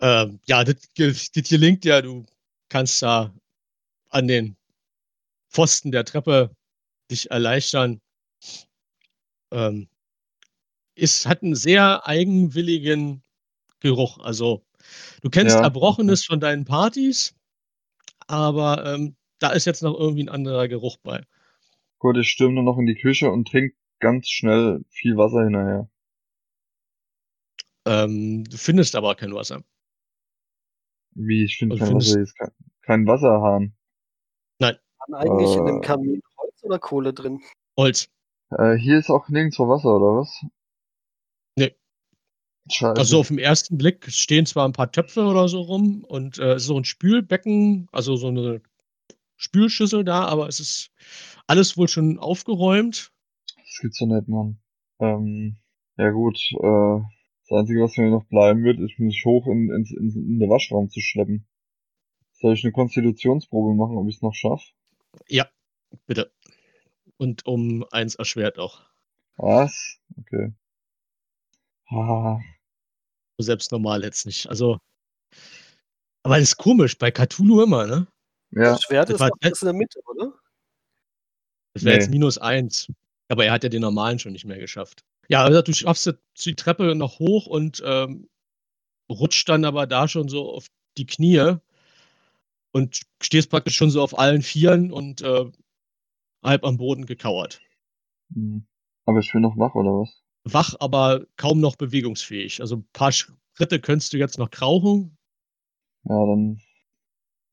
äh, 0.00 0.28
ja, 0.46 0.64
das, 0.64 0.76
das 0.96 1.48
gelingt 1.48 1.84
ja. 1.84 2.02
Du 2.02 2.26
kannst 2.68 3.00
da 3.02 3.32
an 4.10 4.28
den 4.28 4.56
Pfosten 5.50 5.92
der 5.92 6.04
Treppe 6.04 6.50
dich 7.10 7.30
erleichtern. 7.30 8.00
Ähm, 9.52 9.88
es 10.94 11.26
hat 11.26 11.42
einen 11.42 11.54
sehr 11.54 12.06
eigenwilligen 12.06 13.22
Geruch. 13.80 14.18
Also, 14.18 14.64
du 15.22 15.30
kennst 15.30 15.56
Ja, 15.56 15.62
Erbrochenes 15.62 16.24
von 16.24 16.40
deinen 16.40 16.64
Partys, 16.64 17.34
aber 18.26 18.84
ähm, 18.86 19.16
da 19.38 19.50
ist 19.50 19.66
jetzt 19.66 19.82
noch 19.82 19.98
irgendwie 19.98 20.24
ein 20.24 20.28
anderer 20.28 20.68
Geruch 20.68 20.96
bei. 21.02 21.22
Gut, 21.98 22.16
ich 22.16 22.28
stürme 22.28 22.54
nur 22.54 22.64
noch 22.64 22.78
in 22.78 22.86
die 22.86 22.96
Küche 22.96 23.30
und 23.30 23.48
trinke 23.48 23.76
ganz 24.00 24.28
schnell 24.28 24.84
viel 24.88 25.16
Wasser 25.16 25.44
hinterher. 25.44 25.88
Ähm, 27.84 28.44
du 28.44 28.56
findest 28.56 28.96
aber 28.96 29.14
kein 29.14 29.34
Wasser. 29.34 29.62
Wie, 31.14 31.44
ich 31.44 31.58
finde 31.58 31.74
Also 31.74 31.86
kein 31.86 31.96
Wasser, 31.96 32.20
ist 32.20 32.38
kein, 32.38 32.50
kein 32.82 33.06
Wasserhahn. 33.06 33.74
Waren 34.58 35.14
eigentlich 35.14 35.56
in 35.56 35.66
dem 35.66 35.78
Äh. 35.78 35.80
Kamin 35.80 36.22
Holz 36.38 36.62
oder 36.62 36.78
Kohle 36.78 37.12
drin? 37.12 37.40
Holz. 37.76 38.08
Äh, 38.58 38.76
hier 38.76 38.98
ist 38.98 39.10
auch 39.10 39.28
nirgendwo 39.28 39.68
Wasser, 39.68 39.96
oder 39.96 40.20
was? 40.20 40.44
Nee. 41.56 41.74
Scheiße. 42.70 42.98
Also 42.98 43.20
auf 43.20 43.28
den 43.28 43.38
ersten 43.38 43.78
Blick 43.78 44.10
stehen 44.10 44.46
zwar 44.46 44.68
ein 44.68 44.72
paar 44.72 44.92
Töpfe 44.92 45.24
oder 45.24 45.48
so 45.48 45.60
rum 45.60 46.04
und 46.04 46.38
äh, 46.38 46.58
so 46.58 46.76
ein 46.76 46.84
Spülbecken, 46.84 47.88
also 47.92 48.16
so 48.16 48.28
eine 48.28 48.62
Spülschüssel 49.36 50.04
da, 50.04 50.26
aber 50.26 50.48
es 50.48 50.60
ist 50.60 50.90
alles 51.46 51.76
wohl 51.76 51.88
schon 51.88 52.18
aufgeräumt. 52.18 53.12
Das 53.56 53.78
gibt's 53.80 54.00
ja 54.00 54.06
nicht, 54.06 54.28
Mann. 54.28 54.60
Ähm, 55.00 55.56
ja 55.96 56.10
gut, 56.10 56.38
äh, 56.52 57.00
das 57.48 57.58
Einzige, 57.58 57.82
was 57.82 57.96
mir 57.96 58.10
noch 58.10 58.24
bleiben 58.24 58.62
wird, 58.62 58.78
ist 58.78 58.98
mich 58.98 59.24
hoch 59.24 59.46
in, 59.46 59.70
in, 59.70 59.84
in, 59.84 60.10
in 60.14 60.38
den 60.38 60.50
Waschraum 60.50 60.90
zu 60.90 61.00
schleppen. 61.00 61.46
Soll 62.32 62.54
ich 62.54 62.64
eine 62.64 62.72
Konstitutionsprobe 62.72 63.74
machen, 63.74 63.96
ob 63.96 64.08
ich 64.08 64.16
es 64.16 64.22
noch 64.22 64.34
schaffe? 64.34 64.64
Ja, 65.28 65.48
bitte. 66.06 66.32
Und 67.22 67.46
um 67.46 67.84
eins 67.92 68.16
erschwert 68.16 68.58
auch. 68.58 68.80
Was? 69.36 69.96
Okay. 70.18 70.52
Ah, 71.88 72.40
Selbst 73.38 73.70
normal 73.70 74.02
jetzt 74.02 74.26
nicht. 74.26 74.48
Also, 74.48 74.78
aber 76.24 76.34
das 76.40 76.48
ist 76.48 76.56
komisch, 76.56 76.98
bei 76.98 77.12
Cthulhu 77.12 77.62
immer, 77.62 77.86
ne? 77.86 78.08
ja, 78.50 78.72
Das 78.72 78.82
Schwert 78.82 79.08
das 79.08 79.20
ist 79.20 79.30
das 79.40 79.62
in 79.62 79.66
der 79.66 79.74
Mitte, 79.74 80.00
oder? 80.06 80.32
Das 81.74 81.84
wäre 81.84 81.96
Nee. 81.96 82.02
jetzt 82.02 82.10
minus 82.10 82.38
eins. 82.38 82.88
Aber 83.28 83.44
er 83.44 83.52
hat 83.52 83.62
ja 83.62 83.68
den 83.68 83.82
normalen 83.82 84.18
schon 84.18 84.32
nicht 84.32 84.44
mehr 84.44 84.58
geschafft. 84.58 85.04
Ja, 85.28 85.44
also 85.44 85.62
du 85.62 85.72
schaffst 85.72 86.06
jetzt 86.06 86.44
die 86.44 86.56
Treppe 86.56 86.96
noch 86.96 87.20
hoch 87.20 87.46
und 87.46 87.80
ähm, 87.86 88.28
rutscht 89.08 89.48
dann 89.48 89.64
aber 89.64 89.86
da 89.86 90.08
schon 90.08 90.28
so 90.28 90.50
auf 90.50 90.66
die 90.98 91.06
Knie 91.06 91.54
und 92.72 93.02
stehst 93.22 93.48
praktisch 93.48 93.76
schon 93.76 93.90
so 93.90 94.02
auf 94.02 94.18
allen 94.18 94.42
Vieren 94.42 94.90
und 94.90 95.22
äh, 95.22 95.44
halb 96.42 96.64
am 96.64 96.76
Boden 96.76 97.06
gekauert. 97.06 97.60
hm. 98.34 98.66
aber 99.06 99.20
ich 99.20 99.32
bin 99.32 99.42
noch 99.42 99.56
wach, 99.56 99.74
oder 99.74 99.90
was? 99.90 100.22
Wach, 100.44 100.74
aber 100.80 101.26
kaum 101.36 101.60
noch 101.60 101.76
bewegungsfähig. 101.76 102.60
Also 102.60 102.76
ein 102.76 102.88
paar 102.92 103.12
Schritte 103.12 103.80
könntest 103.80 104.12
du 104.12 104.18
jetzt 104.18 104.38
noch 104.38 104.50
krauchen. 104.50 105.16
Ja, 106.04 106.26
dann, 106.26 106.60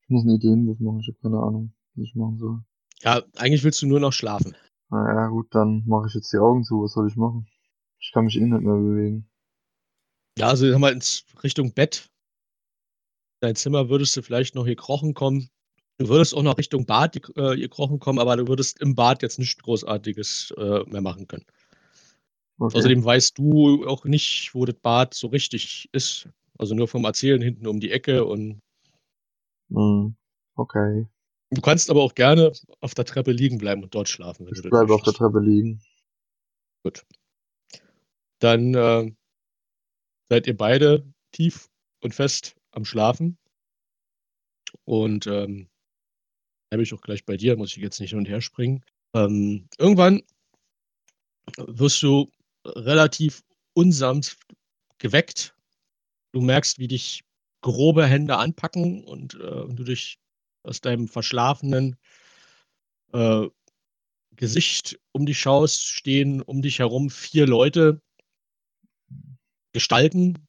ich 0.02 0.10
muss 0.10 0.24
eine 0.24 0.34
Ideenwurf 0.34 0.80
machen, 0.80 1.00
ich 1.02 1.08
habe 1.08 1.20
keine 1.22 1.38
Ahnung, 1.38 1.74
was 1.94 2.06
ich 2.06 2.16
machen 2.16 2.38
soll. 2.40 2.64
Ja, 3.02 3.22
eigentlich 3.38 3.64
willst 3.64 3.82
du 3.82 3.88
nur 3.88 4.00
noch 4.00 4.14
schlafen. 4.14 4.56
Naja, 4.90 5.28
gut, 5.28 5.54
dann 5.54 5.84
mache 5.86 6.08
ich 6.08 6.16
jetzt 6.16 6.34
die 6.34 6.38
Augen 6.38 6.64
zu, 6.64 6.82
was 6.82 6.94
soll 6.94 7.08
ich 7.08 7.16
machen? 7.16 7.48
Ich 8.00 8.12
kann 8.12 8.26
mich 8.26 8.36
eh 8.36 8.42
nicht 8.42 8.64
mehr 8.64 8.76
bewegen. 8.76 9.30
Ja, 10.38 10.48
also 10.48 10.70
sag 10.70 10.80
mal 10.80 10.94
ins 10.94 11.26
Richtung 11.44 11.74
Bett. 11.74 12.10
Dein 13.42 13.56
Zimmer 13.56 13.90
würdest 13.90 14.18
du 14.18 14.22
vielleicht 14.22 14.56
noch 14.56 14.66
hier 14.66 14.76
krochen 14.76 15.14
kommen. 15.14 15.50
Du 16.00 16.08
würdest 16.08 16.34
auch 16.34 16.44
noch 16.44 16.58
Richtung 16.58 16.86
Bad 16.86 17.18
äh, 17.36 17.56
hier 17.56 17.70
krochen 17.70 18.00
kommen, 18.00 18.20
aber 18.20 18.38
du 18.38 18.48
würdest 18.48 18.82
im 18.82 18.96
Bad 18.96 19.22
jetzt 19.22 19.38
nichts 19.38 19.62
Großartiges 19.62 20.54
äh, 20.58 20.84
mehr 20.86 21.02
machen 21.02 21.28
können. 21.28 21.46
Okay. 22.58 22.78
Außerdem 22.78 23.04
weißt 23.04 23.38
du 23.38 23.86
auch 23.86 24.06
nicht, 24.06 24.56
wo 24.56 24.64
das 24.64 24.76
Bad 24.76 25.14
so 25.14 25.28
richtig 25.28 25.90
ist. 25.92 26.30
Also 26.58 26.74
nur 26.74 26.88
vom 26.88 27.04
Erzählen 27.04 27.42
hinten 27.42 27.68
um 27.68 27.82
die 27.82 27.92
Ecke 27.92 28.26
und 28.26 28.62
Hm, 29.72 30.16
okay. 30.56 31.06
Du 31.52 31.62
kannst 31.62 31.90
aber 31.90 32.02
auch 32.02 32.16
gerne 32.16 32.54
auf 32.80 32.94
der 32.94 33.06
Treppe 33.06 33.32
liegen 33.32 33.58
bleiben 33.58 33.84
und 33.84 33.94
dort 33.94 34.08
schlafen, 34.08 34.46
wenn 34.46 34.54
Ich 34.54 34.62
bleibe 34.62 34.94
auf 34.94 35.04
der. 35.04 35.14
Treppe 35.14 35.40
liegen. 35.40 35.82
Gut. 36.84 37.06
Dann 38.40 38.74
äh, 38.74 39.12
seid 40.30 40.48
ihr 40.48 40.56
beide 40.56 41.06
tief 41.32 41.70
und 42.02 42.16
fest 42.16 42.56
am 42.72 42.86
Schlafen. 42.86 43.38
Und 44.86 45.28
ähm, 45.28 45.69
bleibe 46.70 46.84
ich 46.84 46.94
auch 46.94 47.02
gleich 47.02 47.26
bei 47.26 47.36
dir, 47.36 47.58
muss 47.58 47.76
ich 47.76 47.78
jetzt 47.84 48.00
nicht 48.00 48.12
hin 48.12 48.20
und 48.20 48.30
her 48.30 48.42
springen. 48.42 48.84
Ähm, 49.16 49.68
irgendwann 49.78 50.22
wirst 51.58 52.02
du 52.04 52.30
relativ 52.66 53.44
unsanft 53.74 54.40
geweckt. 55.00 55.56
Du 56.32 56.42
merkst, 56.42 56.78
wie 56.78 56.88
dich 56.88 57.24
grobe 57.62 58.06
Hände 58.06 58.38
anpacken 58.38 59.04
und, 59.04 59.34
äh, 59.36 59.68
du 59.68 59.84
dich 59.84 60.20
aus 60.64 60.80
deinem 60.82 61.08
verschlafenen 61.08 61.96
äh, 63.14 63.48
Gesicht 64.36 65.00
um 65.12 65.26
dich 65.26 65.40
schaust, 65.40 65.84
stehen 65.84 66.42
um 66.42 66.62
dich 66.62 66.80
herum 66.80 67.10
vier 67.10 67.48
Leute, 67.48 68.02
Gestalten 69.74 70.48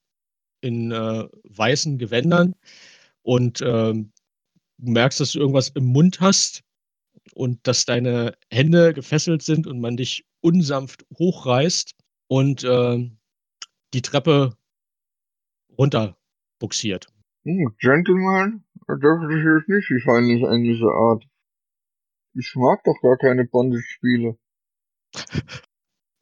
in 0.60 0.92
äh, 0.92 1.28
weißen 1.44 1.98
Gewändern 1.98 2.54
und 3.22 3.62
ähm, 3.62 4.12
du 4.80 4.92
merkst, 4.92 5.20
dass 5.20 5.32
du 5.32 5.40
irgendwas 5.40 5.68
im 5.70 5.84
Mund 5.86 6.20
hast 6.20 6.62
und 7.34 7.66
dass 7.66 7.84
deine 7.84 8.36
Hände 8.50 8.92
gefesselt 8.94 9.42
sind 9.42 9.66
und 9.66 9.80
man 9.80 9.96
dich 9.96 10.26
unsanft 10.40 11.06
hochreißt 11.18 11.94
und 12.28 12.64
ähm, 12.64 13.18
die 13.92 14.02
Treppe 14.02 14.56
runter 15.76 16.16
buxiert. 16.58 17.08
Hm, 17.44 17.74
Gentleman, 17.78 18.64
da 18.86 18.94
dürfte 18.96 19.36
ich 19.36 19.44
jetzt 19.44 19.68
nicht 19.68 19.88
die 19.88 20.00
feindliche 20.04 20.46
englische 20.46 20.88
Art. 20.88 21.24
Ich 22.34 22.52
mag 22.54 22.82
doch 22.84 22.96
gar 23.02 23.16
keine 23.16 23.44
Bondage-Spiele. 23.44 24.38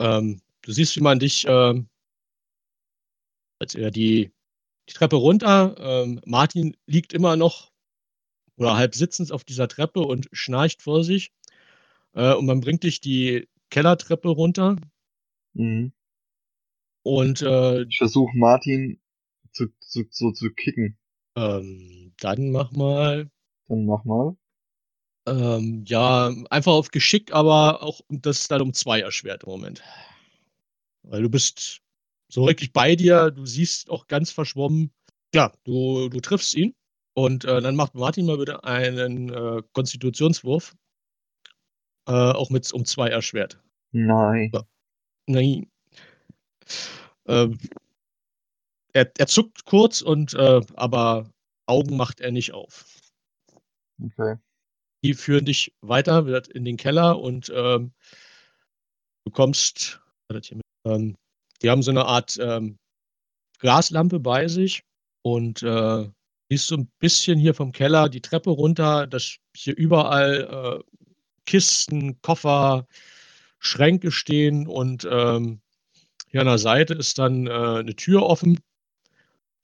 Ähm, 0.00 0.40
du 0.62 0.70
siehst, 0.70 0.94
wie 0.94 1.00
man 1.00 1.18
dich, 1.18 1.44
ähm, 1.48 1.88
als 3.58 3.74
er 3.74 3.90
die, 3.90 4.30
die 4.88 4.92
Treppe 4.92 5.16
runter, 5.16 5.74
ähm, 5.76 6.20
Martin 6.24 6.76
liegt 6.86 7.12
immer 7.12 7.34
noch 7.34 7.72
oder 8.58 8.76
halb 8.76 8.94
sitzend 8.94 9.32
auf 9.32 9.44
dieser 9.44 9.68
Treppe 9.68 10.00
und 10.00 10.28
schnarcht 10.32 10.82
vor 10.82 11.04
sich. 11.04 11.32
Äh, 12.14 12.34
und 12.34 12.46
man 12.46 12.60
bringt 12.60 12.82
dich 12.84 13.00
die 13.00 13.48
Kellertreppe 13.70 14.28
runter 14.28 14.76
Mhm. 15.54 15.92
und 17.02 17.42
äh, 17.42 17.82
Ich 17.82 17.98
versuche 17.98 18.36
Martin 18.36 19.00
zu, 19.52 19.66
zu, 19.80 20.04
so 20.10 20.32
zu 20.32 20.50
kicken. 20.50 20.98
ähm, 21.36 22.12
dann 22.20 22.50
mach 22.50 22.72
mal, 22.72 23.30
Dann 23.68 23.86
mach 23.86 24.04
mal. 24.04 24.36
ähm, 25.26 25.84
ja, 25.86 26.32
einfach 26.50 26.72
auf 26.72 26.90
Geschick, 26.90 27.32
aber 27.32 27.82
auch 27.82 28.00
das 28.08 28.40
ist 28.40 28.50
dann 28.50 28.62
um 28.62 28.72
zwei 28.74 29.00
erschwert 29.00 29.44
im 29.44 29.50
Moment. 29.50 29.82
Weil 31.02 31.22
du 31.22 31.30
bist 31.30 31.80
so 32.28 32.46
wirklich 32.46 32.72
bei 32.72 32.94
dir, 32.96 33.30
du 33.30 33.46
siehst 33.46 33.90
auch 33.90 34.06
ganz 34.06 34.30
verschwommen. 34.30 34.92
Ja, 35.34 35.52
du, 35.64 36.08
du 36.08 36.20
triffst 36.20 36.54
ihn 36.54 36.74
und 37.18 37.44
äh, 37.46 37.60
dann 37.60 37.74
macht 37.74 37.96
Martin 37.96 38.26
mal 38.26 38.38
bitte 38.38 38.62
einen 38.62 39.28
äh, 39.28 39.60
Konstitutionswurf. 39.72 40.76
Äh, 42.06 42.12
auch 42.12 42.48
mit 42.48 42.72
um 42.72 42.84
zwei 42.84 43.08
erschwert. 43.08 43.60
Nein. 43.90 44.52
Ja. 44.54 44.62
Nein. 45.26 45.68
Ähm, 47.26 47.58
er, 48.92 49.10
er 49.18 49.26
zuckt 49.26 49.64
kurz 49.64 50.00
und 50.00 50.32
äh, 50.34 50.60
aber 50.76 51.28
Augen 51.66 51.96
macht 51.96 52.20
er 52.20 52.30
nicht 52.30 52.52
auf. 52.52 52.86
Okay. 54.00 54.36
Die 55.02 55.14
führen 55.14 55.44
dich 55.44 55.74
weiter 55.80 56.24
wieder 56.24 56.42
in 56.54 56.64
den 56.64 56.76
Keller 56.76 57.18
und 57.18 57.50
ähm, 57.52 57.92
du 59.24 59.32
kommst. 59.32 60.00
Ähm, 60.84 61.16
die 61.62 61.68
haben 61.68 61.82
so 61.82 61.90
eine 61.90 62.04
Art 62.04 62.38
ähm, 62.40 62.78
Glaslampe 63.58 64.20
bei 64.20 64.46
sich 64.46 64.84
und 65.22 65.64
äh, 65.64 66.08
siehst 66.48 66.68
so 66.68 66.76
ein 66.76 66.90
bisschen 66.98 67.38
hier 67.38 67.54
vom 67.54 67.72
Keller 67.72 68.08
die 68.08 68.20
Treppe 68.20 68.50
runter, 68.50 69.06
dass 69.06 69.36
hier 69.54 69.76
überall 69.76 70.80
äh, 70.80 70.98
Kisten, 71.44 72.20
Koffer, 72.22 72.86
Schränke 73.58 74.10
stehen 74.12 74.66
und 74.66 75.06
ähm, 75.10 75.60
hier 76.28 76.42
an 76.42 76.46
der 76.46 76.58
Seite 76.58 76.94
ist 76.94 77.18
dann 77.18 77.46
äh, 77.46 77.50
eine 77.50 77.96
Tür 77.96 78.22
offen. 78.22 78.60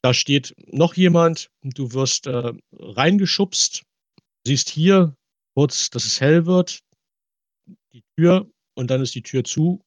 Da 0.03 0.13
steht 0.13 0.55
noch 0.67 0.95
jemand 0.95 1.51
und 1.63 1.79
du 1.79 1.93
wirst 1.93 2.27
äh, 2.27 2.53
reingeschubst. 2.73 3.83
Siehst 4.47 4.69
hier 4.69 5.17
kurz, 5.55 5.91
dass 5.91 6.05
es 6.05 6.21
hell 6.21 6.47
wird, 6.47 6.81
die 7.93 8.03
Tür 8.17 8.51
und 8.75 8.91
dann 8.91 9.01
ist 9.01 9.15
die 9.15 9.23
Tür 9.23 9.45
zu 9.45 9.81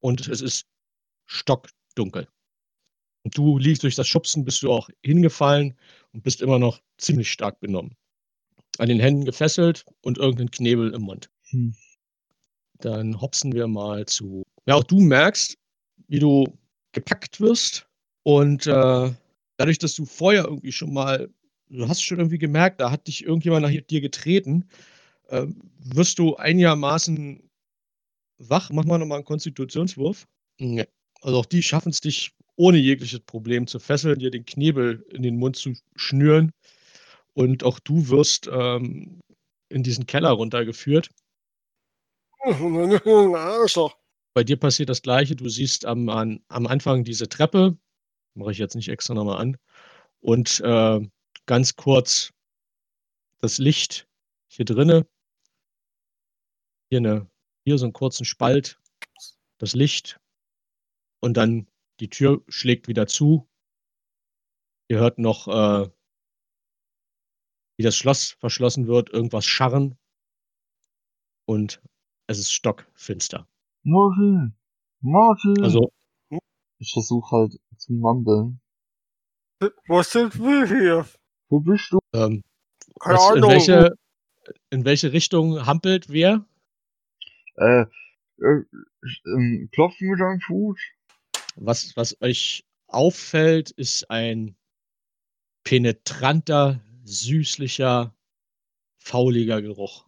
und 0.00 0.26
es 0.26 0.40
ist 0.40 0.66
stockdunkel. 1.26 2.26
Und 3.24 3.36
du 3.36 3.58
liegst 3.58 3.82
durch 3.82 3.94
das 3.94 4.08
Schubsen, 4.08 4.44
bist 4.44 4.62
du 4.62 4.72
auch 4.72 4.88
hingefallen 5.02 5.74
und 6.12 6.22
bist 6.22 6.42
immer 6.42 6.58
noch 6.58 6.80
ziemlich 6.98 7.30
stark 7.30 7.60
benommen. 7.60 7.96
An 8.78 8.88
den 8.88 9.00
Händen 9.00 9.24
gefesselt 9.24 9.84
und 10.02 10.18
irgendein 10.18 10.50
Knebel 10.50 10.92
im 10.94 11.02
Mund. 11.02 11.30
Hm. 11.50 11.74
Dann 12.78 13.20
hopsen 13.20 13.52
wir 13.52 13.68
mal 13.68 14.06
zu. 14.06 14.44
Ja, 14.66 14.74
auch 14.74 14.84
du 14.84 15.00
merkst, 15.00 15.56
wie 16.08 16.18
du 16.18 16.46
gepackt 16.92 17.40
wirst 17.40 17.86
und 18.22 18.66
äh, 18.66 19.10
dadurch, 19.56 19.78
dass 19.78 19.94
du 19.94 20.04
vorher 20.04 20.44
irgendwie 20.44 20.72
schon 20.72 20.92
mal, 20.92 21.30
du 21.68 21.88
hast 21.88 22.02
schon 22.02 22.18
irgendwie 22.18 22.38
gemerkt, 22.38 22.80
da 22.80 22.90
hat 22.90 23.06
dich 23.06 23.24
irgendjemand 23.24 23.62
nach 23.62 23.86
dir 23.86 24.00
getreten, 24.00 24.68
äh, 25.28 25.46
wirst 25.78 26.18
du 26.18 26.36
einigermaßen 26.36 27.48
wach. 28.38 28.70
Mach 28.70 28.84
mal 28.84 28.98
nochmal 28.98 29.18
einen 29.18 29.24
Konstitutionswurf. 29.24 30.26
Nee. 30.58 30.86
Also 31.20 31.38
auch 31.38 31.46
die 31.46 31.62
schaffen 31.62 31.90
es 31.90 32.00
dich 32.00 32.32
ohne 32.56 32.78
jegliches 32.78 33.20
Problem 33.20 33.66
zu 33.66 33.78
fesseln, 33.78 34.18
dir 34.18 34.30
den 34.30 34.44
Knebel 34.44 35.04
in 35.10 35.22
den 35.22 35.36
Mund 35.36 35.56
zu 35.56 35.74
schnüren. 35.96 36.52
Und 37.34 37.64
auch 37.64 37.78
du 37.78 38.08
wirst 38.08 38.48
ähm, 38.52 39.20
in 39.68 39.82
diesen 39.82 40.06
Keller 40.06 40.30
runtergeführt. 40.30 41.10
Arschloch. 42.44 43.96
Bei 44.34 44.44
dir 44.44 44.56
passiert 44.58 44.88
das 44.88 45.02
Gleiche. 45.02 45.36
Du 45.36 45.48
siehst 45.48 45.84
am, 45.84 46.08
an, 46.08 46.42
am 46.48 46.66
Anfang 46.66 47.04
diese 47.04 47.28
Treppe. 47.28 47.76
Mache 48.34 48.52
ich 48.52 48.58
jetzt 48.58 48.74
nicht 48.74 48.88
extra 48.88 49.14
nochmal 49.14 49.40
an. 49.40 49.56
Und 50.20 50.60
äh, 50.60 51.00
ganz 51.46 51.76
kurz 51.76 52.32
das 53.40 53.58
Licht 53.58 54.08
hier 54.48 54.64
drinne. 54.64 55.06
Hier, 56.90 56.98
eine, 56.98 57.26
hier 57.64 57.78
so 57.78 57.84
einen 57.86 57.92
kurzen 57.92 58.24
Spalt. 58.24 58.78
Das 59.58 59.74
Licht. 59.74 60.18
Und 61.20 61.36
dann 61.36 61.66
die 62.02 62.10
Tür 62.10 62.42
schlägt 62.48 62.88
wieder 62.88 63.06
zu. 63.06 63.48
Ihr 64.88 64.98
hört 64.98 65.18
noch, 65.20 65.46
äh, 65.46 65.88
wie 67.76 67.84
das 67.84 67.96
Schloss 67.96 68.32
verschlossen 68.40 68.88
wird, 68.88 69.10
irgendwas 69.10 69.46
scharren. 69.46 69.96
Und 71.46 71.80
es 72.26 72.40
ist 72.40 72.52
stockfinster. 72.52 73.48
Martin! 73.84 74.56
Martin! 75.00 75.62
Also, 75.62 75.92
ich 76.78 76.92
versuche 76.92 77.36
halt 77.36 77.60
zu 77.76 77.92
mumbeln. 77.92 78.60
Was 79.86 80.10
sind 80.10 80.36
wir 80.40 80.66
hier? 80.66 81.06
Wo 81.50 81.60
bist 81.60 81.92
du? 81.92 82.00
ähm, 82.14 82.42
Keine 82.98 83.14
was, 83.14 83.30
in, 83.30 83.36
Ahnung. 83.36 83.50
welche, 83.50 83.96
in 84.70 84.84
welche 84.84 85.12
Richtung 85.12 85.66
hampelt 85.66 86.08
wer? 86.08 86.44
Äh, 87.58 87.82
äh, 88.38 88.64
ähm, 89.24 89.68
klopfen 89.72 90.10
mit 90.10 90.18
deinem 90.18 90.40
Fuß. 90.40 90.80
Was, 91.56 91.96
was 91.96 92.20
euch 92.20 92.64
auffällt, 92.86 93.70
ist 93.70 94.10
ein 94.10 94.56
penetranter, 95.64 96.80
süßlicher, 97.04 98.14
fauliger 98.98 99.62
Geruch. 99.62 100.06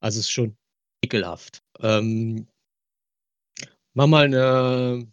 Also 0.00 0.20
es 0.20 0.26
ist 0.26 0.30
schon 0.30 0.56
ekelhaft. 1.02 1.62
Ähm, 1.80 2.48
mach 3.94 4.06
mal 4.06 4.24
eine 4.24 5.12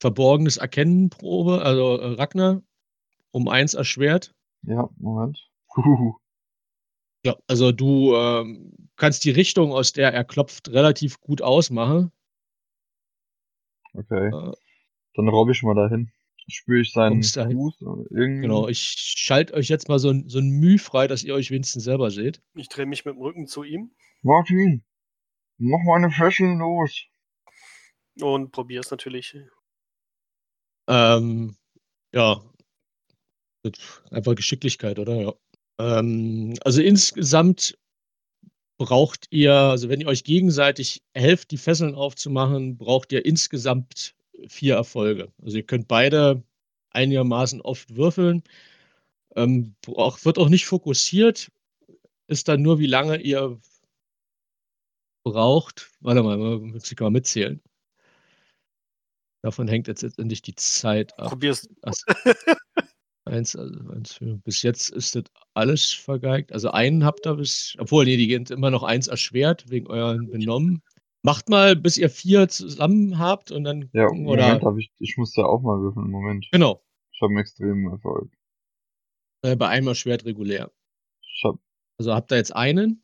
verborgenes 0.00 0.56
Erkennenprobe, 0.56 1.62
also 1.62 1.98
äh, 1.98 2.14
Ragnar, 2.14 2.62
um 3.30 3.48
eins 3.48 3.74
erschwert. 3.74 4.34
Ja, 4.62 4.88
Moment. 4.96 5.50
Huhu. 5.76 6.16
Ja, 7.24 7.36
also 7.46 7.70
du 7.70 8.14
ähm, 8.14 8.88
kannst 8.96 9.24
die 9.24 9.30
Richtung, 9.30 9.72
aus 9.72 9.92
der 9.92 10.12
er 10.12 10.24
klopft, 10.24 10.70
relativ 10.70 11.20
gut 11.20 11.42
ausmachen. 11.42 12.12
Okay. 13.94 14.28
Äh, 14.28 14.52
Dann 15.14 15.28
robbe 15.28 15.52
ich 15.52 15.62
mal 15.62 15.74
dahin. 15.74 16.10
Spüre 16.48 16.80
ich 16.80 16.92
seinen. 16.92 17.22
Fuß 17.22 17.82
oder 17.82 18.04
irgendwie. 18.10 18.42
Genau, 18.42 18.66
ich 18.66 18.80
schalte 18.80 19.54
euch 19.54 19.68
jetzt 19.68 19.88
mal 19.88 19.98
so 19.98 20.10
ein, 20.10 20.28
so 20.28 20.38
ein 20.38 20.50
Müh 20.50 20.78
frei, 20.78 21.06
dass 21.06 21.22
ihr 21.22 21.34
euch 21.34 21.50
wenigstens 21.50 21.84
selber 21.84 22.10
seht. 22.10 22.42
Ich 22.54 22.68
drehe 22.68 22.86
mich 22.86 23.04
mit 23.04 23.14
dem 23.14 23.20
Rücken 23.20 23.46
zu 23.46 23.62
ihm 23.62 23.92
Martin! 24.22 24.84
Mach 25.58 25.80
meine 25.84 26.10
Fesseln 26.10 26.58
los! 26.58 27.10
und 28.20 28.52
probiere 28.52 28.80
es 28.80 28.90
natürlich. 28.90 29.36
Ähm, 30.88 31.56
ja. 32.12 32.42
Einfach 34.10 34.34
Geschicklichkeit, 34.34 34.98
oder? 34.98 35.14
Ja. 35.20 35.34
Ähm, 35.78 36.54
also 36.64 36.82
insgesamt 36.82 37.78
braucht 38.80 39.26
ihr, 39.28 39.52
also 39.52 39.90
wenn 39.90 40.00
ihr 40.00 40.06
euch 40.06 40.24
gegenseitig 40.24 41.02
helft, 41.14 41.50
die 41.50 41.58
Fesseln 41.58 41.94
aufzumachen, 41.94 42.78
braucht 42.78 43.12
ihr 43.12 43.26
insgesamt 43.26 44.14
vier 44.48 44.74
Erfolge. 44.74 45.30
Also 45.42 45.58
ihr 45.58 45.64
könnt 45.64 45.86
beide 45.86 46.42
einigermaßen 46.88 47.60
oft 47.60 47.94
würfeln. 47.94 48.42
Ähm, 49.36 49.74
braucht, 49.82 50.24
wird 50.24 50.38
auch 50.38 50.48
nicht 50.48 50.64
fokussiert, 50.64 51.52
ist 52.26 52.48
dann 52.48 52.62
nur, 52.62 52.78
wie 52.78 52.86
lange 52.86 53.20
ihr 53.20 53.60
braucht. 55.24 55.90
Warte 56.00 56.22
mal, 56.22 56.38
muss 56.38 56.90
ich 56.90 56.98
mal 56.98 57.10
mitzählen. 57.10 57.60
Davon 59.42 59.68
hängt 59.68 59.88
jetzt 59.88 60.00
letztendlich 60.00 60.40
die 60.40 60.54
Zeit 60.54 61.18
ab. 61.18 61.28
Probier's. 61.28 61.68
Also, 61.82 62.02
eins, 63.30 63.56
also 63.56 63.78
eins 63.90 64.18
bis 64.44 64.62
jetzt 64.62 64.90
ist 64.90 65.14
das 65.14 65.24
alles 65.54 65.90
vergeigt. 65.92 66.52
Also 66.52 66.70
einen 66.70 67.04
habt 67.04 67.26
ihr 67.26 67.34
bis, 67.36 67.74
obwohl, 67.78 68.04
nee, 68.04 68.16
die 68.16 68.26
gehen 68.26 68.44
immer 68.46 68.70
noch 68.70 68.82
eins 68.82 69.06
erschwert 69.08 69.70
wegen 69.70 69.86
euren 69.86 70.30
Benommen. 70.30 70.82
Macht 71.22 71.48
mal, 71.48 71.76
bis 71.76 71.98
ihr 71.98 72.08
vier 72.10 72.48
zusammen 72.48 73.18
habt 73.18 73.50
und 73.52 73.64
dann 73.64 73.90
Ja, 73.92 74.06
gucken, 74.06 74.24
Moment, 74.24 74.62
oder. 74.62 74.70
hab 74.70 74.78
ich, 74.78 74.90
ich 74.98 75.16
muss 75.18 75.36
ja 75.36 75.44
auch 75.44 75.60
mal 75.62 75.78
würfeln. 75.80 76.10
Moment. 76.10 76.46
Genau, 76.50 76.82
Ich 77.12 77.20
habe 77.20 77.30
einen 77.30 77.40
extremen 77.40 77.90
Erfolg. 77.92 78.32
äh, 79.42 79.54
bei 79.56 79.68
einem 79.68 79.88
erschwert 79.88 80.24
regulär. 80.24 80.70
Ich 81.22 81.42
hab, 81.44 81.56
Also 81.98 82.14
habt 82.14 82.32
ihr 82.32 82.36
jetzt 82.38 82.54
einen, 82.56 83.02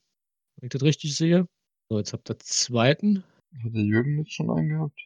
wenn 0.56 0.66
ich 0.66 0.70
das 0.70 0.82
richtig 0.82 1.14
sehe. 1.16 1.46
So, 1.90 1.98
jetzt 1.98 2.12
habt 2.14 2.30
ihr 2.30 2.38
zweiten. 2.38 3.22
hat 3.62 3.74
der 3.74 3.82
Jürgen 3.82 4.18
jetzt 4.18 4.32
schon 4.32 4.50
einen 4.50 4.68
gehabt? 4.70 4.98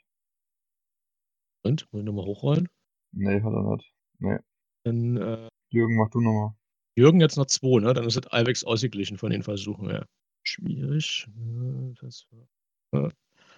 Und, 1.62 1.86
wollen 1.92 2.04
wir 2.06 2.12
nochmal 2.12 2.26
hochrollen. 2.26 2.68
Nee, 3.12 3.42
hat 3.42 3.52
er 3.52 3.62
nicht. 3.76 3.92
Nee. 4.18 4.38
Dann 4.84 5.16
äh, 5.16 5.48
Jürgen, 5.70 5.96
mach 5.96 6.10
du 6.10 6.20
nochmal. 6.20 6.54
Jürgen 6.96 7.20
jetzt 7.20 7.36
noch 7.36 7.46
zwei, 7.46 7.80
ne? 7.80 7.94
Dann 7.94 8.04
ist 8.04 8.16
das 8.16 8.26
Alvex 8.28 8.64
ausgeglichen 8.64 9.18
von 9.18 9.30
den 9.30 9.42
Versuchen 9.42 9.88
her. 9.88 10.06
Schwierig. 10.42 11.26
Äh, 11.28 11.94
Das 12.00 12.26
war 12.90 13.08
äh, 13.08 13.12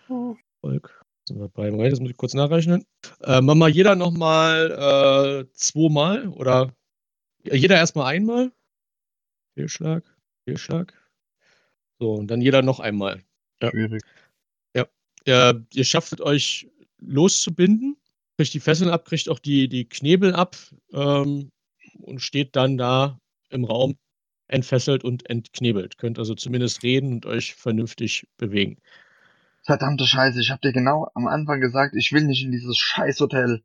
Erfolg. 0.09 1.05
Sind 1.29 1.39
wir 1.39 1.49
bei 1.49 1.71
Moment, 1.71 1.93
das 1.93 2.01
muss 2.01 2.11
ich 2.11 2.17
kurz 2.17 2.35
nachrechnen. 2.35 2.85
Äh, 3.23 3.41
machen 3.41 3.61
wir 3.61 3.69
jeder 3.69 3.95
nochmal 3.95 5.45
äh, 5.47 5.53
zweimal 5.53 6.29
oder 6.29 6.75
ja, 7.45 7.55
jeder 7.55 7.77
erstmal 7.77 8.13
einmal. 8.13 8.53
Fehlschlag, 9.55 10.05
Fehlschlag. 10.45 10.93
So, 12.01 12.15
und 12.15 12.29
dann 12.29 12.41
jeder 12.41 12.63
noch 12.63 12.81
einmal. 12.81 13.23
Ja. 13.63 13.71
Schwierig. 13.71 14.03
Ihr, 15.25 15.65
ihr 15.73 15.85
schafft 15.85 16.13
es 16.15 16.21
euch 16.21 16.69
loszubinden, 16.99 17.97
kriegt 18.37 18.55
die 18.55 18.61
Fesseln 18.61 18.91
ab, 18.91 19.05
kriegt 19.05 19.29
auch 19.29 19.39
die, 19.39 19.69
die 19.69 19.89
Knebel 19.89 20.35
ab 20.35 20.57
ähm, 20.93 21.51
und 22.01 22.21
steht 22.21 22.57
dann 22.57 22.79
da 22.79 23.19
im 23.51 23.65
Raum 23.65 23.97
entfesselt 24.49 25.05
und 25.05 25.29
entknebelt. 25.29 25.99
Könnt 25.99 26.19
also 26.19 26.35
zumindest 26.35 26.83
reden 26.83 27.13
und 27.13 27.27
euch 27.27 27.55
vernünftig 27.55 28.27
bewegen. 28.37 28.79
Verdammte 29.65 30.07
Scheiße, 30.07 30.41
ich 30.41 30.51
hab 30.51 30.61
dir 30.61 30.73
genau 30.73 31.09
am 31.15 31.27
Anfang 31.27 31.61
gesagt, 31.61 31.95
ich 31.95 32.13
will 32.13 32.25
nicht 32.25 32.43
in 32.43 32.51
dieses 32.51 32.77
Scheißhotel. 32.77 33.63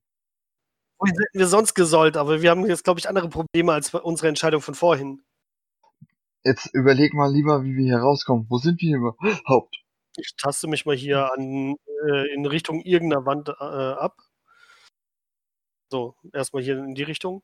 Wohin 1.00 1.16
hätten 1.16 1.40
wir 1.40 1.48
sonst 1.48 1.74
gesollt? 1.74 2.18
Aber 2.18 2.42
wir 2.42 2.50
haben 2.50 2.66
jetzt, 2.66 2.84
glaube 2.84 3.00
ich, 3.00 3.10
andere 3.10 3.30
Probleme 3.30 3.74
als 3.74 3.92
bei 3.92 4.00
unserer 4.00 4.30
Entscheidung 4.30 4.62
von 4.62 4.76
vorhin. 4.76 5.22
Jetzt 6.44 6.74
überleg 6.74 7.14
mal 7.14 7.32
lieber, 7.32 7.64
wie 7.64 7.76
wir 7.76 7.84
hier 7.84 8.00
rauskommen. 8.00 8.46
Wo 8.50 8.58
sind 8.58 8.82
wir 8.82 8.98
überhaupt? 8.98 9.76
Ich 10.18 10.36
taste 10.36 10.68
mich 10.68 10.86
mal 10.86 10.96
hier 10.96 11.32
an, 11.32 11.76
äh, 12.08 12.34
in 12.34 12.46
Richtung 12.46 12.82
irgendeiner 12.82 13.26
Wand 13.26 13.50
äh, 13.50 13.54
ab. 13.64 14.16
So, 15.90 16.16
erstmal 16.34 16.64
hier 16.64 16.78
in 16.78 16.96
die 16.96 17.04
Richtung. 17.04 17.44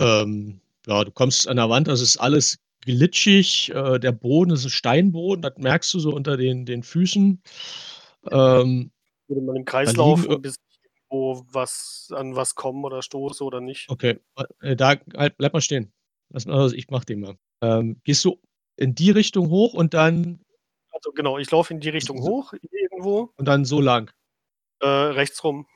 Ähm, 0.00 0.60
ja, 0.86 1.04
du 1.04 1.10
kommst 1.10 1.46
an 1.46 1.56
der 1.56 1.68
Wand, 1.68 1.88
das 1.88 2.00
ist 2.00 2.16
alles 2.16 2.58
glitschig. 2.80 3.70
Äh, 3.74 3.98
der 3.98 4.12
Boden 4.12 4.52
ist 4.52 4.64
ein 4.64 4.70
Steinboden, 4.70 5.42
das 5.42 5.58
merkst 5.58 5.92
du 5.92 5.98
so 5.98 6.14
unter 6.14 6.36
den, 6.36 6.64
den 6.64 6.82
Füßen. 6.82 7.42
Ähm, 8.30 8.90
Würde 9.28 9.42
man 9.42 9.56
im 9.56 9.64
Kreis 9.64 9.94
laufen, 9.94 10.40
bis 10.40 10.56
ich 10.56 10.80
irgendwo 11.10 11.44
was 11.52 12.10
an 12.14 12.34
was 12.34 12.54
kommen 12.54 12.84
oder 12.84 13.02
stoße 13.02 13.44
oder 13.44 13.60
nicht. 13.60 13.90
okay, 13.90 14.18
äh, 14.60 14.76
da 14.76 14.94
halt, 15.16 15.36
bleib 15.36 15.52
mal 15.52 15.60
stehen. 15.60 15.92
Lass 16.30 16.46
mal, 16.46 16.58
also 16.58 16.74
ich 16.74 16.88
mach 16.88 17.04
den 17.04 17.20
mal. 17.20 17.36
Ähm, 17.60 18.00
gehst 18.04 18.24
du 18.24 18.40
in 18.76 18.94
die 18.94 19.10
Richtung 19.10 19.50
hoch 19.50 19.74
und 19.74 19.92
dann 19.92 20.40
Also 20.92 21.12
genau, 21.12 21.36
ich 21.36 21.50
laufe 21.50 21.74
in 21.74 21.80
die 21.80 21.90
Richtung 21.90 22.22
hoch, 22.22 22.54
irgendwo, 22.70 23.34
und 23.36 23.46
dann 23.46 23.66
so 23.66 23.80
lang. 23.82 24.10
Äh, 24.80 24.86
rechts 24.86 25.42
rum. 25.44 25.66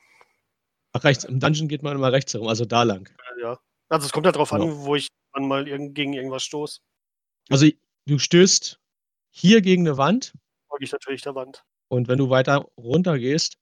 Ach, 0.93 1.03
rechts, 1.03 1.23
im 1.25 1.39
Dungeon 1.39 1.67
geht 1.67 1.83
man 1.83 1.95
immer 1.95 2.11
rechts 2.11 2.33
herum, 2.33 2.47
also 2.47 2.65
da 2.65 2.83
lang. 2.83 3.09
Äh, 3.37 3.41
ja. 3.41 3.59
Also 3.89 4.05
es 4.07 4.11
kommt 4.13 4.25
halt 4.25 4.35
drauf 4.35 4.49
Genau. 4.49 4.65
an, 4.65 4.77
wo 4.85 4.95
ich 4.95 5.09
dann 5.33 5.47
mal 5.47 5.67
irgend, 5.67 5.93
gegen 5.95 6.13
irgendwas 6.13 6.43
stoße. 6.43 6.79
Also 7.49 7.67
du 8.07 8.17
stößt 8.17 8.79
hier 9.31 9.61
gegen 9.61 9.87
eine 9.87 9.97
Wand 9.97 10.33
Folge 10.69 10.85
ich 10.85 10.91
natürlich 10.91 11.21
der 11.21 11.35
Wand. 11.35 11.63
und 11.89 12.07
wenn 12.07 12.17
du 12.17 12.29
weiter 12.29 12.65
runter 12.77 13.19
gehst, 13.19 13.57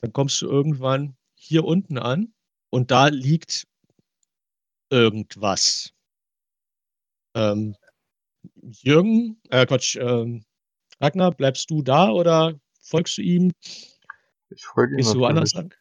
dann 0.00 0.12
kommst 0.12 0.40
du 0.42 0.48
irgendwann 0.48 1.16
hier 1.34 1.64
unten 1.64 1.98
an 1.98 2.32
und 2.70 2.90
da 2.90 3.08
liegt 3.08 3.66
irgendwas. 4.90 5.92
Ähm, 7.34 7.76
Jürgen, 8.82 9.40
äh 9.50 9.66
Quatsch, 9.66 9.96
ähm, 9.96 10.44
Ragnar, 11.00 11.32
bleibst 11.32 11.70
du 11.70 11.82
da 11.82 12.10
oder 12.10 12.58
folgst 12.80 13.18
du 13.18 13.22
ihm? 13.22 13.52
Ich 14.54 14.64
folge 14.64 14.94
ihm 14.94 14.98
Gehst 14.98 15.14
du 15.14 15.18
woanders 15.20 15.54
natürlich. 15.54 15.72
lang? 15.72 15.78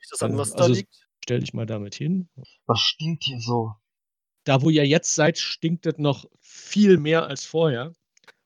Ich 0.00 0.08
das 0.10 0.22
an, 0.22 0.34
Äh, 0.34 0.38
was 0.38 0.52
da 0.52 0.64
also- 0.64 0.74
liegt. 0.74 1.08
Stell 1.24 1.40
dich 1.40 1.52
mal 1.52 1.66
damit 1.66 1.94
hin. 1.94 2.28
Was 2.66 2.80
stinkt 2.80 3.24
hier 3.24 3.40
so? 3.40 3.74
Da, 4.44 4.62
wo 4.62 4.70
ihr 4.70 4.86
jetzt 4.86 5.14
seid, 5.14 5.36
stinkt 5.36 5.84
es 5.84 5.98
noch 5.98 6.24
viel 6.40 6.96
mehr 6.96 7.26
als 7.26 7.44
vorher. 7.44 7.92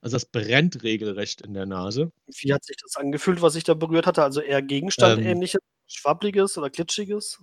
Also 0.00 0.16
das 0.16 0.24
brennt 0.26 0.82
regelrecht 0.82 1.42
in 1.42 1.54
der 1.54 1.64
Nase. 1.66 2.10
Wie 2.26 2.52
hat 2.52 2.64
sich 2.64 2.76
das 2.82 2.96
angefühlt, 2.96 3.40
was 3.40 3.54
ich 3.54 3.62
da 3.62 3.74
berührt 3.74 4.06
hatte? 4.08 4.24
Also 4.24 4.40
eher 4.40 4.60
Gegenstandähnliches, 4.62 5.60
schwabbliges 5.86 6.58
oder 6.58 6.70
glitschiges? 6.70 7.40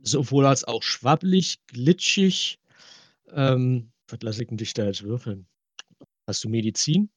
Sowohl 0.00 0.46
als 0.46 0.64
auch 0.64 0.82
schwabbelig, 0.82 1.58
glitschig. 1.66 2.58
Ähm, 3.30 3.92
was 4.08 4.20
lasse 4.22 4.42
ich 4.42 4.48
denn 4.48 4.56
dich 4.56 4.72
da 4.72 4.86
jetzt 4.86 5.02
würfeln? 5.02 5.46
Hast 6.26 6.44
du 6.44 6.48
Medizin? 6.48 7.10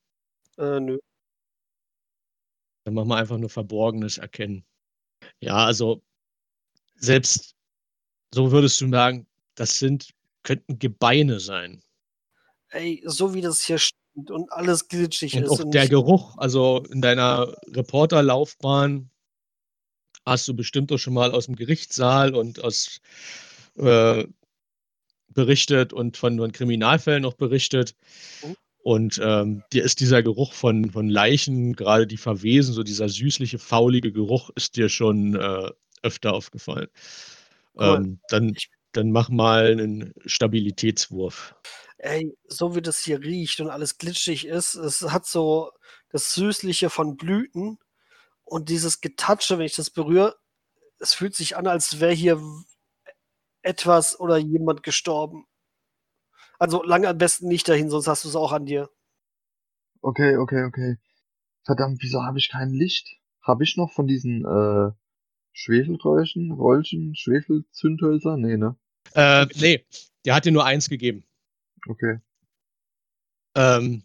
Äh, 0.57 0.81
nö. 0.81 0.97
Dann 2.88 2.93
machen 2.93 3.09
wir 3.09 3.17
einfach 3.17 3.38
nur 3.38 3.49
Verborgenes 3.49 4.17
erkennen. 4.17 4.64
Ja, 5.41 5.66
also 5.66 6.01
selbst 6.95 7.53
so 8.33 8.53
würdest 8.53 8.80
du 8.80 8.90
sagen, 8.90 9.27
das 9.56 9.77
sind, 9.77 10.14
könnten 10.43 10.80
Gebeine 10.80 11.41
sein. 11.41 11.83
Ey, 12.69 13.03
so 13.06 13.33
wie 13.33 13.41
das 13.41 13.66
hier 13.66 13.77
stinkt 13.77 14.32
und 14.32 14.49
alles 14.53 14.88
glitschig 14.88 15.35
Und 15.35 15.43
ist. 15.43 15.49
auch 15.49 15.59
und 15.59 15.74
der 15.74 15.90
Geruch, 15.90 16.38
also 16.38 16.85
in 16.90 17.01
deiner 17.01 17.57
Reporterlaufbahn 17.67 19.09
hast 20.25 20.48
du 20.48 20.53
bestimmt 20.53 20.90
auch 20.93 20.98
schon 20.98 21.14
mal 21.14 21.32
aus 21.32 21.48
dem 21.48 21.57
Gerichtssaal 21.57 22.35
und 22.35 22.64
aus 22.64 23.01
äh, 23.75 24.25
berichtet 25.27 25.91
und 25.91 26.16
von, 26.16 26.38
von 26.38 26.53
Kriminalfällen 26.53 27.24
noch 27.24 27.33
berichtet. 27.33 27.95
Mhm. 28.41 28.56
Und 28.88 29.19
ähm, 29.22 29.64
dir 29.74 29.83
ist 29.83 29.99
dieser 29.99 30.24
Geruch 30.24 30.53
von, 30.53 30.91
von 30.91 31.09
Leichen, 31.09 31.74
gerade 31.74 32.07
die 32.07 32.16
verwesen, 32.16 32.74
so 32.74 32.83
dieser 32.83 33.09
süßliche, 33.09 33.59
faulige 33.59 34.14
Geruch, 34.14 34.49
ist 34.51 34.77
dir 34.77 34.88
schon 34.88 35.35
äh, 35.35 35.69
öfter 36.03 36.33
aufgefallen. 36.33 36.88
Cool. 37.75 37.95
Ähm, 37.98 38.22
dann, 38.30 38.56
dann 38.93 39.11
mach 39.11 39.27
mal 39.27 39.74
einen 39.74 40.14
Stabilitätswurf. 40.25 41.53
Ey, 41.98 42.33
so 42.48 42.77
wie 42.77 42.82
das 42.82 42.99
hier 42.99 43.19
riecht 43.19 43.59
und 43.59 43.69
alles 43.69 43.98
glitschig 43.98 44.48
ist, 44.48 44.75
es 44.75 45.01
hat 45.01 45.25
so 45.25 45.72
das 46.07 46.33
Süßliche 46.33 46.90
von 46.90 47.17
Blüten 47.17 47.80
und 48.45 48.69
dieses 48.69 49.01
Getatsche, 49.01 49.57
wenn 49.57 49.66
ich 49.66 49.75
das 49.75 49.90
berühre, 49.90 50.38
es 51.01 51.14
fühlt 51.14 51.35
sich 51.35 51.57
an, 51.57 51.67
als 51.67 51.99
wäre 51.99 52.14
hier 52.14 52.41
etwas 53.64 54.17
oder 54.17 54.38
jemand 54.38 54.82
gestorben. 54.82 55.45
Also 56.60 56.84
lange 56.84 57.08
am 57.08 57.18
besten 57.18 57.48
nicht 57.48 57.68
dahin, 57.68 57.90
sonst 57.90 58.08
hast 58.08 58.24
du 58.24 58.30
es 58.30 58.36
auch 58.36 58.52
an 58.52 58.66
dir. 58.66 58.90
Okay, 60.02 60.38
okay, 60.38 60.64
okay. 60.64 60.98
Verdammt, 61.64 62.02
wieso 62.02 62.24
habe 62.24 62.40
ich 62.40 62.50
kein 62.50 62.72
Licht? 62.72 63.08
Habe 63.42 63.64
ich 63.64 63.77
noch 63.77 63.92
von 63.92 64.08
diesen 64.08 64.45
äh, 64.45 64.92
Schwefelräuschen, 65.53 66.52
Rollchen, 66.52 67.16
Schwefelzündhölzer? 67.16 68.38
Nee, 68.38 68.58
ne? 68.58 68.76
Äh, 69.14 69.48
nee, 69.56 69.86
der 70.26 70.36
hat 70.36 70.45
dir 70.45 70.52
nur 70.52 70.66
eins 70.66 70.90
gegeben. 70.90 71.24
Okay. 71.88 72.19
Ähm, 73.56 74.03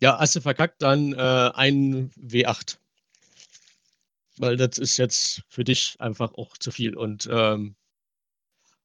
ja, 0.00 0.18
hast 0.18 0.36
du 0.36 0.40
verkackt, 0.40 0.82
dann 0.82 1.12
äh, 1.14 1.50
ein 1.54 2.10
W8. 2.10 2.78
Weil 4.36 4.56
das 4.56 4.78
ist 4.78 4.96
jetzt 4.96 5.42
für 5.48 5.64
dich 5.64 5.96
einfach 5.98 6.34
auch 6.34 6.58
zu 6.58 6.70
viel. 6.70 6.96
Und 6.96 7.28
ähm, 7.30 7.76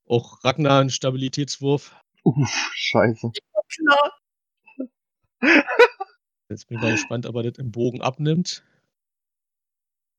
auch 0.07 0.43
Ragnar 0.43 0.81
einen 0.81 0.89
Stabilitätswurf. 0.89 1.95
Uff, 2.23 2.71
scheiße. 2.73 3.31
Jetzt 6.49 6.67
bin 6.67 6.77
ich 6.77 6.83
mal 6.83 6.91
gespannt, 6.91 7.25
ob 7.25 7.35
er 7.35 7.43
das 7.43 7.57
im 7.59 7.71
Bogen 7.71 8.01
abnimmt. 8.01 8.63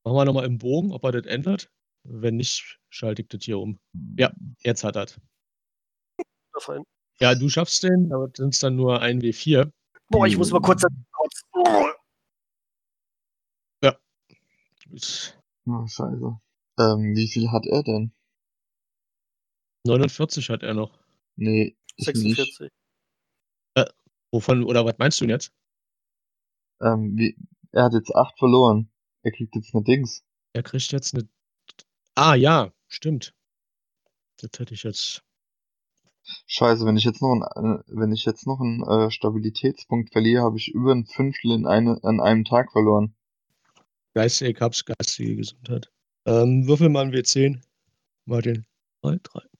Machen 0.03 0.15
wir 0.15 0.25
nochmal 0.25 0.45
im 0.45 0.57
Bogen, 0.57 0.91
ob 0.93 1.03
er 1.03 1.11
das 1.11 1.25
ändert. 1.25 1.69
Wenn 2.03 2.37
nicht, 2.37 2.79
schalte 2.89 3.21
ich 3.21 3.27
das 3.27 3.43
hier 3.43 3.59
um. 3.59 3.79
Ja, 4.17 4.31
jetzt 4.63 4.83
hat 4.83 4.95
er. 4.95 5.05
Fein. 6.59 6.83
Ja, 7.19 7.35
du 7.35 7.49
schaffst 7.49 7.83
den, 7.83 8.11
aber 8.11 8.31
sind 8.35 8.53
es 8.55 8.59
dann 8.59 8.75
nur 8.75 9.01
ein 9.01 9.21
W4. 9.21 9.71
Boah, 10.09 10.25
ich 10.25 10.37
muss 10.37 10.51
mal 10.51 10.61
kurz. 10.61 10.83
kurz. 11.11 11.43
Ist 14.89 15.37
Oh, 15.65 15.85
scheiße. 15.87 16.39
Ähm, 16.79 17.15
wie 17.15 17.27
viel 17.27 17.51
hat 17.51 17.65
er 17.65 17.83
denn? 17.83 18.11
49 19.85 20.49
hat 20.49 20.63
er 20.63 20.73
noch. 20.73 20.99
Nee, 21.35 21.77
ich 22.01 22.23
nicht. 22.23 22.35
46. 22.35 22.71
Wovon, 24.31 24.63
oder 24.63 24.85
was 24.85 24.97
meinst 24.97 25.19
du 25.19 25.25
denn 25.25 25.31
jetzt? 25.31 25.51
Ähm, 26.81 27.17
wie, 27.17 27.35
er 27.71 27.83
hat 27.83 27.93
jetzt 27.93 28.15
acht 28.15 28.37
verloren. 28.39 28.89
Er 29.23 29.31
kriegt 29.31 29.55
jetzt 29.55 29.75
eine 29.75 29.83
Dings. 29.83 30.23
Er 30.53 30.63
kriegt 30.63 30.91
jetzt 30.91 31.13
eine. 31.13 31.27
Ah, 32.15 32.35
ja, 32.35 32.73
stimmt. 32.87 33.33
Das 34.37 34.51
hätte 34.57 34.73
ich 34.73 34.83
jetzt. 34.83 35.23
Scheiße, 36.47 36.85
wenn 36.85 36.97
ich 36.97 37.03
jetzt 37.03 37.21
noch 37.21 37.31
einen, 37.31 37.79
äh, 37.79 37.83
wenn 37.87 38.11
ich 38.11 38.25
jetzt 38.25 38.47
noch 38.47 38.59
einen 38.61 38.83
äh, 38.83 39.11
Stabilitätspunkt 39.11 40.11
verliere, 40.11 40.43
habe 40.43 40.57
ich 40.57 40.69
über 40.69 40.93
ein 40.93 41.05
Fünftel 41.05 41.51
in 41.51 41.67
eine, 41.67 41.99
an 42.03 42.21
einem 42.21 42.45
Tag 42.45 42.71
verloren. 42.71 43.15
Geistige 44.13 44.53
Cups, 44.53 44.85
geistige 44.85 45.35
Gesundheit. 45.35 45.91
Ähm, 46.25 46.67
würfel 46.67 46.89
mal 46.89 47.05
ein 47.05 47.13
W10. 47.13 47.61
Martin. 48.25 48.65
Drei, 49.01 49.17
drei. 49.23 49.50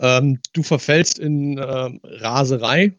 Ähm, 0.00 0.40
du 0.52 0.62
verfällst 0.62 1.18
in 1.18 1.58
ähm, 1.58 2.00
Raserei 2.04 2.92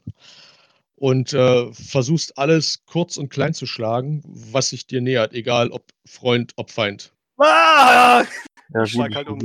und 0.96 1.34
äh, 1.34 1.72
versuchst 1.74 2.38
alles 2.38 2.84
kurz 2.86 3.18
und 3.18 3.30
klein 3.30 3.54
zu 3.54 3.66
schlagen, 3.66 4.22
was 4.26 4.70
sich 4.70 4.86
dir 4.86 5.02
nähert, 5.02 5.34
egal 5.34 5.72
ob 5.72 5.84
Freund, 6.06 6.54
ob 6.58 6.72
Feind. 6.72 7.14
Ah! 7.38 8.26
Ja, 8.74 8.84
Ich 8.84 8.94
gut, 8.94 9.16
halt 9.16 9.28
um. 9.30 9.40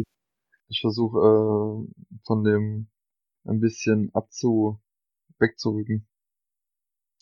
ich 0.68 0.80
versuche 0.80 1.18
äh, 1.18 2.18
von 2.24 2.44
dem 2.44 2.88
ein 3.46 3.60
bisschen 3.60 4.10
abzu 4.14 4.80
wegzurücken. 5.38 6.06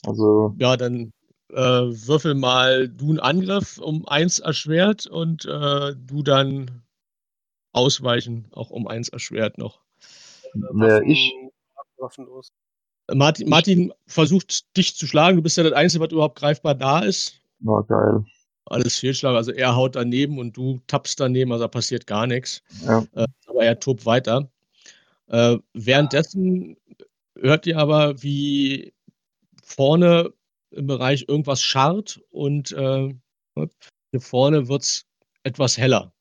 Also, 0.07 0.55
Ja, 0.59 0.77
dann 0.77 1.13
äh, 1.51 1.57
würfel 1.57 2.35
mal 2.35 2.89
du 2.89 3.11
einen 3.11 3.21
Angriff 3.21 3.79
um 3.79 4.07
eins 4.09 4.39
erschwert 4.39 5.07
und 5.07 5.45
äh, 5.45 5.95
du 5.95 6.23
dann 6.23 6.83
ausweichen, 7.73 8.49
auch 8.53 8.71
um 8.71 8.87
eins 8.87 9.09
erschwert 9.09 9.59
noch. 9.59 9.81
Wer 10.55 11.03
ich, 11.03 11.33
Waffenlos. 11.97 12.49
Martin, 13.13 13.49
Martin 13.49 13.93
versucht 14.07 14.77
dich 14.77 14.95
zu 14.97 15.07
schlagen. 15.07 15.37
Du 15.37 15.43
bist 15.43 15.57
ja 15.57 15.63
das 15.65 15.73
Einzige, 15.73 16.05
was 16.05 16.13
überhaupt 16.13 16.39
greifbar 16.39 16.75
da 16.75 17.01
ist. 17.01 17.41
war 17.61 17.85
geil. 17.85 18.25
Alles 18.67 18.99
Fehlschlag. 18.99 19.35
Also 19.35 19.53
er 19.53 19.75
haut 19.75 19.97
daneben 19.97 20.39
und 20.39 20.57
du 20.57 20.81
tappst 20.87 21.19
daneben, 21.21 21.53
also 21.53 21.65
da 21.65 21.69
passiert 21.69 22.07
gar 22.07 22.27
nichts. 22.27 22.63
Ja, 22.85 23.05
Äh, 23.13 23.27
aber 23.47 23.65
er 23.65 23.79
tobt 23.79 24.07
weiter. 24.07 24.51
Äh, 25.29 25.59
währenddessen 25.75 26.77
hört 27.37 27.67
ihr 27.67 27.79
aber, 27.79 28.23
wie 28.23 28.93
vorne 29.65 30.33
im 30.71 30.87
Bereich 30.87 31.25
irgendwas 31.29 31.63
scharrt 31.63 32.21
und 32.31 32.73
äh, 32.73 33.15
hier 33.57 34.21
vorne 34.21 34.69
wird 34.69 34.83
es 34.83 35.07
etwas 35.43 35.77
heller. 35.77 36.13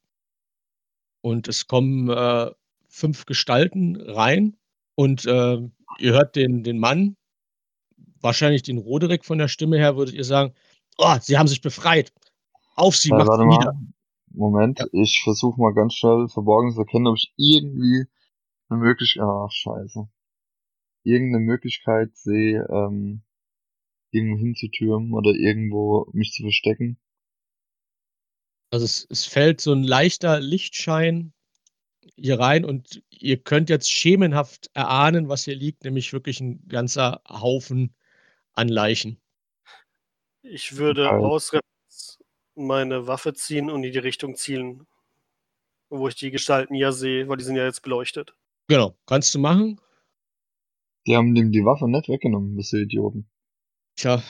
Und 1.22 1.48
es 1.48 1.68
kommen 1.68 2.10
äh, 2.10 2.52
fünf 2.92 3.26
Gestalten 3.26 3.96
rein 4.00 4.58
und 4.96 5.26
äh, 5.26 5.58
ihr 5.98 6.14
hört 6.14 6.36
den, 6.36 6.64
den 6.64 6.78
Mann, 6.78 7.16
wahrscheinlich 8.20 8.64
den 8.64 8.78
Roderick 8.78 9.26
von 9.26 9.38
der 9.38 9.48
Stimme 9.48 9.78
her, 9.78 9.96
würdet 9.96 10.14
ihr 10.14 10.26
sagen, 10.26 10.54
oh, 10.98 11.16
sie 11.20 11.38
haben 11.38 11.48
sich 11.48 11.62
befreit. 11.62 12.14
Auf 12.76 12.96
sie, 12.96 13.10
äh, 13.10 13.14
macht 13.14 13.32
sie 13.38 13.46
nieder. 13.46 13.80
Moment, 14.34 14.80
Ja. 14.80 14.86
ich 14.92 15.22
versuche 15.24 15.60
mal 15.60 15.74
ganz 15.74 15.96
schnell 15.96 16.28
verborgen 16.28 16.72
zu 16.74 16.80
erkennen, 16.82 17.08
ob 17.08 17.18
ich 17.18 17.34
irgendwie 17.38 18.06
eine 18.70 18.80
Möglichkeit, 18.80 19.24
ach 19.26 19.52
scheiße, 19.52 20.08
irgendeine 21.04 21.44
Möglichkeit 21.44 22.16
sehe, 22.16 22.66
ähm, 22.70 23.24
irgendwo 24.12 24.38
hinzutürmen 24.38 25.14
oder 25.14 25.32
irgendwo 25.32 26.10
mich 26.14 26.32
zu 26.32 26.44
verstecken. 26.44 26.98
Also 28.70 28.86
es, 28.86 29.06
es 29.10 29.26
fällt 29.26 29.60
so 29.62 29.74
ein 29.74 29.84
leichter 29.84 30.40
Lichtschein 30.40 31.34
hier 32.16 32.40
rein 32.40 32.66
und 32.66 33.04
ihr 33.10 33.38
könnt 33.38 33.70
jetzt 33.70 33.92
schemenhaft 33.92 34.70
erahnen, 34.74 35.30
was 35.30 35.46
hier 35.46 35.56
liegt, 35.56 35.84
nämlich 35.84 36.14
wirklich 36.14 36.40
ein 36.40 36.68
ganzer 36.68 37.22
Haufen 37.28 37.96
an 38.54 38.68
Leichen. 38.68 39.20
Ich 40.44 40.78
würde 40.78 41.04
Geil. 41.04 41.20
aus 41.20 41.52
meine 42.56 43.08
Waffe 43.08 43.34
ziehen 43.34 43.70
und 43.70 43.84
in 43.84 43.92
die 43.92 44.00
Richtung 44.00 44.36
zielen, 44.36 44.88
wo 45.90 46.08
ich 46.08 46.16
die 46.16 46.32
Gestalten 46.32 46.76
ja 46.76 46.92
sehe, 46.92 47.28
weil 47.28 47.38
die 47.38 47.44
sind 47.44 47.56
ja 47.56 47.66
jetzt 47.66 47.82
beleuchtet. 47.82 48.36
Genau, 48.68 48.98
kannst 49.06 49.34
du 49.34 49.40
machen. 49.40 49.80
Die 51.08 51.16
haben 51.16 51.34
dem 51.34 51.52
die 51.52 51.66
Waffe 51.66 51.90
nicht 51.90 52.10
weggenommen, 52.10 52.56
diese 52.58 52.82
Idioten. 52.82 53.30
Tja, 53.96 54.24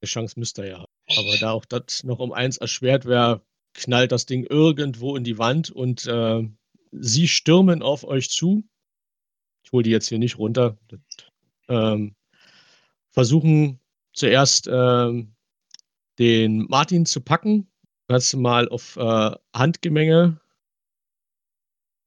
eine 0.00 0.08
Chance 0.08 0.38
müsst 0.38 0.58
ihr 0.58 0.66
ja 0.66 0.78
haben. 0.78 0.92
Aber 1.16 1.36
da 1.38 1.52
auch 1.52 1.64
das 1.64 2.02
noch 2.04 2.18
um 2.18 2.32
eins 2.32 2.58
erschwert 2.58 3.04
wäre, 3.04 3.42
knallt 3.76 4.12
das 4.12 4.26
Ding 4.26 4.44
irgendwo 4.44 5.16
in 5.16 5.24
die 5.24 5.38
Wand 5.38 5.70
und 5.70 6.06
äh, 6.06 6.48
sie 6.92 7.28
stürmen 7.28 7.82
auf 7.82 8.04
euch 8.04 8.30
zu. 8.30 8.64
Ich 9.62 9.72
hole 9.72 9.82
die 9.82 9.90
jetzt 9.90 10.08
hier 10.08 10.18
nicht 10.18 10.38
runter. 10.38 10.78
Ähm, 11.68 12.14
versuchen 13.10 13.80
zuerst 14.12 14.68
ähm, 14.70 15.34
den 16.18 16.66
Martin 16.68 17.06
zu 17.06 17.20
packen. 17.20 17.70
Kannst 18.08 18.32
du 18.32 18.38
mal 18.38 18.68
auf 18.68 18.96
äh, 18.96 19.36
Handgemenge 19.54 20.40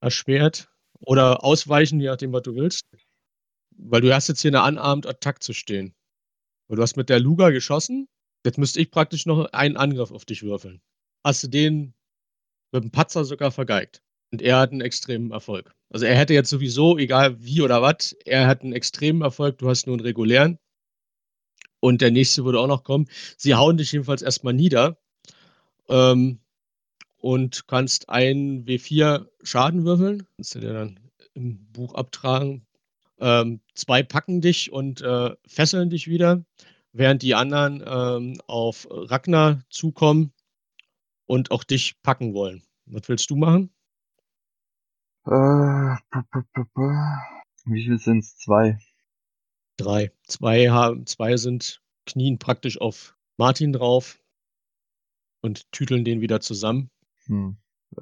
erschwert 0.02 0.70
oder 1.02 1.44
ausweichen, 1.44 2.00
je 2.00 2.08
nachdem, 2.08 2.32
was 2.32 2.44
du 2.44 2.56
willst. 2.56 2.86
Weil 3.72 4.02
du 4.02 4.14
hast 4.14 4.28
jetzt 4.28 4.42
hier 4.42 4.54
eine 4.54 4.66
Unarmed 4.66 5.06
Attack 5.06 5.44
zu 5.44 5.54
stehen. 5.54 5.94
Weil 6.68 6.78
du 6.78 6.84
hast 6.84 6.98
mit 6.98 7.10
der 7.10 7.20
Luga 7.20 7.50
geschossen. 7.50 8.08
Jetzt 8.46 8.58
müsste 8.58 8.80
ich 8.80 8.92
praktisch 8.92 9.26
noch 9.26 9.46
einen 9.52 9.76
Angriff 9.76 10.12
auf 10.12 10.26
dich 10.26 10.44
würfeln. 10.44 10.82
Hast 11.24 11.44
du 11.44 11.48
den 11.48 11.94
mit 12.72 12.84
dem 12.84 12.92
Patzer 12.92 13.26
sogar 13.26 13.52
vergeigt. 13.52 14.02
Und 14.32 14.42
er 14.42 14.60
hat 14.60 14.72
einen 14.72 14.82
extremen 14.82 15.32
Erfolg. 15.32 15.74
Also 15.90 16.06
er 16.06 16.16
hätte 16.16 16.34
jetzt 16.34 16.50
sowieso, 16.50 16.98
egal 16.98 17.44
wie 17.44 17.62
oder 17.62 17.82
was, 17.82 18.14
er 18.26 18.48
hat 18.48 18.62
einen 18.62 18.74
extremen 18.74 19.22
Erfolg, 19.22 19.58
du 19.58 19.70
hast 19.70 19.88
nur 19.88 19.96
einen 19.96 20.06
regulären. 20.06 20.60
Und 21.80 22.02
der 22.02 22.12
nächste 22.12 22.46
würde 22.46 22.60
auch 22.60 22.68
noch 22.68 22.84
kommen. 22.84 23.08
Sie 23.38 23.56
hauen 23.56 23.78
dich 23.78 23.92
jedenfalls 23.92 24.22
erstmal 24.22 24.54
nieder. 24.54 25.00
Ähm, 25.88 26.40
und 27.18 27.68
kannst 27.68 28.10
einen 28.10 28.66
W4 28.66 29.28
Schaden 29.44 29.84
würfeln. 29.84 30.28
Kannst 30.36 30.56
du 30.56 30.60
dir 30.60 30.74
dann 30.74 31.00
im 31.34 31.66
Buch 31.72 31.96
abtragen. 31.96 32.66
Ähm, 33.20 33.62
zwei 33.74 34.04
packen 34.04 34.42
dich 34.42 34.72
und 34.72 35.02
äh, 35.02 35.36
fesseln 35.46 35.90
dich 35.90 36.08
wieder, 36.08 36.46
während 36.94 37.22
die 37.22 37.36
anderen 37.36 37.84
ähm, 37.86 38.42
auf 38.48 38.88
Ragnar 38.90 39.62
zukommen 39.70 40.34
und 41.30 41.52
auch 41.52 41.64
dich 41.64 42.02
packen 42.02 42.34
wollen. 42.34 42.64
Was 42.88 43.08
willst 43.08 43.30
du 43.30 43.36
machen? 43.36 43.72
Äh, 45.28 45.96
wie 47.66 47.86
viel 47.86 48.00
sind's? 48.00 48.36
Zwei. 48.38 48.80
Drei. 49.78 50.12
Zwei, 50.24 50.70
haben, 50.70 51.06
zwei 51.06 51.38
sind 51.38 51.84
knien 52.08 52.40
praktisch 52.40 52.82
auf 52.82 53.16
Martin 53.38 53.74
drauf 53.74 54.20
und 55.42 55.72
tüteln 55.72 56.04
den 56.04 56.20
wieder 56.20 56.42
zusammen. 56.42 56.90
Hm. 57.26 57.58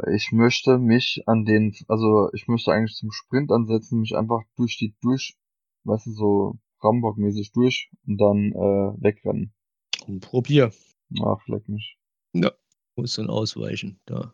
Ich 0.09 0.31
möchte 0.31 0.77
mich 0.77 1.23
an 1.25 1.43
den, 1.43 1.75
also 1.89 2.29
ich 2.33 2.47
möchte 2.47 2.71
eigentlich 2.71 2.95
zum 2.95 3.11
Sprint 3.11 3.51
ansetzen, 3.51 3.99
mich 3.99 4.15
einfach 4.15 4.43
durch 4.55 4.77
die, 4.77 4.95
durch, 5.01 5.37
weißt 5.83 6.07
du, 6.07 6.11
so 6.11 6.59
Rambock-mäßig 6.79 7.51
durch 7.51 7.91
und 8.05 8.17
dann 8.19 8.53
äh, 8.53 9.03
wegrennen. 9.03 9.53
Und 10.07 10.21
probier. 10.21 10.71
Ach, 11.21 11.45
leck 11.47 11.67
mich. 11.67 11.97
Muss 12.97 13.15
dann 13.15 13.29
ausweichen. 13.29 13.99
Da. 14.05 14.33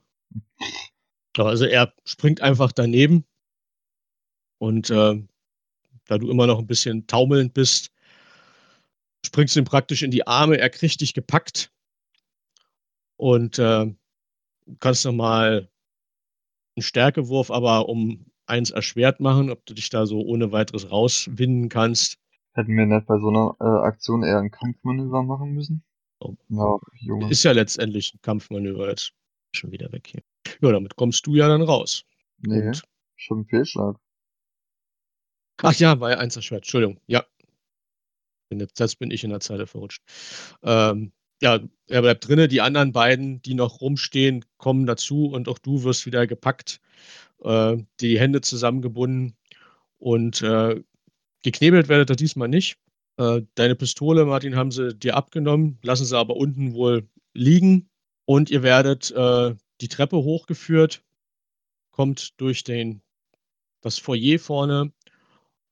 Also 1.37 1.65
er 1.65 1.93
springt 2.05 2.41
einfach 2.41 2.71
daneben 2.71 3.25
und 4.57 4.89
äh, 4.89 5.21
da 6.05 6.17
du 6.17 6.29
immer 6.29 6.47
noch 6.47 6.59
ein 6.59 6.67
bisschen 6.67 7.05
taumelnd 7.05 7.53
bist, 7.53 7.91
springst 9.25 9.55
du 9.55 9.59
ihm 9.59 9.65
praktisch 9.65 10.01
in 10.01 10.11
die 10.11 10.25
Arme. 10.25 10.57
Er 10.57 10.69
kriegt 10.69 11.01
dich 11.01 11.13
gepackt 11.13 11.71
und 13.17 13.59
äh, 13.59 13.93
kannst 14.79 15.05
nochmal 15.05 15.69
einen 16.75 16.83
Stärkewurf, 16.83 17.51
aber 17.51 17.89
um 17.89 18.25
eins 18.45 18.71
erschwert 18.71 19.19
machen, 19.19 19.49
ob 19.49 19.65
du 19.65 19.73
dich 19.73 19.89
da 19.89 20.05
so 20.05 20.21
ohne 20.21 20.53
weiteres 20.53 20.89
rauswinden 20.89 21.67
kannst. 21.67 22.17
Hätten 22.53 22.77
wir 22.77 22.85
nicht 22.85 23.07
bei 23.07 23.19
so 23.19 23.27
einer 23.27 23.55
äh, 23.59 23.85
Aktion 23.85 24.23
eher 24.23 24.39
ein 24.39 24.51
Kampfmanöver 24.51 25.23
machen 25.23 25.53
müssen? 25.53 25.83
Oh. 26.49 26.79
Ist 27.29 27.43
ja 27.43 27.51
letztendlich 27.51 28.13
ein 28.13 28.21
Kampfmanöver 28.21 28.89
jetzt. 28.89 29.13
Schon 29.55 29.71
wieder 29.71 29.91
weg 29.91 30.07
hier. 30.07 30.23
Ja, 30.61 30.71
damit 30.71 30.95
kommst 30.95 31.25
du 31.27 31.35
ja 31.35 31.47
dann 31.47 31.61
raus. 31.61 32.05
nee, 32.39 32.67
Und 32.67 32.83
schon 33.15 33.41
ein 33.41 33.45
Fehlschlag. 33.45 33.97
Ach 35.61 35.73
ja, 35.75 35.99
war 35.99 36.11
ja 36.11 36.17
eins 36.17 36.35
erschwert. 36.35 36.63
Entschuldigung. 36.63 36.99
Ja. 37.07 37.25
Jetzt, 38.51 38.99
bin 38.99 39.11
ich 39.11 39.23
in 39.23 39.31
der 39.31 39.39
Zeile 39.39 39.65
verrutscht. 39.65 40.03
Ähm, 40.61 41.11
ja, 41.41 41.59
er 41.87 42.01
bleibt 42.01 42.27
drinnen. 42.27 42.49
Die 42.49 42.61
anderen 42.61 42.91
beiden, 42.91 43.41
die 43.41 43.53
noch 43.53 43.81
rumstehen, 43.81 44.45
kommen 44.57 44.85
dazu 44.85 45.27
und 45.27 45.47
auch 45.49 45.59
du 45.59 45.83
wirst 45.83 46.05
wieder 46.05 46.27
gepackt, 46.27 46.79
äh, 47.43 47.77
die 47.99 48.19
Hände 48.19 48.41
zusammengebunden 48.41 49.35
und 49.97 50.41
äh, 50.41 50.81
geknebelt 51.43 51.87
werdet 51.89 52.09
ihr 52.11 52.15
diesmal 52.15 52.47
nicht. 52.47 52.77
Äh, 53.17 53.41
deine 53.55 53.75
Pistole, 53.75 54.25
Martin, 54.25 54.55
haben 54.55 54.71
sie 54.71 54.95
dir 54.95 55.15
abgenommen, 55.15 55.77
lassen 55.83 56.05
sie 56.05 56.17
aber 56.17 56.35
unten 56.35 56.73
wohl 56.73 57.07
liegen 57.33 57.89
und 58.25 58.49
ihr 58.49 58.63
werdet 58.63 59.11
äh, 59.11 59.55
die 59.81 59.87
Treppe 59.87 60.17
hochgeführt, 60.17 61.03
kommt 61.91 62.39
durch 62.41 62.63
den, 62.63 63.01
das 63.81 63.99
Foyer 63.99 64.39
vorne 64.39 64.91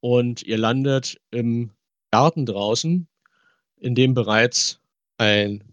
und 0.02 0.44
ihr 0.44 0.58
landet 0.58 1.20
im 1.32 1.72
Garten 2.12 2.46
draußen, 2.46 3.08
in 3.78 3.96
dem 3.96 4.14
bereits 4.14 4.80
ein 5.18 5.64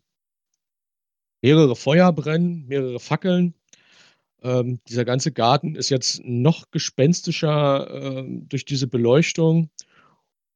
mehrere 1.43 1.77
Feuer 1.77 2.13
brennen, 2.13 2.67
mehrere 2.67 3.01
Fackeln. 3.01 3.55
Ähm, 4.43 4.81
dieser 4.89 5.05
ganze 5.05 5.33
Garten 5.33 5.75
ist 5.75 5.91
jetzt 5.91 6.23
noch 6.25 6.71
gespenstischer 6.71 8.23
äh, 8.23 8.25
durch 8.49 8.65
diese 8.65 8.87
Beleuchtung 8.87 9.69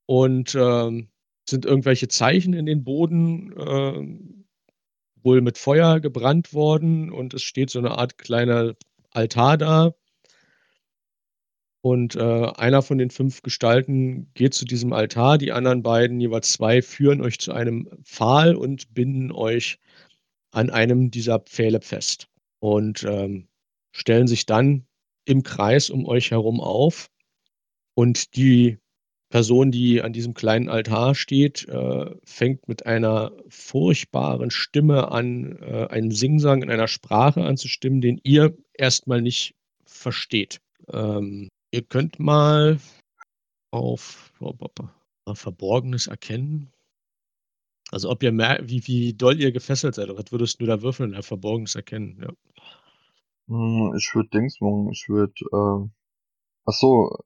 und 0.07 0.55
ähm, 0.55 1.09
sind 1.49 1.65
irgendwelche 1.65 2.09
Zeichen 2.09 2.55
in 2.55 2.67
den 2.67 2.85
Boden 2.85 3.53
äh, 3.57 5.25
wohl 5.25 5.41
mit 5.41 5.59
Feuer 5.59 6.01
gebrannt 6.01 6.53
worden 6.53 7.11
und 7.11 7.35
es 7.35 7.43
steht 7.43 7.71
so 7.71 7.79
eine 7.79 7.93
Art 7.93 8.19
kleiner 8.19 8.75
Altar 9.11 9.57
da. 9.57 9.95
Und 11.85 12.15
äh, 12.15 12.21
einer 12.21 12.81
von 12.83 12.99
den 12.99 13.11
fünf 13.11 13.43
Gestalten 13.43 14.31
geht 14.35 14.55
zu 14.55 14.65
diesem 14.65 14.93
Altar, 14.93 15.37
die 15.37 15.51
anderen 15.51 15.83
beiden, 15.83 16.21
jeweils 16.21 16.53
zwei, 16.53 16.81
führen 16.81 17.21
euch 17.21 17.41
zu 17.41 17.53
einem 17.53 17.89
Pfahl 18.05 18.55
und 18.55 18.95
binden 18.95 19.33
euch 19.33 19.81
an 20.53 20.71
einem 20.71 21.11
dieser 21.11 21.41
Pfähle 21.41 21.81
fest 21.81 22.29
und 22.61 23.03
ähm, 23.03 23.49
stellen 23.91 24.29
sich 24.29 24.47
dann 24.47 24.87
im 25.25 25.43
Kreis 25.43 25.91
um 25.91 26.07
euch 26.07 26.31
herum 26.31 26.61
auf. 26.61 27.11
Und 27.95 28.37
die 28.37 28.79
Person, 29.33 29.71
die 29.71 30.03
an 30.03 30.13
diesem 30.13 30.35
kleinen 30.35 30.69
Altar 30.69 31.15
steht, 31.15 31.67
äh, 31.67 32.15
fängt 32.23 32.69
mit 32.69 32.85
einer 32.85 33.33
furchtbaren 33.49 34.51
Stimme 34.51 35.11
an, 35.11 35.59
äh, 35.63 35.87
einen 35.89 36.11
Singsang 36.11 36.63
in 36.63 36.71
einer 36.71 36.87
Sprache 36.87 37.43
anzustimmen, 37.43 38.03
den 38.03 38.21
ihr 38.25 38.55
erstmal 38.75 39.23
nicht 39.23 39.55
versteht. 39.87 40.61
Ähm, 40.93 41.49
ihr 41.71 41.81
könnt 41.81 42.19
mal 42.19 42.79
auf, 43.71 44.35
auf 45.25 45.39
Verborgenes 45.39 46.09
erkennen. 46.09 46.71
Also 47.91 48.11
ob 48.11 48.23
ihr 48.23 48.33
merkt, 48.33 48.69
wie, 48.69 48.87
wie 48.87 49.15
doll 49.15 49.41
ihr 49.41 49.51
gefesselt 49.51 49.95
seid, 49.95 50.11
was 50.11 50.31
würdest 50.31 50.61
du 50.61 50.67
da 50.67 50.83
würfeln, 50.83 51.15
auf 51.15 51.25
Verborgenes 51.25 51.75
erkennen? 51.75 52.19
Ja. 52.21 52.33
Hm, 53.49 53.95
ich 53.97 54.15
würde 54.15 54.29
Dings 54.29 54.57
ich 54.57 55.09
würde, 55.09 55.33
äh, 55.53 55.89
ach 56.67 56.75
so, 56.75 57.17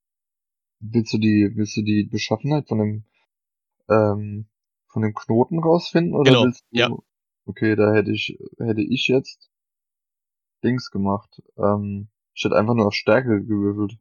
Willst 0.90 1.12
du 1.12 1.18
die, 1.18 1.52
willst 1.54 1.76
du 1.76 1.82
die 1.82 2.04
Beschaffenheit 2.04 2.68
von 2.68 2.78
dem, 2.78 3.04
ähm, 3.88 4.46
von 4.88 5.02
dem 5.02 5.14
Knoten 5.14 5.58
rausfinden 5.58 6.14
oder 6.14 6.30
Genau, 6.30 6.44
willst 6.44 6.64
du, 6.70 6.78
ja. 6.78 6.90
okay, 7.46 7.76
da 7.76 7.92
hätte 7.94 8.12
ich, 8.12 8.38
hätte 8.58 8.82
ich 8.82 9.08
jetzt 9.08 9.50
Dings 10.62 10.90
gemacht. 10.90 11.42
Ähm, 11.56 12.08
ich 12.34 12.44
hätte 12.44 12.56
einfach 12.56 12.74
nur 12.74 12.86
auf 12.86 12.94
Stärke 12.94 13.44
gewürfelt. 13.44 13.98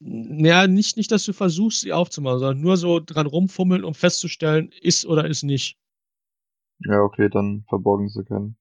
Ja, 0.00 0.66
nicht, 0.66 0.96
nicht, 0.96 1.10
dass 1.10 1.24
du 1.24 1.32
versuchst, 1.32 1.80
sie 1.80 1.92
aufzumachen, 1.92 2.38
sondern 2.38 2.60
nur 2.60 2.76
so 2.76 3.00
dran 3.00 3.26
rumfummeln, 3.26 3.84
um 3.84 3.94
festzustellen, 3.94 4.70
ist 4.80 5.06
oder 5.06 5.26
ist 5.26 5.42
nicht. 5.42 5.78
Ja, 6.80 7.00
okay, 7.00 7.28
dann 7.30 7.64
verborgen 7.68 8.08
zu 8.08 8.24
können. 8.24 8.56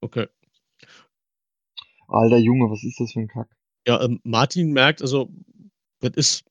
Okay. 0.00 0.28
Alter 2.08 2.38
Junge, 2.38 2.70
was 2.70 2.84
ist 2.84 3.00
das 3.00 3.12
für 3.12 3.20
ein 3.20 3.28
Kack? 3.28 3.48
Ja, 3.86 4.02
ähm, 4.02 4.20
Martin 4.22 4.72
merkt, 4.72 5.00
also 5.00 5.30
das 6.02 6.12
ist 6.16 6.44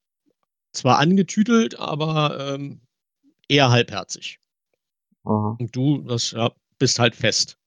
zwar 0.72 1.00
angetütelt, 1.00 1.78
aber 1.78 2.56
ähm, 2.56 2.82
eher 3.48 3.70
halbherzig. 3.70 4.40
Aha. 5.24 5.58
Und 5.60 5.76
du, 5.76 6.00
das 6.00 6.32
ja, 6.32 6.52
bist 6.80 7.00
halt 7.00 7.16
fest. 7.16 7.58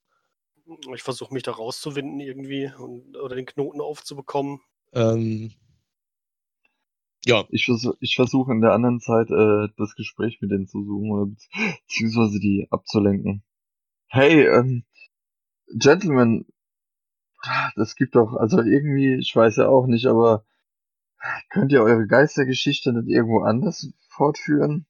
Ich 0.94 1.02
versuche 1.02 1.34
mich 1.34 1.42
da 1.42 1.52
rauszuwinden 1.52 2.20
irgendwie 2.20 2.72
und, 2.78 3.16
oder 3.16 3.36
den 3.36 3.46
Knoten 3.46 3.80
aufzubekommen. 3.80 4.60
Ähm, 4.92 5.52
ja. 7.26 7.44
Ich 7.50 7.66
versuche 7.66 7.96
ich 8.00 8.16
versuch 8.16 8.48
in 8.48 8.62
der 8.62 8.72
anderen 8.72 9.00
Zeit 9.00 9.30
äh, 9.30 9.68
das 9.76 9.94
Gespräch 9.94 10.38
mit 10.40 10.50
denen 10.50 10.66
zu 10.66 10.82
suchen 10.82 11.10
oder 11.10 11.30
beziehungsweise 11.86 12.40
die 12.40 12.66
abzulenken. 12.70 13.44
Hey, 14.06 14.46
ähm, 14.46 14.84
Gentlemen, 15.68 16.46
das 17.76 17.94
gibt 17.96 18.14
doch, 18.14 18.34
also 18.34 18.60
irgendwie, 18.62 19.14
ich 19.14 19.34
weiß 19.34 19.56
ja 19.56 19.68
auch 19.68 19.86
nicht, 19.86 20.06
aber 20.06 20.44
Könnt 21.50 21.72
ihr 21.72 21.82
eure 21.82 22.06
Geistergeschichte 22.06 22.92
nicht 22.92 23.08
irgendwo 23.08 23.42
anders 23.42 23.88
fortführen? 24.08 24.86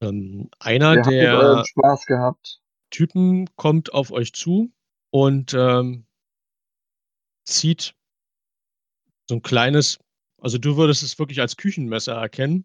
Ähm, 0.00 0.50
einer 0.58 1.02
der. 1.02 1.64
Typen 2.90 3.46
kommt 3.56 3.92
auf 3.92 4.12
euch 4.12 4.32
zu 4.32 4.72
und 5.10 5.54
ähm, 5.54 6.06
zieht 7.44 7.94
so 9.28 9.34
ein 9.34 9.42
kleines, 9.42 9.98
also 10.38 10.56
du 10.58 10.76
würdest 10.76 11.02
es 11.02 11.18
wirklich 11.18 11.40
als 11.40 11.56
Küchenmesser 11.56 12.14
erkennen 12.14 12.64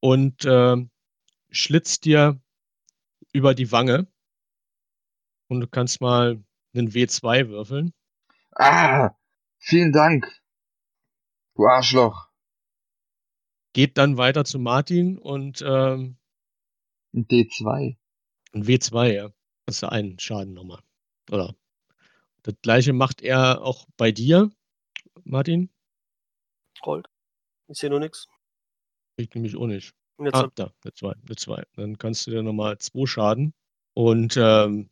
und 0.00 0.44
äh, 0.44 0.76
schlitzt 1.50 2.04
dir 2.04 2.40
über 3.32 3.54
die 3.54 3.70
Wange 3.70 4.08
und 5.48 5.60
du 5.60 5.68
kannst 5.68 6.00
mal 6.00 6.42
einen 6.74 6.90
W2 6.90 7.48
würfeln. 7.48 7.92
Ah, 8.56 9.10
vielen 9.58 9.92
Dank. 9.92 10.41
Du 11.54 11.66
Arschloch. 11.66 12.28
Geht 13.74 13.98
dann 13.98 14.16
weiter 14.16 14.44
zu 14.44 14.58
Martin 14.58 15.18
und 15.18 15.62
ähm, 15.62 16.16
ein 17.14 17.26
D2. 17.26 17.96
Ein 18.52 18.64
W2, 18.64 19.12
ja. 19.12 19.30
Das 19.66 19.76
ist 19.76 19.80
ja 19.82 19.88
ein 19.90 20.18
Schaden 20.18 20.54
nochmal. 20.54 20.80
Oder 21.30 21.54
das 22.42 22.54
gleiche 22.62 22.92
macht 22.92 23.22
er 23.22 23.62
auch 23.62 23.86
bei 23.96 24.12
dir, 24.12 24.50
Martin. 25.24 25.70
Rollt. 26.84 27.08
Ich 27.68 27.78
sehe 27.78 27.90
nur 27.90 28.00
nichts. 28.00 28.26
Ich 29.16 29.32
nämlich 29.34 29.56
auch 29.56 29.66
nicht. 29.66 29.94
Und 30.16 30.26
jetzt 30.26 30.34
Ah, 30.34 30.50
da, 30.54 30.72
eine 30.82 30.92
2, 30.92 31.12
eine 31.12 31.36
2. 31.36 31.62
Dann 31.76 31.98
kannst 31.98 32.26
du 32.26 32.30
dir 32.30 32.42
nochmal 32.42 32.78
2 32.78 33.06
Schaden. 33.06 33.54
Und 33.94 34.36
ähm, 34.36 34.90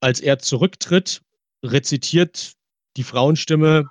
als 0.00 0.20
er 0.20 0.38
zurücktritt, 0.38 1.22
rezitiert 1.64 2.54
die 2.96 3.02
Frauenstimme 3.02 3.88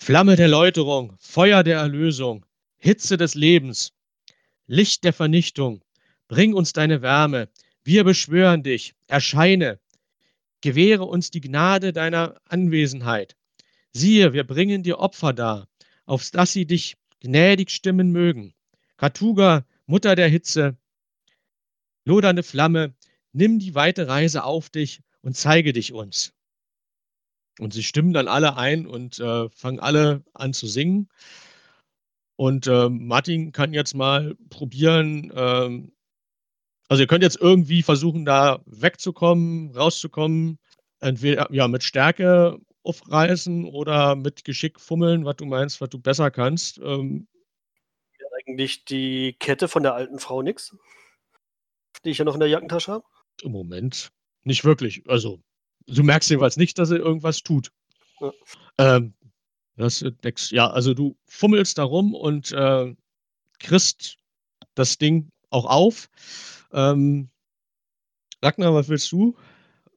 Flamme 0.00 0.36
der 0.36 0.48
Läuterung, 0.48 1.12
Feuer 1.18 1.62
der 1.62 1.78
Erlösung, 1.78 2.46
Hitze 2.78 3.18
des 3.18 3.34
Lebens, 3.34 3.92
Licht 4.66 5.04
der 5.04 5.12
Vernichtung, 5.12 5.84
bring 6.28 6.54
uns 6.54 6.72
deine 6.72 7.02
Wärme, 7.02 7.50
wir 7.84 8.04
beschwören 8.04 8.62
dich, 8.62 8.94
erscheine, 9.06 9.80
gewähre 10.62 11.04
uns 11.04 11.30
die 11.30 11.42
Gnade 11.42 11.92
deiner 11.92 12.40
Anwesenheit. 12.46 13.36
Siehe, 13.92 14.32
wir 14.32 14.44
bringen 14.44 14.82
dir 14.82 14.98
Opfer 14.98 15.34
dar, 15.34 15.68
auf 16.06 16.30
dass 16.30 16.52
sie 16.52 16.64
dich 16.64 16.96
gnädig 17.20 17.70
stimmen 17.70 18.10
mögen. 18.10 18.54
Katuga, 18.96 19.66
Mutter 19.84 20.14
der 20.14 20.28
Hitze, 20.28 20.78
lodernde 22.04 22.44
Flamme, 22.44 22.94
nimm 23.32 23.58
die 23.58 23.74
weite 23.74 24.08
Reise 24.08 24.44
auf 24.44 24.70
dich 24.70 25.02
und 25.20 25.36
zeige 25.36 25.74
dich 25.74 25.92
uns. 25.92 26.32
Und 27.58 27.72
sie 27.72 27.82
stimmen 27.82 28.12
dann 28.12 28.28
alle 28.28 28.56
ein 28.56 28.86
und 28.86 29.18
äh, 29.18 29.48
fangen 29.50 29.80
alle 29.80 30.22
an 30.34 30.52
zu 30.52 30.66
singen. 30.66 31.08
Und 32.36 32.66
äh, 32.68 32.88
Martin 32.88 33.50
kann 33.52 33.72
jetzt 33.72 33.94
mal 33.94 34.36
probieren, 34.48 35.32
ähm, 35.34 35.92
also 36.88 37.02
ihr 37.02 37.08
könnt 37.08 37.24
jetzt 37.24 37.40
irgendwie 37.40 37.82
versuchen, 37.82 38.24
da 38.24 38.60
wegzukommen, 38.64 39.74
rauszukommen, 39.74 40.58
entweder 41.00 41.48
ja, 41.52 41.66
mit 41.68 41.82
Stärke 41.82 42.58
aufreißen 42.84 43.64
oder 43.64 44.14
mit 44.14 44.44
Geschick 44.44 44.80
fummeln, 44.80 45.24
was 45.24 45.36
du 45.36 45.46
meinst, 45.46 45.80
was 45.80 45.90
du 45.90 45.98
besser 45.98 46.30
kannst. 46.30 46.78
Ähm, 46.78 47.26
eigentlich 48.46 48.84
die 48.84 49.34
Kette 49.38 49.68
von 49.68 49.82
der 49.82 49.94
alten 49.94 50.18
Frau 50.18 50.42
nix, 50.42 50.76
die 52.04 52.10
ich 52.10 52.18
ja 52.18 52.24
noch 52.24 52.34
in 52.34 52.40
der 52.40 52.48
Jackentasche 52.48 52.92
habe. 52.92 53.04
Im 53.42 53.52
Moment 53.52 54.10
nicht 54.44 54.64
wirklich. 54.64 55.02
Also 55.08 55.42
du 55.88 56.02
merkst 56.02 56.30
jedenfalls 56.30 56.56
nicht, 56.56 56.78
dass 56.78 56.90
er 56.90 56.98
irgendwas 56.98 57.42
tut. 57.42 57.72
Ja. 58.20 58.32
Ähm, 58.78 59.14
das, 59.76 60.04
ja, 60.50 60.70
also 60.70 60.94
du 60.94 61.16
fummelst 61.26 61.78
da 61.78 61.84
rum 61.84 62.14
und 62.14 62.52
äh, 62.52 62.94
kriegst 63.60 64.18
das 64.74 64.98
Ding 64.98 65.30
auch 65.50 65.66
auf. 65.66 66.08
Ähm, 66.72 67.30
Ragnar, 68.42 68.74
was 68.74 68.88
willst 68.88 69.10
du? 69.12 69.36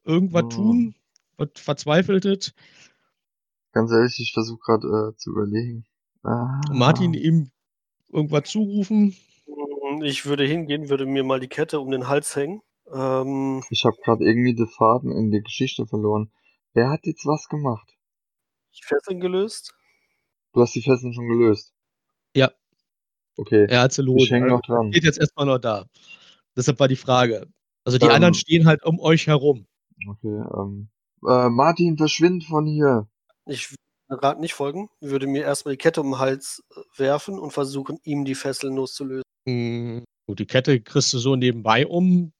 Irgendwas 0.04 0.44
Oh. 0.44 0.48
tun? 0.48 0.94
Was 1.36 1.48
verzweifeltet? 1.56 2.54
Ganz 3.72 3.90
ehrlich, 3.90 4.18
ich 4.18 4.32
versuche 4.32 4.60
gerade 4.64 4.86
äh, 4.86 5.16
zu 5.16 5.30
überlegen. 5.30 5.84
Ah, 6.22 6.60
Martin 6.70 7.14
ihm 7.14 7.50
irgendwas 8.08 8.50
zurufen? 8.50 9.16
Ich 10.02 10.26
würde 10.26 10.44
hingehen, 10.44 10.88
würde 10.88 11.06
mir 11.06 11.24
mal 11.24 11.40
die 11.40 11.48
Kette 11.48 11.80
um 11.80 11.90
den 11.90 12.08
Hals 12.08 12.36
hängen 12.36 12.62
Ähm, 12.92 13.62
Ich 13.70 13.84
habe 13.84 13.96
gerade 14.04 14.24
irgendwie 14.24 14.54
den 14.54 14.68
Faden 14.68 15.10
in 15.12 15.30
die 15.30 15.40
Geschichte 15.42 15.86
verloren. 15.86 16.30
Wer 16.74 16.90
hat 16.90 17.00
jetzt 17.04 17.26
was 17.26 17.48
gemacht? 17.48 17.88
die 18.74 18.84
Fesseln 18.86 19.20
gelöst. 19.20 19.74
Du 20.54 20.62
hast 20.62 20.74
die 20.74 20.80
Fesseln 20.82 21.12
schon 21.12 21.28
gelöst. 21.28 21.74
Ja. 22.34 22.50
Okay. 23.36 23.66
Er 23.68 23.82
hat 23.82 23.92
sie 23.92 24.00
los. 24.02 24.22
Ich 24.24 24.30
häng 24.30 24.46
noch 24.46 24.62
dran. 24.62 24.90
Steht 24.92 25.04
jetzt 25.04 25.18
erstmal 25.18 25.44
noch 25.46 25.58
da. 25.58 25.86
Deshalb 26.56 26.80
war 26.80 26.88
die 26.88 26.96
Frage. 26.96 27.46
Also 27.84 27.98
die 27.98 28.06
Ähm. 28.06 28.12
anderen 28.12 28.34
stehen 28.34 28.66
halt 28.66 28.82
um 28.84 28.98
euch 29.00 29.26
herum. 29.26 29.66
Okay, 30.08 30.42
ähm. 30.56 30.88
Äh, 31.28 31.48
Martin, 31.50 31.96
verschwind 31.98 32.44
von 32.44 32.64
hier. 32.66 33.08
Ich 33.46 33.70
würde 33.70 33.76
dem 34.10 34.18
Rat 34.20 34.40
nicht 34.40 34.54
folgen, 34.54 34.88
würde 35.00 35.26
mir 35.26 35.42
erstmal 35.44 35.74
die 35.74 35.78
Kette 35.78 36.00
um 36.00 36.12
den 36.12 36.18
Hals 36.18 36.62
äh, 36.74 36.80
werfen 36.98 37.38
und 37.38 37.52
versuchen, 37.52 37.98
ihm 38.04 38.24
die 38.24 38.34
Fesseln 38.34 38.76
loszulösen. 38.76 39.22
Hm, 39.46 40.04
Gut, 40.26 40.38
die 40.38 40.46
Kette 40.46 40.80
kriegst 40.80 41.12
du 41.12 41.18
so 41.18 41.36
nebenbei 41.36 41.86
um. 41.86 42.32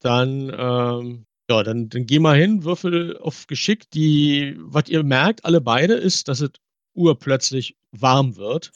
Dann, 0.00 0.52
ähm, 0.56 1.26
ja, 1.50 1.62
dann, 1.62 1.88
dann 1.88 2.06
geh 2.06 2.18
mal 2.18 2.38
hin, 2.38 2.64
würfel 2.64 3.16
auf 3.18 3.46
Geschick. 3.46 3.90
Die, 3.90 4.54
was 4.58 4.88
ihr 4.88 5.02
merkt, 5.02 5.44
alle 5.44 5.60
beide, 5.60 5.94
ist, 5.94 6.28
dass 6.28 6.40
es 6.40 6.50
urplötzlich 6.94 7.76
warm 7.92 8.36
wird. 8.36 8.72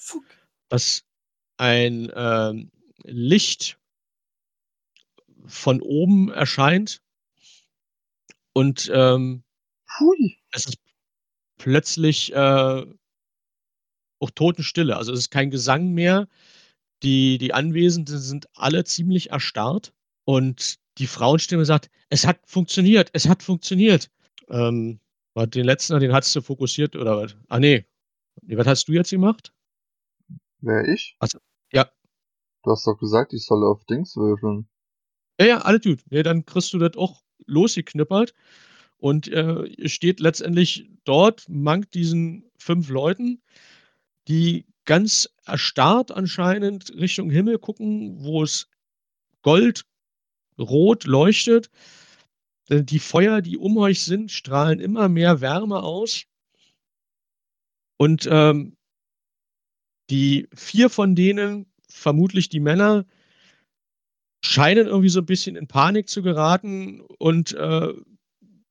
Dass 0.68 1.02
ein 1.58 2.10
ähm, 2.14 2.70
Licht 3.04 3.78
von 5.46 5.80
oben 5.80 6.30
erscheint 6.30 7.00
und 8.52 8.90
ähm, 8.92 9.42
es 10.52 10.66
ist 10.66 10.78
plötzlich 11.58 12.32
äh, 12.32 12.86
auch 14.20 14.30
Totenstille. 14.34 14.96
Also 14.96 15.12
es 15.12 15.20
ist 15.20 15.30
kein 15.30 15.50
Gesang 15.50 15.92
mehr. 15.92 16.28
Die, 17.02 17.38
die 17.38 17.54
Anwesenden 17.54 18.18
sind 18.18 18.48
alle 18.54 18.84
ziemlich 18.84 19.30
erstarrt 19.30 19.92
und 20.24 20.76
die 21.00 21.06
Frauenstimme 21.06 21.64
sagt, 21.64 21.90
es 22.10 22.26
hat 22.26 22.38
funktioniert, 22.44 23.10
es 23.14 23.26
hat 23.26 23.42
funktioniert. 23.42 24.10
Ähm, 24.48 25.00
war 25.34 25.46
den 25.46 25.64
letzten, 25.64 25.98
den 25.98 26.12
hast 26.12 26.36
du 26.36 26.42
fokussiert 26.42 26.94
oder 26.94 27.16
was? 27.16 27.36
Ah 27.48 27.58
nee. 27.58 27.86
Was 28.42 28.66
hast 28.66 28.88
du 28.88 28.92
jetzt 28.92 29.10
gemacht? 29.10 29.52
Wer 30.60 30.86
ich? 30.86 31.16
Also, 31.18 31.38
ja. 31.72 31.90
Du 32.62 32.70
hast 32.70 32.86
doch 32.86 32.98
gesagt, 32.98 33.32
ich 33.32 33.44
soll 33.44 33.64
auf 33.64 33.84
Dings 33.84 34.16
würfeln. 34.16 34.68
Ja, 35.40 35.46
ja, 35.46 35.58
alles 35.62 35.82
gut. 35.82 36.00
Nee, 36.10 36.22
dann 36.22 36.44
kriegst 36.44 36.72
du 36.74 36.78
das 36.78 36.96
auch 36.96 37.22
losgeknüppert. 37.46 38.34
Und 38.98 39.28
äh, 39.28 39.64
ihr 39.64 39.88
steht 39.88 40.20
letztendlich 40.20 40.90
dort, 41.04 41.48
mankt 41.48 41.94
diesen 41.94 42.50
fünf 42.58 42.90
Leuten, 42.90 43.40
die 44.28 44.66
ganz 44.84 45.30
erstarrt 45.46 46.12
anscheinend 46.12 46.92
Richtung 46.94 47.30
Himmel 47.30 47.58
gucken, 47.58 48.22
wo 48.22 48.42
es 48.42 48.68
goldrot 50.60 51.04
leuchtet. 51.04 51.70
Die 52.68 52.98
Feuer, 52.98 53.40
die 53.40 53.56
um 53.56 53.76
euch 53.78 54.04
sind, 54.04 54.30
strahlen 54.30 54.80
immer 54.80 55.08
mehr 55.08 55.40
Wärme 55.40 55.82
aus. 55.82 56.24
Und 57.96 58.28
ähm, 58.30 58.76
die 60.08 60.48
vier 60.54 60.88
von 60.88 61.14
denen, 61.14 61.66
vermutlich 61.88 62.48
die 62.48 62.60
Männer, 62.60 63.04
scheinen 64.42 64.86
irgendwie 64.86 65.08
so 65.08 65.20
ein 65.20 65.26
bisschen 65.26 65.56
in 65.56 65.66
Panik 65.66 66.08
zu 66.08 66.22
geraten 66.22 67.00
und 67.18 67.52
äh, 67.54 67.92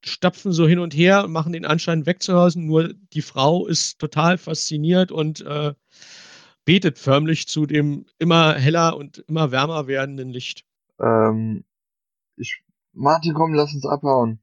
stapfen 0.04 0.54
so 0.54 0.68
hin 0.68 0.80
und 0.80 0.96
her, 0.96 1.28
machen 1.28 1.54
den 1.54 1.66
Anschein 1.66 2.06
wegzuhausen. 2.06 2.66
Nur 2.66 2.94
die 3.14 3.22
Frau 3.22 3.68
ist 3.68 4.00
total 4.00 4.38
fasziniert 4.38 5.12
und 5.12 5.42
äh, 5.42 5.74
betet 6.66 6.98
förmlich 6.98 7.48
zu 7.48 7.66
dem 7.66 8.06
immer 8.18 8.56
heller 8.56 8.96
und 8.96 9.20
immer 9.28 9.52
wärmer 9.52 9.88
werdenden 9.88 10.30
Licht. 10.30 10.66
Ähm, 11.00 11.64
ich. 12.40 12.62
Martin, 12.94 13.34
komm, 13.34 13.54
lass 13.54 13.74
uns 13.74 13.86
abhauen. 13.86 14.40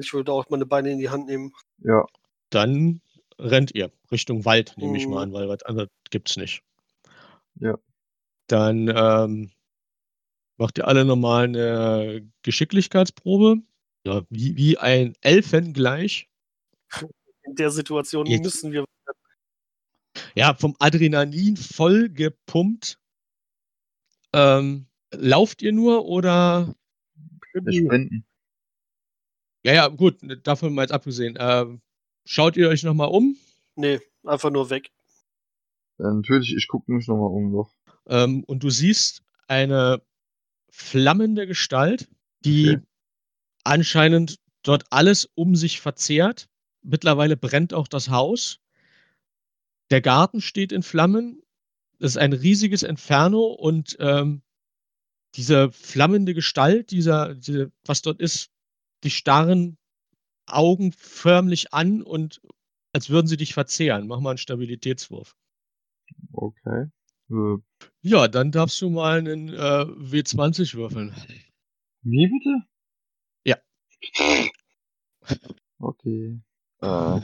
Ich 0.00 0.12
würde 0.12 0.32
auch 0.32 0.48
meine 0.50 0.66
Beine 0.66 0.90
in 0.92 0.98
die 0.98 1.10
Hand 1.10 1.26
nehmen. 1.26 1.52
Ja. 1.78 2.06
Dann 2.50 3.00
rennt 3.38 3.74
ihr 3.74 3.90
Richtung 4.10 4.44
Wald, 4.44 4.74
nehme 4.76 4.96
ich 4.96 5.06
Mhm. 5.06 5.10
mal 5.12 5.22
an, 5.24 5.32
weil 5.32 5.48
was 5.48 5.62
anderes 5.64 5.90
gibt's 6.10 6.36
nicht. 6.36 6.62
Ja. 7.56 7.76
Dann 8.46 8.88
ähm, 8.94 9.50
macht 10.56 10.78
ihr 10.78 10.86
alle 10.88 11.04
nochmal 11.04 11.44
eine 11.44 12.28
Geschicklichkeitsprobe. 12.42 13.56
Ja, 14.06 14.22
wie, 14.30 14.56
wie 14.56 14.78
ein 14.78 15.14
Elfen 15.20 15.72
gleich. 15.74 16.28
In 17.42 17.56
der 17.56 17.70
Situation 17.70 18.26
Jetzt- 18.26 18.44
müssen 18.44 18.72
wir. 18.72 18.84
Ja, 20.34 20.54
vom 20.54 20.74
Adrenalin 20.78 21.56
voll 21.56 22.08
gepumpt. 22.08 22.98
Ähm, 24.32 24.86
lauft 25.12 25.62
ihr 25.62 25.72
nur 25.72 26.06
oder? 26.06 26.74
Wir 27.66 27.72
sprinten. 27.72 28.24
Ja, 29.64 29.72
ja, 29.74 29.88
gut, 29.88 30.18
davon 30.46 30.74
mal 30.74 30.82
jetzt 30.82 30.92
abgesehen. 30.92 31.36
Ähm, 31.38 31.80
schaut 32.24 32.56
ihr 32.56 32.68
euch 32.68 32.84
nochmal 32.84 33.08
um? 33.08 33.36
Nee, 33.74 34.00
einfach 34.24 34.50
nur 34.50 34.70
weg. 34.70 34.90
Äh, 35.98 36.04
natürlich, 36.04 36.54
ich 36.56 36.68
gucke 36.68 36.92
mich 36.92 37.06
nochmal 37.08 37.30
um 37.30 37.52
doch. 37.52 37.74
Ähm, 38.06 38.44
und 38.44 38.62
du 38.62 38.70
siehst 38.70 39.22
eine 39.48 40.00
flammende 40.70 41.46
Gestalt, 41.46 42.08
die 42.44 42.76
Okay. 42.76 42.82
anscheinend 43.64 44.38
dort 44.62 44.84
alles 44.90 45.28
um 45.34 45.56
sich 45.56 45.80
verzehrt. 45.80 46.48
Mittlerweile 46.82 47.36
brennt 47.36 47.74
auch 47.74 47.88
das 47.88 48.10
Haus. 48.10 48.60
Der 49.90 50.00
Garten 50.00 50.40
steht 50.40 50.70
in 50.72 50.82
Flammen. 50.82 51.42
Es 51.98 52.12
ist 52.12 52.18
ein 52.18 52.32
riesiges 52.32 52.82
Inferno 52.84 53.46
und 53.46 53.96
ähm, 53.98 54.42
diese 55.38 55.70
flammende 55.70 56.34
Gestalt, 56.34 56.90
dieser, 56.90 57.34
diese, 57.36 57.72
was 57.86 58.02
dort 58.02 58.20
ist, 58.20 58.50
die 59.04 59.10
starren 59.10 59.78
Augen 60.46 60.92
förmlich 60.92 61.72
an 61.72 62.02
und 62.02 62.40
als 62.92 63.08
würden 63.08 63.28
sie 63.28 63.36
dich 63.36 63.54
verzehren. 63.54 64.08
Mach 64.08 64.18
mal 64.20 64.30
einen 64.30 64.38
Stabilitätswurf. 64.38 65.36
Okay. 66.32 66.86
Äh, 67.30 67.56
Ja, 68.02 68.26
dann 68.26 68.50
darfst 68.50 68.80
du 68.82 68.90
mal 68.90 69.18
einen 69.18 69.48
äh, 69.50 69.54
W20 69.54 70.74
würfeln. 70.74 71.14
wie 72.02 72.26
bitte? 72.26 72.66
Ja. 73.44 73.56
Okay. 75.78 76.40
Äh, 76.80 77.20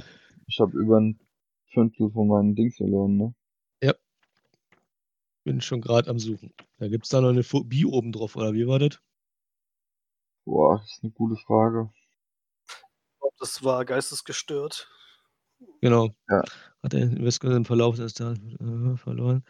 ich 0.46 0.60
habe 0.60 0.78
über 0.78 1.00
ein 1.00 1.18
Fünftel 1.72 2.10
von 2.12 2.28
meinen 2.28 2.54
Dings 2.54 2.76
verloren, 2.76 3.16
ne? 3.16 3.34
Bin 5.44 5.60
schon 5.60 5.82
gerade 5.82 6.08
am 6.08 6.18
Suchen. 6.18 6.54
Da 6.78 6.88
gibt 6.88 7.04
es 7.04 7.10
da 7.10 7.20
noch 7.20 7.28
eine 7.28 7.42
Phobie 7.44 7.84
oben 7.84 8.12
drauf, 8.12 8.34
oder 8.34 8.54
wie 8.54 8.66
war 8.66 8.78
das? 8.78 8.98
Boah, 10.46 10.78
das 10.78 10.90
ist 10.90 11.02
eine 11.02 11.12
gute 11.12 11.36
Frage. 11.36 11.90
Ich 12.66 12.74
glaub, 13.20 13.36
Das 13.38 13.62
war 13.62 13.84
geistesgestört. 13.84 14.88
Genau. 15.80 16.14
Ja. 16.28 16.42
Hat 16.82 16.94
er 16.94 17.02
Investor 17.02 17.52
im 17.52 17.64
Verlauf 17.64 17.96
des 17.96 18.14
Tages 18.14 18.38
äh, 18.60 18.96
verloren 18.96 19.44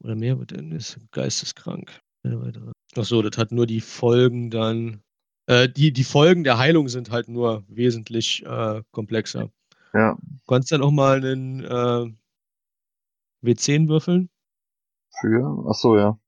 oder 0.00 0.14
mehr 0.14 0.38
er 0.38 0.72
ist 0.72 0.98
geisteskrank. 1.12 2.00
Keine 2.22 2.40
weitere. 2.42 2.72
Ach 2.96 3.04
so, 3.04 3.22
das 3.22 3.38
hat 3.38 3.52
nur 3.52 3.66
die 3.66 3.80
Folgen 3.80 4.50
dann. 4.50 5.02
Äh, 5.46 5.68
die, 5.68 5.92
die 5.92 6.04
Folgen 6.04 6.44
der 6.44 6.58
Heilung 6.58 6.88
sind 6.88 7.10
halt 7.10 7.28
nur 7.28 7.64
wesentlich 7.68 8.44
äh, 8.46 8.82
komplexer. 8.92 9.50
Ja. 9.92 10.16
Du 10.20 10.46
kannst 10.46 10.72
dann 10.72 10.82
auch 10.82 10.90
mal 10.90 11.18
einen 11.18 11.64
äh, 11.64 12.12
W10 13.42 13.88
würfeln 13.88 14.30
Für? 15.20 15.64
Ach 15.68 15.74
so, 15.74 15.96
ja. 15.96 16.18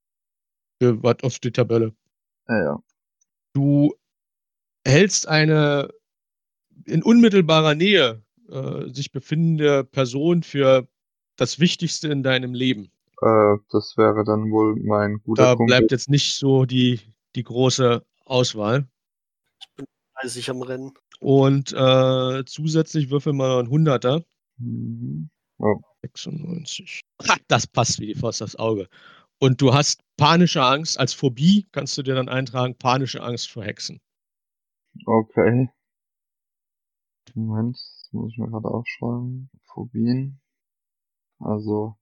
für 0.81 1.02
was 1.02 1.23
auf 1.23 1.39
die 1.39 1.52
Tabelle. 1.52 1.94
Ja, 2.48 2.62
ja. 2.62 2.82
Du 3.52 3.94
hältst 4.86 5.26
eine 5.28 5.89
in 6.84 7.02
unmittelbarer 7.02 7.74
Nähe 7.74 8.23
äh, 8.48 8.92
sich 8.92 9.10
befindende 9.12 9.84
Person 9.84 10.42
für 10.42 10.86
das 11.36 11.58
Wichtigste 11.58 12.08
in 12.08 12.23
deinem 12.23 12.55
Leben. 12.55 12.90
Äh, 13.23 13.56
das 13.70 13.97
wäre 13.97 14.24
dann 14.24 14.50
wohl 14.50 14.76
mein 14.76 15.20
guter 15.24 15.42
Da 15.42 15.55
Kumpel. 15.55 15.66
bleibt 15.66 15.90
jetzt 15.90 16.10
nicht 16.10 16.36
so 16.36 16.65
die, 16.65 17.00
die 17.34 17.42
große 17.42 18.05
Auswahl. 18.24 18.86
Eisig 20.15 20.48
am 20.50 20.62
Rennen. 20.62 20.92
Und 21.18 21.73
äh, 21.73 22.44
zusätzlich 22.44 23.10
würfel 23.10 23.32
mal 23.32 23.48
noch 23.48 23.58
ein 23.58 23.70
Hunderter. 23.70 24.23
Mhm. 24.58 25.31
96. 26.15 27.01
Ha, 27.28 27.36
das 27.49 27.67
passt 27.67 28.01
wie 28.01 28.07
die 28.07 28.15
Faust 28.15 28.43
aufs 28.43 28.57
Auge. 28.57 28.89
Und 29.39 29.60
du 29.60 29.75
hast 29.75 30.02
panische 30.17 30.62
Angst. 30.62 30.99
Als 30.99 31.12
Phobie 31.12 31.67
kannst 31.73 31.97
du 31.99 32.02
dir 32.02 32.15
dann 32.15 32.28
eintragen, 32.28 32.76
panische 32.76 33.23
Angst 33.23 33.51
vor 33.51 33.65
Hexen. 33.65 34.01
Okay. 35.05 35.68
Moment, 37.35 37.76
das 37.76 38.09
muss 38.12 38.33
ich 38.33 38.39
mir 38.39 38.49
gerade 38.49 38.68
aufschreiben. 38.68 39.51
Phobien. 39.65 40.41
Also. 41.39 41.97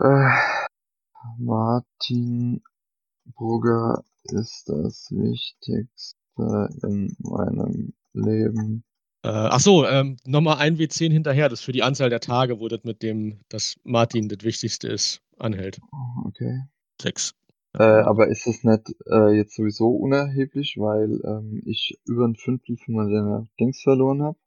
Äh, 0.00 0.28
Martin 1.38 2.62
Brugger 3.24 4.04
ist 4.24 4.68
das 4.68 5.10
Wichtigste 5.10 6.68
in 6.82 7.16
meinem 7.20 7.94
Leben. 8.12 8.84
Äh, 9.24 9.28
ach 9.28 9.60
so, 9.60 9.86
ähm, 9.86 10.18
nochmal 10.26 10.58
ein 10.58 10.76
W10 10.76 11.10
hinterher. 11.10 11.48
Das 11.48 11.60
ist 11.60 11.64
für 11.64 11.72
die 11.72 11.82
Anzahl 11.82 12.10
der 12.10 12.20
Tage, 12.20 12.60
wo 12.60 12.68
das 12.68 12.84
mit 12.84 13.02
dem, 13.02 13.40
dass 13.48 13.76
Martin 13.82 14.28
das 14.28 14.44
Wichtigste 14.44 14.88
ist, 14.88 15.22
anhält. 15.38 15.80
Okay. 16.26 16.60
Sechs. 17.00 17.34
Äh, 17.72 17.82
aber 17.82 18.28
ist 18.28 18.46
das 18.46 18.62
nicht 18.62 18.94
äh, 19.10 19.34
jetzt 19.34 19.56
sowieso 19.56 19.88
unerheblich, 19.88 20.76
weil 20.78 21.20
ähm, 21.24 21.62
ich 21.64 21.98
über 22.04 22.26
ein 22.26 22.36
Fünftel 22.36 22.76
von 22.76 22.94
meiner 22.94 23.46
Dings 23.58 23.80
verloren 23.82 24.22
habe? 24.22 24.38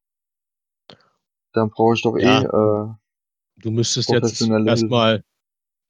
Dann 1.53 1.71
brauche 1.71 1.95
ich 1.95 2.03
doch 2.03 2.15
Ja. 2.15 2.41
eh 2.41 2.45
äh, 2.45 2.93
Du 3.57 3.71
müsstest 3.71 4.11
jetzt 4.11 4.39
erstmal, 4.41 5.23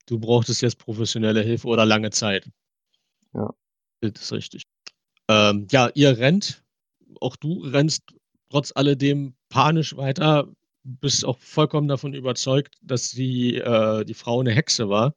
du 0.06 0.18
brauchtest 0.18 0.62
jetzt 0.62 0.80
professionelle 0.80 1.42
Hilfe 1.42 1.68
oder 1.68 1.86
lange 1.86 2.10
Zeit. 2.12 2.50
Ja. 3.34 3.54
Das 4.00 4.14
ist 4.22 4.32
richtig. 4.32 4.64
Ähm, 5.28 5.68
ja, 5.70 5.90
ihr 5.94 6.18
rennt, 6.18 6.64
auch 7.20 7.36
du 7.36 7.64
rennst 7.66 8.04
trotz 8.50 8.72
alledem 8.76 9.36
panisch 9.50 9.96
weiter, 9.98 10.48
bist 10.84 11.26
auch 11.26 11.38
vollkommen 11.40 11.88
davon 11.88 12.14
überzeugt, 12.14 12.76
dass 12.82 13.12
die, 13.12 13.56
äh, 13.56 14.06
die 14.06 14.14
Frau 14.14 14.40
eine 14.40 14.54
Hexe 14.54 14.90
war 14.90 15.14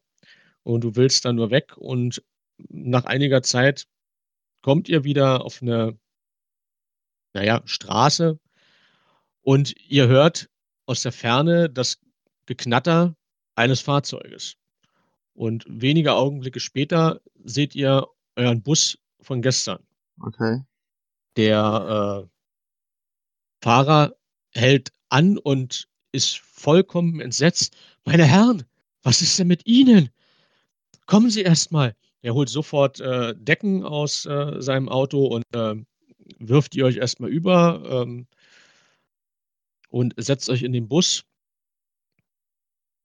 und 0.63 0.83
du 0.83 0.97
willst 0.97 1.25
dann 1.25 1.37
nur 1.37 1.51
weg 1.51 1.77
und 1.77 2.23
nach 2.69 3.05
einiger 3.05 3.43
Zeit 3.43 3.87
kommt 4.63 4.89
ihr 4.89 5.05
wieder 5.05 5.45
auf 5.45 5.63
eine, 5.63 5.99
naja, 7.33 7.63
Straße 7.65 8.39
und 9.43 9.75
ihr 9.89 10.09
hört 10.09 10.51
aus 10.87 11.03
der 11.03 11.13
Ferne 11.13 11.71
das 11.71 11.99
Geknatter 12.47 13.15
eines 13.55 13.81
Fahrzeuges. 13.81 14.57
Und 15.35 15.65
wenige 15.69 16.15
Augenblicke 16.15 16.61
später 16.61 17.21
seht 17.45 17.75
ihr 17.75 18.07
euren 18.37 18.63
Bus 18.63 18.99
von 19.21 19.41
gestern. 19.41 19.87
Okay. 20.21 20.61
Der 21.37 22.27
äh, 22.27 22.40
Fahrer 23.63 24.17
hält 24.53 24.93
an 25.09 25.39
und 25.39 25.89
ist 26.13 26.39
vollkommen 26.39 27.21
entsetzt. 27.21 27.77
Meine 28.05 28.25
Herren, 28.25 28.65
was 29.03 29.23
ist 29.23 29.39
denn 29.39 29.49
mit 29.49 29.67
Ihnen? 29.67 30.11
Kommen 31.07 31.31
Sie 31.31 31.43
erst 31.43 31.73
mal. 31.73 31.95
Er 32.23 32.35
holt 32.35 32.49
sofort 32.49 33.01
äh, 33.01 33.35
Decken 33.37 33.85
aus 33.85 34.27
äh, 34.27 34.61
seinem 34.61 34.89
Auto 34.89 35.25
und 35.27 35.45
äh, 35.55 35.75
wirft 36.39 36.75
die 36.75 36.85
euch 36.85 36.97
erstmal 36.97 37.31
über 37.31 37.83
ähm, 38.05 38.27
und 39.89 40.15
setzt 40.17 40.51
euch 40.51 40.63
in 40.63 40.73
den 40.73 40.89
Bus 40.89 41.25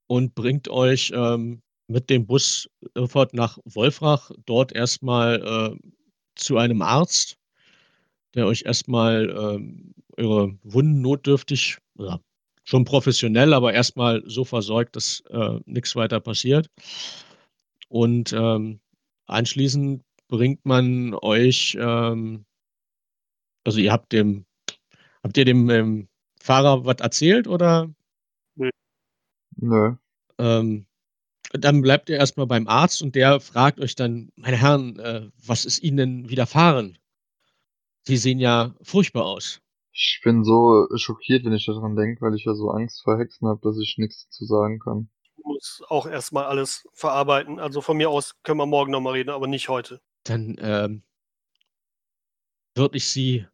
und 0.08 0.36
bringt 0.36 0.68
euch 0.68 1.12
ähm, 1.16 1.62
mit 1.88 2.10
dem 2.10 2.26
Bus 2.26 2.70
sofort 2.94 3.34
nach 3.34 3.58
Wolfrach, 3.66 4.32
dort 4.46 4.74
erstmal 4.74 5.42
äh, 5.42 5.90
zu 6.36 6.58
einem 6.58 6.82
Arzt, 6.82 7.38
der 8.34 8.48
euch 8.48 8.64
erstmal 8.66 9.30
ähm, 9.30 9.94
eure 10.18 10.58
Wunden 10.64 11.02
notdürftig, 11.02 11.78
ja, 11.98 12.20
schon 12.64 12.86
professionell, 12.86 13.54
aber 13.54 13.74
erstmal 13.74 14.24
so 14.26 14.44
versorgt, 14.44 14.96
dass 14.96 15.22
äh, 15.30 15.60
nichts 15.66 15.96
weiter 15.96 16.20
passiert. 16.20 16.68
Und 17.90 18.34
ähm, 18.34 18.80
anschließend 19.28 20.04
bringt 20.28 20.66
man 20.66 21.14
euch, 21.14 21.78
ähm, 21.80 22.46
also 23.64 23.80
ihr 23.80 23.92
habt 23.92 24.12
dem, 24.12 24.46
habt 25.24 25.38
ihr 25.38 25.46
dem 25.46 25.70
ähm, 25.70 26.08
Fahrer 26.42 26.86
was 26.86 26.98
erzählt 27.00 27.48
oder? 27.48 27.90
Nö. 29.58 29.96
Ähm, 30.38 30.86
dann 31.54 31.82
bleibt 31.82 32.10
ihr 32.10 32.18
erstmal 32.18 32.48
beim 32.48 32.68
Arzt 32.68 33.02
und 33.02 33.16
der 33.16 33.40
fragt 33.40 33.80
euch 33.80 33.96
dann, 33.96 34.30
meine 34.36 34.58
Herren, 34.58 35.00
äh, 35.00 35.30
was 35.46 35.66
ist 35.66 35.82
Ihnen 35.82 35.98
denn 35.98 36.30
widerfahren? 36.30 36.98
Sie 38.04 38.18
sehen 38.18 38.40
ja 38.40 38.76
furchtbar 38.82 39.26
aus. 39.26 39.62
Ich 39.98 40.20
bin 40.22 40.44
so 40.44 40.90
schockiert, 40.98 41.46
wenn 41.46 41.54
ich 41.54 41.66
daran 41.66 41.96
denke, 41.96 42.20
weil 42.22 42.36
ich 42.36 42.44
ja 42.44 42.54
so 42.54 42.70
Angst 42.70 43.02
vor 43.02 43.18
Hexen 43.18 43.48
habe, 43.48 43.62
dass 43.64 43.80
ich 43.80 43.98
nichts 43.98 44.26
dazu 44.26 44.44
sagen 44.44 44.80
kann. 44.80 45.10
Ich 45.38 45.46
muss 45.46 45.82
auch 45.88 46.06
erstmal 46.06 46.46
alles 46.46 46.86
verarbeiten. 46.92 47.60
Also 47.60 47.80
von 47.80 47.96
mir 47.96 48.10
aus 48.10 48.36
können 48.44 48.60
wir 48.60 48.66
morgen 48.66 48.92
nochmal 48.92 49.14
reden, 49.14 49.30
aber 49.30 49.48
nicht 49.48 49.70
heute. 49.70 50.02
Dann 50.24 50.58
ähm, 50.60 51.02
würde 52.76 52.98
ich 52.98 53.10
Sie 53.10 53.48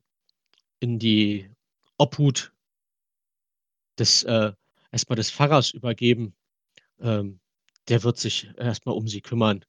in 0.80 0.98
die 0.98 1.48
Obhut 2.00 2.52
des 4.00 4.24
äh, 4.24 4.52
erstmal 4.92 5.18
des 5.18 5.30
Pfarrers 5.30 5.70
übergeben. 5.70 6.34
Ähm, 7.00 7.40
der 7.88 8.02
wird 8.02 8.18
sich 8.18 8.50
erstmal 8.58 8.96
um 8.96 9.08
Sie 9.08 9.22
kümmern 9.22 9.64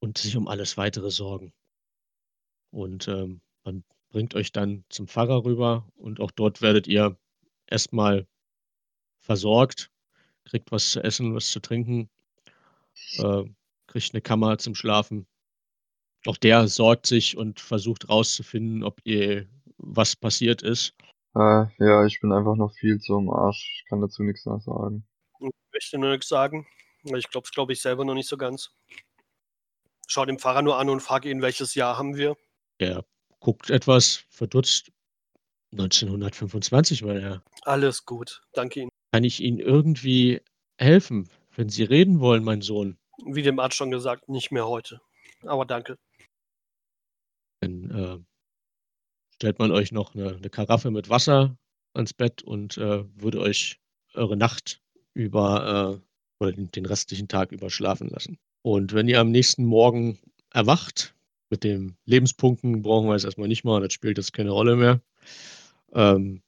und 0.00 0.18
sich 0.18 0.36
um 0.36 0.46
alles 0.46 0.76
weitere 0.76 1.10
sorgen. 1.10 1.54
Und 2.70 3.08
ähm, 3.08 3.40
man 3.64 3.82
bringt 4.10 4.34
euch 4.34 4.52
dann 4.52 4.84
zum 4.88 5.08
Pfarrer 5.08 5.44
rüber 5.44 5.88
und 5.96 6.20
auch 6.20 6.30
dort 6.30 6.60
werdet 6.60 6.86
ihr 6.86 7.16
erstmal 7.66 8.26
versorgt, 9.18 9.90
kriegt 10.44 10.72
was 10.72 10.90
zu 10.92 11.02
essen, 11.02 11.34
was 11.34 11.48
zu 11.48 11.60
trinken, 11.60 12.10
äh, 13.18 13.44
kriegt 13.86 14.12
eine 14.12 14.20
Kammer 14.20 14.58
zum 14.58 14.74
Schlafen. 14.74 15.26
Auch 16.26 16.36
der 16.36 16.68
sorgt 16.68 17.06
sich 17.06 17.36
und 17.36 17.60
versucht 17.60 18.08
rauszufinden, 18.08 18.84
ob 18.84 19.00
ihr 19.04 19.48
was 19.78 20.16
passiert 20.16 20.62
ist. 20.62 20.94
Äh, 21.34 21.66
ja, 21.78 22.04
ich 22.04 22.20
bin 22.20 22.32
einfach 22.32 22.56
noch 22.56 22.72
viel 22.74 22.98
zu 22.98 23.16
am 23.16 23.30
Arsch. 23.30 23.78
Ich 23.78 23.88
kann 23.88 24.00
dazu 24.00 24.22
nichts 24.22 24.44
mehr 24.44 24.60
sagen. 24.60 25.06
Ich 25.38 25.50
möchte 25.72 25.98
nur 25.98 26.10
nichts 26.10 26.28
sagen. 26.28 26.66
Ich 27.04 27.30
glaube 27.30 27.46
es, 27.46 27.52
glaube 27.52 27.72
ich, 27.72 27.80
selber 27.80 28.04
noch 28.04 28.14
nicht 28.14 28.28
so 28.28 28.36
ganz. 28.36 28.74
Schau 30.06 30.26
den 30.26 30.38
Fahrer 30.38 30.60
nur 30.60 30.76
an 30.76 30.90
und 30.90 31.00
frage 31.00 31.30
ihn, 31.30 31.40
welches 31.40 31.74
Jahr 31.74 31.96
haben 31.96 32.16
wir. 32.16 32.36
Er 32.78 33.04
guckt 33.40 33.70
etwas 33.70 34.24
verdutzt. 34.28 34.92
1925 35.72 37.02
war 37.04 37.16
er. 37.16 37.42
Alles 37.62 38.04
gut. 38.04 38.42
Danke 38.52 38.80
Ihnen. 38.80 38.90
Kann 39.12 39.24
ich 39.24 39.40
Ihnen 39.40 39.58
irgendwie 39.58 40.40
helfen, 40.78 41.28
wenn 41.54 41.68
Sie 41.68 41.84
reden 41.84 42.20
wollen, 42.20 42.44
mein 42.44 42.62
Sohn? 42.62 42.98
Wie 43.24 43.42
dem 43.42 43.58
Arzt 43.58 43.76
schon 43.76 43.90
gesagt, 43.90 44.28
nicht 44.28 44.50
mehr 44.50 44.66
heute. 44.66 45.00
Aber 45.42 45.64
danke. 45.64 45.98
Dann 47.60 47.90
äh, 47.90 48.18
stellt 49.34 49.58
man 49.58 49.70
euch 49.70 49.92
noch 49.92 50.14
eine, 50.14 50.36
eine 50.36 50.50
Karaffe 50.50 50.90
mit 50.90 51.08
Wasser 51.08 51.56
ans 51.94 52.14
Bett 52.14 52.42
und 52.42 52.78
äh, 52.78 53.04
würde 53.20 53.40
euch 53.40 53.80
eure 54.14 54.36
Nacht 54.36 54.80
über 55.14 56.00
äh, 56.00 56.42
oder 56.42 56.52
den, 56.52 56.70
den 56.70 56.86
restlichen 56.86 57.28
Tag 57.28 57.52
über 57.52 57.70
schlafen 57.70 58.08
lassen. 58.08 58.38
Und 58.62 58.92
wenn 58.92 59.08
ihr 59.08 59.20
am 59.20 59.30
nächsten 59.30 59.64
Morgen 59.64 60.18
erwacht, 60.52 61.14
mit 61.50 61.64
den 61.64 61.96
Lebenspunkten 62.04 62.82
brauchen 62.82 63.08
wir 63.08 63.14
es 63.14 63.24
erstmal 63.24 63.48
nicht 63.48 63.64
mal, 63.64 63.80
das 63.80 63.92
spielt 63.92 64.18
jetzt 64.18 64.32
keine 64.32 64.50
Rolle 64.50 64.76
mehr. 64.76 65.00
Ähm, 65.92 66.42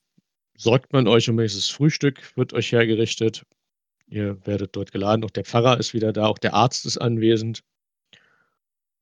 sorgt 0.56 0.92
man 0.92 1.08
euch 1.08 1.28
um 1.28 1.36
nächstes 1.36 1.68
Frühstück, 1.68 2.36
wird 2.36 2.52
euch 2.52 2.72
hergerichtet. 2.72 3.44
Ihr 4.06 4.44
werdet 4.46 4.76
dort 4.76 4.92
geladen. 4.92 5.24
Auch 5.24 5.30
der 5.30 5.44
Pfarrer 5.44 5.78
ist 5.80 5.94
wieder 5.94 6.12
da, 6.12 6.26
auch 6.26 6.38
der 6.38 6.54
Arzt 6.54 6.86
ist 6.86 6.98
anwesend. 6.98 7.64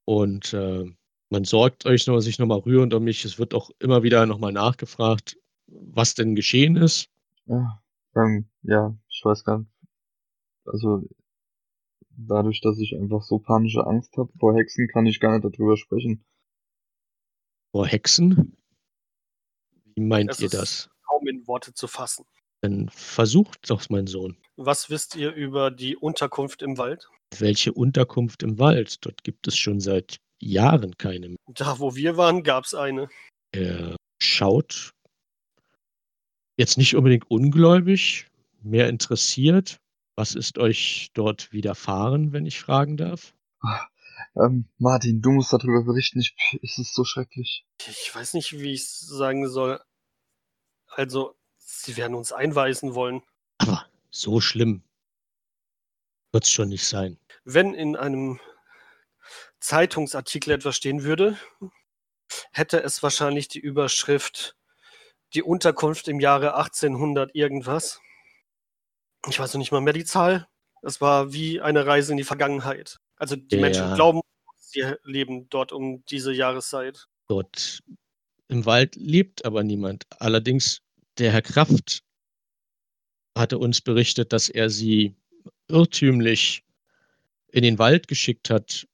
Und 0.04 0.54
äh, 0.54 0.84
man 1.28 1.44
sorgt 1.44 1.86
euch 1.86 2.06
noch, 2.06 2.20
sich 2.20 2.38
nochmal 2.38 2.58
rührend 2.60 2.94
um 2.94 3.04
mich. 3.04 3.24
Es 3.24 3.38
wird 3.38 3.54
auch 3.54 3.70
immer 3.78 4.02
wieder 4.02 4.26
nochmal 4.26 4.52
nachgefragt, 4.52 5.36
was 5.66 6.14
denn 6.14 6.34
geschehen 6.34 6.76
ist. 6.76 7.08
Ja, 7.46 7.80
ähm, 8.16 8.46
ja, 8.62 8.94
ich 9.08 9.20
weiß 9.24 9.44
gar 9.44 9.58
nicht. 9.58 9.70
Also, 10.64 11.04
dadurch, 12.28 12.60
dass 12.60 12.78
ich 12.78 12.94
einfach 12.96 13.22
so 13.22 13.38
panische 13.38 13.86
Angst 13.86 14.16
habe 14.16 14.32
vor 14.38 14.54
Hexen, 14.56 14.88
kann 14.88 15.06
ich 15.06 15.20
gar 15.20 15.38
nicht 15.38 15.44
darüber 15.44 15.76
sprechen. 15.76 16.24
Vor 17.72 17.86
Hexen? 17.86 18.56
Wie 19.94 20.02
meint 20.02 20.30
Es 20.30 20.40
ihr 20.40 20.46
ist- 20.46 20.54
das? 20.54 20.90
Kaum 21.08 21.26
in 21.26 21.46
Worte 21.46 21.74
zu 21.74 21.86
fassen. 21.88 22.24
Dann 22.62 22.88
versucht 22.90 23.70
doch, 23.70 23.88
mein 23.88 24.06
Sohn. 24.06 24.36
Was 24.56 24.90
wisst 24.90 25.16
ihr 25.16 25.32
über 25.32 25.70
die 25.70 25.96
Unterkunft 25.96 26.62
im 26.62 26.76
Wald? 26.78 27.08
Welche 27.38 27.72
Unterkunft 27.72 28.42
im 28.42 28.58
Wald? 28.58 29.04
Dort 29.04 29.24
gibt 29.24 29.48
es 29.48 29.56
schon 29.56 29.80
seit 29.80 30.20
Jahren 30.40 30.96
keine 30.98 31.30
mehr. 31.30 31.38
Da, 31.48 31.78
wo 31.78 31.94
wir 31.96 32.16
waren, 32.16 32.42
gab 32.42 32.64
es 32.64 32.74
eine. 32.74 33.08
Er 33.52 33.96
schaut 34.20 34.92
jetzt 36.58 36.76
nicht 36.76 36.94
unbedingt 36.96 37.30
ungläubig, 37.30 38.26
mehr 38.62 38.88
interessiert. 38.88 39.80
Was 40.20 40.34
ist 40.34 40.58
euch 40.58 41.12
dort 41.14 41.50
widerfahren, 41.50 42.34
wenn 42.34 42.44
ich 42.44 42.60
fragen 42.60 42.98
darf? 42.98 43.32
Ähm, 44.36 44.68
Martin, 44.76 45.22
du 45.22 45.30
musst 45.30 45.50
darüber 45.50 45.82
berichten. 45.82 46.20
Ich, 46.20 46.36
es 46.62 46.76
ist 46.76 46.94
so 46.94 47.06
schrecklich. 47.06 47.64
Ich 47.88 48.14
weiß 48.14 48.34
nicht, 48.34 48.52
wie 48.52 48.74
ich 48.74 48.82
es 48.82 49.00
sagen 49.00 49.48
soll. 49.48 49.80
Also, 50.88 51.38
sie 51.56 51.96
werden 51.96 52.14
uns 52.14 52.32
einweisen 52.32 52.94
wollen. 52.94 53.22
Aber 53.56 53.86
so 54.10 54.42
schlimm 54.42 54.82
wird 56.32 56.44
es 56.44 56.50
schon 56.50 56.68
nicht 56.68 56.84
sein. 56.84 57.16
Wenn 57.44 57.72
in 57.72 57.96
einem 57.96 58.40
Zeitungsartikel 59.58 60.52
etwas 60.52 60.76
stehen 60.76 61.02
würde, 61.02 61.38
hätte 62.52 62.82
es 62.82 63.02
wahrscheinlich 63.02 63.48
die 63.48 63.60
Überschrift 63.60 64.54
Die 65.32 65.42
Unterkunft 65.42 66.08
im 66.08 66.20
Jahre 66.20 66.56
1800 66.56 67.34
irgendwas. 67.34 68.02
Ich 69.28 69.38
weiß 69.38 69.54
noch 69.54 69.58
nicht 69.58 69.72
mal 69.72 69.80
mehr 69.80 69.92
die 69.92 70.04
Zahl. 70.04 70.48
Es 70.82 71.00
war 71.00 71.32
wie 71.32 71.60
eine 71.60 71.86
Reise 71.86 72.12
in 72.12 72.16
die 72.16 72.24
Vergangenheit. 72.24 72.98
Also 73.16 73.36
die 73.36 73.56
Ja. 73.56 73.60
Menschen 73.60 73.94
glauben, 73.94 74.20
sie 74.56 74.94
leben 75.04 75.48
dort 75.50 75.72
um 75.72 76.04
diese 76.06 76.32
Jahreszeit. 76.32 77.06
Dort 77.28 77.80
im 78.48 78.64
Wald 78.66 78.96
lebt 78.96 79.44
aber 79.44 79.62
niemand. 79.62 80.06
Allerdings 80.18 80.80
der 81.18 81.32
Herr 81.32 81.42
Kraft 81.42 82.02
hatte 83.36 83.58
uns 83.58 83.80
berichtet, 83.80 84.32
dass 84.32 84.48
er 84.48 84.70
sie 84.70 85.14
irrtümlich 85.68 86.64
in 87.52 87.62
den 87.62 87.78
Wald 87.78 88.08
geschickt 88.08 88.50
hat, 88.50 88.88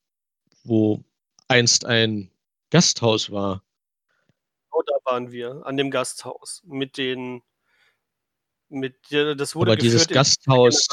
wo 0.65 1.03
einst 1.49 1.85
ein 1.85 2.31
Gasthaus 2.71 3.31
war. 3.31 3.63
Oh, 4.73 4.83
da 4.85 4.95
waren 5.05 5.31
wir, 5.31 5.65
an 5.65 5.77
dem 5.77 5.91
Gasthaus 5.91 6.63
mit 6.67 6.99
den 6.99 7.43
mit 8.69 8.97
das 9.11 9.55
wurde 9.55 9.73
Aber 9.73 9.77
dieses 9.77 10.09
Gasthaus, 10.09 10.87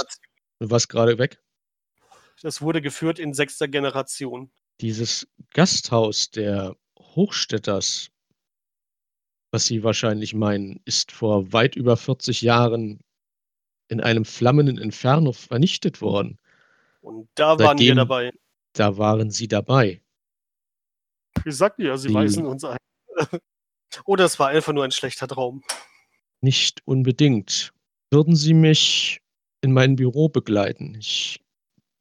du 0.59 0.69
warst 0.69 0.89
gerade 0.89 1.17
weg. 1.17 1.39
Das 2.41 2.61
wurde 2.61 2.81
geführt 2.81 3.19
in 3.19 3.33
sechster 3.33 3.67
Generation. 3.67 4.51
Dieses 4.81 5.27
Gasthaus 5.51 6.31
der 6.31 6.75
Hochstädters, 6.97 8.09
was 9.51 9.65
Sie 9.65 9.83
wahrscheinlich 9.83 10.33
meinen, 10.33 10.81
ist 10.85 11.11
vor 11.11 11.53
weit 11.53 11.75
über 11.75 11.95
40 11.95 12.41
Jahren 12.41 12.99
in 13.87 14.01
einem 14.01 14.25
flammenden 14.25 14.77
Inferno 14.77 15.31
vernichtet 15.31 16.01
worden. 16.01 16.39
Und 17.01 17.29
da 17.35 17.59
waren 17.59 17.77
wir 17.77 17.95
dabei. 17.95 18.33
Da 18.73 18.97
waren 18.97 19.29
Sie 19.29 19.47
dabei. 19.47 20.01
Wir 21.43 21.53
sagten 21.53 21.83
ja, 21.83 21.97
Sie 21.97 22.07
Die, 22.07 22.13
weisen 22.13 22.45
uns 22.45 22.63
ein. 22.63 22.77
Oder 24.05 24.25
es 24.25 24.39
war 24.39 24.49
einfach 24.49 24.73
nur 24.73 24.83
ein 24.83 24.91
schlechter 24.91 25.27
Traum. 25.27 25.63
Nicht 26.43 26.81
unbedingt. 26.83 27.71
Würden 28.11 28.35
Sie 28.35 28.53
mich 28.53 29.21
in 29.61 29.71
mein 29.71 29.95
Büro 29.95 30.27
begleiten? 30.27 30.93
Ich 30.99 31.39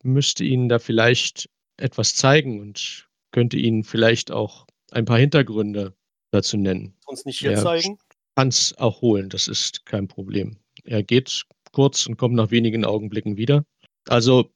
müsste 0.03 0.43
Ihnen 0.43 0.69
da 0.69 0.81
vielleicht 0.81 1.49
etwas 1.77 2.17
zeigen 2.17 2.61
und 2.61 3.09
könnte 3.31 3.57
Ihnen 3.57 3.85
vielleicht 3.85 4.33
auch 4.33 4.67
ein 4.91 5.05
paar 5.05 5.21
Hintergründe 5.21 5.95
dazu 6.33 6.57
nennen. 6.57 6.97
Uns 7.07 7.25
nicht 7.25 7.39
hier 7.39 7.53
er 7.53 7.62
zeigen? 7.62 7.99
Kann 8.35 8.49
es 8.49 8.77
auch 8.79 9.01
holen, 9.01 9.29
das 9.29 9.47
ist 9.47 9.87
kein 9.87 10.09
Problem. 10.09 10.57
Er 10.83 11.05
geht 11.05 11.45
kurz 11.71 12.07
und 12.07 12.17
kommt 12.17 12.35
nach 12.35 12.51
wenigen 12.51 12.85
Augenblicken 12.85 13.37
wieder. 13.37 13.65
Also 14.09 14.51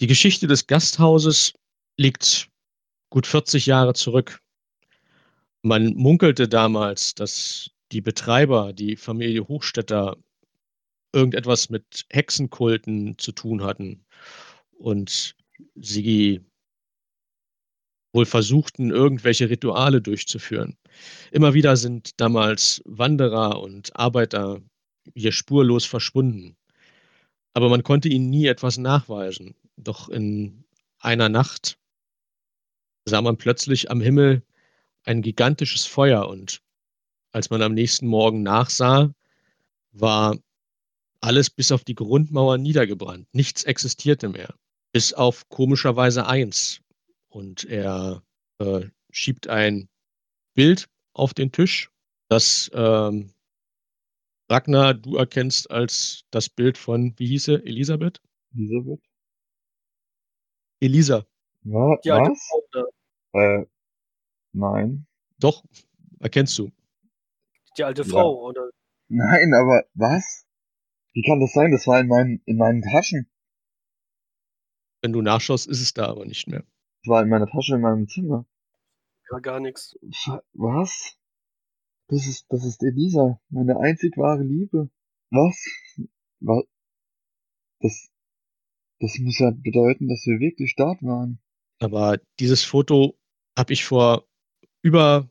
die 0.00 0.08
Geschichte 0.08 0.48
des 0.48 0.66
Gasthauses 0.66 1.52
liegt 1.96 2.48
gut 3.08 3.28
40 3.28 3.66
Jahre 3.66 3.94
zurück. 3.94 4.40
Man 5.62 5.94
munkelte 5.94 6.48
damals, 6.48 7.14
dass 7.14 7.70
die 7.92 8.00
Betreiber, 8.00 8.72
die 8.72 8.96
Familie 8.96 9.46
Hochstädter, 9.48 10.16
irgendetwas 11.12 11.68
mit 11.68 12.06
Hexenkulten 12.10 13.18
zu 13.18 13.32
tun 13.32 13.62
hatten 13.62 14.04
und 14.72 15.36
sie 15.74 16.40
wohl 18.14 18.26
versuchten, 18.26 18.90
irgendwelche 18.90 19.48
Rituale 19.48 20.00
durchzuführen. 20.00 20.76
Immer 21.30 21.54
wieder 21.54 21.76
sind 21.76 22.20
damals 22.20 22.82
Wanderer 22.84 23.60
und 23.60 23.94
Arbeiter 23.96 24.60
hier 25.14 25.32
spurlos 25.32 25.84
verschwunden. 25.84 26.56
Aber 27.54 27.68
man 27.68 27.82
konnte 27.82 28.08
ihnen 28.08 28.30
nie 28.30 28.46
etwas 28.46 28.78
nachweisen. 28.78 29.54
Doch 29.76 30.08
in 30.08 30.64
einer 30.98 31.28
Nacht 31.28 31.78
sah 33.04 33.20
man 33.20 33.36
plötzlich 33.36 33.90
am 33.90 34.00
Himmel 34.00 34.42
ein 35.04 35.22
gigantisches 35.22 35.84
Feuer 35.84 36.28
und 36.28 36.61
als 37.32 37.50
man 37.50 37.62
am 37.62 37.74
nächsten 37.74 38.06
Morgen 38.06 38.42
nachsah, 38.42 39.12
war 39.92 40.36
alles 41.20 41.50
bis 41.50 41.72
auf 41.72 41.84
die 41.84 41.94
Grundmauer 41.94 42.58
niedergebrannt. 42.58 43.26
Nichts 43.32 43.64
existierte 43.64 44.28
mehr. 44.28 44.54
Bis 44.92 45.12
auf 45.12 45.48
komischerweise 45.48 46.26
eins. 46.26 46.80
Und 47.28 47.64
er 47.64 48.22
äh, 48.58 48.86
schiebt 49.10 49.48
ein 49.48 49.88
Bild 50.54 50.88
auf 51.14 51.34
den 51.34 51.52
Tisch, 51.52 51.90
das 52.28 52.70
ähm, 52.74 53.32
Ragnar 54.50 54.94
du 54.94 55.16
erkennst 55.16 55.70
als 55.70 56.24
das 56.30 56.48
Bild 56.50 56.76
von, 56.76 57.14
wie 57.18 57.26
hieße, 57.26 57.64
Elisabeth? 57.64 58.20
Elisabeth? 58.54 59.00
Elisa. 60.80 61.24
Ja, 61.64 61.96
Die 62.04 62.10
alte 62.10 62.30
was? 62.32 62.50
Frau, 62.70 62.86
Äh, 63.34 63.66
nein. 64.52 65.06
Doch, 65.38 65.64
erkennst 66.18 66.58
du. 66.58 66.70
Die 67.76 67.84
alte 67.84 68.04
Frau, 68.04 68.46
oder? 68.46 68.70
Nein, 69.08 69.52
aber 69.54 69.84
was? 69.94 70.46
Wie 71.12 71.22
kann 71.22 71.40
das 71.40 71.52
sein? 71.52 71.70
Das 71.70 71.86
war 71.86 72.00
in 72.00 72.08
meinen, 72.08 72.42
in 72.46 72.56
meinen 72.56 72.82
Taschen. 72.82 73.30
Wenn 75.02 75.12
du 75.12 75.20
nachschaust, 75.20 75.68
ist 75.68 75.80
es 75.80 75.94
da 75.94 76.06
aber 76.06 76.24
nicht 76.24 76.48
mehr. 76.48 76.64
Das 77.02 77.10
war 77.10 77.22
in 77.22 77.28
meiner 77.28 77.46
Tasche 77.46 77.74
in 77.74 77.80
meinem 77.80 78.08
Zimmer. 78.08 78.46
Ja, 79.30 79.38
gar 79.40 79.60
nichts. 79.60 79.98
Was? 80.52 81.18
Das 82.08 82.26
ist, 82.26 82.46
das 82.50 82.64
ist 82.64 82.82
Elisa, 82.82 83.40
meine 83.48 83.78
einzig 83.78 84.16
wahre 84.16 84.42
Liebe. 84.42 84.90
Was? 85.30 85.64
Was? 86.40 86.64
Das, 87.80 88.10
das 89.00 89.18
muss 89.18 89.38
ja 89.38 89.50
bedeuten, 89.50 90.08
dass 90.08 90.24
wir 90.26 90.38
wirklich 90.38 90.74
dort 90.76 91.02
waren. 91.02 91.40
Aber 91.80 92.18
dieses 92.38 92.62
Foto 92.64 93.18
habe 93.58 93.72
ich 93.72 93.84
vor 93.84 94.28
über 94.82 95.28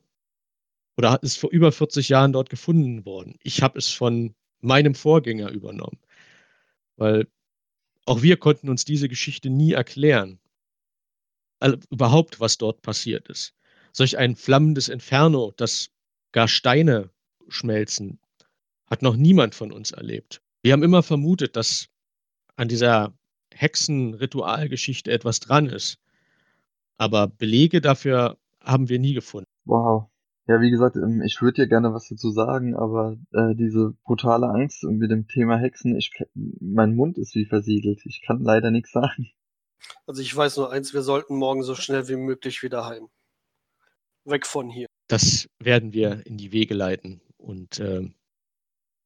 oder 1.01 1.23
ist 1.23 1.37
vor 1.37 1.49
über 1.49 1.71
40 1.71 2.09
Jahren 2.09 2.31
dort 2.31 2.51
gefunden 2.51 3.05
worden. 3.05 3.35
Ich 3.41 3.63
habe 3.63 3.79
es 3.79 3.89
von 3.89 4.35
meinem 4.59 4.93
Vorgänger 4.93 5.49
übernommen, 5.49 5.99
weil 6.95 7.27
auch 8.05 8.21
wir 8.21 8.37
konnten 8.37 8.69
uns 8.69 8.85
diese 8.85 9.09
Geschichte 9.09 9.49
nie 9.49 9.73
erklären. 9.73 10.39
Also 11.59 11.77
überhaupt, 11.89 12.39
was 12.39 12.59
dort 12.59 12.83
passiert 12.83 13.27
ist. 13.29 13.55
Solch 13.93 14.19
ein 14.19 14.35
flammendes 14.35 14.89
Inferno, 14.89 15.51
das 15.57 15.89
gar 16.33 16.47
Steine 16.47 17.09
schmelzen, 17.47 18.19
hat 18.85 19.01
noch 19.01 19.15
niemand 19.15 19.55
von 19.55 19.71
uns 19.71 19.91
erlebt. 19.91 20.43
Wir 20.61 20.73
haben 20.73 20.83
immer 20.83 21.01
vermutet, 21.01 21.55
dass 21.55 21.87
an 22.57 22.67
dieser 22.67 23.17
Hexenritualgeschichte 23.55 25.11
etwas 25.11 25.39
dran 25.39 25.65
ist. 25.65 25.97
Aber 26.97 27.27
Belege 27.27 27.81
dafür 27.81 28.37
haben 28.61 28.87
wir 28.87 28.99
nie 28.99 29.15
gefunden. 29.15 29.49
Wow. 29.65 30.10
Ja, 30.47 30.59
wie 30.59 30.71
gesagt, 30.71 30.95
ähm, 30.95 31.21
ich 31.21 31.41
würde 31.41 31.61
ja 31.63 31.67
gerne 31.67 31.93
was 31.93 32.07
dazu 32.07 32.31
sagen, 32.31 32.75
aber 32.75 33.17
äh, 33.31 33.55
diese 33.55 33.93
brutale 34.03 34.49
Angst 34.49 34.83
mit 34.83 35.11
dem 35.11 35.27
Thema 35.27 35.57
Hexen, 35.57 35.95
ich, 35.95 36.11
mein 36.33 36.95
Mund 36.95 37.17
ist 37.17 37.35
wie 37.35 37.45
versiegelt. 37.45 38.01
Ich 38.05 38.21
kann 38.25 38.43
leider 38.43 38.71
nichts 38.71 38.91
sagen. 38.91 39.31
Also 40.05 40.21
ich 40.21 40.35
weiß 40.35 40.57
nur 40.57 40.71
eins, 40.71 40.93
wir 40.93 41.01
sollten 41.01 41.35
morgen 41.35 41.63
so 41.63 41.75
schnell 41.75 42.07
wie 42.07 42.15
möglich 42.15 42.63
wieder 42.63 42.85
heim. 42.85 43.07
Weg 44.25 44.45
von 44.45 44.69
hier. 44.69 44.87
Das 45.07 45.47
werden 45.59 45.93
wir 45.93 46.25
in 46.25 46.37
die 46.37 46.51
Wege 46.51 46.73
leiten. 46.73 47.21
Und 47.37 47.79
äh, 47.79 48.09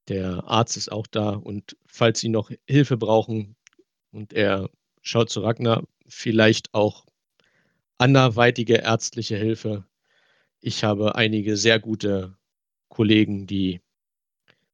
der 0.08 0.44
Arzt 0.46 0.78
ist 0.78 0.92
auch 0.92 1.08
da. 1.08 1.30
Und 1.32 1.78
falls 1.86 2.20
Sie 2.20 2.30
noch 2.30 2.52
Hilfe 2.68 2.98
brauchen, 2.98 3.56
und 4.12 4.34
er 4.34 4.70
schaut 5.02 5.30
zu 5.30 5.42
Ragnar, 5.42 5.84
vielleicht 6.08 6.74
auch 6.74 7.06
anderweitige 7.98 8.76
ärztliche 8.76 9.36
Hilfe. 9.36 9.86
Ich 10.68 10.84
habe 10.84 11.14
einige 11.14 11.58
sehr 11.58 11.80
gute 11.80 12.36
Kollegen, 12.90 13.46
die 13.46 13.82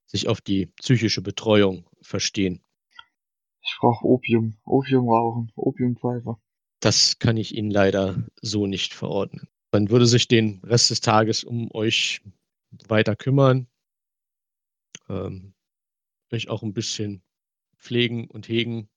sich 0.05 0.29
auf 0.29 0.39
die 0.39 0.67
psychische 0.67 1.21
Betreuung 1.21 1.85
verstehen. 2.01 2.63
Ich 3.61 3.75
brauche 3.77 4.05
Opium, 4.05 4.55
Opium 4.63 5.09
rauchen, 5.09 5.51
Opiumpfeife. 5.53 6.37
Das 6.79 7.19
kann 7.19 7.35
ich 7.35 7.57
Ihnen 7.57 7.71
leider 7.71 8.25
so 8.41 8.67
nicht 8.67 8.93
verordnen. 8.93 9.49
Man 9.73 9.89
würde 9.89 10.05
sich 10.05 10.29
den 10.29 10.61
Rest 10.63 10.91
des 10.91 11.01
Tages 11.01 11.43
um 11.43 11.69
euch 11.73 12.21
weiter 12.87 13.17
kümmern, 13.17 13.67
ähm, 15.09 15.53
euch 16.31 16.47
auch 16.47 16.63
ein 16.63 16.73
bisschen 16.73 17.21
pflegen 17.75 18.29
und 18.29 18.47
hegen. 18.47 18.87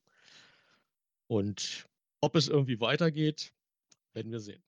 Und 1.27 1.89
ob 2.21 2.37
es 2.37 2.47
irgendwie 2.47 2.79
weitergeht, 2.79 3.53
werden 4.13 4.31
wir 4.31 4.39
sehen. 4.39 4.63